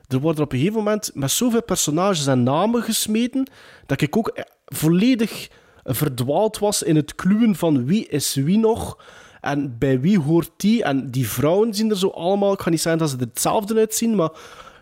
er 0.10 0.20
worden 0.20 0.44
op 0.44 0.52
een 0.52 0.58
gegeven 0.58 0.78
moment 0.78 1.12
met 1.14 1.32
zoveel 1.32 1.64
personages 1.64 2.28
en 2.28 2.44
namen 2.44 2.84
gesmeten, 2.84 3.48
dat 3.86 4.02
ik 4.02 4.18
ook 4.18 4.28
eh, 4.28 4.44
volledig 4.66 5.50
verdwaald 5.84 6.60
was 6.60 6.84
in 6.84 6.96
het 6.96 7.16
kluwen 7.16 7.56
van 7.56 7.86
wie 7.86 8.08
is 8.08 8.36
wie 8.36 8.58
nog 8.58 8.98
en 9.42 9.78
bij 9.78 10.00
wie 10.00 10.20
hoort 10.20 10.52
die. 10.58 10.84
En 10.84 11.12
die 11.12 11.30
vrouwen 11.30 11.74
zien 11.74 11.90
er 11.90 11.98
zo 11.98 12.08
allemaal... 12.08 12.54
Ik 12.54 12.62
ga 12.62 12.70
niet 12.70 12.82
zeggen 12.82 13.02
dat 13.02 13.10
ze 13.10 13.18
er 13.18 13.28
hetzelfde 13.28 13.76
uitzien, 13.76 14.16
maar... 14.16 14.32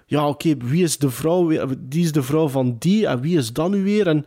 Ja, 0.10 0.28
oké, 0.28 0.58
wie 0.58 0.84
is 0.84 0.98
de 0.98 1.10
vrouw? 1.10 1.68
Die 1.80 2.04
is 2.04 2.12
de 2.12 2.24
vrouw 2.24 2.48
van 2.48 2.76
die 2.80 3.08
en 3.08 3.22
wie 3.22 3.38
is 3.38 3.54
dat 3.54 3.70
nu 3.70 3.84
weer? 3.84 4.08
En 4.08 4.26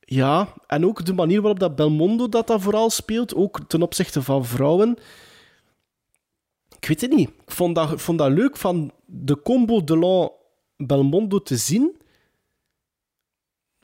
ja, 0.00 0.48
en 0.66 0.86
ook 0.86 1.04
de 1.04 1.12
manier 1.12 1.40
waarop 1.40 1.60
dat 1.60 1.76
Belmondo 1.76 2.28
dat, 2.28 2.46
dat 2.46 2.62
vooral 2.62 2.90
speelt, 2.90 3.34
ook 3.34 3.60
ten 3.66 3.82
opzichte 3.82 4.22
van 4.22 4.44
vrouwen. 4.44 4.98
Ik 6.80 6.88
weet 6.88 7.00
het 7.00 7.12
niet. 7.12 7.28
Ik 7.28 7.50
vond 7.50 7.74
dat, 7.74 7.92
ik 7.92 7.98
vond 7.98 8.18
dat 8.18 8.30
leuk 8.32 8.56
van 8.56 8.92
de 9.06 9.42
combo 9.42 9.84
Delon-Belmondo 9.84 11.42
te 11.42 11.56
zien. 11.56 11.96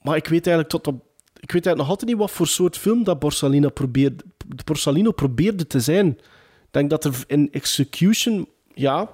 Maar 0.03 0.17
ik 0.17 0.27
weet 0.27 0.47
eigenlijk 0.47 0.69
tot 0.69 0.87
op... 0.87 1.03
Ik 1.35 1.53
weet 1.53 1.67
eigenlijk 1.67 1.77
nog 1.77 1.89
altijd 1.89 2.11
niet 2.11 2.19
wat 2.19 2.31
voor 2.31 2.47
soort 2.47 2.79
film 2.79 3.05
dat 3.05 3.19
Borsalino 3.19 3.69
probeerde, 3.69 4.25
Borsalino 4.65 5.13
probeerde 5.13 5.67
te 5.67 5.81
zijn. 5.81 6.09
Ik 6.09 6.71
denk 6.71 6.91
dat 6.91 7.05
er 7.05 7.25
in 7.27 7.49
execution... 7.53 8.49
Ja, 8.75 9.11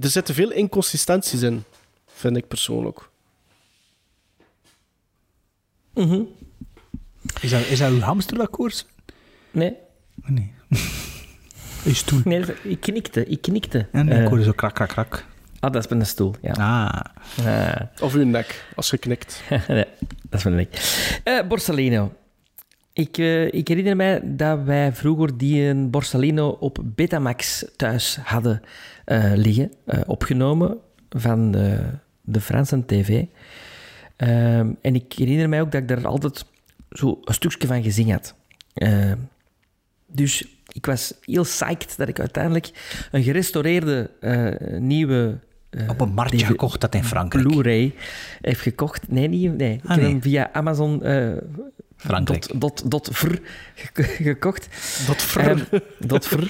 er 0.00 0.08
zitten 0.08 0.34
veel 0.34 0.52
inconsistenties 0.52 1.42
in, 1.42 1.64
vind 2.06 2.36
ik 2.36 2.48
persoonlijk. 2.48 3.08
Is 7.40 7.50
dat, 7.50 7.66
is 7.66 7.78
dat 7.78 7.90
uw 7.90 8.00
hamsterakkoord? 8.00 8.86
Nee. 9.50 9.76
Nee. 10.24 10.52
Stoel. 11.94 12.20
Nee, 12.24 12.44
ik 12.62 12.80
knikte, 12.80 13.26
ik 13.26 13.42
knikte. 13.42 13.86
Ja, 13.92 14.02
nee, 14.02 14.14
Eh, 14.14 14.22
ik 14.22 14.28
hoorde 14.28 14.44
zo 14.44 14.52
krak, 14.52 14.74
krak, 14.74 14.88
krak. 14.88 15.24
ah, 15.60 15.72
dat 15.72 15.84
is 15.84 15.90
mijn 15.90 16.06
stoel, 16.06 16.34
ja. 16.42 16.52
Ah. 16.52 17.00
Ah. 17.46 17.80
Of 18.00 18.14
uw 18.14 18.24
nek, 18.24 18.64
als 18.76 18.90
je 18.90 18.98
knikt. 18.98 19.42
nee, 19.68 19.84
dat 20.30 20.38
is 20.38 20.44
mijn 20.44 20.56
nek. 20.56 20.68
Eh, 21.24 21.46
Borsalino. 21.48 22.12
Ik, 22.92 23.18
eh, 23.18 23.52
ik 23.52 23.68
herinner 23.68 23.96
mij 23.96 24.20
dat 24.24 24.62
wij 24.62 24.92
vroeger 24.92 25.36
die 25.38 25.62
een 25.62 25.90
Borsalino 25.90 26.48
op 26.48 26.78
Betamax 26.84 27.64
thuis 27.76 28.18
hadden 28.22 28.60
eh, 29.04 29.32
liggen, 29.34 29.72
eh, 29.84 30.00
opgenomen 30.06 30.76
van 31.10 31.50
de, 31.50 31.80
de 32.22 32.40
Franse 32.40 32.84
tv. 32.86 33.24
Ehm, 34.16 34.70
en 34.82 34.94
ik 34.94 35.12
herinner 35.12 35.48
mij 35.48 35.60
ook 35.60 35.72
dat 35.72 35.80
ik 35.82 35.88
daar 35.88 36.06
altijd 36.06 36.44
zo 36.90 37.18
een 37.24 37.34
stukje 37.34 37.66
van 37.68 37.82
gezien 37.82 38.10
had. 38.10 38.34
Ehm, 38.74 39.16
dus 40.06 40.44
ik 40.72 40.86
was 40.86 41.14
heel 41.20 41.42
psyched 41.42 41.94
dat 41.96 42.08
ik 42.08 42.18
uiteindelijk 42.20 42.70
een 43.10 43.22
gerestaureerde 43.22 44.10
eh, 44.20 44.78
nieuwe... 44.80 45.38
eh, 45.70 45.88
Op 45.88 46.00
een 46.00 46.12
marktje 46.12 46.46
gekocht 46.46 46.80
dat 46.80 46.94
in 46.94 47.04
Frankrijk. 47.04 47.46
Blu-ray 47.48 47.94
heeft 48.40 48.60
gekocht. 48.60 49.10
Nee, 49.10 49.28
niet, 49.28 49.56
nee. 49.56 49.74
ik 49.74 49.82
Ah, 49.84 49.90
heb 49.90 50.00
nee. 50.00 50.10
hem 50.10 50.22
via 50.22 50.52
Amazon 50.52 51.02
eh, 51.04 51.32
Frankrijk. 51.96 52.48
dot, 52.48 52.60
dot, 52.60 52.90
dot 52.90 53.10
gek- 53.12 54.04
gekocht. 54.22 54.68
Ehm, 55.36 55.58
dot 55.98 56.26
fr. 56.26 56.44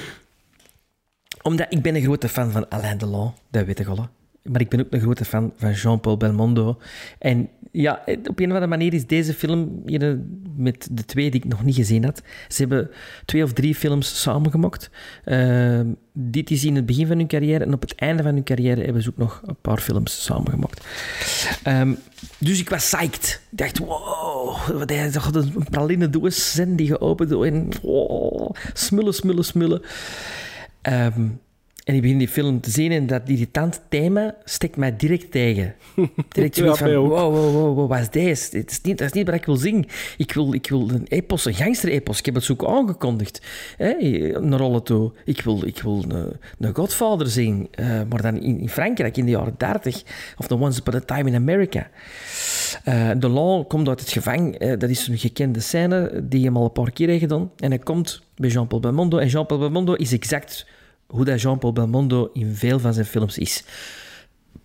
Omdat 1.43 1.67
ik 1.71 1.83
ben 1.83 1.95
een 1.95 2.03
grote 2.03 2.29
fan 2.29 2.51
van 2.51 2.69
Alain 2.71 2.99
Delon, 2.99 3.33
dat 3.51 3.67
weet 3.67 3.79
ik 3.79 3.87
al. 3.87 4.09
Maar 4.43 4.61
ik 4.61 4.69
ben 4.69 4.81
ook 4.81 4.87
een 4.93 5.01
grote 5.01 5.25
fan 5.25 5.53
van 5.57 5.73
Jean-Paul 5.73 6.17
Belmondo. 6.17 6.79
En 7.19 7.49
ja, 7.73 8.03
op 8.07 8.39
een 8.39 8.51
of 8.51 8.53
andere 8.53 8.67
manier 8.67 8.95
is 8.95 9.07
deze 9.07 9.35
film 9.35 9.83
hier, 9.87 10.11
eh, 10.11 10.15
met 10.57 10.89
de 10.91 11.05
twee 11.05 11.31
die 11.31 11.41
ik 11.41 11.49
nog 11.49 11.65
niet 11.65 11.75
gezien 11.75 12.05
had. 12.05 12.23
Ze 12.49 12.61
hebben 12.61 12.91
twee 13.25 13.43
of 13.43 13.53
drie 13.53 13.75
films 13.75 14.21
samengemaakt. 14.21 14.91
Ehm, 15.25 15.93
dit 16.13 16.51
is 16.51 16.65
in 16.65 16.77
het 16.77 16.87
begin 16.87 17.07
van 17.07 17.17
hun 17.17 17.27
carrière. 17.27 17.65
En 17.65 17.75
op 17.75 17.81
het 17.81 17.95
einde 17.95 18.23
van 18.23 18.35
hun 18.35 18.45
carrière 18.45 18.85
hebben 18.85 19.03
ze 19.03 19.11
ook 19.11 19.17
nog 19.17 19.43
een 19.47 19.57
paar 19.61 19.79
films 19.79 20.25
samengemaakt. 20.25 20.87
Ehm, 21.63 21.95
dus 22.39 22.61
ik 22.61 22.69
was 22.69 22.85
psyched. 22.85 23.41
Ik 23.51 23.59
dacht, 23.59 23.79
wow, 23.79 24.69
wat 24.69 25.13
toch 25.13 25.35
een 25.35 25.67
praline 25.71 26.11
doos 26.11 26.53
zijn 26.53 26.77
die 26.77 26.87
geopend 26.87 27.31
wow, 27.83 28.55
smullen, 28.73 29.15
smullen, 29.15 29.45
smullen. 29.45 29.83
Ehm, 30.83 31.27
en 31.89 31.95
ik 31.95 32.03
begin 32.03 32.19
die 32.19 32.29
film 32.29 32.61
te 32.61 32.71
zien 32.71 32.93
en 32.93 33.07
dat 33.07 33.23
irritant 33.25 33.81
thema 33.89 34.35
steekt 34.45 34.77
mij 34.77 34.97
direct 34.97 35.31
tegen. 35.31 35.75
Direct 36.29 36.57
Ja, 36.57 36.75
van, 36.75 36.95
wow, 36.95 37.11
wow, 37.11 37.53
wow, 37.53 37.75
wow, 37.75 37.89
wat 37.89 37.99
is 37.99 38.11
deze? 38.11 38.51
Dit 38.51 38.71
is 38.71 38.81
niet, 38.81 38.99
dat 38.99 39.07
is 39.07 39.13
niet 39.13 39.27
wat 39.27 39.35
ik 39.35 39.45
wil 39.45 39.57
zien. 39.57 39.87
Ik 40.17 40.33
wil, 40.33 40.55
ik 40.55 40.69
wil 40.69 40.89
een 40.91 41.07
epos, 41.09 41.45
een 41.45 41.55
gangster-epos. 41.55 42.19
Ik 42.19 42.25
heb 42.25 42.35
het 42.35 42.45
zo 42.45 42.53
ook 42.53 42.65
aangekondigd. 42.65 43.43
Hè, 43.77 43.95
een 44.35 44.57
rolle 44.57 44.83
toe. 44.83 45.13
Ik 45.25 45.41
wil, 45.41 45.67
ik 45.67 45.83
wil 45.83 46.05
een, 46.09 46.33
een 46.59 46.75
Godfather 46.75 47.27
zien, 47.29 47.69
eh, 47.71 47.87
maar 48.09 48.23
dan 48.23 48.43
in, 48.43 48.61
in 48.61 48.69
Frankrijk 48.69 49.17
in 49.17 49.25
de 49.25 49.31
jaren 49.31 49.55
30. 49.57 50.03
Of 50.37 50.47
The 50.47 50.59
Once 50.59 50.81
Upon 50.81 50.95
a 50.95 51.01
Time 51.01 51.29
in 51.29 51.35
America. 51.35 51.91
Eh 52.85 53.11
Delon 53.19 53.67
komt 53.67 53.89
uit 53.89 54.01
het 54.01 54.11
gevang. 54.11 54.55
Eh, 54.55 54.79
dat 54.79 54.91
is 54.91 55.09
een 55.09 55.19
gekende 55.19 55.61
scène 55.61 56.25
die 56.29 56.45
hem 56.45 56.57
al 56.57 56.65
een 56.65 56.73
paar 56.73 56.93
keer 56.93 57.09
heeft 57.09 57.21
gedaan. 57.21 57.51
En 57.57 57.71
hij 57.71 57.79
komt 57.79 58.23
bij 58.37 58.51
Jean-Paul 58.51 58.81
Belmondo. 58.81 59.19
En 59.19 59.29
Jean-Paul 59.29 59.61
Belmondo 59.61 59.95
is 59.95 60.13
exact 60.13 60.67
hoe 61.09 61.25
dat 61.25 61.41
Jean-Paul 61.41 61.73
Belmondo 61.73 62.31
in 62.33 62.55
veel 62.55 62.79
van 62.79 62.95
zijn 62.95 63.07
films 63.07 63.39
is. 63.39 63.65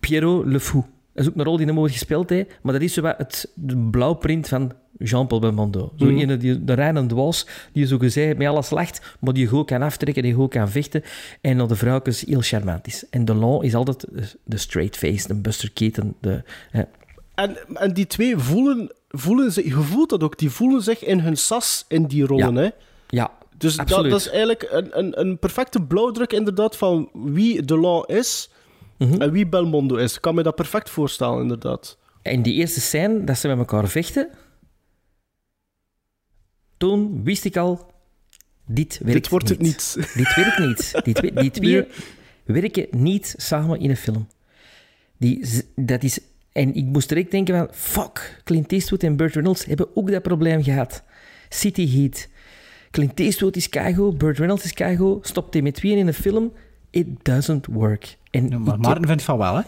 Pierrot 0.00 0.46
le 0.46 0.60
Fou. 0.60 0.82
Dat 1.14 1.24
is 1.24 1.30
ook 1.30 1.36
een 1.36 1.44
rol 1.44 1.56
die 1.56 1.66
hem 1.66 1.78
ooit 1.78 1.92
gespeeld 1.92 2.30
heeft, 2.30 2.50
maar 2.62 2.72
dat 2.72 2.82
is 2.82 2.92
zo 2.92 3.02
wat 3.02 3.18
het 3.18 3.50
de 3.54 3.76
blauwprint 3.90 4.48
van 4.48 4.72
Jean-Paul 4.98 5.40
Belmondo. 5.40 5.92
Zo 5.96 6.08
ene 6.08 6.36
die, 6.36 6.64
de 6.64 6.72
reine 6.72 7.06
dwaas, 7.06 7.46
die 7.72 7.86
zo 7.86 7.98
gezegd 7.98 8.36
met 8.36 8.48
alles 8.48 8.70
lacht, 8.70 9.16
maar 9.20 9.32
die 9.32 9.46
goed 9.46 9.66
kan 9.66 9.82
aftrekken, 9.82 10.22
die 10.22 10.34
goed 10.34 10.50
kan 10.50 10.68
vechten. 10.68 11.02
En 11.40 11.58
dat 11.58 11.68
de 11.68 11.76
vrouwtjes 11.76 12.20
heel 12.20 12.40
charmant 12.40 12.86
is. 12.86 13.04
En 13.10 13.24
Delon 13.24 13.64
is 13.64 13.74
altijd 13.74 14.00
de- 14.00 14.38
de 14.44 14.56
straight 14.56 14.96
face, 14.96 15.26
de 15.28 15.34
Buster 15.34 15.70
Keaton. 15.72 16.14
De, 16.20 16.42
hè. 16.70 16.82
En, 17.34 17.56
en 17.74 17.92
die 17.94 18.06
twee 18.06 18.38
voelen, 18.38 18.92
voelen 19.08 19.52
zich, 19.52 19.64
je 19.64 19.70
voelt 19.72 20.10
dat 20.10 20.22
ook, 20.22 20.38
die 20.38 20.50
voelen 20.50 20.82
zich 20.82 21.04
in 21.04 21.18
hun 21.20 21.36
sas 21.36 21.84
in 21.88 22.04
die 22.06 22.26
rollen. 22.26 22.54
Ja. 22.54 22.60
Hè? 22.62 22.68
Ja, 23.08 23.30
Dus 23.58 23.76
dat, 23.76 24.04
is 24.04 24.28
eigenlijk 24.28 24.68
een, 24.70 24.98
een, 24.98 25.20
een 25.20 25.38
perfecte 25.38 25.82
blauwdruk 25.82 26.32
inderdaad 26.32 26.76
van 26.76 27.10
wie 27.12 27.62
Delon 27.62 28.04
is 28.06 28.48
Mhm. 28.98 29.20
en 29.20 29.32
wie 29.32 29.46
Belmondo 29.46 29.96
is. 29.96 30.14
Ik 30.14 30.20
kan 30.20 30.34
me 30.34 30.42
dat 30.42 30.54
perfect 30.54 30.90
voorstellen, 30.90 31.42
inderdaad. 31.42 31.98
En 32.22 32.42
die 32.42 32.54
eerste 32.54 32.80
scène, 32.80 33.24
dat 33.24 33.38
ze 33.38 33.48
met 33.48 33.58
elkaar 33.58 33.88
vechten, 33.88 34.28
toen 36.76 37.24
wist 37.24 37.44
ik 37.44 37.56
al, 37.56 37.92
dit 38.66 38.98
werkt 38.98 39.12
Dit 39.12 39.28
wordt 39.28 39.48
het 39.48 39.58
niet. 39.58 39.94
Dit 40.14 40.34
werkt 40.34 40.58
niet. 40.58 40.92
Die 41.04 41.14
twee, 41.14 41.32
die 41.32 41.50
twee 41.50 41.86
werken 42.44 42.86
niet 42.90 43.34
samen 43.36 43.80
in 43.80 43.90
een 43.90 43.96
film. 43.96 44.28
Die, 45.18 45.46
dat 45.76 46.02
is, 46.02 46.18
en 46.52 46.74
ik 46.74 46.84
moest 46.84 47.08
direct 47.08 47.30
denken 47.30 47.56
van, 47.56 47.68
fuck, 47.72 48.40
Clint 48.44 48.72
Eastwood 48.72 49.02
en 49.02 49.16
Burt 49.16 49.34
Reynolds 49.34 49.64
hebben 49.64 49.96
ook 49.96 50.10
dat 50.10 50.22
probleem 50.22 50.62
gehad. 50.62 51.02
City 51.48 51.90
Heat. 51.90 52.28
Clint 52.94 53.20
Eastwood 53.20 53.56
is 53.56 53.68
keigo, 53.68 54.12
Burt 54.12 54.38
Reynolds 54.38 54.64
is 54.64 54.72
keigo, 54.72 55.18
stopt 55.22 55.52
hij 55.54 55.62
met 55.62 55.74
tweeën 55.74 55.98
in 55.98 56.06
een 56.06 56.14
film, 56.14 56.52
it 56.90 57.06
doesn't 57.22 57.66
work. 57.66 58.16
En 58.30 58.48
Ja, 58.48 58.58
maar 58.58 58.78
Maarten 58.78 59.06
vindt 59.06 59.22
van 59.22 59.38
wel, 59.38 59.54
hè? 59.54 59.60
Ik, 59.60 59.66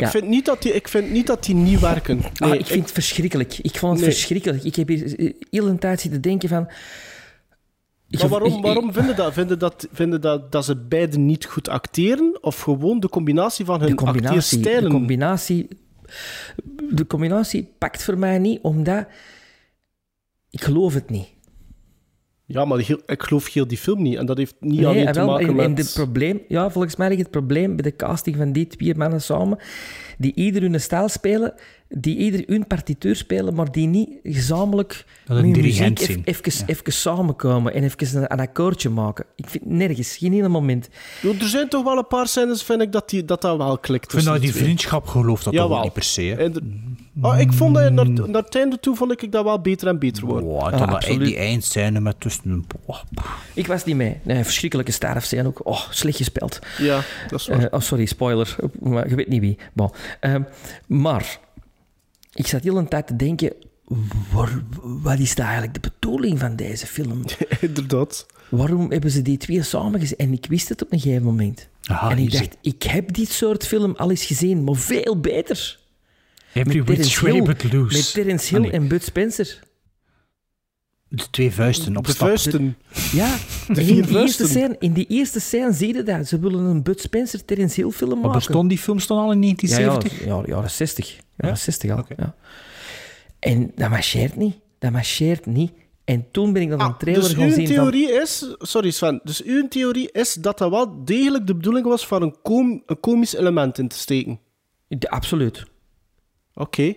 Ja. 0.00 0.10
vind 0.10 0.28
niet 0.28 0.44
dat 0.44 0.62
die, 0.62 0.72
ik 0.72 0.88
vind 0.88 1.10
niet 1.10 1.26
dat 1.26 1.44
die 1.44 1.54
niet 1.54 1.80
werken. 1.80 2.20
Ah, 2.34 2.50
Nee, 2.50 2.58
ik 2.58 2.66
vind 2.66 2.82
het 2.82 2.92
verschrikkelijk. 2.92 3.58
Ik 3.58 3.76
vond 3.78 3.92
het 3.92 4.00
Nee. 4.02 4.10
verschrikkelijk. 4.14 4.64
Ik 4.64 4.76
heb 4.76 4.88
hier 4.88 5.18
eh, 5.18 5.32
heel 5.50 5.68
een 5.68 5.78
tijd 5.78 6.00
zitten 6.00 6.20
denken 6.20 6.48
van... 6.48 6.68
Maar 8.08 8.28
waarom, 8.28 8.60
waarom 8.62 8.92
vinden, 8.92 9.16
dat, 9.16 9.32
vinden, 9.32 9.58
dat, 9.58 9.88
vinden 9.92 10.20
dat, 10.20 10.52
dat 10.52 10.64
ze 10.64 10.76
beiden 10.76 11.26
niet 11.26 11.44
goed 11.44 11.68
acteren? 11.68 12.38
Of 12.40 12.60
gewoon 12.60 13.00
de 13.00 13.08
combinatie 13.08 13.64
van 13.64 13.80
hun 13.80 13.88
de 13.88 13.94
combinatie, 13.94 14.60
de 14.60 14.88
combinatie, 14.88 15.68
de 16.90 17.06
combinatie 17.06 17.72
pakt 17.78 18.02
voor 18.02 18.18
mij 18.18 18.38
niet, 18.38 18.58
omdat 18.62 19.06
ik 20.50 20.62
geloof 20.62 20.94
het 20.94 21.10
niet. 21.10 21.28
Ja, 22.50 22.64
maar 22.64 22.78
heel, 22.78 23.00
ik 23.06 23.22
geloof 23.22 23.52
heel 23.52 23.66
die 23.66 23.78
film 23.78 24.02
niet. 24.02 24.16
En 24.16 24.26
dat 24.26 24.36
heeft 24.36 24.54
niet 24.60 24.84
alleen 24.84 25.06
en 25.06 25.12
te 25.12 25.18
wel, 25.18 25.28
maken 25.28 25.48
en, 25.48 25.54
met... 25.54 25.64
en 25.64 25.74
het 25.74 25.92
probleem, 25.94 26.40
ja, 26.48 26.70
volgens 26.70 26.96
mij 26.96 27.08
ligt 27.08 27.20
het 27.20 27.30
probleem 27.30 27.76
bij 27.76 27.90
de 27.90 27.96
casting 27.96 28.36
van 28.36 28.52
die 28.52 28.66
twee 28.66 28.94
mannen 28.94 29.20
samen, 29.20 29.58
die 30.18 30.32
ieder 30.34 30.62
hun 30.62 30.80
stijl 30.80 31.08
spelen, 31.08 31.54
die 31.88 32.16
ieder 32.16 32.42
hun 32.46 32.66
partituur 32.66 33.16
spelen, 33.16 33.54
maar 33.54 33.72
die 33.72 33.86
niet 33.86 34.08
gezamenlijk 34.22 35.04
Dat 35.26 35.36
een 35.36 35.44
met 35.44 35.54
dirigent 35.54 36.00
muziek 36.00 36.24
zien. 36.50 36.66
even, 36.66 36.92
samenkomen 36.92 37.74
en 37.74 37.82
even 37.82 38.16
een, 38.16 38.32
een 38.32 38.40
akkoordje 38.40 38.88
maken. 38.88 39.24
Ik 39.36 39.48
vind 39.48 39.66
nergens, 39.66 40.16
geen 40.16 40.32
enkel 40.32 40.48
moment. 40.50 40.88
Yo, 41.22 41.32
Er 41.40 41.48
zijn 41.48 41.68
toch 41.68 41.84
wel 41.84 41.98
een 41.98 42.06
paar 42.06 42.26
scènes, 42.26 42.62
vind 42.62 42.80
ik, 42.80 42.92
dat 42.92 43.08
die, 43.08 43.24
dat, 43.24 43.40
dat 43.40 43.56
wel 43.56 43.78
klikt. 43.78 44.04
Ik 44.04 44.10
vind 44.10 44.24
dat 44.24 44.40
die 44.40 44.50
twee. 44.50 44.62
vriendschap 44.62 45.06
gelooft 45.06 45.44
dat 45.44 45.54
toch 45.54 45.70
ook 45.70 45.82
niet 45.82 45.92
per 45.92 46.02
se. 46.02 46.22
hè. 46.22 46.34
En 46.34 46.52
Ah, 47.20 47.40
ik 47.40 47.52
vond 47.52 47.74
dat 47.74 47.92
naar, 47.92 48.10
naar 48.10 48.42
het 48.42 48.54
einde 48.56 48.80
toe 48.80 48.96
vond 48.96 49.22
ik 49.22 49.32
dat 49.32 49.44
wel 49.44 49.60
beter 49.60 49.88
en 49.88 49.98
beter 49.98 50.24
worden. 50.24 50.48
Wow, 50.48 50.70
Ja, 50.70 50.76
dat- 50.78 50.88
absoluut. 50.88 51.26
die 51.26 51.36
eindscène 51.36 52.00
met 52.00 52.20
tussen... 52.20 52.64
Ik 53.54 53.66
was 53.66 53.84
niet 53.84 53.96
mee. 53.96 54.16
Nee, 54.22 54.44
verschrikkelijke 54.44 54.92
sterfscène 54.92 55.46
ook. 55.48 55.60
Oh, 55.66 55.80
slecht 55.90 56.16
gespeeld. 56.16 56.58
Ja, 56.78 57.00
dat 57.28 57.40
is 57.40 57.46
waar. 57.48 57.58
Eh, 57.58 57.66
oh, 57.70 57.80
sorry, 57.80 58.06
spoiler. 58.06 58.56
Maar 58.80 59.08
je 59.08 59.14
weet 59.14 59.28
niet 59.28 59.40
wie. 59.40 59.58
Bon. 59.72 59.90
Ehm, 60.20 60.42
maar, 60.86 61.38
ik 62.34 62.46
zat 62.46 62.62
heel 62.62 62.76
een 62.76 62.88
tijd 62.88 63.06
te 63.06 63.16
denken... 63.16 63.52
waar- 64.32 64.62
wat 64.80 65.18
is 65.18 65.34
nou 65.34 65.48
eigenlijk 65.48 65.82
de 65.82 65.90
bedoeling 65.98 66.38
van 66.38 66.56
deze 66.56 66.86
film? 66.86 67.22
Inderdaad. 67.60 68.26
Waarom 68.48 68.90
hebben 68.90 69.10
ze 69.10 69.22
die 69.22 69.36
twee 69.36 69.62
samen 69.62 70.00
gezien? 70.00 70.16
En 70.18 70.32
ik 70.32 70.46
wist 70.48 70.68
het 70.68 70.82
op 70.82 70.92
een 70.92 71.00
gegeven 71.00 71.22
moment. 71.24 71.68
Aha, 71.84 72.10
en 72.10 72.18
ik 72.18 72.32
dacht, 72.32 72.56
ik 72.62 72.82
heb 72.82 73.12
dit 73.14 73.28
soort 73.30 73.66
film 73.66 73.94
al 73.96 74.10
eens 74.10 74.24
gezien, 74.24 74.64
maar 74.64 74.74
veel 74.76 75.20
beter. 75.20 75.78
Every 76.54 76.78
Met 76.78 76.86
which 76.88 76.96
Terence 76.98 77.22
way 77.24 77.32
Hill, 77.32 77.44
but 77.44 77.72
loose. 77.72 77.96
Met 77.96 78.12
Terence 78.12 78.44
Ah, 78.44 78.50
Hill 78.50 78.60
nee. 78.60 78.70
en 78.70 78.88
Bud 78.88 79.02
Spencer. 79.02 79.58
De 81.10 81.30
twee 81.30 81.50
vuisten 81.52 81.96
op 81.96 82.06
De 82.06 82.12
stap. 82.12 82.28
vuisten. 82.28 82.76
Ja, 83.12 83.36
De 83.68 83.80
in, 83.80 83.86
vier 83.86 83.86
die 83.86 83.96
eerste 83.96 84.12
vuisten. 84.12 84.48
scène, 84.48 84.76
in 84.78 84.92
die 84.92 85.06
eerste 85.06 85.40
scène 85.40 85.72
zie 85.72 85.94
je 85.94 86.02
dat. 86.02 86.26
Ze 86.28 86.38
willen 86.38 86.64
een 86.64 86.82
Bud 86.82 87.00
Spencer 87.00 87.44
Terence 87.44 87.80
Hill 87.80 87.90
film 87.90 88.10
Maar 88.10 88.18
maken. 88.20 88.38
bestond 88.38 88.68
die 88.68 88.78
film 88.78 88.98
dan 89.06 89.18
al 89.18 89.32
in 89.32 89.42
Ja, 89.42 89.46
ja, 89.48 89.54
1970? 89.56 90.24
ja, 90.24 90.42
jaren 90.54 90.70
60. 90.70 91.16
Jaren 91.36 91.58
60 91.58 91.90
al. 91.90 92.04
Ja. 92.16 92.34
En 93.38 93.72
dat 93.74 93.90
marcheert 93.90 94.36
niet. 94.36 94.56
Dat 94.78 94.90
marcheert 94.92 95.46
niet. 95.46 95.72
En 96.04 96.26
toen 96.30 96.52
ben 96.52 96.62
ik 96.62 96.68
dan 96.70 96.80
een 96.80 96.86
Ah, 96.86 96.98
trailer 96.98 97.22
dus 97.22 97.32
gaan 97.32 97.44
uw 97.44 97.52
zien 97.54 97.66
van... 97.66 97.74
theorie 97.74 98.12
is... 98.12 98.54
Sorry 98.58 98.90
Sven. 98.90 99.20
Dus 99.24 99.42
uw 99.42 99.68
theorie 99.68 100.12
is 100.12 100.34
dat 100.34 100.58
dat 100.58 100.70
wel 100.70 101.04
degelijk 101.04 101.46
de 101.46 101.54
bedoeling 101.54 101.86
was 101.86 102.06
van 102.06 102.22
een, 102.22 102.34
kom, 102.42 102.82
een 102.86 103.00
komisch 103.00 103.34
element 103.34 103.78
in 103.78 103.88
te 103.88 103.98
steken. 103.98 104.40
De- 104.88 105.10
absoluut. 105.10 105.64
Oké. 106.58 106.94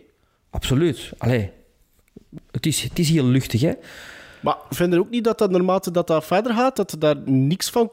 Absoluut. 0.49 1.11
Allee. 1.17 1.51
Het 2.51 2.65
is, 2.65 2.81
het 2.81 2.99
is 2.99 3.09
heel 3.09 3.25
luchtig, 3.25 3.61
hè. 3.61 3.73
Maar 4.41 4.55
vind 4.69 4.93
je 4.93 4.99
ook 4.99 5.09
niet 5.09 5.23
dat 5.23 5.37
dat 5.37 5.51
naarmate 5.51 5.91
dat 5.91 6.07
dat 6.07 6.25
verder 6.25 6.53
gaat, 6.53 6.75
dat 6.75 6.91
er 6.91 6.99
daar 6.99 7.15
niks 7.25 7.69
van 7.69 7.91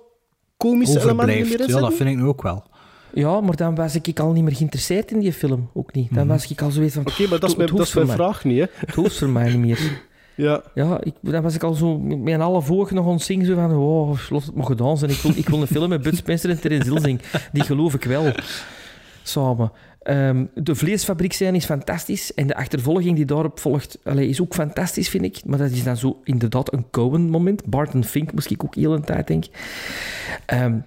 komische 0.56 0.92
elementen 1.00 1.14
Overblijft. 1.24 1.48
meer 1.48 1.68
in 1.68 1.74
Ja, 1.74 1.80
dat 1.80 1.94
vind 1.94 2.08
ik 2.08 2.16
nu 2.16 2.24
ook 2.24 2.42
wel. 2.42 2.64
Ja, 3.12 3.40
maar 3.40 3.56
dan 3.56 3.74
was 3.74 3.94
ik 3.94 4.20
al 4.20 4.32
niet 4.32 4.44
meer 4.44 4.56
geïnteresseerd 4.56 5.10
in 5.10 5.18
die 5.18 5.32
film. 5.32 5.70
Ook 5.74 5.92
niet. 5.92 6.14
Dan 6.14 6.26
was 6.26 6.50
ik 6.50 6.62
al 6.62 6.70
zoiets 6.70 6.94
van... 6.94 7.06
Oké, 7.06 7.26
maar 7.28 7.38
dat 7.38 7.50
is 7.50 7.56
mijn, 7.56 7.76
dat 7.76 7.86
is 7.86 7.94
mijn 7.94 8.08
vraag 8.08 8.44
niet, 8.44 8.58
hè. 8.58 8.66
Het 8.74 8.94
hoeft 8.94 9.18
voor 9.18 9.28
mij 9.28 9.48
niet 9.48 9.58
meer. 9.58 9.80
Ja. 10.34 10.62
Ja, 10.74 10.98
ik, 11.02 11.14
dan 11.20 11.42
was 11.42 11.54
ik 11.54 11.62
al 11.62 11.74
zo 11.74 11.98
met 11.98 12.34
een 12.34 12.40
half 12.40 12.70
oog 12.70 12.90
nog 12.90 13.06
aan 13.06 13.12
het 13.12 13.22
zingen. 13.22 13.46
Zo 13.46 13.54
van, 13.54 13.72
wow, 13.72 14.16
laat 14.30 14.44
het 14.44 14.54
maar 14.54 14.66
gedaan 14.66 14.98
zijn. 14.98 15.10
Ik 15.10 15.16
wil, 15.16 15.32
ik 15.34 15.48
wil 15.48 15.60
een 15.60 15.66
film 15.66 15.88
met 15.88 16.02
Bud 16.02 16.16
Spencer 16.16 16.50
en 16.50 16.60
Terence 16.60 16.90
Hill 16.90 17.00
zien. 17.00 17.20
Die 17.52 17.62
geloof 17.62 17.94
ik 17.94 18.04
wel. 18.04 18.32
Samen. 19.22 19.72
Ehm, 20.08 20.44
de 20.54 20.74
vleesfabriek 20.74 21.32
zijn 21.32 21.54
is 21.54 21.64
fantastisch. 21.64 22.34
En 22.34 22.46
de 22.46 22.54
achtervolging 22.54 23.16
die 23.16 23.24
daarop 23.24 23.60
volgt 23.60 23.98
is 24.04 24.40
ook 24.40 24.54
fantastisch, 24.54 25.08
vind 25.08 25.24
ik. 25.24 25.44
Maar 25.44 25.58
dat 25.58 25.70
is 25.70 25.84
dan 25.84 25.96
zo 25.96 26.20
inderdaad 26.24 26.72
een 26.72 26.90
Cohen-moment. 26.90 27.64
Barton 27.64 28.04
Fink 28.04 28.32
moest 28.32 28.50
ik 28.50 28.64
ook 28.64 28.74
heel 28.74 28.94
een 28.94 29.04
tijd 29.04 29.26
denken. 29.26 29.50
Ehm, 30.46 30.78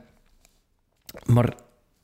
maar 1.26 1.53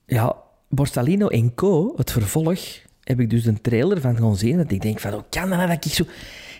ja, 0.05 0.35
Borsalino 0.69 1.27
en 1.27 1.55
Co., 1.55 1.93
het 1.95 2.11
vervolg, 2.11 2.59
heb 3.03 3.19
ik 3.19 3.29
dus 3.29 3.45
een 3.45 3.61
trailer 3.61 4.01
van 4.01 4.17
gaan 4.17 4.35
zien. 4.35 4.57
Dat 4.57 4.71
ik 4.71 4.81
denk 4.81 4.99
van, 4.99 5.13
hoe 5.13 5.23
kan 5.29 5.49
dat 5.49 5.57
nou 5.57 5.69
dat 5.69 5.85
ik 5.85 5.91
zo... 5.91 6.05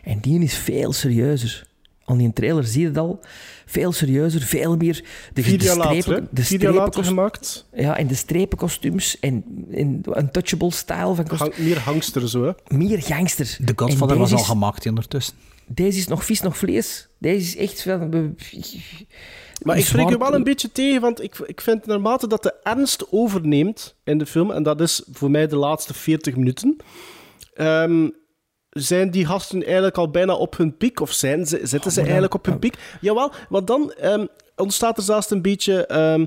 En 0.04 0.20
die 0.20 0.44
is 0.44 0.56
veel 0.56 0.94
serieuzer. 0.94 1.67
Aan 2.10 2.18
die 2.18 2.34
trailer 2.34 2.64
zie 2.64 2.82
je 2.82 2.88
het 2.88 2.98
al. 2.98 3.20
Veel 3.66 3.92
serieuzer, 3.92 4.42
veel 4.42 4.78
meer... 4.78 5.04
De, 5.34 5.44
Vier 5.44 5.58
de 5.58 5.64
jaar 5.66 5.76
strepen, 5.76 6.28
de 6.32 6.58
jaar 6.58 6.74
later 6.74 7.04
gemaakt. 7.04 7.66
Ja, 7.74 7.98
en 7.98 8.08
de 8.08 8.16
strepenkostuums 8.16 9.20
en, 9.20 9.44
en 9.72 10.04
untouchable 10.18 10.72
style 10.72 11.16
van 11.16 11.28
kostuums. 11.28 11.56
Hang- 11.56 11.68
meer 11.68 11.80
hangster 11.80 12.30
zo, 12.30 12.44
hè. 12.44 12.78
Meer 12.78 13.02
gangster. 13.02 13.58
De 13.60 13.74
Godfather 13.76 14.18
was 14.18 14.32
al 14.32 14.38
gemaakt 14.38 14.86
ondertussen. 14.86 15.34
Deze 15.66 15.98
is 15.98 16.08
nog 16.08 16.26
vis, 16.26 16.42
nog 16.42 16.58
vlees. 16.58 17.08
Deze 17.20 17.46
is 17.48 17.58
echt 17.58 17.82
van... 17.82 18.36
Maar 19.62 19.78
ik 19.78 19.86
spreek 19.86 20.10
er 20.10 20.18
wel 20.20 20.34
een 20.34 20.44
beetje 20.44 20.72
tegen, 20.72 21.02
want 21.02 21.24
ik, 21.24 21.38
ik 21.38 21.62
vind 21.62 21.86
naarmate 21.86 22.28
dat 22.28 22.44
de 22.44 22.54
ernst 22.64 23.06
overneemt 23.12 23.96
in 24.04 24.18
de 24.18 24.26
film, 24.26 24.52
en 24.52 24.64
dat 24.64 24.82
is 24.82 25.04
voor 25.12 25.32
mij 25.32 25.48
de 25.48 25.56
laatste 25.56 25.94
40 25.94 26.36
minuten, 26.36 26.78
ehm, 27.54 28.10
zijn 28.82 29.12
die 29.12 29.26
gasten 29.26 29.64
eigenlijk 29.66 29.98
al 29.98 30.10
bijna 30.10 30.36
op 30.36 30.58
hun 30.58 30.78
piek, 30.78 31.00
of 31.00 31.12
zijn 31.12 31.46
ze, 31.46 31.60
zitten 31.64 31.90
ze 31.92 31.96
dan- 31.96 32.04
eigenlijk 32.04 32.34
op 32.34 32.46
hun 32.46 32.60
piek? 32.60 32.98
Jawel, 33.02 33.32
want 33.50 33.68
dan 33.68 33.92
ehm, 33.92 34.26
ontstaat 34.56 34.98
er 34.98 35.04
zelfs 35.04 35.30
een 35.30 35.42
beetje 35.42 35.86
ehm, 35.86 36.26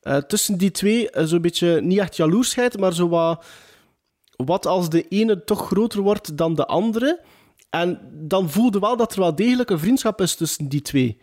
eh, 0.00 0.16
tussen 0.16 0.58
die 0.58 0.70
twee 0.70 1.10
eh, 1.10 1.24
zo'n 1.24 1.40
beetje, 1.40 1.80
niet 1.80 1.98
echt 1.98 2.16
jaloersheid, 2.16 2.78
maar 2.78 2.94
zo 2.94 3.08
wat, 3.08 3.44
wat 4.36 4.66
als 4.66 4.88
de 4.88 5.08
ene 5.08 5.44
toch 5.44 5.66
groter 5.66 6.00
wordt 6.00 6.36
dan 6.36 6.54
de 6.54 6.66
andere. 6.66 7.20
En 7.70 8.00
dan 8.12 8.50
voelde 8.50 8.78
wel 8.78 8.96
dat 8.96 9.12
er 9.12 9.20
wel 9.20 9.34
degelijk 9.34 9.70
een 9.70 9.78
vriendschap 9.78 10.20
is 10.20 10.34
tussen 10.34 10.68
die 10.68 10.82
twee. 10.82 11.20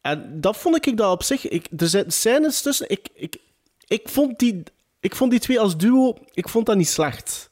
En 0.00 0.40
dat 0.40 0.56
vond 0.56 0.86
ik 0.86 0.96
dat 0.96 1.12
op 1.12 1.22
zich. 1.22 1.48
Ik, 1.48 1.66
er 1.76 1.88
zijn 1.88 2.12
scènes 2.12 2.62
tussen. 2.62 2.90
Ik, 2.90 3.08
ik, 3.14 3.36
ik, 3.86 4.08
vond 4.08 4.38
die, 4.38 4.62
ik 5.00 5.14
vond 5.16 5.30
die 5.30 5.40
twee 5.40 5.60
als 5.60 5.76
duo. 5.76 6.16
Ik 6.32 6.48
vond 6.48 6.66
dat 6.66 6.76
niet 6.76 6.88
slecht. 6.88 7.50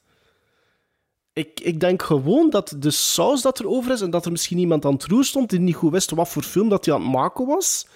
Ik, 1.32 1.60
ik 1.60 1.80
denk 1.80 2.02
gewoon 2.02 2.50
dat 2.50 2.74
de 2.78 2.90
saus 2.90 3.42
dat 3.42 3.58
er 3.58 3.68
over 3.68 3.92
is. 3.92 4.00
en 4.00 4.10
dat 4.10 4.24
er 4.24 4.30
misschien 4.30 4.58
iemand 4.58 4.84
aan 4.84 4.92
het 4.92 5.04
roer 5.04 5.24
stond. 5.24 5.50
die 5.50 5.60
niet 5.60 5.74
goed 5.74 5.92
wist 5.92 6.10
wat 6.10 6.28
voor 6.28 6.42
film 6.42 6.68
dat 6.68 6.84
hij 6.84 6.94
aan 6.94 7.02
het 7.02 7.10
maken 7.10 7.46
was. 7.46 7.86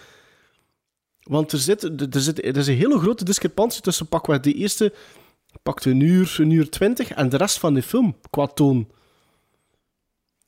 Want 1.22 1.52
er, 1.52 1.58
zit, 1.58 1.82
er, 1.82 2.20
zit, 2.20 2.44
er 2.44 2.56
is 2.56 2.66
een 2.66 2.76
hele 2.76 2.98
grote 2.98 3.24
discrepantie 3.24 3.82
tussen 3.82 4.06
pakweg 4.06 4.40
de 4.40 4.52
eerste. 4.52 4.92
pakte 5.62 5.90
een 5.90 6.00
uur, 6.00 6.36
een 6.40 6.50
uur 6.50 6.70
twintig. 6.70 7.10
en 7.10 7.28
de 7.28 7.36
rest 7.36 7.58
van 7.58 7.74
de 7.74 7.82
film 7.82 8.16
qua 8.30 8.46
toon. 8.46 8.88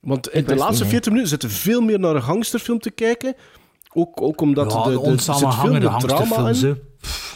Want 0.01 0.29
in 0.29 0.45
de 0.45 0.55
laatste 0.55 0.83
niet, 0.83 0.93
40 0.93 1.11
minuten 1.11 1.31
zitten 1.31 1.51
veel 1.51 1.81
meer 1.81 1.99
naar 1.99 2.15
een 2.15 2.23
gangsterfilm 2.23 2.79
te 2.79 2.91
kijken. 2.91 3.35
Ook, 3.93 4.23
ook 4.23 4.41
omdat 4.41 4.73
Ja, 4.73 4.83
de, 4.83 4.91
de 4.91 5.01
de, 5.01 5.11
er 5.11 5.19
zit 5.19 5.55
veel 5.55 5.73
meer 5.73 5.81
drama 5.81 6.49
in. 6.51 6.83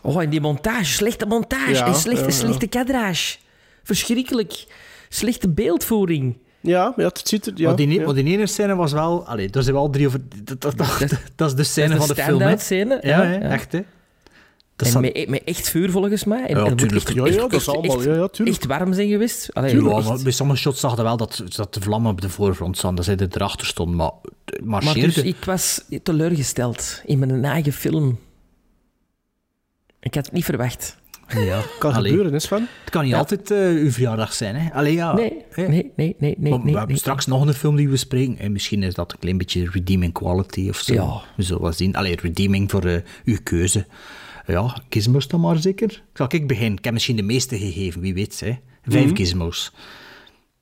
Oh, 0.02 0.22
en 0.22 0.30
die 0.30 0.40
montage. 0.40 0.84
Slechte 0.84 1.26
montage. 1.26 1.70
Ja, 1.70 1.86
en 1.86 1.94
slechte, 1.94 2.20
ja, 2.20 2.26
ja. 2.26 2.36
slechte 2.36 2.66
kadrage. 2.66 3.36
Verschrikkelijk. 3.82 4.66
Slechte 5.14 5.48
beeldvoering. 5.48 6.36
Ja, 6.60 6.92
ja, 6.96 7.04
het 7.06 7.28
ziet 7.28 7.46
er... 7.46 7.52
Ja, 7.56 7.66
maar, 7.66 7.76
die, 7.76 7.88
ja. 7.88 8.04
maar 8.04 8.14
die 8.14 8.24
ene 8.24 8.46
scène 8.46 8.74
was 8.74 8.92
wel... 8.92 9.26
Allee, 9.26 9.50
daar 9.50 9.62
zijn 9.62 9.74
wel 9.74 9.90
drie 9.90 10.06
over... 10.06 10.20
Dat, 10.44 10.60
dat, 10.60 10.76
dat, 10.76 10.98
dat 11.36 11.48
is 11.48 11.54
de 11.56 11.62
scène 11.64 11.88
Dat 11.88 11.98
is 12.00 12.06
van 12.06 12.08
de 12.08 12.14
de 12.14 12.22
film, 12.28 12.40
hè. 12.40 12.56
scène, 12.58 12.98
Ja, 13.02 13.22
ja, 13.22 13.38
echt, 13.40 13.72
hè. 13.72 13.80
Dat 14.76 14.94
En 14.94 15.00
met, 15.00 15.28
met 15.28 15.44
echt 15.44 15.68
vuur 15.68 15.90
volgens 15.90 16.24
mij. 16.24 16.46
En, 16.46 16.56
Ja, 16.58 16.64
en 16.64 16.76
tuurlijk. 16.76 17.08
echt, 17.08 17.14
Ja, 17.34 17.40
dat 17.40 17.52
is 17.52 17.68
allemaal... 17.68 17.96
echt- 17.96 18.04
Ja, 18.04 18.14
ja, 18.14 18.28
tuurlijk. 18.28 18.56
echt 18.58 18.66
warm 18.66 18.92
zijn 18.92 19.08
geweest. 19.08 19.54
Allee, 19.54 19.70
echt. 19.70 20.04
maar 20.08 20.22
bij 20.22 20.32
sommige 20.32 20.58
shots 20.58 20.80
zag 20.80 20.96
je 20.96 21.02
wel 21.02 21.16
dat, 21.16 21.42
dat 21.56 21.74
de 21.74 21.80
vlammen 21.80 22.10
op 22.10 22.20
de 22.20 22.28
voorgrond 22.28 22.76
staan. 22.76 22.94
Dat 22.94 23.04
zij 23.04 23.16
er 23.16 23.28
erachter 23.30 23.66
stonden, 23.66 23.96
maar 23.96 24.10
het 24.44 24.64
Maar 24.64 24.84
marcheerde. 24.84 25.14
dus, 25.14 25.22
ik 25.24 25.44
was 25.44 25.84
teleurgesteld 26.02 27.02
in 27.04 27.18
mijn 27.18 27.44
eigen 27.44 27.72
film. 27.72 28.18
Ik 30.00 30.14
had 30.14 30.24
het 30.24 30.34
niet 30.34 30.44
verwacht. 30.44 30.96
Ja, 31.38 31.62
Kan 31.78 31.92
allee. 31.92 32.10
gebeuren, 32.10 32.34
is 32.34 32.46
van. 32.46 32.66
Het 32.80 32.90
kan 32.90 33.02
niet 33.02 33.12
Ja. 33.12 33.18
altijd 33.18 33.50
eh, 33.50 33.58
uw 33.58 33.90
verjaardag 33.90 34.32
zijn, 34.32 34.56
hè. 34.56 34.72
Allee, 34.72 34.92
ja. 34.94 35.12
Nee, 35.14 35.32
nee, 35.56 35.68
nee, 35.68 35.92
nee, 35.96 36.14
nee. 36.18 36.34
Maar 36.38 36.50
nee, 36.50 36.60
we 36.60 36.68
hebben 36.70 36.88
nee. 36.88 36.96
straks 36.96 37.26
nog 37.26 37.46
een 37.46 37.54
film 37.54 37.76
die 37.76 37.88
we 37.88 37.96
spreken. 37.96 38.38
En 38.38 38.52
misschien 38.52 38.82
is 38.82 38.94
dat 38.94 39.12
een 39.12 39.18
klein 39.18 39.38
beetje 39.38 39.68
redeeming 39.70 40.12
quality 40.12 40.68
of 40.68 40.76
zo. 40.76 40.92
Ja. 40.94 41.20
We 41.36 41.42
zullen 41.42 41.62
wel 41.62 41.72
zien. 41.72 41.94
Allee, 41.96 42.16
redeeming 42.20 42.70
voor 42.70 42.84
eh, 42.84 42.96
uw 43.24 43.36
keuze. 43.42 43.86
Ja, 44.46 44.76
gizmos 44.88 45.28
dan 45.28 45.40
maar 45.40 45.56
zeker. 45.58 46.02
Zal 46.14 46.26
ik 46.28 46.46
beginnen? 46.48 46.78
Ik 46.78 46.84
heb 46.84 46.92
misschien 46.92 47.16
de 47.16 47.22
meeste 47.22 47.58
gegeven, 47.58 48.00
wie 48.00 48.14
weet. 48.14 48.40
Hè. 48.40 48.58
Vijf 48.84 49.10
gizmos. 49.14 49.72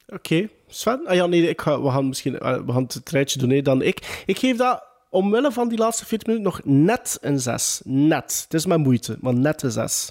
Oké. 0.08 0.48
Sven? 0.68 1.00
Ah 1.06 1.14
ja, 1.14 1.26
nee, 1.26 1.48
ik 1.48 1.60
ga, 1.60 1.82
we 1.82 1.90
gaan 1.90 2.08
misschien 2.08 2.38
eh, 2.38 2.58
we 2.66 2.72
gaan 2.72 2.82
het 2.82 3.10
rijtje 3.10 3.38
doen, 3.38 3.48
nee, 3.48 3.62
dan 3.62 3.82
ik. 3.82 4.22
Ik 4.26 4.38
geef 4.38 4.56
dat 4.56 4.82
omwille 5.10 5.52
van 5.52 5.68
die 5.68 5.78
laatste 5.78 6.06
40 6.06 6.26
minuten 6.28 6.46
nog 6.46 6.60
net 6.64 7.18
een 7.20 7.40
6. 7.40 7.80
Net. 7.84 8.40
Het 8.44 8.54
is 8.54 8.66
mijn 8.66 8.80
moeite, 8.80 9.16
maar 9.20 9.34
net 9.34 9.62
een 9.62 9.70
6. 9.70 10.10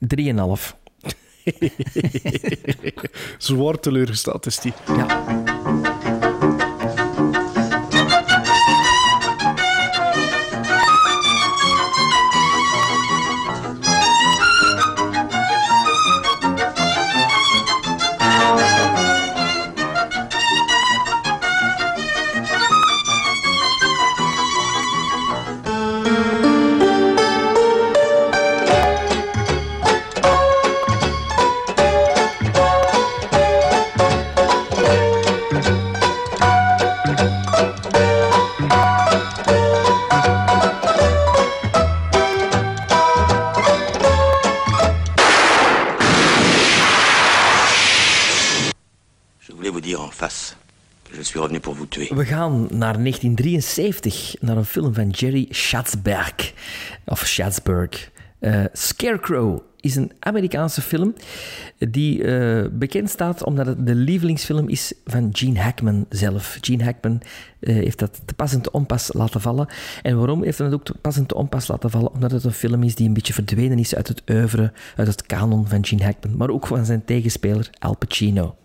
3,5. 0.00 0.74
Zwaar 3.38 3.80
teleurgesteld 3.80 4.46
is 4.46 4.60
die. 4.60 4.72
Ja. 4.86 5.47
Naar 52.60 52.98
1973, 52.98 54.34
naar 54.40 54.56
een 54.56 54.64
film 54.64 54.94
van 54.94 55.08
Jerry 55.08 55.46
Schatzberg. 55.50 56.52
Of 57.04 57.26
Schatzberg. 57.26 58.10
Eh, 58.38 58.64
Scarecrow 58.72 59.60
is 59.80 59.96
een 59.96 60.12
Amerikaanse 60.18 60.80
film 60.80 61.14
die 61.78 62.24
eh, 62.24 62.64
bekend 62.72 63.10
staat 63.10 63.44
omdat 63.44 63.66
het 63.66 63.86
de 63.86 63.94
lievelingsfilm 63.94 64.68
is 64.68 64.92
van 65.04 65.28
Gene 65.32 65.60
Hackman 65.60 66.06
zelf. 66.08 66.58
Gene 66.60 66.84
Hackman 66.84 67.22
eh, 67.60 67.74
heeft 67.74 67.98
dat 67.98 68.20
te 68.24 68.34
pas 68.34 68.56
te 68.60 68.70
onpas 68.70 69.12
laten 69.12 69.40
vallen. 69.40 69.68
En 70.02 70.18
waarom 70.18 70.42
heeft 70.42 70.58
hij 70.58 70.66
het 70.66 70.76
ook 70.76 70.84
te 70.84 70.94
pas 71.00 71.20
te 71.26 71.34
onpas 71.34 71.68
laten 71.68 71.90
vallen? 71.90 72.12
Omdat 72.12 72.30
het 72.30 72.44
een 72.44 72.52
film 72.52 72.82
is 72.82 72.94
die 72.94 73.06
een 73.06 73.14
beetje 73.14 73.32
verdwenen 73.32 73.78
is 73.78 73.94
uit 73.94 74.08
het 74.08 74.22
oeuvre, 74.30 74.72
uit 74.96 75.08
het 75.08 75.26
kanon 75.26 75.68
van 75.68 75.86
Gene 75.86 76.04
Hackman, 76.04 76.36
maar 76.36 76.50
ook 76.50 76.66
van 76.66 76.84
zijn 76.84 77.04
tegenspeler 77.04 77.70
Al 77.78 77.96
Pacino. 77.96 78.56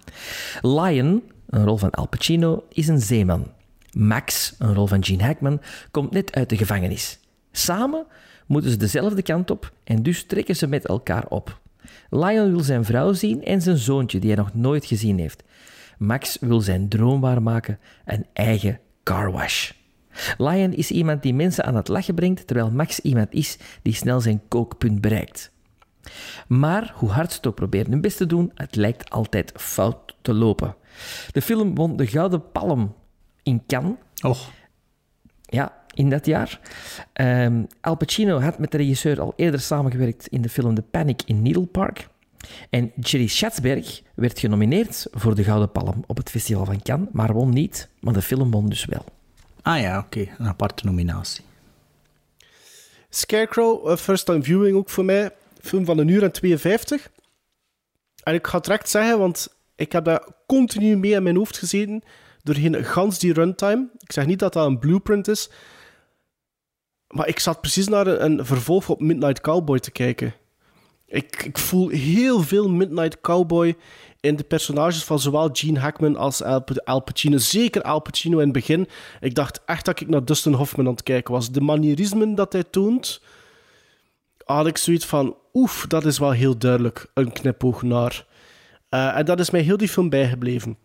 Lion, 0.62 1.24
een 1.50 1.66
rol 1.66 1.78
van 1.78 1.92
Al 1.92 2.08
Pacino, 2.08 2.64
is 2.70 2.88
een 2.88 3.02
zeeman. 3.02 3.48
Max, 3.94 4.56
een 4.58 4.74
rol 4.74 4.88
van 4.88 5.04
Gene 5.04 5.24
Hackman, 5.24 5.62
komt 5.92 6.12
net 6.12 6.36
uit 6.36 6.50
de 6.50 6.58
gevangenis. 6.58 7.20
Samen 7.52 8.06
moeten 8.48 8.72
ze 8.72 8.78
dezelfde 8.78 9.22
kant 9.22 9.52
op 9.52 9.74
en 9.84 10.04
dus 10.04 10.26
trekken 10.26 10.56
ze 10.56 10.68
met 10.68 10.86
elkaar 10.86 11.26
op. 11.28 11.62
Lion 12.10 12.52
wil 12.52 12.60
zijn 12.60 12.86
vrouw 12.86 13.14
zien 13.14 13.44
en 13.44 13.62
zijn 13.62 13.78
zoontje, 13.78 14.20
die 14.20 14.30
hij 14.30 14.40
nog 14.40 14.54
nooit 14.54 14.86
gezien 14.86 15.20
heeft. 15.20 15.44
Max 15.98 16.38
wil 16.40 16.62
zijn 16.62 16.90
droom 16.90 17.22
waarmaken, 17.22 17.80
een 18.06 18.26
eigen 18.34 18.80
carwash. 19.04 19.72
Lion 20.38 20.74
is 20.74 20.92
iemand 20.92 21.22
die 21.22 21.34
mensen 21.34 21.64
aan 21.64 21.76
het 21.76 21.88
lachen 21.88 22.16
brengt, 22.16 22.48
terwijl 22.48 22.72
Max 22.72 23.00
iemand 23.00 23.34
is 23.34 23.58
die 23.82 23.94
snel 23.94 24.22
zijn 24.22 24.42
kookpunt 24.48 25.02
bereikt. 25.02 25.52
Maar 26.48 26.94
hoe 26.96 27.10
hard 27.10 27.32
ze 27.32 27.38
het 27.38 27.48
ook 27.48 27.56
proberen 27.56 27.92
hun 27.92 28.02
best 28.02 28.18
te 28.18 28.26
doen, 28.26 28.52
het 28.56 28.76
lijkt 28.76 29.10
altijd 29.10 29.52
fout 29.56 30.16
te 30.22 30.34
lopen. 30.34 30.76
De 31.32 31.42
film 31.42 31.76
won 31.76 31.98
de 31.98 32.08
Gouden 32.08 32.52
Palm 32.52 32.96
in 33.44 33.64
Cannes. 33.68 33.96
Och. 34.22 34.52
Ja, 35.42 35.84
in 35.94 36.10
dat 36.10 36.26
jaar. 36.26 36.60
Ehm, 37.14 37.64
Al 37.82 37.96
Pacino 37.96 38.40
had 38.40 38.60
met 38.60 38.72
de 38.72 38.78
regisseur 38.78 39.22
al 39.22 39.34
eerder 39.36 39.60
samengewerkt 39.60 40.28
in 40.28 40.42
de 40.42 40.50
film 40.50 40.76
The 40.76 40.82
Panic 40.82 41.22
in 41.26 41.42
Needle 41.42 41.66
Park. 41.66 42.08
En 42.70 42.92
Jerry 43.00 43.28
Schatzberg 43.28 44.02
werd 44.16 44.40
genomineerd 44.40 45.08
voor 45.12 45.36
de 45.36 45.44
Gouden 45.44 45.72
Palm 45.72 46.04
op 46.08 46.18
het 46.18 46.30
Festival 46.30 46.66
van 46.66 46.82
Cannes, 46.82 47.10
maar 47.12 47.34
won 47.34 47.50
niet, 47.50 47.90
maar 48.00 48.14
de 48.14 48.22
film 48.22 48.52
won 48.52 48.70
dus 48.70 48.86
wel. 48.86 49.06
Ah 49.62 49.80
ja, 49.80 50.00
oké. 50.00 50.28
Een 50.38 50.48
aparte 50.48 50.86
nominatie. 50.86 51.44
Scarecrow, 53.10 53.90
eh, 53.90 53.98
first 53.98 54.26
time 54.26 54.44
viewing 54.44 54.76
ook 54.76 54.90
voor 54.90 55.06
mij. 55.06 55.32
Film 55.62 55.86
van 55.86 55.98
een 55.98 56.08
uur 56.08 56.24
en 56.24 56.32
52. 56.32 57.10
En 58.24 58.34
ik 58.34 58.48
ga 58.48 58.56
het 58.56 58.66
direct 58.66 58.90
zeggen, 58.90 59.20
want 59.20 59.48
ik 59.76 59.92
heb 59.92 60.06
daar 60.06 60.28
continu 60.48 60.98
mee 60.98 61.12
in 61.12 61.24
mijn 61.24 61.36
hoofd 61.36 61.58
gezeten 61.58 62.04
doorheen 62.44 62.86
gans 62.86 63.20
die 63.20 63.34
runtime. 63.34 63.90
Ik 63.98 64.12
zeg 64.12 64.26
niet 64.26 64.40
dat 64.40 64.54
dat 64.54 64.66
een 64.66 64.80
blueprint 64.80 65.28
is, 65.28 65.50
maar 67.08 67.28
ik 67.28 67.40
zat 67.40 67.62
precies 67.62 67.88
naar 67.88 68.08
een, 68.08 68.46
vervolg 68.46 68.90
op 68.90 69.02
Midnight 69.02 69.42
Cowboy 69.42 69.80
te 69.80 69.92
kijken. 69.92 70.34
Ik, 71.06 71.44
ik 71.44 71.58
voel 71.58 71.88
heel 71.90 72.42
veel 72.42 72.70
Midnight 72.70 73.22
Cowboy 73.22 73.76
in 74.20 74.36
de 74.36 74.44
personages 74.44 75.04
van 75.04 75.20
zowel 75.20 75.50
Gene 75.54 75.80
Hackman 75.80 76.16
als 76.16 76.44
Al, 76.44 76.64
Al 76.84 77.00
Pacino. 77.02 77.38
Zeker 77.38 77.82
Al 77.82 78.02
Pacino 78.02 78.38
in 78.38 78.44
het 78.44 78.54
begin. 78.54 78.88
Ik 79.20 79.36
dacht 79.36 79.62
echt 79.66 79.86
dat 79.86 80.02
ik 80.02 80.08
naar 80.08 80.26
Dustin 80.26 80.54
Hoffman 80.54 80.86
aan 80.86 80.92
het 80.92 81.04
kijken 81.04 81.34
was. 81.34 81.52
De 81.52 81.62
manierismen 81.62 82.36
dat 82.36 82.54
hij 82.54 82.64
toont, 82.64 83.22
had 84.46 84.68
ik 84.68 84.78
zoiets 84.78 85.06
van... 85.06 85.36
Oef, 85.54 85.86
dat 85.88 86.06
is 86.06 86.18
wel 86.20 86.32
heel 86.32 86.58
duidelijk 86.58 87.12
een 87.14 87.32
knipoog 87.32 87.82
naar. 87.82 88.26
Eh, 88.90 89.18
en 89.18 89.26
dat 89.26 89.40
is 89.40 89.50
mij 89.50 89.62
heel 89.62 89.78
die 89.78 89.88
film 89.88 90.10
bijgebleven. 90.10 90.78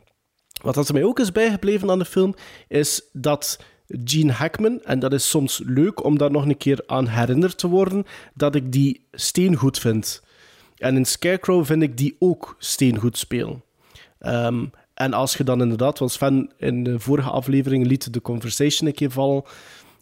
Wat 0.62 0.74
dat 0.74 0.88
er 0.88 0.94
mij 0.94 1.04
ook 1.04 1.18
is 1.18 1.32
bijgebleven 1.32 1.90
aan 1.90 1.98
de 1.98 2.04
film, 2.04 2.34
is 2.68 3.02
dat 3.12 3.58
Gene 4.04 4.32
Hackman, 4.32 4.80
en 4.84 4.98
dat 4.98 5.12
is 5.12 5.28
soms 5.28 5.60
leuk 5.64 6.04
om 6.04 6.18
daar 6.18 6.30
nog 6.30 6.44
een 6.46 6.56
keer 6.56 6.82
aan 6.86 7.06
herinnerd 7.06 7.58
te 7.58 7.68
worden, 7.68 8.04
dat 8.34 8.54
ik 8.54 8.72
die 8.72 9.06
steengoed 9.12 9.78
vind. 9.78 10.22
En 10.76 10.96
in 10.96 11.04
Scarecrow 11.04 11.64
vind 11.64 11.82
ik 11.82 11.96
die 11.96 12.16
ook 12.18 12.56
steengoed 12.58 13.18
spelen. 13.18 13.62
Ehm, 14.18 14.64
en 14.94 15.12
als 15.12 15.36
je 15.36 15.44
dan 15.44 15.62
inderdaad, 15.62 15.98
want 15.98 16.12
Sven 16.12 16.50
in 16.56 16.84
de 16.84 17.00
vorige 17.00 17.30
aflevering 17.30 17.86
liet 17.86 18.12
de 18.12 18.20
conversation 18.20 18.88
een 18.88 18.94
keer 18.94 19.10
vallen. 19.10 19.42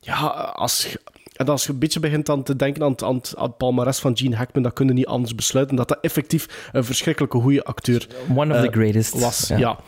Ja, 0.01 0.27
als 0.55 0.87
je, 0.87 1.01
en 1.37 1.49
als 1.49 1.67
je 1.67 1.73
een 1.73 1.79
beetje 1.79 2.01
begint 2.01 2.29
aan 2.29 2.43
te 2.43 2.57
denken 2.57 2.83
aan 2.83 2.91
het, 2.91 3.03
aan 3.03 3.15
het, 3.15 3.35
aan 3.37 3.47
het 3.47 3.57
palmares 3.57 3.99
van 3.99 4.17
Gene 4.17 4.37
Hackman, 4.37 4.63
dan 4.63 4.73
kun 4.73 4.87
je 4.87 4.93
niet 4.93 5.07
anders 5.07 5.35
besluiten 5.35 5.77
dat 5.77 5.89
dat 5.89 5.99
effectief 6.01 6.69
een 6.73 6.85
verschrikkelijke 6.85 7.39
goede 7.39 7.65
acteur 7.65 8.07
One 8.37 8.55
of 8.55 8.61
the 8.61 8.67
eh, 8.67 8.73
greatest. 8.73 9.21
was. 9.21 9.49
Ja. 9.49 9.59
Ja. 9.59 9.79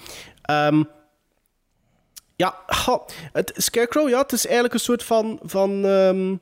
Ehm, 0.49 0.83
ja, 2.37 2.55
ha, 2.67 3.03
het 3.33 3.53
Scarecrow, 3.57 4.09
ja, 4.09 4.19
het 4.19 4.33
is 4.33 4.45
eigenlijk 4.45 4.75
een 4.75 4.81
soort 4.81 5.03
van, 5.05 5.39
van 5.43 5.85
ehm 5.85 6.37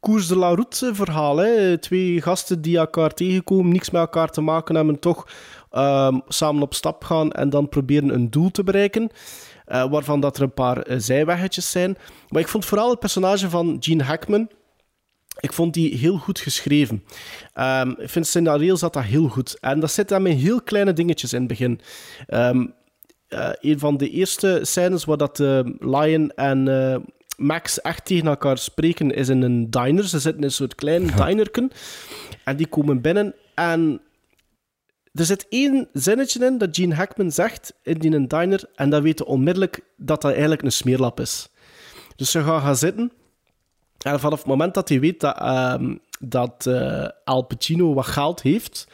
Koers 0.00 0.26
de 0.26 0.36
la 0.36 0.48
Route 0.48 0.94
verhaal. 0.94 1.36
Hè. 1.36 1.78
Twee 1.78 2.22
gasten 2.22 2.62
die 2.62 2.78
elkaar 2.78 3.14
tegenkomen, 3.14 3.72
niks 3.72 3.90
met 3.90 4.00
elkaar 4.00 4.30
te 4.30 4.40
maken 4.40 4.74
hebben, 4.74 4.98
toch 4.98 5.26
ehm, 5.70 6.18
samen 6.28 6.62
op 6.62 6.74
stap 6.74 7.04
gaan 7.04 7.32
en 7.32 7.50
dan 7.50 7.68
proberen 7.68 8.14
een 8.14 8.30
doel 8.30 8.50
te 8.50 8.64
bereiken. 8.64 9.10
eh, 9.66 9.90
waarvan 9.90 10.20
dat 10.20 10.36
er 10.36 10.42
een 10.42 10.52
paar 10.54 10.82
eh, 10.82 10.96
zijweggetjes 10.98 11.70
zijn. 11.70 11.96
Maar 12.28 12.40
ik 12.40 12.48
vond 12.48 12.64
vooral 12.64 12.90
het 12.90 12.98
personage 12.98 13.50
van 13.50 13.76
Gene 13.80 14.02
Hackman, 14.02 14.50
ik 15.40 15.52
vond 15.52 15.74
die 15.74 15.94
heel 15.96 16.16
goed 16.16 16.38
geschreven. 16.38 17.04
Ehm, 17.52 17.90
ik 17.90 18.08
vind 18.08 18.26
scenario 18.26 18.74
zat 18.76 18.92
dat 18.92 19.02
heel 19.02 19.28
goed. 19.28 19.58
En 19.60 19.80
dat 19.80 19.90
zit 19.90 20.08
dan 20.08 20.22
met 20.22 20.32
heel 20.32 20.62
kleine 20.62 20.92
dingetjes 20.92 21.32
in 21.32 21.38
het 21.38 21.48
begin. 21.48 21.80
Ehm, 22.26 22.66
eh, 23.28 23.50
een 23.60 23.78
van 23.78 23.96
de 23.96 24.10
eerste 24.10 24.60
scènes 24.62 25.04
waar 25.04 25.16
dat 25.16 25.40
eh, 25.40 25.60
Lion 25.78 26.30
en 26.30 26.68
eh, 26.68 26.96
Max 27.36 27.80
echt 27.80 28.04
tegen 28.04 28.26
elkaar 28.26 28.58
spreken 28.58 29.10
is 29.10 29.28
in 29.28 29.42
een 29.42 29.70
diner. 29.70 30.08
Ze 30.08 30.18
zitten 30.18 30.40
in 30.40 30.46
een 30.46 30.52
soort 30.52 30.74
klein 30.74 31.06
dinerken. 31.16 31.70
En 32.44 32.56
die 32.56 32.66
komen 32.66 33.00
binnen 33.00 33.34
en 33.54 34.00
er 35.12 35.24
zit 35.24 35.46
één 35.48 35.88
zinnetje 35.92 36.46
in 36.46 36.58
dat 36.58 36.76
Gene 36.76 36.94
Hackman 36.94 37.30
zegt 37.30 37.74
in 37.82 37.98
die 37.98 38.14
een 38.14 38.28
diner 38.28 38.64
en 38.74 38.90
dan 38.90 39.02
weten 39.02 39.26
onmiddellijk 39.26 39.80
dat 39.96 40.22
dat 40.22 40.30
eigenlijk 40.30 40.62
een 40.62 40.72
smeerlap 40.72 41.20
is. 41.20 41.48
Dus 42.16 42.30
ze 42.30 42.42
gaan 42.42 42.60
gaan 42.60 42.76
zitten 42.76 43.12
en 43.98 44.20
vanaf 44.20 44.38
het 44.38 44.48
moment 44.48 44.74
dat 44.74 44.88
hij 44.88 45.00
weet 45.00 45.20
dat, 45.20 45.38
ehm, 45.38 45.96
dat 46.20 46.68
Al 47.24 47.42
Pacino 47.42 47.94
wat 47.94 48.06
geld 48.06 48.42
heeft, 48.42 48.88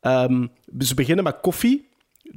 ehm, 0.00 0.46
ze 0.78 0.94
beginnen 0.94 1.24
met 1.24 1.40
koffie 1.40 1.88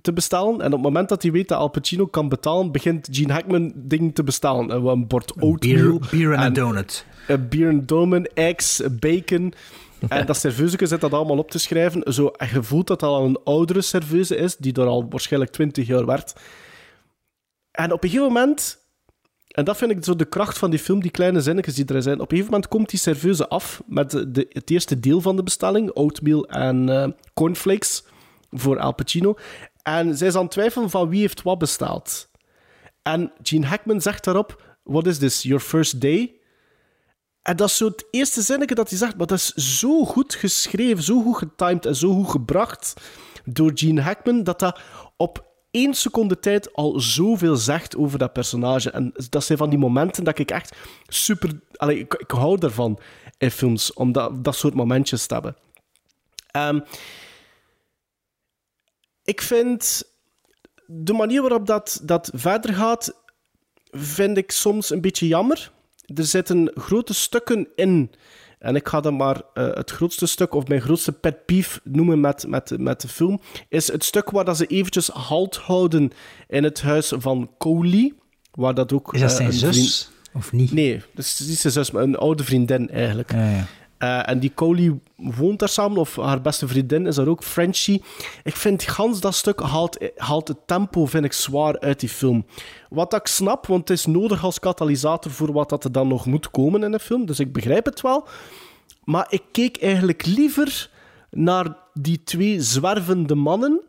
te 0.02 0.14
bestellen. 0.14 0.62
En 0.62 0.66
op 0.66 0.72
het 0.72 0.82
moment 0.82 1.10
dat 1.10 1.22
hij 1.22 1.32
weet 1.32 1.48
dat 1.48 1.58
Al 1.58 1.68
Pacino 1.70 2.06
kan 2.06 2.30
betalen, 2.30 2.72
begint 2.72 3.08
Gene 3.12 3.34
Hackman 3.34 3.72
dingen 3.76 4.14
te 4.14 4.24
bestellen. 4.24 4.72
Eh, 4.72 4.84
Een 4.84 5.08
bord 5.08 5.34
oatmeal. 5.40 6.00
Beer, 6.00 6.10
beer 6.12 6.32
en 6.34 6.46
een 6.46 6.54
donut. 6.54 7.06
Een 7.28 7.48
bier 7.50 7.68
en 7.68 7.86
donut, 7.86 8.34
eggs, 8.34 8.82
bacon. 9.00 9.54
En 10.08 10.26
dat 10.26 10.38
serveuseke 10.38 10.86
zit 10.86 11.02
dat 11.02 11.14
allemaal 11.14 11.38
op 11.38 11.52
te 11.52 11.60
schrijven. 11.60 12.14
Zo, 12.14 12.28
en 12.28 12.50
je 12.54 12.64
voelt 12.64 12.88
dat 12.88 13.00
dat 13.00 13.10
al 13.10 13.26
een 13.26 13.40
oudere 13.44 13.82
serveuse 13.82 14.36
is, 14.36 14.58
die 14.58 14.74
er 14.74 14.86
al 14.86 15.10
waarschijnlijk 15.10 15.52
20 15.52 15.88
jaar 15.88 16.06
werd. 16.06 16.34
En 17.72 17.92
op 17.92 18.04
een 18.04 18.10
gegeven 18.10 18.34
moment, 18.34 18.78
en 19.48 19.64
dat 19.66 19.78
vind 19.78 19.92
ik 19.92 20.04
zo 20.04 20.16
de 20.16 20.26
kracht 20.26 20.58
van 20.58 20.70
die 20.70 20.80
film, 20.80 21.02
die 21.02 21.12
kleine 21.12 21.42
zinnetjes 21.42 21.76
die 21.76 21.86
er 21.86 22.02
zijn. 22.02 22.16
Op 22.16 22.22
een 22.22 22.28
gegeven 22.28 22.52
moment 22.52 22.68
komt 22.68 22.90
die 22.90 23.00
serveuse 23.00 23.48
af 23.48 23.82
met 23.86 24.12
de, 24.12 24.46
het 24.50 24.70
eerste 24.70 25.00
deel 25.00 25.22
van 25.22 25.36
de 25.36 25.44
bestelling, 25.44 25.92
oatmeal 25.94 26.48
en 26.48 26.90
eh, 26.90 27.08
cornflakes 27.34 28.04
voor 28.52 28.80
Al 28.80 28.94
Pacino. 28.94 29.36
En 29.90 30.18
zij 30.18 30.28
is 30.28 30.36
aan 30.36 30.42
het 30.42 30.52
twijfelen 30.52 30.90
van 30.90 31.10
wie 31.10 31.20
heeft 31.20 31.42
wat 31.42 31.58
besteld. 31.58 32.30
En 33.04 33.32
Gene 33.44 33.66
Hackman 33.66 34.02
zegt 34.02 34.24
daarop, 34.24 34.78
what 34.84 35.08
is 35.08 35.18
this, 35.18 35.42
your 35.42 35.62
first 35.62 36.02
day? 36.02 36.40
En 37.42 37.56
dat 37.56 37.70
is 37.70 37.78
zo 37.78 37.86
het 37.86 38.06
eerste 38.12 38.42
zinnetje 38.42 38.76
dat 38.76 38.90
hij 38.90 38.98
zegt, 38.98 39.18
maar 39.18 39.28
dat 39.28 39.38
is 39.38 39.54
zo 39.54 40.06
goed 40.06 40.36
geschreven, 40.36 41.04
zo 41.04 41.22
goed 41.22 41.38
getimed 41.38 41.86
en 41.86 41.96
zo 41.96 42.14
goed 42.14 42.30
gebracht 42.30 42.94
door 43.46 43.72
Gene 43.74 44.02
Hackman, 44.02 44.44
dat 44.44 44.60
dat 44.60 44.80
op 45.18 45.46
één 45.72 45.94
seconde 45.94 46.40
tijd 46.40 46.74
al 46.74 47.00
zoveel 47.00 47.56
zegt 47.56 47.98
over 47.98 48.20
dat 48.20 48.34
personage. 48.34 48.92
En 48.92 49.14
dat 49.30 49.44
zijn 49.44 49.58
van 49.58 49.70
die 49.70 49.80
momenten 49.80 50.24
dat 50.24 50.40
ik 50.40 50.52
echt 50.52 50.76
super... 51.08 51.60
Ik, 51.88 52.24
hou 52.28 52.60
daarvan 52.60 53.00
in 53.38 53.52
films, 53.52 53.94
om 53.94 54.12
dat, 54.12 54.56
soort 54.56 54.74
momentjes 54.74 55.26
te 55.26 55.34
hebben. 55.34 55.56
Ehm, 56.52 56.80
ik 59.30 59.42
vind 59.42 60.04
de 60.86 61.14
manier 61.14 61.42
waarop 61.42 61.66
dat, 61.66 62.00
dat 62.04 62.32
verder 62.34 62.74
gaat, 62.74 63.14
vind 63.92 64.38
ik 64.38 64.52
soms 64.52 64.90
een 64.90 65.02
beetje 65.02 65.28
jammer. 65.28 65.72
Er 66.16 66.26
zitten 66.26 66.72
grote 66.76 67.14
stukken 67.14 67.68
in. 67.76 68.12
En 68.60 68.76
ik 68.76 68.88
ga 68.88 69.00
dan 69.02 69.16
maar 69.16 69.42
eh, 69.54 69.74
het 69.74 69.92
grootste 69.92 70.26
stuk, 70.26 70.54
of 70.54 70.68
mijn 70.68 70.82
grootste 70.82 71.12
pet 71.12 71.46
peeve 71.46 71.80
noemen 71.84 72.20
met, 72.20 72.48
met, 72.48 72.78
met 72.80 73.02
de 73.02 73.08
film, 73.08 73.40
is 73.70 73.92
het 73.92 74.04
stuk 74.04 74.30
waar 74.30 74.46
dat 74.46 74.58
ze 74.58 74.66
eventjes 74.66 75.08
halt 75.08 75.56
houden 75.56 76.12
in 76.48 76.64
het 76.64 76.82
huis 76.82 77.14
van 77.18 77.50
Coley. 77.58 78.14
Waar 78.52 78.74
dat 78.74 78.94
ook... 78.94 79.14
Is 79.14 79.22
dat 79.22 79.30
eh, 79.30 79.36
zijn 79.36 79.48
een 79.48 79.54
zus? 79.54 79.76
vriend- 79.76 80.12
Of 80.34 80.52
niet? 80.52 80.72
Nee, 80.72 81.02
dat 81.14 81.26
is 81.26 81.40
niet 81.40 81.58
zijn 81.58 81.74
zus, 81.74 81.92
maar 81.92 82.04
een 82.04 82.18
oude 82.18 82.44
vriendin 82.44 82.90
eigenlijk. 82.90 83.32
Ja, 83.32 83.50
ja. 83.50 83.68
Eh, 84.00 84.30
en 84.30 84.40
die 84.40 84.54
Coley 84.54 85.00
woont 85.16 85.60
daar 85.60 85.70
samen, 85.70 85.98
of 85.98 86.16
haar 86.16 86.42
beste 86.42 86.68
vriendin 86.68 87.06
is 87.08 87.16
daar 87.16 87.28
ook, 87.28 87.44
Frenchie. 87.44 88.04
Ik 88.44 88.56
vind 88.56 88.84
gans 88.84 89.20
dat 89.20 89.36
stuk 89.36 89.60
haalt, 89.60 89.98
haalt 90.16 90.48
het 90.48 90.68
tempo 90.68 91.06
vind 91.06 91.26
ik 91.26 91.34
zwaar 91.34 91.80
uit 91.80 92.00
die 92.00 92.10
film. 92.10 92.46
Wat 92.90 93.14
ik 93.14 93.28
snap, 93.28 93.68
want 93.68 93.88
het 93.88 93.98
is 93.98 94.06
nodig 94.06 94.44
als 94.44 94.60
katalysator 94.60 95.32
voor 95.32 95.52
wat 95.52 95.70
dat 95.70 95.84
er 95.84 95.92
dan 95.92 96.08
nog 96.08 96.26
moet 96.26 96.52
komen 96.52 96.84
in 96.84 96.94
een 96.94 97.00
film. 97.00 97.26
Dus 97.26 97.40
ik 97.40 97.54
begrijp 97.54 97.86
het 97.86 98.02
wel. 98.02 98.28
Maar 99.04 99.26
ik 99.30 99.44
keek 99.52 99.82
eigenlijk 99.82 100.26
liever 100.26 100.90
naar 101.32 101.78
die 101.94 102.24
twee 102.24 102.62
zwervende 102.62 103.36
mannen 103.36 103.82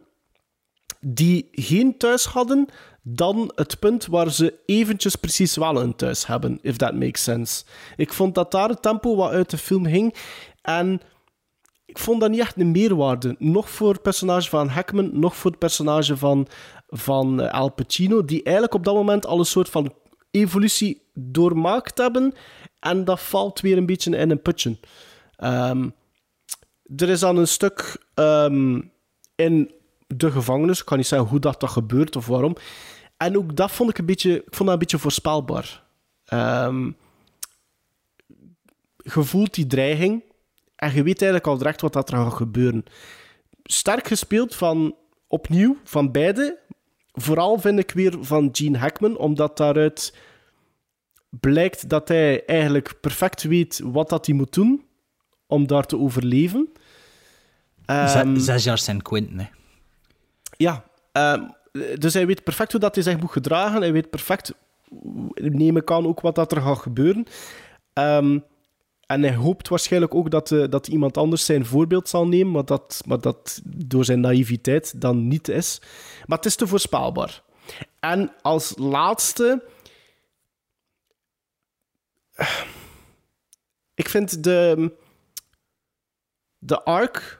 die 1.00 1.48
geen 1.52 1.98
thuis 1.98 2.24
hadden, 2.24 2.68
dan 3.02 3.52
het 3.54 3.78
punt 3.78 4.06
waar 4.06 4.30
ze 4.30 4.54
eventjes 4.66 5.16
precies 5.16 5.56
wel 5.56 5.80
een 5.80 5.96
thuis 5.96 6.26
hebben, 6.26 6.58
if 6.62 6.76
that 6.76 6.94
makes 6.94 7.22
sense. 7.22 7.64
Ik 7.96 8.12
vond 8.12 8.34
dat 8.34 8.50
daar 8.50 8.68
het 8.68 8.82
tempo 8.82 9.16
wat 9.16 9.30
uit 9.30 9.50
de 9.50 9.58
film 9.58 9.86
ging 9.86 10.14
en 10.62 11.00
ik 11.84 11.98
vond 11.98 12.20
dat 12.20 12.30
niet 12.30 12.40
echt 12.40 12.60
een 12.60 12.70
meerwaarde. 12.70 13.36
Nog 13.38 13.70
voor 13.70 13.92
het 13.92 14.02
personage 14.02 14.48
van 14.48 14.68
Hackman, 14.68 15.18
nog 15.18 15.36
voor 15.36 15.50
het 15.50 15.60
personage 15.60 16.16
van, 16.16 16.46
van 16.88 17.40
eh, 17.40 17.52
Al 17.52 17.72
Pacino, 17.72 18.24
die 18.24 18.42
eigenlijk 18.42 18.74
op 18.74 18.84
dat 18.84 18.94
moment 18.94 19.26
al 19.26 19.38
een 19.38 19.44
soort 19.44 19.68
van 19.68 19.94
evolutie 20.30 21.02
doormaakt 21.14 21.98
hebben 21.98 22.34
en 22.78 23.04
dat 23.04 23.20
valt 23.20 23.60
weer 23.60 23.76
een 23.76 23.86
beetje 23.86 24.16
in 24.16 24.30
een 24.30 24.42
putje. 24.42 24.78
Ehm, 25.36 25.88
er 26.96 27.08
is 27.08 27.20
dan 27.20 27.36
een 27.36 27.48
stuk 27.48 28.06
ehm, 28.14 28.80
in 29.34 29.70
de 30.16 30.30
gevangenis. 30.30 30.80
Ik 30.80 30.84
kan 30.86 30.96
niet 30.96 31.06
zeggen 31.06 31.28
hoe 31.28 31.38
dat, 31.38 31.60
dat 31.60 31.70
gebeurt 31.70 32.16
of 32.16 32.26
waarom. 32.26 32.56
En 33.16 33.36
ook 33.36 33.56
dat 33.56 33.70
vond 33.70 33.90
ik 33.90 33.98
een 33.98 34.06
beetje, 34.06 34.34
ik 34.36 34.42
vond 34.54 34.58
dat 34.58 34.68
een 34.68 34.78
beetje 34.78 34.98
voorspelbaar. 34.98 35.82
Ehm, 36.24 36.90
je 38.96 39.22
voelt 39.22 39.54
die 39.54 39.66
dreiging 39.66 40.22
en 40.76 40.94
je 40.94 41.02
weet 41.02 41.22
eigenlijk 41.22 41.46
al 41.46 41.58
direct 41.58 41.80
wat 41.80 41.92
dat 41.92 42.10
er 42.10 42.16
gaat 42.16 42.32
gebeuren. 42.34 42.84
Sterk 43.62 44.06
gespeeld 44.06 44.54
van, 44.54 44.94
opnieuw, 45.26 45.76
van 45.84 46.10
beide. 46.12 46.58
Vooral 47.12 47.58
vind 47.58 47.78
ik 47.78 47.90
weer 47.90 48.16
van 48.20 48.48
Gene 48.52 48.78
Hackman, 48.78 49.16
omdat 49.16 49.56
daaruit 49.56 50.16
blijkt 51.40 51.88
dat 51.88 52.08
hij 52.08 52.44
eigenlijk 52.44 52.94
perfect 53.00 53.42
weet 53.42 53.80
wat 53.84 54.08
dat 54.08 54.26
hij 54.26 54.34
moet 54.34 54.52
doen 54.54 54.84
om 55.46 55.66
daar 55.66 55.86
te 55.86 55.98
overleven. 55.98 56.68
Ehm, 57.84 58.34
Ze- 58.36 58.40
Zes 58.40 58.64
jaar 58.64 58.78
San 58.78 59.02
Quentin, 59.02 59.38
hè. 59.38 59.46
Ja, 60.60 60.84
ehm, 61.12 61.48
dus 61.98 62.14
hij 62.14 62.26
weet 62.26 62.44
perfect 62.44 62.72
hoe 62.72 62.80
dat 62.80 62.94
hij 62.94 63.04
zich 63.04 63.20
moet 63.20 63.30
gedragen. 63.30 63.80
Hij 63.80 63.92
weet 63.92 64.10
perfect, 64.10 64.54
neem 65.34 65.76
ik 65.76 65.90
aan, 65.90 66.06
ook 66.06 66.20
wat 66.20 66.34
dat 66.34 66.52
er 66.52 66.60
gaat 66.60 66.78
gebeuren. 66.78 67.26
Ehm, 67.92 68.38
en 69.06 69.22
hij 69.22 69.34
hoopt 69.34 69.68
waarschijnlijk 69.68 70.14
ook 70.14 70.30
dat, 70.30 70.52
eh, 70.52 70.68
dat 70.68 70.88
iemand 70.88 71.16
anders 71.16 71.44
zijn 71.44 71.66
voorbeeld 71.66 72.08
zal 72.08 72.28
nemen, 72.28 72.52
maar 72.52 72.64
dat, 72.64 73.02
maar 73.06 73.20
dat 73.20 73.60
door 73.64 74.04
zijn 74.04 74.20
naïviteit 74.20 75.00
dan 75.00 75.28
niet 75.28 75.48
is. 75.48 75.80
Maar 76.26 76.36
het 76.36 76.46
is 76.46 76.56
te 76.56 76.66
voorspelbaar. 76.66 77.42
En 78.00 78.32
als 78.42 78.74
laatste... 78.76 79.64
Ik 83.94 84.08
vind 84.08 84.44
de, 84.44 84.92
de 86.58 86.82
arc, 86.82 87.39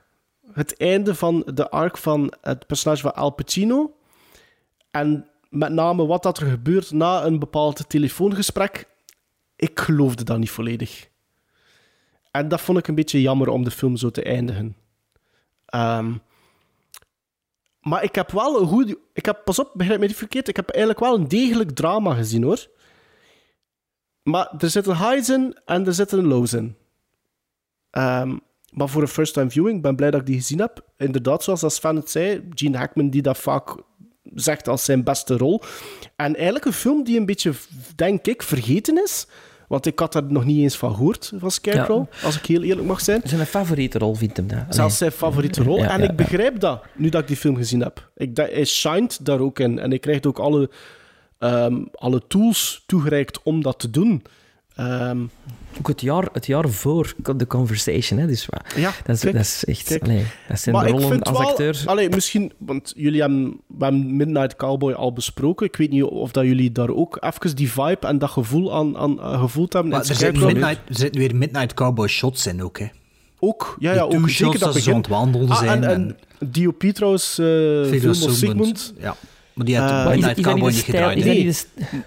het 0.52 0.76
einde 0.76 1.14
van 1.14 1.42
de 1.54 1.70
arc 1.70 1.98
van 1.98 2.32
het 2.40 2.66
personage 2.66 3.02
van 3.02 3.14
Al 3.14 3.30
Pacino, 3.30 3.94
en 4.90 5.28
met 5.48 5.72
name 5.72 6.06
wat 6.06 6.22
dat 6.22 6.38
er 6.38 6.46
gebeurt 6.46 6.90
na 6.90 7.24
een 7.24 7.38
bepaald 7.38 7.88
telefoongesprek, 7.88 8.88
ik 9.56 9.80
geloofde 9.80 10.24
dat 10.24 10.38
niet 10.38 10.50
volledig. 10.50 11.08
En 12.30 12.48
dat 12.48 12.60
vond 12.60 12.78
ik 12.78 12.88
een 12.88 12.94
beetje 12.94 13.20
jammer 13.20 13.48
om 13.48 13.64
de 13.64 13.70
film 13.70 13.96
zo 13.96 14.10
te 14.10 14.22
eindigen. 14.22 14.76
Ehm, 15.66 16.14
maar 17.80 18.02
ik 18.02 18.14
heb 18.14 18.30
wel 18.30 18.60
een 18.60 18.66
goed... 18.66 18.96
Ik 19.12 19.26
heb, 19.26 19.40
pas 19.44 19.58
op, 19.58 19.70
begrijp 19.74 20.00
me 20.00 20.06
niet 20.06 20.16
verkeerd. 20.16 20.48
Ik 20.48 20.56
heb 20.56 20.68
eigenlijk 20.68 21.04
wel 21.04 21.14
een 21.14 21.28
degelijk 21.28 21.70
drama 21.70 22.14
gezien, 22.14 22.42
hoor. 22.42 22.66
Maar 24.22 24.54
er 24.58 24.70
zitten 24.70 24.96
highs 24.96 25.28
in 25.28 25.58
en 25.64 25.86
er 25.86 25.94
zitten 25.94 26.26
lows 26.26 26.52
in. 26.52 26.76
Ehm, 27.90 28.36
maar 28.70 28.88
voor 28.88 29.02
een 29.02 29.08
first-time 29.08 29.50
viewing, 29.50 29.76
ik 29.76 29.82
ben 29.82 29.96
blij 29.96 30.10
dat 30.10 30.20
ik 30.20 30.26
die 30.26 30.36
gezien 30.36 30.58
heb. 30.58 30.84
Inderdaad, 30.96 31.42
zoals 31.42 31.62
als 31.62 31.74
Sven 31.74 31.96
het 31.96 32.10
zei, 32.10 32.48
Gene 32.54 32.78
Hackman 32.78 33.10
die 33.10 33.22
dat 33.22 33.38
vaak 33.38 33.74
zegt 34.34 34.68
als 34.68 34.84
zijn 34.84 35.04
beste 35.04 35.36
rol. 35.36 35.62
En 36.16 36.34
eigenlijk 36.34 36.64
een 36.64 36.72
film 36.72 37.04
die 37.04 37.18
een 37.18 37.26
beetje, 37.26 37.52
denk 37.94 38.26
ik, 38.26 38.42
vergeten 38.42 39.02
is. 39.02 39.26
Want 39.68 39.86
ik 39.86 39.98
had 39.98 40.12
daar 40.12 40.24
nog 40.24 40.44
niet 40.44 40.62
eens 40.62 40.76
van 40.76 40.94
gehoord, 40.94 41.32
van 41.36 41.50
Scarecrow, 41.50 42.06
als 42.22 42.36
ik 42.36 42.46
heel 42.46 42.62
eerlijk 42.62 42.86
mag 42.86 43.00
zijn. 43.00 43.20
Zijn 43.24 43.46
favoriete 43.46 43.98
rol 43.98 44.14
vindt 44.14 44.36
hem 44.36 44.46
dat. 44.46 44.58
Zelfs 44.68 44.98
zijn 44.98 45.12
favoriete 45.12 45.62
rol. 45.62 45.78
Ja, 45.78 45.90
en 45.90 46.02
ja, 46.02 46.08
ik 46.10 46.16
begrijp 46.16 46.60
dat, 46.60 46.84
nu 46.96 47.08
dat 47.08 47.20
ik 47.20 47.26
die 47.26 47.36
film 47.36 47.56
gezien 47.56 47.80
heb. 47.80 48.10
Ik, 48.16 48.34
dat, 48.36 48.50
hij 48.50 48.64
shined 48.64 49.18
daar 49.22 49.40
ook 49.40 49.58
in. 49.58 49.78
En 49.78 49.90
hij 49.90 49.98
krijgt 49.98 50.26
ook 50.26 50.38
alle, 50.38 50.70
ehm, 51.38 51.84
alle 51.92 52.22
tools 52.28 52.82
toegereikt 52.86 53.42
om 53.42 53.62
dat 53.62 53.78
te 53.78 53.90
doen. 53.90 54.22
Ehm, 54.80 55.20
Ook 55.78 55.88
het 55.88 56.00
jaar, 56.00 56.28
het 56.32 56.46
jaar 56.46 56.68
voor 56.68 57.14
The 57.36 57.46
Conversation, 57.46 58.18
hè, 58.18 58.26
dus 58.26 58.48
Ja, 58.76 58.92
dat, 59.04 59.16
is, 59.16 59.20
kijk, 59.22 59.34
dat 59.34 59.44
is 59.44 59.64
echt... 59.64 60.00
allee, 60.02 60.24
dat 60.48 60.60
zijn 60.60 60.74
maar 60.74 60.84
de 60.84 60.90
ik 60.90 60.94
rollen 60.94 61.10
vind 61.10 61.28
als 61.28 61.38
wel, 61.38 61.48
acteur. 61.48 61.82
Allee, 61.84 62.08
misschien, 62.08 62.52
want 62.58 62.92
jullie 62.96 63.20
hebben, 63.20 63.60
we 63.66 63.84
hebben 63.84 64.16
Midnight 64.16 64.56
Cowboy 64.56 64.92
al 64.92 65.12
besproken. 65.12 65.66
Ik 65.66 65.76
weet 65.76 65.90
niet 65.90 66.02
of 66.02 66.30
dat 66.30 66.44
jullie 66.44 66.72
daar 66.72 66.88
ook 66.90 67.16
even 67.20 67.56
die 67.56 67.72
vibe 67.72 68.06
en 68.06 68.18
dat 68.18 68.30
gevoel 68.30 68.74
aan, 68.74 68.98
aan 68.98 69.18
gevoeld 69.18 69.72
hebben. 69.72 69.90
Maar 69.90 70.00
er 70.00 70.14
zitten, 70.14 70.46
midnight, 70.46 70.80
er 70.88 70.96
zitten 70.96 71.20
weer 71.20 71.36
Midnight 71.36 71.74
Cowboy 71.74 72.08
shots 72.08 72.46
in 72.46 72.62
ook, 72.62 72.78
hè. 72.78 72.86
Ook, 73.38 73.76
ja, 73.78 73.92
ja, 73.92 74.02
ook 74.02 74.28
zeker 74.28 74.58
dat 74.58 74.72
begin. 74.72 75.04
Ah, 75.10 75.58
zijn 75.58 75.84
en, 75.84 75.90
en 75.90 76.16
DOP 76.50 76.82
trouwens, 76.82 77.38
eh 77.38 77.46
film 77.46 78.10
of 78.10 78.16
Sigmund. 78.32 78.94
Ja, 78.98 79.16
maar 79.54 79.66
die 79.66 79.78
had 79.78 79.90
Eh, 79.90 80.08
Midnight 80.10 80.40
Cowboy 80.40 80.70
niet 80.70 80.80
gedraaid. 80.80 81.24
Nee, 81.24 81.56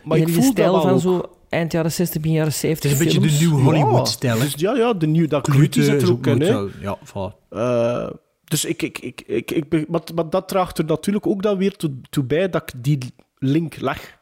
maar 0.03 0.17
ik 0.17 0.29
voel 0.29 0.43
stijl 0.43 0.73
dat 0.73 0.83
wel 0.83 0.99
van 0.99 1.11
ook. 1.13 1.21
zo 1.21 1.29
eind 1.53 1.71
jaren 1.71 1.91
60, 1.91 2.21
begin 2.21 2.37
jaren 2.37 2.53
70 2.53 2.91
Het 2.91 2.99
is 2.99 3.15
een 3.15 3.21
beetje 3.21 3.37
de? 3.39 3.45
New 3.45 3.57
Ja, 3.57 3.63
Hollywood-stijl, 3.63 4.37
hè. 4.37 4.43
dus 4.43 4.53
ja, 4.57 4.75
ja, 4.75 4.93
de 4.93 5.07
nieuw, 5.07 5.27
dat 5.27 5.49
zit 5.69 6.01
er 6.01 6.11
ook 6.11 6.27
in. 6.27 6.33
moet 6.37 6.41
Hè. 6.47 6.51
zo- 6.51 6.69
Ja, 6.81 6.97
voilà. 7.05 7.47
Eh, 7.49 8.09
Dus 8.43 8.65
ik, 8.65 8.81
ik, 8.81 8.99
ik, 8.99 9.21
ik, 9.27 9.51
ik, 9.51 9.69
be- 9.69 9.85
maar, 9.89 10.01
maar 10.15 10.29
dat 10.29 10.47
draagt 10.47 10.77
er 10.77 10.85
natuurlijk 10.85 11.27
ook 11.27 11.41
dan 11.43 11.57
weer 11.57 11.75
toe, 11.75 11.91
toe 12.09 12.23
bij 12.23 12.49
dat 12.49 12.61
ik 12.73 12.83
die 12.83 12.97
link 13.37 13.75
leg, 13.81 14.17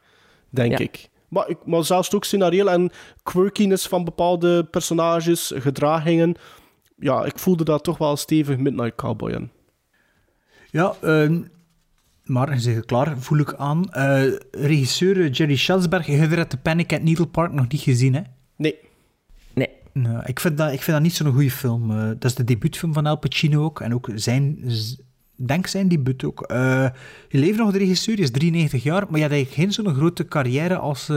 denk 0.50 0.70
Ja. 0.72 0.78
ik. 0.78 1.08
Maar, 1.28 1.48
ik. 1.48 1.56
maar 1.64 1.84
zelfs 1.84 2.14
ook 2.14 2.24
scenario 2.24 2.66
en 2.66 2.90
quirkiness 3.22 3.86
van 3.86 4.04
bepaalde 4.04 4.64
personages, 4.64 5.52
gedragingen. 5.54 6.34
Ja, 6.98 7.24
ik 7.24 7.38
voelde 7.38 7.64
dat 7.64 7.84
toch 7.84 7.98
wel 7.98 8.16
stevig 8.16 8.56
Midnight 8.56 8.94
Cowboy 8.94 9.30
in. 9.32 9.50
Ja, 10.70 10.94
ehm, 11.02 11.40
maar 12.24 12.54
je 12.54 12.60
zegt 12.60 12.84
klaar, 12.84 13.18
voel 13.18 13.38
ik 13.38 13.54
aan. 13.54 13.92
Eh, 13.92 14.22
regisseur 14.50 15.20
eh, 15.24 15.32
Jerry 15.32 15.56
Schelsberg, 15.56 16.06
je 16.06 16.12
hebt 16.12 16.50
The 16.50 16.56
Panic 16.56 16.92
at 16.92 17.02
Needle 17.02 17.26
Park 17.26 17.52
nog 17.52 17.68
niet 17.68 17.80
gezien, 17.80 18.14
hè? 18.14 18.20
Nee. 18.56 18.76
Nee. 19.54 19.68
Ik, 20.24 20.40
vind 20.40 20.56
dat, 20.58 20.72
ik 20.72 20.82
vind 20.82 20.96
dat 20.96 21.00
niet 21.02 21.14
zo'n 21.14 21.32
goede 21.32 21.50
film. 21.50 21.90
Eh, 21.90 22.06
dat 22.06 22.24
is 22.24 22.34
de 22.34 22.44
debuutfilm 22.44 22.92
van 22.92 23.06
Al 23.06 23.18
Pacino 23.18 23.64
ook. 23.64 23.80
En 23.80 23.94
ook 23.94 24.08
zijn, 24.14 24.58
denk 25.36 25.66
zijn 25.66 25.88
debuut 25.88 26.24
ook. 26.24 26.44
Je 27.28 27.38
leeft 27.38 27.58
nog 27.58 27.72
de 27.72 27.78
regisseur, 27.78 28.14
die 28.16 28.24
is 28.24 28.30
93 28.30 28.82
jaar, 28.82 29.06
maar 29.08 29.16
je 29.18 29.22
had 29.24 29.32
eigenlijk 29.32 29.60
geen 29.62 29.72
zo'n 29.84 29.94
grote 29.94 30.24
carrière 30.24 30.76
als, 30.76 31.10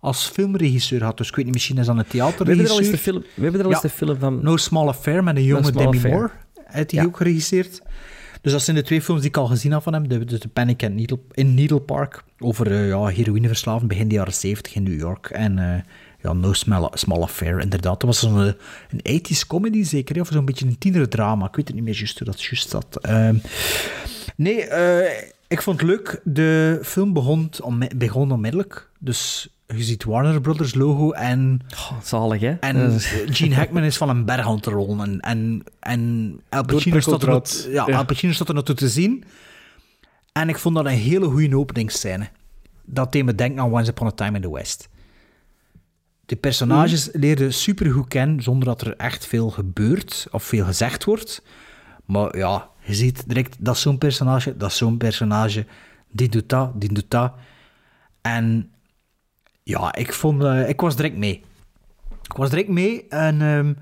als 0.00 0.26
filmregisseur 0.28 0.98
gehad. 0.98 1.16
Dus 1.16 1.28
ik 1.28 1.34
weet 1.36 1.44
niet, 1.44 1.54
misschien 1.54 1.78
is 1.78 1.86
dat 1.86 1.96
een 1.96 2.04
We 2.10 2.18
hebben 2.18 2.58
er 2.58 2.70
al 2.70 2.78
eens 2.78 2.88
theaterregisseur. 2.88 2.92
de 2.92 2.98
film, 2.98 3.24
we 3.34 3.42
hebben 3.42 3.60
er 3.60 3.66
al 3.66 3.72
eens 3.72 3.82
Ja. 3.82 3.88
de 3.88 3.94
film 3.94 4.18
van... 4.18 4.42
No 4.42 4.56
Small 4.56 4.86
Affair 4.88 5.24
met 5.24 5.36
een 5.36 5.42
jonge 5.44 5.72
Demi 5.72 5.86
Affair. 5.86 6.14
Moore. 6.14 6.30
Heeft 6.64 6.90
hij 6.90 7.00
Ja. 7.00 7.06
ook 7.06 7.16
geregisseerd. 7.16 7.82
Dus 8.44 8.52
dat 8.52 8.62
zijn 8.62 8.76
de 8.76 8.82
twee 8.82 9.02
films 9.02 9.20
die 9.20 9.30
ik 9.30 9.36
al 9.36 9.46
gezien 9.46 9.72
heb 9.72 9.82
van 9.82 9.92
hem. 9.92 10.08
De, 10.08 10.24
de, 10.24 10.48
Panic 10.52 10.82
in 10.82 11.54
Needle 11.54 11.80
Park. 11.80 12.24
Over 12.38 12.72
eh, 12.72 12.88
ja, 12.88 13.06
heroïneverslaving 13.06 13.88
begin 13.88 14.08
de 14.08 14.14
jaren 14.14 14.32
70 14.32 14.74
in 14.74 14.82
New 14.82 14.98
York. 14.98 15.30
En 15.30 15.58
eh, 15.58 15.80
ja, 16.22 16.32
No 16.32 16.52
Small, 16.52 17.20
Affair, 17.20 17.60
inderdaad. 17.60 18.00
Dat 18.00 18.02
was 18.02 18.18
zo'n 18.18 18.40
eh, 18.40 18.52
een 18.90 19.20
80s 19.20 19.46
comedy 19.46 19.82
zeker. 19.82 20.20
Of 20.20 20.28
zo'n 20.32 20.44
beetje 20.44 20.66
een 20.66 20.78
tienerdrama. 20.78 21.46
Ik 21.46 21.56
weet 21.56 21.66
het 21.66 21.76
niet 21.76 21.84
meer 21.84 21.96
juist 21.96 22.18
hoe 22.18 22.26
dat 22.26 22.42
juist 22.42 22.68
zat. 22.68 22.98
Ehm, 23.00 23.36
nee, 24.36 24.66
eh, 24.66 25.28
ik 25.54 25.62
vond 25.62 25.80
het 25.80 25.88
leuk. 25.88 26.20
De 26.24 26.78
film 26.82 27.12
begon, 27.12 27.50
begon 27.96 28.32
onmiddellijk. 28.32 28.90
Dus 28.98 29.48
je 29.66 29.82
ziet 29.82 30.04
Warner 30.04 30.40
Brothers 30.40 30.74
logo 30.74 31.10
en... 31.10 31.60
zalig, 32.02 32.40
hè? 32.40 32.50
En 32.52 33.00
Gene 33.00 33.54
Hackman 33.60 33.82
is 33.82 33.96
van 33.96 34.08
een 34.08 34.24
berg 34.24 34.46
aan 34.46 34.54
het 34.54 34.66
rollen. 34.66 35.00
En, 35.00 35.20
en, 35.20 35.64
en 35.80 36.40
Al, 36.48 36.64
Pacino 36.64 37.00
staat 37.00 37.22
er 37.22 37.28
nog, 37.28 37.42
prikkeldraad. 37.42 37.68
ja, 37.70 37.86
Ja. 37.86 37.96
Al 37.96 38.04
Pacino 38.04 38.32
staat 38.32 38.48
er 38.48 38.54
nog 38.54 38.64
toe 38.64 38.74
te 38.74 38.88
zien. 38.88 39.24
En 40.32 40.48
ik 40.48 40.58
vond 40.58 40.74
dat 40.74 40.84
een 40.84 40.90
hele 40.90 41.26
goede 41.26 41.56
openingsscène. 41.56 42.28
Dat 42.84 43.12
deed 43.12 43.24
me 43.24 43.34
denken 43.34 43.62
aan 43.62 43.72
Once 43.72 43.90
Upon 43.90 44.06
a 44.06 44.10
Time 44.10 44.36
in 44.36 44.42
the 44.42 44.52
West. 44.52 44.88
De 46.26 46.36
personages 46.36 47.08
leerden 47.12 47.54
supergoed 47.54 48.08
kennen, 48.08 48.42
zonder 48.42 48.68
dat 48.68 48.80
er 48.80 48.96
echt 48.96 49.26
veel 49.26 49.50
gebeurt 49.50 50.26
of 50.30 50.42
veel 50.42 50.64
gezegd 50.64 51.04
wordt. 51.04 51.42
Maar 52.04 52.36
ja, 52.36 52.68
je 52.84 52.94
ziet 52.94 53.28
direct, 53.28 53.56
dat 53.64 53.74
is 53.74 53.80
zo'n 53.80 53.98
personage, 53.98 54.56
dat 54.56 54.70
is 54.70 54.76
zo'n 54.76 54.96
personage. 54.96 55.66
Die 56.10 56.28
doet 56.28 56.48
dat, 56.48 56.80
die 56.80 56.92
doet 56.92 57.10
dat. 57.10 57.32
En 58.20 58.70
ja, 59.62 59.94
ik, 59.94 60.12
vond, 60.12 60.42
eh, 60.42 60.68
ik 60.68 60.80
was 60.80 60.96
direct 60.96 61.16
mee. 61.16 61.44
Ik 62.22 62.36
was 62.36 62.50
direct 62.50 62.68
mee 62.68 63.08
en 63.08 63.42
ehm, 63.42 63.74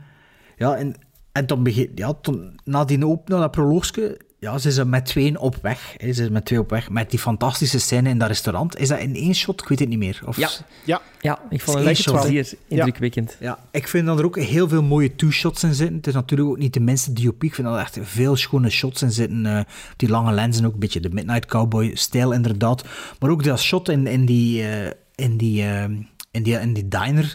ja, 0.56 0.76
en, 0.76 0.94
en 1.32 1.46
toen 1.46 1.62
begin, 1.62 1.92
ja, 1.94 2.12
toen, 2.12 2.60
na 2.64 2.84
die 2.84 3.06
open, 3.06 3.34
na 3.34 3.40
dat 3.40 3.50
proloogske, 3.50 4.20
ja, 4.42 4.58
ze 4.58 4.72
zijn 4.72 4.88
met 4.88 5.06
tweeën 5.06 5.38
op 5.38 5.56
weg. 5.62 5.94
Hè, 5.96 6.06
ze 6.06 6.12
zijn 6.12 6.32
met 6.32 6.44
twee 6.44 6.58
op 6.58 6.70
weg, 6.70 6.90
met 6.90 7.10
die 7.10 7.18
fantastische 7.18 7.78
scène 7.78 8.08
in 8.08 8.18
dat 8.18 8.28
restaurant. 8.28 8.78
Is 8.78 8.88
dat 8.88 8.98
in 8.98 9.14
één 9.14 9.34
shot? 9.34 9.60
Ik 9.60 9.68
weet 9.68 9.78
het 9.78 9.88
niet 9.88 9.98
meer. 9.98 10.20
Of, 10.26 10.36
Ja. 10.36 10.50
Ja. 10.84 11.00
ja, 11.20 11.38
ik 11.50 11.60
vond 11.60 11.78
Is 11.78 11.84
het 11.84 11.96
shot, 11.96 12.24
zeer 12.24 12.52
indrukwekkend. 12.68 13.36
Ja, 13.40 13.58
ik 13.70 13.88
vind 13.88 14.06
dat 14.06 14.18
er 14.18 14.24
ook 14.24 14.38
heel 14.38 14.68
veel 14.68 14.82
mooie 14.82 15.14
two-shots 15.16 15.62
in 15.62 15.74
zitten. 15.74 15.96
Het 15.96 16.06
is 16.06 16.14
natuurlijk 16.14 16.50
ook 16.50 16.58
niet 16.58 16.74
de 16.74 16.80
minste 16.80 17.12
DOP. 17.12 17.44
Ik 17.44 17.54
vind 17.54 17.66
dat 17.66 17.76
er 17.76 17.82
echt 17.82 17.98
veel 18.02 18.36
schone 18.36 18.70
shots 18.70 19.02
in 19.02 19.10
zitten. 19.10 19.46
eh, 19.46 19.60
die 19.96 20.08
lange 20.08 20.32
lenzen 20.32 20.64
ook, 20.64 20.72
een 20.72 20.78
beetje 20.78 21.00
de 21.00 21.10
Midnight 21.10 21.46
Cowboy-stijl 21.46 22.32
inderdaad. 22.32 22.84
Maar 23.18 23.30
ook 23.30 23.44
dat 23.44 23.60
shot 23.60 23.88
in, 23.88 24.06
in, 24.06 24.24
die, 24.26 24.62
eh, 24.68 24.90
in, 25.14 25.36
die, 25.36 25.62
eh, 25.62 25.82
in, 26.30 26.42
die, 26.42 26.60
in 26.60 26.72
die 26.72 26.88
diner. 26.88 27.34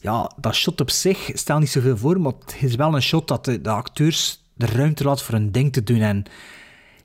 Ja, 0.00 0.30
dat 0.40 0.54
shot 0.54 0.80
op 0.80 0.90
zich 0.90 1.30
stelt 1.34 1.60
niet 1.60 1.70
zoveel 1.70 1.96
voor, 1.96 2.20
maar 2.20 2.32
het 2.44 2.56
is 2.60 2.74
wel 2.74 2.94
een 2.94 3.02
shot 3.02 3.28
dat 3.28 3.44
de, 3.44 3.60
de 3.60 3.70
acteurs 3.70 4.41
de 4.66 4.76
ruimte 4.76 5.04
laat 5.04 5.22
voor 5.22 5.34
hun 5.34 5.52
ding 5.52 5.72
te 5.72 5.82
doen. 5.82 6.00
En 6.00 6.22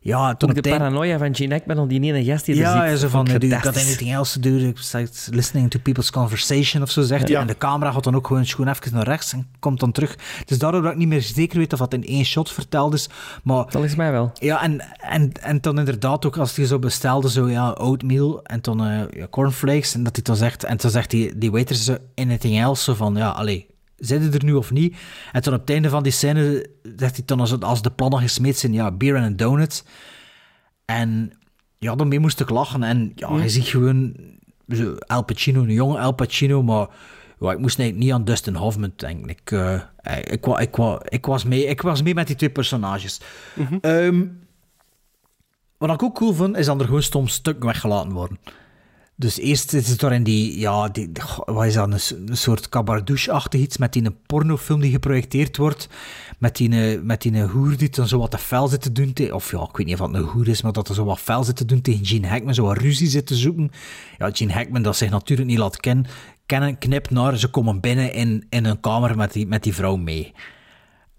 ja, 0.02 0.36
toen 0.36 0.50
op 0.50 0.56
de 0.56 0.70
eind- 0.70 0.78
paranoia 0.82 1.18
van 1.18 1.36
Gene 1.36 1.54
Hackman 1.54 1.78
om 1.80 1.88
die 1.88 2.02
ene 2.02 2.24
gast 2.24 2.46
die 2.46 2.56
er 2.56 2.62
ja, 2.62 2.82
zit. 2.82 2.90
ja, 2.92 2.96
zo 2.96 3.08
van, 3.08 3.28
ik 3.28 3.42
you 3.42 3.62
got 3.62 3.78
anything 3.78 4.14
else 4.14 4.40
to 4.40 4.50
do? 4.58 4.72
Besides 4.72 5.28
listening 5.32 5.70
to 5.70 5.80
people's 5.80 6.12
conversation 6.12 6.82
of 6.84 6.92
zo 6.92 7.02
zegt 7.02 7.22
hij. 7.24 7.32
Ja. 7.32 7.40
En 7.42 7.48
de 7.48 7.58
camera 7.58 7.92
gaat 7.92 8.04
dan 8.04 8.16
ook 8.16 8.28
gewoon 8.28 8.46
schoon 8.46 8.68
even 8.68 8.94
naar 8.94 9.04
rechts 9.08 9.34
en 9.34 9.48
komt 9.60 9.80
dan 9.80 9.92
terug. 9.92 10.18
Dus 10.46 10.58
daardoor 10.60 10.82
dat 10.82 10.92
ik 10.92 10.98
niet 10.98 11.08
meer 11.08 11.22
zeker 11.22 11.58
weet 11.58 11.74
of 11.74 11.80
dat 11.80 11.94
in 11.94 12.04
één 12.06 12.26
shot 12.26 12.52
verteld 12.52 12.94
is. 12.94 13.10
Maar 13.44 13.66
Volgens 13.68 13.96
mij 13.96 14.12
wel. 14.12 14.32
ja, 14.34 14.64
en, 14.64 14.82
en, 14.98 15.32
en 15.42 15.62
dan 15.62 15.80
inderdaad 15.80 16.26
ook 16.26 16.38
als 16.38 16.56
hij 16.56 16.66
zo 16.66 16.80
bestelde, 16.80 17.30
zo 17.30 17.50
ja, 17.50 17.72
oatmeal 17.80 18.44
en 18.44 18.60
dan 18.62 18.86
eh, 18.86 19.00
ja, 19.20 19.28
cornflakes. 19.30 19.94
En 19.94 20.04
dat 20.04 20.16
hij 20.16 20.24
dan 20.24 20.36
zegt, 20.36 20.64
en 20.64 20.78
dan 20.78 20.92
zegt 20.92 21.10
die, 21.10 21.38
die 21.38 21.52
waiter 21.52 21.76
zo 21.76 21.98
anything 22.16 22.60
else, 22.60 22.84
zo 22.84 22.94
van 22.94 23.16
ja, 23.16 23.30
allee, 23.30 23.68
zit 23.98 24.24
je 24.24 24.30
er 24.30 24.44
nu 24.44 24.54
of 24.54 24.72
niet? 24.72 24.96
En 25.32 25.42
dan 25.42 25.54
op 25.54 25.60
het 25.60 25.70
einde 25.70 25.90
van 25.90 26.04
die 26.04 26.12
scène 26.12 26.70
zegt 26.96 27.16
hij 27.16 27.26
dan 27.26 27.40
als, 27.40 27.60
als 27.62 27.82
de 27.82 27.92
plannen 27.92 28.20
gesmeed 28.20 28.58
zijn, 28.58 28.74
ja, 28.74 28.92
beer 28.92 29.16
en 29.16 29.24
een 29.24 29.38
donut. 29.38 29.84
En 30.86 31.32
ja, 31.78 31.96
daarmee 31.96 32.20
moest 32.20 32.40
ik 32.40 32.50
lachen. 32.50 32.84
En 32.84 33.12
ja, 33.16 33.28
je 33.42 33.50
ziet 33.50 33.66
gewoon 33.68 34.16
zo 34.70 34.96
Al 34.98 35.24
Pacino, 35.24 35.62
een 35.62 35.72
jonge 35.72 36.00
Al 36.00 36.12
Pacino, 36.12 36.64
maar 36.64 36.88
ja, 37.40 37.52
ik 37.52 37.60
moest 37.60 37.78
niet 37.78 38.12
aan 38.14 38.24
Dustin 38.26 38.56
Hoffman 38.56 38.94
denken. 38.96 39.30
Ik, 39.30 39.52
eh, 39.52 39.82
ik, 40.24 40.46
ik, 40.46 40.76
wa- 40.76 41.02
ik, 41.10 41.26
was 41.26 41.44
mee, 41.44 41.66
ik 41.66 41.82
was 41.82 42.02
mee 42.02 42.14
met 42.14 42.28
die 42.28 42.36
twee 42.36 42.50
personages. 42.50 43.22
Ehm, 43.82 44.26
wat 45.78 45.90
ik 45.92 46.04
ook 46.04 46.16
cool 46.16 46.34
vond, 46.34 46.58
is 46.58 46.66
dat 46.66 46.80
er 46.80 46.86
gewoon 46.86 47.02
stom 47.04 47.28
stukken 47.28 47.66
weggelaten 47.66 48.12
worden. 48.12 48.38
Dus 49.20 49.38
eerst 49.38 49.74
is 49.74 49.88
het 49.90 50.00
daar 50.00 50.14
in 50.14 50.24
die, 50.24 50.60
ja, 50.60 50.88
die, 50.88 51.10
wat 51.46 51.66
is 51.66 51.74
dat, 51.74 52.12
een, 52.12 52.38
soort 52.38 52.70
cabardouche-achtig 52.70 53.60
iets 53.60 53.78
met 53.78 53.94
die 53.94 54.06
een 54.06 54.22
pornofilm 54.26 54.80
die 54.80 54.92
geprojecteerd 54.92 55.58
wordt, 55.58 55.90
met 56.38 56.56
die, 56.56 57.00
met 57.02 57.22
die 57.22 57.42
hoer 57.42 57.78
die 57.78 57.90
dan 57.90 58.08
zo 58.08 58.20
wat 58.20 58.32
te 58.32 58.38
fel 58.38 58.68
zit 58.68 58.82
te 58.82 58.92
doen, 58.92 59.14
te- 59.14 59.36
of 59.36 59.52
ja, 59.52 59.62
ik 59.62 59.78
weet 59.78 59.86
niet 59.86 60.00
of 60.00 60.08
het 60.08 60.16
een 60.16 60.24
hoer 60.24 60.48
is, 60.48 60.62
maar 60.62 60.72
dat 60.72 60.90
er 60.90 60.96
zo 60.96 61.04
wat 61.06 61.20
fel 61.20 61.44
zit 61.44 61.56
te 61.56 61.66
doen 61.66 61.82
tegen 61.82 62.06
Gene 62.06 62.28
Hackman, 62.28 62.54
zo 62.54 62.64
wat 62.64 62.78
ruzie 62.78 63.08
zit 63.08 63.26
te 63.26 63.36
zoeken. 63.36 63.72
Ja, 64.18 64.30
Gene 64.34 64.54
Hackman, 64.54 64.82
dat 64.82 64.98
zich 64.98 65.10
natuurlijk 65.10 65.50
niet 65.50 65.58
laat 65.58 65.78
kennen, 65.78 66.06
kennen 66.46 66.78
knipt 66.78 67.10
naar, 67.10 67.38
ze 67.38 67.48
komen 67.48 67.80
binnen 67.80 68.14
in, 68.14 68.46
in 68.50 68.66
een 68.66 68.80
kamer 68.80 69.18
met 69.18 69.34
die, 69.34 69.48
met 69.48 69.64
die 69.64 69.74
vrouw 69.74 69.96
mee. 69.96 70.34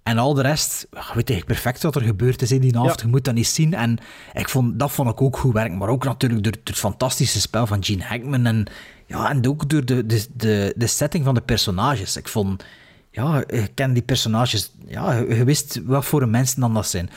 En 0.09 0.19
al 0.19 0.35
de 0.35 0.43
rest, 0.43 0.87
je 0.91 0.97
weet 0.97 1.31
eigenlijk 1.31 1.45
perfect 1.45 1.83
wat 1.83 1.95
er 1.95 2.03
gebeurd 2.03 2.43
is 2.43 2.53
in 2.53 2.61
die 2.61 2.77
avond. 2.77 2.95
Ja. 2.95 3.03
Je 3.03 3.09
moet 3.09 3.25
dat 3.25 3.35
niet 3.35 3.47
zien. 3.47 3.75
En 3.75 3.99
ik 4.33 4.49
vond, 4.49 4.79
dat 4.79 4.91
vond 4.91 5.11
ik 5.11 5.23
ook 5.23 5.37
goed 5.37 5.53
werken. 5.53 5.79
Maar 5.79 5.89
ook 5.89 6.05
natuurlijk 6.05 6.43
door, 6.43 6.53
door 6.53 6.63
het 6.65 6.77
fantastische 6.77 7.41
spel 7.41 7.67
van 7.67 7.85
Gene 7.85 8.05
Hackman. 8.05 8.47
En, 8.47 8.67
ja, 9.07 9.31
en 9.31 9.49
ook 9.49 9.69
door 9.69 9.85
de, 9.85 10.07
de, 10.07 10.27
de, 10.35 10.75
de 10.77 10.87
setting 10.87 11.25
van 11.25 11.35
de 11.35 11.41
personages. 11.41 12.17
Ik 12.17 12.29
vond, 12.29 12.65
ja, 13.11 13.45
je 13.47 13.69
kent 13.75 13.95
die 13.95 14.03
personages. 14.03 14.73
Ja, 14.87 15.13
je, 15.13 15.45
wist 15.45 15.81
wat 15.85 16.05
voor 16.05 16.23
een 16.23 16.31
mensen 16.31 16.61
dan 16.61 16.75
dat 16.75 16.87
zijn. 16.87 17.11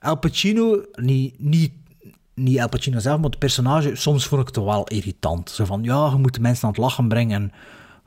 Al 0.00 0.16
Pacino, 0.16 0.84
niet, 0.92 1.34
niet, 1.38 1.72
niet 2.34 2.60
Al 2.60 2.68
Pacino 2.68 2.98
zelf, 2.98 3.20
maar 3.20 3.30
het 3.30 3.38
personage, 3.38 3.96
soms 3.96 4.26
vond 4.26 4.40
ik 4.40 4.54
het 4.54 4.64
wel 4.64 4.88
irritant. 4.88 5.50
Zo 5.50 5.64
van, 5.64 5.82
ja, 5.82 6.08
je 6.10 6.16
moet 6.16 6.34
de 6.34 6.40
mensen 6.40 6.64
aan 6.64 6.70
het 6.70 6.78
lachen 6.78 7.08
brengen. 7.08 7.52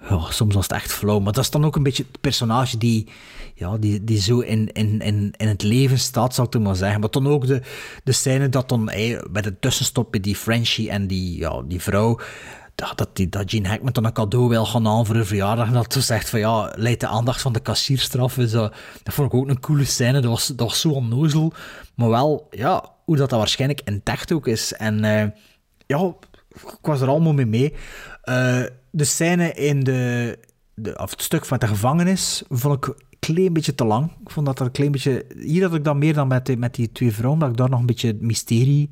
Ja, 0.09 0.32
soms 0.32 0.56
was 0.56 0.67
het 0.67 0.77
echt 0.77 0.92
flauw. 0.92 1.19
Maar 1.19 1.34
dat 1.34 1.43
is 1.43 1.50
dan 1.50 1.66
ook 1.66 1.76
een 1.76 1.84
beetje 1.84 2.06
het 2.11 2.22
personage 2.22 2.77
die, 2.77 3.08
ja, 3.53 3.77
die, 3.77 4.03
die 4.03 4.22
zo 4.22 4.40
in, 4.40 4.72
in, 4.72 5.01
in, 5.01 5.34
in 5.38 5.48
het 5.48 5.64
leven 5.64 6.00
staat, 6.00 6.35
zal 6.35 6.45
ik 6.45 6.53
het 6.53 6.61
maar 6.61 6.76
zeggen. 6.76 7.00
Maar 7.00 7.09
dan 7.09 7.27
ook 7.27 7.48
de, 7.48 7.61
de 8.03 8.11
scène 8.11 8.50
dat 8.50 8.69
dan 8.69 8.85
bij 9.32 9.42
de 9.42 9.59
tussenstop 9.59 10.17
die 10.22 10.35
Frenchie 10.35 10.90
en 10.90 11.08
die, 11.08 11.38
ja, 11.38 11.61
die 11.61 11.82
vrouw... 11.82 12.19
Dat, 12.76 12.98
dat, 12.98 13.16
die, 13.16 13.30
dat 13.30 13.50
Gene 13.50 13.67
Hackman 13.67 13.93
dan 13.93 14.06
een 14.06 14.14
cadeau 14.14 14.48
wil 14.48 14.66
gaan 14.66 14.85
halen 14.85 15.06
voor 15.06 15.16
haar 15.16 15.26
verjaardag. 15.26 15.67
En 15.67 15.74
dat 15.74 15.93
ze 15.93 16.01
zegt 16.01 16.30
van 16.30 16.40
ja, 16.40 16.74
leidt 16.76 17.00
de 17.00 17.08
aandacht 17.08 17.42
van 17.42 17.53
de 17.53 17.59
kassierstraf. 17.59 18.34
Dus, 18.34 18.51
dat, 18.51 18.74
dat 19.03 19.14
vond 19.14 19.34
ik 19.34 19.40
ook 19.40 19.48
een 19.48 19.59
coole 19.59 19.85
scène. 19.85 20.19
Dat 20.19 20.32
was, 20.32 20.48
dat 20.48 20.67
was 20.67 20.82
zo 20.82 20.90
onnozel. 20.90 21.53
Maar 21.95 22.09
wel, 22.09 22.48
ja, 22.50 22.92
hoe 23.06 23.16
dat, 23.16 23.30
dat 23.30 23.40
waarschijnlijk 23.40 23.82
in 23.84 24.01
echt 24.03 24.32
ook 24.32 24.48
is. 24.48 24.74
En 24.74 25.03
eh, 25.03 25.27
ja, 25.85 26.14
ik 26.53 26.77
was 26.82 27.01
er 27.01 27.08
allemaal 27.08 27.34
mee 27.34 27.45
mee. 27.45 27.74
Eh, 28.22 28.64
de 28.98 29.03
scène 29.03 29.53
in 29.53 29.80
de, 29.80 30.40
de, 30.74 30.98
of 30.98 31.11
het 31.11 31.22
stuk 31.22 31.45
van 31.45 31.58
de 31.58 31.67
gevangenis 31.67 32.43
vond 32.50 32.76
ik 32.76 32.88
een 32.88 32.95
klein 33.19 33.53
beetje 33.53 33.76
te 33.76 33.85
lang. 33.85 34.11
Ik 34.22 34.30
vond 34.30 34.45
dat 34.45 34.59
er 34.59 34.66
een 34.66 34.72
klein 34.72 34.92
beetje... 34.92 35.26
Hier 35.40 35.64
had 35.64 35.74
ik 35.74 35.84
dan 35.84 35.98
meer 35.98 36.14
dan 36.14 36.27
met, 36.27 36.58
met 36.58 36.76
die 36.76 36.92
twee 36.92 37.11
vrouwen, 37.11 37.40
dat 37.40 37.50
ik 37.50 37.58
daar 37.58 37.69
nog 37.69 37.80
een 37.80 37.85
beetje 37.85 38.17
mysterie 38.19 38.90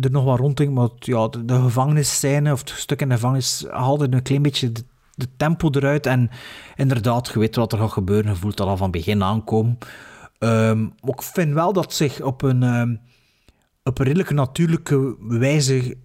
er 0.00 0.10
nog 0.10 0.24
wat 0.24 0.38
rond 0.38 0.56
denk. 0.56 0.70
Maar 0.70 0.88
ja, 0.98 1.28
de, 1.28 1.44
de 1.44 1.60
gevangenisscène, 1.60 2.52
of 2.52 2.60
het 2.60 2.70
stuk 2.70 3.00
in 3.00 3.08
de 3.08 3.14
gevangenis, 3.14 3.66
haalde 3.70 4.06
een 4.10 4.22
klein 4.22 4.42
beetje 4.42 4.72
de, 4.72 5.28
tempo 5.36 5.70
eruit. 5.70 6.06
En 6.06 6.30
inderdaad, 6.76 7.28
je 7.28 7.38
weet 7.38 7.56
wat 7.56 7.72
er 7.72 7.78
gaat 7.78 7.92
gebeuren. 7.92 8.32
Je 8.32 8.38
voelt 8.38 8.56
dat 8.56 8.66
al 8.66 8.76
van 8.76 8.90
begin 8.90 9.22
aankomen. 9.22 9.78
Maar 10.38 10.76
ik 11.04 11.22
vind 11.22 11.52
wel 11.52 11.72
dat 11.72 11.92
zich 11.92 12.20
op 12.20 12.42
een, 12.42 12.62
ehm, 12.62 12.96
op 13.82 13.98
een 13.98 14.04
redelijk 14.04 14.30
natuurlijke 14.30 15.16
wijze 15.20 15.96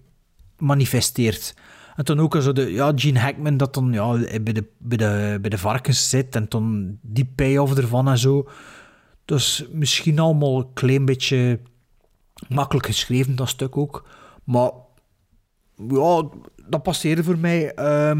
manifesteert. 0.58 1.54
En 1.98 2.04
dan 2.04 2.20
ook 2.20 2.36
zo 2.40 2.52
de, 2.52 2.72
ja, 2.72 2.92
Gene 2.94 3.18
Hackman 3.18 3.56
dat 3.56 3.74
dan 3.74 3.92
ja, 3.92 4.12
bij, 4.40 4.52
de, 4.52 4.64
bij, 4.78 4.96
de, 4.96 5.38
bij 5.40 5.50
de 5.50 5.58
varkens 5.58 6.08
zit 6.08 6.34
en 6.34 6.46
dan 6.48 6.98
die 7.02 7.32
payoff 7.34 7.76
ervan 7.76 8.08
en 8.08 8.18
zo. 8.18 8.48
Is 9.24 9.66
misschien 9.72 10.18
allemaal 10.18 10.58
een 10.58 10.72
klein 10.72 11.04
beetje 11.04 11.60
makkelijk 12.48 12.86
geschreven, 12.86 13.36
dat 13.36 13.48
stuk 13.48 13.76
ook. 13.76 14.08
Maar 14.44 14.70
ja, 15.88 16.28
dat 16.68 16.82
passeerde 16.82 17.24
voor 17.24 17.38
mij. 17.38 17.74
Eh, 17.74 18.12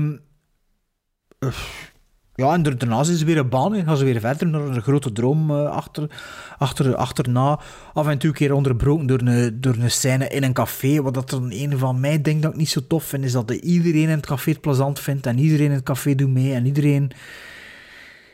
ja, 2.38 2.52
en 2.52 2.62
daarna 2.62 3.00
is 3.00 3.18
ze 3.18 3.24
weer 3.24 3.38
een 3.38 3.48
baan 3.48 3.74
en 3.74 3.84
gaan 3.84 3.96
ze 3.96 4.04
weer 4.04 4.20
verder 4.20 4.46
naar 4.46 4.60
een 4.60 4.82
grote 4.82 5.12
droom 5.12 5.50
uh, 5.50 5.70
achter, 5.70 6.10
achter, 6.58 6.96
achterna. 6.96 7.60
Af 7.94 8.06
en 8.06 8.18
toe 8.18 8.28
een 8.28 8.36
keer 8.36 8.52
onderbroken 8.52 9.06
door 9.06 9.20
een, 9.20 9.60
door 9.60 9.74
een 9.78 9.90
scène 9.90 10.28
in 10.28 10.42
een 10.42 10.52
café. 10.52 11.02
Wat 11.02 11.14
dat 11.14 11.30
dan 11.30 11.52
een 11.52 11.78
van 11.78 12.00
mij 12.00 12.22
denkt 12.22 12.42
dat 12.42 12.52
ik 12.52 12.58
niet 12.58 12.68
zo 12.68 12.80
tof 12.88 13.04
vind, 13.04 13.24
is 13.24 13.32
dat 13.32 13.50
iedereen 13.50 14.02
in 14.02 14.08
het 14.08 14.26
café 14.26 14.50
het 14.50 14.60
plezant 14.60 15.00
vindt 15.00 15.26
en 15.26 15.38
iedereen 15.38 15.66
in 15.66 15.72
het 15.72 15.82
café 15.82 16.14
doet 16.14 16.28
mee 16.28 16.54
en 16.54 16.66
iedereen... 16.66 17.10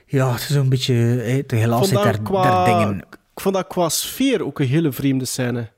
Ja, 0.06 0.32
het 0.32 0.40
is 0.40 0.50
een 0.50 0.68
beetje... 0.68 0.94
Hey, 0.94 1.44
de 1.46 1.56
helaas 1.56 1.90
daar, 1.90 2.22
qua, 2.22 2.42
daar 2.42 2.78
dingen... 2.78 2.98
Ik 3.34 3.40
vond 3.40 3.54
dat 3.54 3.66
qua 3.66 3.88
sfeer 3.88 4.44
ook 4.44 4.58
een 4.58 4.66
hele 4.66 4.92
vreemde 4.92 5.24
scène. 5.24 5.70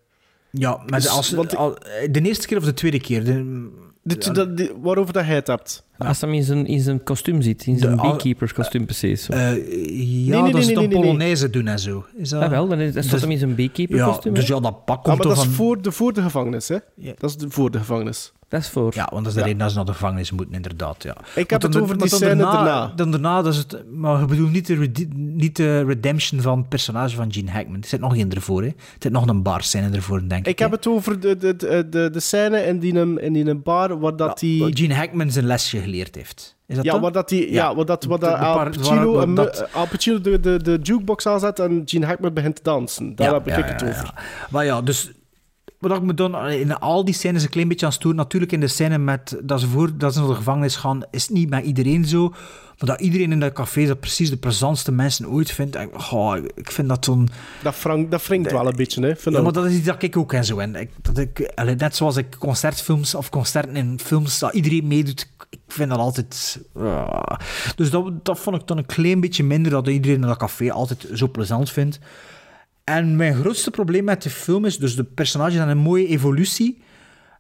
Ja, 0.51 0.81
maar 0.87 1.01
dus, 1.01 1.09
als, 1.09 1.37
al, 1.37 1.79
de 2.11 2.21
eerste 2.23 2.47
keer 2.47 2.57
of 2.57 2.65
de 2.65 2.75
tweede 2.75 3.01
keer? 3.01 3.25
De, 3.25 3.69
de, 4.07 4.55
de, 4.55 4.75
waarover 4.83 5.13
dat 5.13 5.25
hij 5.25 5.35
het 5.35 5.47
hebt. 5.47 5.85
Als 5.99 6.21
hij 6.21 6.31
in 6.31 6.43
zijn, 6.43 6.67
in 6.67 6.81
zijn 6.81 7.03
kostuum 7.03 7.43
zit, 7.43 7.67
in 7.67 7.79
zijn 7.79 7.97
beekeepers 7.97 8.53
kostuum 8.53 8.85
precies. 8.85 9.31
Uh, 9.31 9.39
ja, 9.39 9.53
nee, 10.33 10.43
nee, 10.43 10.53
dat 10.53 10.61
is 10.61 10.67
dan 10.75 10.89
nee, 10.89 11.01
Polonaise 11.01 11.51
doen 11.51 11.67
en 11.67 11.79
zo. 11.79 12.05
Is 12.17 12.29
dat... 12.29 12.43
Ja, 12.43 12.51
wel, 12.51 12.69
dan 12.69 12.79
is, 12.79 12.95
dat 12.95 13.11
dus, 13.11 13.21
hem 13.21 13.31
in 13.31 13.39
zijn 13.39 13.55
beekeeper 13.55 14.05
kostuum. 14.05 14.35
Ja, 14.35 14.41
dus 14.41 14.49
ja, 14.49 14.61
dat 14.61 14.85
pak 14.85 15.05
komt 15.05 15.19
ah, 15.19 15.25
maar 15.25 15.27
dat 15.27 15.37
van... 15.37 15.47
is 15.47 15.57
voor 15.57 15.83
de, 15.83 15.93
voor 15.93 16.13
de 16.13 16.23
gevangenis, 16.23 16.69
hè? 16.69 16.77
Ja. 16.95 17.13
Dat 17.19 17.31
is 17.31 17.37
de, 17.37 17.51
voor 17.51 17.71
de 17.71 17.79
gevangenis. 17.79 18.33
Dat 18.49 18.61
is 18.61 18.69
voor. 18.69 18.93
Ja, 18.95 19.09
want 19.11 19.25
dat 19.25 19.33
is 19.33 19.39
de 19.39 19.45
reden 19.45 19.59
dat 19.59 19.71
ze 19.71 19.77
naar 19.77 19.85
de 19.85 19.93
gevangenis 19.93 20.31
moeten, 20.31 20.55
inderdaad. 20.55 21.03
Ja. 21.03 21.17
Ik 21.35 21.51
heb 21.51 21.63
het 21.63 21.81
over 21.81 21.99
die 21.99 22.09
scène 22.09 22.37
daarna, 22.37 22.53
daarna. 22.53 22.93
Dan 22.97 23.11
daarna, 23.11 23.43
dat 23.43 23.53
is 23.53 23.59
het, 23.59 23.85
maar 23.93 24.21
ik 24.21 24.27
bedoel 24.27 24.49
niet 24.49 24.67
de, 24.67 25.07
niet 25.15 25.57
de 25.57 25.85
redemption 25.85 26.41
van 26.41 26.59
het 26.59 26.69
personage 26.69 27.17
van 27.17 27.33
Gene 27.33 27.51
Hackman. 27.51 27.81
Er 27.81 27.89
zit 27.89 28.01
nog 28.01 28.17
één 28.17 28.33
ervoor, 28.33 28.63
hè. 28.63 28.69
Er 28.69 28.75
zit 28.99 29.13
nog 29.13 29.27
een 29.27 29.43
bar 29.43 29.63
scène 29.63 29.97
ervoor, 29.97 30.29
denk 30.29 30.41
ik. 30.41 30.47
Ik 30.47 30.59
heb 30.59 30.71
het 30.71 30.87
over 30.87 31.21
de, 31.21 31.37
de, 31.37 31.57
de, 31.57 31.89
de, 31.91 32.11
de 32.11 32.21
scène 32.21 32.63
in 32.63 32.79
die, 32.79 33.21
in 33.21 33.33
die 33.33 33.55
bar 33.55 33.99
waar 33.99 34.17
dat 34.17 34.39
die... 34.39 34.61
Waar 34.63 34.71
Gene 34.75 34.95
Hackman 34.95 35.31
zijn 35.31 35.47
lesje 35.47 35.81
geleerd 35.81 36.15
heeft. 36.15 36.57
Is 36.67 36.77
dat 36.77 36.85
ja, 36.85 37.01
waar 37.01 37.13
dat 37.13 37.29
die, 37.29 37.53
ja, 37.53 37.69
ja 37.69 37.75
waar 37.75 37.85
dat, 37.85 38.05
waar 38.05 38.19
dat 38.19 38.39
Al 38.39 38.71
Pacino, 38.71 39.13
waar, 39.13 39.35
dat... 39.35 39.73
Al 39.73 39.87
Pacino 39.87 40.21
de, 40.21 40.41
de, 40.41 40.63
de 40.63 40.79
jukebox 40.83 41.27
aanzet 41.27 41.59
en 41.59 41.83
Gene 41.85 42.07
Hackman 42.07 42.33
begint 42.33 42.57
te 42.57 42.63
dansen. 42.63 43.15
Daar 43.15 43.29
ja, 43.29 43.35
heb 43.35 43.47
ik 43.47 43.57
ja, 43.57 43.63
het 43.63 43.83
over. 43.83 44.15
Maar 44.51 44.65
ja, 44.65 44.83
dus 44.83 45.11
wat 45.89 45.99
ik 45.99 46.05
me 46.07 46.15
dan 46.15 46.49
in 46.49 46.79
al 46.79 47.05
die 47.05 47.15
scènes 47.15 47.43
een 47.43 47.49
klein 47.49 47.69
beetje 47.69 47.87
aan 47.87 47.93
stoor. 47.93 48.15
Natuurlijk 48.15 48.53
in 48.53 48.61
de 48.61 48.69
scène 48.69 48.99
met 48.99 49.37
dat 49.43 49.61
ze 49.61 49.67
voor 49.67 49.97
dat 49.97 50.13
ze 50.13 50.19
naar 50.19 50.29
de 50.29 50.35
gevangenis 50.35 50.77
gaan, 50.77 51.03
is 51.11 51.29
niet 51.29 51.51
met 51.51 51.65
iedereen 51.65 52.05
zo. 52.05 52.29
Maar 52.79 52.89
dat 52.89 53.01
iedereen 53.01 53.33
in 53.33 53.41
dat 53.41 53.53
café 53.53 53.87
dat 53.87 54.01
precies 54.01 54.31
de 54.31 54.37
plezantste 54.37 54.93
mensen 54.93 55.29
ooit 55.29 55.51
vindt. 55.51 55.77
En, 55.77 55.91
oh, 56.11 56.37
ik 56.55 56.71
vind 56.71 56.89
dat 56.89 57.05
zo'n... 57.05 57.29
Dat, 57.63 57.75
frank, 57.75 58.11
dat 58.11 58.27
wringt 58.27 58.53
wel 58.53 58.67
een 58.67 58.77
beetje, 58.77 59.01
hè? 59.01 59.31
Ja, 59.31 59.43
maar 59.43 59.53
dat 59.53 59.65
is 59.65 59.75
iets 59.75 59.87
dat 59.87 60.03
ik 60.03 60.17
ook 60.17 60.33
en 60.33 60.45
zo. 60.45 60.59
En 60.59 60.75
ik, 60.75 60.91
dat 61.03 61.19
ik, 61.19 61.53
net 61.79 61.97
zoals 61.97 62.17
ik 62.17 62.37
concertfilms 62.39 63.15
of 63.15 63.31
concerten 63.31 63.77
in 63.77 63.99
films, 64.03 64.39
dat 64.39 64.55
iedereen 64.55 64.87
meedoet, 64.87 65.31
ik 65.51 65.59
vind 65.69 65.91
dat 65.91 65.99
altijd... 65.99 66.61
Uh. 66.77 67.23
Dus 67.77 67.91
dat, 67.91 68.25
dat 68.25 68.39
vond 68.39 68.57
ik 68.57 68.67
dan 68.67 68.79
een 68.79 68.87
klein 68.87 69.21
beetje 69.21 69.45
minder, 69.45 69.71
dat 69.73 69.87
iedereen 69.87 70.21
in 70.21 70.27
dat 70.27 70.39
café 70.39 70.73
altijd 70.73 71.09
zo 71.15 71.29
plezant 71.29 71.71
vindt. 71.71 71.99
En 72.95 73.17
mijn 73.17 73.35
grootste 73.35 73.71
probleem 73.71 74.05
met 74.05 74.23
de 74.23 74.31
film 74.31 74.65
is, 74.65 74.79
dus 74.79 74.97
de 74.97 75.05
personages 75.05 75.55
hebben 75.55 75.77
een 75.77 75.83
mooie 75.83 76.07
evolutie, 76.07 76.83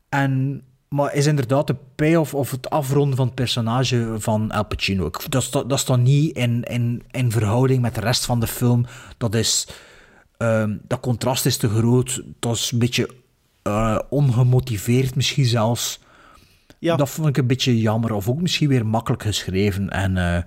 en, 0.09 0.63
maar 0.89 1.15
is 1.15 1.27
inderdaad 1.27 1.67
de 1.67 1.77
payoff 1.95 2.35
of 2.35 2.51
het 2.51 2.71
afronden 2.71 3.17
van 3.17 3.27
het 3.27 3.35
personage 3.35 4.15
van 4.19 4.51
Al 4.51 4.65
Pacino. 4.65 5.11
Dat, 5.29 5.43
staat, 5.43 5.69
dat 5.69 5.79
staat 5.79 5.99
niet 5.99 6.37
in, 6.37 6.63
in, 6.63 7.03
in 7.11 7.31
verhouding 7.31 7.81
met 7.81 7.95
de 7.95 8.01
rest 8.01 8.25
van 8.25 8.41
de 8.41 8.47
film. 8.47 8.87
Dat, 9.17 9.35
is, 9.35 9.69
um, 10.39 10.81
dat 10.83 11.01
contrast 11.01 11.47
is 11.47 11.57
te 11.57 11.69
groot, 11.69 12.23
dat 12.39 12.55
is 12.55 12.71
een 12.71 12.79
beetje 12.79 13.11
uh, 13.63 13.99
ongemotiveerd 14.09 15.15
misschien 15.15 15.45
zelfs. 15.45 16.01
Ja. 16.79 16.97
Dat 16.97 17.11
vond 17.11 17.29
ik 17.29 17.37
een 17.37 17.47
beetje 17.47 17.81
jammer, 17.81 18.13
of 18.13 18.29
ook 18.29 18.41
misschien 18.41 18.69
weer 18.69 18.87
makkelijk 18.87 19.23
geschreven. 19.23 19.91
En, 19.91 20.17
uh, 20.17 20.39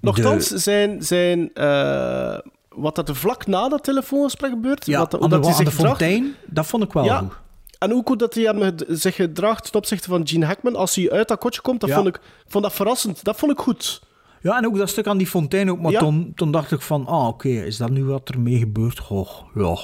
Nochtans 0.00 0.48
de... 0.48 0.58
zijn... 0.58 1.02
zijn 1.02 1.50
uh 1.54 2.38
wat 2.74 2.94
dat 2.94 3.08
er 3.08 3.16
vlak 3.16 3.46
na 3.46 3.68
dat 3.68 3.84
telefoongesprek 3.84 4.50
gebeurt. 4.50 4.86
Ja, 4.86 4.98
wat, 4.98 5.10
dat 5.10 5.30
hij 5.30 5.38
de 5.40 5.52
zich 5.52 5.74
fontein, 5.74 6.34
dat 6.46 6.66
vond 6.66 6.82
ik 6.82 6.92
wel 6.92 7.04
Ja. 7.04 7.18
goed. 7.18 7.32
En 7.78 7.92
ook 7.94 8.08
hoe 8.08 8.16
dat 8.16 8.34
hij 8.34 8.44
hem 8.44 8.72
zich 8.88 9.14
gedraagt 9.14 9.64
ten 9.64 9.74
opzichte 9.74 10.08
van 10.08 10.26
Gene 10.28 10.46
Hackman 10.46 10.76
als 10.76 10.94
hij 10.94 11.10
uit 11.10 11.28
dat 11.28 11.38
kotje 11.38 11.60
komt, 11.60 11.80
dat 11.80 11.88
Ja. 11.88 11.94
vond 11.94 12.08
ik 12.08 12.20
vond 12.46 12.64
dat 12.64 12.72
verrassend. 12.72 13.24
Dat 13.24 13.36
vond 13.36 13.52
ik 13.52 13.58
goed. 13.58 14.02
Ja, 14.40 14.56
en 14.58 14.66
ook 14.66 14.76
dat 14.78 14.88
stuk 14.88 15.06
aan 15.06 15.18
die 15.18 15.26
fontein 15.26 15.70
ook. 15.70 15.80
Maar 15.80 15.92
toen, 15.92 16.32
toen 16.34 16.50
dacht 16.50 16.72
ik 16.72 16.80
van, 16.80 17.06
ah, 17.06 17.26
oké, 17.26 17.48
is 17.48 17.76
dat 17.76 17.90
nu 17.90 18.04
wat 18.04 18.28
er 18.28 18.40
mee 18.40 18.58
gebeurt? 18.58 18.98
Goh, 18.98 19.28
ja. 19.54 19.76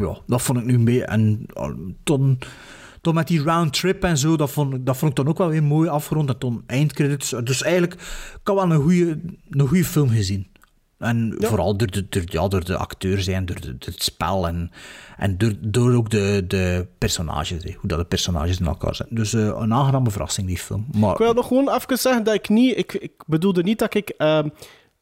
Ja, 0.00 0.18
dat 0.26 0.42
vond 0.42 0.58
ik 0.58 0.64
nu 0.64 0.78
mee. 0.78 1.04
En 1.04 1.46
uh, 1.56 1.68
toen, 2.04 2.38
toen 3.00 3.14
met 3.14 3.26
die 3.28 3.42
round 3.42 3.72
trip 3.72 4.04
en 4.04 4.18
zo, 4.18 4.36
dat 4.36 4.50
vond, 4.50 4.74
ik- 4.74 4.86
dat 4.86 4.96
vond 4.96 5.10
ik 5.10 5.16
dan 5.16 5.28
ook 5.28 5.38
wel 5.38 5.48
weer 5.48 5.62
mooi 5.62 5.88
afgerond. 5.88 6.28
En 6.28 6.38
toen 6.38 6.62
eindcredits. 6.66 7.30
Dus 7.44 7.62
eigenlijk, 7.62 7.92
ik 7.94 8.40
had 8.44 8.56
wel 8.56 8.70
een 8.70 8.82
goede 8.82 9.20
een 9.50 9.68
goede 9.68 9.84
film 9.84 10.08
gezien. 10.08 10.46
En 10.98 11.36
Ja. 11.38 11.48
vooral 11.48 11.76
door 11.76 11.90
de, 11.90 12.08
door, 12.08 12.22
ja, 12.26 12.48
door 12.48 12.64
de 12.64 12.76
acteurs 12.76 13.26
en 13.26 13.46
door, 13.46 13.60
de, 13.60 13.78
door 13.78 13.92
het 13.92 14.02
spel 14.02 14.46
en, 14.46 14.70
en 15.16 15.38
door, 15.38 15.52
door 15.60 15.94
ook 15.94 16.10
de, 16.10 16.44
de 16.46 16.86
personages, 16.98 17.62
hè, 17.64 17.72
hoe 17.72 17.88
dat 17.88 17.98
de 17.98 18.04
personages 18.04 18.60
in 18.60 18.66
elkaar 18.66 18.94
zijn. 18.94 19.08
Dus 19.10 19.32
eh, 19.32 19.40
een 19.40 19.72
aangename 19.74 20.10
verrassing, 20.10 20.46
die 20.46 20.58
film. 20.58 20.86
Maar, 20.92 21.12
Ik 21.12 21.18
wil 21.18 21.32
nog 21.32 21.46
gewoon 21.46 21.74
even 21.74 21.98
zeggen 21.98 22.24
dat 22.24 22.34
ik 22.34 22.48
niet... 22.48 22.76
Ik, 22.78 22.92
ik 22.92 23.12
bedoelde 23.26 23.62
niet 23.62 23.78
dat 23.78 23.94
ik 23.94 24.08
ehm, 24.08 24.48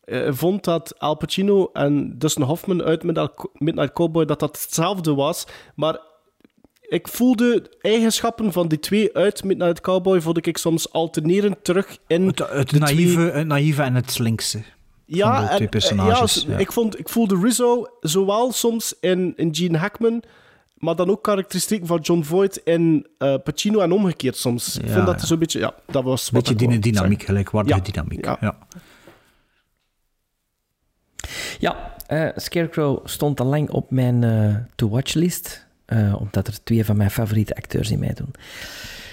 eh, 0.05 0.29
vond 0.33 0.65
dat 0.65 0.99
Al 0.99 1.15
Pacino 1.17 1.71
en 1.73 2.19
Dustin 2.19 2.43
Hoffman 2.43 2.83
uit 2.83 3.03
Midnight 3.59 3.93
Cowboy 3.93 4.25
dat 4.25 4.41
dat 4.41 4.61
hetzelfde 4.63 5.15
was, 5.15 5.47
maar 5.75 5.99
ik 6.81 7.09
voelde 7.09 7.71
eigenschappen 7.81 8.53
van 8.53 8.69
die 8.69 8.79
twee 8.81 9.15
uit 9.17 9.45
Midnight 9.45 9.81
Cowboy 9.81 10.21
vond 10.21 10.47
ik 10.47 10.59
soms 10.59 10.93
alternerend 10.93 11.65
terug 11.65 11.99
in 12.07 12.27
het, 12.27 12.39
het, 12.39 12.73
naïeve, 12.73 13.15
twee- 13.15 13.31
het 13.31 13.47
naïeve 13.47 13.83
en 13.83 13.95
het 13.95 14.11
slinkse. 14.11 14.63
Ja, 15.17 15.35
van 15.35 15.45
de 15.45 15.49
en, 15.51 15.55
twee 15.55 15.67
eh, 15.67 15.71
personages. 15.73 16.35
ja, 16.35 16.53
ja. 16.53 16.59
Ik, 16.59 16.73
vond, 16.73 16.99
ik 16.99 17.09
voelde 17.09 17.39
Rizzo 17.43 17.87
zowel 18.01 18.53
soms 18.53 18.95
in, 19.01 19.33
in 19.37 19.55
Gene 19.55 19.79
Hackman, 19.79 20.23
maar 20.75 20.97
dan 20.97 21.11
ook 21.11 21.23
karakteristieken 21.23 21.87
van 21.87 21.99
John 22.01 22.23
Voight 22.23 22.57
in 22.57 23.07
eh, 23.19 23.35
Pacino 23.45 23.81
en 23.81 23.93
omgekeerd 23.93 24.37
soms. 24.37 24.77
ik 24.77 24.87
Ja, 24.87 24.93
vond 24.93 25.07
dat 25.07 25.21
ja. 25.21 25.27
zo'n 25.27 25.39
beetje... 25.39 25.59
Ja, 25.59 25.75
dat 25.87 26.05
was 26.05 26.31
wat 26.31 26.33
beetje 26.33 26.67
ik 26.67 26.71
die 26.71 26.93
dynamiek, 26.93 27.23
gelijkwaardige 27.23 27.77
Ja, 27.77 27.83
dynamiek. 27.83 28.25
ja. 28.25 28.37
Ja. 28.41 28.57
Ja, 31.59 31.95
eh, 32.07 32.29
Scarecrow 32.37 33.07
stond 33.07 33.41
al 33.41 33.47
lang 33.47 33.71
op 33.71 33.91
mijn 33.91 34.25
eh, 34.25 34.57
to-watch-list, 34.75 35.67
eh, 35.85 36.15
omdat 36.21 36.47
er 36.47 36.63
twee 36.65 36.85
van 36.85 36.97
mijn 36.97 37.11
favoriete 37.11 37.55
acteurs 37.57 37.91
in 37.91 37.99
mij 37.99 38.13
doen. 38.15 38.35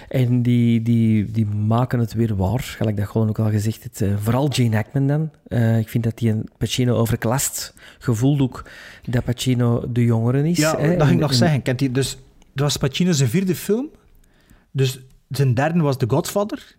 En 0.09 0.41
die, 0.41 0.81
die, 0.81 1.31
die 1.31 1.45
maken 1.45 1.99
het 1.99 2.13
weer 2.13 2.35
waar, 2.35 2.59
gelijk 2.59 2.97
dat 2.97 3.07
gewoon 3.07 3.29
ook 3.29 3.39
al 3.39 3.49
gezegd 3.49 3.81
heeft. 3.83 4.01
eh, 4.01 4.17
vooral 4.21 4.47
Gene 4.51 4.75
Hackman 4.75 5.07
dan. 5.07 5.31
Eh, 5.47 5.77
ik 5.79 5.89
vind 5.89 6.03
dat 6.03 6.19
hij 6.19 6.29
een 6.29 6.49
Pacino 6.57 6.95
overklast. 6.95 7.73
Gevoeld 7.99 8.41
ook 8.41 8.63
dat 9.03 9.23
Pacino 9.23 9.83
de 9.91 10.03
jongere 10.03 10.49
is. 10.49 10.57
Ja, 10.57 10.77
hè. 10.79 10.89
dat 10.97 11.01
ging 11.07 11.11
ik 11.15 11.19
nog 11.21 11.31
en- 11.31 11.37
zeggen. 11.37 11.61
Kent 11.61 11.79
hij, 11.79 11.91
dus, 11.91 12.09
dat 12.53 12.65
was 12.65 12.77
Pacino 12.77 13.11
zijn 13.11 13.29
vierde 13.29 13.55
film. 13.55 13.89
Dus 14.71 14.99
zijn 15.29 15.53
derde 15.53 15.79
was 15.81 15.97
The 15.97 16.05
Godfather. 16.09 16.75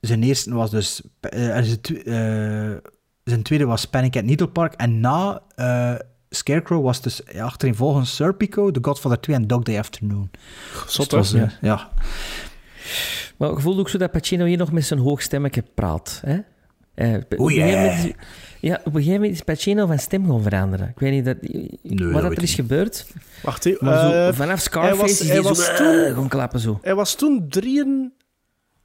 Zijn 0.00 0.22
eerste 0.22 0.54
was 0.54 0.70
dus... 0.70 1.02
eh, 1.20 1.40
zijn, 1.62 1.80
twe- 1.80 2.02
eh, 2.02 2.90
zijn 3.24 3.42
tweede 3.42 3.64
was 3.64 3.84
Panic 3.84 4.16
at 4.16 4.24
Needle 4.24 4.48
Park. 4.48 4.72
En 4.74 5.00
na 5.00 5.42
eh, 5.54 5.94
Scarecrow 6.30 6.84
was 6.84 7.00
dus 7.02 7.34
achtereenvolgens 7.34 8.14
Serpico, 8.14 8.70
The 8.70 8.78
Godfather 8.82 9.20
2 9.20 9.36
en 9.36 9.46
Dog 9.46 9.62
Day 9.62 9.78
Afternoon. 9.78 10.30
Dus 10.84 10.96
het 10.96 11.10
hè? 11.10 11.16
was, 11.16 11.30
Ja. 11.30 11.52
ja. 11.60 11.88
Maar 13.36 13.50
ik 13.50 13.58
voelde 13.60 13.80
ook 13.80 13.88
zo 13.88 13.98
dat 13.98 14.10
Pacino 14.10 14.44
hier 14.44 14.56
nog 14.58 14.72
met 14.72 14.84
zijn 14.84 15.00
hoogstemmetje 15.00 15.62
praat. 15.74 16.22
Hè? 16.26 16.38
Eh, 16.94 17.14
op 17.14 17.24
een 17.32 17.40
Oei, 17.40 17.54
gegeven 17.54 17.80
hè. 17.80 17.86
moment 17.86 18.04
is- 18.06 18.12
ja, 18.60 18.74
op 18.84 18.86
een 18.86 18.92
gegeven 18.92 19.12
moment 19.12 19.32
is 19.32 19.42
Pacino 19.42 19.86
van 19.86 19.98
stem 19.98 20.26
gaan 20.30 20.42
veranderen. 20.42 20.88
Ik 20.88 20.98
weet 20.98 21.10
niet 21.12 21.24
dat, 21.24 21.36
wat 22.12 22.22
dat 22.22 22.30
er 22.32 22.32
is 22.32 22.38
niet. 22.40 22.50
gebeurd. 22.50 23.06
Wacht, 23.42 23.62
zo, 23.62 23.70
eh, 23.70 24.32
vanaf 24.32 24.46
hij 24.46 24.56
Scarface 24.56 24.96
was- 25.00 25.10
is 25.10 25.18
hij 25.18 25.28
hij 25.28 25.36
zo 25.42 25.48
was 25.48 25.68
eh, 25.68 25.74
toen- 25.76 26.14
gaan 26.14 26.28
klappen 26.28 26.60
zo. 26.60 26.78
Hij 26.82 26.94
was 26.94 27.14
toen 27.14 27.46
drieën... 27.48 28.12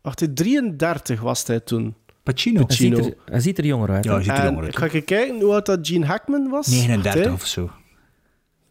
Wacht, 0.02 0.20
hè, 0.20 0.34
33 0.34 1.22
was 1.22 1.48
hij 1.48 1.60
toen. 1.60 1.96
Pacino. 2.24 2.66
Hij 2.68 2.76
ziet, 2.76 2.90
Pacino. 2.94 3.10
er, 3.10 3.32
hij 3.32 3.40
ziet 3.40 3.58
er 3.58 3.66
jonger 3.66 3.90
uit. 3.90 4.04
Ja, 4.04 4.14
hij 4.14 4.24
ziet 4.24 4.32
er 4.38 4.44
jonger 4.46 4.64
uit. 4.64 4.78
ga 4.78 4.86
ik 4.92 5.06
kijken 5.06 5.40
hoe 5.42 5.54
oud 5.54 5.66
dat 5.66 5.80
Gene 5.82 6.06
Hackman 6.06 6.50
was? 6.50 6.68
Wacht, 6.68 6.78
39 6.80 7.24
hè. 7.26 7.32
of 7.32 7.46
zo. 7.46 7.70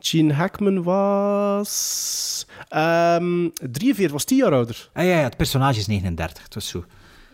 Gene 0.00 0.32
Hackman 0.32 0.82
was... 0.82 2.46
ehm 2.68 3.48
43, 3.70 4.10
was 4.12 4.24
10 4.24 4.36
jaar 4.36 4.52
ouder. 4.52 4.88
Ah, 4.92 5.04
ja, 5.04 5.10
ja, 5.10 5.22
het 5.22 5.36
personage 5.36 5.78
is 5.78 5.86
39. 5.86 6.42
Het 6.44 6.54
was 6.54 6.68
zo. 6.68 6.84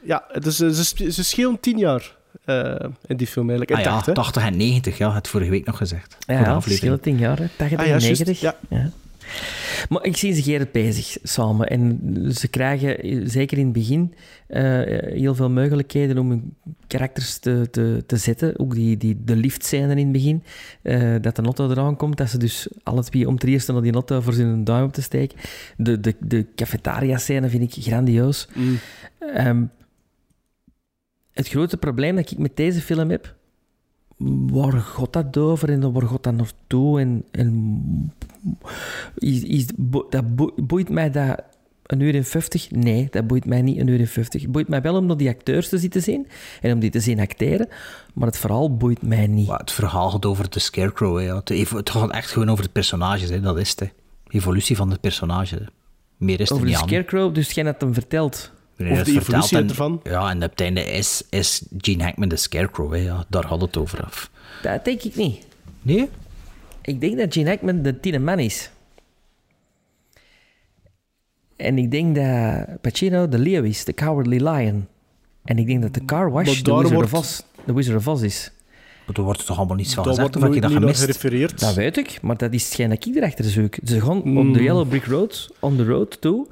Ja, 0.03 0.25
dus 0.39 0.61
eh, 0.61 0.69
ze, 0.69 1.11
ze 1.13 1.25
schelen 1.25 1.61
10 1.61 1.79
jaar 1.79 2.15
eh, 2.45 2.75
in 3.07 3.17
die 3.17 3.27
film 3.27 3.49
eigenlijk. 3.51 3.79
Ah, 3.79 3.85
In 3.85 3.91
ja, 3.93 3.97
80. 3.97 4.15
80 4.15 4.45
en 4.45 4.57
90, 4.57 4.99
ja, 4.99 5.15
het 5.15 5.29
vorige 5.29 5.51
week 5.51 5.67
nog 5.67 5.77
gezegd. 5.77 6.17
Ja, 6.27 6.41
ja, 6.41 6.61
verschillen 6.61 7.01
tien 7.01 7.19
jaar, 7.19 7.39
hè. 7.39 7.47
80 7.57 7.79
Ah, 7.79 7.85
en 7.85 7.91
ja, 7.91 7.99
juist, 7.99 8.07
90. 8.07 8.41
ja. 8.41 8.55
Ja. 8.69 8.91
Maar 9.89 10.05
ik 10.05 10.17
zie 10.17 10.33
ze 10.33 10.43
geer 10.43 10.69
bezig 10.73 11.17
samen. 11.23 11.69
En 11.69 12.01
ze 12.35 12.49
krijgen, 12.49 13.31
zeker 13.31 13.59
in 13.59 13.65
het 13.65 13.73
begin, 13.73 14.15
eh, 14.47 14.63
heel 15.01 15.35
veel 15.35 15.51
mogelijkheden 15.51 16.19
om 16.19 16.31
hun 16.31 16.55
karakters 16.87 17.39
te, 17.39 17.69
te, 17.71 18.05
te 18.07 18.17
zetten. 18.17 18.59
Ook 18.59 18.75
die, 18.75 18.97
die, 18.97 19.25
de 19.25 19.37
liftscène 19.37 19.91
in 19.91 19.99
het 19.99 20.13
begin. 20.13 20.43
eh, 20.83 21.15
dat 21.21 21.37
de 21.37 21.43
Notto 21.43 21.71
eraan 21.71 21.97
komt. 21.97 22.17
Dat 22.17 22.31
ze 22.31 22.39
dus 22.39 22.69
alle 22.83 23.05
twee 23.05 23.29
om 23.29 23.35
het 23.35 23.45
eerste 23.45 23.73
naar 23.73 23.83
die 23.83 23.93
Notto 23.93 24.21
voor 24.21 24.33
zijn 24.33 24.65
duim 24.65 24.85
op 24.85 24.93
te 24.93 25.03
steken. 25.03 25.39
De, 25.77 26.01
de, 26.01 26.15
de 26.21 26.47
cafetaria-scène 26.55 27.49
vind 27.49 27.77
ik 27.77 27.85
grandioos. 27.85 28.49
Mm. 28.55 28.79
Ehm, 29.19 29.65
het 31.33 31.49
grote 31.49 31.77
probleem 31.77 32.17
dat 32.17 32.31
ik 32.31 32.39
met 32.39 32.57
deze 32.57 32.81
film 32.81 33.11
heb... 33.11 33.36
Waar 34.53 34.73
gaat 34.73 35.13
dat 35.13 35.37
over 35.37 35.71
en 35.71 35.93
waar 35.93 36.09
gaat 36.09 36.23
dat 36.23 36.35
naartoe? 36.35 37.01
En, 37.01 37.25
en 37.31 38.13
is, 39.19 39.43
is, 39.43 39.67
dat 40.11 40.37
bo- 40.37 40.55
boeit 40.57 40.89
mij 40.89 41.11
dat 41.11 41.43
een 41.87 42.01
uur 42.01 42.15
en 42.15 42.25
50? 42.25 42.71
Nee, 42.71 43.09
dat 43.11 43.27
boeit 43.27 43.45
mij 43.45 43.63
niet 43.63 43.79
een 43.79 43.87
uur 43.87 44.01
en 44.01 44.07
50. 44.07 44.43
Het 44.43 44.53
boeit 44.53 44.69
mij 44.69 44.83
wel 44.83 44.97
om 44.97 45.07
naar 45.07 45.17
die 45.17 45.29
acteurs 45.29 45.69
te 45.69 45.79
zitten 45.79 46.03
zien 46.03 46.27
en 46.61 46.73
om 46.73 46.79
die 46.79 46.91
te 46.91 47.01
zien 47.01 47.21
acteren, 47.21 47.69
maar 48.15 48.27
het 48.27 48.39
verhaal 48.39 48.77
boeit 48.77 49.03
mij 49.03 49.27
niet. 49.27 49.47
Maar 49.47 49.59
het 49.59 49.73
verhaal 49.73 50.11
gaat 50.11 50.25
over 50.27 50.51
de 50.51 50.59
Scarecrow. 50.59 51.17
Hè, 51.17 51.23
ja. 51.25 51.37
Het, 51.45 51.71
het 51.71 51.91
gaat 51.91 52.11
echt 52.11 52.31
gewoon 52.31 52.51
over 52.51 52.65
de 52.65 52.71
personages. 52.71 53.29
Hè. 53.29 53.41
Dat 53.41 53.59
is 53.59 53.71
het. 53.71 53.81
Hè. 53.81 53.87
Evolutie 54.29 54.77
van 54.77 54.91
de 54.91 54.99
personage. 54.99 55.69
Meer 56.17 56.41
is 56.41 56.49
er 56.49 56.55
Over 56.55 56.67
de 56.67 56.73
niet 56.73 56.83
aan. 56.83 56.89
Scarecrow, 56.89 57.35
dus 57.35 57.51
jij 57.51 57.65
had 57.65 57.81
hem 57.81 57.95
verteld. 57.95 58.53
Nee, 58.77 58.97
dat 58.97 59.05
de 59.07 59.13
evolutie 59.13 59.59
en- 59.59 59.69
ervan. 59.69 60.01
Ja, 60.05 60.31
en 60.31 60.37
op 60.43 60.51
het 60.51 60.61
einde 60.61 60.81
is, 60.85 61.23
is 61.31 61.63
Gene 61.79 62.03
Hackman 62.05 62.29
de 62.29 62.37
Scarecrow. 62.37 62.93
Hè. 62.93 62.99
Ja, 62.99 63.25
daar 63.29 63.45
gaat 63.45 63.61
het 63.61 63.77
over 63.77 64.05
af. 64.05 64.31
Dat 64.63 64.85
denk 64.85 65.03
ik 65.03 65.17
niet. 65.17 65.47
Nee? 65.83 66.09
Ik 66.83 67.01
denk 67.01 67.19
dat 67.19 67.33
Gene 67.33 67.49
Hackman 67.49 67.83
de 67.83 68.01
tiende 68.01 68.19
man 68.19 68.39
is. 68.39 68.71
En 71.57 71.79
ik 71.79 71.91
denk 71.91 72.15
dat 72.17 72.81
Pacino 72.81 73.29
de 73.29 73.39
leeuw 73.39 73.63
is, 73.63 73.85
de 73.85 73.95
Cowardly 73.95 74.49
Lion. 74.49 74.87
En 75.45 75.59
ik 75.59 75.67
denk 75.67 75.83
dat 75.83 75.95
de 75.95 76.05
Car 76.05 76.31
Wash 76.31 76.47
de 76.63 76.73
Wizard, 76.75 76.93
wordt- 76.93 77.13
of 77.13 77.19
Oz, 77.19 77.41
de 77.65 77.73
Wizard 77.73 77.97
of 77.99 78.09
Oz 78.09 78.23
is. 78.23 78.51
Maar 79.07 79.15
daar 79.15 79.25
wordt 79.25 79.47
toch 79.47 79.57
allemaal 79.59 79.77
niets 79.77 79.95
van 79.95 80.05
Daar 80.05 80.13
gezegd? 80.15 80.35
wordt 80.35 80.49
Of 80.49 80.55
heb 80.55 80.63
je 80.63 80.69
nooit 80.69 80.83
dat 80.83 80.91
niet 80.91 80.97
naar 80.97 81.07
gemist? 81.09 81.21
gerefereerd. 81.29 81.61
Dat 81.61 81.75
weet 81.75 81.97
ik, 81.97 82.23
maar 82.23 82.37
dat 82.37 82.53
is 82.53 82.65
hetgeen 82.65 82.89
dat 82.89 83.07
ik 83.07 83.15
erachter 83.17 83.45
zoek. 83.45 83.77
Ze 83.85 84.01
gaan 84.01 84.21
Hmm. 84.21 84.39
op 84.49 84.55
de 84.55 84.63
Yellow 84.63 84.89
Brick 84.89 85.05
Road, 85.05 85.51
on 85.61 85.77
the 85.77 85.85
road 85.85 86.21
toe. 86.21 86.47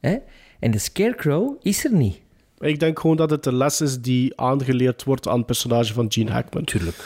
Hè? 0.00 0.16
En 0.58 0.70
de 0.70 0.78
Scarecrow 0.78 1.56
is 1.62 1.84
er 1.84 1.92
niet. 1.92 2.20
Ik 2.58 2.80
denk 2.80 2.98
gewoon 2.98 3.16
dat 3.16 3.30
het 3.30 3.44
de 3.44 3.52
les 3.52 3.80
is 3.80 4.00
die 4.00 4.40
aangeleerd 4.40 5.04
wordt 5.04 5.28
aan 5.28 5.36
het 5.36 5.46
personage 5.46 5.92
van 5.92 6.06
Gene 6.12 6.30
Hackman. 6.30 6.64
Tuurlijk. 6.64 6.96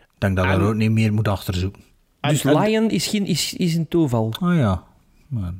Ik 0.00 0.18
denk 0.18 0.36
dat 0.36 0.44
je 0.44 0.50
er 0.50 0.62
ook 0.62 0.74
niet 0.74 0.90
meer 0.90 1.12
moet 1.12 1.28
achterzoeken. 1.28 1.82
Dus 2.20 2.44
en- 2.44 2.58
Lion 2.60 2.90
is, 2.90 3.06
geen, 3.06 3.26
is, 3.26 3.54
is 3.54 3.74
een 3.74 3.88
toeval. 3.88 4.34
Oh 4.42 4.54
ja. 4.54 4.84
Maar, 5.28 5.54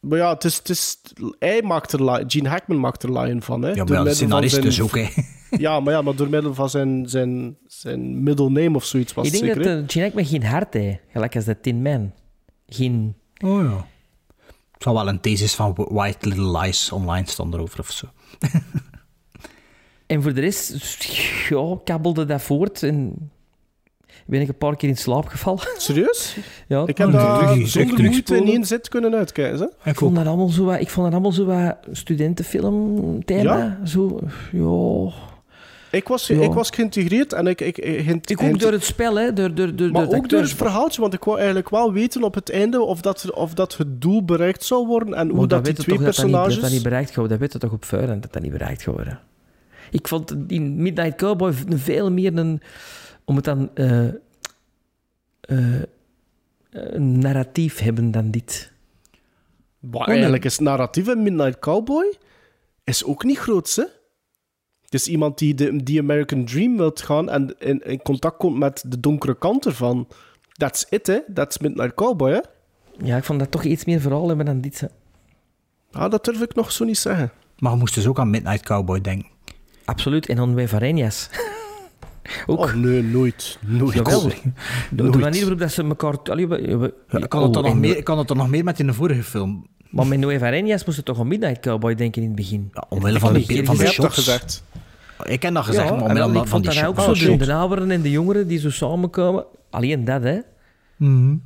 Maar 0.00 0.18
ja, 0.18 0.32
het 0.32 0.44
is, 0.44 0.56
het 0.56 0.68
is, 0.68 1.02
hij 1.38 1.62
maakt 1.62 1.92
er, 1.92 2.24
Gene 2.26 2.48
Hackman 2.48 2.80
maakt 2.80 3.02
er 3.02 3.12
Lion 3.20 3.42
van. 3.42 3.62
Hè, 3.62 3.70
ja, 3.72 3.84
maar 3.84 4.04
de 4.04 4.14
scenarist 4.14 4.52
zijn- 4.52 4.64
dus 4.64 4.80
ook. 4.80 4.96
Hè. 4.96 5.06
Ja, 5.50 5.80
maar 5.80 5.92
ja, 5.92 6.02
maar 6.02 6.14
door 6.16 6.28
middel 6.28 6.54
van 6.54 6.70
zijn, 6.70 7.08
zijn, 7.08 7.56
zijn 7.66 8.22
middle 8.22 8.50
name 8.50 8.76
of 8.76 8.84
zoiets 8.84 9.14
was 9.14 9.26
ik 9.26 9.32
het 9.32 9.40
denk 9.42 9.54
zeker. 9.54 9.70
dat 9.70 9.80
uh, 9.82 9.88
Gene 9.88 10.04
Hackman 10.04 10.24
geen 10.26 10.44
hart 10.44 10.74
heeft, 10.74 10.98
gelijk 11.12 11.36
als 11.36 11.44
de 11.44 11.60
Tin 11.60 11.82
Man. 11.82 12.12
Geen... 12.66 13.14
Oh 13.44 13.62
ja. 13.62 13.86
Het 14.78 14.86
zal 14.86 14.94
wel 14.94 15.08
een 15.08 15.20
thesis 15.20 15.54
van 15.54 15.74
White 15.90 16.28
Little 16.28 16.58
Lies 16.58 16.92
online 16.92 17.26
staan 17.28 17.54
erover 17.54 17.80
of 17.80 17.90
zo. 17.90 18.06
En 20.06 20.22
voor 20.22 20.32
de 20.34 20.40
rest, 20.40 21.04
ja, 21.48 21.76
kabbelde 21.84 22.24
dat 22.24 22.42
voort 22.42 22.82
en 22.82 23.30
ben 24.26 24.40
ik 24.40 24.48
een 24.48 24.56
paar 24.58 24.76
keer 24.76 24.88
in 24.88 24.96
slaap 24.96 25.26
gevallen. 25.26 25.60
Serieus? 25.76 26.36
Ja, 26.68 26.82
Ik 26.86 26.98
heb 26.98 27.10
terug- 27.10 27.68
zonder 27.68 28.02
moeite 28.04 28.36
in 28.36 28.46
één 28.48 28.64
zit 28.66 28.88
kunnen 28.88 29.14
uitkijken. 29.14 29.58
Hè? 29.82 29.90
Ik 29.90 29.96
vond 29.96 30.16
dat 30.16 30.26
allemaal 30.26 30.48
zo 30.48 30.64
wat, 30.64 30.80
ik 30.80 30.88
vond 30.90 31.04
dat 31.04 31.12
allemaal 31.14 31.32
zo 31.32 31.44
wat 31.44 31.76
studentenfilm 31.96 33.24
thema. 33.24 33.56
Ja? 33.56 33.86
Zo, 33.86 34.20
ja. 34.52 35.12
Ik 35.90 36.08
was, 36.08 36.26
Ja. 36.26 36.40
ik 36.40 36.52
was 36.52 36.70
geïntegreerd 36.70 37.32
en 37.32 37.46
ik... 37.46 37.60
Ik, 37.60 37.78
ik, 37.78 38.30
Ik 38.30 38.42
ook 38.42 38.58
door 38.58 38.72
het 38.72 38.84
spel, 38.84 39.18
hè. 39.18 39.32
Door, 39.32 39.54
door, 39.54 39.76
door, 39.76 39.90
maar 39.90 40.06
door 40.06 40.14
ook 40.16 40.28
door 40.28 40.40
het 40.40 40.52
verhaaltje, 40.52 41.00
want 41.00 41.14
ik 41.14 41.24
wou 41.24 41.36
eigenlijk 41.36 41.68
wel 41.70 41.92
weten 41.92 42.22
op 42.22 42.34
het 42.34 42.50
einde 42.50 42.80
of 42.80 43.00
dat, 43.00 43.30
of 43.32 43.54
dat 43.54 43.76
het 43.76 44.00
doel 44.00 44.24
bereikt 44.24 44.64
zou 44.64 44.86
worden 44.86 45.14
en 45.14 45.28
hoe 45.28 45.46
dat, 45.46 45.64
die 45.64 45.74
twee 45.74 45.96
toch 45.96 46.04
dat 46.04 46.14
dat, 46.14 46.24
personages... 46.24 46.54
dat 46.54 46.62
dat 46.62 46.72
niet 46.72 46.82
bereikt 46.82 47.10
gaat. 47.10 47.28
Dat 47.28 47.38
weet 47.38 47.52
je 47.52 47.58
toch 47.58 47.72
op 47.72 47.84
voorhand 47.84 48.22
dat 48.22 48.32
dat 48.32 48.42
niet 48.42 48.52
bereikt 48.52 48.82
gaat 48.82 48.94
worden. 48.94 49.20
Ik 49.90 50.08
vond 50.08 50.34
in 50.46 50.82
Midnight 50.82 51.16
Cowboy 51.16 51.52
veel 51.68 52.10
meer 52.10 52.36
een... 52.36 52.62
Om 53.24 53.36
het 53.36 53.44
dan... 53.44 53.70
eh, 53.74 54.06
eh, 55.40 55.82
een 56.70 57.18
narratief 57.18 57.78
hebben 57.78 58.10
dan 58.10 58.30
dit. 58.30 58.72
Maar 59.80 60.06
eigenlijk 60.08 60.44
is 60.44 60.52
het 60.52 60.60
narratief 60.60 61.08
in 61.08 61.22
Midnight 61.22 61.58
Cowboy 61.58 62.16
is 62.84 63.04
ook 63.04 63.24
niet 63.24 63.38
groot, 63.38 63.74
hè? 63.74 63.84
Het 64.88 65.00
is 65.00 65.06
iemand 65.08 65.38
die 65.38 65.54
de 65.54 65.82
die 65.84 66.00
American 66.00 66.44
Dream 66.44 66.76
wilt 66.76 67.00
gaan 67.00 67.28
en 67.30 67.54
in, 67.58 67.80
in 67.84 68.02
contact 68.02 68.36
komt 68.36 68.58
met 68.58 68.84
de 68.86 69.00
donkere 69.00 69.38
kant 69.38 69.66
ervan. 69.66 70.08
That's 70.52 70.86
it, 70.90 71.06
hè? 71.06 71.18
That's 71.34 71.58
Midnight 71.58 71.94
Cowboy, 71.94 72.30
hè? 72.32 72.40
Ja, 73.06 73.16
ik 73.16 73.24
vond 73.24 73.38
dat 73.38 73.50
toch 73.50 73.64
iets 73.64 73.84
meer 73.84 74.00
verhaal 74.00 74.28
hebben 74.28 74.46
dan 74.46 74.60
dit. 74.60 74.80
hè. 74.80 74.86
Ah, 75.92 76.10
dat 76.10 76.24
durf 76.24 76.40
ik 76.42 76.54
nog 76.54 76.72
zo 76.72 76.84
niet 76.84 76.98
zeggen. 76.98 77.30
Maar 77.58 77.72
je 77.72 77.78
moest 77.78 77.94
dus 77.94 78.06
ook 78.06 78.18
aan 78.18 78.30
Midnight 78.30 78.62
Cowboy 78.64 79.00
denken. 79.00 79.28
Absoluut. 79.84 80.26
En 80.28 80.36
dan 80.36 80.54
bij 80.54 80.68
ook. 82.46 82.58
Oh, 82.58 82.74
nee, 82.74 83.02
nooit. 83.02 83.58
Nooit. 83.66 83.94
Jawel. 83.94 84.30
De, 84.90 85.02
manier 85.02 85.40
waarop 85.40 85.58
dat 85.58 85.72
ze 85.72 85.82
elkaar... 85.82 86.18
Allee, 86.22 86.46
we- 86.48 86.76
we- 86.78 86.94
Ja, 87.08 87.18
ik 87.18 87.28
kan 87.28 87.40
het 87.42 87.48
oh, 87.48 87.54
dan 87.54 87.62
nog 87.62 87.72
en- 87.72 87.80
meer, 87.80 87.96
ik 87.96 88.04
kan 88.04 88.18
het 88.18 88.28
dan 88.28 88.36
nog 88.36 88.48
meer 88.48 88.64
met 88.64 88.78
in 88.78 88.86
de 88.86 88.92
vorige 88.94 89.22
film. 89.22 89.66
Maar 89.90 90.06
met 90.06 90.18
Noé 90.18 90.38
Varenias 90.38 90.84
moest 90.84 90.96
het 90.96 91.06
toch 91.06 91.18
aan 91.20 91.28
Midnight 91.28 91.60
Cowboy 91.60 91.94
denken 91.94 92.22
in 92.22 92.28
het 92.28 92.36
begin. 92.36 92.70
Ja, 92.74 92.84
omwille 92.88 93.18
van 93.18 93.32
de, 93.32 93.40
Ik 93.40 93.50
heb 93.50 93.66
van 93.66 93.76
de 93.76 93.86
shots. 93.86 94.14
gezegd. 94.14 94.64
Ik 95.24 95.42
heb 95.42 95.54
dat 95.54 95.64
gezegd, 95.64 95.88
ja, 95.88 95.94
maar 95.94 96.02
omwille 96.02 96.20
van, 96.22 96.30
ik 96.30 96.36
van 96.36 96.46
vond 96.48 96.62
die 96.64 96.72
dat 96.74 96.82
shots. 96.82 96.98
ook 96.98 97.04
zo. 97.04 97.10
Oh, 97.10 97.16
De, 97.16 97.36
shit. 97.38 97.44
de 97.46 97.52
ouderen 97.54 97.90
en 97.90 98.02
de 98.02 98.10
jongeren 98.10 98.48
die 98.48 98.58
zo 98.58 98.70
samenkomen. 98.70 99.44
Alleen 99.70 100.04
dat, 100.04 100.22
hè. 100.22 100.38
Mhm. 100.96 101.36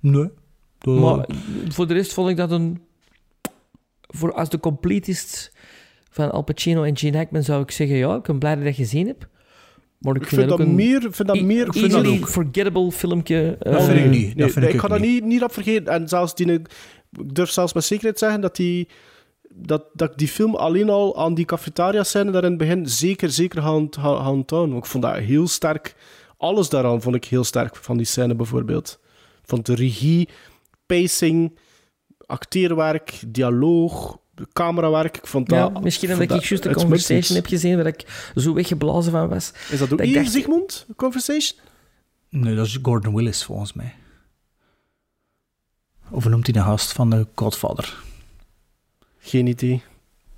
Nee. 0.00 0.30
Dat- 0.78 0.98
Maar 0.98 1.26
voor 1.68 1.86
de 1.86 1.94
rest 1.94 2.12
vond 2.12 2.28
ik 2.30 2.36
dat 2.36 2.50
een... 2.50 2.80
Voor 4.08 4.32
als 4.34 4.48
de 4.48 4.60
completist 4.60 5.52
van 6.10 6.30
Al 6.32 6.42
Pacino 6.42 6.82
en 6.82 6.96
Gene 6.96 7.16
Hackman 7.16 7.42
zou 7.42 7.62
ik 7.62 7.70
zeggen, 7.70 7.96
ja, 7.96 8.14
ik 8.14 8.22
ben 8.22 8.38
blij 8.38 8.54
dat 8.54 8.64
je 8.64 8.72
gezien 8.82 9.06
hebt. 9.06 9.26
Maar 9.98 10.16
ik, 10.16 10.22
Ik 10.22 10.28
vind 10.28 10.48
dat, 10.48 10.60
een 10.60 10.74
meer... 10.74 11.00
Vind 11.10 11.28
dat 11.28 11.36
e- 11.36 11.42
meer 11.42 11.66
ik 11.66 11.72
vind 11.72 11.90
dat 11.90 12.02
easily 12.04 12.20
ook. 12.22 12.28
forgettable 12.28 12.92
filmpje. 12.92 13.56
Dat 13.58 13.74
eh, 13.74 13.84
vind 13.84 13.98
ik 13.98 14.10
niet. 14.10 14.34
Nee, 14.36 14.52
nee, 14.54 14.66
ik 14.68 14.74
ik 14.74 14.80
ga 14.80 14.88
dat 14.88 15.00
niet. 15.00 15.10
niet, 15.10 15.24
niet 15.24 15.42
op 15.42 15.52
vergeten. 15.52 15.92
En 15.92 16.08
zelfs 16.08 16.34
die, 16.34 16.60
ik 17.20 17.34
durf 17.34 17.50
zelfs 17.50 17.72
met 17.72 17.84
zekerheid 17.84 18.18
zeggen 18.18 18.40
dat 18.40 18.56
die, 18.56 18.88
dat, 19.54 19.84
dat 19.92 20.10
ik 20.10 20.18
die 20.18 20.28
film 20.28 20.54
alleen 20.54 20.90
al 20.90 21.18
aan 21.18 21.34
die 21.34 21.44
cafetaria-scène 21.44 22.30
daar 22.30 22.44
in 22.44 22.48
het 22.48 22.58
begin 22.58 22.88
zeker, 22.88 23.30
zeker 23.30 23.62
gaan, 23.62 23.86
gaan, 23.90 24.16
gaan 24.24 24.44
tonen. 24.44 24.76
Ik 24.76 24.86
vond 24.86 25.02
dat 25.04 25.16
heel 25.16 25.48
sterk. 25.48 25.94
Alles 26.36 26.68
daaraan 26.68 27.02
vond 27.02 27.14
ik 27.14 27.24
heel 27.24 27.44
sterk 27.44 27.76
van 27.76 27.96
die 27.96 28.06
scène 28.06 28.34
bijvoorbeeld. 28.34 28.98
Vond 29.42 29.66
de 29.66 29.74
regie, 29.74 30.28
pacing, 30.86 31.58
acteerwerk, 32.26 33.22
dialoog, 33.26 34.18
camerawerk. 34.52 35.16
Ik 35.16 35.26
vond 35.26 35.50
Ja, 35.50 35.68
dat... 35.68 35.82
misschien 35.82 36.12
omdat 36.12 36.30
ik 36.30 36.44
juist 36.44 36.62
de 36.62 36.74
conversation 36.74 37.36
heb 37.36 37.46
gezien 37.46 37.76
waar 37.76 37.86
ik 37.86 38.30
zo 38.36 38.54
weggeblazen 38.54 39.12
van 39.12 39.28
was. 39.28 39.52
Is 39.70 39.78
dat 39.78 39.92
ook 39.92 39.98
dat 39.98 40.12
dacht- 40.12 40.30
Sigmund, 40.30 40.86
Conversation? 40.96 41.58
Nee, 42.28 42.54
dat 42.54 42.66
is 42.66 42.78
Gordon 42.82 43.14
Willis 43.14 43.44
volgens 43.44 43.72
mij. 43.72 43.94
Of 46.12 46.28
noemt 46.28 46.44
hij 46.46 46.52
de 46.52 46.60
gast 46.68 46.92
van 46.92 47.10
de 47.10 47.26
Godfather? 47.34 47.94
Geen 49.18 49.46
idee. 49.46 49.82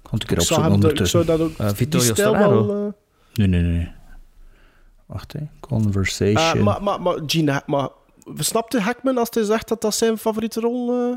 Komt 0.02 0.22
een 0.22 0.28
keer 0.28 0.36
Ik 0.36 0.42
op 0.42 0.48
zou, 0.48 0.60
zo'n 0.62 0.70
hem, 0.70 0.78
ik 0.78 0.84
ondertussen. 0.84 1.24
zou 1.24 1.38
dat 1.38 1.48
ook... 1.50 1.58
Eh, 1.58 1.74
Vittorio 1.74 2.14
Storaro. 2.14 2.86
eh, 2.86 2.92
Nee, 3.34 3.46
nee, 3.46 3.62
nee. 3.62 3.88
Wacht, 5.06 5.32
hè. 5.32 5.40
Conversation. 5.60 6.58
Uh, 6.58 6.64
maar, 6.64 6.82
maar, 6.82 7.02
maar, 7.02 7.18
Gene, 7.26 7.62
maar 7.66 7.88
snapte 8.36 8.80
Hackman 8.80 9.18
als 9.18 9.28
hij 9.30 9.42
zegt 9.44 9.68
dat 9.68 9.80
dat 9.80 9.94
zijn 9.94 10.18
favoriete 10.18 10.60
rol... 10.60 10.90
eh, 10.92 11.16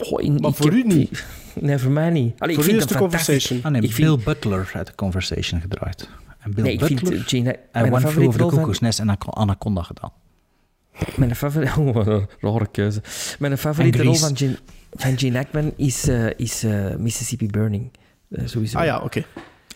Goh, 0.00 0.22
ik- 0.22 0.40
Maar 0.40 0.50
ik 0.50 0.56
voor 0.56 0.72
u 0.72 0.82
niet? 0.82 1.08
die- 1.10 1.18
Nee, 1.64 1.78
voor 1.78 1.90
mij 1.90 2.10
niet. 2.10 2.40
Allee, 2.40 2.54
Voor 2.54 2.64
ik 2.64 2.70
u 2.70 2.72
vind 2.72 2.84
is 2.90 2.92
de. 2.92 2.98
Conversation. 2.98 3.60
ah 3.62 3.70
nee, 3.70 3.80
ik 3.82 3.92
vind- 3.92 4.16
Bill 4.16 4.24
Butler 4.24 4.70
uit 4.74 4.86
de 4.86 4.94
Conversation 4.94 5.60
gedraaid. 5.60 6.08
En 6.38 6.54
Bill 6.54 6.64
Nee, 6.64 6.72
ik 6.72 6.78
Butler 6.78 7.12
vind 7.12 7.28
Gene, 7.28 7.58
en 7.72 7.92
One 7.92 8.08
Flew 8.08 8.26
Over 8.26 8.40
the. 8.40 8.46
Cuckoo's 8.46 8.78
Nest 8.80 8.98
en 8.98 9.04
Anac- 9.08 9.28
Anaconda 9.36 9.82
gedaan. 9.82 10.12
Mijn 11.16 11.36
favoriete... 11.36 11.80
Oh, 11.80 11.94
wat 11.94 12.06
een 12.06 12.26
rare 12.40 12.66
keuze. 12.70 13.00
Mijn 13.38 13.58
favoriete 13.58 14.02
rol 14.02 14.14
van 14.14 14.36
Gene, 14.36 14.58
van 14.92 15.18
Gene 15.18 15.36
Hackman 15.36 15.72
is, 15.76 16.08
eh, 16.08 16.26
is 16.36 16.62
eh, 16.64 16.94
Mississippi 16.96 17.46
Burning. 17.46 17.90
Eh, 18.30 18.46
sowieso. 18.46 18.78
Ah 18.78 18.84
ja, 18.84 18.98
oké. 19.00 19.24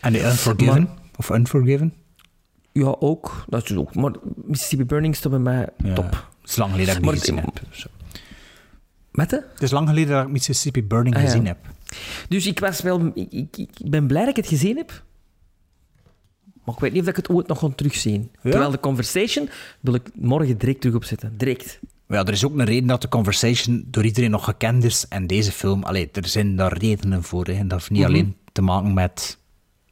En 0.01 0.15
Unforgiven? 0.15 0.83
Maar- 0.83 0.97
of 1.15 1.29
Unforgiven? 1.29 1.93
Ja, 2.71 2.95
ook. 2.99 3.45
Dat 3.47 3.69
is 3.69 3.75
ook. 3.75 3.95
Maar 3.95 4.11
Mississippi 4.35 4.85
Burning 4.85 5.15
staat 5.15 5.31
bij 5.31 5.39
mij 5.39 5.67
Ja. 5.83 5.93
top. 5.93 6.11
Het 6.41 6.49
is 6.49 6.55
lang 6.55 6.71
geleden 6.71 6.87
dat 6.93 6.97
ik 6.97 7.03
Maar 7.03 7.13
die 7.13 7.21
gezien 7.21 7.37
heb. 7.39 7.61
Zo. 7.71 7.87
Met 9.11 9.31
hè? 9.31 9.37
Het 9.53 9.61
is 9.61 9.71
lang 9.71 9.87
geleden 9.87 10.09
dat 10.15 10.25
ik 10.25 10.31
Mississippi 10.31 10.83
Burning 10.83 11.15
Ah, 11.15 11.21
ja. 11.21 11.27
gezien 11.27 11.45
heb. 11.45 11.57
Dus 12.29 12.45
ik 12.47 12.59
was 12.59 12.81
wel... 12.81 13.11
Ik, 13.13 13.31
ik, 13.31 13.57
ik 13.57 13.89
ben 13.89 14.07
blij 14.07 14.21
dat 14.21 14.29
ik 14.29 14.35
het 14.35 14.47
gezien 14.47 14.77
heb. 14.77 15.03
Maar 16.69 16.77
ik 16.77 16.93
weet 16.93 16.93
niet 16.93 17.01
of 17.01 17.07
ik 17.17 17.27
het 17.27 17.29
ooit 17.29 17.47
nog 17.47 17.59
ga 17.59 17.69
terugzien. 17.75 18.31
Terwijl 18.41 18.71
de 18.71 18.79
Conversation 18.79 19.49
wil 19.79 19.93
ik 19.93 20.09
morgen 20.15 20.57
direct 20.57 20.81
terug 20.81 20.95
opzetten. 20.95 21.33
Direct. 21.37 21.79
Ja, 22.07 22.23
er 22.25 22.31
is 22.33 22.45
ook 22.45 22.57
een 22.57 22.65
reden 22.65 22.87
dat 22.87 23.01
de 23.01 23.07
Conversation 23.09 23.83
door 23.87 24.05
iedereen 24.05 24.31
nog 24.31 24.43
gekend 24.43 24.83
is. 24.83 25.05
En 25.07 25.27
deze 25.27 25.51
film, 25.51 25.83
allee, 25.83 26.09
er 26.11 26.27
zijn 26.27 26.55
daar 26.55 26.77
redenen 26.77 27.23
voor. 27.23 27.45
Hè. 27.45 27.53
En 27.53 27.67
dat 27.67 27.77
heeft 27.79 27.91
niet 27.91 27.99
Mhm. 28.01 28.09
alleen 28.09 28.35
te 28.51 28.61
maken 28.61 28.93
met, 28.93 29.37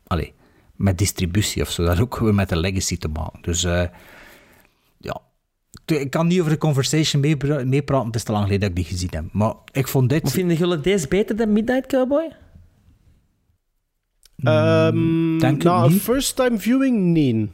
allee, 0.07 0.33
met 0.75 0.97
distributie 0.97 1.61
of 1.61 1.69
zo. 1.71 1.81
Dat 1.81 1.91
heeft 1.91 2.03
ook 2.03 2.19
weer 2.19 2.33
met 2.35 2.49
de 2.49 2.57
legacy 2.57 2.97
te 2.97 3.07
maken. 3.07 3.39
Dus 3.41 3.63
eh, 3.63 3.83
ja, 4.97 5.21
ik 5.85 6.09
kan 6.09 6.27
niet 6.27 6.39
over 6.39 6.51
de 6.51 6.57
conversation 6.57 7.21
meepraten, 7.21 7.69
mee 7.69 7.81
het 7.85 8.15
is 8.15 8.23
te 8.23 8.31
lang 8.31 8.43
geleden 8.43 8.69
dat 8.69 8.77
ik 8.77 8.85
die 8.85 8.93
gezien 8.93 9.09
heb. 9.11 9.25
Maar 9.31 9.53
ik 9.71 9.87
vond 9.87 10.09
dit... 10.09 10.23
Maar 10.23 10.31
vinden 10.31 10.57
jullie 10.57 10.79
deze 10.81 11.07
beter 11.07 11.35
dan 11.35 11.51
Midnight 11.51 11.87
Cowboy? 11.87 12.31
Um, 14.43 15.39
denk 15.39 15.63
na 15.63 15.75
het 15.77 15.85
een 15.85 15.91
niet. 15.93 16.01
first 16.01 16.35
time 16.35 16.57
viewing, 16.59 16.97
nee. 17.05 17.49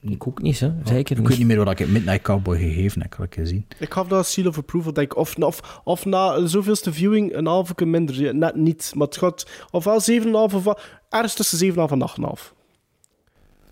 Ik 0.00 0.26
ook 0.26 0.42
niet, 0.42 0.60
hè. 0.60 0.72
Zeker 0.84 1.12
Ik 1.16 1.18
niet. 1.18 1.28
weet 1.28 1.38
niet 1.38 1.46
meer 1.46 1.56
wat 1.56 1.70
ik 1.70 1.78
het 1.78 1.90
Midnight 1.90 2.22
Cowboy 2.22 2.58
gegeven 2.58 3.00
heb, 3.02 3.10
kan 3.10 3.24
ik 3.24 3.34
gezien. 3.34 3.66
Ik 3.78 3.92
gaf 3.92 4.08
dat 4.08 4.26
seal 4.26 4.46
of 4.46 4.58
approval, 4.58 4.92
denk 4.92 5.12
ik. 5.12 5.18
Of, 5.18 5.36
of, 5.36 5.80
of 5.84 6.04
na 6.04 6.34
een 6.34 6.48
zoveelste 6.48 6.92
viewing 6.92 7.34
een 7.34 7.46
halve 7.46 7.86
minder. 7.86 8.14
Ja, 8.22 8.32
net 8.32 8.54
niet. 8.54 8.92
Maar 8.94 9.06
het 9.06 9.16
gaat 9.16 9.46
ofwel 9.70 10.00
7,5 10.00 10.54
of 10.54 10.64
wel- 10.64 10.78
ergens 11.08 11.34
tussen 11.34 11.58
7,5 11.74 11.90
en 11.92 12.00
8,5. 12.00 12.54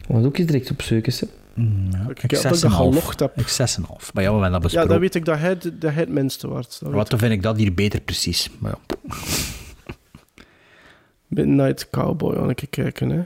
Wat 0.09 0.25
ook 0.25 0.37
eens 0.39 0.47
direct 0.47 0.71
op 0.71 0.83
zoeken, 0.83 1.13
hè. 1.19 1.27
Ja, 1.99 2.09
Ik 2.11 2.23
ik 2.23 2.31
heb 2.31 2.43
dat 2.43 2.59
6,5. 2.65 2.77
gelogd 2.77 3.21
heb. 3.21 3.39
Ik 3.39 3.49
6,5. 3.49 4.13
Maar 4.15 4.23
ja, 4.23 4.35
we 4.35 4.41
hebben 4.41 4.41
dat 4.41 4.53
Ja, 4.53 4.59
besproken. 4.59 4.89
dan 4.91 5.01
weet 5.01 5.15
ik 5.15 5.25
dat 5.25 5.39
hij, 5.39 5.55
dat 5.59 5.73
hij 5.81 5.93
het 5.93 6.09
minste 6.09 6.49
wordt. 6.49 6.81
Wat 6.85 7.11
dan 7.11 7.19
vind 7.19 7.33
ik 7.33 7.43
dat 7.43 7.57
hier 7.57 7.75
beter 7.75 8.01
precies. 8.01 8.51
Maar 8.59 8.75
ja. 8.89 8.97
Ik. 11.31 11.37
Midnight 11.37 11.91
Cowboy, 11.91 12.35
ga 12.35 12.43
ik 12.49 12.57
even 12.59 12.69
kijken. 12.71 13.11
Hè. 13.11 13.23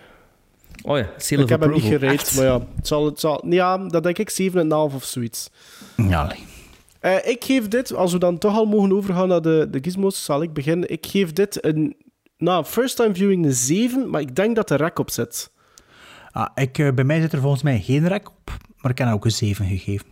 Oh 0.85 0.99
ja, 0.99 1.07
Seal 1.17 1.39
Ik 1.39 1.45
of 1.45 1.51
heb 1.51 1.61
hem 1.61 1.71
niet 1.71 1.83
Approval. 1.83 2.09
gereed, 2.09 2.35
maar 2.37 2.45
ja. 2.45 2.67
Het 2.77 2.87
zal, 2.87 3.05
het 3.05 3.21
zal, 3.21 3.47
ja, 3.49 3.79
dat 3.79 4.03
denk 4.03 4.19
ik 4.19 4.51
7,5 4.53 4.69
of 4.69 5.05
zoiets. 5.05 5.51
Ja. 5.97 6.33
Eh, 7.01 7.17
ik 7.29 7.45
geef 7.45 7.69
dit, 7.69 7.95
als 7.95 8.13
we 8.13 8.19
dan 8.19 8.39
toch 8.39 8.57
al 8.57 8.65
mogen 8.67 8.93
overgaan 8.93 9.29
naar 9.29 9.43
de, 9.43 9.69
de 9.71 9.79
gizmos, 9.83 10.25
zal 10.25 10.43
ik 10.43 10.53
beginnen. 10.53 10.91
Ik 10.91 11.07
geef 11.07 11.33
dit 11.33 11.65
een, 11.65 11.97
na 12.37 12.65
first 12.65 12.97
time 12.97 13.15
viewing 13.15 13.45
een 13.45 13.53
7, 13.53 14.11
maar 14.11 14.21
ik 14.21 14.37
denk 14.37 14.57
dat 14.57 14.71
er 14.71 14.79
rek 14.79 14.99
op 14.99 15.11
zit. 15.11 15.51
Ah, 16.33 16.49
ik, 16.55 16.79
eh, 16.79 16.93
bij 16.93 17.05
mij 17.05 17.21
zit 17.21 17.33
er 17.33 17.41
volgens 17.41 17.63
mij 17.63 17.81
geen 17.81 18.09
rek 18.09 18.29
op, 18.29 18.57
maar 18.81 18.91
ik 18.91 18.99
heb 18.99 19.13
ook 19.13 19.25
een 19.25 19.31
7 19.31 19.67
gegeven. 19.67 20.07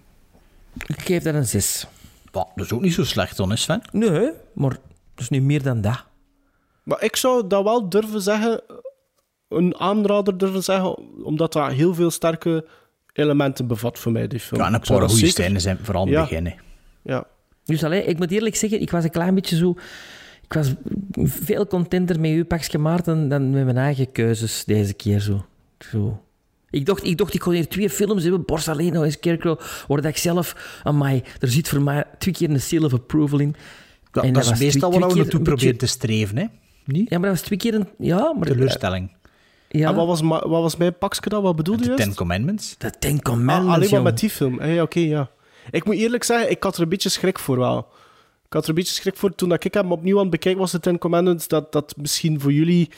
Ik 0.87 1.01
geef 1.01 1.23
dat 1.23 1.35
een 1.35 1.47
6. 1.47 1.87
Wat, 2.31 2.49
dat 2.55 2.65
is 2.65 2.73
ook 2.73 2.81
niet 2.81 2.95
zo 2.95 3.05
slecht 3.05 3.37
dan, 3.37 3.51
hè, 3.51 3.57
Sven? 3.57 3.83
Nee, 3.93 4.31
maar 4.55 4.71
dat 4.71 4.81
is 5.17 5.29
niet 5.29 5.43
meer 5.43 5.63
dan 5.63 5.81
dat. 5.81 6.05
Maar 6.83 7.03
ik 7.05 7.17
zou 7.17 7.47
dat 7.47 7.63
wel 7.65 7.89
durven 7.89 8.21
zeggen, 8.23 8.61
een 9.49 9.77
aanrader 9.79 10.39
durven 10.39 10.63
zeggen, 10.63 10.97
omdat 11.25 11.53
dat 11.53 11.73
heel 11.73 11.95
veel 11.95 12.11
sterke 12.11 12.67
elementen 13.13 13.67
bevat 13.67 13.99
voor 13.99 14.13
mij, 14.13 14.27
die 14.29 14.41
film. 14.41 14.61
Ja, 14.61 14.67
en 14.67 14.73
een 14.75 14.79
Ik 14.81 14.87
zou 14.87 14.99
paar 14.99 15.09
dat 15.09 15.17
goede 15.19 15.33
scènes 15.33 15.63
zijn, 15.63 15.79
vooral 15.83 16.05
in 16.07 16.13
Ja. 16.13 16.21
het 16.21 16.29
begin. 16.29 16.47
hè. 16.47 16.53
Ja. 17.03 17.27
Dus 17.65 17.85
allee, 17.85 18.05
ik 18.05 18.19
moet 18.19 18.31
eerlijk 18.31 18.57
zeggen, 18.57 18.81
ik 18.81 18.91
was 18.91 19.05
een 19.05 19.11
klein 19.11 19.35
beetje 19.35 19.57
zo... 19.57 19.75
Ik 20.45 20.53
was 20.57 20.73
veel 21.25 21.67
contenter 21.67 22.21
met 22.21 22.31
uw 22.31 22.45
pakje 22.45 22.79
Maarten 22.79 23.29
dan 23.29 23.51
met 23.51 23.65
mijn 23.65 23.77
eigen 23.77 24.13
keuzes 24.13 24.65
deze 24.65 24.95
keer 24.95 25.21
zo. 25.21 25.45
zo. 25.79 26.23
Ik 26.71 26.87
dacht, 26.87 27.05
ik 27.05 27.17
dacht, 27.19 27.35
ik 27.35 27.41
kon 27.41 27.53
hier 27.53 27.69
twee 27.69 27.91
films 27.91 28.23
hebben, 28.23 28.45
Borsalino 28.45 29.03
en 29.03 29.13
Scarecrow, 29.13 29.61
waar 29.89 30.01
dat 30.03 30.11
ik 30.11 30.17
zelf... 30.17 30.81
Amai, 30.83 31.23
er 31.39 31.49
zit 31.49 31.69
voor 31.69 31.83
mij 31.83 32.05
twee 32.19 32.35
keer 32.35 32.51
een 32.51 32.61
seal 32.61 32.85
of 32.85 32.93
approval 32.93 33.39
in. 33.39 33.55
Ja, 34.13 34.23
En 34.23 34.33
dat, 34.33 34.43
is 34.43 34.49
was 34.51 34.59
meestal 34.59 34.89
twee- 34.91 35.01
waar 35.03 35.11
we 35.11 35.17
naartoe 35.17 35.41
proberen 35.41 35.69
beetje- 35.69 35.77
te 35.77 35.87
streven, 35.87 36.37
hè? 36.37 36.45
Niet? 36.93 37.11
Ja, 37.11 37.19
maar 37.19 37.29
dat 37.29 37.39
was 37.39 37.47
twee 37.47 37.59
keer 37.59 37.75
een... 37.75 37.89
Ja, 37.99 38.33
maar... 38.39 38.47
Teleurstelling. 38.47 39.13
Ja, 39.69 39.89
En 39.89 39.95
wat 39.95 40.07
was, 40.07 40.23
ma- 40.23 40.49
wat 40.49 40.63
was 40.63 40.77
mijn 40.77 40.99
pakje 40.99 41.31
dan? 41.31 41.43
Wat 41.43 41.57
bedoelde 41.57 41.83
je 41.83 41.89
De? 41.89 41.95
Ten 41.95 42.15
Commandments. 42.15 42.75
de 42.79 42.91
Ten 42.99 43.13
Ah, 43.17 43.19
Commandments, 43.23 43.67
alleen 43.75 43.79
maar 43.81 43.89
jong. 43.89 44.05
met 44.05 44.19
die 44.19 44.31
film. 44.31 44.61
Eh, 44.61 44.75
ja, 44.75 44.83
Oké, 44.83 45.01
ja. 45.01 45.31
Ik 45.71 45.85
moet 45.85 45.95
eerlijk 45.95 46.25
zeggen, 46.25 46.51
ik 46.51 46.63
had 46.63 46.77
er 46.77 46.83
een 46.83 46.89
beetje 46.89 47.09
schrik 47.09 47.39
voor 47.39 47.59
wel. 47.59 47.79
Ik 48.47 48.53
had 48.53 48.63
er 48.63 48.69
een 48.69 48.75
beetje 48.75 48.95
schrik 48.95 49.17
voor 49.17 49.35
toen 49.35 49.49
dat 49.49 49.65
ik 49.65 49.75
hem 49.75 49.93
opnieuw 49.93 50.15
aan 50.17 50.23
het 50.23 50.31
bekijken 50.31 50.61
was, 50.61 50.71
de 50.73 50.81
Ten 50.81 50.99
Commandments, 50.99 51.49
dat 51.49 51.73
dat 51.73 51.95
misschien 51.97 52.41
voor 52.41 52.53
jullie 52.53 52.91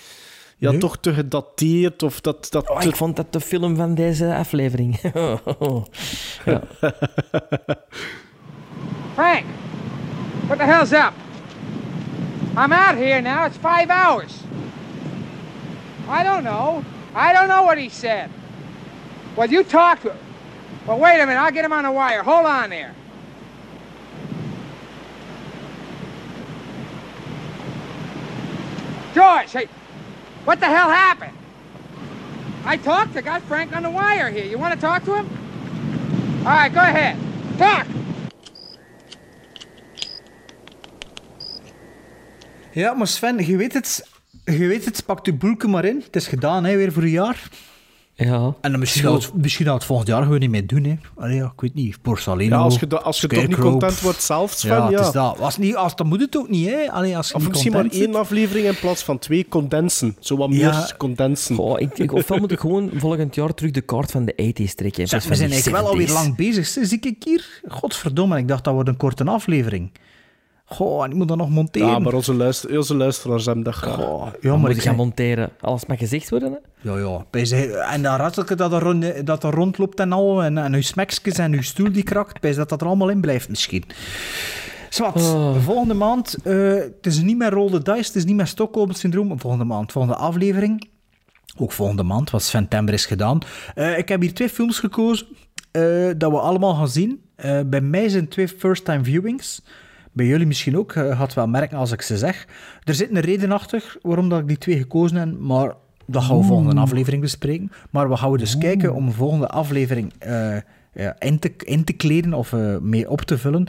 ja, 0.59 0.71
Nee. 0.71 0.79
toch 0.81 0.99
te 0.99 1.13
gedateerd 1.15 2.03
of 2.03 2.21
dat... 2.21 2.47
dat 2.51 2.71
Oh, 2.71 2.79
te- 2.81 2.89
ik 2.89 2.97
vond 2.97 3.17
dat 3.17 3.33
de 3.33 3.41
film 3.41 3.77
van 3.77 3.95
deze 3.95 4.35
aflevering. 4.35 5.01
ja. 5.13 5.41
Frank, 9.15 9.45
what 10.47 10.59
the 10.59 10.65
hell's 10.65 10.93
up? 10.93 11.13
I'm 12.57 12.73
out 12.73 12.97
here 12.97 13.21
now. 13.23 13.47
It's 13.47 13.57
five 13.57 13.89
hours. 13.89 14.43
I 16.09 16.23
don't 16.23 16.45
know. 16.45 16.85
I 17.15 17.33
don't 17.33 17.49
know 17.49 17.63
what 17.63 17.79
he 17.79 17.89
said. 17.89 18.31
Well, 19.37 19.51
you 19.51 19.65
talk 19.65 20.03
to 20.03 20.13
him. 20.13 20.19
Well, 20.87 20.99
wait 20.99 21.21
a 21.21 21.27
minute. 21.27 21.41
I'll 21.41 21.51
get 21.51 21.65
him 21.65 21.73
on 21.73 21.85
the 21.85 21.93
wire. 21.93 22.23
Hold 22.23 22.47
on 22.47 22.71
there. 22.71 22.95
George, 29.15 29.53
hey, 29.53 29.69
what 30.45 30.59
the 30.59 30.67
hell 30.67 30.89
happened? 30.89 31.37
I 32.65 32.77
talked. 32.77 33.17
I 33.17 33.21
got 33.21 33.43
Frank 33.43 33.75
on 33.75 33.83
the 33.83 33.91
wire 33.91 34.31
here. 34.31 34.45
You 34.45 34.59
want 34.59 34.75
to 34.75 34.81
talk 34.81 35.05
to 35.05 35.17
him? 35.17 35.27
All 36.41 36.53
right, 36.53 36.73
go 36.73 36.81
ahead. 36.81 37.17
Talk. 37.59 37.87
Ja, 42.73 42.93
maar 42.93 43.07
Sven, 43.07 43.47
je 43.47 43.57
weet 43.57 43.73
het. 43.73 44.09
Je 44.45 44.67
weet 44.67 44.85
het, 44.85 45.03
pak 45.07 45.27
je 45.27 45.35
boelke 45.35 45.69
maar 45.69 45.85
in. 45.85 46.03
Het 46.05 46.17
is 46.17 46.27
gedaan, 46.27 46.65
hè, 46.65 46.77
weer 46.77 46.93
voor 46.93 47.03
een 47.03 47.09
jaar. 47.11 47.49
ja. 48.15 48.55
En 48.61 48.71
dan 48.71 48.79
misschien 48.81 49.03
gaat 49.03 49.23
het, 49.23 49.35
misschien 49.35 49.67
het 49.69 49.85
volgend 49.85 50.09
jaar 50.09 50.23
gewoon 50.23 50.39
niet 50.39 50.51
meer 50.51 50.67
doen, 50.67 50.85
hè. 50.85 50.95
Allee, 51.17 51.37
ja, 51.37 51.45
ik 51.55 51.61
weet 51.61 51.75
niet. 51.75 52.03
Borsalino, 52.03 52.57
ja, 52.57 52.63
als 52.63 52.79
je, 52.81 53.01
als 53.01 53.21
je 53.21 53.27
toch 53.27 53.47
niet 53.47 53.57
content 53.59 54.01
wordt 54.01 54.23
zelf, 54.23 54.53
Sven, 54.53 54.71
Ja, 54.77 54.91
ja. 54.91 54.97
het 54.97 55.07
is 55.07 55.13
dat. 55.13 55.39
Als, 55.39 55.57
niet, 55.57 55.77
als, 55.77 55.97
dan 55.97 56.07
moet 56.07 56.21
het 56.21 56.37
ook 56.37 56.49
niet, 56.49 56.69
hè. 56.69 56.91
Allee, 56.91 57.17
als 57.17 57.29
je 57.29 57.35
Of 57.35 57.41
niet 57.41 57.51
misschien 57.51 57.73
maar 57.73 57.81
content 57.81 58.03
één 58.03 58.13
zit. 58.13 58.21
aflevering 58.23 58.67
in 58.67 58.75
plaats 58.81 59.03
van 59.03 59.19
twee 59.19 59.47
condensen. 59.49 60.17
Zo 60.21 60.37
wat 60.37 60.49
meer 60.49 60.59
Ja. 60.59 60.89
condensen. 60.99 61.57
Goh, 61.57 61.81
ik, 61.81 61.99
ik, 61.99 62.13
ofwel 62.13 62.39
moet 62.39 62.53
ik 62.53 62.61
gewoon 62.67 62.91
volgend 62.97 63.35
jaar 63.35 63.55
terug 63.55 63.71
de 63.71 63.81
kaart 63.81 64.11
van 64.11 64.25
de 64.25 64.33
80s 64.33 64.75
trekken. 64.75 65.01
in 65.03 65.09
Zeg, 65.09 65.09
plaats 65.09 65.27
we 65.27 65.35
zijn 65.35 65.51
eigenlijk 65.51 65.83
wel 65.83 65.91
alweer 65.91 66.09
70s. 66.09 66.13
lang 66.13 66.37
bezig. 66.37 66.67
Zie 66.67 67.01
ik 67.01 67.23
hier? 67.25 67.61
Godverdomme, 67.69 68.39
ik 68.39 68.49
dacht 68.49 68.65
dat 68.65 68.75
wordt 68.75 68.89
een 68.89 68.97
korte 68.97 69.25
aflevering. 69.25 69.91
Goh, 70.73 71.05
en 71.05 71.11
ik 71.11 71.17
moet 71.17 71.29
dat 71.29 71.37
nog 71.37 71.51
monteren. 71.51 71.89
Ja, 71.89 71.99
maar 71.99 72.15
onze, 72.15 72.35
luister, 72.35 72.77
onze 72.77 72.97
luisteraars 72.97 73.45
hebben 73.47 73.65
dat 73.65 73.75
graag. 73.75 73.95
Goh, 73.95 74.27
ja, 74.41 74.51
maar 74.51 74.59
moet 74.59 74.71
ik 74.71 74.83
gaan 74.83 74.97
monteren. 74.97 75.51
Alles 75.61 75.87
mag 75.87 75.99
gezegd 75.99 76.31
worden. 76.31 76.53
Hè? 76.53 76.91
Ja, 76.91 76.99
ja. 76.99 77.25
Bij 77.31 77.81
En 77.91 78.03
dat 78.03 78.19
rattelke 78.19 78.55
dat 78.55 78.73
er, 78.73 78.81
rond, 78.81 79.27
dat 79.27 79.45
er 79.45 79.51
rondloopt 79.51 80.01
en 80.01 80.13
al, 80.13 80.43
en, 80.43 80.59
en 80.59 80.75
uw 80.75 80.83
smekjes 80.83 81.35
en 81.35 81.53
uw 81.53 81.63
stoel 81.63 81.93
die 81.93 82.03
krakt, 82.03 82.41
bij 82.41 82.55
dat 82.55 82.69
dat 82.69 82.81
er 82.81 82.87
allemaal 82.87 83.09
in 83.09 83.21
blijft 83.21 83.49
misschien. 83.49 83.85
Zwat, 84.91 85.17
Oh. 85.17 85.57
volgende 85.65 85.95
maand, 85.95 86.37
eh, 86.45 86.75
het 86.75 87.07
is 87.07 87.21
niet 87.23 87.37
meer 87.37 87.51
roll 87.51 87.71
the 87.71 87.83
dice, 87.83 88.07
het 88.07 88.15
is 88.15 88.25
niet 88.25 88.37
meer 88.37 88.47
Stockholm-syndroom, 88.47 89.41
volgende 89.41 89.65
maand, 89.65 89.93
volgende 89.93 90.17
aflevering. 90.17 90.89
Ook 91.57 91.73
volgende 91.73 92.03
maand, 92.03 92.31
wat 92.31 92.43
September 92.43 92.95
is 92.95 93.07
gedaan. 93.07 93.39
Eh, 93.75 93.99
ik 93.99 94.09
heb 94.09 94.21
hier 94.21 94.35
twee 94.35 94.49
films 94.49 94.79
gekozen 94.79 95.27
eh, 95.71 95.83
dat 96.17 96.31
we 96.31 96.39
allemaal 96.39 96.75
gaan 96.75 96.89
zien. 96.89 97.23
Eh, 97.37 97.61
bij 97.67 97.81
mij 97.81 98.09
zijn 98.09 98.29
twee 98.29 98.49
first-time 98.49 99.05
viewings. 99.05 99.63
Bij 100.13 100.27
jullie 100.27 100.47
misschien 100.47 100.79
ook, 100.79 100.93
eh, 100.93 101.19
gaat 101.19 101.35
wel 101.35 101.49
merken 101.49 101.79
als 101.79 101.93
ik 101.93 102.03
ze 102.03 102.19
zeg. 102.19 102.47
Er 102.85 102.95
zit 102.95 103.11
een 103.11 103.21
reden 103.21 103.53
achter 103.53 103.97
waarom 104.03 104.29
dat 104.29 104.41
ik 104.41 104.49
die 104.49 104.59
twee 104.59 104.79
gekozen 104.79 105.17
heb, 105.17 105.39
maar 105.39 105.75
dat 106.07 106.23
gaan 106.23 106.39
we 106.39 106.45
volgende 106.45 106.81
aflevering 106.81 107.23
bespreken. 107.23 107.73
Maar 107.91 108.09
we 108.09 108.17
gaan 108.17 108.37
dus 108.37 108.59
kijken 108.59 108.95
om 108.95 109.07
de 109.07 109.13
volgende 109.13 109.49
aflevering 109.49 110.13
eh, 110.19 110.57
ja, 110.93 111.17
in, 111.19 111.39
te, 111.39 111.53
in 111.59 111.85
te 111.85 111.93
kleden 111.93 112.35
of 112.35 112.53
eh, 112.53 112.79
mee 112.79 113.11
op 113.11 113.21
te 113.21 113.39
vullen. 113.39 113.67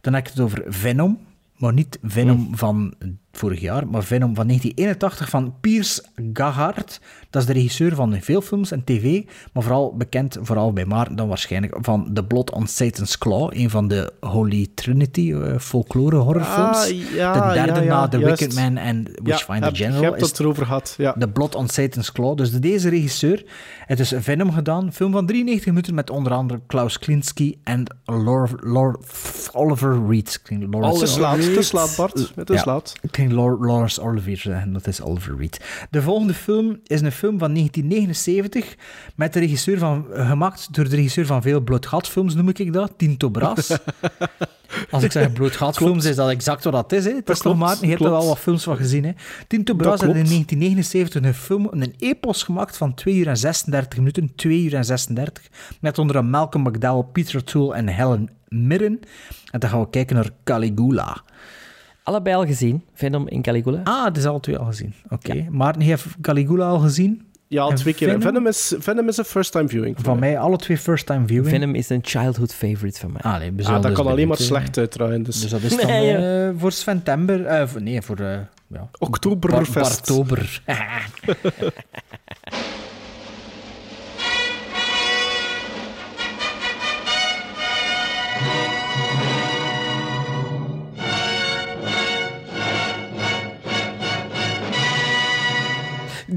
Dan 0.00 0.14
heb 0.14 0.26
ik 0.26 0.32
het 0.32 0.40
over 0.40 0.62
Venom, 0.66 1.18
maar 1.56 1.72
niet 1.72 1.98
Venom 2.02 2.56
van 2.56 2.94
vorig 3.38 3.60
jaar, 3.60 3.86
maar 3.88 4.02
Venom 4.02 4.34
van 4.34 4.46
1981 4.46 5.28
van 5.30 5.54
Piers 5.60 6.00
Gahard. 6.32 7.00
Dat 7.30 7.42
is 7.42 7.48
de 7.48 7.54
regisseur 7.54 7.94
van 7.94 8.16
veel 8.20 8.40
films 8.40 8.70
en 8.70 8.84
tv, 8.84 9.22
maar 9.52 9.62
vooral 9.62 9.96
bekend, 9.96 10.38
vooral 10.42 10.72
bij 10.72 10.84
Maarten 10.84 11.16
dan 11.16 11.28
waarschijnlijk, 11.28 11.76
van 11.80 12.10
The 12.12 12.24
Blood 12.24 12.50
on 12.52 12.66
Satan's 12.66 13.18
Claw, 13.18 13.50
een 13.54 13.70
van 13.70 13.88
de 13.88 14.12
Holy 14.20 14.66
Trinity 14.74 15.32
eh, 15.32 15.58
folklore 15.58 16.16
horrorfilms. 16.16 16.78
Ah, 16.90 17.12
ja, 17.14 17.48
de 17.48 17.54
derde 17.54 17.72
ja, 17.80 17.80
ja, 17.86 18.00
na 18.00 18.08
The 18.08 18.18
juist. 18.18 18.40
Wicked 18.40 18.56
Man 18.58 18.76
en 18.76 19.04
Witchfinder 19.22 19.64
heb, 19.64 19.76
General. 19.76 20.02
Hebt 20.02 20.20
is 20.22 20.28
het 20.28 20.38
erover 20.40 20.66
gehad, 20.66 20.94
ja. 20.98 21.12
The 21.18 21.28
Blood 21.28 21.54
on 21.54 21.68
Satan's 21.68 22.12
Claw. 22.12 22.36
Dus 22.36 22.50
deze 22.50 22.88
regisseur, 22.88 23.44
het 23.86 24.00
is 24.00 24.12
Venom 24.16 24.52
gedaan. 24.52 24.92
Film 24.92 25.12
van 25.12 25.26
93 25.26 25.66
minuten 25.66 25.94
met 25.94 26.10
onder 26.10 26.32
andere 26.32 26.60
Klaus 26.66 26.98
Kinski 26.98 27.58
en 27.64 27.96
Lor, 28.04 28.50
Lor, 28.60 29.00
Oliver 29.52 30.06
Reed. 30.08 30.40
Ik 30.44 30.48
denk 30.60 30.72
Lawrence- 30.74 31.00
Het 31.00 31.08
is 31.08 31.18
laat, 31.18 31.36
het 31.36 31.46
is 31.56 31.72
laat, 31.72 31.94
Bart. 31.96 32.32
Het 32.34 32.50
is 32.50 32.64
laat. 32.64 32.92
Ging 33.28 33.36
Lawrence 33.60 34.00
Olivier 34.00 34.36
zeggen, 34.36 34.72
dat 34.72 34.86
is 34.86 35.00
Oliver 35.00 35.36
Reed. 35.36 35.60
De 35.90 36.02
volgende 36.02 36.34
film 36.34 36.80
is 36.86 37.00
een 37.00 37.12
film 37.12 37.38
van 37.38 37.54
1979 37.54 38.76
met 39.16 39.32
de 39.32 39.40
regisseur 39.40 39.78
van, 39.78 40.06
gemaakt 40.12 40.74
door 40.74 40.88
de 40.88 40.96
regisseur 40.96 41.26
van 41.26 41.42
veel 41.42 41.60
bloedgatfilms, 41.60 42.34
noem 42.34 42.48
ik 42.48 42.72
dat, 42.72 42.92
Tinto 42.96 43.28
Brass. 43.28 43.70
Als 44.90 45.02
ik 45.02 45.12
zeg 45.12 45.32
bloedgatfilms, 45.32 46.04
is 46.04 46.16
dat 46.16 46.30
exact 46.30 46.64
wat 46.64 46.72
dat 46.72 46.92
is. 46.92 47.04
Hè. 47.04 47.14
Het 47.14 47.28
is 47.28 47.40
klopt, 47.40 47.58
maar, 47.58 47.76
je 47.80 47.86
hebt 47.86 48.04
er 48.04 48.10
wel 48.10 48.26
wat 48.26 48.38
films 48.38 48.62
van 48.62 48.76
gezien. 48.76 49.04
Hè. 49.04 49.12
Tinto 49.46 49.74
Brass 49.74 50.00
Dat 50.00 50.08
had 50.08 50.18
in 50.18 50.24
klopt. 50.24 50.48
1979 50.48 51.22
een 51.22 51.34
film, 51.34 51.68
een 51.70 51.94
epos 51.98 52.42
gemaakt 52.42 52.76
van 52.76 52.94
2 52.94 53.14
uur 53.14 53.28
en 53.28 53.36
36 53.36 53.98
minuten, 53.98 54.34
2 54.34 54.62
uur 54.62 54.74
en 54.74 54.84
36, 54.84 55.48
met 55.80 55.98
onder 55.98 56.16
andere 56.16 56.36
Malcolm 56.36 56.64
McDowell, 56.64 57.04
Peter 57.12 57.44
Toole 57.44 57.74
en 57.74 57.88
Helen 57.88 58.28
Mirren. 58.48 59.00
En 59.50 59.60
dan 59.60 59.70
gaan 59.70 59.80
we 59.80 59.90
kijken 59.90 60.16
naar 60.16 60.30
Caligula. 60.44 61.22
Allebei 62.04 62.36
al 62.36 62.46
gezien, 62.46 62.82
Venom 62.94 63.28
en 63.28 63.42
Caligula. 63.42 63.80
Ah, 63.84 64.04
het 64.04 64.16
is 64.16 64.24
al 64.24 64.40
twee 64.40 64.58
al 64.58 64.64
gezien. 64.66 64.94
Oké. 65.10 65.46
Maarten 65.50 65.82
heeft 65.82 66.06
Caligula 66.20 66.66
al 66.68 66.78
gezien. 66.78 67.26
Ja, 67.48 67.68
En 67.68 67.74
twee 67.74 67.94
keer. 67.94 68.08
Venom? 68.08 68.22
Venom 68.22 68.46
is, 68.46 68.74
Venom 68.78 69.08
is 69.08 69.16
een 69.16 69.24
first-time 69.24 69.68
viewing. 69.68 69.94
voor 69.96 70.04
Van 70.04 70.18
mij 70.18 70.38
alle 70.38 70.56
twee 70.56 70.78
first-time 70.78 71.26
viewing. 71.26 71.48
Venom 71.54 71.74
is 71.74 71.88
een 71.88 72.00
childhood 72.02 72.54
favorite 72.54 73.00
van 73.00 73.12
mij. 73.12 73.20
Ah, 73.22 73.38
nee, 73.38 73.52
we 73.52 73.64
Ah, 73.64 73.72
dat 73.72 73.82
dus 73.82 73.92
kan 73.92 74.06
alleen 74.06 74.28
maar 74.28 74.36
slecht 74.36 74.78
uitdraaien. 74.78 75.22
Dus. 75.22 75.40
Dus 75.40 75.50
dat 75.50 75.62
is 75.62 75.76
dan 75.76 75.86
Nee, 75.90 76.16
eh, 76.16 76.50
voor 76.56 76.72
Sventember. 76.72 77.44
eh, 77.46 77.68
nee, 77.78 78.02
voor... 78.02 78.18
eh 78.18 78.38
ja. 78.66 78.88
Oktoberfest. 78.98 79.74
Bartober. 80.06 80.62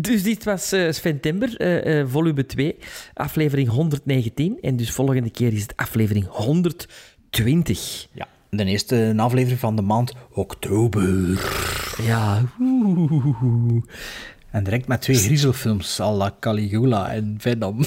Dus 0.08 0.24
dit 0.24 0.44
was 0.44 0.72
eh 0.72 0.92
Sven 0.92 1.20
Timber, 1.20 1.58
eh, 1.58 2.00
eh, 2.00 2.08
volume 2.08 2.46
2, 2.46 2.76
aflevering 3.14 3.70
119. 3.70 4.58
En 4.62 4.76
dus 4.76 4.92
volgende 4.92 5.30
keer 5.30 5.54
is 5.54 5.62
het 5.62 5.76
aflevering 5.76 6.26
120. 6.30 8.08
Ja, 8.12 8.28
de 8.50 8.66
eerste 8.66 9.14
aflevering 9.18 9.60
van 9.60 9.76
de 9.76 9.82
maand 9.82 10.14
oktober. 10.34 11.40
Ja. 12.02 12.42
oeh. 12.60 13.84
En 14.52 14.64
direct 14.64 14.88
met 14.88 15.02
twee 15.02 15.18
griezelfilms, 15.18 16.00
à 16.00 16.12
la 16.12 16.36
Caligula 16.40 17.12
en 17.14 17.36
Venom. 17.40 17.80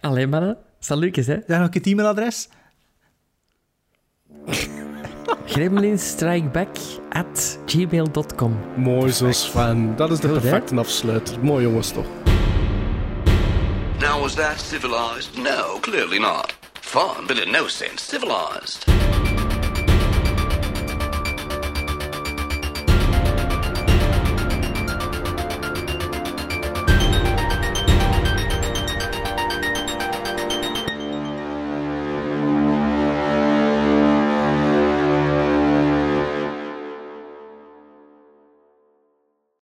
Alleen 0.00 0.28
mannen, 0.28 0.56
Lucas, 0.88 1.26
hè? 1.26 1.38
Zeg 1.46 1.58
nog 1.58 1.74
het 1.74 1.86
e-mailadres? 1.86 2.48
Gremlinstrikeback 5.46 6.78
at 7.08 7.58
gmail.com. 7.66 8.58
Mooi 8.76 9.12
zo, 9.12 9.32
Sven. 9.32 9.96
Dat 9.96 10.10
is 10.10 10.20
de 10.20 10.28
perfecte 10.28 10.76
afsluiter. 10.76 11.36
Mooi 11.40 11.62
jongens 11.62 11.90
toch. 11.90 12.06
Now, 14.00 14.20
was 14.20 14.34
that 14.34 14.60
civilized? 14.60 15.36
No, 15.36 15.78
clearly 15.80 16.18
not. 16.18 16.54
Fun, 16.80 17.26
but 17.26 17.38
in 17.44 17.52
no 17.52 17.66
sense 17.66 18.02
civilized. 18.02 18.84